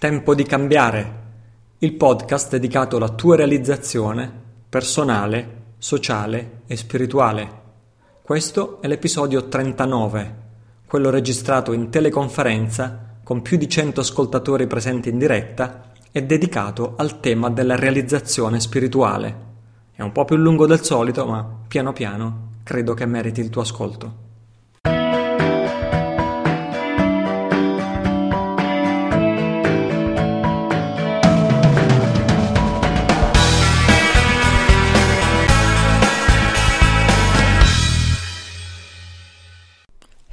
Tempo 0.00 0.34
di 0.34 0.44
cambiare, 0.44 1.14
il 1.80 1.92
podcast 1.92 2.48
dedicato 2.48 2.96
alla 2.96 3.10
tua 3.10 3.36
realizzazione 3.36 4.32
personale, 4.66 5.74
sociale 5.76 6.62
e 6.66 6.74
spirituale. 6.78 7.60
Questo 8.22 8.80
è 8.80 8.88
l'episodio 8.88 9.48
39, 9.48 10.36
quello 10.86 11.10
registrato 11.10 11.74
in 11.74 11.90
teleconferenza 11.90 13.18
con 13.22 13.42
più 13.42 13.58
di 13.58 13.68
100 13.68 14.00
ascoltatori 14.00 14.66
presenti 14.66 15.10
in 15.10 15.18
diretta 15.18 15.92
e 16.10 16.22
dedicato 16.22 16.94
al 16.96 17.20
tema 17.20 17.50
della 17.50 17.76
realizzazione 17.76 18.58
spirituale. 18.58 19.36
È 19.92 20.00
un 20.00 20.12
po' 20.12 20.24
più 20.24 20.36
lungo 20.36 20.64
del 20.64 20.82
solito, 20.82 21.26
ma 21.26 21.46
piano 21.68 21.92
piano 21.92 22.52
credo 22.62 22.94
che 22.94 23.04
meriti 23.04 23.42
il 23.42 23.50
tuo 23.50 23.60
ascolto. 23.60 24.29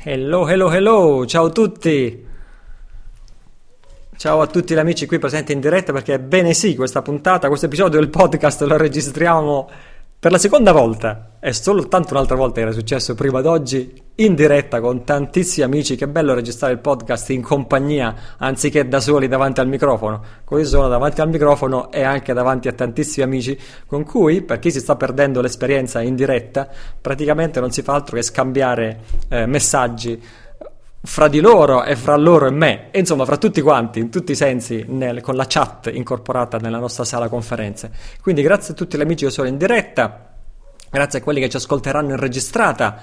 Hello, 0.10 0.48
hello, 0.48 0.72
hello, 0.72 1.26
ciao 1.26 1.48
a 1.48 1.50
tutti! 1.50 2.26
Ciao 4.16 4.40
a 4.40 4.48
tutti 4.48 4.74
gli 4.74 4.78
amici 4.78 5.06
qui 5.06 5.20
presenti 5.20 5.52
in 5.52 5.60
diretta 5.60 5.92
perché, 5.92 6.18
bene 6.18 6.54
sì, 6.54 6.78
questa 6.78 7.02
puntata, 7.02 7.50
questo 7.50 7.66
episodio 7.66 8.00
del 8.00 8.08
podcast 8.08 8.62
lo 8.62 8.78
registriamo 8.78 9.70
per 10.28 10.36
la 10.36 10.42
seconda 10.42 10.74
volta 10.74 11.38
e 11.40 11.54
soltanto 11.54 12.14
un'altra 12.14 12.36
volta 12.36 12.60
era 12.60 12.74
successo 12.74 13.16
prima 13.16 13.40
d'oggi 13.40 13.94
in 14.16 14.36
diretta 14.36 14.82
con 14.82 15.06
tantissimi 15.06 15.64
amici. 15.66 15.96
Che 15.96 16.06
bello 16.06 16.34
registrare 16.34 16.74
il 16.74 16.80
podcast 16.80 17.30
in 17.30 17.42
compagnia 17.42 18.14
anziché 18.38 18.90
da 18.90 19.00
soli 19.00 19.30
davanti 19.30 19.62
al 19.62 19.70
microfono. 19.70 20.22
Così 20.44 20.66
sono 20.66 20.90
davanti 20.90 21.22
al 21.22 21.30
microfono 21.30 21.90
e 21.94 22.04
anche 22.04 22.34
davanti 22.34 22.68
a 22.68 22.74
tantissimi 22.74 23.26
amici 23.26 23.58
con 23.86 24.04
cui, 24.04 24.42
per 24.42 24.60
chi 24.60 24.70
si 24.70 24.82
sta 24.82 24.98
perdendo 24.98 25.40
l'esperienza 25.40 26.02
in 26.02 26.16
diretta, 26.16 26.68
praticamente 27.00 27.62
non 27.62 27.72
si 27.72 27.82
fa 27.82 27.94
altro 27.94 28.18
che 28.18 28.24
scambiare 28.24 29.00
eh, 29.30 29.46
messaggi 29.46 30.22
fra 31.08 31.30
di 31.30 31.40
loro 31.40 31.86
e 31.86 31.96
fra 31.96 32.18
loro 32.18 32.48
e 32.48 32.52
me, 32.52 32.92
e 32.92 33.00
insomma 33.00 33.24
fra 33.24 33.38
tutti 33.38 33.62
quanti, 33.62 34.00
in 34.00 34.10
tutti 34.10 34.34
i 34.34 34.36
sensi, 34.36 34.84
nel, 34.90 35.22
con 35.22 35.36
la 35.36 35.46
chat 35.48 35.90
incorporata 35.94 36.58
nella 36.58 36.80
nostra 36.80 37.06
sala 37.06 37.30
conferenze. 37.30 37.90
Quindi 38.22 38.42
grazie 38.42 38.74
a 38.74 38.76
tutti 38.76 38.98
gli 38.98 39.02
amici 39.02 39.24
che 39.24 39.32
sono 39.32 39.48
in 39.48 39.58
diretta, 39.58 40.36
grazie 40.92 41.20
a 41.20 41.22
quelli 41.22 41.40
che 41.40 41.48
ci 41.48 41.56
ascolteranno 41.56 42.10
in 42.10 42.18
registrata. 42.18 43.00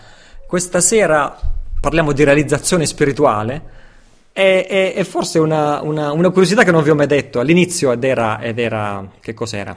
Questa 0.47 0.81
sera 0.81 1.35
parliamo 1.81 2.13
di 2.13 2.23
realizzazione 2.25 2.85
spirituale. 2.85 3.63
E, 4.33 5.07
forse 5.09 5.39
una, 5.39 5.81
una, 5.81 6.13
una, 6.13 6.29
curiosità 6.29 6.63
che 6.63 6.73
non 6.73 6.83
vi 6.83 6.91
ho 6.91 6.95
mai 6.95 7.07
detto 7.07 7.41
all'inizio 7.41 7.91
ed 7.91 8.05
era, 8.05 8.39
ed 8.41 8.59
era 8.59 9.09
che 9.19 9.33
cos'era? 9.33 9.75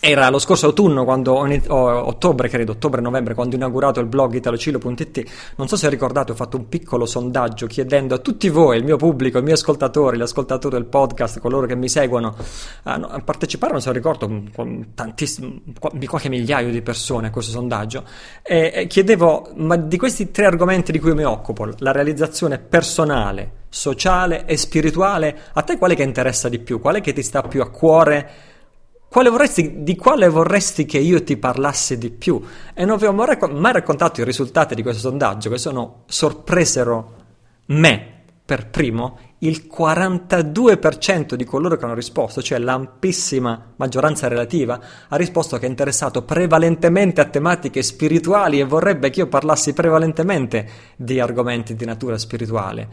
Era 0.00 0.28
lo 0.30 0.38
scorso 0.38 0.66
autunno, 0.66 1.02
quando, 1.04 1.44
ottobre 1.70 2.48
credo, 2.48 2.72
ottobre-novembre, 2.72 3.34
quando 3.34 3.54
ho 3.54 3.58
inaugurato 3.58 3.98
il 3.98 4.06
blog 4.06 4.32
italocilo.it, 4.34 5.24
non 5.56 5.66
so 5.66 5.76
se 5.76 5.88
ricordate, 5.88 6.30
ho 6.30 6.34
fatto 6.36 6.56
un 6.56 6.68
piccolo 6.68 7.04
sondaggio 7.04 7.66
chiedendo 7.66 8.14
a 8.14 8.18
tutti 8.18 8.48
voi, 8.48 8.78
il 8.78 8.84
mio 8.84 8.96
pubblico, 8.96 9.38
i 9.38 9.42
miei 9.42 9.54
ascoltatori, 9.54 10.16
gli 10.16 10.22
ascoltatori 10.22 10.76
del 10.76 10.84
podcast, 10.84 11.40
coloro 11.40 11.66
che 11.66 11.74
mi 11.74 11.88
seguono, 11.88 12.36
a, 12.84 12.94
a 12.94 13.20
partecipare, 13.22 13.72
non 13.72 13.80
so, 13.80 13.90
ricordo, 13.90 14.30
tantissimi, 14.94 15.64
qualche 16.06 16.28
migliaio 16.28 16.70
di 16.70 16.80
persone 16.80 17.26
a 17.26 17.30
questo 17.30 17.50
sondaggio, 17.50 18.04
e 18.42 18.86
chiedevo, 18.88 19.50
ma 19.56 19.74
di 19.74 19.96
questi 19.96 20.30
tre 20.30 20.46
argomenti 20.46 20.92
di 20.92 21.00
cui 21.00 21.12
mi 21.12 21.24
occupo, 21.24 21.68
la 21.78 21.90
realizzazione 21.90 22.58
personale, 22.58 23.50
sociale 23.68 24.46
e 24.46 24.56
spirituale, 24.56 25.36
a 25.54 25.62
te 25.62 25.76
quale 25.76 25.96
che 25.96 26.04
interessa 26.04 26.48
di 26.48 26.60
più? 26.60 26.78
Quale 26.80 27.00
che 27.00 27.12
ti 27.12 27.22
sta 27.24 27.42
più 27.42 27.60
a 27.62 27.68
cuore? 27.68 28.30
Quale 29.10 29.30
vorresti, 29.30 29.82
di 29.82 29.96
quale 29.96 30.28
vorresti 30.28 30.84
che 30.84 30.98
io 30.98 31.22
ti 31.24 31.38
parlassi 31.38 31.96
di 31.96 32.10
più? 32.10 32.42
E 32.74 32.84
non 32.84 32.98
vi 32.98 33.06
ho 33.06 33.12
mai 33.12 33.72
raccontato 33.72 34.20
i 34.20 34.24
risultati 34.24 34.74
di 34.74 34.82
questo 34.82 35.08
sondaggio 35.08 35.48
che 35.48 35.56
sono 35.56 36.02
sorpresero 36.06 37.14
me 37.66 38.16
per 38.44 38.68
primo. 38.68 39.18
Il 39.38 39.66
42% 39.72 41.34
di 41.34 41.44
coloro 41.44 41.76
che 41.76 41.86
hanno 41.86 41.94
risposto, 41.94 42.42
cioè 42.42 42.58
l'ampissima 42.58 43.72
maggioranza 43.76 44.28
relativa, 44.28 44.78
ha 45.08 45.16
risposto 45.16 45.56
che 45.56 45.64
è 45.64 45.70
interessato 45.70 46.24
prevalentemente 46.24 47.22
a 47.22 47.26
tematiche 47.26 47.82
spirituali 47.82 48.60
e 48.60 48.64
vorrebbe 48.64 49.08
che 49.08 49.20
io 49.20 49.26
parlassi 49.28 49.72
prevalentemente 49.72 50.68
di 50.96 51.18
argomenti 51.18 51.74
di 51.74 51.86
natura 51.86 52.18
spirituale. 52.18 52.88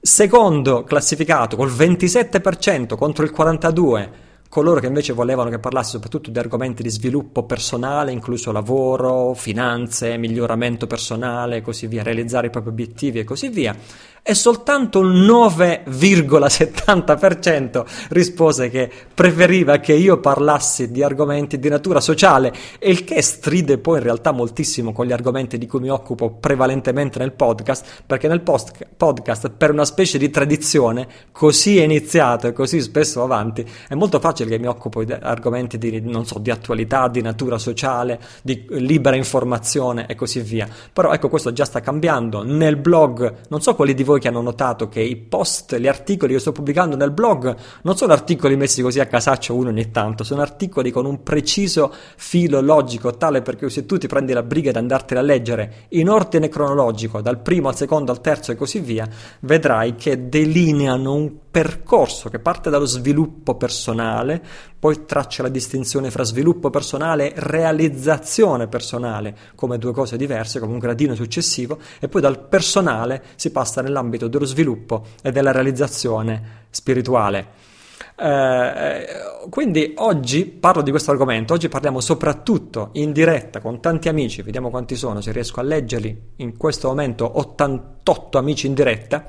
Secondo 0.00 0.84
classificato 0.84 1.56
col 1.56 1.70
27% 1.70 2.96
contro 2.96 3.24
il 3.24 3.34
42% 3.36 4.08
coloro 4.50 4.80
che 4.80 4.88
invece 4.88 5.12
volevano 5.12 5.48
che 5.48 5.60
parlassi 5.60 5.92
soprattutto 5.92 6.28
di 6.28 6.38
argomenti 6.38 6.82
di 6.82 6.90
sviluppo 6.90 7.44
personale, 7.44 8.10
incluso 8.10 8.50
lavoro, 8.50 9.32
finanze, 9.32 10.16
miglioramento 10.16 10.88
personale 10.88 11.58
e 11.58 11.62
così 11.62 11.86
via, 11.86 12.02
realizzare 12.02 12.48
i 12.48 12.50
propri 12.50 12.70
obiettivi 12.70 13.20
e 13.20 13.24
così 13.24 13.48
via, 13.48 13.74
e 14.22 14.34
soltanto 14.34 15.00
il 15.00 15.20
9,70% 15.20 17.84
rispose 18.10 18.68
che 18.68 18.88
preferiva 19.12 19.78
che 19.78 19.94
io 19.94 20.20
parlassi 20.20 20.90
di 20.90 21.02
argomenti 21.02 21.58
di 21.58 21.68
natura 21.68 22.00
sociale, 22.00 22.52
e 22.78 22.90
il 22.90 23.04
che 23.04 23.22
stride 23.22 23.78
poi 23.78 23.98
in 23.98 24.04
realtà 24.04 24.32
moltissimo 24.32 24.92
con 24.92 25.06
gli 25.06 25.12
argomenti 25.12 25.58
di 25.58 25.66
cui 25.66 25.80
mi 25.80 25.90
occupo 25.90 26.30
prevalentemente 26.30 27.18
nel 27.18 27.32
podcast, 27.32 28.02
perché 28.06 28.28
nel 28.28 28.42
post- 28.42 28.72
podcast, 28.96 29.50
per 29.50 29.70
una 29.70 29.84
specie 29.84 30.18
di 30.18 30.30
tradizione, 30.30 31.08
così 31.32 31.78
è 31.78 31.82
iniziato 31.82 32.46
e 32.46 32.52
così 32.52 32.80
spesso 32.80 33.22
avanti, 33.22 33.66
è 33.88 33.94
molto 33.94 34.20
facile 34.20 34.50
che 34.50 34.58
mi 34.58 34.66
occupo 34.66 35.04
di 35.04 35.12
argomenti 35.12 35.78
di, 35.78 36.00
non 36.00 36.26
so, 36.26 36.38
di 36.38 36.50
attualità, 36.50 37.08
di 37.08 37.20
natura 37.20 37.58
sociale, 37.58 38.20
di 38.42 38.66
libera 38.70 39.16
informazione 39.16 40.06
e 40.06 40.14
così 40.14 40.40
via. 40.40 40.68
Però 40.92 41.12
ecco, 41.12 41.28
questo 41.28 41.52
già 41.52 41.64
sta 41.64 41.80
cambiando. 41.80 42.42
Nel 42.42 42.76
blog, 42.76 43.34
non 43.48 43.60
so 43.60 43.74
quali 43.74 43.94
di 43.94 44.04
voi 44.10 44.20
che 44.20 44.28
hanno 44.28 44.40
notato 44.40 44.88
che 44.88 45.00
i 45.00 45.16
post, 45.16 45.76
gli 45.76 45.86
articoli 45.86 46.32
che 46.32 46.40
sto 46.40 46.52
pubblicando 46.52 46.96
nel 46.96 47.12
blog 47.12 47.54
non 47.82 47.96
sono 47.96 48.12
articoli 48.12 48.56
messi 48.56 48.82
così 48.82 48.98
a 49.00 49.06
casaccio 49.06 49.54
uno 49.54 49.68
ogni 49.68 49.90
tanto, 49.90 50.24
sono 50.24 50.42
articoli 50.42 50.90
con 50.90 51.06
un 51.06 51.22
preciso 51.22 51.92
filo 52.16 52.60
logico, 52.60 53.16
tale 53.16 53.42
per 53.42 53.56
cui 53.56 53.70
se 53.70 53.86
tu 53.86 53.98
ti 53.98 54.08
prendi 54.08 54.32
la 54.32 54.42
briga 54.42 54.72
di 54.72 54.78
andartene 54.78 55.20
a 55.20 55.22
leggere 55.22 55.74
in 55.90 56.08
ordine 56.08 56.48
cronologico, 56.48 57.20
dal 57.20 57.40
primo 57.40 57.68
al 57.68 57.76
secondo 57.76 58.10
al 58.10 58.20
terzo 58.20 58.52
e 58.52 58.56
così 58.56 58.80
via, 58.80 59.08
vedrai 59.40 59.94
che 59.94 60.28
delineano 60.28 61.14
un 61.14 61.30
percorso 61.50 62.28
che 62.28 62.38
parte 62.38 62.70
dallo 62.70 62.84
sviluppo 62.84 63.56
personale, 63.56 64.40
poi 64.78 65.04
traccia 65.04 65.42
la 65.42 65.48
distinzione 65.48 66.10
fra 66.10 66.22
sviluppo 66.22 66.70
personale 66.70 67.34
e 67.34 67.34
realizzazione 67.36 68.68
personale 68.68 69.36
come 69.56 69.78
due 69.78 69.92
cose 69.92 70.16
diverse, 70.16 70.60
come 70.60 70.72
un 70.72 70.78
gradino 70.78 71.14
successivo, 71.14 71.78
e 71.98 72.08
poi 72.08 72.20
dal 72.20 72.38
personale 72.46 73.22
si 73.34 73.50
passa 73.50 73.82
nell'ambito 73.82 74.28
dello 74.28 74.44
sviluppo 74.44 75.06
e 75.22 75.32
della 75.32 75.50
realizzazione 75.50 76.66
spirituale. 76.70 77.68
Eh, 78.16 79.06
quindi 79.48 79.94
oggi 79.96 80.44
parlo 80.44 80.82
di 80.82 80.90
questo 80.90 81.10
argomento, 81.10 81.54
oggi 81.54 81.68
parliamo 81.68 82.00
soprattutto 82.00 82.90
in 82.92 83.12
diretta 83.12 83.60
con 83.60 83.80
tanti 83.80 84.08
amici, 84.08 84.42
vediamo 84.42 84.70
quanti 84.70 84.94
sono, 84.94 85.20
se 85.20 85.32
riesco 85.32 85.60
a 85.60 85.62
leggerli, 85.62 86.22
in 86.36 86.56
questo 86.56 86.88
momento 86.88 87.38
88 87.38 88.38
amici 88.38 88.66
in 88.66 88.74
diretta, 88.74 89.24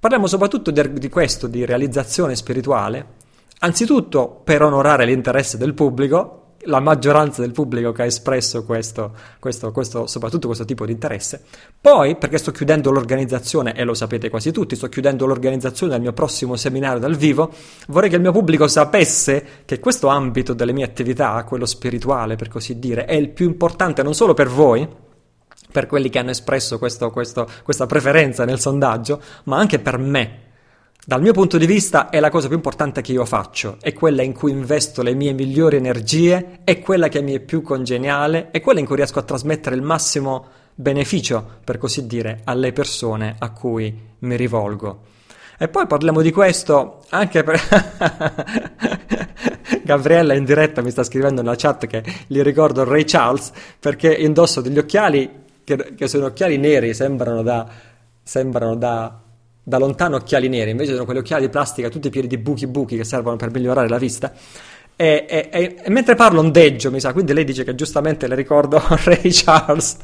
Parliamo 0.00 0.26
soprattutto 0.26 0.70
di, 0.70 1.08
questo, 1.10 1.46
di 1.46 1.66
realizzazione 1.66 2.34
spirituale, 2.34 3.06
anzitutto 3.58 4.40
per 4.42 4.62
onorare 4.62 5.04
l'interesse 5.04 5.58
del 5.58 5.74
pubblico, 5.74 6.54
la 6.64 6.80
maggioranza 6.80 7.42
del 7.42 7.52
pubblico 7.52 7.92
che 7.92 8.00
ha 8.00 8.06
espresso 8.06 8.64
questo, 8.64 9.12
questo, 9.38 9.72
questo, 9.72 10.06
soprattutto 10.06 10.46
questo 10.46 10.64
tipo 10.64 10.86
di 10.86 10.92
interesse. 10.92 11.44
Poi, 11.78 12.16
perché 12.16 12.38
sto 12.38 12.50
chiudendo 12.50 12.90
l'organizzazione, 12.90 13.74
e 13.74 13.84
lo 13.84 13.92
sapete 13.92 14.30
quasi 14.30 14.52
tutti, 14.52 14.74
sto 14.74 14.88
chiudendo 14.88 15.26
l'organizzazione 15.26 15.92
del 15.92 16.00
mio 16.00 16.14
prossimo 16.14 16.56
seminario 16.56 16.98
dal 16.98 17.16
vivo, 17.16 17.52
vorrei 17.88 18.08
che 18.08 18.16
il 18.16 18.22
mio 18.22 18.32
pubblico 18.32 18.68
sapesse 18.68 19.44
che 19.66 19.80
questo 19.80 20.08
ambito 20.08 20.54
delle 20.54 20.72
mie 20.72 20.84
attività, 20.84 21.44
quello 21.44 21.66
spirituale 21.66 22.36
per 22.36 22.48
così 22.48 22.78
dire, 22.78 23.04
è 23.04 23.12
il 23.12 23.28
più 23.28 23.44
importante 23.44 24.02
non 24.02 24.14
solo 24.14 24.32
per 24.32 24.48
voi, 24.48 24.88
per 25.70 25.86
quelli 25.86 26.08
che 26.08 26.18
hanno 26.18 26.30
espresso 26.30 26.78
questo, 26.78 27.10
questo, 27.10 27.48
questa 27.62 27.86
preferenza 27.86 28.44
nel 28.44 28.60
sondaggio, 28.60 29.20
ma 29.44 29.58
anche 29.58 29.78
per 29.78 29.98
me. 29.98 30.48
Dal 31.04 31.22
mio 31.22 31.32
punto 31.32 31.56
di 31.56 31.66
vista 31.66 32.10
è 32.10 32.20
la 32.20 32.28
cosa 32.28 32.46
più 32.46 32.56
importante 32.56 33.00
che 33.00 33.12
io 33.12 33.24
faccio, 33.24 33.78
è 33.80 33.92
quella 33.92 34.22
in 34.22 34.32
cui 34.32 34.50
investo 34.50 35.02
le 35.02 35.14
mie 35.14 35.32
migliori 35.32 35.76
energie, 35.76 36.60
è 36.62 36.78
quella 36.78 37.08
che 37.08 37.22
mi 37.22 37.32
è 37.32 37.40
più 37.40 37.62
congeniale, 37.62 38.50
è 38.50 38.60
quella 38.60 38.80
in 38.80 38.86
cui 38.86 38.96
riesco 38.96 39.18
a 39.18 39.22
trasmettere 39.22 39.74
il 39.74 39.82
massimo 39.82 40.46
beneficio, 40.74 41.58
per 41.64 41.78
così 41.78 42.06
dire, 42.06 42.42
alle 42.44 42.72
persone 42.72 43.34
a 43.38 43.50
cui 43.50 43.98
mi 44.18 44.36
rivolgo. 44.36 45.00
E 45.58 45.68
poi 45.68 45.86
parliamo 45.86 46.22
di 46.22 46.32
questo 46.32 47.04
anche 47.10 47.42
per... 47.42 47.60
Gabriella 49.82 50.34
in 50.34 50.44
diretta 50.44 50.82
mi 50.82 50.90
sta 50.90 51.02
scrivendo 51.02 51.42
nella 51.42 51.56
chat 51.56 51.86
che 51.86 52.02
gli 52.26 52.40
ricordo 52.42 52.84
Ray 52.84 53.04
Charles 53.04 53.50
perché 53.78 54.14
indosso 54.14 54.60
degli 54.60 54.78
occhiali 54.78 55.28
che, 55.76 55.94
che 55.94 56.08
sono 56.08 56.26
occhiali 56.26 56.56
neri, 56.58 56.94
sembrano 56.94 57.42
da, 57.42 57.66
sembrano 58.22 58.74
da 58.76 59.20
da 59.62 59.78
lontano 59.78 60.16
occhiali 60.16 60.48
neri, 60.48 60.70
invece 60.70 60.92
sono 60.92 61.04
quegli 61.04 61.18
occhiali 61.18 61.44
di 61.44 61.50
plastica 61.50 61.88
tutti 61.88 62.10
pieni 62.10 62.26
di 62.26 62.38
buchi 62.38 62.66
buchi 62.66 62.96
che 62.96 63.04
servono 63.04 63.36
per 63.36 63.50
migliorare 63.52 63.88
la 63.88 63.98
vista. 63.98 64.32
E, 64.96 65.24
e, 65.26 65.48
e, 65.50 65.76
e, 65.82 65.90
mentre 65.90 66.14
parlo 66.14 66.40
ondeggio, 66.40 66.90
mi 66.90 67.00
sa, 67.00 67.14
quindi 67.14 67.32
lei 67.32 67.44
dice 67.44 67.64
che 67.64 67.74
giustamente 67.74 68.26
le 68.26 68.34
ricordo 68.34 68.82
Ray 68.84 69.30
Charles. 69.30 69.96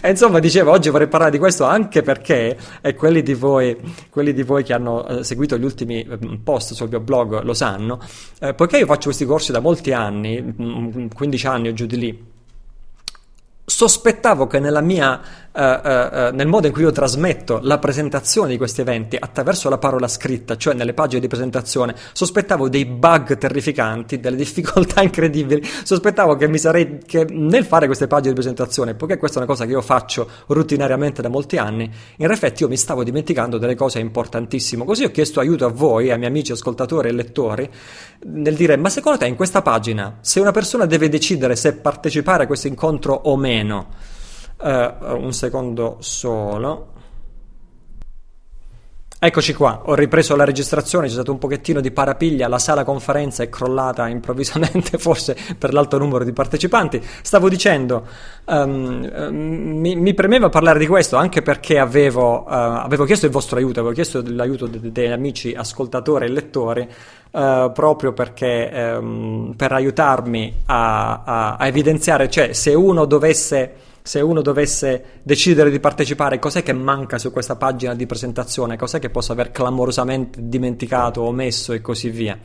e 0.00 0.08
insomma, 0.08 0.38
diceva, 0.38 0.70
oggi 0.70 0.88
vorrei 0.88 1.08
parlare 1.08 1.30
di 1.30 1.38
questo 1.38 1.64
anche 1.64 2.00
perché, 2.00 2.56
quelli 2.96 3.22
di 3.22 3.34
voi, 3.34 3.76
quelli 4.08 4.32
di 4.32 4.42
voi 4.42 4.62
che 4.62 4.72
hanno 4.72 5.06
eh, 5.06 5.24
seguito 5.24 5.58
gli 5.58 5.64
ultimi 5.64 6.00
eh, 6.00 6.40
post 6.42 6.72
sul 6.72 6.88
mio 6.88 7.00
blog 7.00 7.42
lo 7.42 7.52
sanno, 7.52 8.00
eh, 8.40 8.54
poiché 8.54 8.78
io 8.78 8.86
faccio 8.86 9.06
questi 9.06 9.26
corsi 9.26 9.52
da 9.52 9.60
molti 9.60 9.92
anni, 9.92 10.54
15 11.14 11.46
mm, 11.46 11.50
anni 11.50 11.68
o 11.68 11.72
giù 11.74 11.84
di 11.84 11.98
lì, 11.98 12.24
sospettavo 13.70 14.46
che 14.46 14.58
nella 14.58 14.80
mia 14.80 15.20
Uh, 15.52 15.60
uh, 15.60 16.32
nel 16.32 16.46
modo 16.46 16.68
in 16.68 16.72
cui 16.72 16.82
io 16.82 16.92
trasmetto 16.92 17.58
la 17.62 17.78
presentazione 17.78 18.50
di 18.50 18.56
questi 18.56 18.82
eventi 18.82 19.16
attraverso 19.18 19.68
la 19.68 19.78
parola 19.78 20.06
scritta, 20.06 20.56
cioè 20.56 20.74
nelle 20.74 20.94
pagine 20.94 21.20
di 21.20 21.26
presentazione, 21.26 21.96
sospettavo 22.12 22.68
dei 22.68 22.84
bug 22.86 23.36
terrificanti, 23.36 24.20
delle 24.20 24.36
difficoltà 24.36 25.02
incredibili. 25.02 25.60
Sospettavo 25.82 26.36
che 26.36 26.46
mi 26.46 26.58
sarei 26.58 26.98
che 27.04 27.26
nel 27.28 27.64
fare 27.64 27.86
queste 27.86 28.06
pagine 28.06 28.28
di 28.28 28.34
presentazione, 28.34 28.94
poiché 28.94 29.16
questa 29.16 29.38
è 29.38 29.42
una 29.42 29.50
cosa 29.50 29.64
che 29.64 29.72
io 29.72 29.80
faccio 29.80 30.28
rutinariamente 30.46 31.20
da 31.20 31.28
molti 31.28 31.56
anni, 31.56 31.90
in 32.18 32.30
effetti 32.30 32.62
io 32.62 32.68
mi 32.68 32.76
stavo 32.76 33.02
dimenticando 33.02 33.58
delle 33.58 33.74
cose 33.74 33.98
importantissime. 33.98 34.84
Così 34.84 35.02
ho 35.02 35.10
chiesto 35.10 35.40
aiuto 35.40 35.66
a 35.66 35.70
voi, 35.70 36.12
ai 36.12 36.18
miei 36.18 36.30
amici 36.30 36.52
ascoltatori 36.52 37.08
e 37.08 37.12
lettori, 37.12 37.68
nel 38.26 38.54
dire: 38.54 38.76
ma 38.76 38.88
secondo 38.88 39.18
te 39.18 39.26
in 39.26 39.34
questa 39.34 39.62
pagina, 39.62 40.18
se 40.20 40.38
una 40.38 40.52
persona 40.52 40.86
deve 40.86 41.08
decidere 41.08 41.56
se 41.56 41.74
partecipare 41.74 42.44
a 42.44 42.46
questo 42.46 42.68
incontro 42.68 43.14
o 43.14 43.36
meno, 43.36 43.88
Uh, 44.62 45.14
un 45.14 45.32
secondo 45.32 45.96
solo. 46.00 46.90
Eccoci 49.22 49.52
qua, 49.52 49.82
ho 49.84 49.94
ripreso 49.94 50.34
la 50.34 50.44
registrazione, 50.44 51.06
c'è 51.06 51.12
stato 51.12 51.30
un 51.30 51.36
pochettino 51.36 51.82
di 51.82 51.90
parapiglia, 51.90 52.48
la 52.48 52.58
sala 52.58 52.84
conferenza 52.84 53.42
è 53.42 53.50
crollata 53.50 54.08
improvvisamente, 54.08 54.96
forse 54.98 55.36
per 55.58 55.74
l'alto 55.74 55.98
numero 55.98 56.24
di 56.24 56.32
partecipanti. 56.32 57.02
Stavo 57.20 57.50
dicendo, 57.50 58.06
um, 58.46 59.06
mi, 59.42 59.94
mi, 59.94 60.14
premeva 60.14 60.48
parlare 60.48 60.78
di 60.78 60.86
questo 60.86 61.16
anche 61.16 61.42
perché 61.42 61.78
avevo, 61.78 62.44
uh, 62.44 62.46
avevo, 62.48 63.04
chiesto 63.04 63.26
il 63.26 63.32
vostro 63.32 63.58
aiuto, 63.58 63.80
avevo 63.80 63.94
chiesto 63.94 64.22
l'aiuto 64.24 64.66
degli 64.66 64.88
de- 64.88 65.12
amici 65.12 65.52
ascoltatori 65.54 66.24
e 66.24 66.28
lettori, 66.28 66.88
uh, 67.32 67.72
proprio 67.72 68.14
perché 68.14 68.96
um, 68.98 69.52
per 69.54 69.72
aiutarmi 69.72 70.62
a, 70.64 71.22
a, 71.24 71.56
a 71.56 71.66
evidenziare, 71.66 72.30
cioè 72.30 72.54
se 72.54 72.72
uno 72.72 73.04
dovesse 73.04 73.88
se 74.02 74.20
uno 74.20 74.42
dovesse 74.42 75.20
decidere 75.22 75.70
di 75.70 75.80
partecipare, 75.80 76.38
cos'è 76.38 76.62
che 76.62 76.72
manca 76.72 77.18
su 77.18 77.30
questa 77.30 77.56
pagina 77.56 77.94
di 77.94 78.06
presentazione, 78.06 78.76
cos'è 78.76 78.98
che 78.98 79.10
possa 79.10 79.32
aver 79.32 79.50
clamorosamente 79.50 80.40
dimenticato, 80.42 81.22
omesso 81.22 81.72
e 81.72 81.80
così 81.80 82.10
via. 82.10 82.38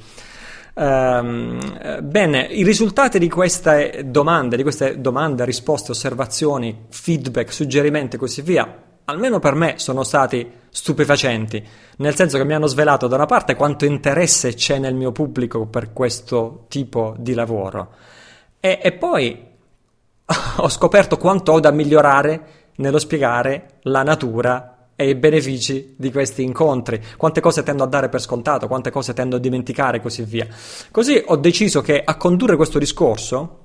Um, 0.77 1.57
bene, 2.03 2.47
i 2.51 2.63
risultati 2.63 3.17
di 3.17 3.29
queste 3.29 4.03
domande, 4.07 4.57
di 4.57 4.63
queste 4.63 4.99
domande, 4.99 5.45
risposte, 5.45 5.91
osservazioni, 5.91 6.87
feedback, 6.89 7.53
suggerimenti 7.53 8.17
e 8.17 8.19
così 8.19 8.41
via, 8.41 8.83
almeno 9.05 9.39
per 9.39 9.55
me 9.55 9.75
sono 9.77 10.03
stati 10.03 10.45
stupefacenti, 10.69 11.63
nel 11.97 12.15
senso 12.15 12.37
che 12.37 12.43
mi 12.43 12.53
hanno 12.53 12.67
svelato 12.67 13.07
da 13.07 13.15
una 13.15 13.25
parte 13.25 13.55
quanto 13.55 13.85
interesse 13.85 14.53
c'è 14.53 14.77
nel 14.77 14.95
mio 14.95 15.13
pubblico 15.13 15.65
per 15.65 15.93
questo 15.93 16.65
tipo 16.67 17.15
di 17.17 17.33
lavoro. 17.33 17.91
E, 18.59 18.79
e 18.81 18.91
poi 18.91 19.53
ho 20.57 20.69
scoperto 20.69 21.17
quanto 21.17 21.51
ho 21.51 21.59
da 21.59 21.71
migliorare 21.71 22.71
nello 22.77 22.99
spiegare 22.99 23.79
la 23.83 24.03
natura 24.03 24.89
e 24.95 25.09
i 25.09 25.15
benefici 25.15 25.93
di 25.97 26.11
questi 26.11 26.43
incontri, 26.43 27.01
quante 27.17 27.41
cose 27.41 27.63
tendo 27.63 27.83
a 27.83 27.87
dare 27.87 28.09
per 28.09 28.21
scontato, 28.21 28.67
quante 28.67 28.91
cose 28.91 29.13
tendo 29.13 29.35
a 29.35 29.39
dimenticare 29.39 29.97
e 29.97 30.01
così 30.01 30.23
via. 30.23 30.47
Così 30.89 31.21
ho 31.25 31.35
deciso 31.35 31.81
che 31.81 32.01
a 32.03 32.15
condurre 32.15 32.55
questo 32.55 32.79
discorso, 32.79 33.64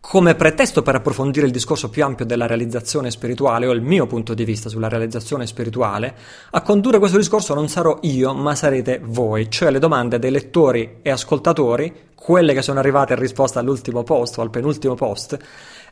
come 0.00 0.34
pretesto 0.36 0.82
per 0.82 0.94
approfondire 0.94 1.46
il 1.46 1.52
discorso 1.52 1.90
più 1.90 2.04
ampio 2.04 2.24
della 2.24 2.46
realizzazione 2.46 3.10
spirituale 3.10 3.66
o 3.66 3.72
il 3.72 3.82
mio 3.82 4.06
punto 4.06 4.32
di 4.32 4.44
vista 4.44 4.68
sulla 4.68 4.88
realizzazione 4.88 5.46
spirituale, 5.46 6.14
a 6.50 6.62
condurre 6.62 6.98
questo 6.98 7.18
discorso 7.18 7.54
non 7.54 7.68
sarò 7.68 7.98
io, 8.02 8.32
ma 8.32 8.54
sarete 8.54 9.00
voi, 9.02 9.50
cioè 9.50 9.70
le 9.70 9.78
domande 9.78 10.18
dei 10.18 10.30
lettori 10.30 10.98
e 11.02 11.10
ascoltatori 11.10 12.06
quelle 12.14 12.52
che 12.52 12.62
sono 12.62 12.78
arrivate 12.78 13.12
in 13.12 13.18
risposta 13.20 13.60
all'ultimo 13.60 14.02
post 14.02 14.38
o 14.38 14.42
al 14.42 14.50
penultimo 14.50 14.94
post. 14.94 15.38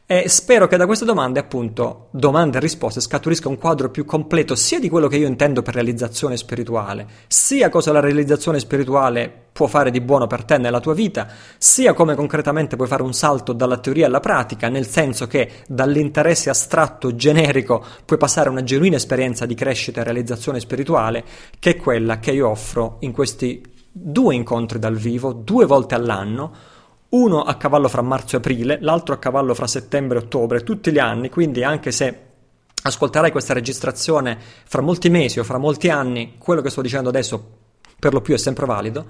E 0.08 0.29
spero 0.29 0.69
che 0.69 0.76
da 0.76 0.87
queste 0.87 1.05
domande, 1.05 1.41
appunto, 1.41 2.11
domande 2.12 2.58
e 2.58 2.61
risposte, 2.61 3.00
scaturisca 3.00 3.49
un 3.49 3.58
quadro 3.58 3.91
più 3.91 4.05
completo 4.05 4.55
sia 4.55 4.79
di 4.79 4.88
quello 4.88 5.08
che 5.08 5.17
io 5.17 5.26
intendo 5.26 5.62
per 5.62 5.75
realizzazione 5.75 6.37
spirituale, 6.37 7.08
sia 7.26 7.69
cosa 7.70 7.91
la 7.91 7.99
realizzazione 7.99 8.61
spirituale 8.61 9.47
può 9.50 9.67
fare 9.67 9.91
di 9.91 10.00
buono 10.00 10.29
per 10.29 10.44
te 10.44 10.58
nella 10.58 10.79
tua 10.79 10.94
vita, 10.94 11.26
sia 11.58 11.93
come 11.93 12.14
concretamente 12.14 12.76
puoi 12.76 12.87
fare 12.87 13.03
un 13.03 13.14
salto 13.14 13.53
dalla 13.53 13.79
teoria 13.79 14.06
alla 14.06 14.20
pratica, 14.20 14.69
nel 14.69 14.87
senso 14.87 15.26
che 15.26 15.64
dall'interesse 15.67 16.50
astratto 16.50 17.17
generico 17.17 17.85
puoi 18.05 18.19
passare 18.20 18.49
a 18.49 18.52
una 18.52 18.62
genuina 18.62 18.94
esperienza 18.94 19.44
di 19.44 19.56
crescita 19.56 20.02
e 20.02 20.05
realizzazione 20.05 20.61
spirituale, 20.61 21.25
che 21.59 21.70
è 21.70 21.76
quella 21.76 22.20
che 22.20 22.31
io 22.31 22.49
offro 22.49 22.99
in 23.00 23.11
questi 23.11 23.61
due 23.91 24.37
incontri 24.37 24.79
dal 24.79 24.94
vivo, 24.94 25.32
due 25.32 25.64
volte 25.64 25.97
all'anno, 25.97 26.75
uno 27.11 27.43
a 27.43 27.55
cavallo 27.56 27.88
fra 27.88 28.03
marzo 28.03 28.37
e 28.37 28.38
aprile, 28.38 28.79
l'altro 28.81 29.14
a 29.14 29.19
cavallo 29.19 29.55
fra 29.55 29.67
settembre 29.67 30.19
e 30.19 30.23
ottobre, 30.23 30.62
tutti 30.62 30.91
gli 30.91 30.99
anni, 30.99 31.29
quindi 31.29 31.62
anche 31.62 31.93
se 31.93 32.20
ascolterai 32.82 33.31
questa 33.31 33.55
registrazione 33.55 34.38
fra 34.64 34.82
molti 34.82 35.08
mesi 35.11 35.38
o 35.38 35.44
fra 35.44 35.58
molti 35.58 35.88
anni, 35.88 36.35
quello 36.38 36.61
che 36.61 36.70
sto 36.70 36.82
dicendo 36.82 37.08
adesso 37.08 37.58
per 37.99 38.12
lo 38.12 38.20
più 38.20 38.35
è 38.35 38.38
sempre 38.38 38.67
valido. 38.67 39.06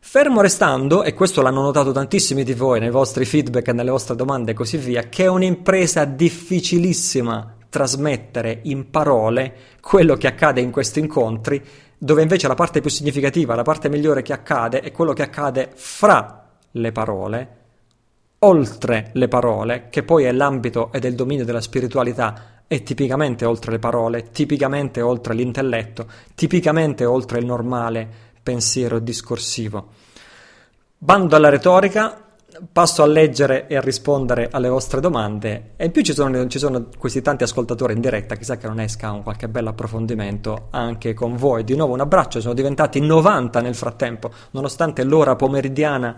Fermo 0.00 0.40
restando, 0.40 1.02
e 1.02 1.12
questo 1.12 1.42
l'hanno 1.42 1.60
notato 1.60 1.92
tantissimi 1.92 2.44
di 2.44 2.54
voi 2.54 2.78
nei 2.80 2.90
vostri 2.90 3.24
feedback 3.24 3.68
e 3.68 3.72
nelle 3.72 3.90
vostre 3.90 4.14
domande 4.14 4.52
e 4.52 4.54
così 4.54 4.76
via, 4.76 5.02
che 5.08 5.24
è 5.24 5.28
un'impresa 5.28 6.04
difficilissima 6.04 7.56
trasmettere 7.68 8.60
in 8.62 8.90
parole 8.90 9.54
quello 9.80 10.14
che 10.16 10.26
accade 10.26 10.60
in 10.60 10.70
questi 10.70 11.00
incontri 11.00 11.62
dove 11.98 12.22
invece 12.22 12.46
la 12.46 12.54
parte 12.54 12.80
più 12.80 12.90
significativa, 12.90 13.56
la 13.56 13.62
parte 13.62 13.88
migliore 13.88 14.22
che 14.22 14.32
accade 14.32 14.80
è 14.80 14.92
quello 14.92 15.12
che 15.12 15.22
accade 15.22 15.70
fra 15.74 16.37
le 16.72 16.92
parole, 16.92 17.56
oltre 18.40 19.10
le 19.14 19.28
parole, 19.28 19.88
che 19.90 20.02
poi 20.02 20.24
è 20.24 20.32
l'ambito 20.32 20.90
ed 20.92 21.04
è 21.04 21.08
il 21.08 21.14
dominio 21.14 21.44
della 21.44 21.60
spiritualità, 21.60 22.62
è 22.66 22.82
tipicamente 22.82 23.44
oltre 23.44 23.72
le 23.72 23.78
parole, 23.78 24.30
tipicamente 24.30 25.00
oltre 25.00 25.34
l'intelletto, 25.34 26.06
tipicamente 26.34 27.04
oltre 27.04 27.38
il 27.38 27.46
normale 27.46 28.06
pensiero 28.42 28.98
discorsivo. 28.98 29.88
Bando 30.98 31.34
alla 31.34 31.48
retorica, 31.48 32.24
passo 32.72 33.02
a 33.02 33.06
leggere 33.06 33.66
e 33.68 33.76
a 33.76 33.80
rispondere 33.80 34.48
alle 34.50 34.68
vostre 34.68 35.00
domande 35.00 35.72
e 35.76 35.86
in 35.86 35.92
più 35.92 36.02
ci 36.02 36.12
sono, 36.12 36.46
ci 36.48 36.58
sono, 36.58 36.88
questi 36.98 37.22
tanti 37.22 37.44
ascoltatori 37.44 37.92
in 37.92 38.00
diretta, 38.00 38.34
chissà 38.34 38.56
che 38.56 38.66
non 38.66 38.80
esca 38.80 39.12
un 39.12 39.22
qualche 39.22 39.48
bel 39.48 39.66
approfondimento 39.66 40.68
anche 40.70 41.14
con 41.14 41.36
voi. 41.36 41.64
Di 41.64 41.76
nuovo 41.76 41.94
un 41.94 42.00
abbraccio, 42.00 42.40
sono 42.40 42.54
diventati 42.54 43.00
90 43.00 43.60
nel 43.60 43.74
frattempo, 43.74 44.30
nonostante 44.52 45.04
l'ora 45.04 45.36
pomeridiana 45.36 46.16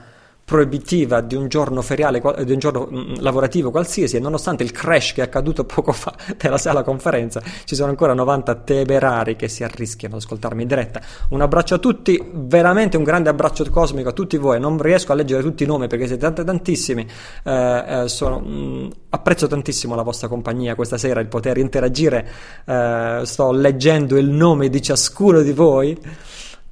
proibitiva 0.50 1.20
di 1.20 1.36
un 1.36 1.46
giorno 1.46 1.80
feriale, 1.80 2.20
di 2.42 2.50
un 2.50 2.58
giorno 2.58 2.88
mm, 2.90 3.14
lavorativo 3.18 3.70
qualsiasi, 3.70 4.16
e 4.16 4.18
nonostante 4.18 4.64
il 4.64 4.72
crash 4.72 5.12
che 5.12 5.20
è 5.20 5.24
accaduto 5.24 5.62
poco 5.62 5.92
fa 5.92 6.12
nella 6.42 6.58
sala 6.58 6.82
conferenza, 6.82 7.40
ci 7.62 7.76
sono 7.76 7.90
ancora 7.90 8.14
90 8.14 8.56
temerari 8.56 9.36
che 9.36 9.46
si 9.46 9.62
arrischiano 9.62 10.16
ad 10.16 10.22
ascoltarmi 10.22 10.62
in 10.62 10.66
diretta. 10.66 11.00
Un 11.28 11.40
abbraccio 11.40 11.76
a 11.76 11.78
tutti, 11.78 12.20
veramente 12.32 12.96
un 12.96 13.04
grande 13.04 13.28
abbraccio 13.28 13.64
cosmico 13.70 14.08
a 14.08 14.12
tutti 14.12 14.36
voi. 14.38 14.58
Non 14.58 14.82
riesco 14.82 15.12
a 15.12 15.14
leggere 15.14 15.40
tutti 15.40 15.62
i 15.62 15.66
nomi 15.66 15.86
perché 15.86 16.08
siete 16.08 16.32
tantissimi. 16.32 17.06
Eh, 17.44 17.84
eh, 17.86 18.08
sono, 18.08 18.40
mh, 18.40 18.50
mm, 18.50 18.88
apprezzo 19.10 19.46
tantissimo 19.46 19.94
la 19.94 20.02
vostra 20.02 20.26
compagnia 20.26 20.74
questa 20.74 20.98
sera, 20.98 21.20
il 21.20 21.28
poter 21.28 21.58
interagire. 21.58 22.28
Eh, 22.64 23.20
sto 23.22 23.52
leggendo 23.52 24.16
il 24.16 24.30
nome 24.30 24.68
di 24.68 24.82
ciascuno 24.82 25.42
di 25.42 25.52
voi. 25.52 25.96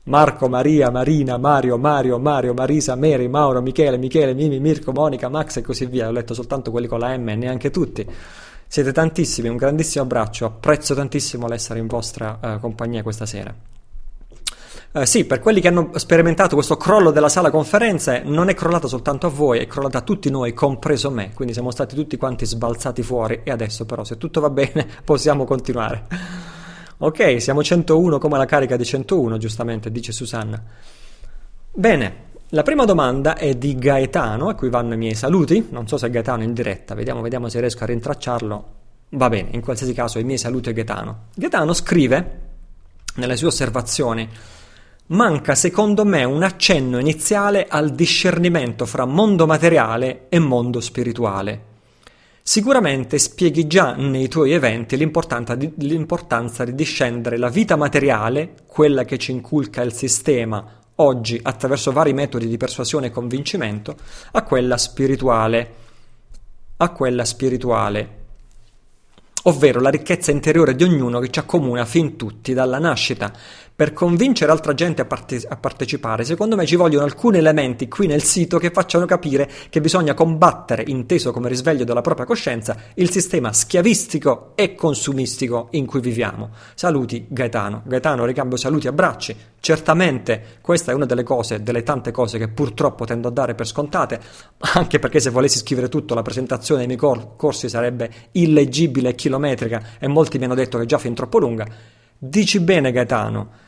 Marco, 0.09 0.49
Maria, 0.49 0.91
Marina, 0.91 1.37
Mario, 1.37 1.77
Mario, 1.77 2.19
Mario, 2.19 2.55
Marisa, 2.55 2.97
Mary, 2.97 3.29
Mauro, 3.29 3.61
Michele, 3.61 3.99
Michele, 3.99 4.33
Mimi, 4.33 4.59
Mirko, 4.59 4.91
Monica, 4.91 5.29
Max 5.29 5.59
e 5.59 5.61
così 5.61 5.85
via. 5.85 6.09
Ho 6.09 6.11
letto 6.11 6.33
soltanto 6.33 6.71
quelli 6.71 6.87
con 6.87 6.99
la 6.99 7.15
M 7.15 7.29
e 7.29 7.37
neanche 7.37 7.71
tutti. 7.71 8.07
Siete 8.67 8.93
tantissimi, 8.93 9.49
un 9.49 9.57
grandissimo 9.57 10.05
abbraccio, 10.05 10.47
apprezzo 10.47 10.95
tantissimo 10.95 11.47
l'essere 11.47 11.79
in 11.79 11.87
vostra 11.87 12.39
uh, 12.41 12.59
compagnia 12.59 13.03
questa 13.03 13.27
sera. 13.27 13.55
Uh, 14.93 15.05
sì, 15.05 15.27
per 15.27 15.41
quelli 15.41 15.61
che 15.61 15.69
hanno 15.69 15.91
sperimentato 15.97 16.55
questo 16.55 16.79
crollo 16.79 17.11
della 17.11 17.29
sala 17.29 17.51
conferenze, 17.51 18.23
non 18.25 18.49
è 18.49 18.55
crollata 18.55 18.89
soltanto 18.89 19.27
a 19.27 19.31
voi, 19.31 19.59
è 19.59 19.67
crollata 19.67 19.99
a 19.99 20.03
tutti 20.03 20.31
noi, 20.31 20.55
compreso 20.55 21.11
me, 21.11 21.33
quindi 21.35 21.53
siamo 21.53 21.71
stati 21.71 21.95
tutti 21.95 22.17
quanti 22.17 22.47
sbalzati 22.47 23.03
fuori 23.03 23.41
e 23.45 23.51
adesso 23.51 23.85
però 23.85 24.05
se 24.05 24.17
tutto 24.17 24.41
va 24.41 24.49
bene 24.49 24.87
possiamo 25.05 25.45
continuare. 25.45 26.58
Ok, 27.01 27.41
siamo 27.41 27.63
101 27.63 28.19
come 28.19 28.39
la 28.39 28.45
carica 28.45 28.77
di 28.77 28.85
101, 28.85 29.37
giustamente, 29.39 29.93
dice 29.93 30.11
Susanna. 30.11 30.61
Bene, 31.71 32.15
la 32.49 32.65
prima 32.65 32.85
domanda 32.85 33.37
è 33.37 33.55
di 33.55 33.77
Gaetano, 33.77 34.49
a 34.49 34.55
cui 34.55 34.69
vanno 34.69 34.95
i 34.95 34.97
miei 34.97 35.15
saluti. 35.15 35.69
Non 35.71 35.87
so 35.87 35.97
se 35.97 36.09
è 36.09 36.11
Gaetano 36.11 36.43
in 36.43 36.53
diretta, 36.53 36.97
vediamo, 36.97 37.21
vediamo 37.21 37.49
se 37.49 37.61
riesco 37.61 37.85
a 37.85 37.87
rintracciarlo. 37.87 38.65
Va 39.11 39.29
bene, 39.29 39.51
in 39.53 39.61
qualsiasi 39.61 39.93
caso 39.93 40.19
i 40.19 40.25
miei 40.25 40.39
saluti 40.39 40.71
a 40.71 40.73
Gaetano. 40.73 41.27
Gaetano 41.37 41.73
scrive 41.73 42.41
nelle 43.15 43.37
sue 43.37 43.47
osservazioni, 43.47 44.29
manca 45.07 45.55
secondo 45.55 46.05
me 46.05 46.25
un 46.25 46.43
accenno 46.43 46.99
iniziale 46.99 47.67
al 47.69 47.91
discernimento 47.91 48.87
fra 48.87 49.05
mondo 49.05 49.47
materiale 49.47 50.27
e 50.31 50.41
mondo 50.41 50.81
spirituale. 50.81 51.68
Sicuramente 52.49 53.19
spieghi 53.19 53.67
già 53.67 53.93
nei 53.93 54.27
tuoi 54.27 54.53
eventi 54.53 54.97
l'importanza 54.97 55.55
di, 55.55 55.71
l'importanza 55.81 56.65
di 56.65 56.75
discendere 56.75 57.37
la 57.37 57.51
vita 57.51 57.77
materiale, 57.77 58.55
quella 58.65 59.05
che 59.05 59.19
ci 59.19 59.33
inculca 59.33 59.83
il 59.83 59.93
sistema 59.93 60.65
oggi 60.95 61.39
attraverso 61.43 61.93
vari 61.93 62.15
metodi 62.15 62.49
di 62.49 62.57
persuasione 62.57 63.09
e 63.09 63.11
convincimento, 63.11 63.97
a 64.33 64.43
quella 64.45 64.79
spirituale. 64.79 65.75
A 66.79 66.89
quella 66.89 67.27
spirituale 67.27 68.17
ovvero 69.49 69.81
la 69.81 69.91
ricchezza 69.91 70.31
interiore 70.31 70.75
di 70.75 70.85
ognuno 70.85 71.21
che 71.21 71.31
ci 71.31 71.39
accomuna 71.39 71.85
fin 71.85 72.17
tutti 72.17 72.53
dalla 72.53 72.79
nascita. 72.79 73.33
Per 73.79 73.93
convincere 73.93 74.51
altra 74.51 74.75
gente 74.75 75.03
a, 75.03 75.05
parte- 75.05 75.47
a, 75.49 75.57
partecipare, 75.57 76.25
secondo 76.25 76.57
me 76.57 76.67
ci 76.67 76.75
vogliono 76.75 77.05
alcuni 77.05 77.39
elementi 77.39 77.87
qui 77.87 78.09
nel 78.09 78.25
sito 78.25 78.59
che 78.59 78.73
facciano 78.73 79.07
capire 79.07 79.49
che 79.71 79.81
bisogna 79.81 80.15
combattere, 80.15 80.83
inteso 80.85 81.31
come 81.31 81.49
risveglio 81.49 81.85
della 81.85 82.01
propria 82.01 82.27
coscienza, 82.27 82.77
il 82.95 83.09
sistema 83.09 83.53
schiavistico 83.53 84.51
e 84.57 84.75
consumistico 84.75 85.69
in 85.71 85.87
cui 85.87 86.01
viviamo. 86.01 86.51
Saluti 86.75 87.27
Gaetano. 87.29 87.83
Gaetano, 87.87 88.25
ricambio 88.25 88.57
saluti 88.57 88.87
e 88.87 88.91
abbracci. 88.91 89.37
Certamente 89.61 90.59
questa 90.61 90.91
è 90.91 90.95
una 90.97 91.07
delle 91.07 91.23
cose, 91.23 91.63
delle 91.63 91.85
tante 91.85 92.11
cose 92.11 92.37
che 92.37 92.49
purtroppo 92.49 93.05
tendo 93.05 93.29
a 93.29 93.31
dare 93.31 93.55
per 93.55 93.69
scontate, 93.69 94.19
anche 94.75 94.99
perché 94.99 95.21
se 95.21 95.31
volessi 95.31 95.59
scrivere 95.59 95.89
tutto 95.89 96.17
la 96.17 96.23
presentazione 96.23 96.81
dei 96.81 96.89
miei 96.89 96.99
cor- 96.99 97.37
corsi 97.37 97.69
sarebbe 97.69 98.11
illeggibile 98.33 99.11
e 99.11 99.15
chilometrica 99.15 99.91
e 100.01 100.09
molti 100.09 100.39
mi 100.39 100.47
hanno 100.47 100.57
detto 100.57 100.79
che 100.79 100.83
è 100.83 100.87
già 100.89 100.99
fin 100.99 101.15
troppo 101.15 101.39
lunga. 101.39 101.65
Dici 102.19 102.59
bene 102.59 102.91
Gaetano 102.91 103.67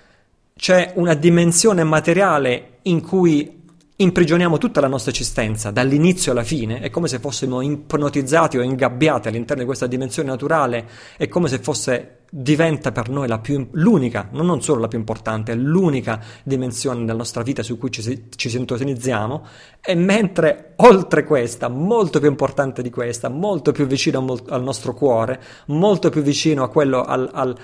c'è 0.61 0.93
una 0.97 1.15
dimensione 1.15 1.85
materiale 1.85 2.81
in 2.83 3.01
cui 3.01 3.63
imprigioniamo 3.97 4.59
tutta 4.59 4.83
la 4.83 4.89
nostra 4.89 5.11
esistenza, 5.11 5.71
dall'inizio 5.71 6.33
alla 6.33 6.43
fine, 6.45 6.81
è 6.81 6.91
come 6.91 7.09
se 7.09 7.19
fossimo 7.19 7.63
ipnotizzati 7.63 8.59
o 8.59 8.63
ingabbiati 8.63 9.29
all'interno 9.29 9.63
di 9.63 9.67
questa 9.67 9.87
dimensione 9.87 10.29
naturale, 10.29 10.87
è 11.17 11.29
come 11.29 11.49
se 11.49 11.61
fosse 11.61 12.19
diventa 12.31 12.93
per 12.93 13.09
noi 13.09 13.35
più, 13.41 13.69
l'unica, 13.73 14.29
non 14.33 14.61
solo 14.61 14.83
la 14.83 14.89
più 14.89 14.99
importante, 14.99 15.55
l'unica 15.55 16.23
dimensione 16.43 17.01
della 17.01 17.17
nostra 17.17 17.43
vita 17.43 17.63
su 17.63 17.79
cui 17.79 17.91
ci, 17.91 18.27
ci 18.37 18.51
sintonizziamo, 18.51 19.47
e 19.81 19.95
mentre 19.95 20.75
oltre 20.77 21.25
questa, 21.25 21.69
molto 21.69 22.21
più 22.21 22.29
importante 22.29 22.83
di 22.83 22.91
questa, 22.91 23.31
molto 23.31 23.73
più 23.73 23.87
vicino 23.87 24.37
al 24.49 24.63
nostro 24.63 24.93
cuore, 24.93 25.41
molto 25.69 26.11
più 26.11 26.21
vicino 26.21 26.63
a 26.65 26.69
quello 26.69 27.03
al, 27.03 27.31
al 27.33 27.57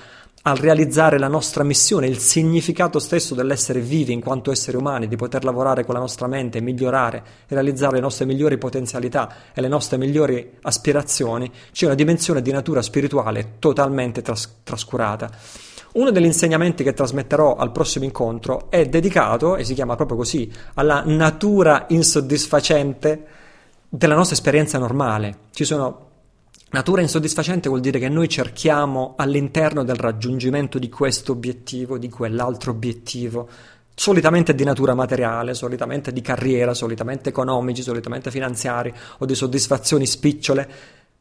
al 0.47 0.57
realizzare 0.57 1.19
la 1.19 1.27
nostra 1.27 1.65
missione, 1.65 2.07
il 2.07 2.19
significato 2.19 3.01
stesso 3.01 3.35
dell'essere 3.35 3.81
vivi 3.81 4.13
in 4.13 4.21
quanto 4.21 4.53
esseri 4.53 4.77
umani, 4.77 5.09
di 5.09 5.17
poter 5.17 5.43
lavorare 5.43 5.85
con 5.85 5.95
la 5.95 6.01
nostra 6.01 6.29
mente, 6.29 6.61
migliorare, 6.61 7.23
realizzare 7.49 7.97
le 7.97 8.01
nostre 8.01 8.27
migliori 8.27 8.57
potenzialità 8.57 9.53
e 9.53 9.61
le 9.61 9.67
nostre 9.67 9.97
migliori 9.97 10.53
aspirazioni, 10.63 11.51
c'è 11.73 11.87
una 11.87 11.97
dimensione 11.97 12.43
di 12.43 12.53
natura 12.53 12.81
spirituale 12.81 13.55
totalmente 13.59 14.23
tras- 14.23 14.59
trascurata. 14.63 15.29
Uno 15.95 16.13
degli 16.13 16.27
insegnamenti 16.27 16.85
che 16.85 16.95
trasmetterò 16.95 17.57
al 17.57 17.73
prossimo 17.73 18.05
incontro 18.05 18.71
è 18.71 18.87
dedicato, 18.87 19.57
e 19.57 19.65
si 19.65 19.75
chiama 19.75 19.97
proprio 19.97 20.19
così, 20.19 20.49
alla 20.75 21.03
natura 21.05 21.87
insoddisfacente 21.89 23.27
della 23.89 24.15
nostra 24.15 24.37
esperienza 24.37 24.79
normale. 24.79 25.39
Ci 25.51 25.65
sono 25.65 26.06
Natura 26.77 27.01
insoddisfacente 27.01 27.71
vuol 27.71 27.81
dire 27.81 27.99
che 27.99 28.11
noi 28.11 28.29
cerchiamo 28.29 29.15
all'interno 29.17 29.83
del 29.83 29.97
raggiungimento 29.97 30.79
di 30.79 30.91
questo 30.91 31.33
obiettivo, 31.33 31.97
di 31.97 32.11
quell'altro 32.11 32.73
obiettivo, 32.73 33.49
solitamente 33.95 34.55
di 34.55 34.63
natura 34.63 34.95
materiale, 34.95 35.55
solitamente 35.55 36.13
di 36.13 36.21
carriera, 36.21 36.75
solitamente 36.75 37.31
economici, 37.31 37.81
solitamente 37.81 38.31
finanziari 38.31 38.93
o 39.21 39.25
di 39.25 39.35
soddisfazioni 39.35 40.05
spicciole. 40.05 40.69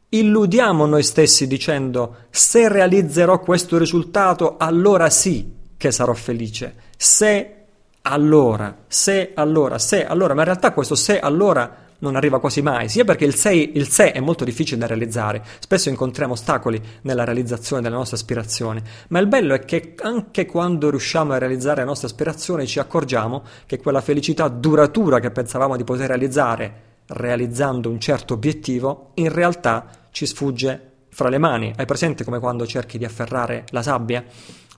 Illudiamo 0.09 0.85
noi 0.85 1.03
stessi 1.03 1.47
dicendo 1.47 2.25
se 2.31 2.67
realizzerò 2.67 3.39
questo 3.39 3.77
risultato 3.77 4.57
allora 4.57 5.09
sì 5.09 5.53
che 5.77 5.89
sarò 5.89 6.11
felice, 6.11 6.75
se 6.97 7.55
allora, 8.01 8.79
se 8.87 9.31
allora, 9.33 9.79
se 9.79 10.05
allora, 10.05 10.33
ma 10.33 10.41
in 10.41 10.47
realtà 10.47 10.73
questo 10.73 10.95
se 10.95 11.17
allora 11.17 11.84
non 11.99 12.15
arriva 12.15 12.39
quasi 12.39 12.61
mai, 12.61 12.89
sia 12.89 13.03
perché 13.03 13.25
il, 13.25 13.35
sei, 13.35 13.71
il 13.75 13.87
sé 13.87 14.11
è 14.11 14.19
molto 14.19 14.43
difficile 14.43 14.79
da 14.79 14.87
realizzare, 14.87 15.43
spesso 15.59 15.89
incontriamo 15.89 16.33
ostacoli 16.33 16.81
nella 17.01 17.23
realizzazione 17.23 17.81
delle 17.81 17.95
nostre 17.95 18.17
aspirazioni, 18.17 18.81
ma 19.09 19.19
il 19.19 19.27
bello 19.27 19.53
è 19.53 19.65
che 19.65 19.95
anche 20.01 20.45
quando 20.45 20.89
riusciamo 20.89 21.33
a 21.33 21.37
realizzare 21.37 21.81
le 21.81 21.87
nostre 21.87 22.07
aspirazioni 22.07 22.67
ci 22.67 22.79
accorgiamo 22.79 23.43
che 23.65 23.79
quella 23.79 24.01
felicità 24.01 24.47
duratura 24.47 25.19
che 25.19 25.31
pensavamo 25.31 25.77
di 25.77 25.83
poter 25.83 26.07
realizzare 26.07 26.93
realizzando 27.07 27.89
un 27.89 27.99
certo 27.99 28.33
obiettivo, 28.33 29.11
in 29.15 29.31
realtà 29.31 29.87
ci 30.11 30.25
sfugge 30.25 30.91
fra 31.09 31.29
le 31.29 31.37
mani. 31.37 31.73
Hai 31.75 31.85
presente 31.85 32.23
come 32.23 32.39
quando 32.39 32.65
cerchi 32.65 32.97
di 32.97 33.05
afferrare 33.05 33.65
la 33.69 33.81
sabbia? 33.81 34.23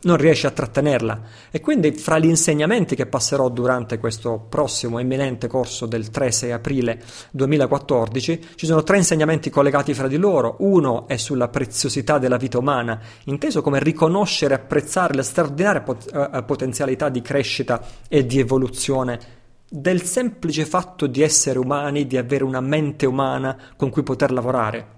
Non 0.02 0.18
riesce 0.18 0.48
a 0.48 0.52
trattenerla. 0.52 1.22
E 1.50 1.60
quindi 1.60 1.92
fra 1.94 2.20
gli 2.20 2.26
insegnamenti 2.26 2.96
che 2.96 3.08
passerò 3.08 3.50
durante 3.50 3.98
questo 3.98 4.46
prossimo 4.48 5.00
imminente 5.00 5.48
corso 5.48 5.86
del 5.86 6.10
3-6 6.12 6.52
aprile 6.52 7.02
2014 7.32 8.50
ci 8.56 8.66
sono 8.66 8.84
tre 8.84 8.98
insegnamenti 8.98 9.50
collegati 9.50 9.94
fra 9.94 10.08
di 10.08 10.18
loro. 10.18 10.58
Uno 10.60 11.08
è 11.08 11.18
sulla 11.18 11.48
preziosità 11.48 12.20
della 12.20 12.38
vita 12.38 12.60
umana, 12.60 13.00
inteso 13.26 13.62
come 13.62 13.80
riconoscere 13.80 14.54
e 14.54 14.58
apprezzare 14.58 15.16
la 15.16 15.24
straordinaria 15.24 15.82
pot- 15.82 16.12
uh, 16.14 16.46
potenzialità 16.46 17.10
di 17.10 17.22
crescita 17.22 17.82
e 18.08 18.26
di 18.26 18.40
evoluzione 18.40 19.36
del 19.70 20.02
semplice 20.04 20.66
fatto 20.66 21.08
di 21.08 21.22
essere 21.22 21.60
umani, 21.60 22.08
di 22.08 22.16
avere 22.16 22.44
una 22.44 22.62
mente 22.62 23.06
umana 23.06 23.58
con 23.76 23.90
cui 23.90 24.04
poter 24.04 24.32
lavorare. 24.32 24.96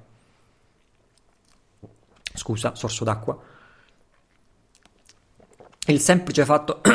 Scusa, 2.34 2.75
sorso 2.75 3.03
d'acqua 3.03 3.49
il 5.88 6.00
semplice 6.00 6.45
fatto 6.45 6.81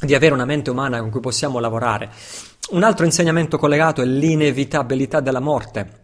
di 0.00 0.14
avere 0.14 0.32
una 0.34 0.44
mente 0.44 0.70
umana 0.70 1.00
con 1.00 1.10
cui 1.10 1.20
possiamo 1.20 1.58
lavorare. 1.58 2.10
Un 2.70 2.82
altro 2.82 3.04
insegnamento 3.04 3.58
collegato 3.58 4.00
è 4.00 4.04
l'inevitabilità 4.04 5.20
della 5.20 5.40
morte, 5.40 5.98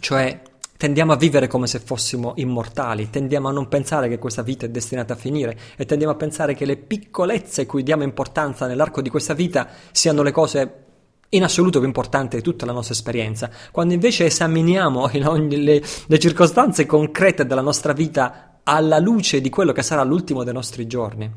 cioè 0.00 0.40
tendiamo 0.76 1.12
a 1.12 1.16
vivere 1.16 1.48
come 1.48 1.66
se 1.66 1.80
fossimo 1.80 2.34
immortali, 2.36 3.10
tendiamo 3.10 3.48
a 3.48 3.52
non 3.52 3.66
pensare 3.66 4.08
che 4.08 4.18
questa 4.18 4.42
vita 4.42 4.64
è 4.64 4.68
destinata 4.68 5.14
a 5.14 5.16
finire 5.16 5.58
e 5.76 5.84
tendiamo 5.84 6.12
a 6.12 6.16
pensare 6.16 6.54
che 6.54 6.64
le 6.64 6.76
piccolezze 6.76 7.66
cui 7.66 7.82
diamo 7.82 8.04
importanza 8.04 8.66
nell'arco 8.66 9.02
di 9.02 9.10
questa 9.10 9.34
vita 9.34 9.68
siano 9.90 10.22
le 10.22 10.30
cose 10.30 10.84
in 11.30 11.42
assoluto 11.42 11.78
più 11.78 11.88
importanti 11.88 12.36
di 12.36 12.42
tutta 12.42 12.64
la 12.64 12.72
nostra 12.72 12.94
esperienza, 12.94 13.50
quando 13.72 13.92
invece 13.92 14.26
esaminiamo 14.26 15.10
le, 15.48 15.82
le 16.06 16.18
circostanze 16.18 16.86
concrete 16.86 17.44
della 17.44 17.60
nostra 17.60 17.92
vita 17.92 18.47
alla 18.70 18.98
luce 18.98 19.40
di 19.40 19.48
quello 19.48 19.72
che 19.72 19.80
sarà 19.80 20.02
l'ultimo 20.02 20.44
dei 20.44 20.52
nostri 20.52 20.86
giorni, 20.86 21.30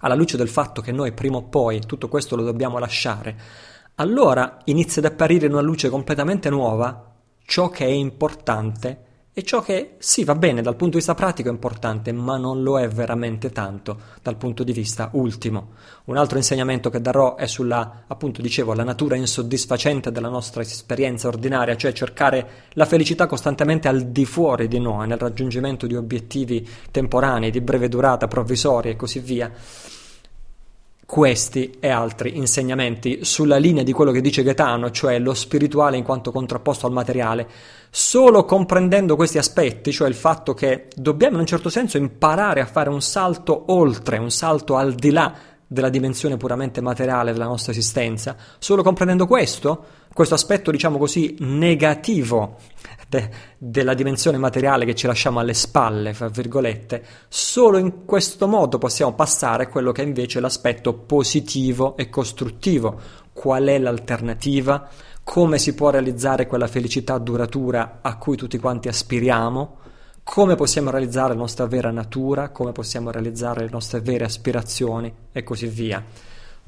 alla 0.00 0.14
luce 0.14 0.36
del 0.36 0.48
fatto 0.48 0.80
che 0.80 0.92
noi 0.92 1.10
prima 1.10 1.38
o 1.38 1.42
poi 1.42 1.80
tutto 1.80 2.06
questo 2.06 2.36
lo 2.36 2.44
dobbiamo 2.44 2.78
lasciare, 2.78 3.36
allora 3.96 4.58
inizia 4.66 5.02
ad 5.02 5.10
apparire 5.10 5.46
in 5.46 5.52
una 5.52 5.60
luce 5.60 5.88
completamente 5.88 6.48
nuova 6.48 7.14
ciò 7.44 7.68
che 7.68 7.84
è 7.84 7.88
importante 7.88 9.06
e 9.40 9.42
ciò 9.42 9.62
che 9.62 9.94
sì 9.96 10.22
va 10.22 10.34
bene 10.34 10.60
dal 10.60 10.76
punto 10.76 10.92
di 10.92 10.98
vista 10.98 11.14
pratico 11.14 11.48
è 11.48 11.52
importante, 11.52 12.12
ma 12.12 12.36
non 12.36 12.62
lo 12.62 12.78
è 12.78 12.86
veramente 12.88 13.50
tanto 13.50 13.98
dal 14.22 14.36
punto 14.36 14.64
di 14.64 14.72
vista 14.72 15.08
ultimo. 15.14 15.68
Un 16.04 16.18
altro 16.18 16.36
insegnamento 16.36 16.90
che 16.90 17.00
darò 17.00 17.36
è 17.36 17.46
sulla, 17.46 18.02
appunto 18.06 18.42
dicevo, 18.42 18.74
la 18.74 18.84
natura 18.84 19.16
insoddisfacente 19.16 20.12
della 20.12 20.28
nostra 20.28 20.60
esperienza 20.60 21.28
ordinaria, 21.28 21.74
cioè 21.74 21.94
cercare 21.94 22.66
la 22.74 22.84
felicità 22.84 23.26
costantemente 23.26 23.88
al 23.88 24.08
di 24.08 24.26
fuori 24.26 24.68
di 24.68 24.78
noi, 24.78 25.06
nel 25.06 25.16
raggiungimento 25.16 25.86
di 25.86 25.96
obiettivi 25.96 26.68
temporanei, 26.90 27.50
di 27.50 27.62
breve 27.62 27.88
durata, 27.88 28.28
provvisori 28.28 28.90
e 28.90 28.96
così 28.96 29.20
via 29.20 29.50
questi 31.10 31.78
e 31.80 31.88
altri 31.88 32.36
insegnamenti 32.36 33.24
sulla 33.24 33.56
linea 33.56 33.82
di 33.82 33.92
quello 33.92 34.12
che 34.12 34.20
dice 34.20 34.44
Gaetano, 34.44 34.92
cioè 34.92 35.18
lo 35.18 35.34
spirituale 35.34 35.96
in 35.96 36.04
quanto 36.04 36.30
contrapposto 36.30 36.86
al 36.86 36.92
materiale, 36.92 37.48
solo 37.90 38.44
comprendendo 38.44 39.16
questi 39.16 39.36
aspetti, 39.36 39.90
cioè 39.90 40.06
il 40.06 40.14
fatto 40.14 40.54
che 40.54 40.86
dobbiamo 40.94 41.34
in 41.34 41.40
un 41.40 41.46
certo 41.46 41.68
senso 41.68 41.96
imparare 41.96 42.60
a 42.60 42.66
fare 42.66 42.90
un 42.90 43.02
salto 43.02 43.64
oltre, 43.72 44.18
un 44.18 44.30
salto 44.30 44.76
al 44.76 44.94
di 44.94 45.10
là 45.10 45.34
della 45.66 45.88
dimensione 45.88 46.36
puramente 46.36 46.80
materiale 46.80 47.32
della 47.32 47.46
nostra 47.46 47.72
esistenza, 47.72 48.36
solo 48.60 48.84
comprendendo 48.84 49.26
questo, 49.26 49.84
questo 50.12 50.34
aspetto 50.34 50.70
diciamo 50.70 50.98
così 50.98 51.36
negativo 51.40 52.56
de, 53.08 53.30
della 53.58 53.94
dimensione 53.94 54.38
materiale 54.38 54.84
che 54.84 54.94
ci 54.94 55.06
lasciamo 55.06 55.40
alle 55.40 55.54
spalle, 55.54 56.14
fra 56.14 56.28
virgolette, 56.28 57.04
solo 57.28 57.78
in 57.78 58.04
questo 58.04 58.46
modo 58.46 58.78
possiamo 58.78 59.14
passare 59.14 59.64
a 59.64 59.68
quello 59.68 59.92
che 59.92 60.02
è 60.02 60.06
invece 60.06 60.40
l'aspetto 60.40 60.94
positivo 60.94 61.96
e 61.96 62.08
costruttivo. 62.08 63.00
Qual 63.32 63.64
è 63.64 63.78
l'alternativa? 63.78 64.88
Come 65.22 65.58
si 65.58 65.74
può 65.74 65.90
realizzare 65.90 66.46
quella 66.46 66.66
felicità 66.66 67.18
duratura 67.18 67.98
a 68.02 68.16
cui 68.16 68.36
tutti 68.36 68.58
quanti 68.58 68.88
aspiriamo? 68.88 69.78
come 70.22 70.54
possiamo 70.54 70.90
realizzare 70.90 71.30
la 71.30 71.40
nostra 71.40 71.66
vera 71.66 71.90
natura, 71.90 72.50
come 72.50 72.70
possiamo 72.70 73.10
realizzare 73.10 73.64
le 73.64 73.70
nostre 73.70 74.00
vere 74.00 74.24
aspirazioni 74.24 75.12
e 75.32 75.42
così 75.42 75.66
via. 75.66 76.04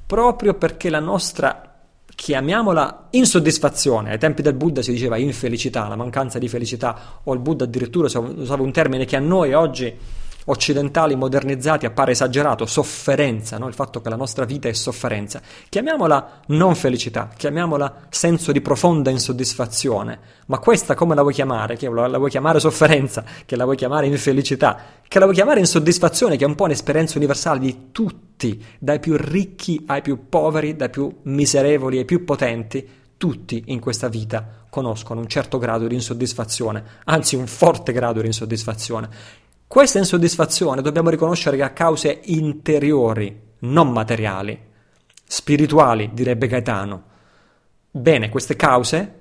Proprio 0.05 0.55
perché 0.55 0.91
la 0.91 0.99
nostra 0.99 1.72
chiamiamola 2.15 3.09
insoddisfazione. 3.11 4.11
Ai 4.11 4.19
tempi 4.19 4.43
del 4.43 4.55
Buddha 4.55 4.83
si 4.83 4.93
diceva 4.93 5.17
infelicità, 5.17 5.89
la 5.89 5.97
mancanza 5.97 6.39
di 6.39 6.49
felicità, 6.49 7.21
o 7.25 7.33
il 7.33 7.41
Buddha 7.41 7.65
addirittura 7.65 8.07
usava 8.07 8.63
un 8.63 8.73
termine 8.73 9.05
che 9.05 9.17
a 9.17 9.21
noi 9.21 9.53
oggi 9.53 9.95
occidentali 10.47 11.15
modernizzati 11.15 11.87
appare 11.87 12.13
esagerato, 12.13 12.67
sofferenza, 12.67 13.59
no? 13.59 13.69
il 13.69 13.75
fatto 13.75 14.01
che 14.01 14.09
la 14.09 14.17
nostra 14.17 14.45
vita 14.45 14.69
è 14.69 14.73
sofferenza. 14.73 15.41
Chiamiamola 15.69 16.41
non 16.49 16.75
felicità, 16.75 17.31
chiamiamola 17.37 18.07
senso 18.09 18.53
di 18.53 18.61
profonda 18.61 19.11
insoddisfazione, 19.11 20.19
ma 20.47 20.59
questa 20.59 20.95
come 20.95 21.15
la 21.15 21.23
vuoi 21.23 21.35
chiamare? 21.35 21.77
Che 21.77 21.89
la 21.89 22.19
vuoi 22.19 22.31
chiamare 22.31 22.61
sofferenza, 22.61 23.25
che 23.45 23.57
la 23.57 23.65
vuoi 23.65 23.77
chiamare 23.77 24.07
infelicità, 24.07 24.79
che 25.07 25.19
la 25.19 25.25
vuoi 25.25 25.37
chiamare 25.37 25.61
insoddisfazione, 25.61 26.37
che 26.37 26.45
è 26.45 26.49
un 26.49 26.55
po' 26.55 26.65
un'esperienza 26.65 27.19
universale 27.19 27.61
di 27.61 27.89
tutti, 27.93 28.65
dai 28.79 28.99
più 28.99 29.17
ricchi 29.17 29.85
ai 29.87 30.03
più 30.03 30.29
poveri, 30.29 30.75
dai 30.75 30.91
più 30.91 31.21
miserevoli 31.23 31.99
ai 31.99 32.05
più 32.05 32.25
potenti, 32.25 33.01
tutti 33.23 33.63
in 33.67 33.79
questa 33.79 34.09
vita 34.09 34.65
conoscono 34.69 35.21
un 35.21 35.29
certo 35.29 35.59
grado 35.59 35.87
di 35.87 35.95
insoddisfazione, 35.95 36.83
anzi 37.05 37.37
un 37.37 37.47
forte 37.47 37.93
grado 37.93 38.21
di 38.21 38.27
insoddisfazione. 38.27 39.09
Questa 39.73 39.97
insoddisfazione 39.97 40.83
dobbiamo 40.83 41.09
riconoscere 41.09 41.57
che 41.57 41.63
ha 41.63 41.71
cause 41.71 42.21
interiori, 42.25 43.41
non 43.61 43.91
materiali, 43.91 44.67
spirituali, 45.25 46.11
direbbe 46.13 46.47
Gaetano. 46.47 47.05
Bene, 47.91 48.29
queste 48.29 48.55
cause 48.55 49.21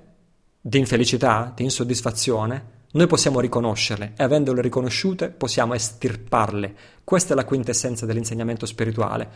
di 0.60 0.76
infelicità, 0.76 1.50
di 1.56 1.62
insoddisfazione, 1.62 2.64
noi 2.90 3.06
possiamo 3.06 3.40
riconoscerle 3.40 4.12
e 4.14 4.22
avendole 4.22 4.60
riconosciute 4.60 5.30
possiamo 5.30 5.72
estirparle. 5.72 6.76
Questa 7.02 7.32
è 7.32 7.34
la 7.34 7.46
quintessenza 7.46 8.04
dell'insegnamento 8.04 8.66
spirituale, 8.66 9.30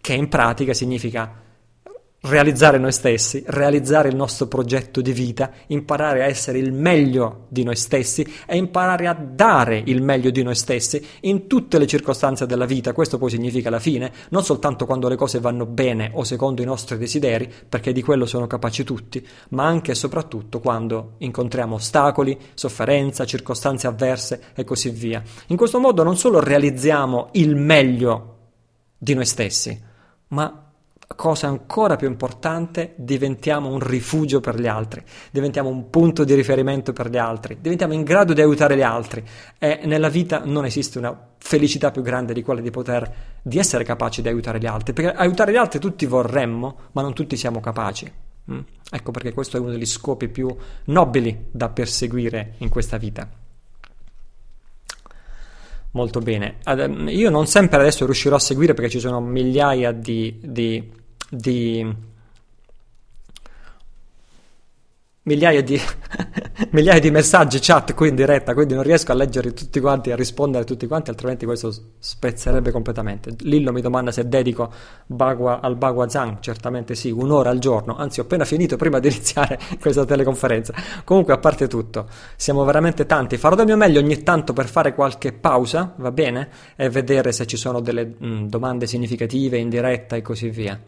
che 0.00 0.14
in 0.14 0.30
pratica 0.30 0.72
significa 0.72 1.30
realizzare 2.22 2.78
noi 2.78 2.90
stessi, 2.90 3.42
realizzare 3.46 4.08
il 4.08 4.16
nostro 4.16 4.48
progetto 4.48 5.00
di 5.00 5.12
vita, 5.12 5.52
imparare 5.68 6.22
a 6.22 6.26
essere 6.26 6.58
il 6.58 6.72
meglio 6.72 7.46
di 7.48 7.62
noi 7.62 7.76
stessi 7.76 8.26
e 8.44 8.56
imparare 8.56 9.06
a 9.06 9.14
dare 9.14 9.80
il 9.86 10.02
meglio 10.02 10.30
di 10.30 10.42
noi 10.42 10.56
stessi 10.56 11.04
in 11.22 11.46
tutte 11.46 11.78
le 11.78 11.86
circostanze 11.86 12.46
della 12.46 12.64
vita. 12.64 12.92
Questo 12.92 13.18
poi 13.18 13.30
significa 13.30 13.70
la 13.70 13.78
fine, 13.78 14.12
non 14.30 14.42
soltanto 14.42 14.84
quando 14.84 15.08
le 15.08 15.14
cose 15.14 15.38
vanno 15.38 15.64
bene 15.64 16.10
o 16.14 16.24
secondo 16.24 16.60
i 16.60 16.64
nostri 16.64 16.98
desideri, 16.98 17.50
perché 17.68 17.92
di 17.92 18.02
quello 18.02 18.26
sono 18.26 18.48
capaci 18.48 18.82
tutti, 18.82 19.24
ma 19.50 19.66
anche 19.66 19.92
e 19.92 19.94
soprattutto 19.94 20.58
quando 20.58 21.14
incontriamo 21.18 21.76
ostacoli, 21.76 22.36
sofferenza, 22.54 23.24
circostanze 23.24 23.86
avverse 23.86 24.42
e 24.54 24.64
così 24.64 24.90
via. 24.90 25.22
In 25.46 25.56
questo 25.56 25.78
modo 25.78 26.02
non 26.02 26.16
solo 26.16 26.40
realizziamo 26.40 27.28
il 27.32 27.54
meglio 27.54 28.36
di 28.98 29.14
noi 29.14 29.24
stessi, 29.24 29.80
ma 30.28 30.67
cosa 31.16 31.48
ancora 31.48 31.96
più 31.96 32.06
importante, 32.06 32.92
diventiamo 32.96 33.68
un 33.68 33.80
rifugio 33.80 34.40
per 34.40 34.60
gli 34.60 34.66
altri, 34.66 35.02
diventiamo 35.30 35.68
un 35.68 35.88
punto 35.90 36.22
di 36.22 36.34
riferimento 36.34 36.92
per 36.92 37.08
gli 37.08 37.16
altri, 37.16 37.56
diventiamo 37.60 37.94
in 37.94 38.02
grado 38.02 38.34
di 38.34 38.42
aiutare 38.42 38.76
gli 38.76 38.82
altri 38.82 39.24
e 39.58 39.80
nella 39.84 40.08
vita 40.08 40.42
non 40.44 40.64
esiste 40.64 40.98
una 40.98 41.18
felicità 41.38 41.90
più 41.90 42.02
grande 42.02 42.34
di 42.34 42.42
quella 42.42 42.60
di 42.60 42.70
poter, 42.70 43.10
di 43.42 43.58
essere 43.58 43.84
capaci 43.84 44.20
di 44.20 44.28
aiutare 44.28 44.58
gli 44.58 44.66
altri, 44.66 44.92
perché 44.92 45.12
aiutare 45.12 45.52
gli 45.52 45.56
altri 45.56 45.78
tutti 45.78 46.04
vorremmo, 46.04 46.76
ma 46.92 47.02
non 47.02 47.14
tutti 47.14 47.36
siamo 47.36 47.60
capaci. 47.60 48.12
Mm? 48.50 48.60
Ecco 48.90 49.10
perché 49.10 49.32
questo 49.32 49.56
è 49.56 49.60
uno 49.60 49.70
degli 49.70 49.86
scopi 49.86 50.28
più 50.28 50.54
nobili 50.84 51.46
da 51.50 51.68
perseguire 51.68 52.54
in 52.58 52.68
questa 52.68 52.98
vita. 52.98 53.28
Molto 55.92 56.20
bene. 56.20 56.58
Io 57.08 57.30
non 57.30 57.46
sempre 57.46 57.78
adesso 57.78 58.04
riuscirò 58.04 58.36
a 58.36 58.38
seguire 58.40 58.74
perché 58.74 58.90
ci 58.90 59.00
sono 59.00 59.20
migliaia 59.20 59.90
di, 59.90 60.38
di 60.42 60.96
di 61.30 62.06
migliaia 65.28 65.62
di, 65.62 65.78
migliaia 66.72 66.98
di 66.98 67.10
messaggi 67.10 67.58
chat 67.60 67.92
qui 67.92 68.08
in 68.08 68.14
diretta, 68.14 68.54
quindi 68.54 68.72
non 68.72 68.82
riesco 68.82 69.12
a 69.12 69.14
leggere 69.14 69.52
tutti 69.52 69.78
quanti 69.78 70.10
a 70.10 70.16
rispondere 70.16 70.62
a 70.62 70.66
tutti 70.66 70.86
quanti, 70.86 71.10
altrimenti 71.10 71.44
questo 71.44 71.70
spezzerebbe 71.98 72.70
completamente. 72.70 73.32
Lillo 73.40 73.70
mi 73.70 73.82
domanda 73.82 74.10
se 74.10 74.26
dedico 74.26 74.72
Bagua, 75.06 75.60
al 75.60 75.76
Bagua 75.76 76.08
Zhang, 76.08 76.40
certamente 76.40 76.94
sì, 76.94 77.10
un'ora 77.10 77.50
al 77.50 77.58
giorno, 77.58 77.96
anzi 77.96 78.20
ho 78.20 78.22
appena 78.22 78.46
finito 78.46 78.76
prima 78.76 78.98
di 78.98 79.08
iniziare 79.12 79.58
questa 79.78 80.06
teleconferenza. 80.06 80.72
Comunque, 81.04 81.34
a 81.34 81.38
parte 81.38 81.68
tutto, 81.68 82.08
siamo 82.36 82.64
veramente 82.64 83.04
tanti, 83.04 83.36
farò 83.36 83.54
del 83.54 83.66
mio 83.66 83.76
meglio 83.76 84.00
ogni 84.00 84.22
tanto 84.22 84.54
per 84.54 84.66
fare 84.66 84.94
qualche 84.94 85.32
pausa, 85.32 85.92
va 85.98 86.10
bene? 86.10 86.48
E 86.74 86.88
vedere 86.88 87.32
se 87.32 87.46
ci 87.46 87.58
sono 87.58 87.80
delle 87.80 88.06
mh, 88.18 88.48
domande 88.48 88.86
significative 88.86 89.58
in 89.58 89.68
diretta 89.68 90.16
e 90.16 90.22
così 90.22 90.48
via. 90.48 90.80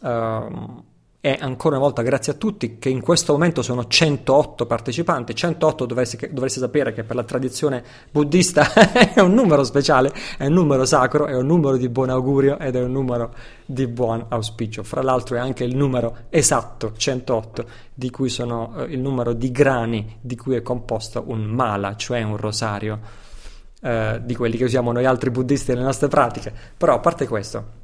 Uh, 0.00 0.82
e 1.24 1.38
ancora 1.40 1.76
una 1.76 1.84
volta 1.84 2.02
grazie 2.02 2.32
a 2.32 2.34
tutti 2.34 2.80
che 2.80 2.88
in 2.88 3.00
questo 3.00 3.30
momento 3.30 3.62
sono 3.62 3.86
108 3.86 4.66
partecipanti. 4.66 5.36
108 5.36 5.86
dovreste, 5.86 6.58
sapere 6.58 6.92
che 6.92 7.04
per 7.04 7.14
la 7.14 7.22
tradizione 7.22 7.84
buddista 8.10 8.72
è 9.14 9.20
un 9.20 9.32
numero 9.32 9.62
speciale 9.62 10.12
è 10.36 10.46
un 10.46 10.54
numero 10.54 10.84
sacro 10.84 11.26
è 11.26 11.36
un 11.36 11.46
numero 11.46 11.76
di 11.76 11.88
buon 11.88 12.10
augurio 12.10 12.58
ed 12.58 12.74
è 12.74 12.82
un 12.82 12.90
numero 12.90 13.32
di 13.64 13.86
buon 13.86 14.26
auspicio. 14.30 14.82
Fra 14.82 15.00
l'altro 15.00 15.36
è 15.36 15.38
anche 15.38 15.62
il 15.62 15.76
numero 15.76 16.24
esatto 16.28 16.92
108 16.96 17.66
di 17.94 18.10
cui 18.10 18.28
sono 18.28 18.72
uh, 18.74 18.80
il 18.88 18.98
numero 18.98 19.32
di 19.32 19.52
grani 19.52 20.18
di 20.20 20.34
cui 20.34 20.56
è 20.56 20.62
composto 20.62 21.22
un 21.24 21.44
mala 21.44 21.94
cioè 21.94 22.20
un 22.22 22.36
rosario 22.36 22.98
uh, 23.80 24.18
di 24.20 24.34
quelli 24.34 24.56
che 24.56 24.64
usiamo 24.64 24.90
noi 24.90 25.04
altri 25.04 25.30
buddisti 25.30 25.70
nelle 25.70 25.84
nostre 25.84 26.08
pratiche. 26.08 26.52
Però 26.76 26.94
a 26.94 26.98
parte 26.98 27.28
questo 27.28 27.81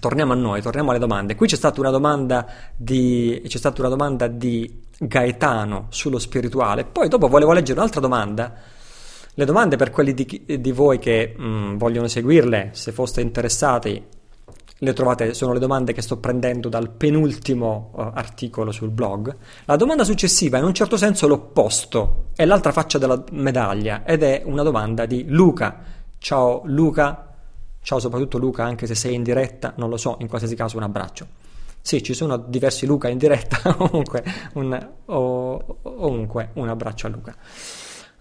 torniamo 0.00 0.32
a 0.32 0.36
noi, 0.36 0.62
torniamo 0.62 0.90
alle 0.90 0.98
domande. 0.98 1.34
Qui 1.34 1.46
c'è 1.46 1.56
stata 1.56 1.80
una 1.80 1.90
domanda 1.90 2.46
di, 2.76 3.42
c'è 3.46 3.58
stata 3.58 3.80
una 3.80 3.90
domanda 3.90 4.26
di 4.26 4.82
Gaetano 4.98 5.86
sullo 5.90 6.18
spirituale, 6.18 6.84
poi 6.84 7.08
dopo 7.08 7.28
volevo 7.28 7.52
leggere 7.52 7.78
un'altra 7.78 8.00
domanda. 8.00 8.52
Le 9.36 9.44
domande 9.44 9.76
per 9.76 9.90
quelli 9.90 10.14
di, 10.14 10.44
di 10.60 10.72
voi 10.72 10.98
che 10.98 11.34
mh, 11.36 11.44
mm, 11.44 11.76
vogliono 11.76 12.06
seguirle, 12.06 12.70
se 12.72 12.92
foste 12.92 13.20
interessati, 13.20 14.02
le 14.78 14.92
trovate, 14.92 15.34
sono 15.34 15.52
le 15.52 15.58
domande 15.58 15.92
che 15.92 16.02
sto 16.02 16.18
prendendo 16.18 16.68
dal 16.68 16.90
penultimo 16.90 17.90
uh, 17.94 18.00
articolo 18.14 18.70
sul 18.70 18.90
blog. 18.90 19.34
La 19.64 19.76
domanda 19.76 20.04
successiva 20.04 20.56
è 20.56 20.60
in 20.60 20.66
un 20.66 20.74
certo 20.74 20.96
senso 20.96 21.26
l'opposto, 21.26 22.26
è 22.34 22.44
l'altra 22.44 22.70
faccia 22.70 22.98
della 22.98 23.22
medaglia 23.32 24.04
ed 24.04 24.22
è 24.22 24.42
una 24.44 24.62
domanda 24.62 25.06
di 25.06 25.24
Luca. 25.28 25.82
Ciao 26.18 26.62
Luca, 26.64 27.33
Ciao 27.84 27.98
soprattutto 27.98 28.38
Luca, 28.38 28.64
anche 28.64 28.86
se 28.86 28.94
sei 28.94 29.12
in 29.12 29.22
diretta, 29.22 29.74
non 29.76 29.90
lo 29.90 29.98
so, 29.98 30.16
in 30.20 30.26
qualsiasi 30.26 30.56
caso 30.56 30.78
un 30.78 30.84
abbraccio. 30.84 31.26
Sì, 31.82 32.02
ci 32.02 32.14
sono 32.14 32.38
diversi 32.38 32.86
Luca 32.86 33.10
in 33.10 33.18
diretta, 33.18 33.60
comunque 33.76 34.24
un, 34.54 34.90
o, 35.04 35.78
ovunque 35.82 36.48
un 36.54 36.70
abbraccio 36.70 37.08
a 37.08 37.10
Luca. 37.10 37.36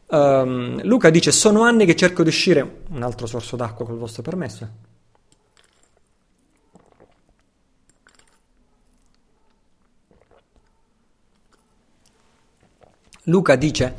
Um, 0.08 0.84
Luca 0.84 1.10
dice, 1.10 1.32
sono 1.32 1.62
anni 1.62 1.86
che 1.86 1.96
cerco 1.96 2.24
di 2.24 2.28
uscire, 2.28 2.82
un 2.90 3.04
altro 3.04 3.26
sorso 3.26 3.56
d'acqua 3.56 3.86
col 3.86 3.96
vostro 3.98 4.22
permesso. 4.22 4.70
Luca 13.24 13.56
dice, 13.56 13.96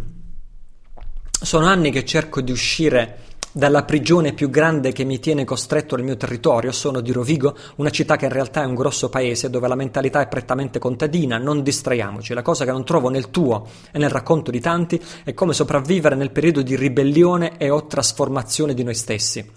sono 1.31 1.65
anni 1.65 1.89
che 1.89 2.05
cerco 2.05 2.41
di 2.41 2.51
uscire 2.51 3.24
dalla 3.55 3.85
prigione 3.85 4.33
più 4.33 4.49
grande 4.49 4.91
che 4.91 5.05
mi 5.05 5.17
tiene 5.17 5.45
costretto 5.45 5.95
al 5.95 6.03
mio 6.03 6.17
territorio, 6.17 6.73
sono 6.73 6.99
di 6.99 7.13
Rovigo, 7.13 7.55
una 7.77 7.89
città 7.89 8.17
che 8.17 8.25
in 8.25 8.33
realtà 8.33 8.63
è 8.63 8.65
un 8.65 8.75
grosso 8.75 9.07
paese 9.07 9.49
dove 9.49 9.69
la 9.69 9.75
mentalità 9.75 10.19
è 10.19 10.27
prettamente 10.27 10.77
contadina, 10.77 11.37
non 11.37 11.63
distraiamoci, 11.63 12.33
la 12.33 12.41
cosa 12.41 12.65
che 12.65 12.71
non 12.71 12.83
trovo 12.83 13.07
nel 13.07 13.29
tuo 13.29 13.65
e 13.93 13.97
nel 13.97 14.09
racconto 14.09 14.51
di 14.51 14.59
tanti 14.59 15.01
è 15.23 15.33
come 15.33 15.53
sopravvivere 15.53 16.15
nel 16.15 16.31
periodo 16.31 16.61
di 16.63 16.75
ribellione 16.75 17.55
e 17.55 17.69
o 17.69 17.87
trasformazione 17.87 18.73
di 18.73 18.83
noi 18.83 18.93
stessi. 18.93 19.49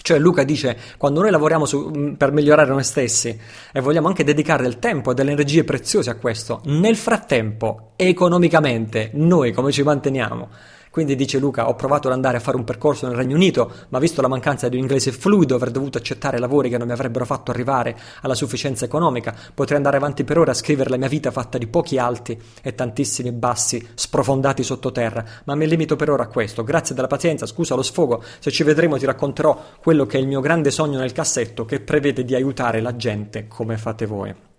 Cioè 0.00 0.18
Luca 0.20 0.44
dice, 0.44 0.78
quando 0.96 1.20
noi 1.20 1.32
lavoriamo 1.32 1.66
su, 1.66 1.90
mm, 1.92 2.12
per 2.12 2.30
migliorare 2.30 2.70
noi 2.70 2.84
stessi 2.84 3.36
e 3.72 3.80
vogliamo 3.80 4.06
anche 4.06 4.22
dedicare 4.22 4.62
del 4.62 4.78
tempo 4.78 5.10
e 5.10 5.14
delle 5.14 5.32
energie 5.32 5.64
preziose 5.64 6.10
a 6.10 6.14
questo, 6.14 6.60
nel 6.66 6.94
frattempo, 6.94 7.94
economicamente, 7.96 9.10
noi 9.14 9.50
come 9.50 9.72
ci 9.72 9.82
manteniamo? 9.82 10.48
Quindi 10.94 11.16
dice 11.16 11.40
Luca, 11.40 11.68
ho 11.68 11.74
provato 11.74 12.06
ad 12.06 12.14
andare 12.14 12.36
a 12.36 12.40
fare 12.40 12.56
un 12.56 12.62
percorso 12.62 13.08
nel 13.08 13.16
Regno 13.16 13.34
Unito, 13.34 13.68
ma 13.88 13.98
visto 13.98 14.22
la 14.22 14.28
mancanza 14.28 14.68
di 14.68 14.76
un 14.76 14.82
inglese 14.82 15.10
fluido, 15.10 15.56
aver 15.56 15.72
dovuto 15.72 15.98
accettare 15.98 16.38
lavori 16.38 16.68
che 16.68 16.78
non 16.78 16.86
mi 16.86 16.92
avrebbero 16.92 17.24
fatto 17.24 17.50
arrivare 17.50 17.98
alla 18.20 18.36
sufficienza 18.36 18.84
economica, 18.84 19.34
potrei 19.52 19.76
andare 19.76 19.96
avanti 19.96 20.22
per 20.22 20.38
ora 20.38 20.52
a 20.52 20.54
scrivere 20.54 20.90
la 20.90 20.96
mia 20.96 21.08
vita 21.08 21.32
fatta 21.32 21.58
di 21.58 21.66
pochi 21.66 21.98
alti 21.98 22.40
e 22.62 22.76
tantissimi 22.76 23.32
bassi 23.32 23.84
sprofondati 23.92 24.62
sottoterra, 24.62 25.24
ma 25.46 25.56
mi 25.56 25.66
limito 25.66 25.96
per 25.96 26.10
ora 26.10 26.22
a 26.22 26.28
questo. 26.28 26.62
Grazie 26.62 26.94
della 26.94 27.08
pazienza, 27.08 27.44
scusa 27.44 27.74
lo 27.74 27.82
sfogo, 27.82 28.22
se 28.38 28.52
ci 28.52 28.62
vedremo 28.62 28.96
ti 28.96 29.04
racconterò 29.04 29.60
quello 29.82 30.06
che 30.06 30.18
è 30.18 30.20
il 30.20 30.28
mio 30.28 30.38
grande 30.38 30.70
sogno 30.70 31.00
nel 31.00 31.10
cassetto 31.10 31.64
che 31.64 31.80
prevede 31.80 32.24
di 32.24 32.36
aiutare 32.36 32.80
la 32.80 32.94
gente 32.94 33.48
come 33.48 33.76
fate 33.78 34.06
voi. 34.06 34.53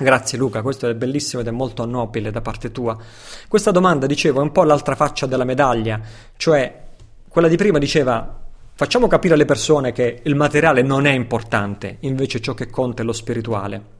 Grazie 0.00 0.38
Luca, 0.38 0.62
questo 0.62 0.88
è 0.88 0.94
bellissimo 0.94 1.42
ed 1.42 1.48
è 1.48 1.50
molto 1.50 1.84
nobile 1.84 2.30
da 2.30 2.40
parte 2.40 2.70
tua. 2.70 2.96
Questa 3.48 3.72
domanda, 3.72 4.06
dicevo, 4.06 4.38
è 4.38 4.42
un 4.44 4.52
po' 4.52 4.62
l'altra 4.62 4.94
faccia 4.94 5.26
della 5.26 5.42
medaglia, 5.42 6.00
cioè 6.36 6.84
quella 7.28 7.48
di 7.48 7.56
prima 7.56 7.78
diceva 7.78 8.40
facciamo 8.74 9.08
capire 9.08 9.34
alle 9.34 9.44
persone 9.44 9.90
che 9.90 10.20
il 10.22 10.36
materiale 10.36 10.82
non 10.82 11.04
è 11.04 11.10
importante, 11.10 11.96
invece 12.00 12.40
ciò 12.40 12.54
che 12.54 12.70
conta 12.70 13.02
è 13.02 13.04
lo 13.04 13.12
spirituale. 13.12 13.96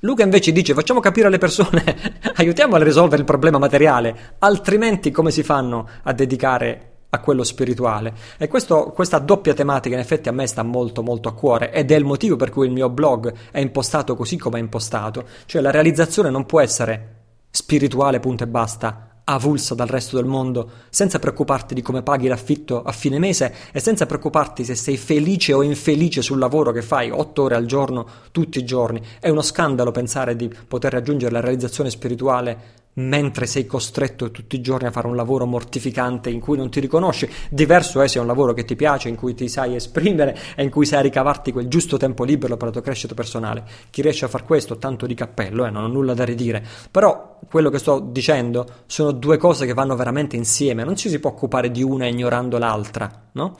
Luca 0.00 0.22
invece 0.22 0.50
dice 0.50 0.72
facciamo 0.72 1.00
capire 1.00 1.26
alle 1.26 1.36
persone, 1.36 1.84
aiutiamole 2.36 2.82
a 2.82 2.86
risolvere 2.86 3.20
il 3.20 3.26
problema 3.26 3.58
materiale, 3.58 4.36
altrimenti 4.38 5.10
come 5.10 5.30
si 5.30 5.42
fanno 5.42 5.88
a 6.04 6.12
dedicare 6.14 6.91
a 7.14 7.20
quello 7.20 7.44
spirituale. 7.44 8.14
E 8.38 8.48
questo, 8.48 8.84
questa 8.94 9.18
doppia 9.18 9.52
tematica 9.52 9.94
in 9.94 10.00
effetti 10.00 10.30
a 10.30 10.32
me 10.32 10.46
sta 10.46 10.62
molto 10.62 11.02
molto 11.02 11.28
a 11.28 11.34
cuore 11.34 11.70
ed 11.70 11.90
è 11.90 11.94
il 11.94 12.06
motivo 12.06 12.36
per 12.36 12.48
cui 12.48 12.66
il 12.66 12.72
mio 12.72 12.88
blog 12.88 13.32
è 13.50 13.60
impostato 13.60 14.16
così 14.16 14.38
come 14.38 14.58
è 14.58 14.62
impostato. 14.62 15.26
Cioè 15.44 15.60
la 15.60 15.70
realizzazione 15.70 16.30
non 16.30 16.46
può 16.46 16.60
essere 16.60 17.16
spirituale 17.50 18.18
punto 18.18 18.44
e 18.44 18.46
basta, 18.46 19.20
avulsa 19.24 19.74
dal 19.74 19.88
resto 19.88 20.16
del 20.16 20.24
mondo, 20.24 20.70
senza 20.88 21.18
preoccuparti 21.18 21.74
di 21.74 21.82
come 21.82 22.02
paghi 22.02 22.28
l'affitto 22.28 22.82
a 22.82 22.92
fine 22.92 23.18
mese 23.18 23.54
e 23.72 23.78
senza 23.78 24.06
preoccuparti 24.06 24.64
se 24.64 24.74
sei 24.74 24.96
felice 24.96 25.52
o 25.52 25.62
infelice 25.62 26.22
sul 26.22 26.38
lavoro 26.38 26.72
che 26.72 26.80
fai 26.80 27.10
otto 27.10 27.42
ore 27.42 27.56
al 27.56 27.66
giorno, 27.66 28.06
tutti 28.30 28.58
i 28.58 28.64
giorni. 28.64 29.02
È 29.20 29.28
uno 29.28 29.42
scandalo 29.42 29.90
pensare 29.90 30.34
di 30.34 30.50
poter 30.66 30.92
raggiungere 30.92 31.30
la 31.30 31.40
realizzazione 31.40 31.90
spirituale 31.90 32.80
mentre 32.94 33.46
sei 33.46 33.64
costretto 33.64 34.30
tutti 34.30 34.56
i 34.56 34.60
giorni 34.60 34.86
a 34.86 34.90
fare 34.90 35.06
un 35.06 35.16
lavoro 35.16 35.46
mortificante 35.46 36.28
in 36.28 36.40
cui 36.40 36.56
non 36.56 36.70
ti 36.70 36.80
riconosci. 36.80 37.28
Diverso 37.48 38.00
è 38.02 38.08
se 38.08 38.18
è 38.18 38.20
un 38.20 38.26
lavoro 38.26 38.52
che 38.52 38.64
ti 38.64 38.76
piace, 38.76 39.08
in 39.08 39.16
cui 39.16 39.34
ti 39.34 39.48
sai 39.48 39.74
esprimere 39.74 40.36
e 40.54 40.62
in 40.62 40.70
cui 40.70 40.84
sai 40.84 41.02
ricavarti 41.02 41.52
quel 41.52 41.68
giusto 41.68 41.96
tempo 41.96 42.24
libero 42.24 42.56
per 42.56 42.66
la 42.66 42.72
tua 42.72 42.82
crescita 42.82 43.14
personale. 43.14 43.64
Chi 43.90 44.02
riesce 44.02 44.24
a 44.26 44.28
fare 44.28 44.44
questo, 44.44 44.76
tanto 44.76 45.06
di 45.06 45.14
cappello, 45.14 45.64
eh, 45.64 45.70
non 45.70 45.84
ho 45.84 45.88
nulla 45.88 46.14
da 46.14 46.24
ridire. 46.24 46.64
Però 46.90 47.38
quello 47.48 47.70
che 47.70 47.78
sto 47.78 47.98
dicendo 47.98 48.66
sono 48.86 49.12
due 49.12 49.38
cose 49.38 49.64
che 49.66 49.74
vanno 49.74 49.96
veramente 49.96 50.36
insieme, 50.36 50.84
non 50.84 50.96
ci 50.96 51.08
si 51.08 51.18
può 51.18 51.30
occupare 51.30 51.70
di 51.70 51.82
una 51.82 52.06
ignorando 52.06 52.58
l'altra, 52.58 53.28
no? 53.32 53.56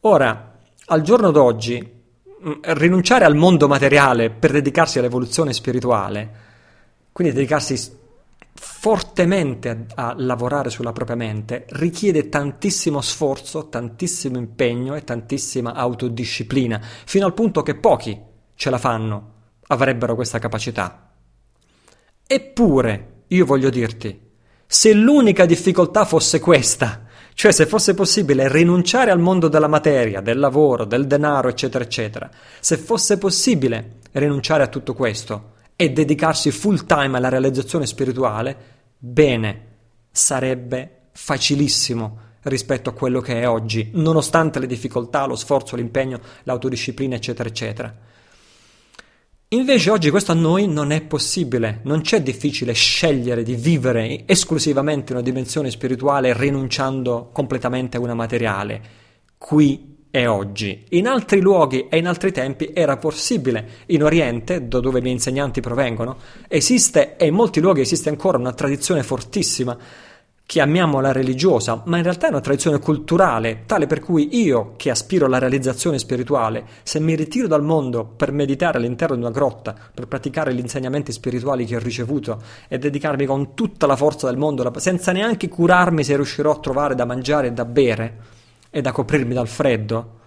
Ora, 0.00 0.52
al 0.86 1.00
giorno 1.00 1.30
d'oggi, 1.30 1.78
mm, 2.46 2.52
rinunciare 2.60 3.24
al 3.24 3.34
mondo 3.34 3.66
materiale 3.66 4.30
per 4.30 4.52
dedicarsi 4.52 4.98
all'evoluzione 4.98 5.52
spirituale, 5.52 6.42
quindi 7.10 7.32
dedicarsi 7.32 8.02
fortemente 8.54 9.86
a, 9.94 10.08
a, 10.08 10.14
lavorare 10.16 10.70
sulla 10.70 10.92
propria 10.92 11.16
mente 11.16 11.66
richiede 11.70 12.28
tantissimo 12.28 13.00
sforzo, 13.00 13.68
tantissimo 13.68 14.38
impegno 14.38 14.94
e 14.94 15.02
tantissima 15.02 15.74
autodisciplina, 15.74 16.80
fino 17.04 17.26
al 17.26 17.34
punto 17.34 17.62
che 17.62 17.74
pochi 17.74 18.18
ce 18.54 18.70
la 18.70 18.78
fanno, 18.78 19.32
avrebbero 19.66 20.14
questa 20.14 20.38
capacità. 20.38 21.10
Eppure, 22.26 23.22
io 23.28 23.44
voglio 23.44 23.70
dirti, 23.70 24.20
se 24.66 24.92
l'unica 24.92 25.46
difficoltà 25.46 26.04
fosse 26.04 26.40
questa, 26.40 27.06
cioè 27.34 27.50
se 27.52 27.66
fosse 27.66 27.94
possibile 27.94 28.48
rinunciare 28.48 29.10
al 29.10 29.18
mondo 29.18 29.48
della 29.48 29.66
materia, 29.66 30.20
del 30.20 30.38
lavoro, 30.38 30.84
del 30.84 31.06
denaro, 31.06 31.48
eccetera, 31.48 31.82
eccetera, 31.82 32.30
se 32.60 32.76
fosse 32.76 33.18
possibile 33.18 33.96
rinunciare 34.12 34.62
a 34.62 34.68
tutto 34.68 34.94
questo, 34.94 35.53
e 35.76 35.90
dedicarsi 35.90 36.50
full 36.50 36.86
time 36.86 37.16
alla 37.16 37.28
realizzazione 37.28 37.86
spirituale, 37.86 38.56
bene, 38.98 39.66
sarebbe 40.10 41.08
facilissimo 41.12 42.18
rispetto 42.42 42.90
a 42.90 42.92
quello 42.92 43.20
che 43.20 43.40
è 43.40 43.48
oggi, 43.48 43.90
nonostante 43.94 44.58
le 44.58 44.66
difficoltà, 44.66 45.26
lo 45.26 45.36
sforzo, 45.36 45.76
l'impegno, 45.76 46.20
l'autodisciplina, 46.44 47.16
eccetera, 47.16 47.48
eccetera. 47.48 47.94
Invece 49.48 49.90
oggi 49.90 50.10
questo 50.10 50.32
a 50.32 50.34
noi 50.34 50.66
non 50.66 50.90
è 50.90 51.00
possibile, 51.02 51.80
non 51.84 52.00
c'è 52.00 52.22
difficile 52.22 52.72
scegliere 52.72 53.44
di 53.44 53.54
vivere 53.54 54.24
esclusivamente 54.26 55.12
una 55.12 55.22
dimensione 55.22 55.70
spirituale 55.70 56.36
rinunciando 56.36 57.30
completamente 57.32 57.96
a 57.96 58.00
una 58.00 58.14
materiale. 58.14 58.82
Qui 59.38 59.93
è 60.14 60.28
oggi. 60.28 60.84
In 60.90 61.08
altri 61.08 61.40
luoghi 61.40 61.88
e 61.88 61.96
in 61.96 62.06
altri 62.06 62.30
tempi 62.30 62.70
era 62.72 62.98
possibile. 62.98 63.68
In 63.86 64.04
Oriente, 64.04 64.68
da 64.68 64.78
dove 64.78 65.00
i 65.00 65.02
miei 65.02 65.14
insegnanti 65.14 65.60
provengono, 65.60 66.18
esiste 66.46 67.16
e 67.16 67.26
in 67.26 67.34
molti 67.34 67.58
luoghi 67.58 67.80
esiste 67.80 68.10
ancora 68.10 68.38
una 68.38 68.52
tradizione 68.52 69.02
fortissima 69.02 69.76
chiamiamola 70.46 71.10
religiosa, 71.10 71.82
ma 71.86 71.96
in 71.96 72.04
realtà 72.04 72.26
è 72.26 72.30
una 72.30 72.40
tradizione 72.40 72.78
culturale, 72.78 73.62
tale 73.66 73.88
per 73.88 73.98
cui 73.98 74.40
io, 74.40 74.74
che 74.76 74.90
aspiro 74.90 75.26
alla 75.26 75.38
realizzazione 75.38 75.98
spirituale, 75.98 76.64
se 76.84 77.00
mi 77.00 77.16
ritiro 77.16 77.48
dal 77.48 77.64
mondo 77.64 78.04
per 78.04 78.30
meditare 78.30 78.78
all'interno 78.78 79.16
di 79.16 79.22
una 79.22 79.32
grotta, 79.32 79.74
per 79.92 80.06
praticare 80.06 80.54
gli 80.54 80.60
insegnamenti 80.60 81.10
spirituali 81.10 81.64
che 81.64 81.74
ho 81.74 81.80
ricevuto 81.80 82.40
e 82.68 82.78
dedicarmi 82.78 83.26
con 83.26 83.54
tutta 83.54 83.86
la 83.86 83.96
forza 83.96 84.28
del 84.28 84.36
mondo, 84.36 84.70
senza 84.76 85.10
neanche 85.10 85.48
curarmi 85.48 86.04
se 86.04 86.14
riuscirò 86.14 86.52
a 86.52 86.60
trovare 86.60 86.94
da 86.94 87.04
mangiare 87.04 87.48
e 87.48 87.52
da 87.52 87.64
bere, 87.64 88.33
e 88.74 88.80
da 88.80 88.90
coprirmi 88.90 89.34
dal 89.34 89.46
freddo. 89.46 90.18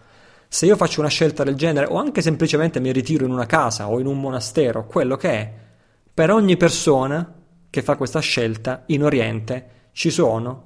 Se 0.48 0.66
io 0.66 0.78
faccio 0.78 1.02
una 1.02 1.10
scelta 1.10 1.44
del 1.44 1.56
genere 1.56 1.88
o 1.88 1.98
anche 1.98 2.22
semplicemente 2.22 2.80
mi 2.80 2.94
ritiro 2.94 3.26
in 3.26 3.32
una 3.32 3.46
casa 3.46 3.90
o 3.90 4.00
in 4.00 4.06
un 4.06 4.18
monastero, 4.22 4.86
quello 4.86 5.18
che 5.18 5.30
è, 5.30 5.54
per 6.14 6.32
ogni 6.32 6.56
persona 6.56 7.36
che 7.70 7.82
fa 7.82 7.98
questa 7.98 8.22
scelta 8.22 8.84
in 8.86 9.04
Oriente 9.04 9.90
ci 9.92 10.10
sono, 10.10 10.64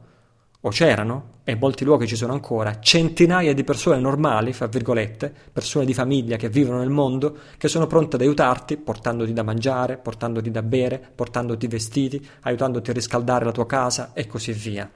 o 0.61 0.69
c'erano, 0.69 1.39
e 1.43 1.53
in 1.53 1.57
molti 1.57 1.83
luoghi 1.83 2.05
ci 2.05 2.15
sono 2.15 2.33
ancora, 2.33 2.79
centinaia 2.79 3.55
di 3.55 3.63
persone 3.63 3.99
normali, 3.99 4.53
fra 4.53 4.67
virgolette, 4.67 5.33
persone 5.51 5.85
di 5.85 5.95
famiglia 5.95 6.37
che 6.37 6.49
vivono 6.49 6.77
nel 6.77 6.91
mondo, 6.91 7.35
che 7.57 7.67
sono 7.67 7.87
pronte 7.87 8.17
ad 8.17 8.21
aiutarti, 8.21 8.77
portandoti 8.77 9.33
da 9.33 9.41
mangiare, 9.41 9.97
portandoti 9.97 10.51
da 10.51 10.61
bere, 10.61 11.01
portandoti 11.15 11.65
vestiti, 11.65 12.23
aiutandoti 12.41 12.91
a 12.91 12.93
riscaldare 12.93 13.45
la 13.45 13.51
tua 13.51 13.65
casa 13.65 14.11
e 14.13 14.27
così 14.27 14.51
via. 14.51 14.87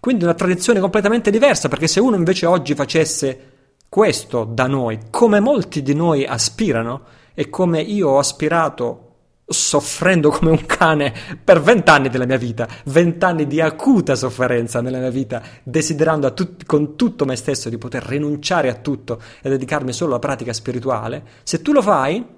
Quindi 0.00 0.24
una 0.24 0.34
tradizione 0.34 0.80
completamente 0.80 1.30
diversa, 1.30 1.68
perché 1.68 1.86
se 1.86 2.00
uno 2.00 2.16
invece 2.16 2.46
oggi 2.46 2.74
facesse 2.74 3.52
questo 3.88 4.44
da 4.44 4.66
noi, 4.66 4.98
come 5.10 5.40
molti 5.40 5.82
di 5.82 5.94
noi 5.94 6.24
aspirano 6.24 7.02
e 7.34 7.48
come 7.48 7.80
io 7.80 8.08
ho 8.08 8.18
aspirato 8.18 9.04
soffrendo 9.50 10.28
come 10.28 10.50
un 10.50 10.66
cane 10.66 11.12
per 11.42 11.62
vent'anni 11.62 12.10
della 12.10 12.26
mia 12.26 12.36
vita, 12.36 12.68
vent'anni 12.84 13.46
di 13.46 13.60
acuta 13.60 14.14
sofferenza 14.14 14.82
nella 14.82 14.98
mia 14.98 15.10
vita, 15.10 15.42
desiderando 15.62 16.32
tut- 16.34 16.66
con 16.66 16.96
tutto 16.96 17.24
me 17.24 17.34
stesso 17.34 17.70
di 17.70 17.78
poter 17.78 18.02
rinunciare 18.02 18.68
a 18.68 18.74
tutto 18.74 19.20
e 19.40 19.48
dedicarmi 19.48 19.92
solo 19.92 20.10
alla 20.10 20.18
pratica 20.18 20.52
spirituale, 20.52 21.22
se 21.42 21.62
tu 21.62 21.72
lo 21.72 21.80
fai, 21.80 22.36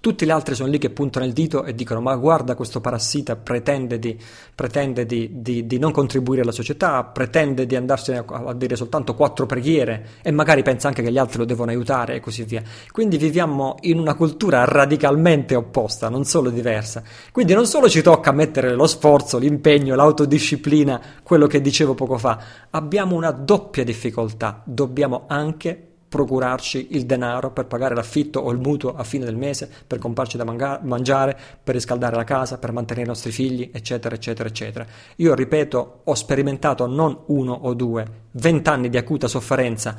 tutti 0.00 0.24
gli 0.24 0.30
altri 0.30 0.54
sono 0.54 0.70
lì 0.70 0.78
che 0.78 0.88
puntano 0.88 1.26
il 1.26 1.34
dito 1.34 1.62
e 1.64 1.74
dicono: 1.74 2.00
Ma 2.00 2.16
guarda, 2.16 2.54
questo 2.54 2.80
parassita 2.80 3.36
pretende 3.36 3.98
di, 3.98 4.18
pretende 4.54 5.04
di, 5.04 5.42
di, 5.42 5.66
di 5.66 5.78
non 5.78 5.92
contribuire 5.92 6.40
alla 6.40 6.52
società, 6.52 7.04
pretende 7.04 7.66
di 7.66 7.76
andarsene 7.76 8.24
a, 8.26 8.44
a, 8.46 8.54
dire 8.54 8.76
soltanto 8.76 9.14
quattro 9.14 9.44
preghiere 9.44 10.06
e 10.22 10.30
magari 10.30 10.62
pensa 10.62 10.88
anche 10.88 11.02
che 11.02 11.12
gli 11.12 11.18
altri 11.18 11.36
lo 11.36 11.44
devono 11.44 11.70
aiutare 11.70 12.14
e 12.14 12.20
così 12.20 12.44
via. 12.44 12.62
Quindi 12.90 13.18
viviamo 13.18 13.74
in 13.80 13.98
una 13.98 14.14
cultura 14.14 14.64
radicalmente 14.64 15.54
opposta, 15.54 16.08
non 16.08 16.24
solo 16.24 16.48
diversa. 16.48 17.02
Quindi 17.30 17.52
non 17.52 17.66
solo 17.66 17.86
ci 17.86 18.00
tocca 18.00 18.32
mettere 18.32 18.74
lo 18.74 18.86
sforzo, 18.86 19.36
l'impegno, 19.36 19.94
l'autodisciplina, 19.96 21.00
quello 21.22 21.46
che 21.46 21.60
dicevo 21.60 21.92
poco 21.92 22.16
fa, 22.16 22.42
abbiamo 22.70 23.16
una 23.16 23.32
doppia 23.32 23.84
difficoltà. 23.84 24.62
Dobbiamo 24.64 25.24
anche 25.26 25.89
procurarci 26.10 26.88
il 26.90 27.06
denaro 27.06 27.52
per 27.52 27.66
pagare 27.66 27.94
l'affitto 27.94 28.40
o 28.40 28.50
il 28.50 28.58
mutuo 28.58 28.96
a 28.96 29.04
fine 29.04 29.24
del 29.24 29.36
mese, 29.36 29.70
per 29.86 29.98
comprarci 29.98 30.36
da 30.36 30.42
manga- 30.42 30.80
mangiare, 30.82 31.38
per 31.62 31.76
riscaldare 31.76 32.16
la 32.16 32.24
casa, 32.24 32.58
per 32.58 32.72
mantenere 32.72 33.06
i 33.06 33.08
nostri 33.08 33.30
figli, 33.30 33.70
eccetera, 33.72 34.16
eccetera, 34.16 34.48
eccetera. 34.48 34.84
Io 35.16 35.34
ripeto, 35.34 36.00
ho 36.02 36.14
sperimentato 36.14 36.86
non 36.86 37.16
uno 37.26 37.52
o 37.52 37.74
due, 37.74 38.04
vent'anni 38.32 38.90
di 38.90 38.96
acuta 38.96 39.28
sofferenza 39.28 39.96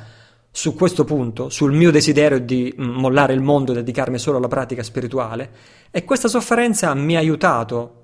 su 0.50 0.74
questo 0.74 1.04
punto, 1.04 1.48
sul 1.48 1.72
mio 1.72 1.90
desiderio 1.90 2.38
di 2.38 2.74
mm, 2.78 2.90
mollare 2.90 3.32
il 3.32 3.40
mondo 3.40 3.72
e 3.72 3.76
dedicarmi 3.76 4.18
solo 4.18 4.36
alla 4.36 4.48
pratica 4.48 4.82
spirituale, 4.82 5.50
e 5.90 6.04
questa 6.04 6.28
sofferenza 6.28 6.92
mi 6.92 7.16
ha 7.16 7.20
aiutato 7.20 8.01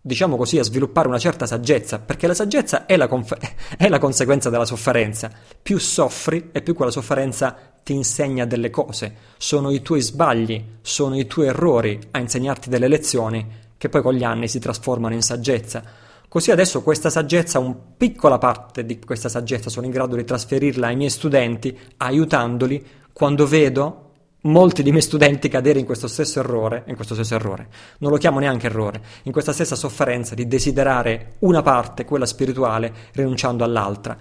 diciamo 0.00 0.36
così, 0.36 0.58
a 0.58 0.62
sviluppare 0.62 1.08
una 1.08 1.18
certa 1.18 1.46
saggezza, 1.46 1.98
perché 1.98 2.26
la 2.26 2.34
saggezza 2.34 2.86
è 2.86 2.96
la, 2.96 3.08
conf- 3.08 3.36
è 3.76 3.88
la, 3.88 3.98
conseguenza 3.98 4.50
della 4.50 4.64
sofferenza. 4.64 5.30
Più 5.60 5.78
soffri 5.78 6.48
e 6.52 6.62
più 6.62 6.74
quella 6.74 6.90
sofferenza 6.90 7.56
ti 7.82 7.92
insegna 7.92 8.44
delle 8.44 8.70
cose. 8.70 9.14
Sono 9.36 9.70
i 9.70 9.82
tuoi 9.82 10.00
sbagli, 10.00 10.64
sono 10.80 11.18
i 11.18 11.26
tuoi 11.26 11.48
errori 11.48 11.98
a 12.12 12.18
insegnarti 12.18 12.68
delle 12.68 12.88
lezioni 12.88 13.68
che 13.76 13.88
poi 13.88 14.02
con 14.02 14.14
gli 14.14 14.24
anni 14.24 14.46
si 14.46 14.58
trasformano 14.58 15.14
in 15.14 15.22
saggezza. 15.22 15.82
Così 16.28 16.50
adesso 16.50 16.82
questa 16.82 17.10
saggezza, 17.10 17.58
una 17.58 17.74
piccola 17.96 18.38
parte 18.38 18.84
di 18.84 19.00
questa 19.00 19.28
saggezza 19.28 19.70
sono 19.70 19.86
in 19.86 19.92
grado 19.92 20.16
di 20.16 20.24
trasferirla 20.24 20.86
ai 20.88 20.96
miei 20.96 21.10
studenti, 21.10 21.76
aiutandoli 21.96 22.86
quando 23.12 23.46
vedo 23.46 24.09
molti 24.42 24.82
dei 24.82 24.92
miei 24.92 25.02
studenti 25.02 25.48
cadere 25.48 25.78
in 25.78 25.84
questo 25.84 26.08
stesso 26.08 26.38
errore, 26.38 26.84
in 26.86 26.94
questo 26.94 27.14
stesso 27.14 27.34
errore, 27.34 27.68
non 27.98 28.10
lo 28.10 28.16
chiamo 28.16 28.38
neanche 28.38 28.66
errore, 28.66 29.02
in 29.24 29.32
questa 29.32 29.52
stessa 29.52 29.76
sofferenza 29.76 30.34
di 30.34 30.46
desiderare 30.46 31.34
una 31.40 31.62
parte, 31.62 32.04
quella 32.04 32.26
spirituale, 32.26 32.92
rinunciando 33.12 33.64
all'altra. 33.64 34.16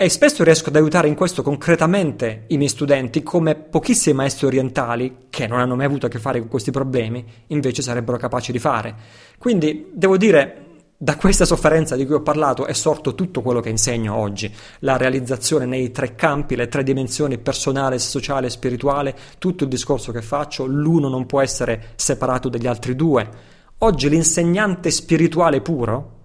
E 0.00 0.08
spesso 0.10 0.44
riesco 0.44 0.68
ad 0.68 0.76
aiutare 0.76 1.08
in 1.08 1.16
questo 1.16 1.42
concretamente 1.42 2.44
i 2.48 2.56
miei 2.56 2.68
studenti, 2.68 3.24
come 3.24 3.56
pochissimi 3.56 4.14
maestri 4.14 4.46
orientali, 4.46 5.26
che 5.28 5.48
non 5.48 5.58
hanno 5.58 5.74
mai 5.74 5.86
avuto 5.86 6.06
a 6.06 6.08
che 6.08 6.20
fare 6.20 6.38
con 6.38 6.48
questi 6.48 6.70
problemi, 6.70 7.24
invece 7.48 7.82
sarebbero 7.82 8.16
capaci 8.16 8.52
di 8.52 8.60
fare. 8.60 8.94
Quindi 9.38 9.90
devo 9.92 10.16
dire, 10.16 10.66
da 11.00 11.16
questa 11.16 11.44
sofferenza 11.44 11.94
di 11.94 12.04
cui 12.04 12.16
ho 12.16 12.22
parlato 12.22 12.66
è 12.66 12.72
sorto 12.72 13.14
tutto 13.14 13.40
quello 13.40 13.60
che 13.60 13.68
insegno 13.68 14.16
oggi, 14.16 14.52
la 14.80 14.96
realizzazione 14.96 15.64
nei 15.64 15.92
tre 15.92 16.16
campi, 16.16 16.56
le 16.56 16.66
tre 16.66 16.82
dimensioni 16.82 17.38
personale, 17.38 18.00
sociale 18.00 18.48
e 18.48 18.50
spirituale, 18.50 19.16
tutto 19.38 19.62
il 19.62 19.70
discorso 19.70 20.10
che 20.10 20.22
faccio, 20.22 20.66
l'uno 20.66 21.08
non 21.08 21.24
può 21.24 21.40
essere 21.40 21.90
separato 21.94 22.48
dagli 22.48 22.66
altri 22.66 22.96
due. 22.96 23.30
Oggi 23.78 24.08
l'insegnante 24.08 24.90
spirituale 24.90 25.60
puro, 25.60 26.16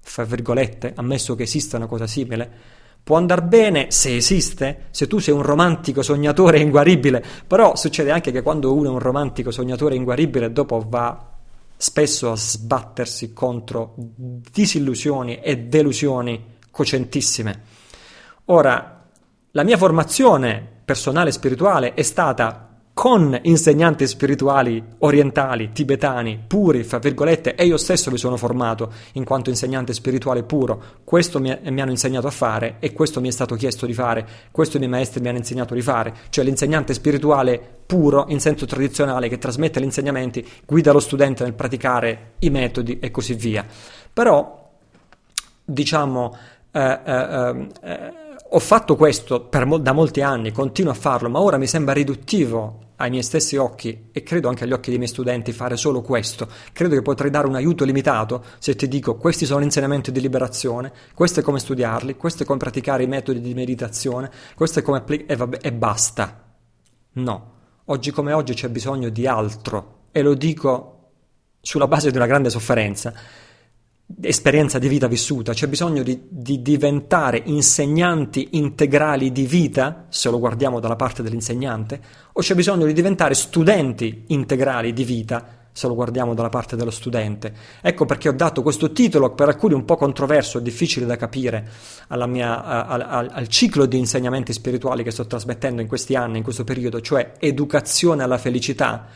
fra 0.00 0.24
virgolette, 0.24 0.92
ammesso 0.94 1.34
che 1.34 1.44
esista 1.44 1.78
una 1.78 1.86
cosa 1.86 2.06
simile, 2.06 2.76
Può 3.08 3.16
andare 3.16 3.42
bene 3.42 3.86
se 3.90 4.14
esiste, 4.16 4.88
se 4.90 5.06
tu 5.06 5.18
sei 5.18 5.32
un 5.32 5.40
romantico 5.40 6.02
sognatore 6.02 6.58
inguaribile, 6.58 7.24
però 7.46 7.74
succede 7.74 8.10
anche 8.10 8.30
che 8.30 8.42
quando 8.42 8.74
uno 8.74 8.90
è 8.90 8.92
un 8.92 8.98
romantico 8.98 9.50
sognatore 9.50 9.94
inguaribile, 9.94 10.52
dopo 10.52 10.84
va 10.86 11.27
spesso 11.78 12.32
a 12.32 12.36
sbattersi 12.36 13.32
contro 13.32 13.94
disillusioni 13.96 15.40
e 15.40 15.56
delusioni 15.58 16.56
cocentissime. 16.70 17.62
Ora, 18.46 19.06
la 19.52 19.62
mia 19.62 19.76
formazione 19.76 20.82
personale 20.84 21.30
e 21.30 21.32
spirituale 21.32 21.94
è 21.94 22.02
stata 22.02 22.67
con 22.98 23.38
insegnanti 23.42 24.08
spirituali 24.08 24.82
orientali, 24.98 25.70
tibetani, 25.70 26.42
puri, 26.44 26.82
fra 26.82 26.98
virgolette, 26.98 27.54
e 27.54 27.64
io 27.64 27.76
stesso 27.76 28.10
mi 28.10 28.18
sono 28.18 28.36
formato 28.36 28.92
in 29.12 29.22
quanto 29.22 29.50
insegnante 29.50 29.92
spirituale 29.92 30.42
puro. 30.42 30.82
Questo 31.04 31.38
mi, 31.38 31.56
mi, 31.62 31.80
hanno 31.80 31.92
insegnato 31.92 32.26
a 32.26 32.32
fare 32.32 32.78
e 32.80 32.92
questo 32.92 33.20
mi 33.20 33.28
è 33.28 33.30
stato 33.30 33.54
chiesto 33.54 33.86
di 33.86 33.92
fare, 33.92 34.26
questo 34.50 34.78
i 34.78 34.80
miei 34.80 34.90
maestri 34.90 35.20
mi 35.20 35.28
hanno 35.28 35.38
insegnato 35.38 35.74
di 35.74 35.80
fare, 35.80 36.12
cioè 36.30 36.44
l'insegnante 36.44 36.92
spirituale 36.92 37.60
puro 37.86 38.24
in 38.30 38.40
senso 38.40 38.66
tradizionale 38.66 39.28
che 39.28 39.38
trasmette 39.38 39.78
gli 39.78 39.84
insegnamenti, 39.84 40.44
guida 40.66 40.90
lo 40.90 40.98
studente 40.98 41.44
nel 41.44 41.54
praticare 41.54 42.32
i 42.40 42.50
metodi 42.50 42.98
e 42.98 43.12
così 43.12 43.34
via. 43.34 43.64
Però, 44.12 44.72
diciamo, 45.64 46.36
eh, 46.72 47.00
eh, 47.04 47.12
ehm, 47.12 47.68
eh, 47.80 48.12
ho 48.50 48.58
fatto 48.58 48.96
questo 48.96 49.48
mo- 49.66 49.78
da 49.78 49.92
molti 49.92 50.20
anni, 50.20 50.50
continuo 50.50 50.90
a 50.90 50.96
farlo, 50.96 51.28
ma 51.28 51.38
ora 51.40 51.58
mi 51.58 51.68
sembra 51.68 51.94
riduttivo 51.94 52.86
ai 52.98 53.10
miei 53.10 53.22
stessi 53.22 53.56
occhi 53.56 54.08
e 54.12 54.22
credo 54.22 54.48
anche 54.48 54.64
agli 54.64 54.72
occhi 54.72 54.90
dei 54.90 54.98
miei 54.98 55.10
studenti 55.10 55.52
fare 55.52 55.76
solo 55.76 56.00
questo. 56.00 56.48
Credo 56.72 56.94
che 56.94 57.02
potrei 57.02 57.30
dare 57.30 57.46
un 57.46 57.54
aiuto 57.54 57.84
limitato 57.84 58.44
se 58.58 58.74
ti 58.74 58.88
dico 58.88 59.16
questi 59.16 59.46
sono 59.46 59.64
insegnamenti 59.64 60.12
di 60.12 60.20
liberazione, 60.20 60.92
questo 61.14 61.40
è 61.40 61.42
come 61.42 61.58
studiarli, 61.58 62.16
questo 62.16 62.42
è 62.42 62.46
come 62.46 62.58
praticare 62.58 63.02
i 63.02 63.08
metodi 63.08 63.40
di 63.40 63.54
meditazione, 63.54 64.30
questo 64.54 64.80
è 64.80 64.82
come 64.82 64.98
applicare 64.98 65.32
e, 65.32 65.36
vabbè, 65.36 65.58
e 65.62 65.72
basta. 65.72 66.44
No, 67.12 67.52
oggi 67.86 68.10
come 68.10 68.32
oggi 68.32 68.54
c'è 68.54 68.68
bisogno 68.68 69.08
di 69.08 69.26
altro 69.26 69.96
e 70.12 70.22
lo 70.22 70.34
dico 70.34 70.94
sulla 71.60 71.88
base 71.88 72.10
di 72.10 72.16
una 72.16 72.26
grande 72.26 72.50
sofferenza 72.50 73.12
esperienza 74.22 74.78
di 74.78 74.88
vita 74.88 75.06
vissuta, 75.06 75.52
c'è 75.52 75.66
bisogno 75.68 76.02
di, 76.02 76.26
di, 76.28 76.62
diventare 76.62 77.42
insegnanti 77.44 78.48
integrali 78.52 79.30
di 79.30 79.44
vita, 79.46 80.06
se 80.08 80.30
lo 80.30 80.38
guardiamo 80.38 80.80
dalla 80.80 80.96
parte 80.96 81.22
dell'insegnante, 81.22 82.00
o 82.32 82.40
c'è 82.40 82.54
bisogno 82.54 82.86
di 82.86 82.94
diventare 82.94 83.34
studenti 83.34 84.24
integrali 84.28 84.92
di 84.92 85.04
vita, 85.04 85.56
se 85.70 85.86
lo 85.86 85.94
guardiamo 85.94 86.34
dalla 86.34 86.48
parte 86.48 86.74
dello 86.74 86.90
studente. 86.90 87.52
Ecco 87.82 88.06
perché 88.06 88.30
ho 88.30 88.32
dato 88.32 88.62
questo 88.62 88.92
titolo, 88.92 89.34
per 89.34 89.48
alcuni 89.48 89.74
un 89.74 89.84
po' 89.84 89.96
controverso, 89.96 90.58
difficile 90.58 91.06
da 91.06 91.16
capire, 91.16 91.68
mia, 92.26 92.64
al, 92.64 93.00
al, 93.02 93.30
al 93.30 93.48
ciclo 93.48 93.84
di 93.84 93.98
insegnamenti 93.98 94.52
spirituali 94.52 95.04
che 95.04 95.10
sto 95.10 95.26
trasmettendo 95.26 95.82
in 95.82 95.86
questi 95.86 96.16
anni, 96.16 96.38
in 96.38 96.42
questo 96.42 96.64
periodo, 96.64 97.00
cioè 97.00 97.34
educazione 97.38 98.22
alla 98.22 98.38
felicità 98.38 99.06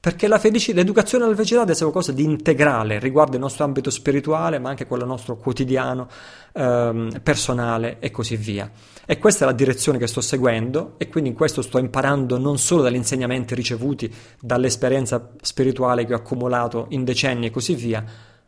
perché 0.00 0.28
felici- 0.38 0.72
l'educazione 0.72 1.24
alla 1.24 1.34
felicità 1.34 1.60
deve 1.60 1.72
essere 1.72 1.90
qualcosa 1.90 2.12
di 2.12 2.24
integrale, 2.24 2.98
riguarda 2.98 3.34
il 3.34 3.42
nostro 3.42 3.64
ambito 3.64 3.90
spirituale, 3.90 4.58
ma 4.58 4.70
anche 4.70 4.86
quello 4.86 5.04
nostro 5.04 5.36
quotidiano, 5.36 6.08
ehm, 6.54 7.20
personale 7.22 7.98
e 8.00 8.10
così 8.10 8.36
via. 8.36 8.70
E 9.04 9.18
questa 9.18 9.44
è 9.44 9.46
la 9.46 9.52
direzione 9.54 9.98
che 9.98 10.06
sto 10.06 10.22
seguendo 10.22 10.94
e 10.96 11.10
quindi 11.10 11.28
in 11.28 11.36
questo 11.36 11.60
sto 11.60 11.76
imparando 11.76 12.38
non 12.38 12.56
solo 12.56 12.80
dagli 12.80 12.94
insegnamenti 12.94 13.54
ricevuti, 13.54 14.10
dall'esperienza 14.40 15.32
spirituale 15.42 16.06
che 16.06 16.14
ho 16.14 16.16
accumulato 16.16 16.86
in 16.90 17.04
decenni 17.04 17.46
e 17.46 17.50
così 17.50 17.74
via, 17.74 18.02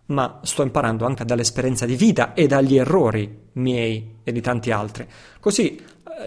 ma 0.06 0.40
sto 0.42 0.62
imparando 0.62 1.04
anche 1.04 1.26
dall'esperienza 1.26 1.84
di 1.84 1.96
vita 1.96 2.32
e 2.32 2.46
dagli 2.46 2.78
errori 2.78 3.40
miei 3.54 4.20
e 4.24 4.32
di 4.32 4.40
tanti 4.40 4.70
altri. 4.70 5.06
Così 5.38 5.78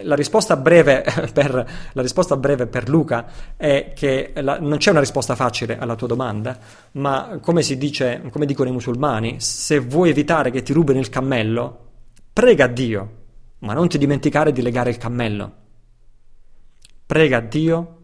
la 0.02 0.14
risposta 0.14 0.56
breve 0.56 1.04
per, 1.32 1.52
la 1.92 2.02
risposta 2.02 2.36
breve 2.36 2.66
per 2.66 2.88
Luca 2.88 3.26
è 3.56 3.92
che 3.94 4.32
la, 4.36 4.58
non 4.58 4.78
c'è 4.78 4.90
una 4.90 5.00
risposta 5.00 5.34
facile 5.34 5.78
alla 5.78 5.94
tua 5.94 6.06
domanda, 6.06 6.58
ma 6.92 7.38
come 7.40 7.62
si 7.62 7.76
dice, 7.76 8.22
come 8.30 8.46
dicono 8.46 8.68
i 8.68 8.72
musulmani, 8.72 9.40
se 9.40 9.78
vuoi 9.78 10.10
evitare 10.10 10.50
che 10.50 10.62
ti 10.62 10.72
rubino 10.72 10.98
il 10.98 11.08
cammello, 11.08 11.78
prega 12.32 12.66
Dio, 12.66 13.10
ma 13.60 13.72
non 13.72 13.88
ti 13.88 13.98
dimenticare 13.98 14.52
di 14.52 14.62
legare 14.62 14.90
il 14.90 14.98
cammello. 14.98 15.52
Prega 17.06 17.40
Dio 17.40 17.96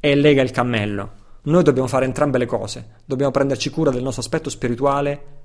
e 0.00 0.14
lega 0.14 0.42
il 0.42 0.50
cammello. 0.50 1.12
Noi 1.42 1.62
dobbiamo 1.62 1.88
fare 1.88 2.04
entrambe 2.04 2.38
le 2.38 2.46
cose, 2.46 2.96
dobbiamo 3.04 3.32
prenderci 3.32 3.70
cura 3.70 3.90
del 3.90 4.02
nostro 4.02 4.22
aspetto 4.22 4.50
spirituale 4.50 5.36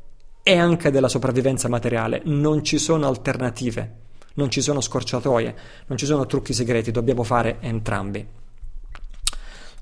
e 0.43 0.57
anche 0.57 0.91
della 0.91 1.07
sopravvivenza 1.07 1.69
materiale, 1.69 2.21
non 2.25 2.63
ci 2.63 2.77
sono 2.77 3.07
alternative 3.07 4.01
non 4.35 4.49
ci 4.49 4.61
sono 4.61 4.81
scorciatoie, 4.81 5.55
non 5.87 5.97
ci 5.97 6.05
sono 6.05 6.25
trucchi 6.25 6.53
segreti, 6.53 6.91
dobbiamo 6.91 7.23
fare 7.23 7.57
entrambi. 7.59 8.25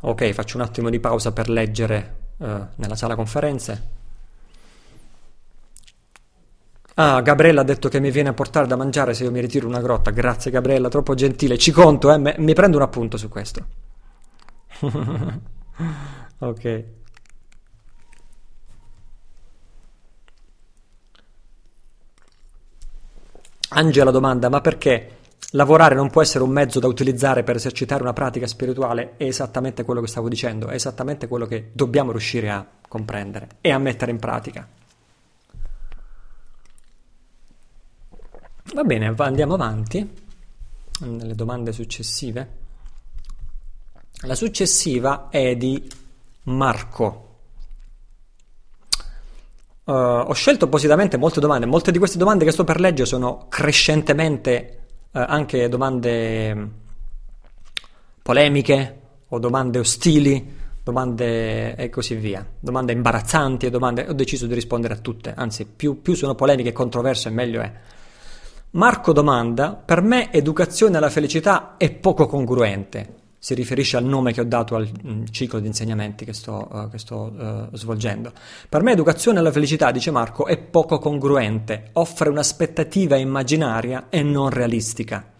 Ok, 0.01 0.31
faccio 0.31 0.57
un 0.57 0.63
attimo 0.63 0.89
di 0.89 0.99
pausa 0.99 1.31
per 1.31 1.49
leggere 1.49 2.15
uh, 2.37 2.65
nella 2.75 2.95
sala 2.95 3.15
conferenze. 3.15 3.99
Ah, 6.95 7.21
Gabriella 7.21 7.61
ha 7.61 7.63
detto 7.63 7.87
che 7.87 7.99
mi 7.99 8.11
viene 8.11 8.29
a 8.29 8.33
portare 8.33 8.67
da 8.67 8.75
mangiare 8.75 9.13
se 9.13 9.23
io 9.23 9.31
mi 9.31 9.39
ritiro 9.39 9.67
una 9.67 9.79
grotta. 9.79 10.11
Grazie 10.11 10.51
Gabriella, 10.51 10.89
troppo 10.89 11.13
gentile. 11.13 11.57
Ci 11.57 11.71
conto, 11.71 12.11
eh? 12.11 12.17
mi 12.37 12.53
prendo 12.53 12.77
un 12.77 12.83
appunto 12.83 13.17
su 13.17 13.29
questo. 13.29 13.65
ok. 16.39 16.83
Angela 23.73 24.11
domanda: 24.11 24.49
ma 24.49 24.61
perché 24.61 25.17
lavorare 25.51 25.95
non 25.95 26.09
può 26.09 26.21
essere 26.21 26.43
un 26.43 26.49
mezzo 26.49 26.79
da 26.79 26.87
utilizzare 26.87 27.43
per 27.43 27.55
esercitare 27.55 28.01
una 28.01 28.13
pratica 28.13 28.47
spirituale? 28.47 29.13
È 29.17 29.23
esattamente 29.23 29.83
quello 29.83 30.01
che 30.01 30.07
stavo 30.07 30.27
dicendo, 30.27 30.67
è 30.67 30.73
esattamente 30.73 31.27
quello 31.27 31.45
che 31.45 31.69
dobbiamo 31.73 32.11
riuscire 32.11 32.49
a 32.49 32.65
comprendere 32.87 33.47
e 33.61 33.71
a 33.71 33.77
mettere 33.77 34.11
in 34.11 34.19
pratica. 34.19 34.67
Va 38.73 38.83
bene, 38.83 39.13
andiamo 39.17 39.53
avanti 39.53 40.09
nelle 40.99 41.35
domande 41.35 41.71
successive. 41.71 42.59
La 44.21 44.35
successiva 44.35 45.29
è 45.29 45.55
di 45.55 45.89
Marco. 46.43 47.30
Uh, 49.83 49.93
ho 49.93 50.33
scelto 50.33 50.65
appositamente 50.65 51.17
molte 51.17 51.39
domande, 51.39 51.65
molte 51.65 51.91
di 51.91 51.97
queste 51.97 52.19
domande 52.19 52.45
che 52.45 52.51
sto 52.51 52.63
per 52.63 52.79
leggere 52.79 53.07
sono 53.07 53.47
crescentemente 53.49 54.79
uh, 55.11 55.23
anche 55.27 55.67
domande 55.69 56.53
mm, 56.53 56.63
polemiche 58.21 58.99
o 59.27 59.39
domande 59.39 59.79
ostili, 59.79 60.55
domande 60.83 61.75
e 61.75 61.89
così 61.89 62.13
via, 62.13 62.45
domande 62.59 62.93
imbarazzanti 62.93 63.65
e 63.65 63.69
domande... 63.71 64.05
Ho 64.07 64.13
deciso 64.13 64.45
di 64.45 64.53
rispondere 64.53 64.93
a 64.93 64.97
tutte, 64.97 65.33
anzi 65.35 65.65
più, 65.65 66.01
più 66.01 66.13
sono 66.13 66.35
polemiche 66.35 66.69
e 66.69 66.73
controverse 66.73 67.29
meglio 67.31 67.61
è. 67.61 67.71
Marco 68.71 69.13
domanda, 69.13 69.73
per 69.73 70.01
me 70.01 70.31
educazione 70.31 70.97
alla 70.97 71.09
felicità 71.09 71.75
è 71.77 71.91
poco 71.91 72.27
congruente 72.27 73.20
si 73.43 73.55
riferisce 73.55 73.97
al 73.97 74.03
nome 74.05 74.33
che 74.33 74.41
ho 74.41 74.43
dato 74.43 74.75
al 74.75 74.87
mm, 74.87 75.23
ciclo 75.31 75.59
di 75.59 75.65
insegnamenti 75.65 76.25
che 76.25 76.33
sto, 76.33 76.67
uh, 76.71 76.89
che 76.91 76.99
sto 76.99 77.33
uh, 77.35 77.75
svolgendo. 77.75 78.31
Per 78.69 78.83
me 78.83 78.91
educazione 78.91 79.39
alla 79.39 79.51
felicità, 79.51 79.89
dice 79.89 80.11
Marco, 80.11 80.45
è 80.45 80.59
poco 80.59 80.99
congruente, 80.99 81.89
offre 81.93 82.29
un'aspettativa 82.29 83.15
immaginaria 83.15 84.09
e 84.09 84.21
non 84.21 84.51
realistica. 84.51 85.31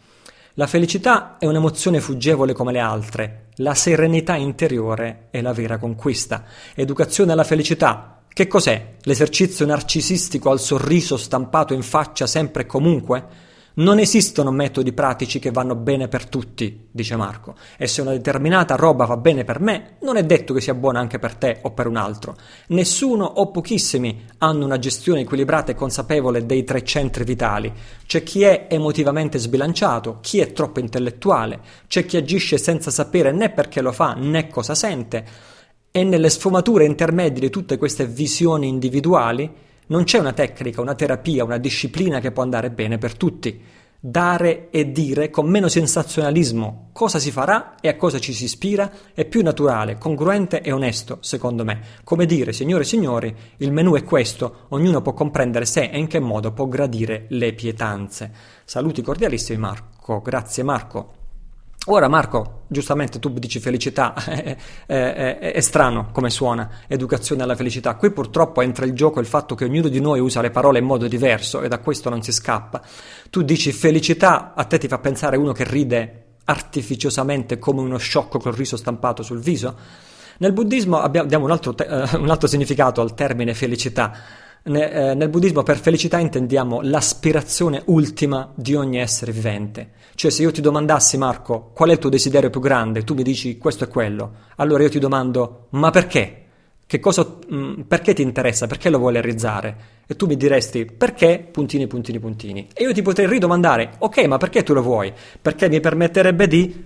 La 0.55 0.65
felicità 0.65 1.37
è 1.37 1.45
un'emozione 1.45 2.01
fuggevole 2.01 2.53
come 2.53 2.71
le 2.71 2.79
altre, 2.79 3.49
la 3.57 3.75
serenità 3.75 4.33
interiore 4.35 5.27
è 5.29 5.39
la 5.39 5.53
vera 5.53 5.77
conquista. 5.77 6.45
Educazione 6.73 7.33
alla 7.33 7.43
felicità, 7.43 8.23
che 8.27 8.47
cos'è? 8.47 8.95
L'esercizio 9.03 9.67
narcisistico 9.67 10.49
al 10.49 10.59
sorriso 10.59 11.17
stampato 11.17 11.75
in 11.75 11.83
faccia 11.83 12.25
sempre 12.25 12.63
e 12.63 12.65
comunque? 12.65 13.49
Non 13.73 13.99
esistono 13.99 14.51
metodi 14.51 14.91
pratici 14.91 15.39
che 15.39 15.49
vanno 15.49 15.75
bene 15.75 16.09
per 16.09 16.27
tutti, 16.27 16.87
dice 16.91 17.15
Marco, 17.15 17.55
e 17.77 17.87
se 17.87 18.01
una 18.01 18.11
determinata 18.11 18.75
roba 18.75 19.05
va 19.05 19.15
bene 19.15 19.45
per 19.45 19.61
me, 19.61 19.95
non 20.01 20.17
è 20.17 20.25
detto 20.25 20.53
che 20.53 20.59
sia 20.59 20.73
buona 20.73 20.99
anche 20.99 21.19
per 21.19 21.35
te 21.35 21.59
o 21.61 21.71
per 21.71 21.87
un 21.87 21.95
altro. 21.95 22.35
Nessuno 22.67 23.23
o 23.23 23.49
pochissimi 23.49 24.25
hanno 24.39 24.65
una 24.65 24.77
gestione 24.77 25.21
equilibrata 25.21 25.71
e 25.71 25.75
consapevole 25.75 26.45
dei 26.45 26.65
tre 26.65 26.83
centri 26.83 27.23
vitali. 27.23 27.71
C'è 28.05 28.23
chi 28.23 28.43
è 28.43 28.67
emotivamente 28.69 29.37
sbilanciato, 29.37 30.17
chi 30.19 30.39
è 30.39 30.51
troppo 30.51 30.81
intellettuale, 30.81 31.61
c'è 31.87 32.05
chi 32.05 32.17
agisce 32.17 32.57
senza 32.57 32.91
sapere 32.91 33.31
né 33.31 33.51
perché 33.51 33.81
lo 33.81 33.93
fa 33.93 34.15
né 34.15 34.49
cosa 34.49 34.75
sente, 34.75 35.25
e 35.91 36.03
nelle 36.03 36.29
sfumature 36.29 36.83
intermedie 36.83 37.39
di 37.39 37.49
tutte 37.49 37.77
queste 37.77 38.05
visioni 38.05 38.67
individuali 38.67 39.49
non 39.91 40.05
c'è 40.05 40.19
una 40.19 40.31
tecnica, 40.31 40.79
una 40.79 40.95
terapia, 40.95 41.43
una 41.43 41.57
disciplina 41.57 42.19
che 42.19 42.31
può 42.31 42.43
andare 42.43 42.71
bene 42.71 42.97
per 42.97 43.17
tutti. 43.17 43.61
Dare 44.03 44.69
e 44.71 44.91
dire 44.91 45.29
con 45.29 45.47
meno 45.47 45.67
sensazionalismo 45.67 46.89
cosa 46.91 47.19
si 47.19 47.29
farà 47.29 47.75
e 47.79 47.87
a 47.87 47.97
cosa 47.97 48.17
ci 48.17 48.33
si 48.33 48.45
ispira 48.45 48.89
è 49.13 49.25
più 49.25 49.43
naturale, 49.43 49.97
congruente 49.99 50.61
e 50.61 50.71
onesto, 50.71 51.17
secondo 51.19 51.63
me. 51.65 51.81
Come 52.03 52.25
dire, 52.25 52.53
signore 52.53 52.83
e 52.83 52.87
signori, 52.87 53.35
il 53.57 53.71
menù 53.71 53.93
è 53.93 54.03
questo, 54.03 54.65
ognuno 54.69 55.01
può 55.01 55.13
comprendere 55.13 55.65
se 55.65 55.89
e 55.91 55.99
in 55.99 56.07
che 56.07 56.19
modo 56.19 56.53
può 56.53 56.67
gradire 56.67 57.25
le 57.27 57.53
pietanze. 57.53 58.31
Saluti 58.63 59.01
cordialissimi 59.01 59.59
Marco, 59.59 60.21
grazie 60.21 60.63
Marco. 60.63 61.20
Ora 61.87 62.07
Marco, 62.07 62.65
giustamente 62.67 63.17
tu 63.17 63.29
dici 63.29 63.59
felicità, 63.59 64.13
è, 64.23 64.55
è, 64.85 65.39
è, 65.39 65.59
strano 65.61 66.09
come 66.11 66.29
suona 66.29 66.69
educazione 66.87 67.41
alla 67.41 67.55
felicità. 67.55 67.95
Qui 67.95 68.11
purtroppo 68.11 68.61
entra 68.61 68.85
in 68.85 68.93
gioco 68.93 69.19
il 69.19 69.25
fatto 69.25 69.55
che 69.55 69.65
ognuno 69.65 69.87
di 69.87 69.99
noi 69.99 70.19
usa 70.19 70.41
le 70.41 70.51
parole 70.51 70.77
in 70.77 70.85
modo 70.85 71.07
diverso 71.07 71.61
e 71.61 71.67
da 71.67 71.79
questo 71.79 72.11
non 72.11 72.21
si 72.21 72.31
scappa. 72.31 72.81
Tu 73.31 73.41
dici 73.41 73.71
felicità, 73.71 74.53
a 74.53 74.63
te 74.65 74.77
ti 74.77 74.87
fa 74.87 74.99
pensare 74.99 75.37
uno 75.37 75.53
che 75.53 75.63
ride 75.63 76.25
artificiosamente 76.45 77.57
come 77.57 77.81
uno 77.81 77.97
sciocco 77.97 78.37
col 78.37 78.53
riso 78.53 78.77
stampato 78.77 79.23
sul 79.23 79.39
viso? 79.39 79.75
Nel 80.37 80.53
buddismo 80.53 80.99
abbiamo, 80.99 81.27
diamo 81.27 81.45
un 81.45 81.51
altro, 81.51 81.73
te, 81.73 81.85
un 82.13 82.29
altro 82.29 82.47
significato 82.47 83.01
al 83.01 83.15
termine 83.15 83.55
felicità 83.55 84.11
nel 84.63 85.29
buddismo 85.29 85.63
per 85.63 85.79
felicità 85.79 86.19
intendiamo 86.19 86.81
l'aspirazione 86.81 87.81
ultima 87.85 88.51
di 88.53 88.75
ogni 88.75 88.99
essere 88.99 89.31
vivente. 89.31 89.91
Cioè 90.13 90.29
se 90.29 90.43
io 90.43 90.51
ti 90.51 90.61
domandassi 90.61 91.17
Marco 91.17 91.71
qual 91.73 91.89
è 91.89 91.93
il 91.93 91.97
tuo 91.97 92.09
desiderio 92.09 92.51
più 92.51 92.59
grande, 92.59 93.03
tu 93.03 93.15
mi 93.15 93.23
dici 93.23 93.57
questo 93.57 93.85
e 93.85 93.87
quello, 93.87 94.33
allora 94.57 94.83
io 94.83 94.89
ti 94.89 94.99
domando 94.99 95.67
ma 95.71 95.89
perché? 95.89 96.37
Cosa, 96.99 97.37
mh, 97.47 97.55
mm, 97.55 97.81
perché 97.87 98.13
ti 98.13 98.21
interessa? 98.21 98.67
Perché 98.67 98.89
lo 98.89 98.99
vuoi 98.99 99.13
realizzare? 99.13 99.77
E 100.05 100.15
tu 100.17 100.27
mi 100.27 100.35
diresti 100.35 100.85
perché 100.85 101.47
puntini 101.49 101.87
puntini 101.87 102.19
puntini. 102.19 102.67
E 102.73 102.83
io 102.83 102.91
ti 102.91 103.01
potrei 103.01 103.27
ridomandare 103.27 103.93
ok 103.97 104.25
ma 104.25 104.37
perché 104.37 104.61
tu 104.61 104.73
lo 104.73 104.81
vuoi? 104.81 105.11
Perché 105.41 105.69
mi 105.69 105.79
permetterebbe 105.79 106.47
di 106.47 106.85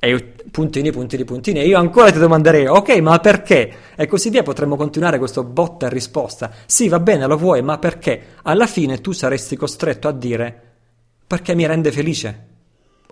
e 0.00 0.10
io, 0.10 0.32
puntini, 0.52 0.92
puntini, 0.92 1.24
puntini. 1.24 1.58
E 1.58 1.66
io 1.66 1.76
ancora 1.76 2.12
ti 2.12 2.18
domanderei, 2.18 2.66
ok, 2.66 2.98
ma 3.00 3.18
perché? 3.18 3.72
E 3.96 4.06
così 4.06 4.30
via 4.30 4.44
potremmo 4.44 4.76
continuare 4.76 5.18
questo 5.18 5.42
botta 5.42 5.86
e 5.86 5.90
risposta. 5.90 6.52
Sì, 6.66 6.88
va 6.88 7.00
bene, 7.00 7.26
lo 7.26 7.36
vuoi, 7.36 7.62
ma 7.62 7.78
perché? 7.78 8.36
Alla 8.42 8.68
fine 8.68 9.00
tu 9.00 9.10
saresti 9.10 9.56
costretto 9.56 10.06
a 10.06 10.12
dire, 10.12 10.62
perché 11.26 11.54
mi 11.56 11.66
rende 11.66 11.90
felice. 11.90 12.46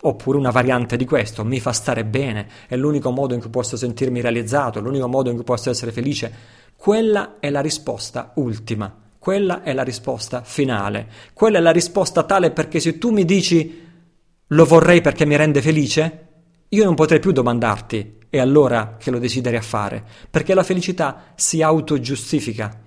Oppure 0.02 0.38
una 0.38 0.50
variante 0.50 0.96
di 0.96 1.04
questo, 1.04 1.44
mi 1.44 1.58
fa 1.58 1.72
stare 1.72 2.04
bene, 2.04 2.48
è 2.68 2.76
l'unico 2.76 3.10
modo 3.10 3.34
in 3.34 3.40
cui 3.40 3.50
posso 3.50 3.76
sentirmi 3.76 4.20
realizzato, 4.20 4.78
è 4.78 4.82
l'unico 4.82 5.08
modo 5.08 5.30
in 5.30 5.34
cui 5.34 5.44
posso 5.44 5.70
essere 5.70 5.90
felice. 5.90 6.32
Quella 6.76 7.38
è 7.40 7.50
la 7.50 7.60
risposta 7.60 8.30
ultima, 8.36 8.94
quella 9.18 9.64
è 9.64 9.72
la 9.72 9.82
risposta 9.82 10.42
finale, 10.44 11.08
quella 11.32 11.58
è 11.58 11.60
la 11.60 11.72
risposta 11.72 12.22
tale 12.22 12.52
perché 12.52 12.78
se 12.78 12.98
tu 12.98 13.10
mi 13.10 13.24
dici 13.24 13.84
lo 14.50 14.64
vorrei 14.64 15.00
perché 15.00 15.24
mi 15.24 15.34
rende 15.34 15.60
felice, 15.60 16.25
io 16.76 16.84
non 16.84 16.94
potrei 16.94 17.20
più 17.20 17.32
domandarti, 17.32 18.18
è 18.28 18.38
allora 18.38 18.96
che 18.98 19.10
lo 19.10 19.18
desideri 19.18 19.56
a 19.56 19.62
fare, 19.62 20.04
perché 20.28 20.52
la 20.52 20.62
felicità 20.62 21.32
si 21.34 21.62
autogiustifica. 21.62 22.82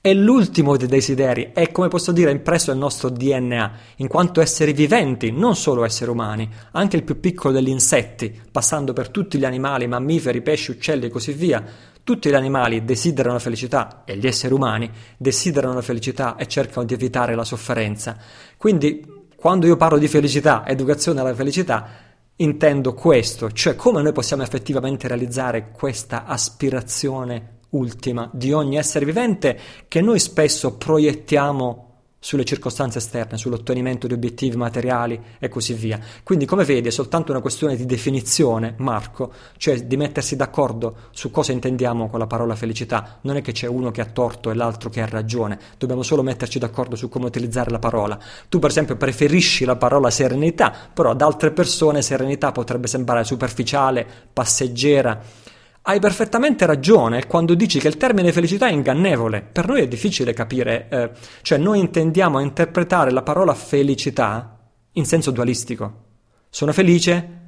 È 0.00 0.14
l'ultimo 0.14 0.76
dei 0.76 0.86
desideri, 0.86 1.50
è 1.52 1.72
come 1.72 1.88
posso 1.88 2.12
dire 2.12 2.30
impresso 2.30 2.70
nel 2.70 2.78
nostro 2.78 3.08
DNA, 3.08 3.72
in 3.96 4.06
quanto 4.06 4.40
esseri 4.40 4.72
viventi, 4.72 5.32
non 5.32 5.56
solo 5.56 5.84
esseri 5.84 6.10
umani, 6.12 6.48
anche 6.72 6.94
il 6.94 7.02
più 7.02 7.18
piccolo 7.18 7.52
degli 7.52 7.68
insetti, 7.68 8.32
passando 8.52 8.92
per 8.92 9.08
tutti 9.08 9.38
gli 9.38 9.44
animali, 9.44 9.88
mammiferi, 9.88 10.40
pesci, 10.40 10.70
uccelli 10.70 11.06
e 11.06 11.10
così 11.10 11.32
via. 11.32 11.64
Tutti 12.04 12.30
gli 12.30 12.34
animali 12.34 12.84
desiderano 12.84 13.34
la 13.34 13.40
felicità 13.40 14.02
e 14.04 14.16
gli 14.16 14.26
esseri 14.28 14.54
umani 14.54 14.88
desiderano 15.16 15.74
la 15.74 15.82
felicità 15.82 16.36
e 16.36 16.46
cercano 16.46 16.86
di 16.86 16.94
evitare 16.94 17.34
la 17.34 17.44
sofferenza. 17.44 18.16
Quindi, 18.56 19.04
quando 19.34 19.66
io 19.66 19.76
parlo 19.76 19.98
di 19.98 20.06
felicità, 20.06 20.64
educazione 20.64 21.18
alla 21.18 21.34
felicità, 21.34 22.01
intendo 22.36 22.94
questo, 22.94 23.52
cioè 23.52 23.76
come 23.76 24.02
noi 24.02 24.12
possiamo 24.12 24.42
effettivamente 24.42 25.08
realizzare 25.08 25.70
questa 25.70 26.24
aspirazione 26.24 27.60
ultima 27.70 28.28
di 28.32 28.52
ogni 28.52 28.76
essere 28.76 29.04
vivente 29.04 29.58
che 29.88 30.00
noi 30.00 30.18
spesso 30.18 30.76
proiettiamo 30.76 31.91
sulle 32.24 32.44
circostanze 32.44 32.98
esterne, 32.98 33.36
sull'ottenimento 33.36 34.06
di 34.06 34.12
obiettivi 34.12 34.56
materiali 34.56 35.20
e 35.40 35.48
così 35.48 35.74
via. 35.74 35.98
Quindi, 36.22 36.46
come 36.46 36.64
vedi, 36.64 36.86
è 36.86 36.92
soltanto 36.92 37.32
una 37.32 37.40
questione 37.40 37.74
di 37.74 37.84
definizione, 37.84 38.74
Marco, 38.78 39.32
cioè 39.56 39.82
di 39.84 39.96
mettersi 39.96 40.36
d'accordo 40.36 41.08
su 41.10 41.32
cosa 41.32 41.50
intendiamo 41.50 42.08
con 42.08 42.20
la 42.20 42.28
parola 42.28 42.54
felicità. 42.54 43.18
Non 43.22 43.36
è 43.36 43.42
che 43.42 43.50
c'è 43.50 43.66
uno 43.66 43.90
che 43.90 44.00
ha 44.00 44.04
torto 44.04 44.52
e 44.52 44.54
l'altro 44.54 44.88
che 44.88 45.02
ha 45.02 45.06
ragione, 45.06 45.58
dobbiamo 45.76 46.04
solo 46.04 46.22
metterci 46.22 46.60
d'accordo 46.60 46.94
su 46.94 47.08
come 47.08 47.26
utilizzare 47.26 47.72
la 47.72 47.80
parola. 47.80 48.16
Tu, 48.48 48.60
per 48.60 48.70
esempio, 48.70 48.96
preferisci 48.96 49.64
la 49.64 49.74
parola 49.74 50.08
serenità, 50.08 50.72
però 50.94 51.10
ad 51.10 51.22
altre 51.22 51.50
persone 51.50 52.02
serenità 52.02 52.52
potrebbe 52.52 52.86
sembrare 52.86 53.24
superficiale, 53.24 54.06
passeggera 54.32 55.41
hai 55.82 55.98
perfettamente 55.98 56.64
ragione 56.64 57.26
quando 57.26 57.54
dici 57.54 57.80
che 57.80 57.88
il 57.88 57.96
termine 57.96 58.30
felicità 58.30 58.68
è 58.68 58.72
ingannevole. 58.72 59.42
Per 59.42 59.66
noi 59.66 59.82
è 59.82 59.88
difficile 59.88 60.32
capire, 60.32 60.86
eh, 60.88 61.10
cioè 61.42 61.58
noi 61.58 61.80
intendiamo 61.80 62.38
interpretare 62.38 63.10
la 63.10 63.22
parola 63.22 63.52
felicità 63.54 64.58
in 64.92 65.04
senso 65.04 65.32
dualistico. 65.32 66.10
Sono 66.50 66.72
felice 66.72 67.40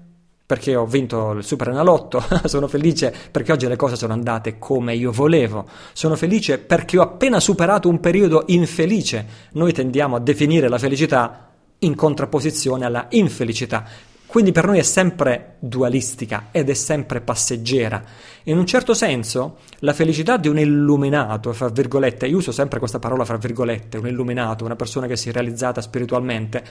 perché 0.46 0.74
ho 0.74 0.84
vinto 0.84 1.30
il 1.30 1.44
Super 1.44 1.68
Enalotto, 1.68 2.22
sono 2.44 2.66
felice 2.66 3.14
perché 3.30 3.52
oggi 3.52 3.68
le 3.68 3.76
cose 3.76 3.96
sono 3.96 4.12
andate 4.12 4.58
come 4.58 4.94
io 4.94 5.12
volevo, 5.12 5.66
sono 5.92 6.16
felice 6.16 6.58
perché 6.58 6.98
ho 6.98 7.02
appena 7.02 7.38
superato 7.38 7.88
un 7.88 8.00
periodo 8.00 8.44
infelice. 8.48 9.26
Noi 9.52 9.72
tendiamo 9.72 10.16
a 10.16 10.20
definire 10.20 10.68
la 10.68 10.78
felicità 10.78 11.52
in 11.78 11.94
contrapposizione 11.94 12.84
alla 12.84 13.06
infelicità. 13.10 13.84
Quindi 14.34 14.50
per 14.50 14.66
noi 14.66 14.80
è 14.80 14.82
sempre 14.82 15.58
dualistica 15.60 16.48
ed 16.50 16.68
è 16.68 16.74
sempre 16.74 17.20
passeggera. 17.20 18.02
In 18.46 18.58
un 18.58 18.66
certo 18.66 18.92
senso, 18.92 19.58
la 19.78 19.92
felicità 19.92 20.38
di 20.38 20.48
un 20.48 20.58
illuminato, 20.58 21.52
fra 21.52 21.68
virgolette, 21.68 22.26
io 22.26 22.38
uso 22.38 22.50
sempre 22.50 22.80
questa 22.80 22.98
parola 22.98 23.24
fra 23.24 23.36
virgolette, 23.36 23.96
un 23.96 24.08
illuminato, 24.08 24.64
una 24.64 24.74
persona 24.74 25.06
che 25.06 25.16
si 25.16 25.28
è 25.28 25.32
realizzata 25.32 25.80
spiritualmente, 25.80 26.64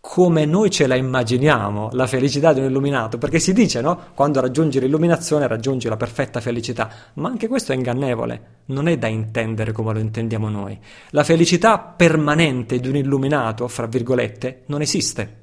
come 0.00 0.44
noi 0.44 0.70
ce 0.70 0.88
la 0.88 0.96
immaginiamo, 0.96 1.90
la 1.92 2.08
felicità 2.08 2.52
di 2.52 2.58
un 2.58 2.66
illuminato, 2.66 3.16
perché 3.16 3.38
si 3.38 3.52
dice, 3.52 3.80
no? 3.80 4.06
Quando 4.16 4.40
raggiungi 4.40 4.80
l'illuminazione 4.80 5.46
raggiungi 5.46 5.86
la 5.86 5.96
perfetta 5.96 6.40
felicità, 6.40 6.90
ma 7.14 7.28
anche 7.28 7.46
questo 7.46 7.70
è 7.70 7.76
ingannevole, 7.76 8.42
non 8.66 8.88
è 8.88 8.98
da 8.98 9.06
intendere 9.06 9.70
come 9.70 9.92
lo 9.92 10.00
intendiamo 10.00 10.48
noi. 10.48 10.76
La 11.10 11.22
felicità 11.22 11.78
permanente 11.78 12.80
di 12.80 12.88
un 12.88 12.96
illuminato, 12.96 13.68
fra 13.68 13.86
virgolette, 13.86 14.62
non 14.66 14.80
esiste 14.80 15.37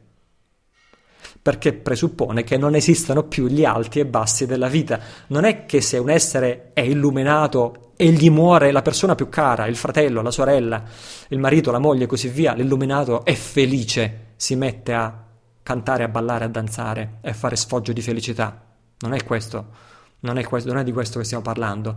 perché 1.46 1.74
presuppone 1.74 2.44
che 2.44 2.58
non 2.58 2.74
esistano 2.74 3.26
più 3.26 3.46
gli 3.46 3.64
alti 3.64 4.00
e 4.00 4.08
bassi 4.08 4.48
della 4.48 4.68
vita. 4.68 5.00
Non 5.28 5.44
è 5.44 5.68
che 5.68 5.80
se 5.80 6.00
un 6.00 6.10
essere 6.10 6.72
è 6.74 6.82
illuminato 6.82 7.92
e 7.98 8.10
gli 8.10 8.32
muore 8.32 8.72
la 8.72 8.82
persona 8.82 9.14
più 9.14 9.30
cara, 9.30 9.68
il 9.68 9.76
fratello, 9.76 10.24
la 10.24 10.32
sorella, 10.32 10.84
il 11.28 11.38
marito, 11.38 11.70
la 11.70 11.78
moglie 11.78 12.06
e 12.06 12.08
così 12.08 12.30
via, 12.30 12.54
l'illuminato 12.54 13.24
è 13.24 13.36
felice, 13.36 14.34
si 14.38 14.56
mette 14.56 14.92
a 14.96 15.24
cantare, 15.62 16.04
a 16.04 16.08
ballare, 16.08 16.46
a 16.46 16.48
danzare 16.48 17.20
e 17.22 17.30
a 17.30 17.34
fare 17.34 17.56
sfoggio 17.56 17.94
di 17.94 18.02
felicità. 18.02 18.66
Non 19.02 19.14
è 19.14 19.24
questo, 19.24 19.68
non 20.22 20.40
è, 20.40 20.44
questo, 20.46 20.70
non 20.72 20.80
è 20.80 20.84
di 20.84 20.94
questo 20.94 21.20
che 21.20 21.26
stiamo 21.26 21.44
parlando. 21.44 21.96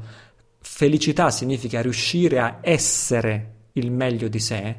Felicità 0.61 1.30
significa 1.30 1.80
riuscire 1.80 2.38
a 2.38 2.58
essere 2.61 3.68
il 3.72 3.92
meglio 3.92 4.28
di 4.28 4.40
sé, 4.40 4.76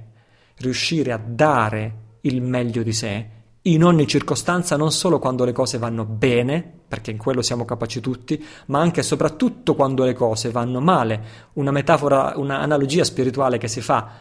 riuscire 0.58 1.12
a 1.12 1.18
dare 1.18 2.18
il 2.22 2.44
meglio 2.44 2.84
di 2.84 2.94
sé 2.94 3.38
in 3.64 3.84
ogni 3.84 4.08
circostanza, 4.08 4.78
non 4.78 4.92
solo 4.92 5.20
quando 5.20 5.44
le 5.44 5.52
cose 5.52 5.78
vanno 5.78 6.06
bene, 6.06 6.64
perché 6.88 7.12
in 7.12 7.18
quello 7.18 7.42
siamo 7.42 7.66
capaci 7.66 8.00
tutti, 8.00 8.42
ma 8.68 8.80
anche 8.80 9.02
e 9.02 9.04
soprattutto 9.04 9.76
quando 9.76 10.06
le 10.06 10.14
cose 10.14 10.50
vanno 10.50 10.80
male. 10.80 11.22
Una 11.54 11.72
metafora, 11.72 12.34
un'analogia 12.38 13.04
spirituale 13.04 13.58
che 13.58 13.68
si 13.68 13.82
fa. 13.82 14.12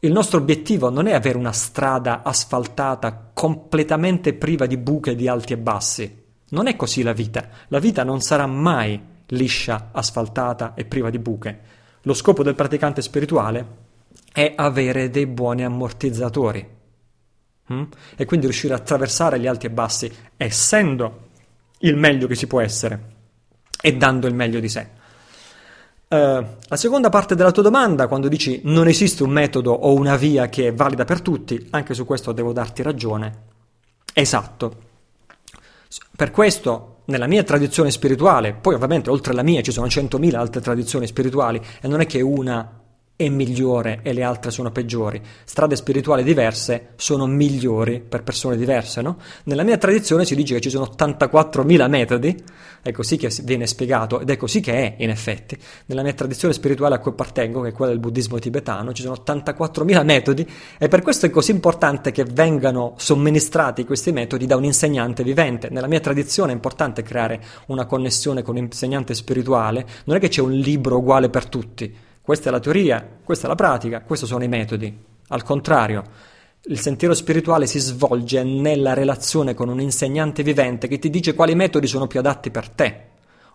Il 0.00 0.12
nostro 0.12 0.38
obiettivo 0.38 0.90
non 0.90 1.06
è 1.06 1.14
avere 1.14 1.38
una 1.38 1.52
strada 1.52 2.22
asfaltata 2.22 3.30
completamente 3.32 4.34
priva 4.34 4.66
di 4.66 4.76
buche 4.76 5.14
di 5.14 5.26
alti 5.26 5.54
e 5.54 5.58
bassi. 5.58 6.24
Non 6.50 6.66
è 6.66 6.76
così 6.76 7.02
la 7.02 7.12
vita. 7.12 7.48
La 7.68 7.78
vita 7.78 8.04
non 8.04 8.20
sarà 8.20 8.46
mai 8.46 9.00
liscia, 9.28 9.88
asfaltata 9.92 10.74
e 10.74 10.84
priva 10.84 11.08
di 11.08 11.18
buche. 11.18 11.60
Lo 12.02 12.12
scopo 12.12 12.42
del 12.42 12.54
praticante 12.54 13.00
spirituale 13.00 13.66
è 14.30 14.52
avere 14.54 15.08
dei 15.08 15.26
buoni 15.26 15.64
ammortizzatori 15.64 16.76
hm? 17.68 17.82
e 18.16 18.24
quindi 18.24 18.46
riuscire 18.46 18.74
a 18.74 18.76
attraversare 18.76 19.38
gli 19.38 19.46
alti 19.46 19.66
e 19.66 19.70
bassi 19.70 20.10
essendo 20.36 21.26
il 21.80 21.96
meglio 21.96 22.26
che 22.26 22.34
si 22.34 22.46
può 22.46 22.60
essere 22.60 23.16
e 23.80 23.96
dando 23.96 24.26
il 24.26 24.34
meglio 24.34 24.60
di 24.60 24.68
sé. 24.68 24.96
Uh, 26.08 26.16
la 26.16 26.76
seconda 26.76 27.10
parte 27.10 27.34
della 27.34 27.52
tua 27.52 27.62
domanda, 27.62 28.08
quando 28.08 28.28
dici 28.28 28.62
non 28.64 28.88
esiste 28.88 29.22
un 29.22 29.30
metodo 29.30 29.72
o 29.72 29.92
una 29.92 30.16
via 30.16 30.48
che 30.48 30.68
è 30.68 30.74
valida 30.74 31.04
per 31.04 31.20
tutti, 31.20 31.68
anche 31.70 31.92
su 31.94 32.04
questo 32.06 32.32
devo 32.32 32.52
darti 32.52 32.82
ragione. 32.82 33.42
Esatto. 34.14 34.86
Per 36.16 36.30
questo, 36.30 37.02
nella 37.06 37.26
mia 37.26 37.42
tradizione 37.42 37.90
spirituale, 37.90 38.54
poi 38.54 38.74
ovviamente 38.74 39.10
oltre 39.10 39.34
la 39.34 39.42
mia 39.42 39.60
ci 39.60 39.70
sono 39.70 39.86
100.000 39.86 40.34
altre 40.34 40.60
tradizioni 40.62 41.06
spirituali 41.06 41.60
e 41.80 41.86
non 41.88 42.00
è 42.00 42.06
che 42.06 42.22
una 42.22 42.78
è 43.18 43.28
migliore 43.28 43.98
e 44.04 44.12
le 44.12 44.22
altre 44.22 44.52
sono 44.52 44.70
peggiori. 44.70 45.20
Strade 45.42 45.74
spirituali 45.74 46.22
diverse 46.22 46.90
sono 46.94 47.26
migliori 47.26 48.00
per 48.00 48.22
persone 48.22 48.56
diverse, 48.56 49.02
no? 49.02 49.18
Nella 49.46 49.64
mia 49.64 49.76
tradizione 49.76 50.24
si 50.24 50.36
dice 50.36 50.54
che 50.54 50.60
ci 50.60 50.70
sono 50.70 50.88
84.000 50.96 51.88
metodi, 51.88 52.44
è 52.80 52.92
così 52.92 53.16
che 53.16 53.28
viene 53.42 53.66
spiegato 53.66 54.20
ed 54.20 54.30
è 54.30 54.36
così 54.36 54.60
che 54.60 54.72
è 54.72 54.94
in 55.02 55.10
effetti. 55.10 55.58
Nella 55.86 56.04
mia 56.04 56.12
tradizione 56.12 56.54
spirituale 56.54 56.94
a 56.94 56.98
cui 57.00 57.10
appartengo, 57.10 57.62
che 57.62 57.70
è 57.70 57.72
quella 57.72 57.90
del 57.90 58.00
buddismo 58.00 58.38
tibetano, 58.38 58.92
ci 58.92 59.02
sono 59.02 59.16
84.000 59.26 60.04
metodi 60.04 60.48
e 60.78 60.86
per 60.86 61.02
questo 61.02 61.26
è 61.26 61.30
così 61.30 61.50
importante 61.50 62.12
che 62.12 62.22
vengano 62.22 62.94
somministrati 62.98 63.84
questi 63.84 64.12
metodi 64.12 64.46
da 64.46 64.54
un 64.54 64.62
insegnante 64.62 65.24
vivente. 65.24 65.70
Nella 65.70 65.88
mia 65.88 65.98
tradizione 65.98 66.52
è 66.52 66.54
importante 66.54 67.02
creare 67.02 67.42
una 67.66 67.84
connessione 67.84 68.42
con 68.42 68.54
un 68.54 68.62
insegnante 68.62 69.12
spirituale, 69.14 69.84
non 70.04 70.14
è 70.14 70.20
che 70.20 70.28
c'è 70.28 70.40
un 70.40 70.52
libro 70.52 70.98
uguale 70.98 71.28
per 71.30 71.48
tutti 71.48 72.06
questa 72.28 72.50
è 72.50 72.52
la 72.52 72.60
teoria, 72.60 73.08
questa 73.24 73.46
è 73.46 73.48
la 73.48 73.54
pratica, 73.54 74.02
questi 74.02 74.26
sono 74.26 74.44
i 74.44 74.48
metodi. 74.48 74.94
Al 75.28 75.42
contrario, 75.42 76.02
il 76.64 76.78
sentiero 76.78 77.14
spirituale 77.14 77.66
si 77.66 77.78
svolge 77.78 78.42
nella 78.42 78.92
relazione 78.92 79.54
con 79.54 79.70
un 79.70 79.80
insegnante 79.80 80.42
vivente 80.42 80.88
che 80.88 80.98
ti 80.98 81.08
dice 81.08 81.32
quali 81.32 81.54
metodi 81.54 81.86
sono 81.86 82.06
più 82.06 82.18
adatti 82.18 82.50
per 82.50 82.68
te. 82.68 83.06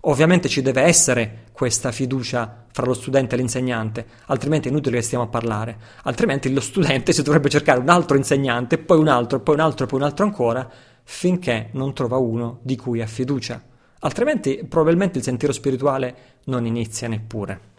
Ovviamente 0.05 0.49
ci 0.49 0.63
deve 0.63 0.81
essere 0.81 1.43
questa 1.51 1.91
fiducia 1.91 2.65
fra 2.71 2.87
lo 2.87 2.95
studente 2.95 3.35
e 3.35 3.37
l'insegnante, 3.37 4.07
altrimenti 4.25 4.69
è 4.69 4.71
inutile 4.71 4.97
che 4.97 5.03
stiamo 5.03 5.25
a 5.25 5.27
parlare. 5.27 5.77
Altrimenti 6.05 6.51
lo 6.51 6.59
studente 6.59 7.13
si 7.13 7.21
dovrebbe 7.21 7.49
cercare 7.49 7.79
un 7.79 7.89
altro 7.89 8.17
insegnante, 8.17 8.79
poi 8.79 8.97
un 8.97 9.07
altro, 9.07 9.39
poi 9.41 9.53
un 9.53 9.61
altro, 9.61 9.85
poi 9.85 9.99
un 9.99 10.05
altro 10.05 10.25
ancora, 10.25 10.67
finché 11.03 11.69
non 11.73 11.93
trova 11.93 12.17
uno 12.17 12.57
di 12.63 12.75
cui 12.75 13.03
ha 13.03 13.05
fiducia. 13.05 13.61
Altrimenti 13.99 14.65
probabilmente 14.67 15.19
il 15.19 15.23
sentiero 15.23 15.53
spirituale 15.53 16.15
non 16.45 16.65
inizia 16.65 17.07
neppure. 17.07 17.72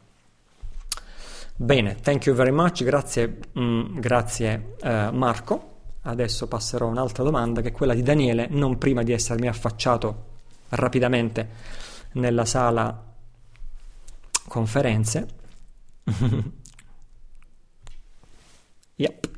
Bene, 1.57 1.95
thank 1.95 2.27
you 2.27 2.35
very 2.35 2.51
much, 2.51 2.83
grazie, 2.83 3.39
mm, 3.57 4.01
grazie 4.01 4.75
uh, 4.81 5.11
Marco. 5.13 5.71
Adesso 6.03 6.49
passerò 6.49 6.87
a 6.87 6.91
un'altra 6.91 7.23
domanda 7.23 7.61
che 7.61 7.69
è 7.69 7.73
quella 7.73 7.95
di 7.95 8.03
Daniele, 8.03 8.49
non 8.51 8.77
prima 8.77 9.05
di 9.05 9.13
essermi 9.13 9.47
affacciato 9.47 10.33
rapidamente 10.71 11.49
nella 12.15 12.45
sala 12.45 13.15
conferenze. 14.49 15.29
yep. 18.97 19.31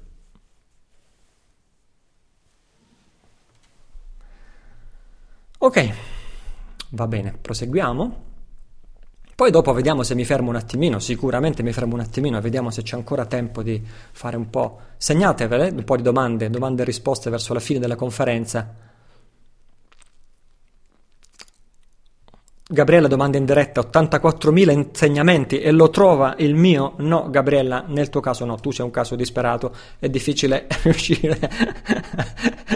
Ok, 5.59 5.95
va 6.91 7.07
bene, 7.07 7.37
proseguiamo. 7.37 8.26
Poi 9.37 9.51
dopo 9.51 9.75
vediamo 9.75 10.03
se 10.03 10.15
mi 10.15 10.25
fermo 10.25 10.49
un 10.49 10.57
attimino, 10.57 10.99
sicuramente 10.99 11.63
mi 11.63 11.71
fermo 11.71 11.93
un 11.93 12.01
attimino 12.01 12.41
vediamo 12.41 12.71
se 12.71 12.81
c'è 12.81 12.97
ancora 12.97 13.27
tempo 13.27 13.63
di 13.63 13.85
fare 13.85 14.35
un 14.35 14.49
po'. 14.49 14.79
Segnatevele 14.97 15.73
un 15.77 15.85
po' 15.85 15.97
di 15.97 16.03
domande, 16.03 16.49
domande 16.49 16.81
e 16.81 16.85
risposte 16.87 17.29
verso 17.29 17.53
la 17.53 17.61
fine 17.61 17.79
della 17.79 17.97
conferenza 17.97 18.67
Gabriella 22.69 23.07
domanda 23.07 23.39
in 23.39 23.45
diretta 23.45 23.81
84.000 23.81 24.73
insegnamenti 24.73 25.61
e 25.61 25.71
lo 25.71 25.89
trova 25.89 26.35
il 26.39 26.57
mio? 26.57 26.95
No, 26.97 27.31
Gabriella, 27.31 27.85
nel 27.87 28.09
tuo 28.09 28.19
caso 28.19 28.45
no, 28.45 28.57
tu 28.57 28.73
sei 28.73 28.85
un 28.85 28.91
caso 28.91 29.15
disperato, 29.15 29.73
è 30.01 30.09
difficile 30.09 30.67
riuscire 30.83 31.39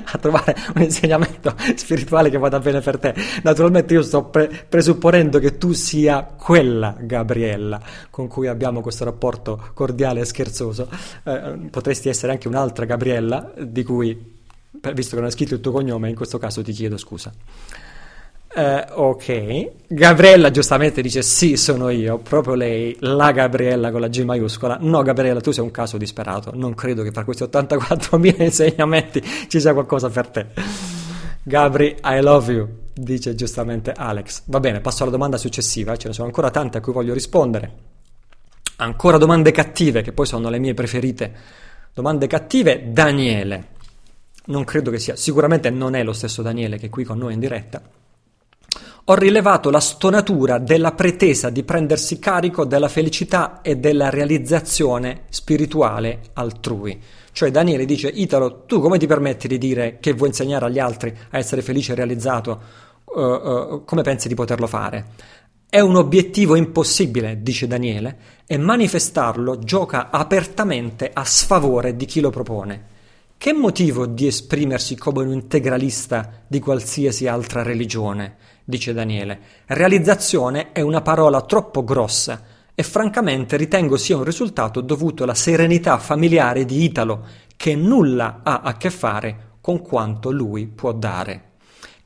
a 0.04 0.16
trovare 0.18 0.54
un 0.76 0.82
insegnamento 0.82 1.56
spirituale 1.74 2.30
che 2.30 2.38
vada 2.38 2.60
bene 2.60 2.80
per 2.80 3.00
te. 3.00 3.14
Naturalmente 3.42 3.94
io 3.94 4.02
sto 4.02 4.26
pre- 4.26 4.66
presupponendo 4.68 5.40
che 5.40 5.58
tu 5.58 5.72
sia 5.72 6.22
quella 6.22 6.94
Gabriella 6.96 7.80
con 8.10 8.28
cui 8.28 8.46
abbiamo 8.46 8.82
questo 8.82 9.02
rapporto 9.02 9.70
cordiale 9.74 10.20
e 10.20 10.24
scherzoso. 10.24 10.88
Eh, 11.24 11.68
potresti 11.68 12.08
essere 12.08 12.30
anche 12.30 12.46
un'altra 12.46 12.84
Gabriella 12.84 13.52
di 13.58 13.82
cui, 13.82 14.38
visto 14.94 15.10
che 15.10 15.16
non 15.16 15.24
hai 15.24 15.32
scritto 15.32 15.54
il 15.54 15.60
tuo 15.60 15.72
cognome, 15.72 16.08
in 16.08 16.14
questo 16.14 16.38
caso 16.38 16.62
ti 16.62 16.70
chiedo 16.70 16.96
scusa. 16.96 17.32
Uh, 18.52 18.82
ok, 18.94 19.70
Gabriella 19.86 20.50
giustamente 20.50 21.02
dice 21.02 21.22
sì, 21.22 21.56
sono 21.56 21.88
io, 21.88 22.18
proprio 22.18 22.54
lei, 22.54 22.96
la 22.98 23.30
Gabriella 23.30 23.92
con 23.92 24.00
la 24.00 24.08
G 24.08 24.24
maiuscola. 24.24 24.76
No, 24.80 25.02
Gabriella, 25.02 25.40
tu 25.40 25.52
sei 25.52 25.62
un 25.62 25.70
caso 25.70 25.96
disperato. 25.96 26.50
Non 26.52 26.74
credo 26.74 27.04
che 27.04 27.12
fra 27.12 27.22
questi 27.22 27.44
84.000 27.44 28.42
insegnamenti 28.42 29.22
ci 29.46 29.60
sia 29.60 29.72
qualcosa 29.72 30.10
per 30.10 30.26
te. 30.26 30.46
Gabri, 31.44 31.96
I 32.02 32.20
love 32.20 32.52
you, 32.52 32.68
dice 32.92 33.36
giustamente 33.36 33.92
Alex. 33.92 34.42
Va 34.46 34.58
bene, 34.58 34.80
passo 34.80 35.04
alla 35.04 35.12
domanda 35.12 35.36
successiva, 35.36 35.96
ce 35.96 36.08
ne 36.08 36.14
sono 36.14 36.26
ancora 36.26 36.50
tante 36.50 36.78
a 36.78 36.80
cui 36.80 36.92
voglio 36.92 37.14
rispondere. 37.14 37.72
Ancora 38.76 39.16
domande 39.16 39.52
cattive, 39.52 40.02
che 40.02 40.10
poi 40.10 40.26
sono 40.26 40.50
le 40.50 40.58
mie 40.58 40.74
preferite. 40.74 41.32
Domande 41.94 42.26
cattive, 42.26 42.90
Daniele. 42.90 43.66
Non 44.46 44.64
credo 44.64 44.90
che 44.90 44.98
sia, 44.98 45.14
sicuramente 45.14 45.70
non 45.70 45.94
è 45.94 46.02
lo 46.02 46.12
stesso 46.12 46.42
Daniele 46.42 46.78
che 46.78 46.86
è 46.86 46.90
qui 46.90 47.04
con 47.04 47.18
noi 47.18 47.34
in 47.34 47.38
diretta 47.38 47.80
ho 49.04 49.14
rilevato 49.14 49.70
la 49.70 49.80
stonatura 49.80 50.58
della 50.58 50.92
pretesa 50.92 51.50
di 51.50 51.62
prendersi 51.64 52.18
carico 52.18 52.64
della 52.64 52.88
felicità 52.88 53.60
e 53.62 53.76
della 53.76 54.10
realizzazione 54.10 55.22
spirituale 55.30 56.20
altrui. 56.34 57.00
Cioè 57.32 57.50
Daniele 57.50 57.84
dice, 57.84 58.08
Italo, 58.08 58.64
tu 58.66 58.80
come 58.80 58.98
ti 58.98 59.06
permetti 59.06 59.48
di 59.48 59.58
dire 59.58 59.98
che 60.00 60.12
vuoi 60.12 60.28
insegnare 60.28 60.66
agli 60.66 60.78
altri 60.78 61.16
a 61.30 61.38
essere 61.38 61.62
felice 61.62 61.92
e 61.92 61.94
realizzato? 61.96 62.60
Uh, 63.04 63.20
uh, 63.20 63.84
come 63.84 64.02
pensi 64.02 64.28
di 64.28 64.34
poterlo 64.34 64.66
fare? 64.66 65.06
È 65.68 65.80
un 65.80 65.96
obiettivo 65.96 66.56
impossibile, 66.56 67.42
dice 67.42 67.66
Daniele, 67.66 68.18
e 68.46 68.58
manifestarlo 68.58 69.60
gioca 69.60 70.10
apertamente 70.10 71.10
a 71.12 71.24
sfavore 71.24 71.96
di 71.96 72.06
chi 72.06 72.20
lo 72.20 72.30
propone. 72.30 72.98
Che 73.40 73.54
motivo 73.54 74.04
di 74.04 74.26
esprimersi 74.26 74.98
come 74.98 75.22
un 75.22 75.32
integralista 75.32 76.42
di 76.46 76.60
qualsiasi 76.60 77.26
altra 77.26 77.62
religione? 77.62 78.36
dice 78.62 78.92
Daniele. 78.92 79.40
Realizzazione 79.64 80.72
è 80.72 80.82
una 80.82 81.00
parola 81.00 81.40
troppo 81.40 81.82
grossa 81.82 82.42
e 82.74 82.82
francamente 82.82 83.56
ritengo 83.56 83.96
sia 83.96 84.18
un 84.18 84.24
risultato 84.24 84.82
dovuto 84.82 85.22
alla 85.22 85.32
serenità 85.32 85.96
familiare 85.96 86.66
di 86.66 86.84
Italo, 86.84 87.24
che 87.56 87.74
nulla 87.74 88.40
ha 88.42 88.60
a 88.60 88.76
che 88.76 88.90
fare 88.90 89.52
con 89.62 89.80
quanto 89.80 90.30
lui 90.30 90.66
può 90.66 90.92
dare. 90.92 91.49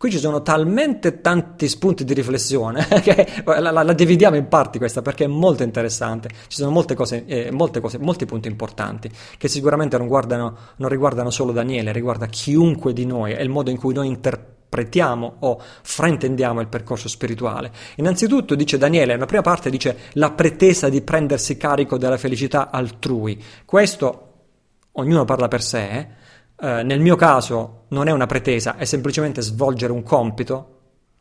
Qui 0.04 0.12
ci 0.12 0.18
sono 0.18 0.42
talmente 0.42 1.22
tanti 1.22 1.66
spunti 1.66 2.04
di 2.04 2.12
riflessione 2.12 2.86
che 3.00 3.26
la, 3.46 3.70
la, 3.70 3.82
la, 3.82 3.92
dividiamo 3.94 4.36
in 4.36 4.48
parti 4.48 4.76
questa 4.76 5.00
perché 5.00 5.24
è 5.24 5.28
molto 5.28 5.62
interessante. 5.62 6.28
Ci 6.28 6.58
sono 6.58 6.70
molte 6.70 6.94
cose, 6.94 7.24
eh, 7.24 7.50
molte 7.50 7.80
cose, 7.80 7.96
molti 7.96 8.26
punti 8.26 8.46
importanti 8.46 9.10
che 9.38 9.48
sicuramente 9.48 9.96
non, 9.96 10.06
guardano, 10.06 10.56
non 10.76 10.90
riguardano 10.90 11.30
solo 11.30 11.52
Daniele, 11.52 11.90
riguarda 11.90 12.26
chiunque 12.26 12.92
di 12.92 13.06
noi 13.06 13.32
e 13.32 13.42
il 13.42 13.48
modo 13.48 13.70
in 13.70 13.78
cui 13.78 13.94
noi 13.94 14.08
interpretiamo 14.08 14.52
interpretiamo 14.74 15.36
o 15.38 15.62
fraintendiamo 15.82 16.60
il 16.60 16.66
percorso 16.66 17.08
spirituale. 17.08 17.72
Innanzitutto, 17.96 18.56
dice 18.56 18.76
Daniele, 18.76 19.12
nella 19.14 19.24
prima 19.24 19.40
parte 19.40 19.70
dice 19.70 19.96
la 20.14 20.32
pretesa 20.32 20.90
di 20.90 21.00
prendersi 21.00 21.56
carico 21.56 21.96
della 21.96 22.18
felicità 22.18 22.70
altrui. 22.70 23.42
Questo 23.64 24.32
ognuno 24.92 25.24
parla 25.24 25.48
per 25.48 25.62
sé. 25.62 25.78
Eh, 25.78 26.08
nel 26.60 27.00
mio 27.00 27.16
caso 27.16 27.84
non 27.88 28.08
è 28.08 28.12
una 28.12 28.26
pretesa, 28.26 28.76
è 28.76 28.84
semplicemente 28.84 29.42
svolgere 29.42 29.92
un 29.92 30.02
compito 30.02 30.70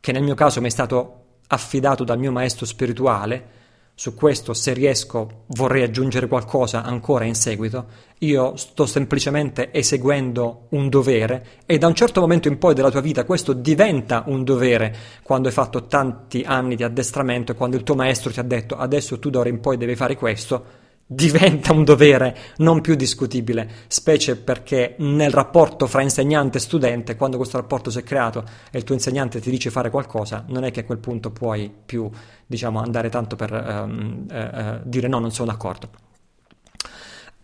che 0.00 0.12
nel 0.12 0.22
mio 0.22 0.34
caso 0.34 0.60
mi 0.60 0.66
è 0.66 0.70
stato 0.70 1.22
affidato 1.48 2.04
dal 2.04 2.18
mio 2.18 2.32
maestro 2.32 2.66
spirituale 2.66 3.62
su 3.96 4.14
questo, 4.14 4.54
se 4.54 4.72
riesco, 4.72 5.44
vorrei 5.48 5.84
aggiungere 5.84 6.26
qualcosa 6.26 6.82
ancora 6.82 7.24
in 7.24 7.36
seguito. 7.36 7.86
Io 8.18 8.56
sto 8.56 8.86
semplicemente 8.86 9.72
eseguendo 9.72 10.66
un 10.70 10.88
dovere 10.88 11.46
e 11.64 11.78
da 11.78 11.86
un 11.86 11.94
certo 11.94 12.20
momento 12.20 12.48
in 12.48 12.58
poi 12.58 12.74
della 12.74 12.90
tua 12.90 13.00
vita 13.00 13.24
questo 13.24 13.52
diventa 13.52 14.24
un 14.26 14.42
dovere 14.42 14.96
quando 15.22 15.46
hai 15.46 15.54
fatto 15.54 15.86
tanti 15.86 16.42
anni 16.44 16.74
di 16.74 16.82
addestramento 16.82 17.52
e 17.52 17.54
quando 17.54 17.76
il 17.76 17.84
tuo 17.84 17.94
maestro 17.94 18.32
ti 18.32 18.40
ha 18.40 18.44
detto 18.44 18.76
adesso 18.76 19.18
tu 19.20 19.30
d'ora 19.30 19.48
in 19.48 19.60
poi 19.60 19.76
devi 19.76 19.94
fare 19.94 20.16
questo 20.16 20.82
diventa 21.06 21.72
un 21.72 21.84
dovere 21.84 22.36
non 22.58 22.80
più 22.80 22.94
discutibile, 22.94 23.68
specie 23.88 24.36
perché 24.36 24.94
nel 24.98 25.30
rapporto 25.30 25.86
fra 25.86 26.02
insegnante 26.02 26.58
e 26.58 26.60
studente, 26.60 27.16
quando 27.16 27.36
questo 27.36 27.58
rapporto 27.58 27.90
si 27.90 27.98
è 27.98 28.02
creato 28.02 28.44
e 28.70 28.78
il 28.78 28.84
tuo 28.84 28.94
insegnante 28.94 29.40
ti 29.40 29.50
dice 29.50 29.70
fare 29.70 29.90
qualcosa, 29.90 30.44
non 30.48 30.64
è 30.64 30.70
che 30.70 30.80
a 30.80 30.84
quel 30.84 30.98
punto 30.98 31.30
puoi 31.30 31.72
più 31.84 32.10
diciamo, 32.46 32.80
andare 32.80 33.08
tanto 33.10 33.36
per 33.36 33.52
um, 33.52 34.26
uh, 34.30 34.34
uh, 34.34 34.80
dire 34.84 35.08
no, 35.08 35.18
non 35.18 35.30
sono 35.30 35.50
d'accordo. 35.50 36.13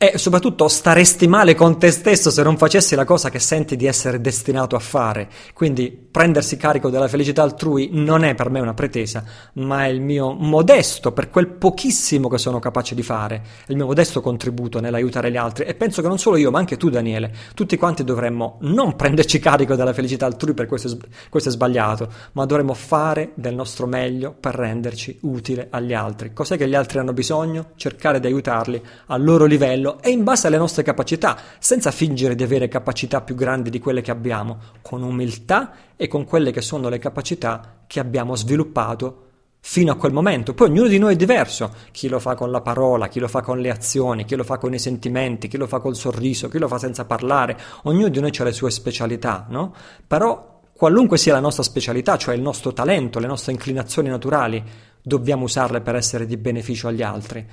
E 0.03 0.17
soprattutto 0.17 0.67
staresti 0.67 1.29
male 1.29 1.55
con 1.55 1.79
te 1.79 1.91
stesso 1.91 2.31
se 2.31 2.43
non 2.43 2.57
facessi 2.57 2.95
la 2.95 3.05
cosa 3.05 3.29
che 3.29 3.39
senti 3.39 3.77
di 3.77 3.85
essere 3.85 4.19
destinato 4.19 4.75
a 4.75 4.79
fare. 4.79 5.29
Quindi 5.53 5.91
prendersi 5.91 6.57
carico 6.57 6.89
della 6.89 7.07
felicità 7.07 7.43
altrui 7.43 7.91
non 7.93 8.25
è 8.25 8.35
per 8.35 8.49
me 8.49 8.61
una 8.61 8.73
pretesa, 8.73 9.23
ma 9.57 9.85
è 9.85 9.89
il 9.89 10.01
mio 10.01 10.33
modesto, 10.33 11.13
per 11.13 11.29
quel 11.29 11.49
pochissimo 11.49 12.29
che 12.29 12.39
sono 12.39 12.61
capace 12.61 12.95
di 12.95 13.03
fare, 13.03 13.43
il 13.67 13.77
mio 13.77 13.85
modesto 13.85 14.23
contributo 14.23 14.81
nell'aiutare 14.81 15.31
gli 15.31 15.37
altri. 15.37 15.67
E 15.67 15.75
penso 15.75 16.01
che 16.01 16.09
non 16.09 16.19
solo 16.19 16.39
io, 16.39 16.51
ma 16.51 16.61
anche 16.61 16.79
tu 16.79 16.89
Daniele, 16.89 17.35
tutti 17.53 17.77
quanti 17.77 18.03
dovremmo 18.03 18.57
non 18.63 18.97
prenderci 18.97 19.39
carico 19.39 19.75
della 19.75 19.93
felicità 19.93 20.25
altrui 20.25 20.55
per 20.55 20.65
questo, 20.65 20.97
questo 21.29 21.51
è 21.51 21.53
sbagliato, 21.53 22.09
ma 22.33 22.47
dovremmo 22.47 22.73
fare 22.73 23.33
del 23.35 23.55
nostro 23.55 23.87
meglio 23.87 24.35
per 24.41 24.55
renderci 24.55 25.19
utile 25.25 25.67
agli 25.69 25.93
altri. 25.93 26.33
Cos'è 26.33 26.57
che 26.57 26.67
gli 26.67 26.75
altri 26.75 27.01
hanno 27.01 27.13
bisogno? 27.13 27.73
Cercare 27.77 28.19
di 28.19 28.29
aiutarli 28.29 28.83
al 29.09 29.23
loro 29.23 29.45
livello 29.45 29.89
livello 29.91 30.03
e 30.03 30.11
in 30.11 30.23
base 30.23 30.47
alle 30.47 30.59
nostre 30.59 30.83
capacità, 30.83 31.37
senza 31.59 31.91
fingere 31.91 32.35
di 32.35 32.43
avere 32.43 32.69
capacità 32.69 33.21
più 33.21 33.35
grandi 33.35 33.71
di 33.71 33.79
quelle 33.79 34.03
che 34.03 34.11
abbiamo, 34.11 34.59
con 34.83 35.03
umiltà 35.03 35.73
e 35.97 36.07
con 36.07 36.25
quelle 36.25 36.53
che 36.53 36.61
sono 36.61 36.89
le 36.89 36.99
capacità 36.99 37.83
che 37.87 38.01
abbiamo 38.01 38.37
sviluppato 38.37 39.25
fino 39.63 39.93
a 39.93 39.97
quel 39.97 40.13
momento. 40.13 40.55
Poi 40.55 40.69
ognuno 40.69 40.89
di 40.89 40.99
noi 40.99 41.15
è 41.15 41.17
diverso, 41.17 41.75
chi 41.91 42.09
lo 42.09 42.19
fa 42.19 42.35
con 42.35 42.51
la 42.51 42.61
parola, 42.61 43.09
chi 43.09 43.19
lo 43.19 43.29
fa 43.29 43.43
con 43.43 43.59
le 43.59 43.71
azioni, 43.71 44.25
chi 44.25 44.35
lo 44.35 44.45
fa 44.45 44.59
con 44.59 44.73
i 44.73 44.79
sentimenti, 44.79 45.49
chi 45.49 45.57
lo 45.57 45.67
fa 45.67 45.81
col 45.81 45.97
sorriso, 45.97 46.49
chi 46.49 46.59
lo 46.59 46.69
fa 46.69 46.79
senza 46.79 47.05
parlare, 47.05 47.59
ognuno 47.83 48.09
di 48.09 48.21
noi 48.21 48.31
ha 48.39 48.45
le 48.45 48.53
sue 48.53 48.71
specialità, 48.71 49.47
no? 49.51 49.75
Però 50.07 50.61
qualunque 50.73 51.19
sia 51.19 51.35
la 51.35 51.41
nostra 51.41 51.63
specialità, 51.63 52.17
cioè 52.17 52.35
il 52.35 52.41
nostro 52.41 52.73
talento, 52.73 53.19
le 53.19 53.27
nostre 53.27 53.53
inclinazioni 53.53 54.09
naturali, 54.09 54.63
dobbiamo 55.03 55.45
usarle 55.45 55.83
per 55.83 55.95
essere 55.95 56.25
di 56.25 56.39
beneficio 56.39 56.89
agli 56.89 57.03
altri. 57.03 57.47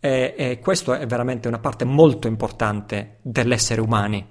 E, 0.00 0.34
e 0.36 0.58
questo 0.60 0.94
è 0.94 1.06
veramente 1.06 1.46
una 1.46 1.58
parte 1.58 1.84
molto 1.84 2.26
importante 2.26 3.18
dell'essere 3.20 3.80
umani. 3.80 4.26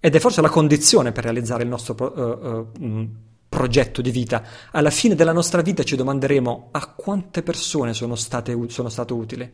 Ed 0.00 0.14
è 0.16 0.18
forse 0.18 0.40
la 0.40 0.48
condizione 0.48 1.12
per 1.12 1.24
realizzare 1.24 1.62
il 1.62 1.68
nostro 1.68 1.94
uh, 1.94 2.82
uh, 2.82 3.08
progetto 3.48 4.00
di 4.00 4.10
vita. 4.10 4.42
Alla 4.70 4.90
fine 4.90 5.14
della 5.14 5.32
nostra 5.32 5.60
vita 5.60 5.82
ci 5.84 5.94
domanderemo 5.94 6.68
a 6.72 6.86
quante 6.96 7.42
persone 7.42 7.92
sono 7.92 8.16
state, 8.16 8.56
sono 8.68 8.88
stato 8.88 9.14
utile. 9.14 9.52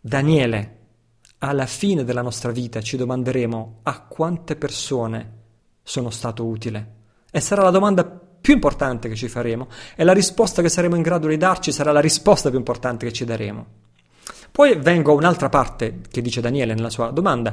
Daniele, 0.00 0.78
alla 1.38 1.66
fine 1.66 2.04
della 2.04 2.22
nostra 2.22 2.52
vita 2.52 2.80
ci 2.80 2.96
domanderemo 2.96 3.80
a 3.82 4.00
quante 4.02 4.56
persone 4.56 5.32
sono 5.82 6.10
stato 6.10 6.46
utile. 6.46 6.92
E 7.30 7.40
sarà 7.40 7.62
la 7.62 7.70
domanda 7.70 8.04
più 8.04 8.54
importante 8.54 9.08
che 9.08 9.16
ci 9.16 9.28
faremo 9.28 9.68
e 9.96 10.04
la 10.04 10.12
risposta 10.12 10.62
che 10.62 10.68
saremo 10.68 10.94
in 10.94 11.02
grado 11.02 11.26
di 11.26 11.36
darci 11.36 11.72
sarà 11.72 11.90
la 11.90 12.00
risposta 12.00 12.50
più 12.50 12.58
importante 12.58 13.04
che 13.04 13.12
ci 13.12 13.24
daremo. 13.24 13.66
Poi 14.56 14.76
vengo 14.76 15.10
a 15.10 15.16
un'altra 15.16 15.48
parte 15.48 16.02
che 16.08 16.22
dice 16.22 16.40
Daniele 16.40 16.74
nella 16.74 16.88
sua 16.88 17.10
domanda. 17.10 17.52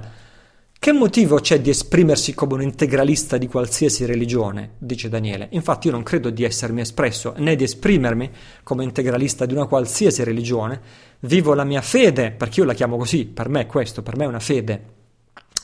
Che 0.72 0.91
motivo 0.91 1.39
c'è 1.39 1.60
di 1.60 1.72
esprimersi 1.72 2.36
come 2.36 2.54
un 2.54 2.62
integralista 2.62 3.39
di 3.39 3.47
qualsiasi 3.47 4.06
religione? 4.06 4.74
dice 4.78 5.10
Daniele. 5.10 5.47
Infatti 5.54 5.88
io 5.88 5.93
non 5.93 6.04
credo 6.04 6.30
di 6.30 6.43
essermi 6.43 6.82
espresso 6.82 7.34
né 7.38 7.56
di 7.56 7.64
esprimermi 7.64 8.30
come 8.62 8.84
integralista 8.84 9.47
di 9.47 9.56
una 9.56 9.66
qualsiasi 9.66 10.24
religione. 10.24 10.80
Vivo 11.22 11.56
la 11.56 11.64
mia 11.64 11.82
fede, 11.82 12.30
perché 12.30 12.60
io 12.60 12.68
la 12.68 12.76
chiamo 12.76 12.97
così, 12.97 13.26
per 13.26 13.49
me 13.49 13.62
è 13.62 13.66
questo, 13.66 14.04
per 14.04 14.16
me 14.16 14.26
è 14.26 14.28
una 14.28 14.39
fede 14.39 14.84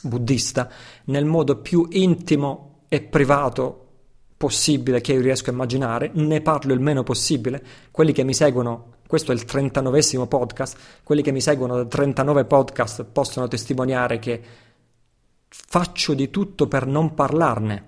buddista, 0.02 0.68
nel 1.04 1.24
modo 1.24 1.58
più 1.58 1.86
intimo 1.88 2.80
e 2.88 3.00
privato 3.00 3.84
possibile 4.36 5.00
che 5.00 5.12
io 5.12 5.20
riesco 5.20 5.50
a 5.50 5.52
immaginare, 5.52 6.10
ne 6.14 6.40
parlo 6.40 6.72
il 6.72 6.80
meno 6.80 7.04
possibile. 7.04 7.62
Quelli 7.92 8.10
che 8.10 8.24
mi 8.24 8.34
seguono 8.34 8.94
questo 9.08 9.32
è 9.32 9.34
il 9.34 9.46
39 9.46 10.26
podcast. 10.28 10.76
Quelli 11.02 11.22
che 11.22 11.32
mi 11.32 11.40
seguono 11.40 11.76
da 11.76 11.86
39 11.86 12.44
podcast 12.44 13.04
possono 13.04 13.48
testimoniare 13.48 14.18
che 14.18 14.40
faccio 15.48 16.12
di 16.12 16.28
tutto 16.28 16.68
per 16.68 16.86
non 16.86 17.14
parlarne. 17.14 17.84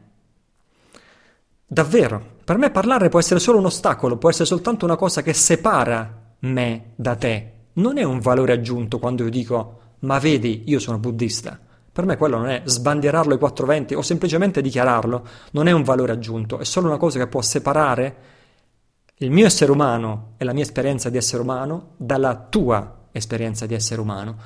Davvero, 1.67 2.39
per 2.43 2.57
me 2.57 2.71
parlare 2.71 3.11
può 3.11 3.19
essere 3.19 3.39
solo 3.39 3.59
un 3.59 3.67
ostacolo, 3.67 4.17
può 4.17 4.31
essere 4.31 4.47
soltanto 4.47 4.87
una 4.87 4.97
cosa 4.97 5.21
che 5.21 5.35
separa 5.35 6.35
me 6.39 6.93
da 6.97 7.15
te. 7.17 7.53
Non 7.75 7.99
è 7.99 8.03
un 8.03 8.21
valore 8.21 8.55
aggiunto 8.55 8.99
quando 8.99 9.23
io 9.25 9.31
dico 9.31 9.81
ma 10.01 10.19
vedi, 10.19 10.63
io 10.69 10.79
sono 10.79 10.99
buddista. 10.99 11.59
Per 11.93 12.07
me 12.07 12.17
quello 12.17 12.39
non 12.39 12.49
è 12.49 12.63
sbandierarlo 12.65 13.35
ai 13.35 13.39
420 13.39 13.95
o 13.95 14.01
semplicemente 14.01 14.63
dichiararlo, 14.63 15.27
non 15.51 15.67
è 15.67 15.73
un 15.73 15.83
valore 15.83 16.13
aggiunto, 16.13 16.59
è 16.59 16.65
solo 16.65 16.87
una 16.87 16.97
cosa 16.97 17.19
che 17.19 17.27
può 17.27 17.43
separare 17.43 18.17
il 19.23 19.31
mio 19.31 19.45
essere 19.45 19.71
umano 19.71 20.33
e 20.39 20.45
la 20.45 20.55
mia 20.55 20.63
esperienza 20.63 21.11
di 21.11 21.19
essere 21.19 21.43
umano 21.43 21.93
dalla 21.99 22.47
tua 22.49 23.09
esperienza 23.13 23.67
di 23.67 23.75
essere 23.75 24.01
umano. 24.01 24.37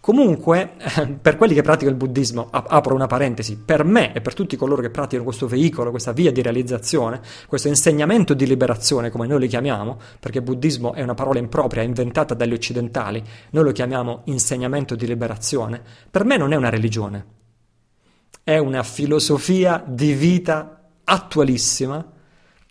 Comunque, 0.00 0.72
per 1.20 1.36
quelli 1.36 1.52
che 1.52 1.60
praticano 1.60 1.90
il 1.90 1.96
buddismo, 1.96 2.48
apro 2.50 2.94
una 2.94 3.06
parentesi, 3.06 3.58
per 3.58 3.84
me 3.84 4.14
e 4.14 4.22
per 4.22 4.32
tutti 4.32 4.56
coloro 4.56 4.80
che 4.80 4.88
praticano 4.88 5.24
questo 5.24 5.46
veicolo, 5.46 5.90
questa 5.90 6.12
via 6.12 6.32
di 6.32 6.40
realizzazione, 6.40 7.20
questo 7.46 7.68
insegnamento 7.68 8.32
di 8.32 8.46
liberazione, 8.46 9.10
come 9.10 9.26
noi 9.26 9.40
lo 9.40 9.46
chiamiamo, 9.46 9.98
perché 10.18 10.40
buddismo 10.40 10.94
è 10.94 11.02
una 11.02 11.14
parola 11.14 11.38
impropria, 11.38 11.82
inventata 11.82 12.32
dagli 12.32 12.54
occidentali, 12.54 13.22
noi 13.50 13.64
lo 13.64 13.72
chiamiamo 13.72 14.22
insegnamento 14.24 14.96
di 14.96 15.06
liberazione, 15.06 15.82
per 16.10 16.24
me 16.24 16.38
non 16.38 16.52
è 16.52 16.56
una 16.56 16.70
religione, 16.70 17.26
è 18.42 18.56
una 18.56 18.82
filosofia 18.82 19.84
di 19.86 20.14
vita 20.14 20.88
attualissima 21.04 22.12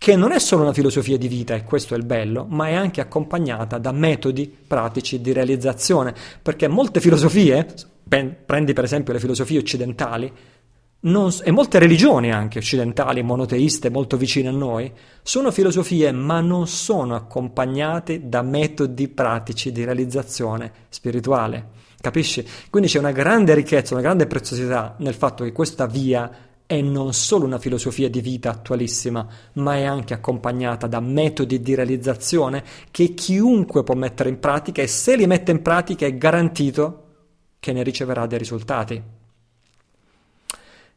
che 0.02 0.16
non 0.16 0.32
è 0.32 0.40
solo 0.40 0.62
una 0.62 0.72
filosofia 0.72 1.16
di 1.16 1.28
vita, 1.28 1.54
e 1.54 1.62
questo 1.62 1.94
è 1.94 1.96
il 1.96 2.04
bello, 2.04 2.44
ma 2.48 2.66
è 2.66 2.74
anche 2.74 3.00
accompagnata 3.00 3.78
da 3.78 3.92
metodi 3.92 4.52
pratici 4.66 5.20
di 5.20 5.32
realizzazione, 5.32 6.12
perché 6.42 6.66
molte 6.66 7.00
filosofie, 7.00 7.72
prendi 8.08 8.72
per 8.72 8.82
esempio 8.82 9.12
le 9.12 9.20
filosofie 9.20 9.60
occidentali, 9.60 10.32
non, 11.02 11.30
e 11.44 11.52
molte 11.52 11.78
religioni 11.78 12.32
anche 12.32 12.58
occidentali, 12.58 13.22
monoteiste, 13.22 13.90
molto 13.90 14.16
vicine 14.16 14.48
a 14.48 14.50
noi, 14.50 14.90
sono 15.22 15.52
filosofie 15.52 16.10
ma 16.10 16.40
non 16.40 16.66
sono 16.66 17.14
accompagnate 17.14 18.28
da 18.28 18.42
metodi 18.42 19.06
pratici 19.06 19.70
di 19.70 19.84
realizzazione 19.84 20.72
spirituale. 20.88 21.68
Capisci? 22.00 22.44
Quindi 22.70 22.88
c'è 22.88 22.98
una 22.98 23.12
grande 23.12 23.54
ricchezza, 23.54 23.94
una 23.94 24.02
grande 24.02 24.26
preziosità 24.26 24.96
nel 24.98 25.14
fatto 25.14 25.44
che 25.44 25.52
questa 25.52 25.86
via 25.86 26.50
è 26.72 26.80
non 26.80 27.12
solo 27.12 27.44
una 27.44 27.58
filosofia 27.58 28.08
di 28.08 28.22
vita 28.22 28.48
attualissima, 28.48 29.26
ma 29.54 29.76
è 29.76 29.84
anche 29.84 30.14
accompagnata 30.14 30.86
da 30.86 31.00
metodi 31.00 31.60
di 31.60 31.74
realizzazione 31.74 32.64
che 32.90 33.12
chiunque 33.12 33.82
può 33.82 33.94
mettere 33.94 34.30
in 34.30 34.40
pratica 34.40 34.80
e 34.80 34.86
se 34.86 35.14
li 35.16 35.26
mette 35.26 35.50
in 35.50 35.60
pratica 35.60 36.06
è 36.06 36.16
garantito 36.16 37.00
che 37.60 37.72
ne 37.72 37.82
riceverà 37.82 38.24
dei 38.26 38.38
risultati. 38.38 39.02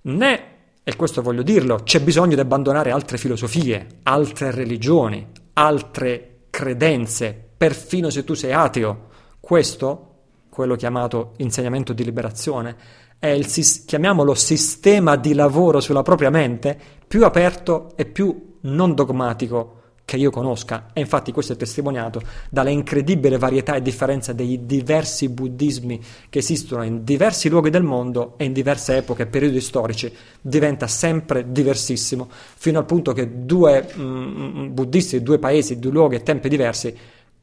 Né, 0.01 0.43
e 0.81 0.95
questo 0.95 1.21
voglio 1.21 1.43
dirlo, 1.43 1.81
c'è 1.83 1.99
bisogno 1.99 2.35
di 2.35 2.41
abbandonare 2.41 2.91
altre 2.91 3.17
filosofie, 3.17 3.99
altre 4.03 4.51
religioni, 4.51 5.27
altre 5.53 6.43
credenze, 6.49 7.49
perfino 7.57 8.09
se 8.09 8.23
tu 8.23 8.33
sei 8.33 8.53
ateo. 8.53 9.09
Questo, 9.41 10.13
quello 10.47 10.75
chiamato 10.75 11.33
insegnamento 11.37 11.91
di 11.91 12.05
liberazione, 12.05 13.03
è 13.25 13.31
il, 13.31 13.47
chiamiamolo 13.85 14.35
sistema 14.35 15.15
di 15.15 15.33
lavoro 15.33 15.79
sulla 15.79 16.03
propria 16.03 16.29
mente 16.29 16.77
più 17.07 17.25
aperto 17.25 17.91
e 17.95 18.05
più 18.05 18.57
non 18.61 18.93
dogmatico 18.93 19.81
che 20.05 20.17
io 20.17 20.29
conosca 20.29 20.91
e 20.93 20.99
infatti 20.99 21.31
questo 21.31 21.53
è 21.53 21.55
testimoniato 21.55 22.21
dalla 22.51 22.69
incredibile 22.69 23.39
varietà 23.39 23.73
e 23.73 23.81
differenza 23.81 24.33
dei 24.33 24.67
diversi 24.67 25.29
buddismi 25.29 25.99
che 26.29 26.39
esistono 26.39 26.83
in 26.83 27.03
diversi 27.03 27.49
luoghi 27.49 27.71
del 27.71 27.81
mondo 27.81 28.35
e 28.37 28.45
in 28.45 28.53
diverse 28.53 28.97
epoche 28.97 29.23
e 29.23 29.25
periodi 29.25 29.59
storici 29.59 30.13
diventa 30.39 30.85
sempre 30.85 31.51
diversissimo 31.51 32.29
fino 32.29 32.77
al 32.77 32.85
punto 32.85 33.13
che 33.13 33.45
due 33.45 33.91
mm, 33.97 34.73
buddisti, 34.73 35.23
due 35.23 35.39
paesi, 35.39 35.79
due 35.79 35.91
luoghi 35.91 36.15
e 36.15 36.21
tempi 36.21 36.47
diversi 36.47 36.95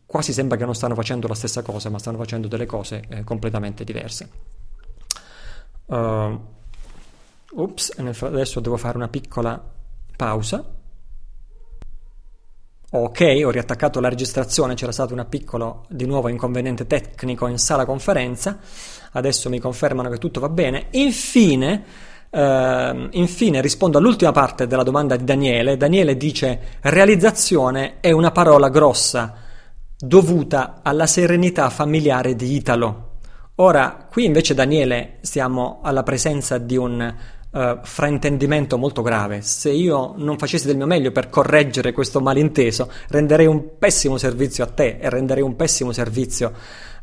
quasi 0.06 0.32
sembra 0.32 0.56
che 0.56 0.64
non 0.64 0.76
stanno 0.76 0.94
facendo 0.94 1.26
la 1.26 1.34
stessa 1.34 1.62
cosa 1.62 1.88
ma 1.90 1.98
stanno 1.98 2.18
facendo 2.18 2.46
delle 2.46 2.66
cose 2.66 3.02
eh, 3.08 3.24
completamente 3.24 3.82
diverse. 3.82 4.61
Uh, 5.86 6.40
ups, 7.52 7.92
adesso 7.98 8.60
devo 8.60 8.76
fare 8.76 8.96
una 8.96 9.08
piccola 9.08 9.62
pausa. 10.16 10.64
Ok, 12.94 13.40
ho 13.42 13.50
riattaccato 13.50 14.00
la 14.00 14.10
registrazione, 14.10 14.74
c'era 14.74 14.92
stato 14.92 15.14
un 15.14 15.26
piccolo 15.28 15.86
di 15.88 16.04
nuovo 16.04 16.28
inconveniente 16.28 16.86
tecnico 16.86 17.46
in 17.46 17.58
sala 17.58 17.86
conferenza. 17.86 18.58
Adesso 19.12 19.48
mi 19.48 19.58
confermano 19.58 20.10
che 20.10 20.18
tutto 20.18 20.40
va 20.40 20.50
bene. 20.50 20.88
Infine, 20.90 21.84
uh, 22.28 23.08
infine 23.12 23.60
rispondo 23.62 23.96
all'ultima 23.96 24.32
parte 24.32 24.66
della 24.66 24.82
domanda 24.82 25.16
di 25.16 25.24
Daniele. 25.24 25.78
Daniele 25.78 26.18
dice: 26.18 26.78
realizzazione 26.80 28.00
è 28.00 28.10
una 28.10 28.30
parola 28.30 28.68
grossa 28.68 29.36
dovuta 29.96 30.80
alla 30.82 31.06
serenità 31.06 31.70
familiare 31.70 32.34
di 32.36 32.54
Italo. 32.54 33.11
Ora, 33.56 34.08
qui 34.10 34.24
invece 34.24 34.54
Daniele 34.54 35.18
siamo 35.20 35.80
alla 35.82 36.02
presenza 36.02 36.56
di 36.56 36.76
un 36.76 37.14
uh, 37.50 37.78
fraintendimento 37.82 38.78
molto 38.78 39.02
grave. 39.02 39.42
Se 39.42 39.70
io 39.70 40.14
non 40.16 40.38
facessi 40.38 40.66
del 40.66 40.76
mio 40.76 40.86
meglio 40.86 41.12
per 41.12 41.28
correggere 41.28 41.92
questo 41.92 42.20
malinteso, 42.20 42.90
renderei 43.08 43.46
un 43.46 43.78
pessimo 43.78 44.16
servizio 44.16 44.64
a 44.64 44.68
te 44.68 44.96
e 44.98 45.10
renderei 45.10 45.42
un 45.42 45.54
pessimo 45.54 45.92
servizio 45.92 46.52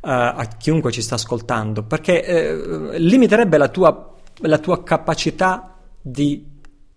a 0.02 0.47
chiunque 0.58 0.93
ci 0.93 1.02
sta 1.02 1.16
ascoltando, 1.16 1.84
perché 1.84 2.24
eh, 2.24 3.00
limiterebbe 3.00 3.58
la 3.58 3.68
tua, 3.68 4.16
la 4.43 4.58
tua 4.58 4.82
capacità 4.82 5.76
di 6.02 6.49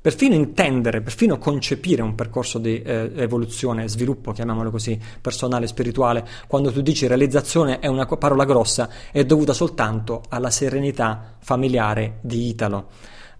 perfino 0.02 0.34
intendere, 0.34 1.00
perfino 1.00 1.38
concepire 1.38 2.02
un 2.02 2.16
percorso 2.16 2.58
di 2.58 2.82
eh, 2.82 3.12
evoluzione, 3.14 3.88
sviluppo, 3.88 4.32
chiamiamolo 4.32 4.72
così, 4.72 4.98
personale, 5.20 5.68
spirituale, 5.68 6.26
quando 6.48 6.72
tu 6.72 6.82
dici 6.82 7.06
realizzazione 7.06 7.78
è 7.78 7.86
una 7.86 8.04
parola 8.04 8.44
grossa, 8.44 8.88
è 9.12 9.24
dovuta 9.24 9.52
soltanto 9.52 10.22
alla 10.28 10.50
serenità 10.50 11.36
familiare 11.38 12.18
di 12.20 12.48
Italo. 12.48 12.88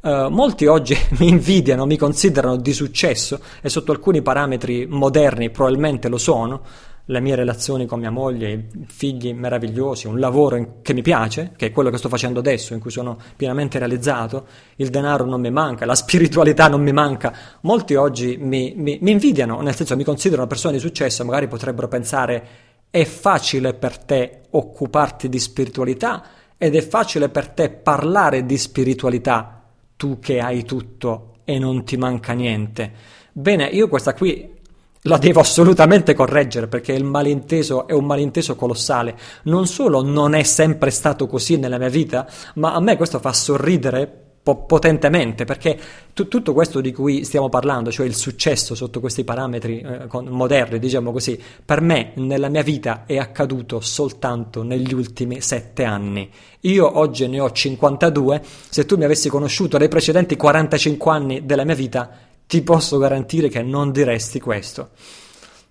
Uh, 0.02 0.28
molti 0.28 0.66
oggi 0.66 0.96
mi 1.18 1.28
invidiano, 1.28 1.84
mi 1.84 1.96
considerano 1.96 2.56
di 2.56 2.72
successo 2.72 3.40
e 3.60 3.68
sotto 3.68 3.92
alcuni 3.92 4.22
parametri 4.22 4.86
moderni 4.86 5.50
probabilmente 5.50 6.08
lo 6.08 6.18
sono, 6.18 6.62
le 7.06 7.20
mie 7.20 7.34
relazioni 7.34 7.86
con 7.86 7.98
mia 7.98 8.10
moglie, 8.10 8.68
figli 8.86 9.34
meravigliosi, 9.34 10.06
un 10.06 10.20
lavoro 10.20 10.78
che 10.82 10.94
mi 10.94 11.02
piace, 11.02 11.52
che 11.56 11.66
è 11.66 11.72
quello 11.72 11.90
che 11.90 11.98
sto 11.98 12.08
facendo 12.08 12.38
adesso, 12.38 12.74
in 12.74 12.80
cui 12.80 12.90
sono 12.90 13.18
pienamente 13.36 13.78
realizzato, 13.78 14.46
il 14.76 14.88
denaro 14.88 15.24
non 15.24 15.40
mi 15.40 15.50
manca, 15.50 15.84
la 15.84 15.94
spiritualità 15.96 16.68
non 16.68 16.82
mi 16.82 16.92
manca. 16.92 17.34
Molti 17.62 17.94
oggi 17.94 18.36
mi, 18.40 18.72
mi, 18.76 18.98
mi 19.00 19.10
invidiano, 19.10 19.60
nel 19.60 19.74
senso 19.74 19.96
mi 19.96 20.04
considerano 20.04 20.42
una 20.42 20.50
persona 20.50 20.74
di 20.74 20.80
successo, 20.80 21.24
magari 21.24 21.48
potrebbero 21.48 21.88
pensare 21.88 22.70
è 22.92 23.04
facile 23.04 23.72
per 23.72 23.96
te 23.96 24.42
occuparti 24.50 25.30
di 25.30 25.38
spiritualità 25.38 26.24
ed 26.58 26.76
è 26.76 26.82
facile 26.82 27.30
per 27.30 27.48
te 27.48 27.70
parlare 27.70 28.44
di 28.44 28.58
spiritualità, 28.58 29.62
tu 29.96 30.18
che 30.18 30.40
hai 30.40 30.62
tutto 30.64 31.36
e 31.44 31.58
non 31.58 31.84
ti 31.84 31.96
manca 31.96 32.34
niente. 32.34 32.92
Bene, 33.32 33.64
io 33.64 33.88
questa 33.88 34.12
qui 34.12 34.60
la 35.02 35.18
devo 35.18 35.40
assolutamente 35.40 36.14
correggere 36.14 36.68
perché 36.68 36.92
il 36.92 37.04
malinteso 37.04 37.86
è 37.86 37.92
un 37.92 38.04
malinteso 38.04 38.54
colossale. 38.54 39.16
Non 39.44 39.66
solo 39.66 40.02
non 40.02 40.34
è 40.34 40.42
sempre 40.42 40.90
stato 40.90 41.26
così 41.26 41.56
nella 41.56 41.78
mia 41.78 41.88
vita, 41.88 42.28
ma 42.54 42.74
a 42.74 42.80
me 42.80 42.96
questo 42.96 43.18
fa 43.18 43.32
sorridere 43.32 44.22
po- 44.42 44.64
potentemente 44.64 45.44
perché 45.44 45.78
t- 46.12 46.28
tutto 46.28 46.52
questo 46.52 46.80
di 46.80 46.92
cui 46.92 47.24
stiamo 47.24 47.48
parlando, 47.48 47.90
cioè 47.90 48.06
il 48.06 48.14
successo 48.14 48.74
sotto 48.74 49.00
questi 49.00 49.24
parametri 49.24 49.80
eh, 49.80 50.06
con- 50.06 50.26
moderni, 50.26 50.78
diciamo 50.78 51.10
così, 51.10 51.40
per 51.64 51.80
me 51.80 52.12
nella 52.16 52.48
mia 52.48 52.62
vita 52.62 53.04
è 53.06 53.18
accaduto 53.18 53.80
soltanto 53.80 54.62
negli 54.62 54.92
ultimi 54.94 55.40
sette 55.40 55.84
anni. 55.84 56.30
Io 56.60 56.98
oggi 56.98 57.26
ne 57.26 57.40
ho 57.40 57.50
52, 57.50 58.40
se 58.68 58.86
tu 58.86 58.96
mi 58.96 59.04
avessi 59.04 59.28
conosciuto 59.28 59.78
nei 59.78 59.88
precedenti 59.88 60.36
45 60.36 61.10
anni 61.10 61.44
della 61.44 61.64
mia 61.64 61.74
vita, 61.74 62.30
ti 62.52 62.60
posso 62.60 62.98
garantire 62.98 63.48
che 63.48 63.62
non 63.62 63.92
diresti 63.92 64.38
questo. 64.38 64.90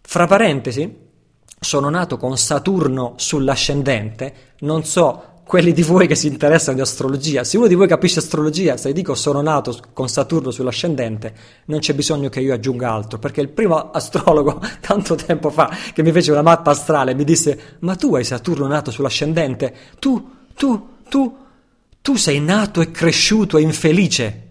Fra 0.02 0.26
parentesi, 0.26 0.92
sono 1.60 1.92
nato 1.92 2.18
con 2.18 2.36
Saturno 2.40 3.14
sull'ascendente, 3.18 4.34
non 4.62 4.84
so 4.84 5.42
quelli 5.44 5.74
di 5.74 5.84
voi 5.84 6.08
che 6.08 6.16
si 6.16 6.26
interessano 6.26 6.78
di 6.78 6.82
astrologia, 6.82 7.44
se 7.44 7.58
uno 7.58 7.68
di 7.68 7.76
voi 7.76 7.88
capisce 7.88 8.18
astrologia, 8.18 8.78
se 8.78 8.94
dico 8.94 9.14
sono 9.14 9.44
nato 9.44 9.78
con 9.94 10.10
Saturno 10.10 10.50
sull'ascendente, 10.50 11.36
non 11.66 11.82
c'è 11.82 11.94
bisogno 11.94 12.30
che 12.30 12.40
io 12.40 12.52
aggiunga 12.52 12.92
altro, 12.92 13.20
perché 13.20 13.42
il 13.42 13.50
primo 13.50 13.92
astrologo 13.92 14.60
tanto 14.82 15.14
tempo 15.14 15.52
fa 15.52 15.70
che 15.94 16.02
mi 16.02 16.12
fece 16.12 16.32
una 16.32 16.42
mappa 16.42 16.72
astrale 16.72 17.14
mi 17.14 17.24
disse 17.24 17.78
"Ma 17.82 17.96
tu 17.96 18.16
hai 18.16 18.24
Saturno 18.24 18.66
nato 18.66 18.90
sull'ascendente? 18.90 19.72
Tu, 20.00 20.48
tu, 20.56 20.88
tu, 21.08 21.38
tu 22.02 22.16
sei 22.16 22.40
nato 22.40 22.82
e 22.82 22.90
cresciuto 22.90 23.60
e 23.60 23.62
infelice". 23.62 24.50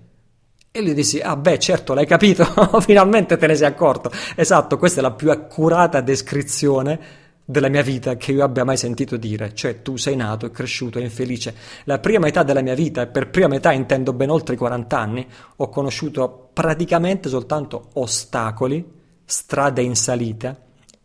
E 0.72 0.82
lui 0.82 0.94
dissi, 0.94 1.18
ah 1.18 1.34
beh 1.34 1.58
certo 1.58 1.94
l'hai 1.94 2.06
capito, 2.06 2.44
finalmente 2.80 3.36
te 3.36 3.48
ne 3.48 3.56
sei 3.56 3.66
accorto. 3.66 4.08
Esatto, 4.36 4.78
questa 4.78 5.00
è 5.00 5.02
la 5.02 5.10
più 5.10 5.30
accurata 5.30 6.00
descrizione 6.00 7.18
della 7.44 7.68
mia 7.68 7.82
vita 7.82 8.14
che 8.14 8.30
io 8.30 8.44
abbia 8.44 8.64
mai 8.64 8.76
sentito 8.76 9.16
dire, 9.16 9.52
cioè 9.52 9.82
tu 9.82 9.96
sei 9.96 10.14
nato 10.14 10.46
e 10.46 10.52
cresciuto 10.52 11.00
e 11.00 11.02
infelice. 11.02 11.54
La 11.84 11.98
prima 11.98 12.20
metà 12.20 12.44
della 12.44 12.62
mia 12.62 12.76
vita, 12.76 13.02
e 13.02 13.08
per 13.08 13.30
prima 13.30 13.48
metà 13.48 13.72
intendo 13.72 14.12
ben 14.12 14.30
oltre 14.30 14.54
i 14.54 14.58
40 14.58 14.96
anni, 14.96 15.26
ho 15.56 15.68
conosciuto 15.68 16.50
praticamente 16.52 17.28
soltanto 17.28 17.88
ostacoli, 17.94 18.88
strade 19.24 19.82
in 19.82 19.96
salita, 19.96 20.56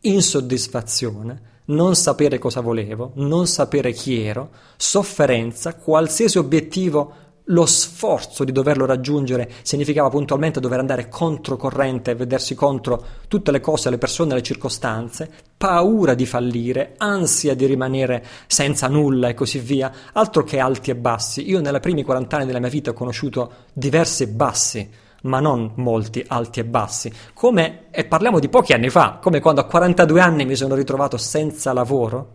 insoddisfazione, 0.01 1.53
non 1.66 1.95
sapere 1.95 2.38
cosa 2.38 2.61
volevo, 2.61 3.13
non 3.16 3.47
sapere 3.47 3.91
chi 3.93 4.22
ero, 4.22 4.51
sofferenza, 4.78 5.74
qualsiasi 5.74 6.38
obiettivo 6.38 7.24
lo 7.50 7.66
sforzo 7.66 8.43
di 8.43 8.52
doverlo 8.52 8.86
raggiungere 8.86 9.52
significava 9.62 10.10
puntualmente 10.10 10.60
dover 10.60 10.80
andare 10.80 11.10
controcorrente 11.10 12.12
e 12.12 12.16
vedersi 12.16 12.56
contro 12.56 13.04
tutte 13.28 13.52
le 13.52 13.60
cose, 13.60 13.89
le 13.89 13.98
persone, 13.98 14.34
le 14.34 14.41
circostanze, 14.41 15.30
paura 15.56 16.16
di 16.16 16.26
fallire, 16.26 16.96
ansia 16.98 17.54
di 17.54 17.66
rimanere 17.66 18.26
senza 18.48 18.88
nulla 18.88 19.28
e 19.28 19.34
così 19.36 19.60
via, 19.60 19.91
altro 20.14 20.43
che 20.43 20.60
alti 20.60 20.89
e 20.89 20.96
bassi. 20.96 21.48
Io 21.48 21.62
nei 21.62 21.80
primi 21.80 22.04
40 22.04 22.36
anni 22.38 22.46
della 22.46 22.60
mia 22.60 22.70
vita 22.70 22.91
ho 22.91 22.93
conosciuto 22.93 23.52
diversi 23.74 24.28
bassi, 24.28 24.89
ma 25.24 25.39
non 25.39 25.72
molti 25.76 26.24
alti 26.28 26.60
e 26.62 26.66
bassi, 26.66 27.12
come, 27.34 27.86
e 27.91 28.06
parliamo 28.06 28.39
di 28.39 28.50
pochi 28.50 28.74
anni 28.74 28.89
fa, 28.89 29.20
come 29.22 29.39
quando 29.39 29.62
a 29.62 29.66
42 29.66 30.20
anni 30.20 30.46
mi 30.46 30.56
sono 30.56 30.76
ritrovato 30.76 31.18
senza 31.18 31.74
lavoro, 31.74 32.34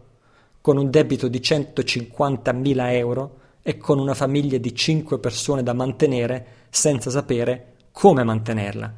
con 0.60 0.76
un 0.76 0.90
debito 0.90 1.26
di 1.26 1.40
150.000 1.40 2.92
euro, 2.92 3.38
e 3.62 3.76
con 3.76 3.98
una 3.98 4.14
famiglia 4.14 4.58
di 4.58 4.74
5 4.74 5.18
persone 5.18 5.62
da 5.62 5.72
mantenere 5.72 6.46
senza 6.70 7.10
sapere 7.10 7.74
come 7.92 8.24
mantenerla. 8.24 8.92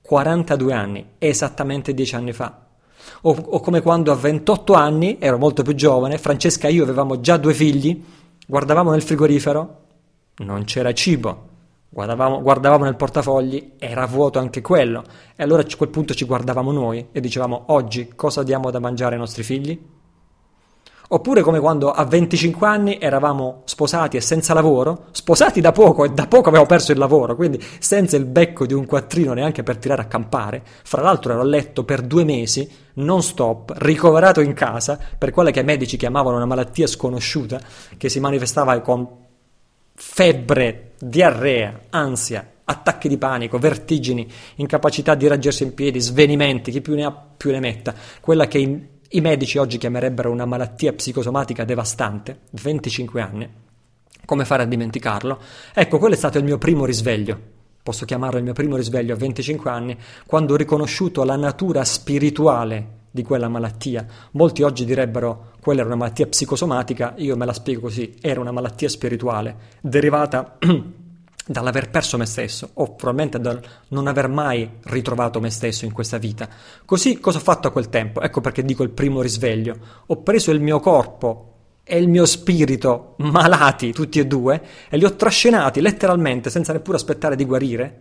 42 0.00 0.72
anni, 0.72 1.06
esattamente 1.18 1.92
10 1.92 2.14
anni 2.14 2.32
fa. 2.32 2.64
O, 3.22 3.30
o, 3.30 3.60
come 3.60 3.82
quando 3.82 4.12
a 4.12 4.14
28 4.14 4.72
anni, 4.74 5.18
ero 5.18 5.38
molto 5.38 5.62
più 5.62 5.74
giovane, 5.74 6.18
Francesca 6.18 6.68
e 6.68 6.72
io 6.72 6.84
avevamo 6.84 7.20
già 7.20 7.36
due 7.36 7.54
figli, 7.54 8.02
guardavamo 8.46 8.90
nel 8.90 9.02
frigorifero, 9.02 9.80
non 10.38 10.64
c'era 10.64 10.92
cibo, 10.92 11.48
guardavamo, 11.88 12.40
guardavamo 12.40 12.84
nel 12.84 12.96
portafogli, 12.96 13.72
era 13.78 14.06
vuoto 14.06 14.38
anche 14.38 14.60
quello, 14.60 15.02
e 15.34 15.42
allora 15.42 15.62
a 15.62 15.76
quel 15.76 15.88
punto 15.88 16.14
ci 16.14 16.24
guardavamo 16.24 16.70
noi 16.72 17.08
e 17.10 17.20
dicevamo 17.20 17.64
oggi 17.68 18.12
cosa 18.14 18.42
diamo 18.42 18.70
da 18.70 18.78
mangiare 18.78 19.14
ai 19.14 19.20
nostri 19.20 19.42
figli? 19.42 19.78
Oppure 21.08 21.42
come 21.42 21.60
quando 21.60 21.92
a 21.92 22.04
25 22.04 22.66
anni 22.66 22.98
eravamo 22.98 23.62
sposati 23.64 24.16
e 24.16 24.20
senza 24.20 24.54
lavoro, 24.54 25.06
sposati 25.12 25.60
da 25.60 25.70
poco 25.70 26.04
e 26.04 26.08
da 26.08 26.26
poco 26.26 26.48
avevo 26.48 26.66
perso 26.66 26.90
il 26.90 26.98
lavoro, 26.98 27.36
quindi 27.36 27.62
senza 27.78 28.16
il 28.16 28.24
becco 28.24 28.66
di 28.66 28.74
un 28.74 28.86
quattrino 28.86 29.32
neanche 29.32 29.62
per 29.62 29.76
tirare 29.76 30.02
a 30.02 30.06
campare. 30.06 30.62
Fra 30.82 31.02
l'altro 31.02 31.32
ero 31.32 31.42
a 31.42 31.44
letto 31.44 31.84
per 31.84 32.02
due 32.02 32.24
mesi, 32.24 32.68
non 32.94 33.22
stop, 33.22 33.74
ricoverato 33.76 34.40
in 34.40 34.52
casa 34.52 34.98
per 35.16 35.30
quella 35.30 35.52
che 35.52 35.60
i 35.60 35.64
medici 35.64 35.96
chiamavano 35.96 36.36
una 36.36 36.46
malattia 36.46 36.88
sconosciuta, 36.88 37.60
che 37.96 38.08
si 38.08 38.18
manifestava 38.18 38.80
con 38.80 39.08
febbre, 39.94 40.92
diarrea, 40.98 41.82
ansia, 41.90 42.54
attacchi 42.64 43.08
di 43.08 43.16
panico, 43.16 43.58
vertigini, 43.58 44.28
incapacità 44.56 45.14
di 45.14 45.28
reggersi 45.28 45.62
in 45.62 45.72
piedi, 45.74 46.00
svenimenti, 46.00 46.72
chi 46.72 46.80
più 46.80 46.94
ne 46.96 47.04
ha 47.04 47.12
più 47.12 47.52
ne 47.52 47.60
metta, 47.60 47.94
quella 48.20 48.48
che 48.48 48.58
in 48.58 48.86
i 49.10 49.20
medici 49.20 49.58
oggi 49.58 49.78
chiamerebbero 49.78 50.30
una 50.30 50.46
malattia 50.46 50.92
psicosomatica 50.92 51.64
devastante, 51.64 52.40
25 52.50 53.20
anni. 53.20 53.48
Come 54.24 54.44
fare 54.44 54.64
a 54.64 54.66
dimenticarlo? 54.66 55.38
Ecco, 55.72 55.98
quello 55.98 56.14
è 56.14 56.18
stato 56.18 56.38
il 56.38 56.44
mio 56.44 56.58
primo 56.58 56.84
risveglio. 56.84 57.38
Posso 57.82 58.04
chiamarlo 58.04 58.38
il 58.38 58.44
mio 58.44 58.52
primo 58.52 58.74
risveglio 58.74 59.14
a 59.14 59.16
25 59.16 59.70
anni, 59.70 59.96
quando 60.26 60.54
ho 60.54 60.56
riconosciuto 60.56 61.22
la 61.22 61.36
natura 61.36 61.84
spirituale 61.84 63.04
di 63.12 63.22
quella 63.22 63.48
malattia. 63.48 64.04
Molti 64.32 64.62
oggi 64.62 64.84
direbbero 64.84 65.52
quella 65.60 65.80
era 65.80 65.88
una 65.88 65.98
malattia 65.98 66.26
psicosomatica, 66.26 67.14
io 67.18 67.36
me 67.36 67.46
la 67.46 67.52
spiego 67.52 67.82
così, 67.82 68.16
era 68.20 68.40
una 68.40 68.50
malattia 68.50 68.88
spirituale, 68.88 69.56
derivata 69.80 70.58
dall'aver 71.46 71.90
perso 71.90 72.16
me 72.16 72.26
stesso 72.26 72.70
o 72.74 72.94
probabilmente 72.94 73.38
dal 73.38 73.60
non 73.88 74.08
aver 74.08 74.28
mai 74.28 74.68
ritrovato 74.84 75.40
me 75.40 75.50
stesso 75.50 75.84
in 75.84 75.92
questa 75.92 76.18
vita. 76.18 76.48
Così 76.84 77.20
cosa 77.20 77.38
ho 77.38 77.42
fatto 77.42 77.68
a 77.68 77.70
quel 77.70 77.88
tempo? 77.88 78.20
Ecco 78.20 78.40
perché 78.40 78.64
dico 78.64 78.82
il 78.82 78.90
primo 78.90 79.22
risveglio. 79.22 79.76
Ho 80.06 80.22
preso 80.22 80.50
il 80.50 80.60
mio 80.60 80.80
corpo 80.80 81.52
e 81.84 81.98
il 81.98 82.08
mio 82.08 82.26
spirito 82.26 83.14
malati 83.18 83.92
tutti 83.92 84.18
e 84.18 84.26
due 84.26 84.60
e 84.88 84.96
li 84.96 85.04
ho 85.04 85.14
trascinati 85.14 85.80
letteralmente 85.80 86.50
senza 86.50 86.72
neppure 86.72 86.96
aspettare 86.96 87.36
di 87.36 87.44
guarire 87.44 88.00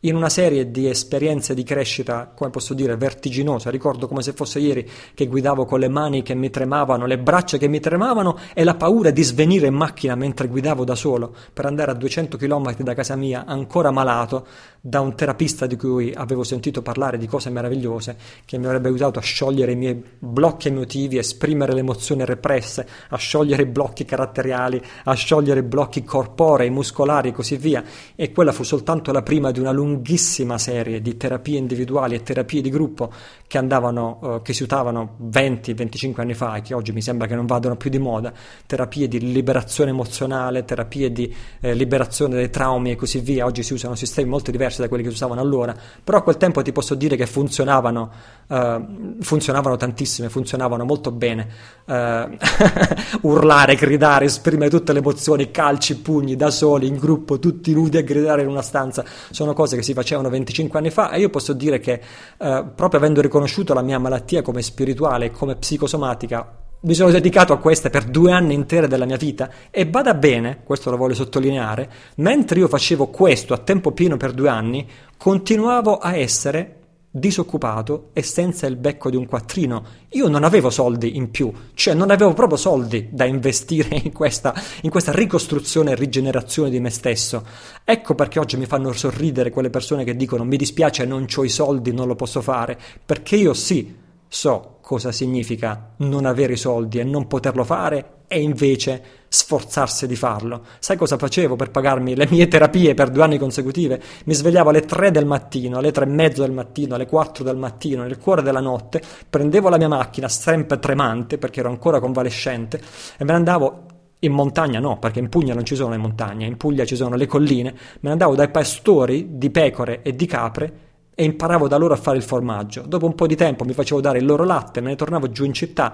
in 0.00 0.14
una 0.14 0.28
serie 0.28 0.70
di 0.70 0.88
esperienze 0.88 1.54
di 1.54 1.62
crescita, 1.62 2.30
come 2.34 2.50
posso 2.50 2.74
dire, 2.74 2.96
vertiginosa. 2.96 3.70
Ricordo 3.70 4.06
come 4.06 4.22
se 4.22 4.32
fosse 4.32 4.58
ieri 4.58 4.88
che 5.14 5.26
guidavo 5.26 5.64
con 5.64 5.80
le 5.80 5.88
mani 5.88 6.22
che 6.22 6.34
mi 6.34 6.50
tremavano, 6.50 7.06
le 7.06 7.18
braccia 7.18 7.56
che 7.56 7.66
mi 7.66 7.80
tremavano 7.80 8.38
e 8.54 8.62
la 8.62 8.74
paura 8.74 9.10
di 9.10 9.22
svenire 9.22 9.66
in 9.66 9.74
macchina 9.74 10.14
mentre 10.14 10.48
guidavo 10.48 10.84
da 10.84 10.94
solo 10.94 11.34
per 11.52 11.64
andare 11.64 11.90
a 11.90 11.94
200 11.94 12.36
km 12.36 12.76
da 12.76 12.94
casa 12.94 13.16
mia, 13.16 13.44
ancora 13.46 13.90
malato, 13.90 14.46
da 14.86 15.00
un 15.00 15.16
terapista 15.16 15.66
di 15.66 15.74
cui 15.74 16.12
avevo 16.14 16.44
sentito 16.44 16.80
parlare 16.80 17.18
di 17.18 17.26
cose 17.26 17.50
meravigliose, 17.50 18.16
che 18.44 18.56
mi 18.56 18.66
avrebbe 18.66 18.86
aiutato 18.86 19.18
a 19.18 19.22
sciogliere 19.22 19.72
i 19.72 19.74
miei 19.74 20.00
blocchi 20.16 20.68
emotivi, 20.68 21.16
a 21.16 21.20
esprimere 21.20 21.72
le 21.72 21.80
emozioni 21.80 22.24
represse, 22.24 22.86
a 23.08 23.16
sciogliere 23.16 23.62
i 23.62 23.66
blocchi 23.66 24.04
caratteriali, 24.04 24.80
a 25.02 25.12
sciogliere 25.14 25.58
i 25.58 25.62
blocchi 25.64 26.04
corporei, 26.04 26.70
muscolari 26.70 27.30
e 27.30 27.32
così 27.32 27.56
via. 27.56 27.82
E 28.14 28.30
quella 28.30 28.52
fu 28.52 28.62
soltanto 28.62 29.10
la 29.10 29.22
prima 29.22 29.50
di 29.50 29.58
una 29.58 29.72
lunghissima 29.72 30.56
serie 30.56 31.02
di 31.02 31.16
terapie 31.16 31.58
individuali 31.58 32.14
e 32.14 32.22
terapie 32.22 32.62
di 32.62 32.70
gruppo 32.70 33.12
che 33.48 33.58
andavano, 33.58 34.20
eh, 34.22 34.42
che 34.42 34.52
si 34.52 34.62
usavano 34.62 35.16
20-25 35.20 36.20
anni 36.20 36.34
fa 36.34 36.54
e 36.54 36.62
che 36.62 36.74
oggi 36.74 36.92
mi 36.92 37.02
sembra 37.02 37.26
che 37.26 37.34
non 37.34 37.46
vadano 37.46 37.76
più 37.76 37.90
di 37.90 37.98
moda, 37.98 38.32
terapie 38.66 39.08
di 39.08 39.32
liberazione 39.32 39.90
emozionale, 39.90 40.64
terapie 40.64 41.10
di 41.10 41.34
eh, 41.60 41.74
liberazione 41.74 42.36
dai 42.36 42.50
traumi 42.50 42.92
e 42.92 42.94
così 42.94 43.18
via. 43.18 43.46
Oggi 43.46 43.64
si 43.64 43.72
usano 43.72 43.96
sistemi 43.96 44.28
molto 44.28 44.52
diversi 44.52 44.74
da 44.82 44.88
quelli 44.88 45.02
che 45.02 45.10
si 45.10 45.14
usavano 45.14 45.40
allora, 45.40 45.74
però 46.02 46.18
a 46.18 46.22
quel 46.22 46.36
tempo 46.36 46.62
ti 46.62 46.72
posso 46.72 46.94
dire 46.94 47.16
che 47.16 47.26
funzionavano, 47.26 48.10
eh, 48.48 48.86
funzionavano 49.20 49.76
tantissime, 49.76 50.28
funzionavano 50.28 50.84
molto 50.84 51.10
bene. 51.12 51.48
Eh, 51.84 52.38
urlare, 53.22 53.74
gridare, 53.74 54.24
esprimere 54.26 54.70
tutte 54.70 54.92
le 54.92 54.98
emozioni, 54.98 55.50
calci, 55.50 55.96
pugni, 55.98 56.36
da 56.36 56.50
soli, 56.50 56.86
in 56.86 56.96
gruppo, 56.96 57.38
tutti 57.38 57.72
nudi 57.72 57.96
a 57.96 58.02
gridare 58.02 58.42
in 58.42 58.48
una 58.48 58.62
stanza, 58.62 59.04
sono 59.30 59.52
cose 59.52 59.76
che 59.76 59.82
si 59.82 59.92
facevano 59.92 60.28
25 60.28 60.78
anni 60.78 60.90
fa 60.90 61.10
e 61.10 61.20
io 61.20 61.30
posso 61.30 61.52
dire 61.52 61.78
che 61.78 62.00
eh, 62.38 62.64
proprio 62.74 63.00
avendo 63.00 63.20
riconosciuto 63.20 63.74
la 63.74 63.82
mia 63.82 63.98
malattia 63.98 64.42
come 64.42 64.62
spirituale 64.62 65.30
come 65.30 65.56
psicosomatica, 65.56 66.65
mi 66.86 66.94
sono 66.94 67.10
dedicato 67.10 67.52
a 67.52 67.58
queste 67.58 67.90
per 67.90 68.04
due 68.04 68.30
anni 68.30 68.54
interi 68.54 68.86
della 68.86 69.06
mia 69.06 69.16
vita 69.16 69.50
e 69.72 69.88
bada 69.88 70.14
bene, 70.14 70.60
questo 70.62 70.88
lo 70.88 70.96
voglio 70.96 71.14
sottolineare, 71.14 71.90
mentre 72.16 72.60
io 72.60 72.68
facevo 72.68 73.08
questo 73.08 73.54
a 73.54 73.58
tempo 73.58 73.90
pieno 73.90 74.16
per 74.16 74.32
due 74.32 74.48
anni, 74.48 74.86
continuavo 75.16 75.98
a 75.98 76.14
essere 76.14 76.74
disoccupato 77.10 78.10
e 78.12 78.22
senza 78.22 78.68
il 78.68 78.76
becco 78.76 79.10
di 79.10 79.16
un 79.16 79.26
quattrino. 79.26 79.84
Io 80.10 80.28
non 80.28 80.44
avevo 80.44 80.70
soldi 80.70 81.16
in 81.16 81.32
più, 81.32 81.52
cioè 81.74 81.94
non 81.94 82.12
avevo 82.12 82.34
proprio 82.34 82.56
soldi 82.56 83.08
da 83.10 83.24
investire 83.24 84.00
in 84.04 84.12
questa, 84.12 84.54
in 84.82 84.90
questa 84.90 85.10
ricostruzione 85.10 85.90
e 85.90 85.96
rigenerazione 85.96 86.70
di 86.70 86.78
me 86.78 86.90
stesso. 86.90 87.44
Ecco 87.82 88.14
perché 88.14 88.38
oggi 88.38 88.56
mi 88.56 88.66
fanno 88.66 88.92
sorridere 88.92 89.50
quelle 89.50 89.70
persone 89.70 90.04
che 90.04 90.14
dicono 90.14 90.44
mi 90.44 90.56
dispiace 90.56 91.04
non 91.04 91.26
ho 91.34 91.42
i 91.42 91.48
soldi, 91.48 91.92
non 91.92 92.06
lo 92.06 92.14
posso 92.14 92.42
fare, 92.42 92.78
perché 93.04 93.34
io 93.34 93.54
sì 93.54 94.04
So 94.28 94.75
cosa 94.86 95.10
significa 95.10 95.94
non 95.96 96.26
avere 96.26 96.52
i 96.52 96.56
soldi 96.56 97.00
e 97.00 97.02
non 97.02 97.26
poterlo 97.26 97.64
fare 97.64 98.18
e 98.28 98.40
invece 98.40 99.02
sforzarsi 99.26 100.06
di 100.06 100.14
farlo. 100.14 100.62
Sai 100.78 100.96
cosa 100.96 101.18
facevo 101.18 101.56
per 101.56 101.72
pagarmi 101.72 102.14
le 102.14 102.28
mie 102.30 102.46
terapie 102.46 102.94
per 102.94 103.10
due 103.10 103.24
anni 103.24 103.36
consecutive? 103.36 104.00
Mi 104.26 104.34
svegliavo 104.34 104.70
alle 104.70 104.82
tre 104.82 105.10
del 105.10 105.26
mattino, 105.26 105.78
alle 105.78 105.90
tre 105.90 106.04
e 106.04 106.08
mezzo 106.08 106.42
del 106.42 106.52
mattino, 106.52 106.94
alle 106.94 107.06
quattro 107.06 107.42
del 107.42 107.56
mattino, 107.56 108.04
nel 108.04 108.18
cuore 108.18 108.42
della 108.42 108.60
notte, 108.60 109.02
prendevo 109.28 109.68
la 109.68 109.76
mia 109.76 109.88
macchina 109.88 110.28
sempre 110.28 110.78
tremante 110.78 111.36
perché 111.36 111.58
ero 111.58 111.68
ancora 111.68 111.98
convalescente 111.98 112.80
e 113.16 113.24
me 113.24 113.32
ne 113.32 113.38
andavo 113.38 113.86
in 114.20 114.30
montagna 114.30 114.78
no, 114.78 115.00
perché 115.00 115.18
in 115.18 115.28
Puglia 115.28 115.52
non 115.52 115.64
ci 115.64 115.74
sono 115.74 115.90
le 115.90 115.96
montagne, 115.96 116.46
in 116.46 116.56
Puglia 116.56 116.84
ci 116.84 116.94
sono 116.94 117.16
le 117.16 117.26
colline, 117.26 117.72
me 117.72 117.78
ne 118.02 118.10
andavo 118.10 118.36
dai 118.36 118.50
pastori 118.50 119.36
di 119.36 119.50
pecore 119.50 120.02
e 120.02 120.14
di 120.14 120.26
capre 120.26 120.84
e 121.18 121.24
imparavo 121.24 121.66
da 121.66 121.78
loro 121.78 121.94
a 121.94 121.96
fare 121.96 122.18
il 122.18 122.22
formaggio. 122.22 122.82
Dopo 122.82 123.06
un 123.06 123.14
po' 123.14 123.26
di 123.26 123.36
tempo 123.36 123.64
mi 123.64 123.72
facevo 123.72 124.02
dare 124.02 124.18
il 124.18 124.26
loro 124.26 124.44
latte, 124.44 124.82
me 124.82 124.90
ne 124.90 124.96
tornavo 124.96 125.30
giù 125.30 125.44
in 125.44 125.54
città, 125.54 125.92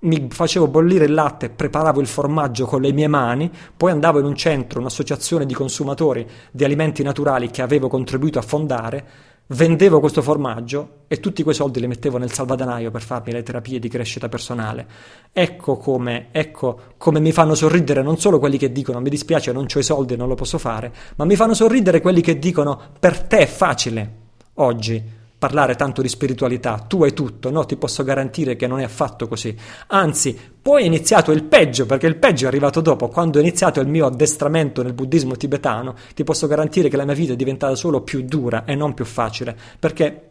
mi 0.00 0.28
facevo 0.30 0.68
bollire 0.68 1.06
il 1.06 1.14
latte, 1.14 1.48
preparavo 1.48 2.02
il 2.02 2.06
formaggio 2.06 2.66
con 2.66 2.82
le 2.82 2.92
mie 2.92 3.08
mani, 3.08 3.50
poi 3.74 3.90
andavo 3.90 4.18
in 4.18 4.26
un 4.26 4.36
centro, 4.36 4.78
un'associazione 4.78 5.46
di 5.46 5.54
consumatori 5.54 6.28
di 6.50 6.64
alimenti 6.64 7.02
naturali 7.02 7.50
che 7.50 7.62
avevo 7.62 7.88
contribuito 7.88 8.38
a 8.38 8.42
fondare, 8.42 9.06
vendevo 9.46 10.00
questo 10.00 10.20
formaggio 10.20 11.04
e 11.08 11.18
tutti 11.18 11.42
quei 11.42 11.54
soldi 11.54 11.80
li 11.80 11.86
mettevo 11.86 12.18
nel 12.18 12.30
salvadanaio 12.30 12.90
per 12.90 13.00
farmi 13.00 13.32
le 13.32 13.42
terapie 13.42 13.78
di 13.78 13.88
crescita 13.88 14.28
personale. 14.28 14.86
Ecco 15.32 15.78
come, 15.78 16.28
ecco 16.30 16.80
come 16.98 17.20
mi 17.20 17.32
fanno 17.32 17.54
sorridere 17.54 18.02
non 18.02 18.18
solo 18.18 18.38
quelli 18.38 18.58
che 18.58 18.70
dicono 18.70 19.00
mi 19.00 19.08
dispiace 19.08 19.50
non 19.50 19.64
ho 19.74 19.78
i 19.78 19.82
soldi 19.82 20.12
e 20.12 20.16
non 20.18 20.28
lo 20.28 20.34
posso 20.34 20.58
fare, 20.58 20.92
ma 21.16 21.24
mi 21.24 21.36
fanno 21.36 21.54
sorridere 21.54 22.02
quelli 22.02 22.20
che 22.20 22.38
dicono 22.38 22.78
per 23.00 23.22
te 23.22 23.38
è 23.38 23.46
facile 23.46 24.26
oggi 24.58 25.16
parlare 25.38 25.76
tanto 25.76 26.02
di 26.02 26.08
spiritualità, 26.08 26.84
tu 26.86 27.04
hai 27.04 27.12
tutto, 27.12 27.50
no? 27.50 27.64
Ti 27.64 27.76
posso 27.76 28.02
garantire 28.02 28.56
che 28.56 28.66
non 28.66 28.80
è 28.80 28.84
affatto 28.84 29.28
così. 29.28 29.56
Anzi, 29.88 30.36
poi 30.60 30.82
è 30.82 30.86
iniziato 30.86 31.30
il 31.30 31.44
peggio, 31.44 31.86
perché 31.86 32.08
il 32.08 32.16
peggio 32.16 32.44
è 32.44 32.48
arrivato 32.48 32.80
dopo, 32.80 33.08
quando 33.08 33.38
è 33.38 33.40
iniziato 33.40 33.80
il 33.80 33.86
mio 33.86 34.06
addestramento 34.06 34.82
nel 34.82 34.94
buddismo 34.94 35.36
tibetano, 35.36 35.94
ti 36.14 36.24
posso 36.24 36.48
garantire 36.48 36.88
che 36.88 36.96
la 36.96 37.04
mia 37.04 37.14
vita 37.14 37.34
è 37.34 37.36
diventata 37.36 37.76
solo 37.76 38.00
più 38.00 38.22
dura 38.22 38.64
e 38.64 38.74
non 38.74 38.94
più 38.94 39.04
facile, 39.04 39.56
perché 39.78 40.22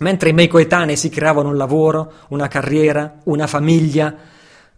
mentre 0.00 0.28
i 0.28 0.32
miei 0.34 0.48
coetanei 0.48 0.96
si 0.96 1.08
creavano 1.08 1.48
un 1.48 1.56
lavoro, 1.56 2.12
una 2.28 2.48
carriera, 2.48 3.18
una 3.24 3.46
famiglia, 3.46 4.14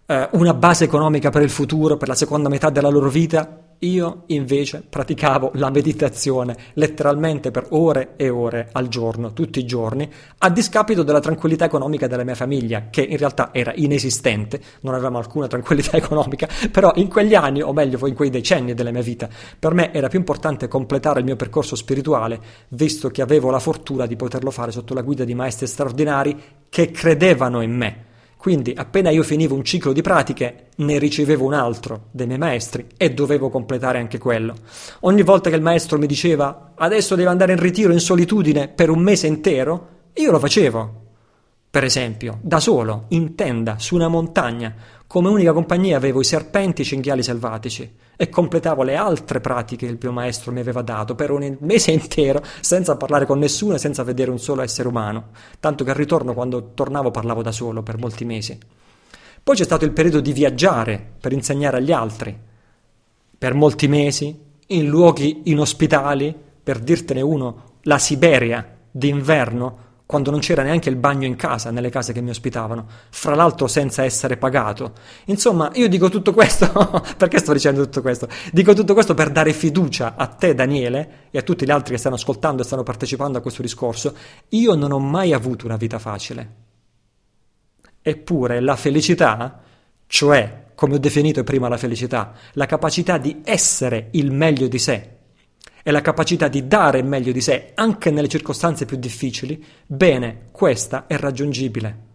eh, 0.07 0.29
una 0.33 0.55
base 0.55 0.85
economica 0.85 1.31
per 1.31 1.43
il 1.43 1.51
futuro, 1.51 1.97
per 1.97 2.07
la 2.07 2.15
seconda 2.15 2.49
metà 2.49 2.71
della 2.71 2.89
loro 2.89 3.09
vita, 3.09 3.59
io 3.83 4.25
invece 4.27 4.85
praticavo 4.89 5.53
la 5.55 5.71
meditazione 5.71 6.57
letteralmente 6.75 7.51
per 7.51 7.67
ore 7.71 8.15
e 8.17 8.29
ore 8.29 8.69
al 8.73 8.89
giorno, 8.89 9.33
tutti 9.33 9.59
i 9.59 9.65
giorni, 9.65 10.09
a 10.39 10.51
discapito 10.51 11.03
della 11.03 11.21
tranquillità 11.21 11.65
economica 11.65 12.07
della 12.07 12.25
mia 12.25 12.35
famiglia, 12.35 12.89
che 12.91 13.03
in 13.03 13.17
realtà 13.17 13.51
era 13.53 13.73
inesistente, 13.75 14.61
non 14.81 14.95
avevamo 14.95 15.19
alcuna 15.19 15.47
tranquillità 15.47 15.97
economica, 15.97 16.49
però 16.71 16.93
in 16.97 17.09
quegli 17.09 17.35
anni, 17.35 17.63
o 17.63 17.73
meglio 17.73 18.07
in 18.07 18.15
quei 18.15 18.31
decenni 18.31 18.75
della 18.75 18.91
mia 18.91 19.03
vita, 19.03 19.29
per 19.59 19.75
me 19.75 19.93
era 19.93 20.09
più 20.09 20.19
importante 20.19 20.69
completare 20.69 21.19
il 21.21 21.25
mio 21.25 21.37
percorso 21.37 21.77
spirituale, 21.77 22.41
visto 22.69 23.09
che 23.09 23.23
avevo 23.23 23.51
la 23.51 23.59
fortuna 23.59 24.07
di 24.07 24.17
poterlo 24.17 24.51
fare 24.51 24.71
sotto 24.71 24.95
la 24.95 25.03
guida 25.03 25.25
di 25.25 25.35
maestri 25.35 25.67
straordinari 25.67 26.41
che 26.69 26.91
credevano 26.91 27.61
in 27.61 27.73
me 27.73 28.11
quindi 28.43 28.75
appena 28.77 29.11
io 29.11 29.23
finivo 29.23 29.55
un 29.55 29.63
ciclo 29.63 29.93
di 29.93 30.03
pratiche, 30.03 30.71
ne 30.79 30.99
ricevevo 30.99 31.45
un 31.45 31.55
altro 31.55 32.09
dai 32.11 32.27
miei 32.27 32.41
maestri 32.41 32.89
e 32.97 33.15
dovevo 33.15 33.51
completare 33.51 34.01
anche 34.01 34.19
quello. 34.19 34.57
Ogni 35.03 35.23
volta 35.23 35.49
che 35.49 35.55
il 35.55 35.63
maestro 35.63 35.97
mi 35.97 36.09
diceva 36.09 36.73
adesso 36.75 37.15
devi 37.15 37.29
andare 37.29 37.53
in 37.53 37.61
ritiro 37.61 37.93
in 37.93 38.01
solitudine 38.01 38.67
per 38.67 38.91
un 38.91 38.99
mese 38.99 39.29
intero, 39.29 39.89
io 40.15 40.33
lo 40.33 40.41
facevo. 40.41 41.03
Per 41.71 41.85
esempio, 41.85 42.41
da 42.43 42.59
solo, 42.59 43.05
in 43.11 43.37
tenda, 43.37 43.79
su 43.79 43.95
una 43.95 44.09
montagna, 44.09 44.75
come 45.13 45.29
unica 45.29 45.53
compagnia 45.53 45.99
avevo 45.99 46.23
i 46.23 46.25
serpenti 46.25 46.81
e 46.81 46.85
i 46.85 46.87
cinghiali 46.87 47.23
selvatici 47.23 47.97
e 48.17 48.31
completavo 48.31 48.83
le 48.83 48.97
altre 48.97 49.43
pratiche 49.43 49.85
che 49.85 49.93
il 49.93 49.99
mio 50.01 50.11
maestro 50.11 50.53
mi 50.53 50.61
aveva 50.61 50.81
dato 50.81 51.15
per 51.15 51.31
un 51.31 51.59
mese 51.61 51.91
intero 51.93 52.43
senza 52.63 52.97
parlare 52.97 53.27
con 53.27 53.39
nessuno 53.39 53.75
e 53.75 53.79
senza 53.79 54.05
vedere 54.05 54.31
un 54.31 54.39
solo 54.39 54.63
essere 54.63 54.89
umano, 54.89 55.33
tanto 55.61 55.85
che 55.85 55.91
al 55.91 55.97
ritorno 55.97 56.33
quando 56.33 56.73
tornavo 56.73 57.11
parlavo 57.11 57.43
da 57.43 57.53
solo 57.53 57.83
per 57.83 57.99
molti 57.99 58.25
mesi. 58.25 58.59
Poi 59.43 59.55
c'è 59.55 59.65
stato 59.65 59.85
il 59.85 59.93
periodo 59.93 60.21
di 60.21 60.33
viaggiare 60.33 61.13
per 61.21 61.35
insegnare 61.35 61.77
agli 61.77 61.93
altri, 61.93 62.35
per 63.37 63.53
molti 63.53 63.89
mesi, 63.89 64.35
in 64.69 64.87
luoghi 64.87 65.43
inospitali, 65.45 66.35
per 66.63 66.79
dirtene 66.79 67.21
uno, 67.21 67.65
la 67.83 67.99
Siberia 67.99 68.79
d'inverno, 68.91 69.79
quando 70.13 70.31
non 70.31 70.41
c'era 70.41 70.63
neanche 70.63 70.91
il 70.91 70.97
bagno 70.97 71.27
in 71.27 71.37
casa, 71.37 71.71
nelle 71.71 71.89
case 71.89 72.13
che 72.13 72.21
mi 72.21 72.29
ospitavano, 72.29 72.87
fra 73.09 73.35
l'altro 73.35 73.67
senza 73.67 74.05
essere 74.05 74.37
pagato. 74.37 74.93
Insomma, 75.25 75.71
io 75.73 75.89
dico 75.89 76.11
tutto 76.11 76.35
questo, 76.35 76.71
perché 77.17 77.39
sto 77.39 77.55
dicendo 77.55 77.83
tutto 77.85 78.03
questo? 78.03 78.29
Dico 78.53 78.75
tutto 78.75 78.93
questo 78.93 79.15
per 79.15 79.31
dare 79.31 79.55
fiducia 79.55 80.13
a 80.15 80.27
te, 80.27 80.55
Daniele, 80.55 81.29
e 81.31 81.39
a 81.39 81.43
tutti 81.43 81.65
gli 81.65 81.71
altri 81.71 81.95
che 81.95 81.99
stanno 81.99 82.17
ascoltando 82.17 82.61
e 82.61 82.67
stanno 82.67 82.83
partecipando 82.83 83.39
a 83.39 83.41
questo 83.41 83.63
discorso. 83.63 84.15
Io 84.51 84.75
non 84.75 84.93
ho 84.93 84.99
mai 84.99 85.33
avuto 85.33 85.65
una 85.65 85.77
vita 85.77 85.99
facile. 85.99 86.51
Eppure 88.03 88.61
la 88.61 88.77
felicità, 88.77 89.63
cioè, 90.07 90.65
come 90.75 90.97
ho 90.97 90.99
definito 90.99 91.43
prima 91.43 91.71
la 91.71 91.79
felicità, 91.79 92.35
la 92.53 92.67
capacità 92.67 93.17
di 93.17 93.41
essere 93.45 94.09
il 94.11 94.31
meglio 94.31 94.69
di 94.69 94.79
sé, 94.79 95.17
e 95.83 95.91
la 95.91 96.01
capacità 96.01 96.49
di 96.49 96.67
dare 96.67 97.03
meglio 97.03 97.33
di 97.33 97.41
sé 97.41 97.73
anche 97.75 98.11
nelle 98.11 98.29
circostanze 98.29 98.85
più 98.85 98.97
difficili, 98.97 99.63
bene, 99.87 100.49
questa 100.51 101.07
è 101.07 101.17
raggiungibile. 101.17 102.11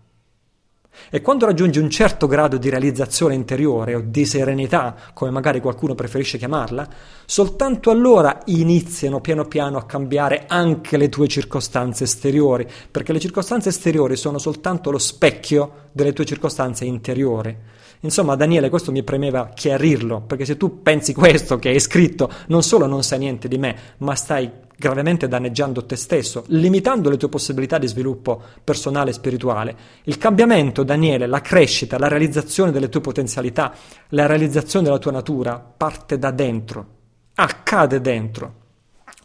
E 1.09 1.21
quando 1.21 1.45
raggiungi 1.45 1.79
un 1.79 1.89
certo 1.89 2.27
grado 2.27 2.57
di 2.57 2.69
realizzazione 2.69 3.35
interiore 3.35 3.95
o 3.95 4.01
di 4.03 4.25
serenità, 4.25 4.95
come 5.13 5.31
magari 5.31 5.61
qualcuno 5.61 5.95
preferisce 5.95 6.37
chiamarla, 6.37 6.87
soltanto 7.25 7.91
allora 7.91 8.39
iniziano 8.45 9.21
piano 9.21 9.45
piano 9.45 9.77
a 9.77 9.85
cambiare 9.85 10.45
anche 10.47 10.97
le 10.97 11.09
tue 11.09 11.27
circostanze 11.27 12.03
esteriori, 12.03 12.67
perché 12.91 13.13
le 13.13 13.19
circostanze 13.19 13.69
esteriori 13.69 14.15
sono 14.15 14.37
soltanto 14.37 14.91
lo 14.91 14.97
specchio 14.97 15.89
delle 15.91 16.13
tue 16.13 16.25
circostanze 16.25 16.83
interiori. 16.83 17.55
Insomma, 18.01 18.35
Daniele, 18.35 18.69
questo 18.69 18.91
mi 18.91 19.03
premeva 19.03 19.49
chiarirlo, 19.53 20.21
perché 20.21 20.45
se 20.45 20.57
tu 20.57 20.81
pensi 20.81 21.13
questo 21.13 21.57
che 21.57 21.69
hai 21.69 21.79
scritto, 21.79 22.31
non 22.47 22.61
solo 22.61 22.85
non 22.85 23.03
sai 23.03 23.19
niente 23.19 23.47
di 23.47 23.57
me, 23.57 23.75
ma 23.97 24.13
stai 24.15 24.49
gravemente 24.77 25.27
danneggiando 25.27 25.85
te 25.85 25.95
stesso, 25.95 26.43
limitando 26.49 27.09
le 27.09 27.17
tue 27.17 27.29
possibilità 27.29 27.79
di 27.79 27.87
sviluppo 27.87 28.39
personale 28.63 29.09
e 29.09 29.13
spirituale. 29.13 29.75
Il 30.03 30.19
cambiamento, 30.19 30.83
Daniele, 30.83 31.25
la 31.25 31.41
crescita, 31.41 31.97
la 31.97 32.07
realizzazione 32.07 32.71
delle 32.71 32.89
tue 32.89 33.01
potenzialità, 33.01 33.73
la 34.09 34.27
realizzazione 34.27 34.85
della 34.85 34.99
tua 34.99 35.11
natura 35.11 35.57
parte 35.57 36.19
da 36.19 36.29
dentro, 36.29 36.85
accade 37.33 37.99
dentro. 37.99 38.53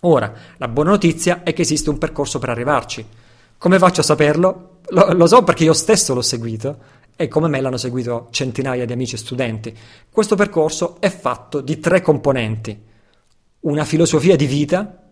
Ora, 0.01 0.33
la 0.57 0.69
buona 0.69 0.91
notizia 0.91 1.43
è 1.43 1.53
che 1.53 1.63
esiste 1.63 1.91
un 1.91 1.99
percorso 1.99 2.39
per 2.39 2.49
arrivarci. 2.49 3.07
Come 3.59 3.79
faccio 3.79 4.01
a 4.01 4.05
saperlo? 4.05 4.79
Lo, 4.89 5.13
lo 5.13 5.27
so 5.27 5.45
perché 5.45 5.65
io 5.65 5.75
stesso 5.75 6.15
l'ho 6.15 6.23
seguito 6.23 7.01
e 7.17 7.29
come 7.29 7.49
me 7.49 7.61
l'hanno 7.61 7.77
seguito 7.77 8.29
centinaia 8.31 8.85
di 8.85 8.93
amici 8.93 9.15
e 9.15 9.19
studenti. 9.19 9.77
Questo 10.11 10.37
percorso 10.37 10.97
è 11.01 11.11
fatto 11.11 11.61
di 11.61 11.79
tre 11.79 12.01
componenti. 12.01 12.91
Una 13.61 13.85
filosofia 13.85 14.37
di 14.37 14.47
vita, 14.47 15.03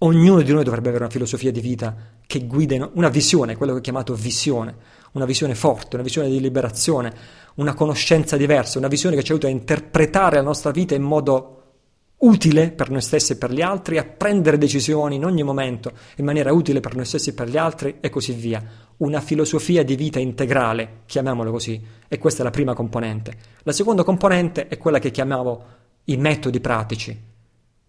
Ognuno 0.00 0.42
di 0.42 0.52
noi 0.52 0.62
dovrebbe 0.62 0.88
avere 0.90 1.04
una 1.04 1.12
filosofia 1.12 1.50
di 1.50 1.60
vita 1.60 1.96
che 2.26 2.44
guida 2.44 2.90
una 2.92 3.08
visione, 3.08 3.56
quello 3.56 3.72
che 3.72 3.78
ho 3.78 3.82
chiamato 3.82 4.12
visione, 4.12 4.76
una 5.12 5.24
visione 5.24 5.54
forte, 5.54 5.94
una 5.94 6.04
visione 6.04 6.28
di 6.28 6.38
liberazione, 6.38 7.14
una 7.54 7.72
conoscenza 7.72 8.36
diversa, 8.36 8.76
una 8.76 8.88
visione 8.88 9.16
che 9.16 9.22
ci 9.22 9.32
aiuta 9.32 9.46
a 9.46 9.50
interpretare 9.50 10.36
la 10.36 10.42
nostra 10.42 10.70
vita 10.70 10.94
in 10.94 11.00
modo 11.00 11.52
utile 12.18 12.72
per 12.72 12.90
noi 12.90 13.00
stessi 13.00 13.32
e 13.32 13.36
per 13.36 13.50
gli 13.50 13.62
altri, 13.62 13.96
a 13.96 14.04
prendere 14.04 14.58
decisioni 14.58 15.16
in 15.16 15.24
ogni 15.24 15.42
momento 15.42 15.92
in 16.16 16.26
maniera 16.26 16.52
utile 16.52 16.80
per 16.80 16.94
noi 16.94 17.06
stessi 17.06 17.30
e 17.30 17.32
per 17.32 17.48
gli 17.48 17.56
altri 17.56 17.96
e 18.00 18.10
così 18.10 18.32
via. 18.32 18.62
Una 18.98 19.20
filosofia 19.20 19.84
di 19.84 19.94
vita 19.94 20.18
integrale, 20.18 21.00
chiamiamolo 21.04 21.50
così, 21.50 21.78
e 22.08 22.18
questa 22.18 22.40
è 22.40 22.44
la 22.44 22.50
prima 22.50 22.72
componente. 22.72 23.36
La 23.62 23.72
seconda 23.72 24.04
componente 24.04 24.68
è 24.68 24.78
quella 24.78 24.98
che 24.98 25.10
chiamavo 25.10 25.64
i 26.04 26.16
metodi 26.16 26.60
pratici. 26.60 27.34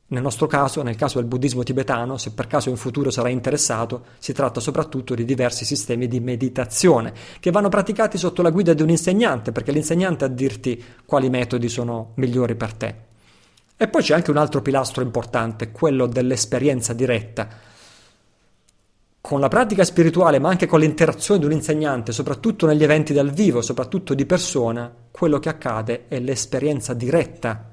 Nel 0.09 0.21
nostro 0.21 0.47
caso, 0.47 0.81
nel 0.83 0.95
caso 0.95 1.19
del 1.19 1.27
buddismo 1.27 1.63
tibetano, 1.63 2.17
se 2.17 2.31
per 2.31 2.47
caso 2.47 2.69
in 2.69 2.75
futuro 2.75 3.09
sarai 3.09 3.31
interessato, 3.31 4.05
si 4.19 4.33
tratta 4.33 4.59
soprattutto 4.59 5.15
di 5.15 5.23
diversi 5.23 5.63
sistemi 5.63 6.07
di 6.07 6.19
meditazione 6.19 7.13
che 7.39 7.51
vanno 7.51 7.69
praticati 7.69 8.17
sotto 8.17 8.41
la 8.41 8.49
guida 8.49 8.73
di 8.73 8.81
un 8.81 8.89
insegnante, 8.89 9.53
perché 9.53 9.71
l'insegnante 9.71 10.25
a 10.25 10.29
dirti 10.29 10.83
quali 11.05 11.29
metodi 11.29 11.69
sono 11.69 12.11
migliori 12.15 12.55
per 12.55 12.73
te. 12.73 12.95
E 13.77 13.87
poi 13.87 14.01
c'è 14.01 14.13
anche 14.13 14.31
un 14.31 14.37
altro 14.37 14.61
pilastro 14.61 15.03
importante, 15.03 15.71
quello 15.71 16.07
dell'esperienza 16.07 16.93
diretta. 16.93 17.47
Con 19.27 19.41
la 19.41 19.49
pratica 19.49 19.83
spirituale, 19.83 20.39
ma 20.39 20.47
anche 20.47 20.67
con 20.67 20.79
l'interazione 20.79 21.41
di 21.41 21.45
un 21.45 21.51
insegnante, 21.51 22.13
soprattutto 22.13 22.65
negli 22.65 22.83
eventi 22.83 23.11
dal 23.11 23.29
vivo, 23.29 23.61
soprattutto 23.61 24.13
di 24.13 24.25
persona, 24.25 24.89
quello 25.11 25.37
che 25.37 25.49
accade 25.49 26.05
è 26.07 26.17
l'esperienza 26.21 26.93
diretta, 26.93 27.69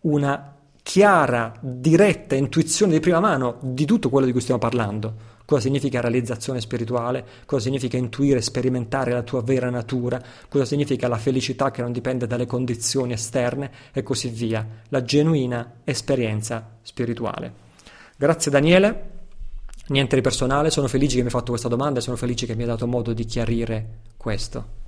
una 0.00 0.56
chiara, 0.82 1.52
diretta 1.60 2.34
intuizione 2.34 2.90
di 2.90 2.98
prima 2.98 3.20
mano 3.20 3.58
di 3.60 3.84
tutto 3.84 4.10
quello 4.10 4.26
di 4.26 4.32
cui 4.32 4.40
stiamo 4.40 4.58
parlando. 4.58 5.14
Cosa 5.44 5.60
significa 5.60 6.00
realizzazione 6.00 6.60
spirituale? 6.60 7.24
Cosa 7.46 7.62
significa 7.62 7.96
intuire, 7.96 8.40
sperimentare 8.40 9.12
la 9.12 9.22
tua 9.22 9.42
vera 9.42 9.70
natura? 9.70 10.20
Cosa 10.48 10.64
significa 10.64 11.06
la 11.06 11.18
felicità 11.18 11.70
che 11.70 11.82
non 11.82 11.92
dipende 11.92 12.26
dalle 12.26 12.46
condizioni 12.46 13.12
esterne? 13.12 13.70
E 13.92 14.02
così 14.02 14.28
via. 14.28 14.66
La 14.88 15.04
genuina 15.04 15.74
esperienza 15.84 16.78
spirituale. 16.82 17.52
Grazie 18.16 18.50
Daniele. 18.50 19.11
Niente 19.88 20.14
di 20.14 20.22
personale, 20.22 20.70
sono 20.70 20.86
felice 20.86 21.16
che 21.16 21.20
mi 21.20 21.26
hai 21.26 21.32
fatto 21.32 21.50
questa 21.50 21.68
domanda 21.68 21.98
e 21.98 22.02
sono 22.02 22.16
felice 22.16 22.46
che 22.46 22.54
mi 22.54 22.62
hai 22.62 22.68
dato 22.68 22.86
modo 22.86 23.12
di 23.12 23.24
chiarire 23.24 23.98
questo. 24.16 24.80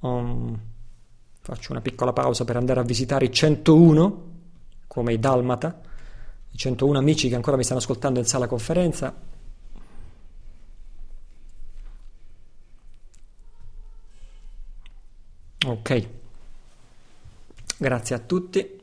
Um, 0.00 0.58
faccio 1.40 1.72
una 1.72 1.80
piccola 1.80 2.12
pausa 2.12 2.44
per 2.44 2.56
andare 2.56 2.80
a 2.80 2.82
visitare 2.82 3.24
i 3.24 3.32
101, 3.32 4.26
come 4.86 5.12
i 5.14 5.18
Dalmata, 5.18 5.80
i 6.50 6.56
101 6.56 6.98
amici 6.98 7.28
che 7.28 7.34
ancora 7.34 7.56
mi 7.56 7.64
stanno 7.64 7.80
ascoltando 7.80 8.18
in 8.18 8.26
sala 8.26 8.46
conferenza. 8.46 9.14
Ok, 15.66 16.08
grazie 17.78 18.14
a 18.14 18.18
tutti. 18.18 18.77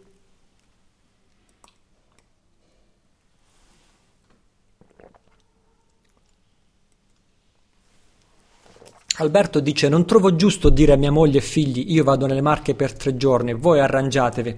Alberto 9.18 9.62
dice: 9.62 9.88
Non 9.88 10.06
trovo 10.06 10.36
giusto 10.36 10.70
dire 10.70 10.92
a 10.92 10.98
mia 10.98 11.12
moglie 11.12 11.38
e 11.38 11.42
figli: 11.42 11.94
Io 11.94 12.04
vado 12.04 12.26
nelle 12.26 12.42
Marche 12.42 12.76
per 12.76 12.92
tre 12.92 13.16
giorni, 13.16 13.54
voi 13.54 13.80
arrangiatevi. 13.80 14.58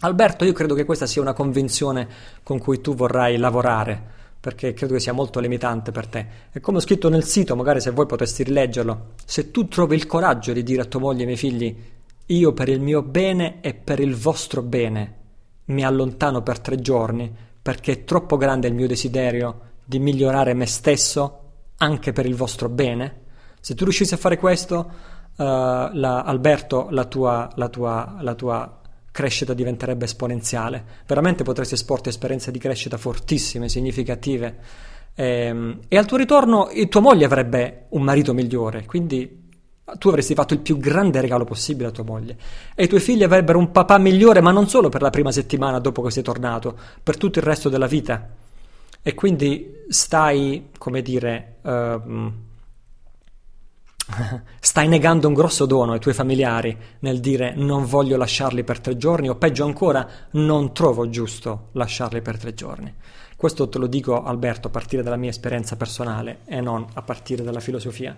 Alberto, 0.00 0.44
io 0.44 0.52
credo 0.52 0.74
che 0.74 0.84
questa 0.84 1.06
sia 1.06 1.22
una 1.22 1.32
convinzione 1.32 2.08
con 2.42 2.58
cui 2.58 2.80
tu 2.80 2.96
vorrai 2.96 3.36
lavorare, 3.36 4.02
perché 4.40 4.72
credo 4.72 4.94
che 4.94 5.00
sia 5.00 5.12
molto 5.12 5.38
limitante 5.38 5.92
per 5.92 6.08
te. 6.08 6.26
E 6.52 6.58
come 6.58 6.78
ho 6.78 6.80
scritto 6.80 7.08
nel 7.08 7.22
sito, 7.22 7.54
magari 7.54 7.80
se 7.80 7.92
voi 7.92 8.06
potessi 8.06 8.42
rileggerlo, 8.42 9.12
se 9.24 9.52
tu 9.52 9.68
trovi 9.68 9.94
il 9.94 10.06
coraggio 10.06 10.52
di 10.52 10.64
dire 10.64 10.82
a 10.82 10.86
tua 10.86 10.98
moglie 10.98 11.18
e 11.18 11.20
ai 11.20 11.26
miei 11.26 11.38
figli: 11.38 11.76
Io 12.26 12.52
per 12.52 12.68
il 12.68 12.80
mio 12.80 13.00
bene 13.02 13.60
e 13.60 13.74
per 13.74 14.00
il 14.00 14.16
vostro 14.16 14.62
bene 14.62 15.22
mi 15.66 15.84
allontano 15.84 16.42
per 16.42 16.58
tre 16.58 16.80
giorni, 16.80 17.32
perché 17.62 17.92
è 17.92 18.04
troppo 18.04 18.36
grande 18.38 18.66
il 18.66 18.74
mio 18.74 18.88
desiderio 18.88 19.60
di 19.84 20.00
migliorare 20.00 20.52
me 20.52 20.66
stesso 20.66 21.38
anche 21.76 22.12
per 22.12 22.26
il 22.26 22.34
vostro 22.34 22.68
bene 22.68 23.22
se 23.64 23.74
tu 23.74 23.84
riuscissi 23.84 24.12
a 24.12 24.18
fare 24.18 24.36
questo, 24.36 24.76
uh, 25.36 25.42
la, 25.42 26.22
Alberto, 26.22 26.88
la 26.90 27.06
tua, 27.06 27.48
la, 27.54 27.70
tua, 27.70 28.16
la 28.20 28.34
tua 28.34 28.80
crescita 29.10 29.54
diventerebbe 29.54 30.04
esponenziale. 30.04 30.84
Veramente 31.06 31.44
potresti 31.44 31.72
esporti 31.72 32.10
esperienze 32.10 32.50
di 32.50 32.58
crescita 32.58 32.98
fortissime, 32.98 33.70
significative. 33.70 34.58
E, 35.14 35.24
ehm, 35.24 35.78
e 35.88 35.96
al 35.96 36.04
tuo 36.04 36.18
ritorno 36.18 36.68
tua 36.90 37.00
moglie 37.00 37.24
avrebbe 37.24 37.86
un 37.90 38.02
marito 38.02 38.34
migliore, 38.34 38.84
quindi 38.84 39.48
tu 39.96 40.08
avresti 40.10 40.34
fatto 40.34 40.52
il 40.52 40.60
più 40.60 40.76
grande 40.76 41.22
regalo 41.22 41.44
possibile 41.44 41.88
a 41.88 41.90
tua 41.90 42.04
moglie 42.04 42.36
e 42.74 42.84
i 42.84 42.86
tuoi 42.86 43.00
figli 43.00 43.22
avrebbero 43.22 43.58
un 43.58 43.70
papà 43.70 43.96
migliore, 43.96 44.42
ma 44.42 44.50
non 44.50 44.68
solo 44.68 44.90
per 44.90 45.00
la 45.00 45.08
prima 45.08 45.32
settimana 45.32 45.78
dopo 45.78 46.02
che 46.02 46.10
sei 46.10 46.22
tornato, 46.22 46.76
per 47.02 47.16
tutto 47.16 47.38
il 47.38 47.46
resto 47.46 47.70
della 47.70 47.86
vita. 47.86 48.28
E 49.00 49.14
quindi 49.14 49.84
stai, 49.88 50.68
come 50.76 51.00
dire, 51.00 51.56
uh, 51.62 52.32
Stai 54.60 54.86
negando 54.86 55.28
un 55.28 55.34
grosso 55.34 55.64
dono 55.64 55.92
ai 55.92 55.98
tuoi 55.98 56.12
familiari 56.12 56.76
nel 57.00 57.20
dire 57.20 57.54
non 57.54 57.86
voglio 57.86 58.18
lasciarli 58.18 58.62
per 58.62 58.78
tre 58.80 58.98
giorni 58.98 59.30
o 59.30 59.36
peggio 59.36 59.64
ancora 59.64 60.06
non 60.32 60.74
trovo 60.74 61.08
giusto 61.08 61.68
lasciarli 61.72 62.20
per 62.20 62.38
tre 62.38 62.52
giorni. 62.52 62.94
Questo 63.36 63.68
te 63.68 63.78
lo 63.78 63.86
dico 63.86 64.22
Alberto 64.22 64.68
a 64.68 64.70
partire 64.70 65.02
dalla 65.02 65.16
mia 65.16 65.30
esperienza 65.30 65.76
personale 65.76 66.40
e 66.44 66.60
non 66.60 66.86
a 66.92 67.02
partire 67.02 67.42
dalla 67.42 67.60
filosofia. 67.60 68.16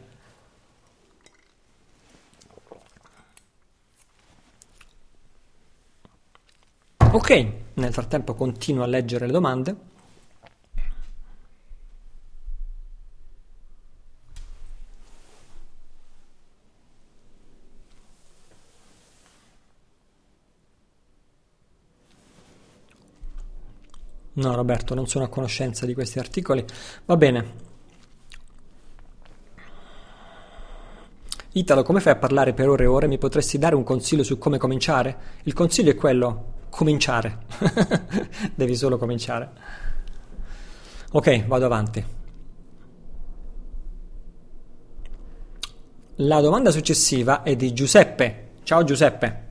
Ok, 7.12 7.46
nel 7.74 7.92
frattempo 7.92 8.34
continuo 8.34 8.82
a 8.82 8.86
leggere 8.86 9.26
le 9.26 9.32
domande. 9.32 9.76
No, 24.36 24.54
Roberto, 24.54 24.94
non 24.94 25.06
sono 25.06 25.24
a 25.24 25.28
conoscenza 25.28 25.86
di 25.86 25.94
questi 25.94 26.18
articoli. 26.18 26.64
Va 27.06 27.16
bene. 27.16 27.64
Italo, 31.52 31.82
come 31.82 32.00
fai 32.00 32.12
a 32.12 32.16
parlare 32.16 32.52
per 32.52 32.68
ore 32.68 32.84
e 32.84 32.86
ore? 32.86 33.06
Mi 33.06 33.16
potresti 33.16 33.56
dare 33.56 33.74
un 33.74 33.82
consiglio 33.82 34.22
su 34.22 34.36
come 34.36 34.58
cominciare? 34.58 35.16
Il 35.44 35.54
consiglio 35.54 35.90
è 35.90 35.94
quello, 35.94 36.52
cominciare. 36.68 37.38
Devi 38.54 38.76
solo 38.76 38.98
cominciare. 38.98 39.50
Ok, 41.12 41.46
vado 41.46 41.64
avanti. 41.64 42.04
La 46.16 46.40
domanda 46.42 46.70
successiva 46.70 47.42
è 47.42 47.56
di 47.56 47.72
Giuseppe. 47.72 48.48
Ciao 48.64 48.84
Giuseppe. 48.84 49.45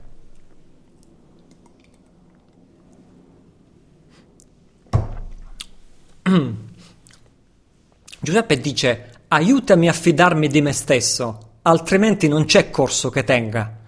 Giuseppe 8.20 8.58
dice 8.58 9.10
aiutami 9.28 9.88
a 9.88 9.92
fidarmi 9.92 10.48
di 10.48 10.60
me 10.60 10.72
stesso, 10.72 11.58
altrimenti 11.62 12.26
non 12.26 12.46
c'è 12.46 12.70
corso 12.70 13.10
che 13.10 13.22
tenga. 13.22 13.78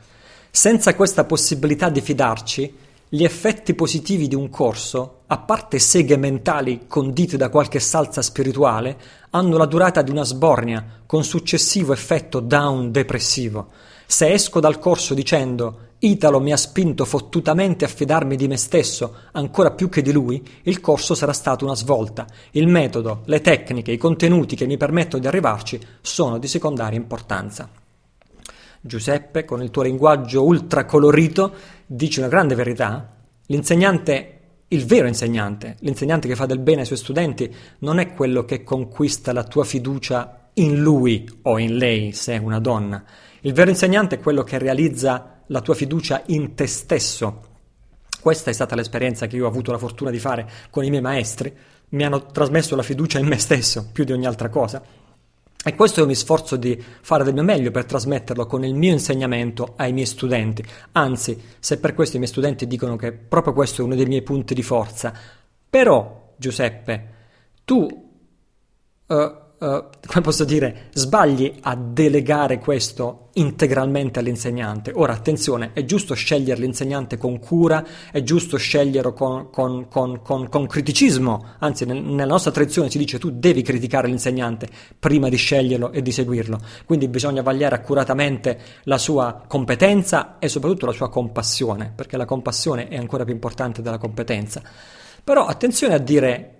Senza 0.49 0.95
questa 0.95 1.24
possibilità 1.24 1.89
di 1.89 2.01
fidarci, 2.01 2.76
gli 3.09 3.24
effetti 3.24 3.74
positivi 3.74 4.28
di 4.28 4.36
un 4.36 4.51
corso, 4.51 5.22
a 5.26 5.39
parte 5.39 5.80
seghe 5.80 6.16
mentali 6.16 6.86
condite 6.86 7.36
da 7.36 7.49
qualche 7.49 7.80
salsa 7.80 8.22
spirituale, 8.22 8.97
hanno 9.30 9.57
la 9.57 9.66
durata 9.66 10.03
di 10.03 10.12
una 10.12 10.24
sbornia, 10.24 11.03
con 11.07 11.24
successivo 11.24 11.93
effetto 11.93 12.39
down 12.39 12.93
depressivo. 12.93 13.70
Se 14.11 14.32
esco 14.32 14.59
dal 14.59 14.78
corso 14.78 15.12
dicendo 15.12 15.80
Italo 15.98 16.40
mi 16.40 16.50
ha 16.50 16.56
spinto 16.56 17.04
fottutamente 17.04 17.84
a 17.84 17.88
fidarmi 17.88 18.36
di 18.36 18.48
me 18.48 18.56
stesso, 18.56 19.16
ancora 19.32 19.72
più 19.72 19.90
che 19.90 20.00
di 20.00 20.12
lui, 20.12 20.42
il 20.62 20.80
corso 20.80 21.14
sarà 21.14 21.34
stato 21.34 21.66
una 21.66 21.74
svolta. 21.74 22.26
Il 22.52 22.68
metodo, 22.68 23.20
le 23.26 23.42
tecniche, 23.42 23.92
i 23.92 23.98
contenuti 23.98 24.56
che 24.56 24.64
mi 24.64 24.78
permettono 24.78 25.20
di 25.20 25.28
arrivarci 25.28 25.78
sono 26.00 26.38
di 26.38 26.48
secondaria 26.48 26.98
importanza. 26.98 27.68
Giuseppe, 28.80 29.44
con 29.44 29.62
il 29.62 29.70
tuo 29.70 29.82
linguaggio 29.82 30.42
ultra 30.42 30.86
colorito, 30.86 31.52
dici 31.84 32.18
una 32.18 32.28
grande 32.28 32.54
verità. 32.54 33.14
L'insegnante 33.44 34.38
il 34.68 34.86
vero 34.86 35.06
insegnante, 35.06 35.76
l'insegnante 35.80 36.28
che 36.28 36.34
fa 36.34 36.46
del 36.46 36.61
bene 36.61 36.80
ai 36.80 36.86
suoi 36.86 36.98
studenti, 36.98 37.54
non 37.80 37.98
è 37.98 38.14
quello 38.14 38.46
che 38.46 38.64
conquista 38.64 39.34
la 39.34 39.44
tua 39.44 39.64
fiducia 39.64 40.48
in 40.54 40.80
lui 40.80 41.28
o 41.42 41.59
in 41.59 41.76
lei, 41.76 42.12
se 42.12 42.34
è 42.34 42.38
una 42.38 42.59
donna. 42.59 43.04
Il 43.43 43.53
vero 43.53 43.70
insegnante 43.70 44.16
è 44.16 44.20
quello 44.20 44.43
che 44.43 44.59
realizza 44.59 45.43
la 45.47 45.61
tua 45.61 45.74
fiducia 45.74 46.22
in 46.26 46.55
te 46.55 46.66
stesso. 46.66 47.47
Questa 48.20 48.51
è 48.51 48.53
stata 48.53 48.74
l'esperienza 48.74 49.26
che 49.26 49.36
io 49.36 49.45
ho 49.45 49.49
avuto 49.49 49.70
la 49.70 49.78
fortuna 49.78 50.11
di 50.11 50.18
fare 50.18 50.49
con 50.70 50.84
i 50.84 50.91
miei 50.91 51.03
maestri, 51.03 51.55
mi 51.91 52.05
hanno 52.05 52.26
trasmesso 52.26 52.74
la 52.76 52.82
fiducia 52.82 53.18
in 53.18 53.26
me 53.26 53.39
stesso 53.39 53.89
più 53.93 54.05
di 54.05 54.12
ogni 54.12 54.26
altra 54.26 54.49
cosa. 54.49 54.82
E 55.64 55.74
questo 55.74 56.01
io 56.01 56.07
mi 56.07 56.14
sforzo 56.14 56.57
di 56.57 56.82
fare 57.01 57.24
del 57.24 57.34
mio 57.34 57.43
meglio 57.43 57.70
per 57.70 57.84
trasmetterlo 57.84 58.47
con 58.47 58.64
il 58.64 58.74
mio 58.74 58.93
insegnamento 58.93 59.74
ai 59.76 59.93
miei 59.93 60.07
studenti. 60.07 60.64
Anzi, 60.93 61.41
se 61.59 61.78
per 61.78 61.95
questo 61.95 62.16
i 62.16 62.18
miei 62.18 62.30
studenti 62.30 62.66
dicono 62.66 62.97
che 62.97 63.12
proprio 63.12 63.53
questo 63.53 63.82
è 63.82 63.84
uno 63.84 63.95
dei 63.95 64.07
miei 64.07 64.22
punti 64.22 64.55
di 64.55 64.62
forza. 64.62 65.12
Però, 65.68 66.32
Giuseppe, 66.36 67.14
tu 67.64 67.86
uh, 69.07 69.32
Uh, 69.59 69.86
come 70.06 70.20
posso 70.22 70.44
dire, 70.44 70.86
sbagli 70.92 71.52
a 71.62 71.74
delegare 71.74 72.61
questo 72.61 73.30
integralmente 73.32 74.20
all'insegnante. 74.20 74.92
Ora, 74.94 75.12
attenzione, 75.12 75.72
è 75.72 75.84
giusto 75.84 76.14
scegliere 76.14 76.61
l'insegnante 76.61 77.16
con 77.16 77.40
cura, 77.40 77.84
è 78.12 78.22
giusto 78.22 78.56
sceglierlo 78.56 79.12
con, 79.12 79.50
con, 79.50 79.88
con, 79.88 80.48
con 80.48 80.66
criticismo, 80.66 81.54
anzi 81.59 81.84
nel, 81.86 82.00
nella 82.00 82.30
nostra 82.30 82.52
tradizione 82.52 82.88
si 82.88 82.98
dice 82.98 83.18
tu 83.18 83.30
devi 83.30 83.62
criticare 83.62 84.06
l'insegnante 84.06 84.68
prima 84.96 85.28
di 85.28 85.36
sceglierlo 85.36 85.90
e 85.90 86.02
di 86.02 86.12
seguirlo, 86.12 86.61
quindi 86.84 87.09
bisogna 87.09 87.42
vagliare 87.42 87.74
accuratamente 87.74 88.61
la 88.84 88.98
sua 88.98 89.42
competenza 89.44 90.38
e 90.38 90.48
soprattutto 90.48 90.86
la 90.86 90.92
sua 90.92 91.11
compassione, 91.11 91.92
perché 91.92 92.16
la 92.16 92.26
compassione 92.26 92.86
è 92.86 92.96
ancora 92.96 93.24
più 93.24 93.34
importante 93.34 93.82
della 93.82 93.98
competenza. 93.98 94.62
Però 95.24 95.46
attenzione 95.46 95.94
a 95.94 95.98
dire 95.98 96.57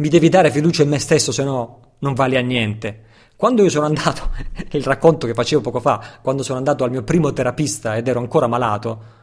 mi 0.00 0.08
devi 0.08 0.28
dare 0.28 0.50
fiducia 0.50 0.82
in 0.82 0.88
me 0.88 0.98
stesso, 0.98 1.30
se 1.30 1.44
no 1.44 1.94
non 1.98 2.14
vale 2.14 2.38
a 2.38 2.40
niente. 2.40 3.04
Quando 3.36 3.62
io 3.62 3.68
sono 3.68 3.86
andato, 3.86 4.30
il 4.72 4.82
racconto 4.82 5.26
che 5.26 5.34
facevo 5.34 5.60
poco 5.60 5.80
fa, 5.80 6.18
quando 6.22 6.42
sono 6.42 6.58
andato 6.58 6.84
al 6.84 6.90
mio 6.90 7.02
primo 7.02 7.32
terapista 7.32 7.96
ed 7.96 8.08
ero 8.08 8.18
ancora 8.18 8.46
malato, 8.46 9.18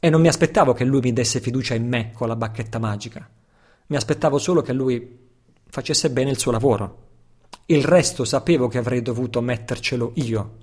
e 0.00 0.10
non 0.10 0.20
mi 0.20 0.28
aspettavo 0.28 0.72
che 0.72 0.84
lui 0.84 1.00
mi 1.00 1.12
desse 1.12 1.40
fiducia 1.40 1.74
in 1.74 1.86
me 1.86 2.10
con 2.12 2.26
la 2.26 2.36
bacchetta 2.36 2.78
magica, 2.78 3.28
mi 3.86 3.96
aspettavo 3.96 4.38
solo 4.38 4.62
che 4.62 4.72
lui 4.72 5.18
facesse 5.68 6.10
bene 6.10 6.30
il 6.30 6.38
suo 6.38 6.52
lavoro. 6.52 7.08
Il 7.66 7.84
resto 7.84 8.24
sapevo 8.24 8.66
che 8.66 8.78
avrei 8.78 9.02
dovuto 9.02 9.40
mettercelo 9.40 10.12
io. 10.14 10.56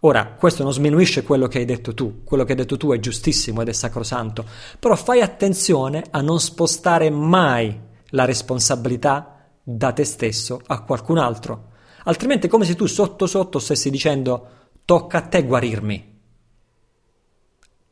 Ora, 0.00 0.26
questo 0.26 0.64
non 0.64 0.72
sminuisce 0.72 1.22
quello 1.22 1.46
che 1.46 1.58
hai 1.58 1.64
detto 1.64 1.94
tu, 1.94 2.24
quello 2.24 2.42
che 2.42 2.52
hai 2.52 2.58
detto 2.58 2.76
tu 2.76 2.92
è 2.92 2.98
giustissimo 2.98 3.62
ed 3.62 3.68
è 3.68 3.72
sacrosanto, 3.72 4.44
però 4.80 4.96
fai 4.96 5.20
attenzione 5.20 6.02
a 6.10 6.20
non 6.20 6.40
spostare 6.40 7.08
mai 7.10 7.90
la 8.12 8.24
responsabilità 8.24 9.48
da 9.62 9.92
te 9.92 10.04
stesso 10.04 10.60
a 10.66 10.82
qualcun 10.82 11.18
altro. 11.18 11.70
Altrimenti 12.04 12.46
è 12.46 12.50
come 12.50 12.64
se 12.64 12.74
tu 12.74 12.86
sotto 12.86 13.26
sotto 13.26 13.58
stessi 13.58 13.90
dicendo 13.90 14.48
tocca 14.84 15.18
a 15.18 15.22
te 15.22 15.44
guarirmi. 15.44 16.20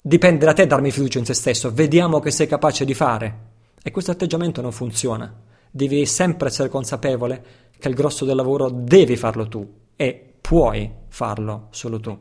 Dipende 0.03 0.45
da 0.47 0.55
te 0.55 0.67
darmi 0.67 0.91
fiducia 0.91 1.19
in 1.19 1.25
te 1.25 1.35
stesso, 1.35 1.73
vediamo 1.73 2.21
che 2.21 2.31
sei 2.31 2.47
capace 2.47 2.85
di 2.85 2.95
fare. 2.95 3.49
E 3.83 3.91
questo 3.91 4.11
atteggiamento 4.11 4.61
non 4.61 4.73
funziona. 4.73 5.33
Devi 5.71 6.05
sempre 6.07 6.49
essere 6.49 6.69
consapevole 6.69 7.45
che 7.79 7.89
il 7.89 7.95
grosso 7.95 8.25
del 8.25 8.37
lavoro 8.37 8.69
devi 8.71 9.17
farlo 9.17 9.47
tu 9.47 9.67
e 9.95 10.35
puoi 10.41 10.91
farlo 11.09 11.69
solo 11.71 12.01
tu. 12.01 12.19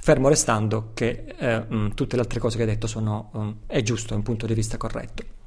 Fermo 0.00 0.28
restando 0.28 0.92
che 0.94 1.34
eh, 1.36 1.66
mm, 1.70 1.90
tutte 1.90 2.16
le 2.16 2.22
altre 2.22 2.40
cose 2.40 2.56
che 2.56 2.62
hai 2.62 2.68
detto 2.68 2.86
sono, 2.86 3.30
um, 3.32 3.56
è 3.66 3.82
giusto, 3.82 4.14
è 4.14 4.16
un 4.16 4.22
punto 4.22 4.46
di 4.46 4.54
vista 4.54 4.76
corretto. 4.76 5.37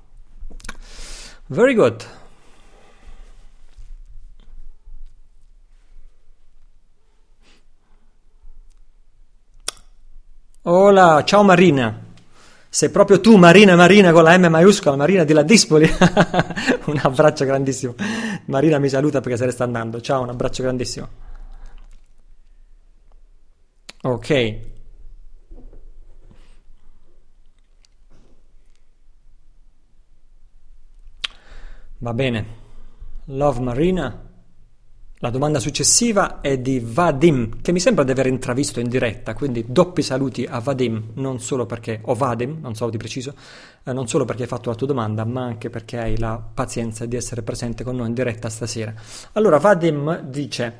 Very 1.51 1.73
good. 1.73 2.01
Hola, 10.61 11.25
ciao 11.25 11.43
Marina. 11.43 12.05
Sei 12.69 12.89
proprio 12.89 13.19
tu, 13.19 13.35
Marina, 13.35 13.75
Marina 13.75 14.13
con 14.13 14.23
la 14.23 14.33
M 14.37 14.47
maiuscola, 14.47 14.95
Marina 14.95 15.25
di 15.25 15.33
Ladispoli. 15.33 15.89
un 16.87 16.99
abbraccio 17.03 17.43
grandissimo. 17.43 17.95
Marina 18.45 18.79
mi 18.79 18.87
saluta 18.87 19.19
perché 19.19 19.37
se 19.37 19.43
ne 19.43 19.51
sta 19.51 19.65
andando. 19.65 19.99
Ciao, 19.99 20.21
un 20.21 20.29
abbraccio 20.29 20.63
grandissimo. 20.63 21.09
Ok. 24.03 24.70
Va 32.03 32.15
bene. 32.15 32.45
Love 33.25 33.59
Marina. 33.59 34.29
La 35.19 35.29
domanda 35.29 35.59
successiva 35.59 36.41
è 36.41 36.57
di 36.57 36.81
Vadim, 36.83 37.61
che 37.61 37.71
mi 37.71 37.79
sembra 37.79 38.03
di 38.03 38.09
aver 38.09 38.25
intravisto 38.25 38.79
in 38.79 38.89
diretta, 38.89 39.35
quindi 39.35 39.65
doppi 39.67 40.01
saluti 40.01 40.43
a 40.49 40.57
Vadim, 40.57 41.11
non 41.13 41.39
solo 41.39 41.67
perché, 41.67 41.99
o 42.05 42.15
Vadim, 42.15 42.57
non 42.59 42.73
so 42.73 42.89
di 42.89 42.97
preciso, 42.97 43.35
eh, 43.83 43.93
non 43.93 44.07
solo 44.07 44.25
perché 44.25 44.41
hai 44.41 44.47
fatto 44.47 44.71
la 44.71 44.75
tua 44.75 44.87
domanda, 44.87 45.25
ma 45.25 45.43
anche 45.43 45.69
perché 45.69 45.99
hai 45.99 46.17
la 46.17 46.41
pazienza 46.41 47.05
di 47.05 47.15
essere 47.15 47.43
presente 47.43 47.83
con 47.83 47.95
noi 47.95 48.07
in 48.07 48.15
diretta 48.15 48.49
stasera. 48.49 48.95
Allora, 49.33 49.59
Vadim 49.59 50.21
dice, 50.21 50.75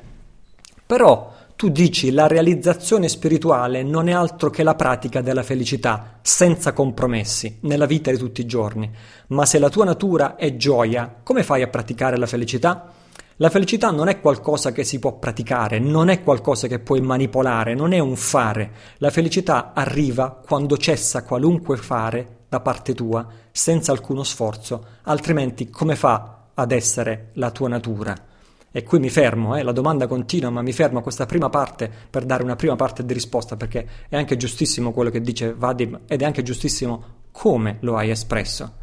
però 0.84 1.32
tu 1.62 1.68
dici 1.68 2.10
la 2.10 2.26
realizzazione 2.26 3.08
spirituale 3.08 3.84
non 3.84 4.08
è 4.08 4.12
altro 4.12 4.50
che 4.50 4.64
la 4.64 4.74
pratica 4.74 5.20
della 5.20 5.44
felicità, 5.44 6.18
senza 6.20 6.72
compromessi, 6.72 7.58
nella 7.60 7.86
vita 7.86 8.10
di 8.10 8.16
tutti 8.16 8.40
i 8.40 8.46
giorni. 8.46 8.90
Ma 9.28 9.46
se 9.46 9.60
la 9.60 9.68
tua 9.68 9.84
natura 9.84 10.34
è 10.34 10.56
gioia, 10.56 11.20
come 11.22 11.44
fai 11.44 11.62
a 11.62 11.68
praticare 11.68 12.16
la 12.16 12.26
felicità? 12.26 12.92
La 13.36 13.48
felicità 13.48 13.92
non 13.92 14.08
è 14.08 14.18
qualcosa 14.18 14.72
che 14.72 14.82
si 14.82 14.98
può 14.98 15.12
praticare, 15.20 15.78
non 15.78 16.08
è 16.08 16.24
qualcosa 16.24 16.66
che 16.66 16.80
puoi 16.80 17.00
manipolare, 17.00 17.74
non 17.74 17.92
è 17.92 18.00
un 18.00 18.16
fare. 18.16 18.72
La 18.96 19.10
felicità 19.10 19.70
arriva 19.72 20.42
quando 20.44 20.76
cessa 20.76 21.22
qualunque 21.22 21.76
fare 21.76 22.38
da 22.48 22.58
parte 22.58 22.92
tua, 22.92 23.24
senza 23.52 23.92
alcuno 23.92 24.24
sforzo, 24.24 24.84
altrimenti 25.02 25.70
come 25.70 25.94
fa 25.94 26.38
ad 26.54 26.72
essere 26.72 27.30
la 27.34 27.52
tua 27.52 27.68
natura? 27.68 28.30
E 28.74 28.82
qui 28.84 28.98
mi 28.98 29.10
fermo, 29.10 29.54
eh, 29.54 29.62
la 29.62 29.72
domanda 29.72 30.06
continua, 30.06 30.48
ma 30.48 30.62
mi 30.62 30.72
fermo 30.72 31.00
a 31.00 31.02
questa 31.02 31.26
prima 31.26 31.50
parte 31.50 31.90
per 32.08 32.24
dare 32.24 32.42
una 32.42 32.56
prima 32.56 32.74
parte 32.74 33.04
di 33.04 33.12
risposta, 33.12 33.56
perché 33.56 33.86
è 34.08 34.16
anche 34.16 34.38
giustissimo 34.38 34.92
quello 34.92 35.10
che 35.10 35.20
dice 35.20 35.52
Vadim 35.54 36.00
ed 36.06 36.22
è 36.22 36.24
anche 36.24 36.42
giustissimo 36.42 37.04
come 37.30 37.76
lo 37.80 37.96
hai 37.96 38.08
espresso. 38.08 38.80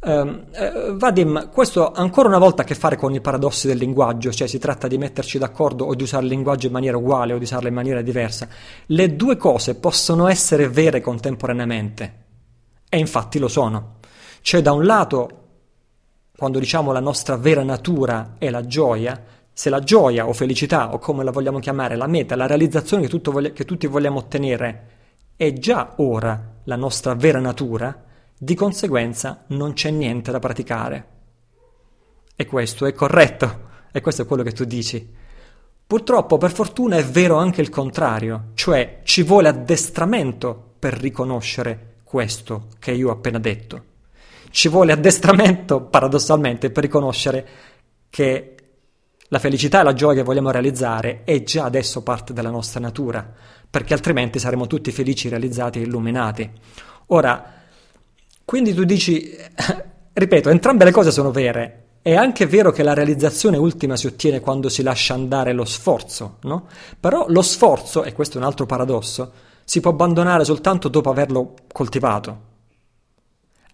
Uh, 0.00 0.10
uh, 0.10 0.96
Vadim, 0.96 1.50
questo 1.52 1.92
ancora 1.92 2.26
una 2.26 2.38
volta 2.38 2.62
ha 2.62 2.64
a 2.64 2.66
che 2.66 2.74
fare 2.74 2.96
con 2.96 3.14
i 3.14 3.20
paradossi 3.20 3.68
del 3.68 3.78
linguaggio, 3.78 4.32
cioè 4.32 4.48
si 4.48 4.58
tratta 4.58 4.88
di 4.88 4.98
metterci 4.98 5.38
d'accordo 5.38 5.84
o 5.84 5.94
di 5.94 6.02
usare 6.02 6.24
il 6.24 6.30
linguaggio 6.30 6.66
in 6.66 6.72
maniera 6.72 6.96
uguale 6.96 7.32
o 7.32 7.38
di 7.38 7.44
usarlo 7.44 7.68
in 7.68 7.74
maniera 7.74 8.02
diversa. 8.02 8.48
Le 8.86 9.14
due 9.14 9.36
cose 9.36 9.76
possono 9.76 10.26
essere 10.26 10.68
vere 10.68 11.00
contemporaneamente 11.00 12.14
e 12.88 12.98
infatti 12.98 13.38
lo 13.38 13.46
sono. 13.46 13.98
Cioè 14.40 14.60
da 14.60 14.72
un 14.72 14.84
lato, 14.84 15.41
quando 16.42 16.58
diciamo 16.58 16.90
la 16.90 16.98
nostra 16.98 17.36
vera 17.36 17.62
natura 17.62 18.34
è 18.36 18.50
la 18.50 18.66
gioia, 18.66 19.22
se 19.52 19.70
la 19.70 19.78
gioia 19.78 20.26
o 20.26 20.32
felicità 20.32 20.92
o 20.92 20.98
come 20.98 21.22
la 21.22 21.30
vogliamo 21.30 21.60
chiamare, 21.60 21.94
la 21.94 22.08
meta, 22.08 22.34
la 22.34 22.48
realizzazione 22.48 23.06
che, 23.06 23.20
voglia, 23.22 23.50
che 23.50 23.64
tutti 23.64 23.86
vogliamo 23.86 24.18
ottenere 24.18 24.88
è 25.36 25.52
già 25.52 25.92
ora 25.98 26.54
la 26.64 26.74
nostra 26.74 27.14
vera 27.14 27.38
natura, 27.38 27.96
di 28.36 28.56
conseguenza 28.56 29.44
non 29.50 29.74
c'è 29.74 29.92
niente 29.92 30.32
da 30.32 30.40
praticare. 30.40 31.06
E 32.34 32.44
questo 32.44 32.86
è 32.86 32.92
corretto, 32.92 33.60
e 33.92 34.00
questo 34.00 34.22
è 34.22 34.26
quello 34.26 34.42
che 34.42 34.50
tu 34.50 34.64
dici. 34.64 35.14
Purtroppo, 35.86 36.38
per 36.38 36.50
fortuna, 36.50 36.96
è 36.96 37.04
vero 37.04 37.36
anche 37.36 37.60
il 37.60 37.68
contrario, 37.68 38.46
cioè 38.54 39.02
ci 39.04 39.22
vuole 39.22 39.46
addestramento 39.46 40.72
per 40.76 40.94
riconoscere 40.94 41.98
questo 42.02 42.66
che 42.80 42.90
io 42.90 43.10
ho 43.10 43.12
appena 43.12 43.38
detto. 43.38 43.90
Ci 44.52 44.68
vuole 44.68 44.92
addestramento, 44.92 45.80
paradossalmente, 45.80 46.70
per 46.70 46.84
riconoscere 46.84 47.48
che 48.10 48.54
la 49.28 49.38
felicità 49.38 49.80
e 49.80 49.82
la 49.82 49.94
gioia 49.94 50.16
che 50.16 50.22
vogliamo 50.22 50.50
realizzare 50.50 51.22
è 51.24 51.42
già 51.42 51.64
adesso 51.64 52.02
parte 52.02 52.34
della 52.34 52.50
nostra 52.50 52.78
natura, 52.78 53.26
perché 53.70 53.94
altrimenti 53.94 54.38
saremo 54.38 54.66
tutti 54.66 54.92
felici, 54.92 55.30
realizzati 55.30 55.78
e 55.78 55.84
illuminati. 55.84 56.50
Ora, 57.06 57.42
quindi 58.44 58.74
tu 58.74 58.84
dici, 58.84 59.34
ripeto, 60.12 60.50
entrambe 60.50 60.84
le 60.84 60.90
cose 60.90 61.10
sono 61.10 61.30
vere. 61.30 61.84
È 62.02 62.14
anche 62.14 62.44
vero 62.44 62.72
che 62.72 62.82
la 62.82 62.92
realizzazione 62.92 63.56
ultima 63.56 63.96
si 63.96 64.06
ottiene 64.06 64.40
quando 64.40 64.68
si 64.68 64.82
lascia 64.82 65.14
andare 65.14 65.54
lo 65.54 65.64
sforzo, 65.64 66.36
no? 66.42 66.66
Però 67.00 67.24
lo 67.28 67.40
sforzo, 67.40 68.04
e 68.04 68.12
questo 68.12 68.36
è 68.36 68.40
un 68.42 68.46
altro 68.46 68.66
paradosso, 68.66 69.32
si 69.64 69.80
può 69.80 69.92
abbandonare 69.92 70.44
soltanto 70.44 70.88
dopo 70.88 71.08
averlo 71.08 71.54
coltivato. 71.72 72.50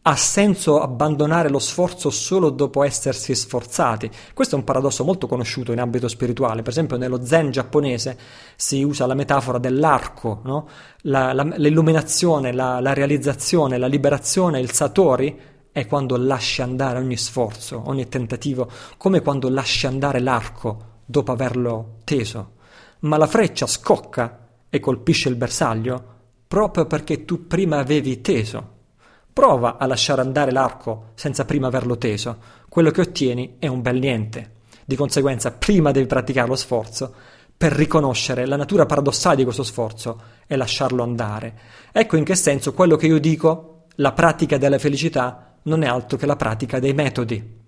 Ha 0.08 0.16
senso 0.16 0.80
abbandonare 0.80 1.50
lo 1.50 1.58
sforzo 1.58 2.08
solo 2.08 2.48
dopo 2.48 2.82
essersi 2.82 3.34
sforzati. 3.34 4.10
Questo 4.32 4.54
è 4.54 4.58
un 4.58 4.64
paradosso 4.64 5.04
molto 5.04 5.26
conosciuto 5.26 5.70
in 5.72 5.80
ambito 5.80 6.08
spirituale. 6.08 6.62
Per 6.62 6.70
esempio, 6.72 6.96
nello 6.96 7.26
zen 7.26 7.50
giapponese 7.50 8.16
si 8.56 8.82
usa 8.82 9.04
la 9.04 9.12
metafora 9.12 9.58
dell'arco, 9.58 10.40
no? 10.44 10.66
la, 11.02 11.34
la, 11.34 11.42
l'illuminazione, 11.42 12.54
la, 12.54 12.80
la 12.80 12.94
realizzazione, 12.94 13.76
la 13.76 13.86
liberazione, 13.86 14.60
il 14.60 14.70
satori 14.70 15.38
è 15.70 15.86
quando 15.86 16.16
lasci 16.16 16.62
andare 16.62 16.98
ogni 16.98 17.18
sforzo, 17.18 17.82
ogni 17.84 18.08
tentativo, 18.08 18.66
come 18.96 19.20
quando 19.20 19.50
lasci 19.50 19.86
andare 19.86 20.20
l'arco 20.20 21.00
dopo 21.04 21.32
averlo 21.32 21.96
teso. 22.04 22.52
Ma 23.00 23.18
la 23.18 23.26
freccia 23.26 23.66
scocca 23.66 24.48
e 24.70 24.80
colpisce 24.80 25.28
il 25.28 25.36
bersaglio 25.36 26.02
proprio 26.48 26.86
perché 26.86 27.26
tu 27.26 27.46
prima 27.46 27.76
avevi 27.76 28.22
teso. 28.22 28.76
Prova 29.38 29.76
a 29.78 29.86
lasciare 29.86 30.20
andare 30.20 30.50
l'arco 30.50 31.12
senza 31.14 31.44
prima 31.44 31.68
averlo 31.68 31.96
teso. 31.96 32.38
Quello 32.68 32.90
che 32.90 33.02
ottieni 33.02 33.54
è 33.60 33.68
un 33.68 33.82
bel 33.82 34.00
niente. 34.00 34.54
Di 34.84 34.96
conseguenza, 34.96 35.52
prima 35.52 35.92
devi 35.92 36.06
praticare 36.08 36.48
lo 36.48 36.56
sforzo 36.56 37.14
per 37.56 37.70
riconoscere 37.70 38.46
la 38.46 38.56
natura 38.56 38.84
paradossale 38.84 39.36
di 39.36 39.44
questo 39.44 39.62
sforzo 39.62 40.20
e 40.44 40.56
lasciarlo 40.56 41.04
andare. 41.04 41.56
Ecco 41.92 42.16
in 42.16 42.24
che 42.24 42.34
senso 42.34 42.74
quello 42.74 42.96
che 42.96 43.06
io 43.06 43.20
dico, 43.20 43.84
la 43.94 44.10
pratica 44.10 44.58
della 44.58 44.80
felicità, 44.80 45.54
non 45.62 45.84
è 45.84 45.86
altro 45.86 46.18
che 46.18 46.26
la 46.26 46.34
pratica 46.34 46.80
dei 46.80 46.92
metodi. 46.92 47.60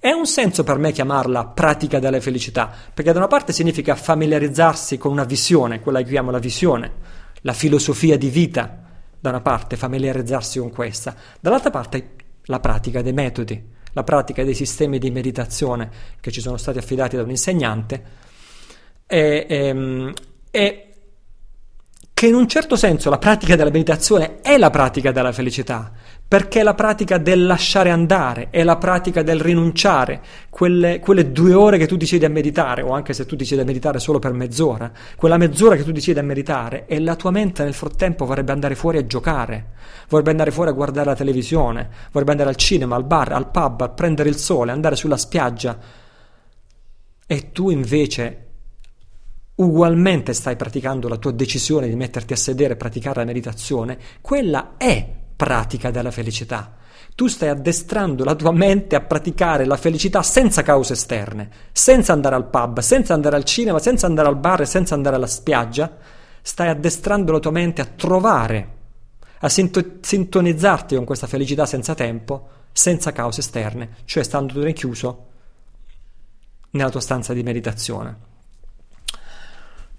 È 0.00 0.10
un 0.10 0.24
senso 0.24 0.64
per 0.64 0.78
me 0.78 0.92
chiamarla 0.92 1.48
pratica 1.48 1.98
della 1.98 2.22
felicità, 2.22 2.72
perché 2.94 3.12
da 3.12 3.18
una 3.18 3.28
parte 3.28 3.52
significa 3.52 3.94
familiarizzarsi 3.96 4.96
con 4.96 5.12
una 5.12 5.24
visione, 5.24 5.80
quella 5.80 6.00
che 6.00 6.08
chiamo 6.08 6.30
la 6.30 6.38
visione, 6.38 6.90
la 7.42 7.52
filosofia 7.52 8.16
di 8.16 8.30
vita, 8.30 8.86
da 9.20 9.30
una 9.30 9.40
parte 9.40 9.76
familiarizzarsi 9.76 10.58
con 10.58 10.70
questa, 10.70 11.14
dall'altra 11.40 11.70
parte 11.70 12.14
la 12.44 12.60
pratica 12.60 13.02
dei 13.02 13.12
metodi, 13.12 13.62
la 13.92 14.04
pratica 14.04 14.44
dei 14.44 14.54
sistemi 14.54 14.98
di 14.98 15.10
meditazione 15.10 15.90
che 16.20 16.30
ci 16.30 16.40
sono 16.40 16.56
stati 16.56 16.78
affidati 16.78 17.16
da 17.16 17.22
un 17.22 17.30
insegnante. 17.30 18.26
E, 19.06 19.46
e, 19.48 19.56
ehm, 19.66 20.12
e 20.50 20.87
che 22.18 22.26
in 22.26 22.34
un 22.34 22.48
certo 22.48 22.74
senso 22.74 23.10
la 23.10 23.18
pratica 23.18 23.54
della 23.54 23.70
meditazione 23.70 24.40
è 24.40 24.58
la 24.58 24.70
pratica 24.70 25.12
della 25.12 25.30
felicità, 25.30 25.92
perché 26.26 26.58
è 26.58 26.62
la 26.64 26.74
pratica 26.74 27.16
del 27.16 27.46
lasciare 27.46 27.90
andare, 27.90 28.48
è 28.50 28.64
la 28.64 28.74
pratica 28.74 29.22
del 29.22 29.38
rinunciare, 29.38 30.20
quelle, 30.50 30.98
quelle, 30.98 31.30
due 31.30 31.54
ore 31.54 31.78
che 31.78 31.86
tu 31.86 31.96
decidi 31.96 32.24
a 32.24 32.28
meditare, 32.28 32.82
o 32.82 32.90
anche 32.90 33.12
se 33.12 33.24
tu 33.24 33.36
decidi 33.36 33.60
a 33.60 33.64
meditare 33.64 34.00
solo 34.00 34.18
per 34.18 34.32
mezz'ora, 34.32 34.90
quella 35.14 35.36
mezz'ora 35.36 35.76
che 35.76 35.84
tu 35.84 35.92
decidi 35.92 36.18
a 36.18 36.24
meditare 36.24 36.86
e 36.86 36.98
la 36.98 37.14
tua 37.14 37.30
mente 37.30 37.62
nel 37.62 37.72
frattempo 37.72 38.26
vorrebbe 38.26 38.50
andare 38.50 38.74
fuori 38.74 38.98
a 38.98 39.06
giocare, 39.06 39.66
vorrebbe 40.08 40.30
andare 40.30 40.50
fuori 40.50 40.70
a 40.70 40.72
guardare 40.72 41.06
la 41.06 41.14
televisione, 41.14 41.88
vorrebbe 42.10 42.32
andare 42.32 42.50
al 42.50 42.56
cinema, 42.56 42.96
al 42.96 43.04
bar, 43.04 43.30
al 43.30 43.48
pub, 43.48 43.82
a 43.82 43.90
prendere 43.90 44.28
il 44.28 44.38
sole, 44.38 44.72
andare 44.72 44.96
sulla 44.96 45.16
spiaggia. 45.16 45.78
E 47.28 47.52
tu 47.52 47.70
invece 47.70 48.47
ugualmente 49.58 50.32
stai 50.34 50.56
praticando 50.56 51.08
la 51.08 51.16
tua 51.16 51.32
decisione 51.32 51.88
di 51.88 51.96
metterti 51.96 52.32
a 52.32 52.36
sedere 52.36 52.74
e 52.74 52.76
praticare 52.76 53.20
la 53.20 53.26
meditazione, 53.26 53.98
quella 54.20 54.74
è 54.76 55.06
pratica 55.34 55.90
della 55.90 56.10
felicità. 56.10 56.74
Tu 57.14 57.26
stai 57.26 57.48
addestrando 57.48 58.22
la 58.22 58.36
tua 58.36 58.52
mente 58.52 58.94
a 58.94 59.00
praticare 59.00 59.64
la 59.64 59.76
felicità 59.76 60.22
senza 60.22 60.62
cause 60.62 60.92
esterne, 60.92 61.50
senza 61.72 62.12
andare 62.12 62.36
al 62.36 62.48
pub, 62.48 62.78
senza 62.78 63.14
andare 63.14 63.34
al 63.34 63.44
cinema, 63.44 63.80
senza 63.80 64.06
andare 64.06 64.28
al 64.28 64.36
bar 64.38 64.64
senza 64.66 64.94
andare 64.94 65.16
alla 65.16 65.26
spiaggia. 65.26 65.96
Stai 66.40 66.68
addestrando 66.68 67.32
la 67.32 67.40
tua 67.40 67.50
mente 67.50 67.80
a 67.80 67.86
trovare, 67.86 68.76
a 69.40 69.48
sintonizzarti 69.48 70.94
con 70.94 71.04
questa 71.04 71.26
felicità 71.26 71.66
senza 71.66 71.96
tempo, 71.96 72.48
senza 72.70 73.10
cause 73.10 73.40
esterne, 73.40 73.96
cioè 74.04 74.22
stando 74.22 74.62
rinchiuso 74.62 75.26
nella 76.70 76.90
tua 76.90 77.00
stanza 77.00 77.32
di 77.32 77.42
meditazione. 77.42 78.27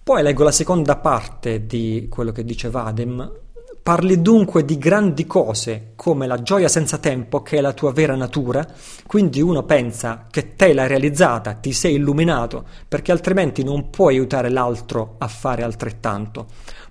Poi 0.09 0.23
leggo 0.23 0.43
la 0.43 0.51
seconda 0.51 0.95
parte 0.95 1.67
di 1.67 2.07
quello 2.09 2.31
che 2.31 2.43
dice 2.43 2.71
Vadim. 2.71 3.31
Parli 3.83 4.23
dunque 4.23 4.65
di 4.65 4.79
grandi 4.79 5.27
cose 5.27 5.91
come 5.95 6.25
la 6.25 6.41
gioia 6.41 6.67
senza 6.67 6.97
tempo, 6.97 7.43
che 7.43 7.57
è 7.57 7.61
la 7.61 7.73
tua 7.73 7.91
vera 7.91 8.15
natura, 8.15 8.65
quindi 9.05 9.39
uno 9.39 9.61
pensa 9.65 10.25
che 10.31 10.55
te 10.55 10.73
l'hai 10.73 10.87
realizzata, 10.87 11.53
ti 11.53 11.73
sei 11.73 11.93
illuminato, 11.93 12.65
perché 12.87 13.11
altrimenti 13.11 13.63
non 13.63 13.91
puoi 13.91 14.15
aiutare 14.15 14.49
l'altro 14.49 15.13
a 15.19 15.27
fare 15.27 15.61
altrettanto. 15.61 16.47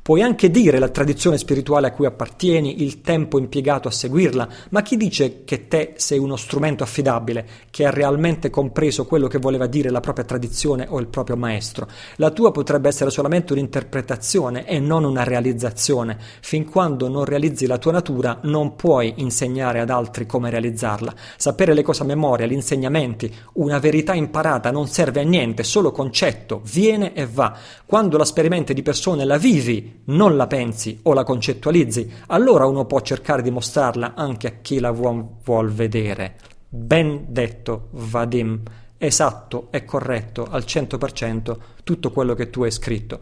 Puoi 0.09 0.23
anche 0.23 0.51
dire 0.51 0.79
la 0.79 0.89
tradizione 0.89 1.37
spirituale 1.37 1.89
a 1.89 1.93
cui 1.93 2.07
appartieni, 2.07 2.83
il 2.83 3.03
tempo 3.03 3.39
impiegato 3.39 3.89
a 3.89 3.91
seguirla, 3.91 4.49
ma 4.71 4.81
chi 4.81 4.97
dice 4.97 5.45
che 5.45 5.69
te 5.69 5.93
sei 5.97 6.19
uno 6.19 6.37
strumento 6.37 6.83
affidabile, 6.83 7.47
che 7.69 7.85
ha 7.85 7.91
realmente 7.91 8.49
compreso 8.49 9.05
quello 9.05 9.27
che 9.27 9.37
voleva 9.37 9.67
dire 9.67 9.91
la 9.91 10.01
propria 10.01 10.25
tradizione 10.25 10.87
o 10.89 10.99
il 10.99 11.09
proprio 11.09 11.37
maestro? 11.37 11.87
La 12.17 12.31
tua 12.31 12.53
potrebbe 12.53 12.89
essere 12.89 13.11
solamente 13.11 13.53
un'interpretazione 13.53 14.65
e 14.67 14.79
non 14.79 15.05
una 15.05 15.25
realizzazione. 15.25 16.17
Fin 16.41 16.65
quando 16.65 17.11
non 17.11 17.27
realizzi 17.27 17.67
la 17.67 17.77
tua 17.77 17.93
natura, 17.93 18.39
non 18.45 18.77
puoi 18.77 19.13
insegnare 19.17 19.79
ad 19.79 19.91
altri 19.91 20.25
come 20.25 20.49
realizzarla. 20.49 21.15
Sapere 21.37 21.75
le 21.75 21.83
cose 21.83 22.05
a 22.05 22.07
memoria, 22.07 22.47
gli 22.47 22.53
insegnamenti, 22.53 23.31
una 23.57 23.79
verità 23.79 24.15
imparata 24.15 24.71
non 24.71 24.89
serve 24.89 25.21
a 25.21 25.25
niente, 25.25 25.65
solo 25.65 25.93
concetto, 25.93 26.63
viene 26.65 27.13
e 27.13 27.27
va. 27.27 27.55
Quando 27.85 28.17
la 28.17 28.25
sperimenti 28.25 28.73
di 28.73 28.81
persone 28.81 29.27
la 29.27 29.37
vivi, 29.37 29.98
non 30.07 30.37
la 30.37 30.47
pensi 30.47 30.99
o 31.03 31.13
la 31.13 31.25
concettualizzi, 31.25 32.11
allora 32.29 32.67
uno 32.67 32.85
può 32.85 33.01
cercare 33.01 33.43
di 33.43 33.51
mostrarla 33.51 34.15
anche 34.15 34.47
a 34.47 34.53
chi 34.63 34.81
la 34.81 34.91
vuol, 34.91 35.25
vuol 35.45 35.71
vedere. 35.71 36.37
Ben 36.69 37.27
detto, 37.29 37.89
Vadim, 37.93 38.63
esatto 38.99 39.69
e 39.71 39.85
corretto 39.85 40.47
al 40.51 40.65
100% 40.67 41.57
tutto 41.85 42.11
quello 42.11 42.35
che 42.35 42.51
tu 42.51 42.63
hai 42.63 42.71
scritto. 42.71 43.19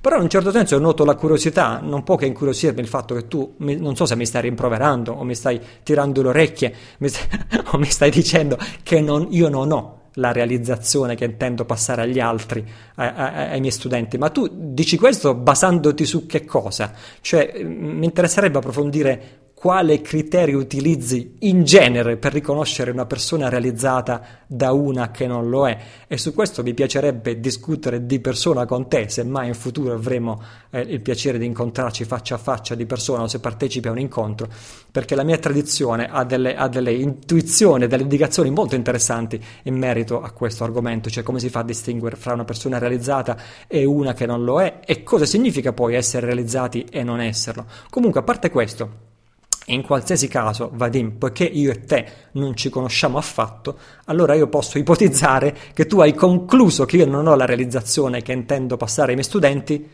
Però 0.00 0.16
in 0.16 0.22
un 0.22 0.28
certo 0.30 0.50
senso 0.50 0.78
noto 0.78 1.04
la 1.04 1.14
curiosità, 1.14 1.80
non 1.82 2.02
può 2.04 2.16
che 2.16 2.24
incuriosirmi 2.24 2.80
il 2.80 2.88
fatto 2.88 3.14
che 3.14 3.28
tu, 3.28 3.54
mi, 3.58 3.76
non 3.76 3.96
so 3.96 4.06
se 4.06 4.16
mi 4.16 4.24
stai 4.24 4.42
rimproverando 4.42 5.12
o 5.12 5.24
mi 5.24 5.34
stai 5.34 5.60
tirando 5.82 6.22
le 6.22 6.28
orecchie 6.28 6.74
mi 6.98 7.08
stai, 7.08 7.28
o 7.72 7.78
mi 7.78 7.84
stai 7.84 8.10
dicendo 8.10 8.56
che 8.82 9.02
non, 9.02 9.26
io 9.30 9.50
non 9.50 9.70
ho 9.72 9.99
la 10.20 10.30
realizzazione 10.32 11.16
che 11.16 11.24
intendo 11.24 11.64
passare 11.64 12.02
agli 12.02 12.20
altri, 12.20 12.64
ai, 12.96 13.08
ai, 13.14 13.60
miei 13.60 13.72
studenti, 13.72 14.18
ma 14.18 14.28
tu 14.28 14.48
dici 14.52 14.96
questo 14.96 15.34
basandoti 15.34 16.04
su 16.04 16.26
che 16.26 16.44
cosa? 16.44 16.92
Cioè, 17.20 17.64
mi 17.64 18.04
interesserebbe 18.04 18.58
approfondire 18.58 19.38
quale 19.60 20.00
criterio 20.00 20.58
utilizzi 20.58 21.34
in 21.40 21.64
genere 21.64 22.16
per 22.16 22.32
riconoscere 22.32 22.90
una 22.90 23.04
persona 23.04 23.50
realizzata 23.50 24.22
da 24.46 24.72
una 24.72 25.10
che 25.10 25.26
non 25.26 25.50
lo 25.50 25.68
è 25.68 25.78
e 26.06 26.16
su 26.16 26.32
questo 26.32 26.62
mi 26.62 26.72
piacerebbe 26.72 27.40
discutere 27.40 28.06
di 28.06 28.20
persona 28.20 28.64
con 28.64 28.88
te, 28.88 29.10
se 29.10 29.22
mai 29.22 29.48
in 29.48 29.54
futuro 29.54 29.92
avremo 29.92 30.42
eh, 30.70 30.80
il 30.80 31.02
piacere 31.02 31.36
di 31.36 31.44
incontrarci 31.44 32.06
faccia 32.06 32.36
a 32.36 32.38
faccia 32.38 32.74
di 32.74 32.86
persona 32.86 33.24
o 33.24 33.28
se 33.28 33.38
partecipi 33.38 33.88
a 33.88 33.90
un 33.90 33.98
incontro, 33.98 34.48
perché 34.90 35.14
la 35.14 35.24
mia 35.24 35.36
tradizione 35.36 36.08
ha 36.10 36.24
delle, 36.24 36.56
ha 36.56 36.66
delle 36.66 36.94
intuizioni, 36.94 37.86
delle 37.86 38.04
indicazioni 38.04 38.48
molto 38.48 38.76
interessanti 38.76 39.38
in 39.64 39.76
merito 39.76 40.22
a 40.22 40.30
questo 40.30 40.64
argomento, 40.64 41.10
cioè 41.10 41.22
come 41.22 41.38
si 41.38 41.50
fa 41.50 41.60
a 41.60 41.64
distinguere 41.64 42.16
fra 42.16 42.32
una 42.32 42.44
persona 42.44 42.78
realizzata 42.78 43.36
e 43.66 43.84
una 43.84 44.14
che 44.14 44.24
non 44.24 44.42
lo 44.42 44.62
è 44.62 44.80
e 44.86 45.02
cosa 45.02 45.26
significa 45.26 45.74
poi 45.74 45.96
essere 45.96 46.24
realizzati 46.24 46.86
e 46.90 47.02
non 47.02 47.20
esserlo. 47.20 47.66
Comunque, 47.90 48.20
a 48.20 48.22
parte 48.22 48.48
questo, 48.48 49.09
in 49.72 49.82
qualsiasi 49.82 50.28
caso, 50.28 50.70
Vadim, 50.72 51.12
poiché 51.12 51.44
io 51.44 51.70
e 51.70 51.84
te 51.84 52.06
non 52.32 52.54
ci 52.54 52.68
conosciamo 52.70 53.18
affatto, 53.18 53.78
allora 54.06 54.34
io 54.34 54.48
posso 54.48 54.78
ipotizzare 54.78 55.56
che 55.74 55.86
tu 55.86 56.00
hai 56.00 56.14
concluso 56.14 56.84
che 56.84 56.96
io 56.96 57.06
non 57.06 57.26
ho 57.26 57.34
la 57.34 57.46
realizzazione 57.46 58.22
che 58.22 58.32
intendo 58.32 58.76
passare 58.76 59.08
ai 59.08 59.14
miei 59.14 59.26
studenti 59.26 59.88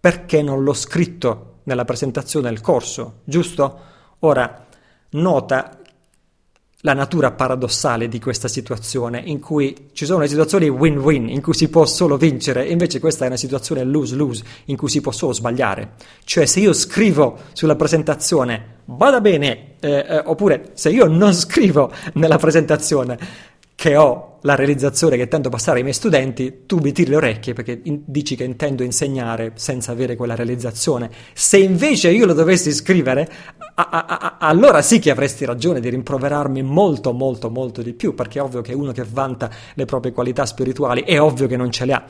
perché 0.00 0.42
non 0.42 0.62
l'ho 0.62 0.74
scritto 0.74 1.60
nella 1.64 1.84
presentazione 1.84 2.48
del 2.48 2.60
corso, 2.60 3.20
giusto? 3.24 3.78
Ora, 4.20 4.66
nota 5.10 5.77
la 6.82 6.94
natura 6.94 7.32
paradossale 7.32 8.06
di 8.06 8.20
questa 8.20 8.46
situazione, 8.46 9.20
in 9.24 9.40
cui 9.40 9.88
ci 9.92 10.04
sono 10.04 10.20
le 10.20 10.28
situazioni 10.28 10.68
win-win, 10.68 11.28
in 11.28 11.42
cui 11.42 11.54
si 11.54 11.68
può 11.68 11.84
solo 11.84 12.16
vincere, 12.16 12.66
invece 12.66 13.00
questa 13.00 13.24
è 13.24 13.26
una 13.26 13.36
situazione 13.36 13.82
lose-lose, 13.82 14.44
in 14.66 14.76
cui 14.76 14.88
si 14.88 15.00
può 15.00 15.10
solo 15.10 15.32
sbagliare. 15.32 15.94
Cioè, 16.22 16.46
se 16.46 16.60
io 16.60 16.72
scrivo 16.72 17.38
sulla 17.52 17.74
presentazione, 17.74 18.76
vada 18.84 19.20
bene, 19.20 19.74
eh, 19.80 20.06
eh, 20.08 20.22
oppure 20.24 20.70
se 20.74 20.90
io 20.90 21.06
non 21.08 21.34
scrivo 21.34 21.90
nella 22.14 22.38
presentazione, 22.38 23.18
che 23.74 23.96
ho 23.96 24.38
la 24.42 24.54
realizzazione 24.54 25.16
che 25.16 25.22
intendo 25.22 25.50
passare 25.50 25.78
ai 25.78 25.82
miei 25.84 25.94
studenti, 25.94 26.64
tu 26.66 26.78
mi 26.78 26.90
tiri 26.90 27.10
le 27.10 27.16
orecchie 27.16 27.52
perché 27.52 27.80
in- 27.84 28.02
dici 28.06 28.34
che 28.34 28.42
intendo 28.42 28.82
insegnare 28.82 29.52
senza 29.54 29.92
avere 29.92 30.16
quella 30.16 30.34
realizzazione. 30.34 31.10
Se 31.32 31.58
invece 31.58 32.10
io 32.10 32.26
lo 32.26 32.34
dovessi 32.34 32.72
scrivere, 32.72 33.28
allora 34.38 34.82
sì 34.82 34.98
che 34.98 35.10
avresti 35.10 35.44
ragione 35.44 35.78
di 35.78 35.88
rimproverarmi 35.88 36.62
molto, 36.62 37.12
molto, 37.12 37.48
molto 37.48 37.80
di 37.80 37.92
più, 37.92 38.14
perché 38.14 38.40
è 38.40 38.42
ovvio 38.42 38.60
che 38.60 38.74
uno 38.74 38.90
che 38.90 39.04
vanta 39.08 39.48
le 39.74 39.84
proprie 39.84 40.12
qualità 40.12 40.44
spirituali 40.46 41.02
è 41.02 41.20
ovvio 41.20 41.46
che 41.46 41.56
non 41.56 41.70
ce 41.70 41.84
le 41.84 41.92
ha. 41.92 42.04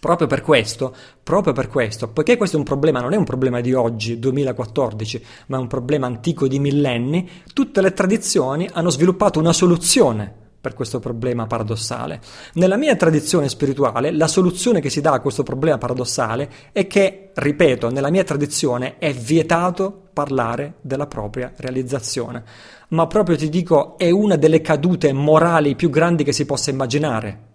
Proprio 0.00 0.26
per 0.26 0.40
questo, 0.40 0.94
proprio 1.22 1.52
per 1.52 1.68
questo, 1.68 2.08
poiché 2.08 2.36
questo 2.36 2.56
è 2.56 2.58
un 2.58 2.64
problema, 2.64 3.00
non 3.00 3.12
è 3.12 3.16
un 3.16 3.24
problema 3.24 3.60
di 3.60 3.74
oggi, 3.74 4.18
2014, 4.18 5.24
ma 5.46 5.58
è 5.58 5.60
un 5.60 5.66
problema 5.66 6.06
antico 6.06 6.48
di 6.48 6.58
millenni, 6.58 7.28
tutte 7.52 7.82
le 7.82 7.92
tradizioni 7.92 8.68
hanno 8.72 8.90
sviluppato 8.90 9.38
una 9.38 9.52
soluzione 9.52 10.48
per 10.60 10.74
questo 10.74 11.00
problema 11.00 11.46
paradossale. 11.46 12.20
Nella 12.54 12.76
mia 12.76 12.94
tradizione 12.96 13.48
spirituale, 13.48 14.10
la 14.10 14.28
soluzione 14.28 14.80
che 14.80 14.90
si 14.90 15.00
dà 15.00 15.12
a 15.12 15.20
questo 15.20 15.42
problema 15.42 15.78
paradossale 15.78 16.50
è 16.72 16.86
che, 16.86 17.30
ripeto, 17.34 17.90
nella 17.90 18.10
mia 18.10 18.24
tradizione 18.24 18.98
è 18.98 19.12
vietato 19.12 20.08
parlare 20.12 20.74
della 20.82 21.06
propria 21.06 21.52
realizzazione. 21.56 22.44
Ma 22.88 23.06
proprio 23.06 23.36
ti 23.36 23.48
dico, 23.48 23.96
è 23.96 24.10
una 24.10 24.36
delle 24.36 24.60
cadute 24.60 25.12
morali 25.12 25.76
più 25.76 25.88
grandi 25.88 26.24
che 26.24 26.32
si 26.32 26.44
possa 26.44 26.70
immaginare. 26.70 27.48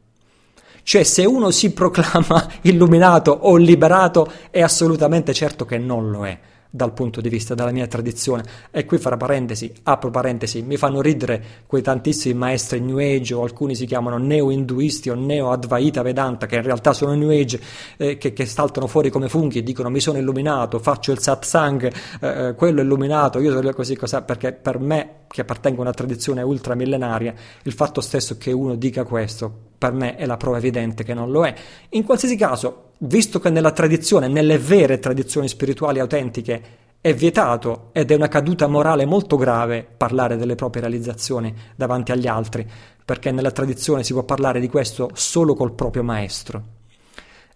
Cioè, 0.82 1.04
se 1.04 1.26
uno 1.26 1.52
si 1.52 1.74
proclama 1.74 2.48
illuminato 2.62 3.32
o 3.32 3.56
liberato, 3.56 4.32
è 4.50 4.62
assolutamente 4.62 5.34
certo 5.34 5.66
che 5.66 5.78
non 5.78 6.10
lo 6.10 6.26
è 6.26 6.40
dal 6.76 6.92
punto 6.92 7.22
di 7.22 7.30
vista 7.30 7.56
della 7.56 7.72
mia 7.72 7.88
tradizione. 7.88 8.44
E 8.70 8.86
qui 8.86 8.98
fra 8.98 9.16
parentesi, 9.16 9.72
apro 9.84 10.12
parentesi, 10.12 10.62
mi 10.62 10.76
fanno 10.76 11.02
ridere 11.02 11.44
quei 11.66 11.82
tantissimi 11.82 12.38
maestri 12.38 12.82
New 12.82 12.98
Age 12.98 13.34
o 13.34 13.44
alcuni 13.44 13.76
si 13.76 13.86
chiamano 13.86 14.18
neo-induisti 14.18 15.10
o 15.10 15.16
neo-advaita 15.16 16.02
Vedanta 16.02 16.46
che 16.46 16.56
in 16.56 16.64
realtà 16.64 16.92
sono 16.92 17.14
New 17.14 17.30
Age 17.30 17.60
eh, 17.96 18.18
che, 18.18 18.34
che, 18.34 18.46
saltano 18.46 18.88
fuori 18.88 19.10
come 19.10 19.30
funghi 19.30 19.60
e 19.60 19.64
dicono 19.64 19.90
mi 19.90 20.02
sono 20.02 20.18
illuminato, 20.18 20.80
faccio 20.80 21.14
il 21.14 21.20
satsang, 21.20 21.92
eh, 22.20 22.48
eh 22.48 22.54
quello 22.56 22.82
è 22.82 22.84
illuminato, 22.84 23.40
io 23.40 23.54
sono 23.54 23.72
così 23.72 23.96
cosa, 23.96 24.22
perché 24.22 24.52
per 24.52 24.78
me 24.80 25.24
che 25.28 25.42
appartengo 25.42 25.80
a 25.80 25.84
una 25.84 25.94
tradizione 25.94 26.42
ultramillenaria, 26.42 27.34
il 27.64 27.74
fatto 27.74 28.02
stesso 28.02 28.38
che 28.38 28.52
uno 28.52 28.76
dica 28.76 29.06
questo 29.06 29.74
per 29.78 29.94
me 29.94 30.16
è 30.16 30.26
la 30.26 30.38
prova 30.38 30.58
evidente 30.58 31.04
che 31.04 31.14
non 31.14 31.32
lo 31.32 31.46
è. 31.46 31.54
In 31.90 32.04
qualsiasi 32.04 32.36
caso, 32.36 32.85
visto 33.00 33.40
che 33.40 33.50
nella 33.50 33.72
tradizione, 33.72 34.28
nelle 34.28 34.58
vere 34.58 35.00
tradizioni 35.00 35.48
spirituali 35.48 36.00
autentiche, 36.00 36.84
è 37.06 37.14
vietato 37.14 37.90
ed 37.92 38.10
è 38.10 38.16
una 38.16 38.28
caduta 38.28 38.66
morale 38.66 39.06
molto 39.06 39.36
grave 39.38 39.86
parlare 39.96 40.38
delle 40.38 40.56
proprie 40.56 40.82
realizzazioni 40.82 41.54
davanti 41.76 42.12
agli 42.12 42.26
altri, 42.26 42.68
perché 43.06 43.30
nella 43.30 43.52
tradizione 43.52 44.04
si 44.04 44.14
può 44.14 44.24
parlare 44.24 44.60
di 44.60 44.68
questo 44.68 45.12
solo 45.14 45.54
col 45.54 45.74
proprio 45.74 46.02
maestro. 46.02 46.64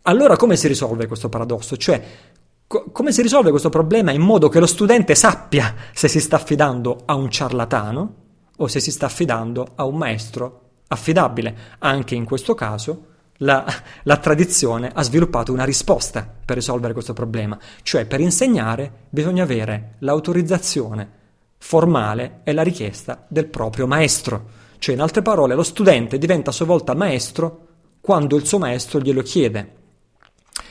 Allora 0.03 0.35
come 0.35 0.55
si 0.55 0.67
risolve 0.67 1.07
questo 1.07 1.29
paradosso? 1.29 1.77
Cioè, 1.77 2.01
co- 2.67 2.91
come 2.91 3.11
si 3.11 3.23
risolve 3.23 3.49
questo 3.49 3.69
problema 3.69 4.11
in 4.11 4.21
modo 4.21 4.49
che 4.49 4.59
lo 4.59 4.67
studente 4.67 5.15
sappia 5.15 5.73
se 5.93 6.07
si 6.07 6.19
sta 6.19 6.35
affidando 6.35 7.01
a 7.05 7.15
un 7.15 7.31
ciarlatano 7.31 8.13
o 8.55 8.67
se 8.67 8.79
si 8.79 8.91
sta 8.91 9.07
affidando 9.07 9.69
a 9.73 9.83
un 9.85 9.95
maestro 9.95 10.61
affidabile? 10.89 11.55
Anche 11.79 12.13
in 12.13 12.25
questo 12.25 12.53
caso 12.53 13.05
la, 13.39 13.65
la, 14.03 14.17
tradizione 14.17 14.91
ha 14.93 15.01
sviluppato 15.03 15.51
una 15.51 15.63
risposta 15.63 16.27
per 16.45 16.55
risolvere 16.57 16.93
questo 16.93 17.13
problema, 17.13 17.57
cioè 17.83 18.05
per 18.05 18.19
insegnare 18.19 18.91
bisogna 19.09 19.43
avere 19.43 19.95
l'autorizzazione 19.99 21.17
formale 21.57 22.41
e 22.43 22.53
la 22.53 22.63
richiesta 22.63 23.25
del 23.27 23.47
proprio 23.47 23.87
maestro, 23.87 24.57
cioè 24.79 24.95
in 24.95 25.01
altre 25.01 25.21
parole 25.21 25.55
lo 25.55 25.63
studente 25.63 26.17
diventa 26.17 26.49
a 26.49 26.53
sua 26.53 26.65
volta 26.65 26.95
maestro 26.95 27.67
quando 28.01 28.35
il 28.35 28.45
suo 28.45 28.57
maestro 28.57 28.99
glielo 28.99 29.21
chiede. 29.21 29.75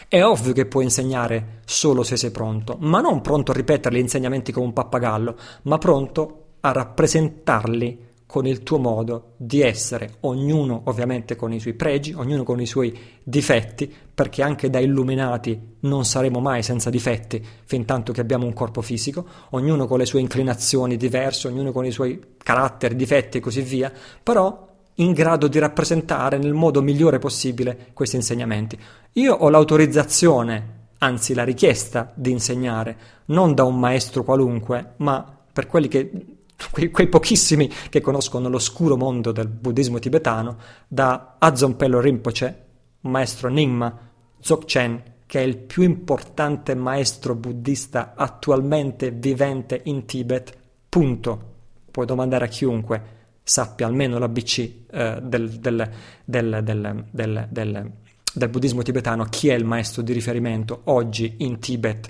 È 0.09 0.23
ovvio 0.23 0.55
che 0.55 0.67
puoi 0.67 0.85
insegnare 0.85 1.61
solo 1.67 2.03
se 2.03 2.17
sei 2.17 2.31
pronto, 2.31 2.77
ma 2.81 3.01
non 3.01 3.21
pronto 3.21 3.53
a 3.53 3.55
ripetere 3.55 3.97
gli 3.97 4.01
insegnamenti 4.01 4.53
come 4.53 4.67
un 4.67 4.73
pappagallo, 4.73 5.37
ma 5.63 5.79
pronto 5.79 6.45
a 6.61 6.73
rappresentarli 6.73 8.08
con 8.29 8.47
il 8.47 8.63
tuo 8.63 8.77
modo 8.77 9.33
di 9.39 9.63
essere, 9.63 10.17
ognuno 10.21 10.83
ovviamente 10.85 11.35
con 11.35 11.51
i 11.51 11.59
suoi 11.59 11.73
pregi, 11.73 12.13
ognuno 12.13 12.43
con 12.43 12.61
i 12.61 12.67
suoi 12.67 12.95
difetti, 13.23 13.91
perché 14.15 14.43
anche 14.43 14.69
da 14.69 14.79
illuminati 14.79 15.77
non 15.81 16.05
saremo 16.05 16.39
mai 16.39 16.63
senza 16.63 16.91
difetti 16.91 17.43
fin 17.65 17.87
tanto 17.87 18.13
che 18.13 18.21
abbiamo 18.21 18.45
un 18.45 18.53
corpo 18.53 18.83
fisico, 18.83 19.25
ognuno 19.53 19.87
con 19.87 19.97
le 19.97 20.05
sue 20.05 20.21
inclinazioni 20.21 20.99
diverse, 20.99 21.49
ognuno 21.49 21.73
con 21.73 21.87
i 21.87 21.91
suoi 21.91 22.21
caratteri, 22.37 22.97
difetti 22.97 23.39
e 23.39 23.41
così 23.41 23.63
via, 23.63 23.91
però 24.23 24.77
in 24.97 25.13
grado 25.13 25.49
di 25.49 25.59
rappresentare 25.59 26.37
nel 26.37 26.53
modo 26.53 26.83
migliore 26.83 27.19
possibile 27.19 27.93
questi 27.95 28.17
insegnamenti. 28.17 28.79
Io 29.13 29.33
ho 29.33 29.49
l'autorizzazione, 29.49 30.89
anzi 30.99 31.33
la 31.33 31.45
richiesta 31.45 32.13
di 32.15 32.31
insegnare, 32.31 32.97
non 33.27 33.55
da 33.55 33.65
un 33.65 33.79
maestro 33.79 34.23
qualunque, 34.23 34.97
ma 34.97 35.35
per 35.51 35.67
quelli 35.67 35.89
che 35.89 36.37
quei, 36.71 36.91
quei, 36.91 37.09
pochissimi 37.09 37.69
che 37.89 38.01
conoscono 38.01 38.49
l'oscuro 38.49 38.97
mondo 38.97 39.33
del 39.33 39.49
buddismo 39.49 39.99
tibetano, 39.99 40.59
da 40.89 41.37
Adzonpelo 41.39 42.01
Rinpoche, 42.01 42.67
maestro 43.03 43.49
Nyingma, 43.49 43.99
Dzogchen, 44.41 45.03
che 45.27 45.41
è 45.41 45.43
il 45.43 45.59
più 45.59 45.83
importante 45.83 46.75
maestro 46.75 47.35
buddista 47.35 48.15
attualmente 48.17 49.11
vivente 49.11 49.81
in 49.85 50.07
Tibet, 50.07 50.57
punto. 50.89 51.55
Puoi 51.91 52.07
domandare 52.07 52.47
a 52.47 52.49
chiunque 52.49 53.17
sappia 53.49 53.87
almeno 53.87 54.19
l'ABC 54.19 54.59
eh, 54.91 55.19
del, 55.23 55.51
del, 55.51 55.91
del, 56.25 57.93
del 58.33 58.49
buddismo 58.49 58.83
tibetano, 58.83 59.25
chi 59.25 59.49
è 59.49 59.55
il 59.55 59.65
maestro 59.65 60.03
di 60.03 60.13
riferimento 60.13 60.83
oggi 60.85 61.37
in 61.39 61.59
Tibet, 61.59 62.09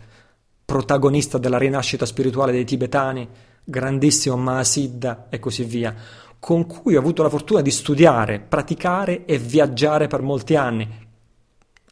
protagonista 0.64 1.38
della 1.38 1.58
rinascita 1.58 2.06
spirituale 2.06 2.52
dei 2.52 2.64
tibetani, 2.64 3.28
grandissimo 3.68 4.36
Mahasiddha 4.36 5.26
e 5.28 5.38
così 5.38 5.62
via, 5.62 5.94
con 6.38 6.64
cui 6.66 6.96
ho 6.96 6.98
avuto 6.98 7.22
la 7.22 7.28
fortuna 7.28 7.60
di 7.60 7.70
studiare, 7.70 8.40
praticare 8.40 9.26
e 9.26 9.36
viaggiare 9.36 10.06
per 10.06 10.22
molti 10.22 10.56
anni. 10.56 11.06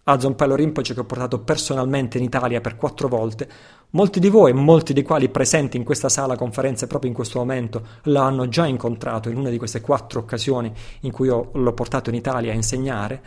A 0.05 0.19
Zonpello 0.19 0.55
Rinpoche 0.55 0.95
che 0.95 1.01
ho 1.01 1.05
portato 1.05 1.41
personalmente 1.41 2.17
in 2.17 2.25
Italia 2.25 2.63
per 2.63 2.77
quattro 2.77 3.09
volte, 3.09 3.47
molti 3.91 4.21
di 4.21 4.31
voi, 4.31 4.55
molti 4.55 4.95
dei 4.95 5.03
quali 5.03 5.29
presenti 5.29 5.77
in 5.77 5.85
questa 5.85 6.09
sala 6.09 6.37
conferenze 6.37 6.87
proprio 6.87 7.11
in 7.11 7.17
questo 7.17 7.41
momento, 7.41 7.87
lo 8.05 8.21
hanno 8.21 8.49
già 8.49 8.67
incontrato 8.67 9.29
in 9.29 9.37
una 9.37 9.51
di 9.51 9.59
queste 9.59 9.83
quattro 9.83 10.21
occasioni 10.21 10.73
in 11.01 11.11
cui 11.11 11.29
l'ho 11.29 11.73
portato 11.75 12.09
in 12.09 12.17
Italia 12.17 12.53
a 12.53 12.55
insegnare 12.55 13.23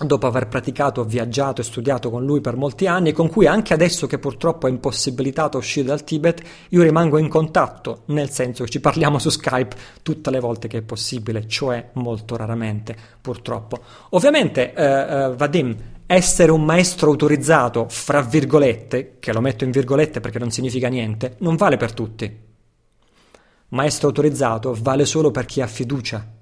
dopo 0.00 0.26
aver 0.26 0.48
praticato, 0.48 1.04
viaggiato 1.04 1.60
e 1.60 1.64
studiato 1.64 2.10
con 2.10 2.24
lui 2.24 2.40
per 2.40 2.56
molti 2.56 2.86
anni 2.86 3.10
e 3.10 3.12
con 3.12 3.28
cui 3.28 3.46
anche 3.46 3.74
adesso 3.74 4.06
che 4.06 4.18
purtroppo 4.18 4.66
è 4.66 4.70
impossibilitato 4.70 5.58
uscire 5.58 5.86
dal 5.86 6.04
Tibet, 6.04 6.42
io 6.70 6.82
rimango 6.82 7.18
in 7.18 7.28
contatto, 7.28 8.02
nel 8.06 8.30
senso 8.30 8.64
che 8.64 8.70
ci 8.70 8.80
parliamo 8.80 9.18
su 9.18 9.28
Skype 9.28 9.76
tutte 10.02 10.30
le 10.30 10.40
volte 10.40 10.68
che 10.68 10.78
è 10.78 10.82
possibile, 10.82 11.46
cioè 11.46 11.90
molto 11.94 12.36
raramente, 12.36 12.96
purtroppo. 13.20 13.80
Ovviamente, 14.10 14.72
eh, 14.72 14.84
eh, 14.84 15.34
Vadim, 15.36 15.76
essere 16.06 16.50
un 16.50 16.64
maestro 16.64 17.10
autorizzato, 17.10 17.86
fra 17.88 18.20
virgolette, 18.22 19.16
che 19.20 19.32
lo 19.32 19.40
metto 19.40 19.64
in 19.64 19.70
virgolette 19.70 20.20
perché 20.20 20.38
non 20.38 20.50
significa 20.50 20.88
niente, 20.88 21.36
non 21.38 21.56
vale 21.56 21.76
per 21.76 21.92
tutti. 21.92 22.50
Maestro 23.68 24.08
autorizzato 24.08 24.76
vale 24.78 25.06
solo 25.06 25.30
per 25.30 25.46
chi 25.46 25.62
ha 25.62 25.66
fiducia 25.66 26.40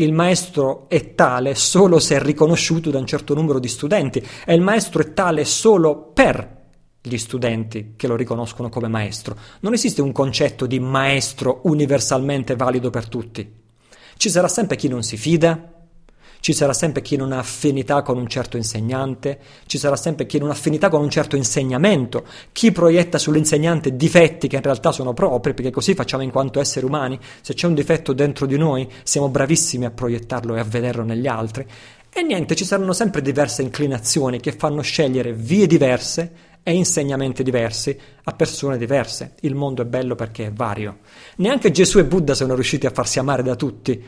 il 0.00 0.12
maestro 0.12 0.88
è 0.88 1.14
tale 1.14 1.54
solo 1.54 1.98
se 1.98 2.16
è 2.16 2.20
riconosciuto 2.20 2.90
da 2.90 2.98
un 2.98 3.06
certo 3.06 3.34
numero 3.34 3.58
di 3.58 3.68
studenti 3.68 4.24
e 4.44 4.54
il 4.54 4.60
maestro 4.60 5.02
è 5.02 5.12
tale 5.12 5.44
solo 5.44 6.10
per 6.14 6.56
gli 7.00 7.18
studenti 7.18 7.94
che 7.96 8.06
lo 8.06 8.14
riconoscono 8.14 8.68
come 8.68 8.88
maestro. 8.88 9.36
Non 9.60 9.72
esiste 9.72 10.02
un 10.02 10.12
concetto 10.12 10.66
di 10.66 10.78
maestro 10.78 11.60
universalmente 11.64 12.54
valido 12.54 12.90
per 12.90 13.08
tutti. 13.08 13.50
Ci 14.16 14.30
sarà 14.30 14.48
sempre 14.48 14.76
chi 14.76 14.88
non 14.88 15.02
si 15.02 15.16
fida, 15.16 15.77
ci 16.40 16.52
sarà 16.52 16.72
sempre 16.72 17.02
chi 17.02 17.16
non 17.16 17.32
ha 17.32 17.38
affinità 17.38 18.02
con 18.02 18.16
un 18.16 18.28
certo 18.28 18.56
insegnante, 18.56 19.38
ci 19.66 19.78
sarà 19.78 19.96
sempre 19.96 20.26
chi 20.26 20.38
non 20.38 20.48
ha 20.48 20.52
affinità 20.52 20.88
con 20.88 21.02
un 21.02 21.10
certo 21.10 21.36
insegnamento, 21.36 22.24
chi 22.52 22.72
proietta 22.72 23.18
sull'insegnante 23.18 23.96
difetti 23.96 24.48
che 24.48 24.56
in 24.56 24.62
realtà 24.62 24.92
sono 24.92 25.12
propri, 25.12 25.54
perché 25.54 25.70
così 25.70 25.94
facciamo 25.94 26.22
in 26.22 26.30
quanto 26.30 26.60
esseri 26.60 26.86
umani, 26.86 27.18
se 27.40 27.54
c'è 27.54 27.66
un 27.66 27.74
difetto 27.74 28.12
dentro 28.12 28.46
di 28.46 28.56
noi 28.56 28.88
siamo 29.02 29.28
bravissimi 29.28 29.84
a 29.84 29.90
proiettarlo 29.90 30.54
e 30.54 30.60
a 30.60 30.64
vederlo 30.64 31.04
negli 31.04 31.26
altri. 31.26 31.66
E 32.10 32.22
niente, 32.22 32.56
ci 32.56 32.64
saranno 32.64 32.92
sempre 32.92 33.20
diverse 33.20 33.62
inclinazioni 33.62 34.40
che 34.40 34.52
fanno 34.52 34.80
scegliere 34.80 35.32
vie 35.32 35.66
diverse 35.66 36.46
e 36.62 36.72
insegnamenti 36.74 37.42
diversi 37.42 37.96
a 38.24 38.32
persone 38.32 38.76
diverse. 38.76 39.34
Il 39.40 39.54
mondo 39.54 39.82
è 39.82 39.84
bello 39.84 40.14
perché 40.14 40.46
è 40.46 40.52
vario. 40.52 40.98
Neanche 41.36 41.70
Gesù 41.70 41.98
e 41.98 42.04
Buddha 42.04 42.34
sono 42.34 42.54
riusciti 42.54 42.86
a 42.86 42.90
farsi 42.90 43.18
amare 43.18 43.42
da 43.42 43.54
tutti 43.54 44.02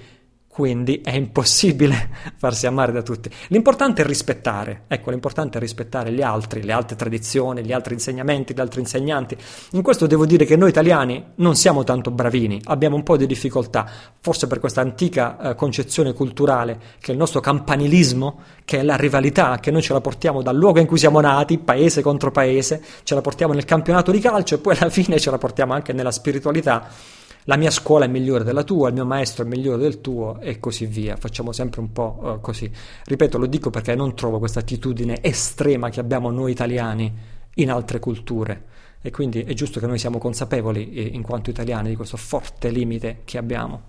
quindi 0.61 1.01
è 1.03 1.15
impossibile 1.15 2.11
farsi 2.37 2.67
amare 2.67 2.93
da 2.93 3.01
tutti. 3.01 3.31
L'importante 3.49 4.03
è 4.03 4.05
rispettare, 4.05 4.83
ecco, 4.89 5.09
l'importante 5.09 5.57
è 5.57 5.61
rispettare 5.61 6.13
gli 6.13 6.21
altri, 6.21 6.63
le 6.63 6.73
altre 6.73 6.97
tradizioni, 6.97 7.65
gli 7.65 7.73
altri 7.73 7.95
insegnamenti, 7.95 8.53
gli 8.53 8.61
altri 8.61 8.81
insegnanti. 8.81 9.39
In 9.71 9.81
questo 9.81 10.07
devo 10.07 10.27
dire 10.27 10.45
che 10.45 10.57
noi 10.57 10.69
italiani 10.69 11.25
non 11.37 11.57
siamo 11.57 11.83
tanto 11.83 12.11
bravini, 12.11 12.61
abbiamo 12.65 12.95
un 12.95 13.03
po' 13.03 13.17
di 13.17 13.25
difficoltà, 13.25 13.89
forse 14.21 14.49
per 14.49 14.61
questa 14.61 14.83
antica 14.83 15.39
eh, 15.41 15.55
concezione 15.55 16.13
culturale 16.13 16.79
che 17.01 17.13
il 17.13 17.17
nostro 17.17 17.41
campanilismo, 17.41 18.41
che 18.67 18.81
è 18.81 18.83
la 18.83 18.97
rivalità, 18.97 19.61
che 19.61 19.71
noi 19.71 19.81
ce 19.81 19.95
la 19.95 20.03
portiamo 20.03 20.43
dal 20.43 20.57
luogo 20.57 20.79
in 20.79 20.87
cui 20.87 20.99
siamo 20.99 21.21
nati, 21.21 21.57
paese 21.57 22.03
contro 22.03 22.31
paese, 22.31 22.85
ce 23.03 23.15
la 23.15 23.23
portiamo 23.23 23.55
nel 23.55 23.65
campionato 23.65 24.11
di 24.11 24.19
calcio 24.19 24.57
e 24.57 24.59
poi 24.59 24.77
alla 24.79 24.91
fine 24.93 25.19
ce 25.19 25.31
la 25.31 25.39
portiamo 25.39 25.73
anche 25.73 25.95
nella 25.95 26.11
spiritualità 26.11 27.19
la 27.45 27.57
mia 27.57 27.71
scuola 27.71 28.05
è 28.05 28.09
migliore 28.09 28.45
della 28.45 28.65
tua, 28.65 28.89
il 28.89 28.95
mio 28.95 29.07
maestro 29.07 29.45
è 29.45 29.49
migliore 29.49 29.79
del 29.79 30.01
tuo 30.01 30.39
e 30.41 30.59
così 30.59 30.87
via. 30.87 31.17
Facciamo 31.17 31.53
sempre 31.53 31.81
un 31.81 31.93
po' 31.93 32.19
uh, 32.21 32.41
così. 32.41 32.71
Ripeto, 33.05 33.39
lo 33.39 33.47
dico 33.47 33.71
perché 33.71 33.95
non 33.95 34.15
trovo 34.15 34.39
questa 34.39 34.61
attitudine 34.61 35.23
estrema 35.23 35.89
che 35.89 36.01
abbiamo 36.01 36.31
noi 36.31 36.53
italiani 36.53 37.13
in 37.55 37.71
altre 37.71 37.99
culture 37.99 38.65
e 39.03 39.11
quindi 39.11 39.43
è 39.43 39.55
giusto 39.55 39.81
che 39.81 39.87
noi 39.87 39.99
siamo 39.99 40.19
consapevoli 40.19 40.93
eh, 40.93 41.03
in 41.03 41.23
quanto 41.23 41.51
italiani 41.51 41.89
di 41.89 41.97
questo 41.97 42.17
forte 42.17 42.69
limite 42.69 43.23
che 43.25 43.39
abbiamo. 43.39 43.89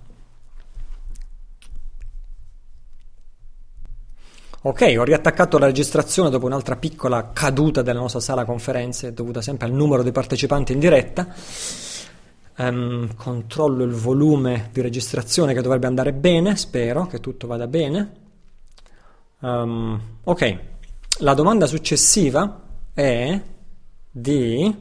Ok, 4.63 4.93
ho 4.95 5.03
riattaccato 5.03 5.57
la 5.57 5.65
registrazione 5.65 6.29
dopo 6.29 6.45
un'altra 6.45 6.75
piccola 6.75 7.31
caduta 7.33 7.81
della 7.81 7.99
nostra 7.99 8.19
sala 8.19 8.45
conferenze 8.45 9.11
dovuta 9.11 9.41
sempre 9.41 9.65
al 9.65 9.73
numero 9.73 10.03
di 10.03 10.11
partecipanti 10.11 10.71
in 10.71 10.79
diretta 10.79 11.27
um, 12.69 13.15
controllo 13.15 13.83
il 13.83 13.93
volume 13.93 14.69
di 14.71 14.81
registrazione 14.81 15.53
che 15.53 15.61
dovrebbe 15.61 15.87
andare 15.87 16.13
bene, 16.13 16.55
spero 16.55 17.07
che 17.07 17.19
tutto 17.19 17.47
vada 17.47 17.67
bene. 17.67 18.19
Um, 19.39 19.99
ok, 20.23 20.59
la 21.19 21.33
domanda 21.33 21.65
successiva 21.65 22.61
è 22.93 23.41
di 24.11 24.75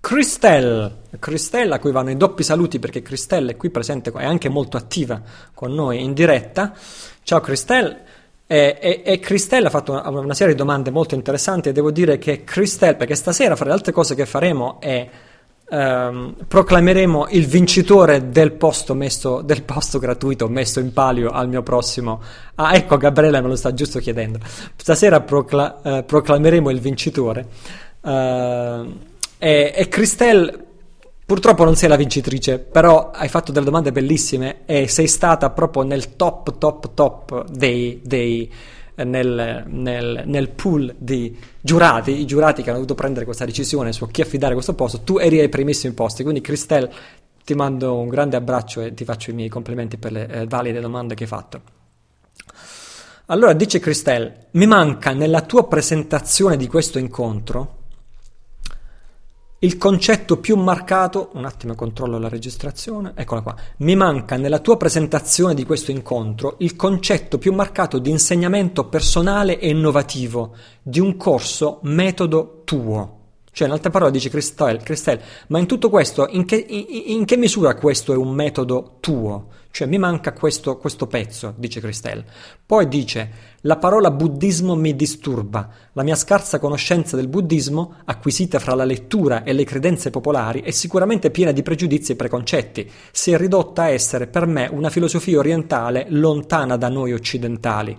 Christelle, 0.00 1.02
Christelle 1.18 1.74
a 1.74 1.78
cui 1.78 1.92
vanno 1.92 2.10
i 2.10 2.16
doppi 2.16 2.42
saluti 2.42 2.78
perché 2.78 3.02
Christelle 3.02 3.52
è 3.52 3.56
qui 3.56 3.70
presente, 3.70 4.12
è 4.12 4.24
anche 4.24 4.48
molto 4.48 4.76
attiva 4.76 5.20
con 5.54 5.72
noi 5.72 6.02
in 6.02 6.12
diretta. 6.12 6.74
Ciao 7.22 7.40
Christelle. 7.40 8.04
E, 8.48 8.78
e, 8.80 9.02
e 9.04 9.18
Christelle 9.18 9.66
ha 9.66 9.70
fatto 9.70 9.90
una, 9.90 10.08
una, 10.08 10.34
serie 10.34 10.52
di 10.52 10.58
domande 10.58 10.92
molto 10.92 11.16
interessanti 11.16 11.68
e 11.68 11.72
devo 11.72 11.90
dire 11.90 12.16
che 12.18 12.44
Christelle, 12.44 12.94
perché 12.94 13.16
stasera 13.16 13.56
fra 13.56 13.64
le 13.64 13.72
altre 13.72 13.90
cose 13.90 14.14
che 14.14 14.24
faremo 14.24 14.78
è 14.80 15.10
ehm, 15.68 16.34
proclameremo 16.46 17.28
il 17.30 17.46
vincitore 17.46 18.30
del 18.30 18.52
posto, 18.52 18.94
messo, 18.94 19.40
del 19.42 19.62
posto 19.62 19.98
gratuito 19.98 20.48
messo 20.48 20.80
in 20.80 20.92
palio 20.92 21.30
al 21.30 21.48
mio 21.48 21.62
prossimo... 21.62 22.20
Ah 22.56 22.74
ecco 22.74 22.96
Gabriele 22.96 23.40
me 23.40 23.48
lo 23.48 23.56
sta 23.56 23.74
giusto 23.74 23.98
chiedendo. 23.98 24.38
Stasera 24.76 25.20
procla, 25.20 25.82
eh, 25.82 26.02
proclameremo 26.04 26.70
il 26.70 26.80
vincitore. 26.80 27.46
Uh, 28.00 28.98
e, 29.38 29.72
e 29.74 29.88
Christelle, 29.88 30.64
purtroppo 31.26 31.64
non 31.64 31.74
sei 31.74 31.88
la 31.88 31.96
vincitrice, 31.96 32.58
però 32.58 33.10
hai 33.10 33.28
fatto 33.28 33.52
delle 33.52 33.64
domande 33.64 33.92
bellissime 33.92 34.64
e 34.64 34.88
sei 34.88 35.08
stata 35.08 35.50
proprio 35.50 35.82
nel 35.82 36.16
top, 36.16 36.56
top, 36.56 36.94
top 36.94 37.50
dei, 37.50 38.00
dei 38.02 38.50
nel, 39.04 39.64
nel, 39.66 40.22
nel, 40.24 40.48
pool 40.50 40.94
di 40.96 41.36
giurati, 41.60 42.20
i 42.20 42.26
giurati 42.26 42.62
che 42.62 42.70
hanno 42.70 42.78
dovuto 42.78 42.94
prendere 42.94 43.24
questa 43.24 43.44
decisione 43.44 43.92
su 43.92 44.06
chi 44.08 44.22
affidare 44.22 44.54
questo 44.54 44.74
posto, 44.74 45.00
tu 45.00 45.18
eri 45.18 45.40
ai 45.40 45.48
primissimi 45.48 45.92
posti, 45.92 46.22
quindi 46.22 46.40
Christelle 46.40 46.92
ti 47.44 47.54
mando 47.54 47.96
un 47.96 48.08
grande 48.08 48.36
abbraccio 48.36 48.80
e 48.80 48.94
ti 48.94 49.04
faccio 49.04 49.30
i 49.30 49.34
miei 49.34 49.48
complimenti 49.48 49.98
per 49.98 50.12
le 50.12 50.28
eh, 50.28 50.46
valide 50.46 50.80
domande 50.80 51.14
che 51.14 51.24
hai 51.24 51.28
fatto. 51.28 51.60
Allora 53.26 53.52
dice 53.52 53.80
Christelle, 53.80 54.46
mi 54.52 54.66
manca 54.66 55.12
nella 55.12 55.42
tua 55.42 55.66
presentazione 55.66 56.56
di 56.56 56.66
questo 56.68 56.98
incontro 56.98 57.75
il 59.60 59.78
concetto 59.78 60.38
più 60.38 60.54
marcato, 60.56 61.30
un 61.32 61.46
attimo 61.46 61.74
controllo 61.74 62.18
la 62.18 62.28
registrazione, 62.28 63.12
eccola 63.16 63.40
qua, 63.40 63.56
mi 63.78 63.96
manca 63.96 64.36
nella 64.36 64.58
tua 64.58 64.76
presentazione 64.76 65.54
di 65.54 65.64
questo 65.64 65.90
incontro 65.90 66.56
il 66.58 66.76
concetto 66.76 67.38
più 67.38 67.54
marcato 67.54 67.98
di 67.98 68.10
insegnamento 68.10 68.86
personale 68.88 69.58
e 69.58 69.70
innovativo 69.70 70.54
di 70.82 71.00
un 71.00 71.16
corso 71.16 71.78
metodo 71.84 72.60
tuo. 72.64 73.14
Cioè, 73.50 73.68
in 73.68 73.72
altre 73.72 73.88
parole, 73.88 74.10
dice 74.10 74.28
Christelle 74.28 75.22
ma 75.46 75.58
in 75.58 75.64
tutto 75.64 75.88
questo, 75.88 76.26
in 76.28 76.44
che, 76.44 76.56
in, 76.56 77.18
in 77.18 77.24
che, 77.24 77.38
misura 77.38 77.74
questo 77.76 78.12
è 78.12 78.16
un 78.16 78.34
metodo 78.34 78.98
tuo? 79.00 79.46
Cioè, 79.76 79.86
mi 79.86 79.98
manca 79.98 80.32
questo, 80.32 80.78
questo 80.78 81.06
pezzo, 81.06 81.52
dice 81.58 81.80
Christelle. 81.80 82.24
Poi 82.64 82.88
dice, 82.88 83.30
la 83.60 83.76
parola 83.76 84.10
buddismo 84.10 84.74
mi 84.74 84.96
disturba. 84.96 85.68
La 85.92 86.02
mia 86.02 86.14
scarsa 86.14 86.58
conoscenza 86.58 87.14
del 87.14 87.28
buddismo, 87.28 87.96
acquisita 88.06 88.58
fra 88.58 88.74
la 88.74 88.86
lettura 88.86 89.44
e 89.44 89.52
le 89.52 89.64
credenze 89.64 90.08
popolari, 90.08 90.62
è 90.62 90.70
sicuramente 90.70 91.30
piena 91.30 91.52
di 91.52 91.60
pregiudizi 91.60 92.12
e 92.12 92.16
preconcetti. 92.16 92.90
Si 93.12 93.32
è 93.32 93.36
ridotta 93.36 93.82
a 93.82 93.90
essere 93.90 94.28
per 94.28 94.46
me 94.46 94.66
una 94.72 94.88
filosofia 94.88 95.36
orientale 95.36 96.06
lontana 96.08 96.78
da 96.78 96.88
noi 96.88 97.12
occidentali. 97.12 97.98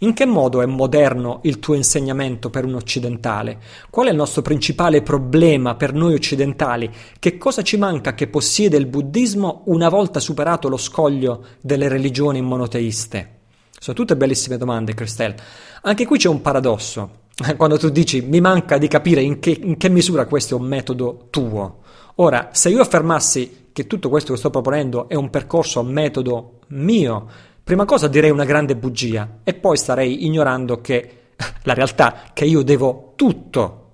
In 0.00 0.14
che 0.14 0.26
modo 0.26 0.62
è 0.62 0.66
moderno 0.66 1.40
il 1.42 1.58
tuo 1.58 1.74
insegnamento 1.74 2.50
per 2.50 2.64
un 2.64 2.74
occidentale? 2.74 3.58
Qual 3.90 4.06
è 4.06 4.10
il 4.10 4.16
nostro 4.16 4.42
principale 4.42 5.02
problema 5.02 5.74
per 5.74 5.92
noi 5.92 6.14
occidentali? 6.14 6.88
Che 7.18 7.36
cosa 7.36 7.62
ci 7.62 7.76
manca 7.76 8.14
che 8.14 8.28
possiede 8.28 8.76
il 8.76 8.86
buddismo 8.86 9.62
una 9.64 9.88
volta 9.88 10.20
superato 10.20 10.68
lo 10.68 10.76
scoglio 10.76 11.44
delle 11.60 11.88
religioni 11.88 12.40
monoteiste? 12.40 13.38
Sono 13.76 13.96
tutte 13.96 14.16
bellissime 14.16 14.56
domande, 14.56 14.94
Christelle. 14.94 15.34
Anche 15.82 16.06
qui 16.06 16.16
c'è 16.18 16.28
un 16.28 16.42
paradosso. 16.42 17.26
Quando 17.56 17.76
tu 17.76 17.88
dici 17.88 18.20
mi 18.20 18.40
manca 18.40 18.78
di 18.78 18.86
capire 18.86 19.20
in 19.20 19.40
che, 19.40 19.58
in 19.60 19.76
che 19.76 19.88
misura 19.88 20.26
questo 20.26 20.56
è 20.56 20.60
un 20.60 20.66
metodo 20.66 21.26
tuo. 21.30 21.78
Ora, 22.16 22.50
se 22.52 22.68
io 22.68 22.80
affermassi 22.80 23.70
che 23.72 23.88
tutto 23.88 24.08
questo 24.08 24.32
che 24.32 24.38
sto 24.38 24.50
proponendo 24.50 25.08
è 25.08 25.16
un 25.16 25.30
percorso, 25.30 25.80
un 25.80 25.92
metodo 25.92 26.58
mio, 26.68 27.26
Prima 27.68 27.84
cosa 27.84 28.08
direi 28.08 28.30
una 28.30 28.46
grande 28.46 28.76
bugia 28.76 29.40
e 29.44 29.52
poi 29.52 29.76
starei 29.76 30.24
ignorando 30.24 30.80
che 30.80 31.32
la 31.64 31.74
realtà 31.74 32.30
che 32.32 32.46
io 32.46 32.62
devo 32.62 33.12
tutto, 33.14 33.90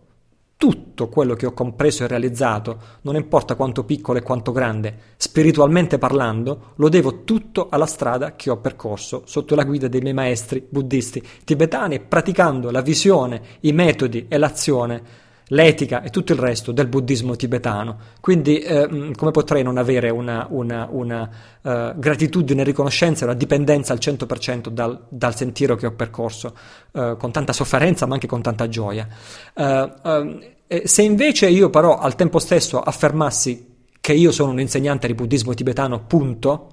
tutto 0.57 1.09
quello 1.09 1.35
che 1.35 1.47
ho 1.47 1.53
compreso 1.53 2.05
e 2.05 2.07
realizzato, 2.07 2.79
non 3.01 3.17
importa 3.17 3.57
quanto 3.57 3.83
piccolo 3.83 4.21
e 4.21 4.23
quanto 4.23 4.53
grande, 4.53 4.97
spiritualmente 5.17 5.99
parlando, 5.99 6.75
lo 6.77 6.89
devo 6.89 7.25
tutto 7.25 7.67
alla 7.69 7.87
strada 7.87 8.37
che 8.37 8.49
ho 8.49 8.59
percorso 8.59 9.23
sotto 9.25 9.57
la 9.57 9.65
guida 9.65 9.89
dei 9.89 10.03
miei 10.03 10.15
maestri 10.15 10.65
buddisti 10.69 11.21
tibetani, 11.43 11.99
praticando 11.99 12.71
la 12.71 12.81
visione, 12.81 13.43
i 13.63 13.73
metodi 13.73 14.27
e 14.29 14.39
l'azione 14.39 15.03
l'etica 15.49 16.03
e 16.03 16.11
tutto 16.11 16.33
il 16.33 16.39
resto 16.39 16.73
del 16.73 16.87
buddismo 16.87 17.37
tibetano. 17.37 17.99
Quindi 18.21 18.59
eh, 18.61 19.13
come 19.17 19.31
potrei 19.31 19.63
non 19.63 19.77
avere 19.77 20.11
una, 20.11 20.47
una, 20.51 20.89
una 20.91 21.29
uh, 21.61 21.99
gratitudine 21.99 22.63
e 22.63 22.65
riconoscenza, 22.65 23.25
una 23.25 23.35
dipendenza 23.35 23.93
al 23.93 23.99
100% 24.01 24.69
dal, 24.69 25.07
dal 25.09 25.37
sentiero 25.37 25.77
che 25.77 25.87
ho 25.87 25.93
percorso, 25.93 26.55
uh, 26.93 27.17
con 27.17 27.31
tanta 27.31 27.53
sofferenza 27.53 28.07
ma 28.07 28.15
anche 28.15 28.27
con 28.27 28.43
tanta 28.43 28.69
gioia. 28.69 29.07
Uh, 29.55 30.53
se 30.85 31.03
invece 31.03 31.49
io 31.49 31.71
però 31.71 31.99
al 31.99 32.15
tempo 32.15 32.39
stesso 32.39 32.81
affermassi 32.81 33.73
che 34.01 34.13
io 34.13 34.33
sono 34.33 34.51
un 34.53 34.61
insegnante 34.61 35.07
di 35.07 35.15
buddismo 35.15 35.55
tibetano, 35.55 36.05
punto, 36.05 36.69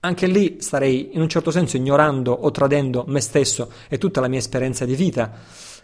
anche 0.00 0.26
lì 0.26 0.56
starei 0.60 1.10
in 1.12 1.20
un 1.20 1.28
certo 1.28 1.50
senso 1.50 1.76
ignorando 1.76 2.32
o 2.32 2.50
tradendo 2.50 3.04
me 3.06 3.20
stesso 3.20 3.70
e 3.88 3.98
tutta 3.98 4.20
la 4.20 4.28
mia 4.28 4.38
esperienza 4.38 4.84
di 4.84 4.94
vita 4.94 5.32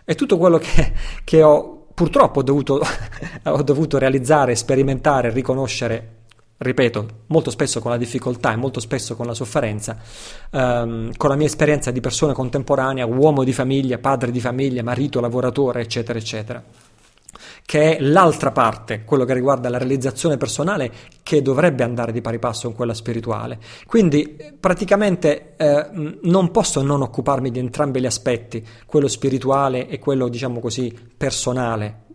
e 0.05 0.15
tutto 0.15 0.37
quello 0.39 0.59
che, 0.59 0.93
che 1.25 1.43
ho 1.43 1.78
purtroppo 1.99 2.39
ho 2.39 2.43
dovuto, 2.45 2.81
ho 3.43 3.63
dovuto 3.65 3.99
realizzare, 3.99 4.55
sperimentare, 4.55 5.33
riconoscere 5.33 6.15
ripeto, 6.61 7.07
molto 7.27 7.51
spesso 7.51 7.81
con 7.81 7.91
la 7.91 7.97
difficoltà 7.97 8.53
e 8.53 8.57
molto 8.57 8.79
spesso 8.79 9.17
con 9.17 9.27
la 9.27 9.35
sofferenza, 9.35 9.97
ehm, 10.51 11.17
con 11.17 11.31
la 11.31 11.37
mia 11.37 11.47
esperienza 11.47 11.91
di 11.91 12.01
persona 12.01 12.33
contemporanea, 12.33 13.05
uomo 13.07 13.43
di 13.43 13.53
famiglia, 13.53 13.99
padre 13.99 14.31
di 14.31 14.41
famiglia, 14.41 14.83
marito, 14.83 15.21
lavoratore, 15.21 15.81
eccetera, 15.81 16.19
eccetera 16.19 16.63
che 17.65 17.97
è 17.97 18.01
l'altra 18.01 18.51
parte, 18.51 19.05
quello 19.05 19.25
che 19.25 19.35
riguarda 19.35 19.69
la 19.69 19.79
realizzazione 19.79 20.37
personale, 20.37 20.91
che 21.23 21.43
dovrebbe 21.43 21.85
andare 21.85 22.13
di 22.13 22.21
pari 22.21 22.39
passo 22.39 22.69
con 22.69 22.77
quella 22.77 22.95
spirituale. 22.95 23.59
Quindi 23.87 24.37
praticamente 24.59 25.55
eh, 25.57 25.87
non 26.23 26.51
posso 26.51 26.83
non 26.83 27.03
occuparmi 27.03 27.51
di 27.51 27.59
entrambi 27.59 28.01
gli 28.01 28.07
aspetti, 28.07 28.65
quello 28.87 29.09
spirituale 29.09 29.89
e 29.89 29.99
quello, 29.99 30.29
diciamo 30.29 30.61
così, 30.61 30.97
personale. 31.17 32.07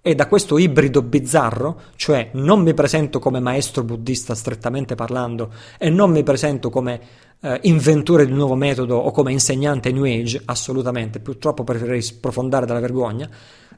E 0.00 0.14
da 0.14 0.26
questo 0.26 0.58
ibrido 0.58 1.02
bizzarro, 1.02 1.80
cioè 1.96 2.30
non 2.32 2.62
mi 2.62 2.72
presento 2.72 3.18
come 3.18 3.40
maestro 3.40 3.82
buddista 3.82 4.34
strettamente 4.34 4.94
parlando 4.94 5.52
e 5.76 5.90
non 5.90 6.10
mi 6.10 6.22
presento 6.22 6.70
come 6.70 7.00
eh, 7.40 7.58
inventore 7.64 8.24
di 8.24 8.32
un 8.32 8.38
nuovo 8.38 8.54
metodo 8.54 8.96
o 8.96 9.10
come 9.10 9.32
insegnante 9.32 9.92
New 9.92 10.04
Age, 10.04 10.40
assolutamente, 10.44 11.20
purtroppo 11.20 11.64
preferirei 11.64 12.00
sprofondare 12.00 12.64
dalla 12.64 12.80
vergogna, 12.80 13.28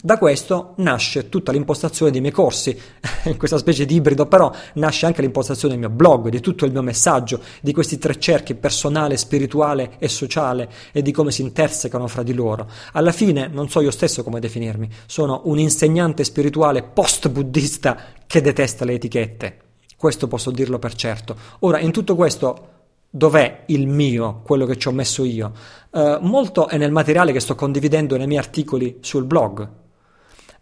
da 0.02 0.16
questo 0.16 0.72
nasce 0.76 1.28
tutta 1.28 1.52
l'impostazione 1.52 2.10
dei 2.10 2.22
miei 2.22 2.32
corsi, 2.32 2.74
in 3.24 3.36
questa 3.36 3.58
specie 3.58 3.84
di 3.84 3.96
ibrido, 3.96 4.24
però 4.24 4.50
nasce 4.74 5.04
anche 5.04 5.20
l'impostazione 5.20 5.74
del 5.74 5.82
mio 5.82 5.94
blog, 5.94 6.30
di 6.30 6.40
tutto 6.40 6.64
il 6.64 6.72
mio 6.72 6.80
messaggio, 6.80 7.40
di 7.60 7.74
questi 7.74 7.98
tre 7.98 8.18
cerchi 8.18 8.54
personale, 8.54 9.18
spirituale 9.18 9.96
e 9.98 10.08
sociale 10.08 10.70
e 10.92 11.02
di 11.02 11.12
come 11.12 11.30
si 11.32 11.42
intersecano 11.42 12.06
fra 12.06 12.22
di 12.22 12.32
loro. 12.32 12.66
Alla 12.92 13.12
fine 13.12 13.48
non 13.48 13.68
so 13.68 13.82
io 13.82 13.90
stesso 13.90 14.22
come 14.22 14.40
definirmi, 14.40 14.88
sono 15.04 15.42
un 15.44 15.58
insegnante 15.58 16.24
spirituale 16.24 16.82
post-buddista 16.82 17.98
che 18.26 18.40
detesta 18.40 18.86
le 18.86 18.94
etichette. 18.94 19.56
Questo 19.98 20.28
posso 20.28 20.50
dirlo 20.50 20.78
per 20.78 20.94
certo. 20.94 21.36
Ora, 21.58 21.78
in 21.78 21.92
tutto 21.92 22.14
questo 22.14 22.68
Dov'è 23.12 23.64
il 23.66 23.88
mio, 23.88 24.40
quello 24.44 24.66
che 24.66 24.76
ci 24.76 24.86
ho 24.86 24.92
messo 24.92 25.24
io? 25.24 25.52
Uh, 25.90 26.18
molto 26.20 26.68
è 26.68 26.76
nel 26.76 26.92
materiale 26.92 27.32
che 27.32 27.40
sto 27.40 27.56
condividendo 27.56 28.16
nei 28.16 28.28
miei 28.28 28.38
articoli 28.38 28.98
sul 29.00 29.24
blog. 29.24 29.68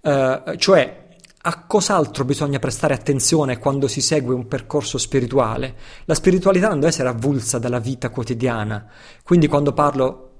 Uh, 0.01 0.57
cioè, 0.57 1.07
a 1.43 1.65
cos'altro 1.65 2.25
bisogna 2.25 2.59
prestare 2.59 2.95
attenzione 2.95 3.59
quando 3.59 3.89
si 3.89 4.01
segue 4.01 4.35
un 4.35 4.47
percorso 4.47 4.99
spirituale? 4.99 5.75
La 6.05 6.15
spiritualità 6.15 6.69
non 6.69 6.77
deve 6.77 6.89
essere 6.89 7.09
avulsa 7.09 7.59
dalla 7.59 7.79
vita 7.79 8.11
quotidiana. 8.11 8.87
Quindi 9.23 9.47
quando 9.47 9.73
parlo 9.73 10.31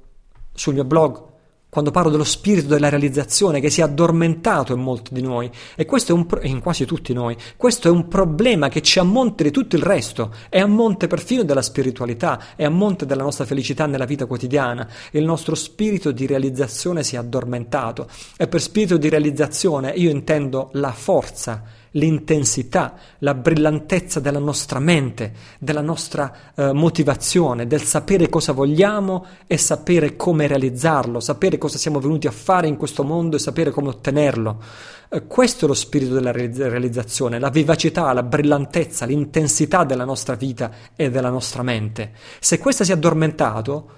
sul 0.53 0.75
mio 0.75 0.85
blog 0.85 1.28
quando 1.71 1.91
parlo 1.91 2.11
dello 2.11 2.25
spirito 2.25 2.69
della 2.69 2.89
realizzazione 2.89 3.61
che 3.61 3.71
si 3.71 3.81
è 3.81 3.85
addormentato 3.85 4.73
in 4.73 4.81
molti 4.81 5.13
di 5.13 5.21
noi. 5.21 5.51
E 5.77 5.85
questo 5.85 6.13
è 6.13 6.15
un 6.15 6.27
pro- 6.27 6.41
in 6.43 6.61
quasi 6.61 6.87
tutti 6.87 7.13
noi, 7.13 7.37
questo 7.57 7.89
è 7.89 7.91
un 7.91 8.09
problema 8.09 8.69
che 8.69 8.83
ci 8.83 8.99
ammonte 8.99 9.45
di 9.45 9.51
tutto 9.51 9.77
il 9.77 9.83
resto, 9.83 10.33
è 10.49 10.61
a 10.61 10.67
monte 10.67 11.07
perfino 11.07 11.43
della 11.43 11.63
spiritualità, 11.63 12.55
è 12.57 12.65
a 12.65 12.71
monte 12.71 13.07
della 13.07 13.23
nostra 13.23 13.45
felicità 13.45 13.87
nella 13.87 14.07
vita 14.07 14.27
quotidiana. 14.27 14.89
Il 15.13 15.25
nostro 15.25 15.55
spirito 15.55 16.11
di 16.11 16.27
realizzazione 16.27 17.03
si 17.03 17.17
è 17.17 17.19
addormentato. 17.19 18.09
E 18.37 18.49
per 18.49 18.61
spirito 18.61 18.97
di 18.97 19.09
realizzazione 19.09 19.91
io 19.91 20.11
intendo 20.11 20.71
la 20.73 20.93
forza 20.93 21.78
l'intensità, 21.93 22.95
la 23.19 23.35
brillantezza 23.35 24.21
della 24.21 24.39
nostra 24.39 24.79
mente, 24.79 25.33
della 25.59 25.81
nostra 25.81 26.53
eh, 26.55 26.73
motivazione, 26.73 27.67
del 27.67 27.83
sapere 27.83 28.29
cosa 28.29 28.53
vogliamo 28.53 29.25
e 29.47 29.57
sapere 29.57 30.17
come 30.17 30.47
realizzarlo, 30.47 31.21
sapere 31.21 31.59
cosa 31.59 31.79
siamo 31.79 32.01
venuti 32.01 32.27
a 32.27 32.33
fare 32.33 32.67
in 32.67 32.77
questo 32.77 33.05
mondo 33.05 33.37
e 33.37 33.39
sapere 33.39 33.71
come 33.71 33.89
ottenerlo. 33.89 34.63
Eh, 35.09 35.27
questo 35.27 35.65
è 35.65 35.69
lo 35.69 35.75
spirito 35.75 36.15
della 36.15 36.33
realizzazione, 36.33 37.39
la 37.39 37.51
vivacità, 37.51 38.13
la 38.13 38.23
brillantezza, 38.23 39.07
l'intensità 39.07 39.85
della 39.85 40.05
nostra 40.05 40.35
vita 40.35 40.71
e 40.95 41.11
della 41.11 41.31
nostra 41.31 41.63
mente. 41.63 42.13
Se 42.41 42.59
questa 42.59 42.85
si 42.85 42.91
è 42.91 42.95
addormentato, 42.95 43.91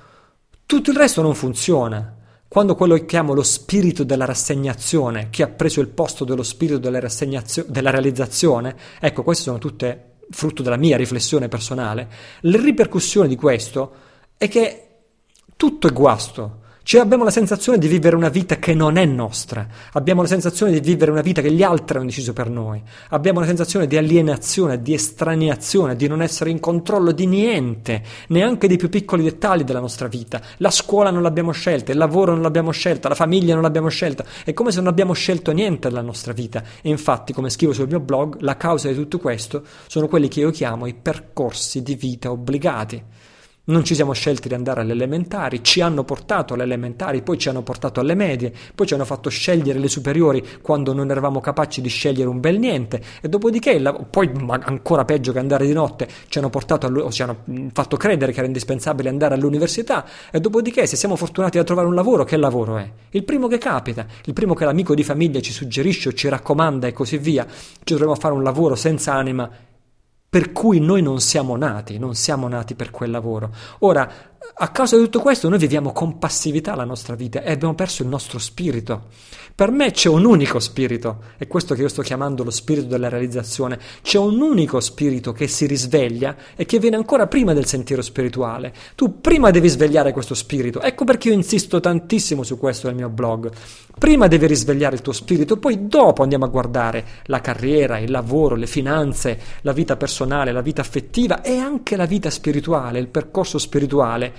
tutto 0.67 0.91
il 0.91 0.97
resto 0.97 1.21
non 1.23 1.35
funziona. 1.35 2.19
Quando 2.51 2.75
quello 2.75 2.97
che 2.97 3.07
chiamo 3.07 3.33
lo 3.33 3.45
spirito 3.45 4.03
della 4.03 4.25
rassegnazione, 4.25 5.29
che 5.31 5.45
ha 5.45 5.47
preso 5.47 5.81
il 5.81 5.87
posto 5.87 6.25
dello 6.25 6.43
spirito 6.43 6.79
della, 6.79 6.99
della 7.69 7.91
realizzazione, 7.91 8.77
ecco, 8.99 9.23
queste 9.23 9.45
sono 9.45 9.59
tutte 9.59 10.17
frutto 10.31 10.61
della 10.61 10.77
mia 10.77 10.97
riflessione 10.97 11.47
personale, 11.47 12.09
le 12.41 12.61
ripercussioni 12.61 13.29
di 13.29 13.37
questo 13.37 13.93
è 14.37 14.49
che 14.49 14.89
tutto 15.55 15.87
è 15.87 15.93
guasto, 15.93 16.60
cioè 16.91 17.01
abbiamo 17.01 17.23
la 17.23 17.31
sensazione 17.31 17.79
di 17.79 17.87
vivere 17.87 18.17
una 18.17 18.31
vita 18.31 18.57
che 18.57 18.75
non 18.75 18.97
è 18.97 19.05
nostra, 19.05 19.65
abbiamo 19.93 20.23
la 20.23 20.27
sensazione 20.27 20.73
di 20.73 20.81
vivere 20.81 21.13
una 21.13 21.21
vita 21.21 21.41
che 21.41 21.53
gli 21.53 21.63
altri 21.63 21.99
hanno 21.99 22.07
deciso 22.07 22.33
per 22.33 22.51
noi, 22.51 22.83
abbiamo 23.11 23.39
la 23.39 23.47
sensazione 23.47 23.87
di 23.87 23.97
alienazione, 23.97 24.83
di 24.83 24.93
estraneazione, 24.93 25.95
di 25.95 26.09
non 26.09 26.21
essere 26.21 26.51
in 26.51 26.59
controllo 26.59 27.13
di 27.13 27.27
niente, 27.27 28.03
neanche 28.31 28.67
dei 28.67 28.77
più 28.77 28.89
piccoli 28.89 29.23
dettagli 29.23 29.63
della 29.63 29.79
nostra 29.79 30.09
vita. 30.09 30.43
La 30.57 30.73
scuola 30.73 31.11
non 31.11 31.23
l'abbiamo 31.23 31.53
scelta, 31.53 31.93
il 31.93 31.99
lavoro 31.99 32.33
non 32.33 32.43
l'abbiamo 32.43 32.73
scelta, 32.73 33.09
la 33.09 33.15
famiglia 33.15 33.55
non 33.55 33.63
l'abbiamo 33.63 33.89
scelta, 33.89 34.25
è 34.45 34.53
come 34.53 34.73
se 34.73 34.79
non 34.79 34.89
abbiamo 34.89 35.13
scelto 35.13 35.53
niente 35.53 35.87
della 35.87 36.03
nostra 36.03 36.33
vita. 36.33 36.61
E 36.83 36.89
infatti, 36.89 37.33
come 37.33 37.51
scrivo 37.51 37.73
sul 37.73 37.87
mio 37.87 38.01
blog, 38.01 38.41
la 38.41 38.57
causa 38.57 38.89
di 38.89 38.97
tutto 38.97 39.21
questo 39.21 39.63
sono 39.87 40.09
quelli 40.09 40.27
che 40.27 40.41
io 40.41 40.51
chiamo 40.51 40.87
i 40.87 40.95
percorsi 40.95 41.85
di 41.85 41.95
vita 41.95 42.33
obbligati. 42.33 43.29
Non 43.63 43.85
ci 43.85 43.95
siamo 43.95 44.15
scelti 44.15 44.49
di 44.49 44.55
andare 44.55 44.81
alle 44.81 44.93
elementari, 44.93 45.63
ci 45.63 45.83
hanno 45.83 46.03
portato 46.03 46.55
alle 46.55 46.63
elementari, 46.63 47.21
poi 47.23 47.37
ci 47.37 47.51
hanno 47.51 47.63
portato 47.63 48.01
alle 48.01 48.15
medie, 48.15 48.53
poi 48.75 48.87
ci 48.87 48.95
hanno 48.95 49.05
fatto 49.05 49.29
scegliere 49.29 49.79
le 49.79 49.87
superiori 49.87 50.43
quando 50.63 50.95
non 50.95 51.11
eravamo 51.11 51.41
capaci 51.41 51.83
di 51.83 51.91
scegliere 51.91 52.29
un 52.29 52.41
bel 52.41 52.59
niente 52.59 53.03
e 53.21 53.29
dopodiché, 53.29 53.81
poi 54.11 54.33
ancora 54.49 55.05
peggio 55.05 55.33
che 55.33 55.39
andare 55.39 55.67
di 55.67 55.75
notte, 55.75 56.09
ci 56.29 56.39
hanno 56.39 56.49
portato 56.49 56.87
o 56.87 57.11
ci 57.11 57.23
hanno 57.23 57.45
fatto 57.73 57.99
credere 57.99 58.33
che 58.33 58.39
era 58.39 58.47
indispensabile 58.47 59.11
andare 59.11 59.35
all'università 59.35 60.07
e 60.33 60.41
dopodiché 60.41 60.87
se 60.87 60.97
siamo 60.97 61.15
fortunati 61.15 61.59
a 61.59 61.63
trovare 61.63 61.87
un 61.87 61.95
lavoro, 61.95 62.25
che 62.25 62.39
lavoro 62.39 62.79
è? 62.79 62.91
Il 63.11 63.25
primo 63.25 63.47
che 63.47 63.59
capita, 63.59 64.07
il 64.25 64.33
primo 64.33 64.55
che 64.55 64.65
l'amico 64.65 64.95
di 64.95 65.05
famiglia 65.05 65.41
ci 65.41 65.53
suggerisce 65.53 66.09
o 66.09 66.13
ci 66.13 66.29
raccomanda 66.29 66.87
e 66.87 66.93
così 66.93 67.19
via, 67.19 67.47
ci 67.47 67.93
dovremo 67.93 68.15
fare 68.15 68.33
un 68.33 68.43
lavoro 68.43 68.75
senza 68.75 69.13
anima 69.13 69.69
per 70.31 70.53
cui 70.53 70.79
noi 70.79 71.03
non 71.03 71.19
siamo 71.19 71.57
nati, 71.57 71.99
non 71.99 72.15
siamo 72.15 72.47
nati 72.47 72.77
per 72.77 72.93
quel 72.93 73.11
lavoro. 73.11 73.53
Ora, 73.81 74.09
a 74.63 74.69
causa 74.69 74.97
di 74.97 75.03
tutto 75.03 75.21
questo 75.21 75.49
noi 75.49 75.59
viviamo 75.59 75.93
con 75.93 76.19
passività 76.19 76.75
la 76.75 76.85
nostra 76.85 77.15
vita 77.15 77.43
e 77.43 77.53
abbiamo 77.53 77.75
perso 77.75 78.03
il 78.03 78.09
nostro 78.09 78.39
spirito. 78.39 79.09
Per 79.55 79.71
me 79.71 79.91
c'è 79.91 80.09
un 80.09 80.25
unico 80.25 80.59
spirito, 80.59 81.19
è 81.37 81.47
questo 81.47 81.75
che 81.75 81.83
io 81.83 81.89
sto 81.89 82.01
chiamando 82.01 82.45
lo 82.45 82.51
spirito 82.51 82.87
della 82.87 83.11
realizzazione, 83.11 83.79
c'è 84.03 84.19
un 84.19 84.41
unico 84.41 84.81
spirito 84.81 85.33
che 85.33 85.49
si 85.49 85.67
risveglia 85.67 86.35
e 86.57 86.65
che 86.65 86.79
viene 86.79 86.97
ancora 86.97 87.27
prima 87.27 87.53
del 87.53 87.67
sentiero 87.67 88.01
spirituale. 88.01 88.73
Tu 88.95 89.21
prima 89.21 89.51
devi 89.51 89.69
svegliare 89.69 90.13
questo 90.13 90.35
spirito, 90.35 90.81
ecco 90.81 91.05
perché 91.05 91.29
io 91.29 91.35
insisto 91.35 91.79
tantissimo 91.79 92.43
su 92.43 92.59
questo 92.59 92.87
nel 92.87 92.97
mio 92.97 93.11
blog. 93.11 93.51
Prima 93.99 94.29
devi 94.29 94.47
risvegliare 94.47 94.95
il 94.95 95.03
tuo 95.03 95.13
spirito, 95.13 95.59
poi 95.59 95.87
dopo 95.87 96.23
andiamo 96.23 96.47
a 96.47 96.49
guardare 96.49 97.05
la 97.25 97.43
carriera, 97.43 97.99
il 97.99 98.11
lavoro, 98.11 98.55
le 98.55 98.67
finanze, 98.67 99.39
la 99.61 99.73
vita 99.73 99.97
personale, 99.97 100.53
la 100.53 100.63
vita 100.63 100.81
affettiva 100.81 101.43
e 101.43 101.59
anche 101.59 101.97
la 101.97 102.07
vita 102.07 102.31
spirituale, 102.31 102.99
il 102.99 103.09
percorso 103.09 103.59
spirituale 103.59 104.30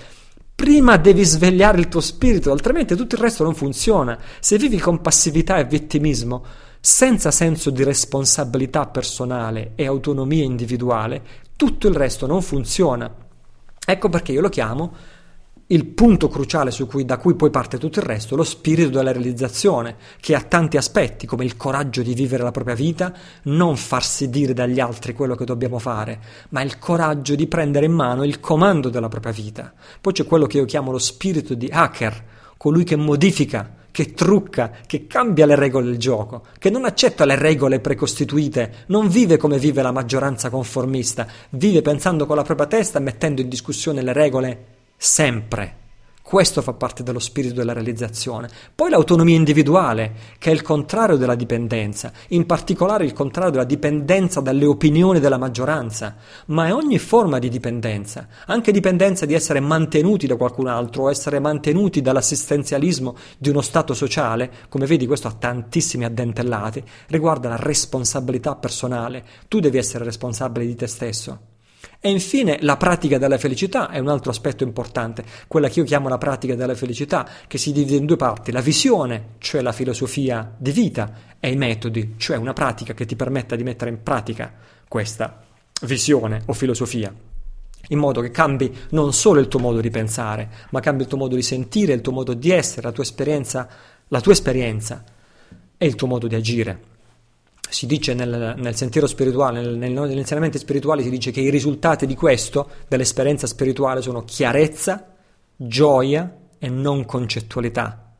Prima 0.54 0.98
devi 0.98 1.24
svegliare 1.24 1.80
il 1.80 1.88
tuo 1.88 2.02
spirito, 2.02 2.52
altrimenti 2.52 2.96
tutto 2.96 3.16
il 3.16 3.22
resto 3.22 3.44
non 3.44 3.56
funziona. 3.56 4.18
Se 4.40 4.58
vivi 4.58 4.78
con 4.78 5.02
passività 5.02 5.58
e 5.58 5.66
vittimismo, 5.66 6.44
senza 6.80 7.32
senso 7.32 7.70
di 7.70 7.84
responsabilità 7.84 8.88
personale 8.88 9.72
e 9.76 9.86
autonomia 9.86 10.44
individuale, 10.44 11.22
tutto 11.56 11.88
il 11.88 11.96
resto 11.96 12.28
non 12.28 12.42
funziona. 12.42 13.12
Ecco 13.84 14.10
perché 14.10 14.32
io 14.32 14.42
lo 14.42 14.50
chiamo 14.50 14.94
il 15.72 15.86
punto 15.86 16.28
cruciale 16.28 16.72
cui, 16.86 17.06
da 17.06 17.18
cui 17.18 17.36
poi 17.36 17.50
parte 17.50 17.78
tutto 17.78 18.00
il 18.00 18.06
resto, 18.06 18.36
lo 18.36 18.44
spirito 18.44 18.90
della 18.90 19.14
realizzazione, 19.14 19.96
che 20.20 20.36
ha 20.36 20.42
tanti 20.42 20.76
aspetti, 20.78 21.26
come 21.26 21.46
il 21.46 21.56
coraggio 21.56 22.02
di 22.02 22.14
vivere 22.14 22.44
la 22.44 22.52
propria 22.52 22.76
vita, 22.76 23.14
non 23.44 23.78
farsi 23.78 24.30
dire 24.30 24.54
dagli 24.54 24.80
altri 24.80 25.14
quello 25.14 25.36
che 25.36 25.46
dobbiamo 25.46 25.80
fare, 25.80 26.20
ma 26.50 26.62
il 26.62 26.78
coraggio 26.78 27.36
di 27.36 27.48
prendere 27.48 27.86
in 27.86 27.94
mano 27.94 28.24
il 28.26 28.42
comando 28.42 28.90
della 28.90 29.08
propria 29.08 29.32
vita. 29.32 29.74
Poi 30.00 30.12
c'è 30.12 30.26
quello 30.26 30.46
che 30.46 30.58
io 30.58 30.66
chiamo 30.66 30.92
lo 30.92 31.00
spirito 31.00 31.54
di 31.54 31.70
hacker, 31.72 32.26
colui 32.58 32.84
che 32.84 32.98
modifica, 32.98 33.76
che 33.92 34.14
trucca, 34.14 34.72
che 34.86 35.08
cambia 35.08 35.46
le 35.46 35.56
regole 35.56 35.86
del 35.86 35.98
gioco, 35.98 36.44
che 36.60 36.70
non 36.70 36.84
accetta 36.84 37.24
le 37.24 37.36
regole 37.36 37.80
precostituite, 37.80 38.86
non 38.88 39.08
vive 39.08 39.38
come 39.38 39.58
vive 39.58 39.82
la 39.82 39.92
maggioranza 39.94 40.50
conformista, 40.50 41.26
vive 41.52 41.82
pensando 41.82 42.26
con 42.26 42.36
la 42.36 42.44
propria 42.44 42.68
testa 42.68 43.00
mettendo 43.00 43.40
in 43.40 43.48
discussione 43.48 44.02
le 44.02 44.14
regole 44.14 44.80
sempre. 45.04 45.78
Questo 46.22 46.62
fa 46.62 46.74
parte 46.74 47.02
dello 47.02 47.18
spirito 47.18 47.56
della 47.56 47.74
realizzazione. 47.74 48.48
Poi 48.76 48.92
l'autonomia 48.92 49.36
individuale, 49.36 50.14
che 50.38 50.52
è 50.52 50.54
il 50.54 50.62
contrario 50.62 51.18
della 51.18 51.34
dipendenza, 51.34 52.14
in 52.30 52.46
particolare 52.46 53.04
il 53.04 53.12
contrario 53.12 53.52
della 53.52 53.64
dipendenza 53.64 54.42
dalle 54.42 54.66
opinioni 54.66 55.20
della 55.20 55.40
maggioranza, 55.40 56.18
ma 56.48 56.68
è 56.68 56.74
ogni 56.74 57.00
forma 57.00 57.40
di 57.40 57.50
dipendenza, 57.50 58.28
anche 58.46 58.72
dipendenza 58.72 59.26
di 59.26 59.34
essere 59.34 59.60
mantenuti 59.60 60.28
da 60.28 60.36
qualcun 60.36 60.68
altro 60.68 61.06
o 61.06 61.10
essere 61.10 61.40
mantenuti 61.40 62.02
dall'assistenzialismo 62.02 63.16
di 63.40 63.50
uno 63.50 63.62
Stato 63.62 63.96
sociale, 63.96 64.52
come 64.70 64.86
vedi 64.86 65.08
questo 65.08 65.28
ha 65.28 65.34
tantissimi 65.34 66.06
addentellati, 66.06 66.84
riguarda 67.08 67.50
la 67.50 67.58
responsabilità 67.58 68.56
personale. 68.56 69.26
Tu 69.48 69.60
devi 69.60 69.80
essere 69.80 70.06
responsabile 70.06 70.68
di 70.68 70.76
te 70.76 70.86
stesso. 70.86 71.51
E 72.04 72.10
infine 72.10 72.58
la 72.62 72.78
pratica 72.78 73.20
della 73.20 73.38
felicità 73.38 73.92
è 73.92 74.00
un 74.00 74.08
altro 74.08 74.32
aspetto 74.32 74.64
importante, 74.64 75.24
quella 75.48 75.70
che 75.70 75.82
io 75.82 75.86
chiamo 75.86 76.10
la 76.10 76.18
pratica 76.18 76.56
della 76.56 76.74
felicità, 76.74 77.30
che 77.46 77.60
si 77.60 77.72
divide 77.72 77.98
in 77.98 78.08
due 78.08 78.16
parti, 78.16 78.52
la 78.52 78.60
visione, 78.60 79.36
cioè 79.38 79.62
la 79.62 79.72
filosofia 79.72 80.52
di 80.58 80.72
vita, 80.72 81.14
e 81.40 81.52
i 81.52 81.56
metodi, 81.56 82.16
cioè 82.18 82.38
una 82.38 82.54
pratica 82.54 82.96
che 82.96 83.06
ti 83.06 83.16
permetta 83.16 83.56
di 83.56 83.62
mettere 83.62 83.92
in 83.92 84.02
pratica 84.02 84.52
questa 84.88 85.44
visione 85.84 86.42
o 86.48 86.54
filosofia 86.54 87.14
in 87.90 87.98
modo 87.98 88.22
che 88.22 88.32
cambi 88.32 88.74
non 88.92 89.12
solo 89.12 89.40
il 89.40 89.48
tuo 89.48 89.60
modo 89.60 89.82
di 89.82 89.90
pensare, 89.90 90.50
ma 90.70 90.80
cambi 90.80 91.04
il 91.04 91.10
tuo 91.10 91.18
modo 91.18 91.36
di 91.36 91.42
sentire, 91.42 91.94
il 91.94 92.02
tuo 92.02 92.14
modo 92.14 92.34
di 92.34 92.50
essere, 92.50 92.84
la 92.84 92.92
tua 92.94 93.04
esperienza, 93.04 93.68
la 94.08 94.22
tua 94.22 94.32
esperienza 94.32 95.04
e 95.78 95.86
il 95.86 95.96
tuo 95.96 96.08
modo 96.08 96.28
di 96.28 96.36
agire 96.36 96.91
si 97.72 97.86
dice 97.86 98.14
nel, 98.14 98.56
nel 98.58 98.76
sentiero 98.76 99.08
spirituale, 99.08 99.62
nel, 99.62 99.78
nel, 99.78 99.94
negli 99.94 100.18
insegnamenti 100.18 100.58
spirituali 100.58 101.04
si 101.04 101.10
dice 101.10 101.32
che 101.32 101.40
i 101.40 101.50
risultati 101.50 102.06
di 102.06 102.16
questo, 102.16 102.70
dell'esperienza 102.90 103.48
spirituale, 103.48 104.02
sono 104.02 104.24
chiarezza, 104.26 105.14
gioia 105.56 106.38
e 106.60 106.70
non 106.70 107.06
concettualità. 107.06 108.14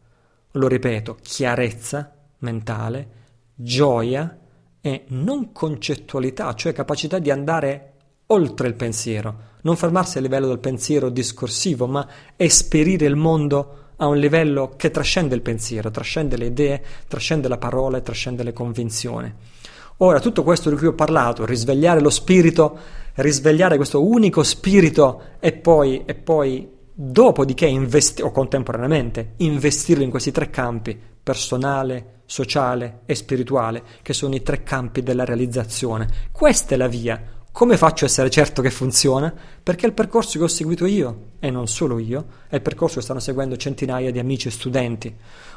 Lo 0.52 0.68
ripeto, 0.68 1.18
chiarezza 1.22 2.16
mentale, 2.40 3.10
gioia 3.56 4.40
e 4.80 5.04
non 5.10 5.52
concettualità, 5.52 6.54
cioè 6.54 6.72
capacità 6.72 7.20
di 7.20 7.30
andare 7.30 7.92
oltre 8.28 8.70
il 8.70 8.76
pensiero, 8.76 9.50
non 9.64 9.76
fermarsi 9.76 10.18
a 10.18 10.22
livello 10.22 10.48
del 10.48 10.60
pensiero 10.60 11.10
discorsivo, 11.10 11.88
ma 11.88 12.08
esperire 12.38 13.06
il 13.06 13.18
mondo 13.18 13.81
a 14.02 14.08
un 14.08 14.18
livello 14.18 14.74
che 14.76 14.90
trascende 14.90 15.36
il 15.36 15.42
pensiero, 15.42 15.92
trascende 15.92 16.36
le 16.36 16.48
idee, 16.48 16.82
trascende 17.08 17.48
la 17.48 17.58
parola 17.58 17.98
e 17.98 18.02
trascende 18.02 18.42
le 18.42 18.52
convinzioni. 18.52 19.32
Ora, 19.98 20.20
tutto 20.20 20.42
questo 20.42 20.72
di 20.72 20.76
cui 20.76 20.88
ho 20.88 20.94
parlato, 20.94 21.46
risvegliare 21.46 22.02
lo 22.02 22.10
spirito, 22.10 22.78
risvegliare 23.16 23.76
questo 23.76 24.04
unico 24.04 24.42
spirito 24.42 25.22
e 25.40 25.54
poi, 25.54 26.02
e 26.06 26.16
poi 26.16 26.68
dopodiché 26.92 27.68
investi- 27.68 28.24
o 28.24 28.32
contemporaneamente 28.32 29.34
investirlo 29.38 30.04
in 30.04 30.10
questi 30.10 30.32
tre 30.32 30.50
campi, 30.50 31.00
personale, 31.22 32.22
sociale 32.26 33.02
e 33.06 33.14
spirituale, 33.14 33.84
che 34.02 34.14
sono 34.14 34.34
i 34.34 34.42
tre 34.42 34.64
campi 34.64 35.04
della 35.04 35.26
realizzazione. 35.26 36.08
Questa 36.32 36.74
è 36.74 36.78
la 36.78 36.88
via 36.88 37.22
come 37.52 37.76
faccio 37.76 38.06
a 38.06 38.08
essere 38.08 38.30
certo 38.30 38.62
che 38.62 38.72
funziona? 38.72 39.34
Perché 39.62 39.86
il 39.86 39.94
percorso 39.94 40.38
che 40.38 40.46
ho 40.46 40.48
seguito 40.48 40.86
io, 40.86 41.32
e 41.40 41.50
non 41.52 41.68
solo 41.68 42.00
io, 42.00 42.26
è 42.48 42.56
il 42.56 42.62
percorso 42.62 42.96
che 42.96 43.02
stanno 43.02 43.20
seguendo 43.20 43.58
centinaia 43.58 44.10
di 44.10 44.20
amici 44.20 44.48
e 44.48 44.52
studenti. 44.52 45.14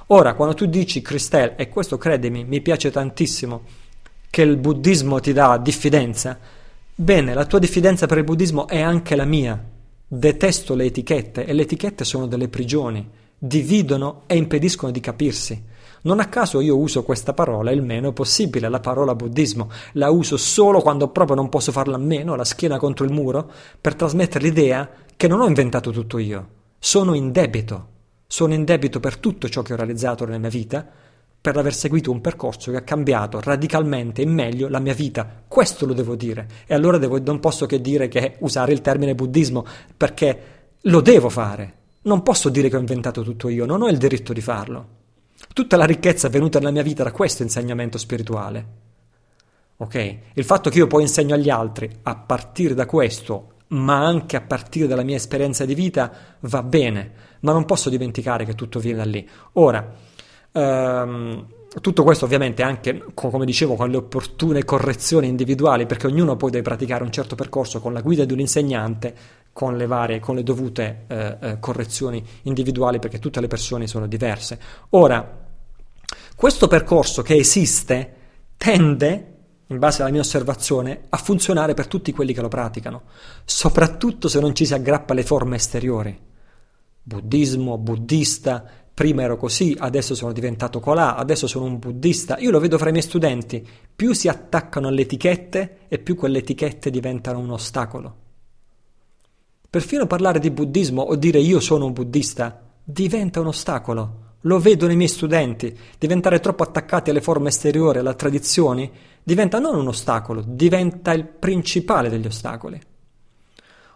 Ora, 0.08 0.34
quando 0.34 0.54
tu 0.54 0.66
dici, 0.66 1.00
Christelle, 1.00 1.54
e 1.56 1.68
questo 1.68 1.96
credimi, 1.96 2.44
mi 2.44 2.60
piace 2.60 2.90
tantissimo, 2.90 3.62
che 4.28 4.42
il 4.42 4.56
buddismo 4.56 5.20
ti 5.20 5.32
dà 5.32 5.56
diffidenza, 5.56 6.36
bene, 6.94 7.32
la 7.32 7.46
tua 7.46 7.60
diffidenza 7.60 8.06
per 8.06 8.18
il 8.18 8.24
buddismo 8.24 8.66
è 8.66 8.80
anche 8.80 9.14
la 9.14 9.24
mia. 9.24 9.62
Detesto 10.06 10.74
le 10.74 10.86
etichette, 10.86 11.46
e 11.46 11.52
le 11.52 11.62
etichette 11.62 12.04
sono 12.04 12.26
delle 12.26 12.48
prigioni, 12.48 13.08
dividono 13.38 14.22
e 14.26 14.36
impediscono 14.36 14.90
di 14.90 15.00
capirsi. 15.00 15.62
Non 16.04 16.20
a 16.20 16.26
caso 16.26 16.60
io 16.60 16.76
uso 16.76 17.02
questa 17.02 17.32
parola 17.32 17.70
il 17.70 17.80
meno 17.80 18.12
possibile, 18.12 18.68
la 18.68 18.80
parola 18.80 19.14
buddismo. 19.14 19.70
La 19.92 20.10
uso 20.10 20.36
solo 20.36 20.82
quando 20.82 21.08
proprio 21.08 21.34
non 21.34 21.48
posso 21.48 21.72
farla 21.72 21.96
a 21.96 21.98
meno, 21.98 22.34
la 22.34 22.44
schiena 22.44 22.76
contro 22.76 23.06
il 23.06 23.10
muro, 23.10 23.50
per 23.80 23.94
trasmettere 23.94 24.44
l'idea 24.44 24.86
che 25.16 25.28
non 25.28 25.40
ho 25.40 25.46
inventato 25.46 25.92
tutto 25.92 26.18
io. 26.18 26.48
Sono 26.78 27.14
in 27.14 27.32
debito. 27.32 27.88
Sono 28.26 28.52
in 28.52 28.64
debito 28.64 29.00
per 29.00 29.16
tutto 29.16 29.48
ciò 29.48 29.62
che 29.62 29.72
ho 29.72 29.76
realizzato 29.76 30.26
nella 30.26 30.36
mia 30.36 30.50
vita, 30.50 30.86
per 31.40 31.56
aver 31.56 31.72
seguito 31.72 32.10
un 32.10 32.20
percorso 32.20 32.70
che 32.70 32.76
ha 32.76 32.82
cambiato 32.82 33.40
radicalmente 33.40 34.20
in 34.20 34.30
meglio 34.30 34.68
la 34.68 34.80
mia 34.80 34.92
vita. 34.92 35.26
Questo 35.48 35.86
lo 35.86 35.94
devo 35.94 36.16
dire. 36.16 36.46
E 36.66 36.74
allora 36.74 36.98
devo, 36.98 37.18
non 37.18 37.40
posso 37.40 37.64
che 37.64 37.80
dire 37.80 38.08
che 38.08 38.36
usare 38.40 38.74
il 38.74 38.82
termine 38.82 39.14
buddismo, 39.14 39.64
perché 39.96 40.40
lo 40.82 41.00
devo 41.00 41.30
fare. 41.30 41.74
Non 42.02 42.22
posso 42.22 42.50
dire 42.50 42.68
che 42.68 42.76
ho 42.76 42.80
inventato 42.80 43.22
tutto 43.22 43.48
io, 43.48 43.64
non 43.64 43.80
ho 43.80 43.88
il 43.88 43.96
diritto 43.96 44.34
di 44.34 44.42
farlo. 44.42 45.02
Tutta 45.54 45.76
la 45.76 45.84
ricchezza 45.84 46.28
venuta 46.28 46.58
nella 46.58 46.72
mia 46.72 46.82
vita 46.82 47.04
da 47.04 47.12
questo 47.12 47.44
insegnamento 47.44 47.96
spirituale. 47.96 48.66
Ok? 49.76 50.18
Il 50.32 50.42
fatto 50.42 50.68
che 50.68 50.78
io 50.78 50.88
poi 50.88 51.02
insegno 51.02 51.36
agli 51.36 51.48
altri 51.48 51.88
a 52.02 52.16
partire 52.16 52.74
da 52.74 52.86
questo, 52.86 53.52
ma 53.68 54.04
anche 54.04 54.34
a 54.34 54.40
partire 54.40 54.88
dalla 54.88 55.04
mia 55.04 55.14
esperienza 55.14 55.64
di 55.64 55.76
vita, 55.76 56.10
va 56.40 56.64
bene, 56.64 57.12
ma 57.42 57.52
non 57.52 57.66
posso 57.66 57.88
dimenticare 57.88 58.44
che 58.44 58.56
tutto 58.56 58.80
viene 58.80 58.98
da 58.98 59.04
lì. 59.04 59.28
Ora, 59.52 59.92
ehm, 60.50 61.46
tutto 61.80 62.02
questo 62.02 62.24
ovviamente 62.24 62.64
anche, 62.64 63.04
come 63.14 63.44
dicevo, 63.44 63.76
con 63.76 63.90
le 63.90 63.98
opportune 63.98 64.64
correzioni 64.64 65.28
individuali, 65.28 65.86
perché 65.86 66.08
ognuno 66.08 66.34
poi 66.34 66.50
deve 66.50 66.64
praticare 66.64 67.04
un 67.04 67.12
certo 67.12 67.36
percorso 67.36 67.80
con 67.80 67.92
la 67.92 68.00
guida 68.00 68.24
di 68.24 68.32
un 68.32 68.40
insegnante, 68.40 69.14
con 69.52 69.76
le 69.76 69.86
varie, 69.86 70.18
con 70.18 70.34
le 70.34 70.42
dovute 70.42 71.04
eh, 71.06 71.36
eh, 71.40 71.58
correzioni 71.60 72.20
individuali, 72.42 72.98
perché 72.98 73.20
tutte 73.20 73.40
le 73.40 73.46
persone 73.46 73.86
sono 73.86 74.08
diverse. 74.08 74.58
Ora, 74.90 75.42
questo 76.34 76.68
percorso 76.68 77.22
che 77.22 77.36
esiste 77.36 78.14
tende, 78.56 79.34
in 79.66 79.78
base 79.78 80.02
alla 80.02 80.10
mia 80.10 80.20
osservazione, 80.20 81.04
a 81.08 81.16
funzionare 81.16 81.74
per 81.74 81.86
tutti 81.86 82.12
quelli 82.12 82.32
che 82.32 82.40
lo 82.40 82.48
praticano, 82.48 83.02
soprattutto 83.44 84.28
se 84.28 84.40
non 84.40 84.54
ci 84.54 84.66
si 84.66 84.74
aggrappa 84.74 85.12
alle 85.12 85.22
forme 85.22 85.56
esteriori. 85.56 86.18
Buddismo, 87.02 87.78
buddista, 87.78 88.64
prima 88.94 89.22
ero 89.22 89.36
così, 89.36 89.76
adesso 89.78 90.14
sono 90.14 90.32
diventato 90.32 90.80
colà, 90.80 91.16
adesso 91.16 91.46
sono 91.46 91.66
un 91.66 91.78
buddista. 91.78 92.38
Io 92.38 92.50
lo 92.50 92.60
vedo 92.60 92.78
fra 92.78 92.88
i 92.88 92.92
miei 92.92 93.04
studenti, 93.04 93.66
più 93.94 94.12
si 94.12 94.28
attaccano 94.28 94.88
alle 94.88 95.02
etichette 95.02 95.78
e 95.88 95.98
più 95.98 96.16
quelle 96.16 96.38
etichette 96.38 96.90
diventano 96.90 97.38
un 97.38 97.50
ostacolo. 97.50 98.16
Perfino 99.68 100.06
parlare 100.06 100.38
di 100.38 100.50
buddismo 100.50 101.02
o 101.02 101.16
dire 101.16 101.40
io 101.40 101.58
sono 101.58 101.86
un 101.86 101.92
buddista 101.92 102.60
diventa 102.84 103.40
un 103.40 103.48
ostacolo. 103.48 104.23
Lo 104.46 104.58
vedo 104.58 104.86
nei 104.86 104.96
miei 104.96 105.08
studenti. 105.08 105.76
Diventare 105.98 106.40
troppo 106.40 106.62
attaccati 106.62 107.10
alle 107.10 107.20
forme 107.20 107.48
esteriori, 107.48 107.98
alle 107.98 108.14
tradizioni, 108.14 108.90
diventa 109.22 109.58
non 109.58 109.76
un 109.76 109.88
ostacolo, 109.88 110.42
diventa 110.46 111.12
il 111.12 111.24
principale 111.24 112.08
degli 112.08 112.26
ostacoli. 112.26 112.80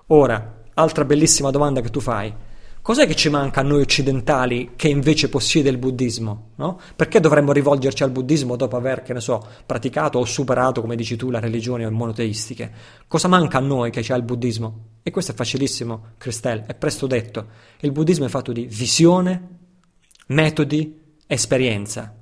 Ora, 0.08 0.62
altra 0.74 1.04
bellissima 1.04 1.50
domanda 1.50 1.80
che 1.80 1.90
tu 1.90 2.00
fai. 2.00 2.34
Cos'è 2.80 3.06
che 3.06 3.14
ci 3.14 3.28
manca 3.28 3.60
a 3.60 3.64
noi 3.64 3.82
occidentali 3.82 4.70
che 4.74 4.88
invece 4.88 5.28
possiede 5.28 5.68
il 5.68 5.76
buddismo? 5.76 6.52
No? 6.54 6.80
Perché 6.96 7.20
dovremmo 7.20 7.52
rivolgerci 7.52 8.02
al 8.02 8.10
buddismo 8.10 8.56
dopo 8.56 8.76
aver, 8.76 9.02
che 9.02 9.12
ne 9.12 9.20
so, 9.20 9.46
praticato 9.66 10.18
o 10.18 10.24
superato, 10.24 10.80
come 10.80 10.96
dici 10.96 11.14
tu, 11.16 11.28
le 11.28 11.40
religioni 11.40 11.86
monoteistiche? 11.90 12.72
Cosa 13.06 13.28
manca 13.28 13.58
a 13.58 13.60
noi 13.60 13.90
che 13.90 14.00
c'è 14.00 14.16
il 14.16 14.22
buddismo? 14.22 14.84
E 15.02 15.10
questo 15.10 15.32
è 15.32 15.34
facilissimo, 15.34 16.12
Christelle, 16.16 16.64
è 16.66 16.74
presto 16.74 17.06
detto. 17.06 17.48
Il 17.80 17.92
buddismo 17.92 18.24
è 18.24 18.28
fatto 18.30 18.52
di 18.52 18.64
visione, 18.64 19.57
metodi, 20.28 21.16
esperienza. 21.26 22.14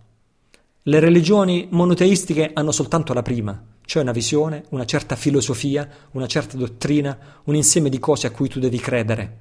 Le 0.82 1.00
religioni 1.00 1.66
monoteistiche 1.70 2.50
hanno 2.52 2.70
soltanto 2.70 3.12
la 3.12 3.22
prima, 3.22 3.60
cioè 3.84 4.02
una 4.02 4.12
visione, 4.12 4.64
una 4.70 4.84
certa 4.84 5.16
filosofia, 5.16 5.88
una 6.12 6.26
certa 6.26 6.56
dottrina, 6.56 7.18
un 7.44 7.56
insieme 7.56 7.88
di 7.88 7.98
cose 7.98 8.28
a 8.28 8.30
cui 8.30 8.48
tu 8.48 8.60
devi 8.60 8.78
credere. 8.78 9.40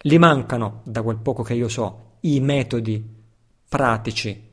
Gli 0.00 0.16
mancano, 0.16 0.80
da 0.84 1.02
quel 1.02 1.18
poco 1.18 1.42
che 1.42 1.54
io 1.54 1.68
so, 1.68 2.16
i 2.20 2.40
metodi 2.40 3.16
pratici, 3.68 4.46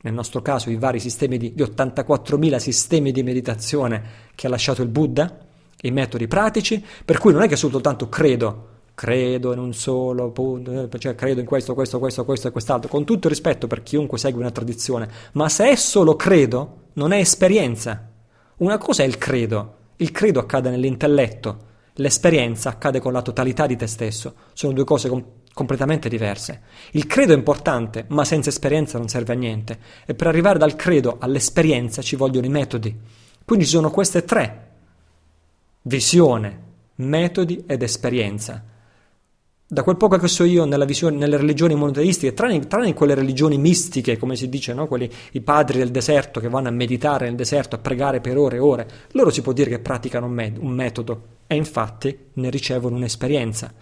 nel 0.00 0.14
nostro 0.14 0.40
caso 0.40 0.70
i 0.70 0.76
vari 0.76 1.00
sistemi 1.00 1.36
di, 1.36 1.52
di 1.52 1.62
84.000 1.62 2.56
sistemi 2.56 3.12
di 3.12 3.22
meditazione 3.22 4.02
che 4.34 4.46
ha 4.46 4.50
lasciato 4.50 4.80
il 4.80 4.88
Buddha, 4.88 5.44
i 5.82 5.90
metodi 5.90 6.26
pratici, 6.26 6.82
per 7.04 7.18
cui 7.18 7.32
non 7.32 7.42
è 7.42 7.48
che 7.48 7.56
soltanto 7.56 8.08
credo 8.08 8.75
credo 8.96 9.52
in 9.52 9.58
un 9.58 9.74
solo 9.74 10.30
punto, 10.30 10.88
cioè 10.96 11.14
credo 11.14 11.40
in 11.40 11.46
questo, 11.46 11.74
questo, 11.74 11.98
questo, 11.98 12.24
questo 12.24 12.48
e 12.48 12.50
quest'altro, 12.50 12.88
con 12.88 13.04
tutto 13.04 13.26
il 13.26 13.34
rispetto 13.34 13.66
per 13.66 13.82
chiunque 13.82 14.16
segue 14.16 14.40
una 14.40 14.50
tradizione, 14.50 15.06
ma 15.32 15.50
se 15.50 15.68
è 15.68 15.76
solo 15.76 16.16
credo, 16.16 16.84
non 16.94 17.12
è 17.12 17.18
esperienza. 17.18 18.10
Una 18.56 18.78
cosa 18.78 19.02
è 19.02 19.06
il 19.06 19.18
credo, 19.18 19.74
il 19.96 20.10
credo 20.12 20.40
accade 20.40 20.70
nell'intelletto, 20.70 21.64
l'esperienza 21.96 22.70
accade 22.70 22.98
con 22.98 23.12
la 23.12 23.20
totalità 23.20 23.66
di 23.66 23.76
te 23.76 23.86
stesso, 23.86 24.34
sono 24.54 24.72
due 24.72 24.84
cose 24.84 25.10
com- 25.10 25.24
completamente 25.52 26.08
diverse. 26.08 26.62
Il 26.92 27.06
credo 27.06 27.34
è 27.34 27.36
importante, 27.36 28.06
ma 28.08 28.24
senza 28.24 28.48
esperienza 28.48 28.96
non 28.96 29.08
serve 29.08 29.34
a 29.34 29.36
niente, 29.36 29.78
e 30.06 30.14
per 30.14 30.26
arrivare 30.26 30.58
dal 30.58 30.74
credo 30.74 31.18
all'esperienza 31.20 32.00
ci 32.00 32.16
vogliono 32.16 32.46
i 32.46 32.50
metodi. 32.50 32.98
Quindi 33.44 33.66
ci 33.66 33.72
sono 33.72 33.90
queste 33.90 34.24
tre, 34.24 34.70
visione, 35.82 36.62
metodi 36.94 37.62
ed 37.66 37.82
esperienza. 37.82 38.74
Da 39.68 39.82
quel 39.82 39.96
poco 39.96 40.16
che 40.16 40.28
so 40.28 40.44
io 40.44 40.64
visione, 40.84 41.16
nelle 41.16 41.36
religioni 41.36 41.74
monoteistiche, 41.74 42.34
tranne, 42.34 42.68
tranne, 42.68 42.94
quelle 42.94 43.16
religioni 43.16 43.58
mistiche, 43.58 44.16
come 44.16 44.36
si 44.36 44.48
dice, 44.48 44.72
no? 44.72 44.86
Quelli, 44.86 45.10
i 45.32 45.40
padri 45.40 45.78
del 45.78 45.90
deserto 45.90 46.38
che 46.38 46.48
vanno 46.48 46.68
a 46.68 46.70
meditare 46.70 47.26
nel 47.26 47.34
deserto, 47.34 47.74
a 47.74 47.78
pregare 47.80 48.20
per 48.20 48.38
ore 48.38 48.56
e 48.56 48.60
ore, 48.60 48.88
loro 49.10 49.30
si 49.30 49.42
può 49.42 49.52
dire 49.52 49.70
che 49.70 49.80
praticano 49.80 50.26
un, 50.26 50.32
med- 50.32 50.58
un 50.58 50.70
metodo 50.70 51.22
e 51.48 51.56
infatti 51.56 52.16
ne 52.34 52.48
ricevono 52.48 52.94
un'esperienza. 52.94 53.72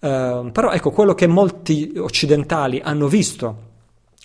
Uh, 0.00 0.52
però 0.52 0.70
ecco, 0.70 0.92
quello 0.92 1.14
che 1.14 1.26
molti 1.26 1.94
occidentali 1.96 2.80
hanno 2.80 3.08
visto 3.08 3.66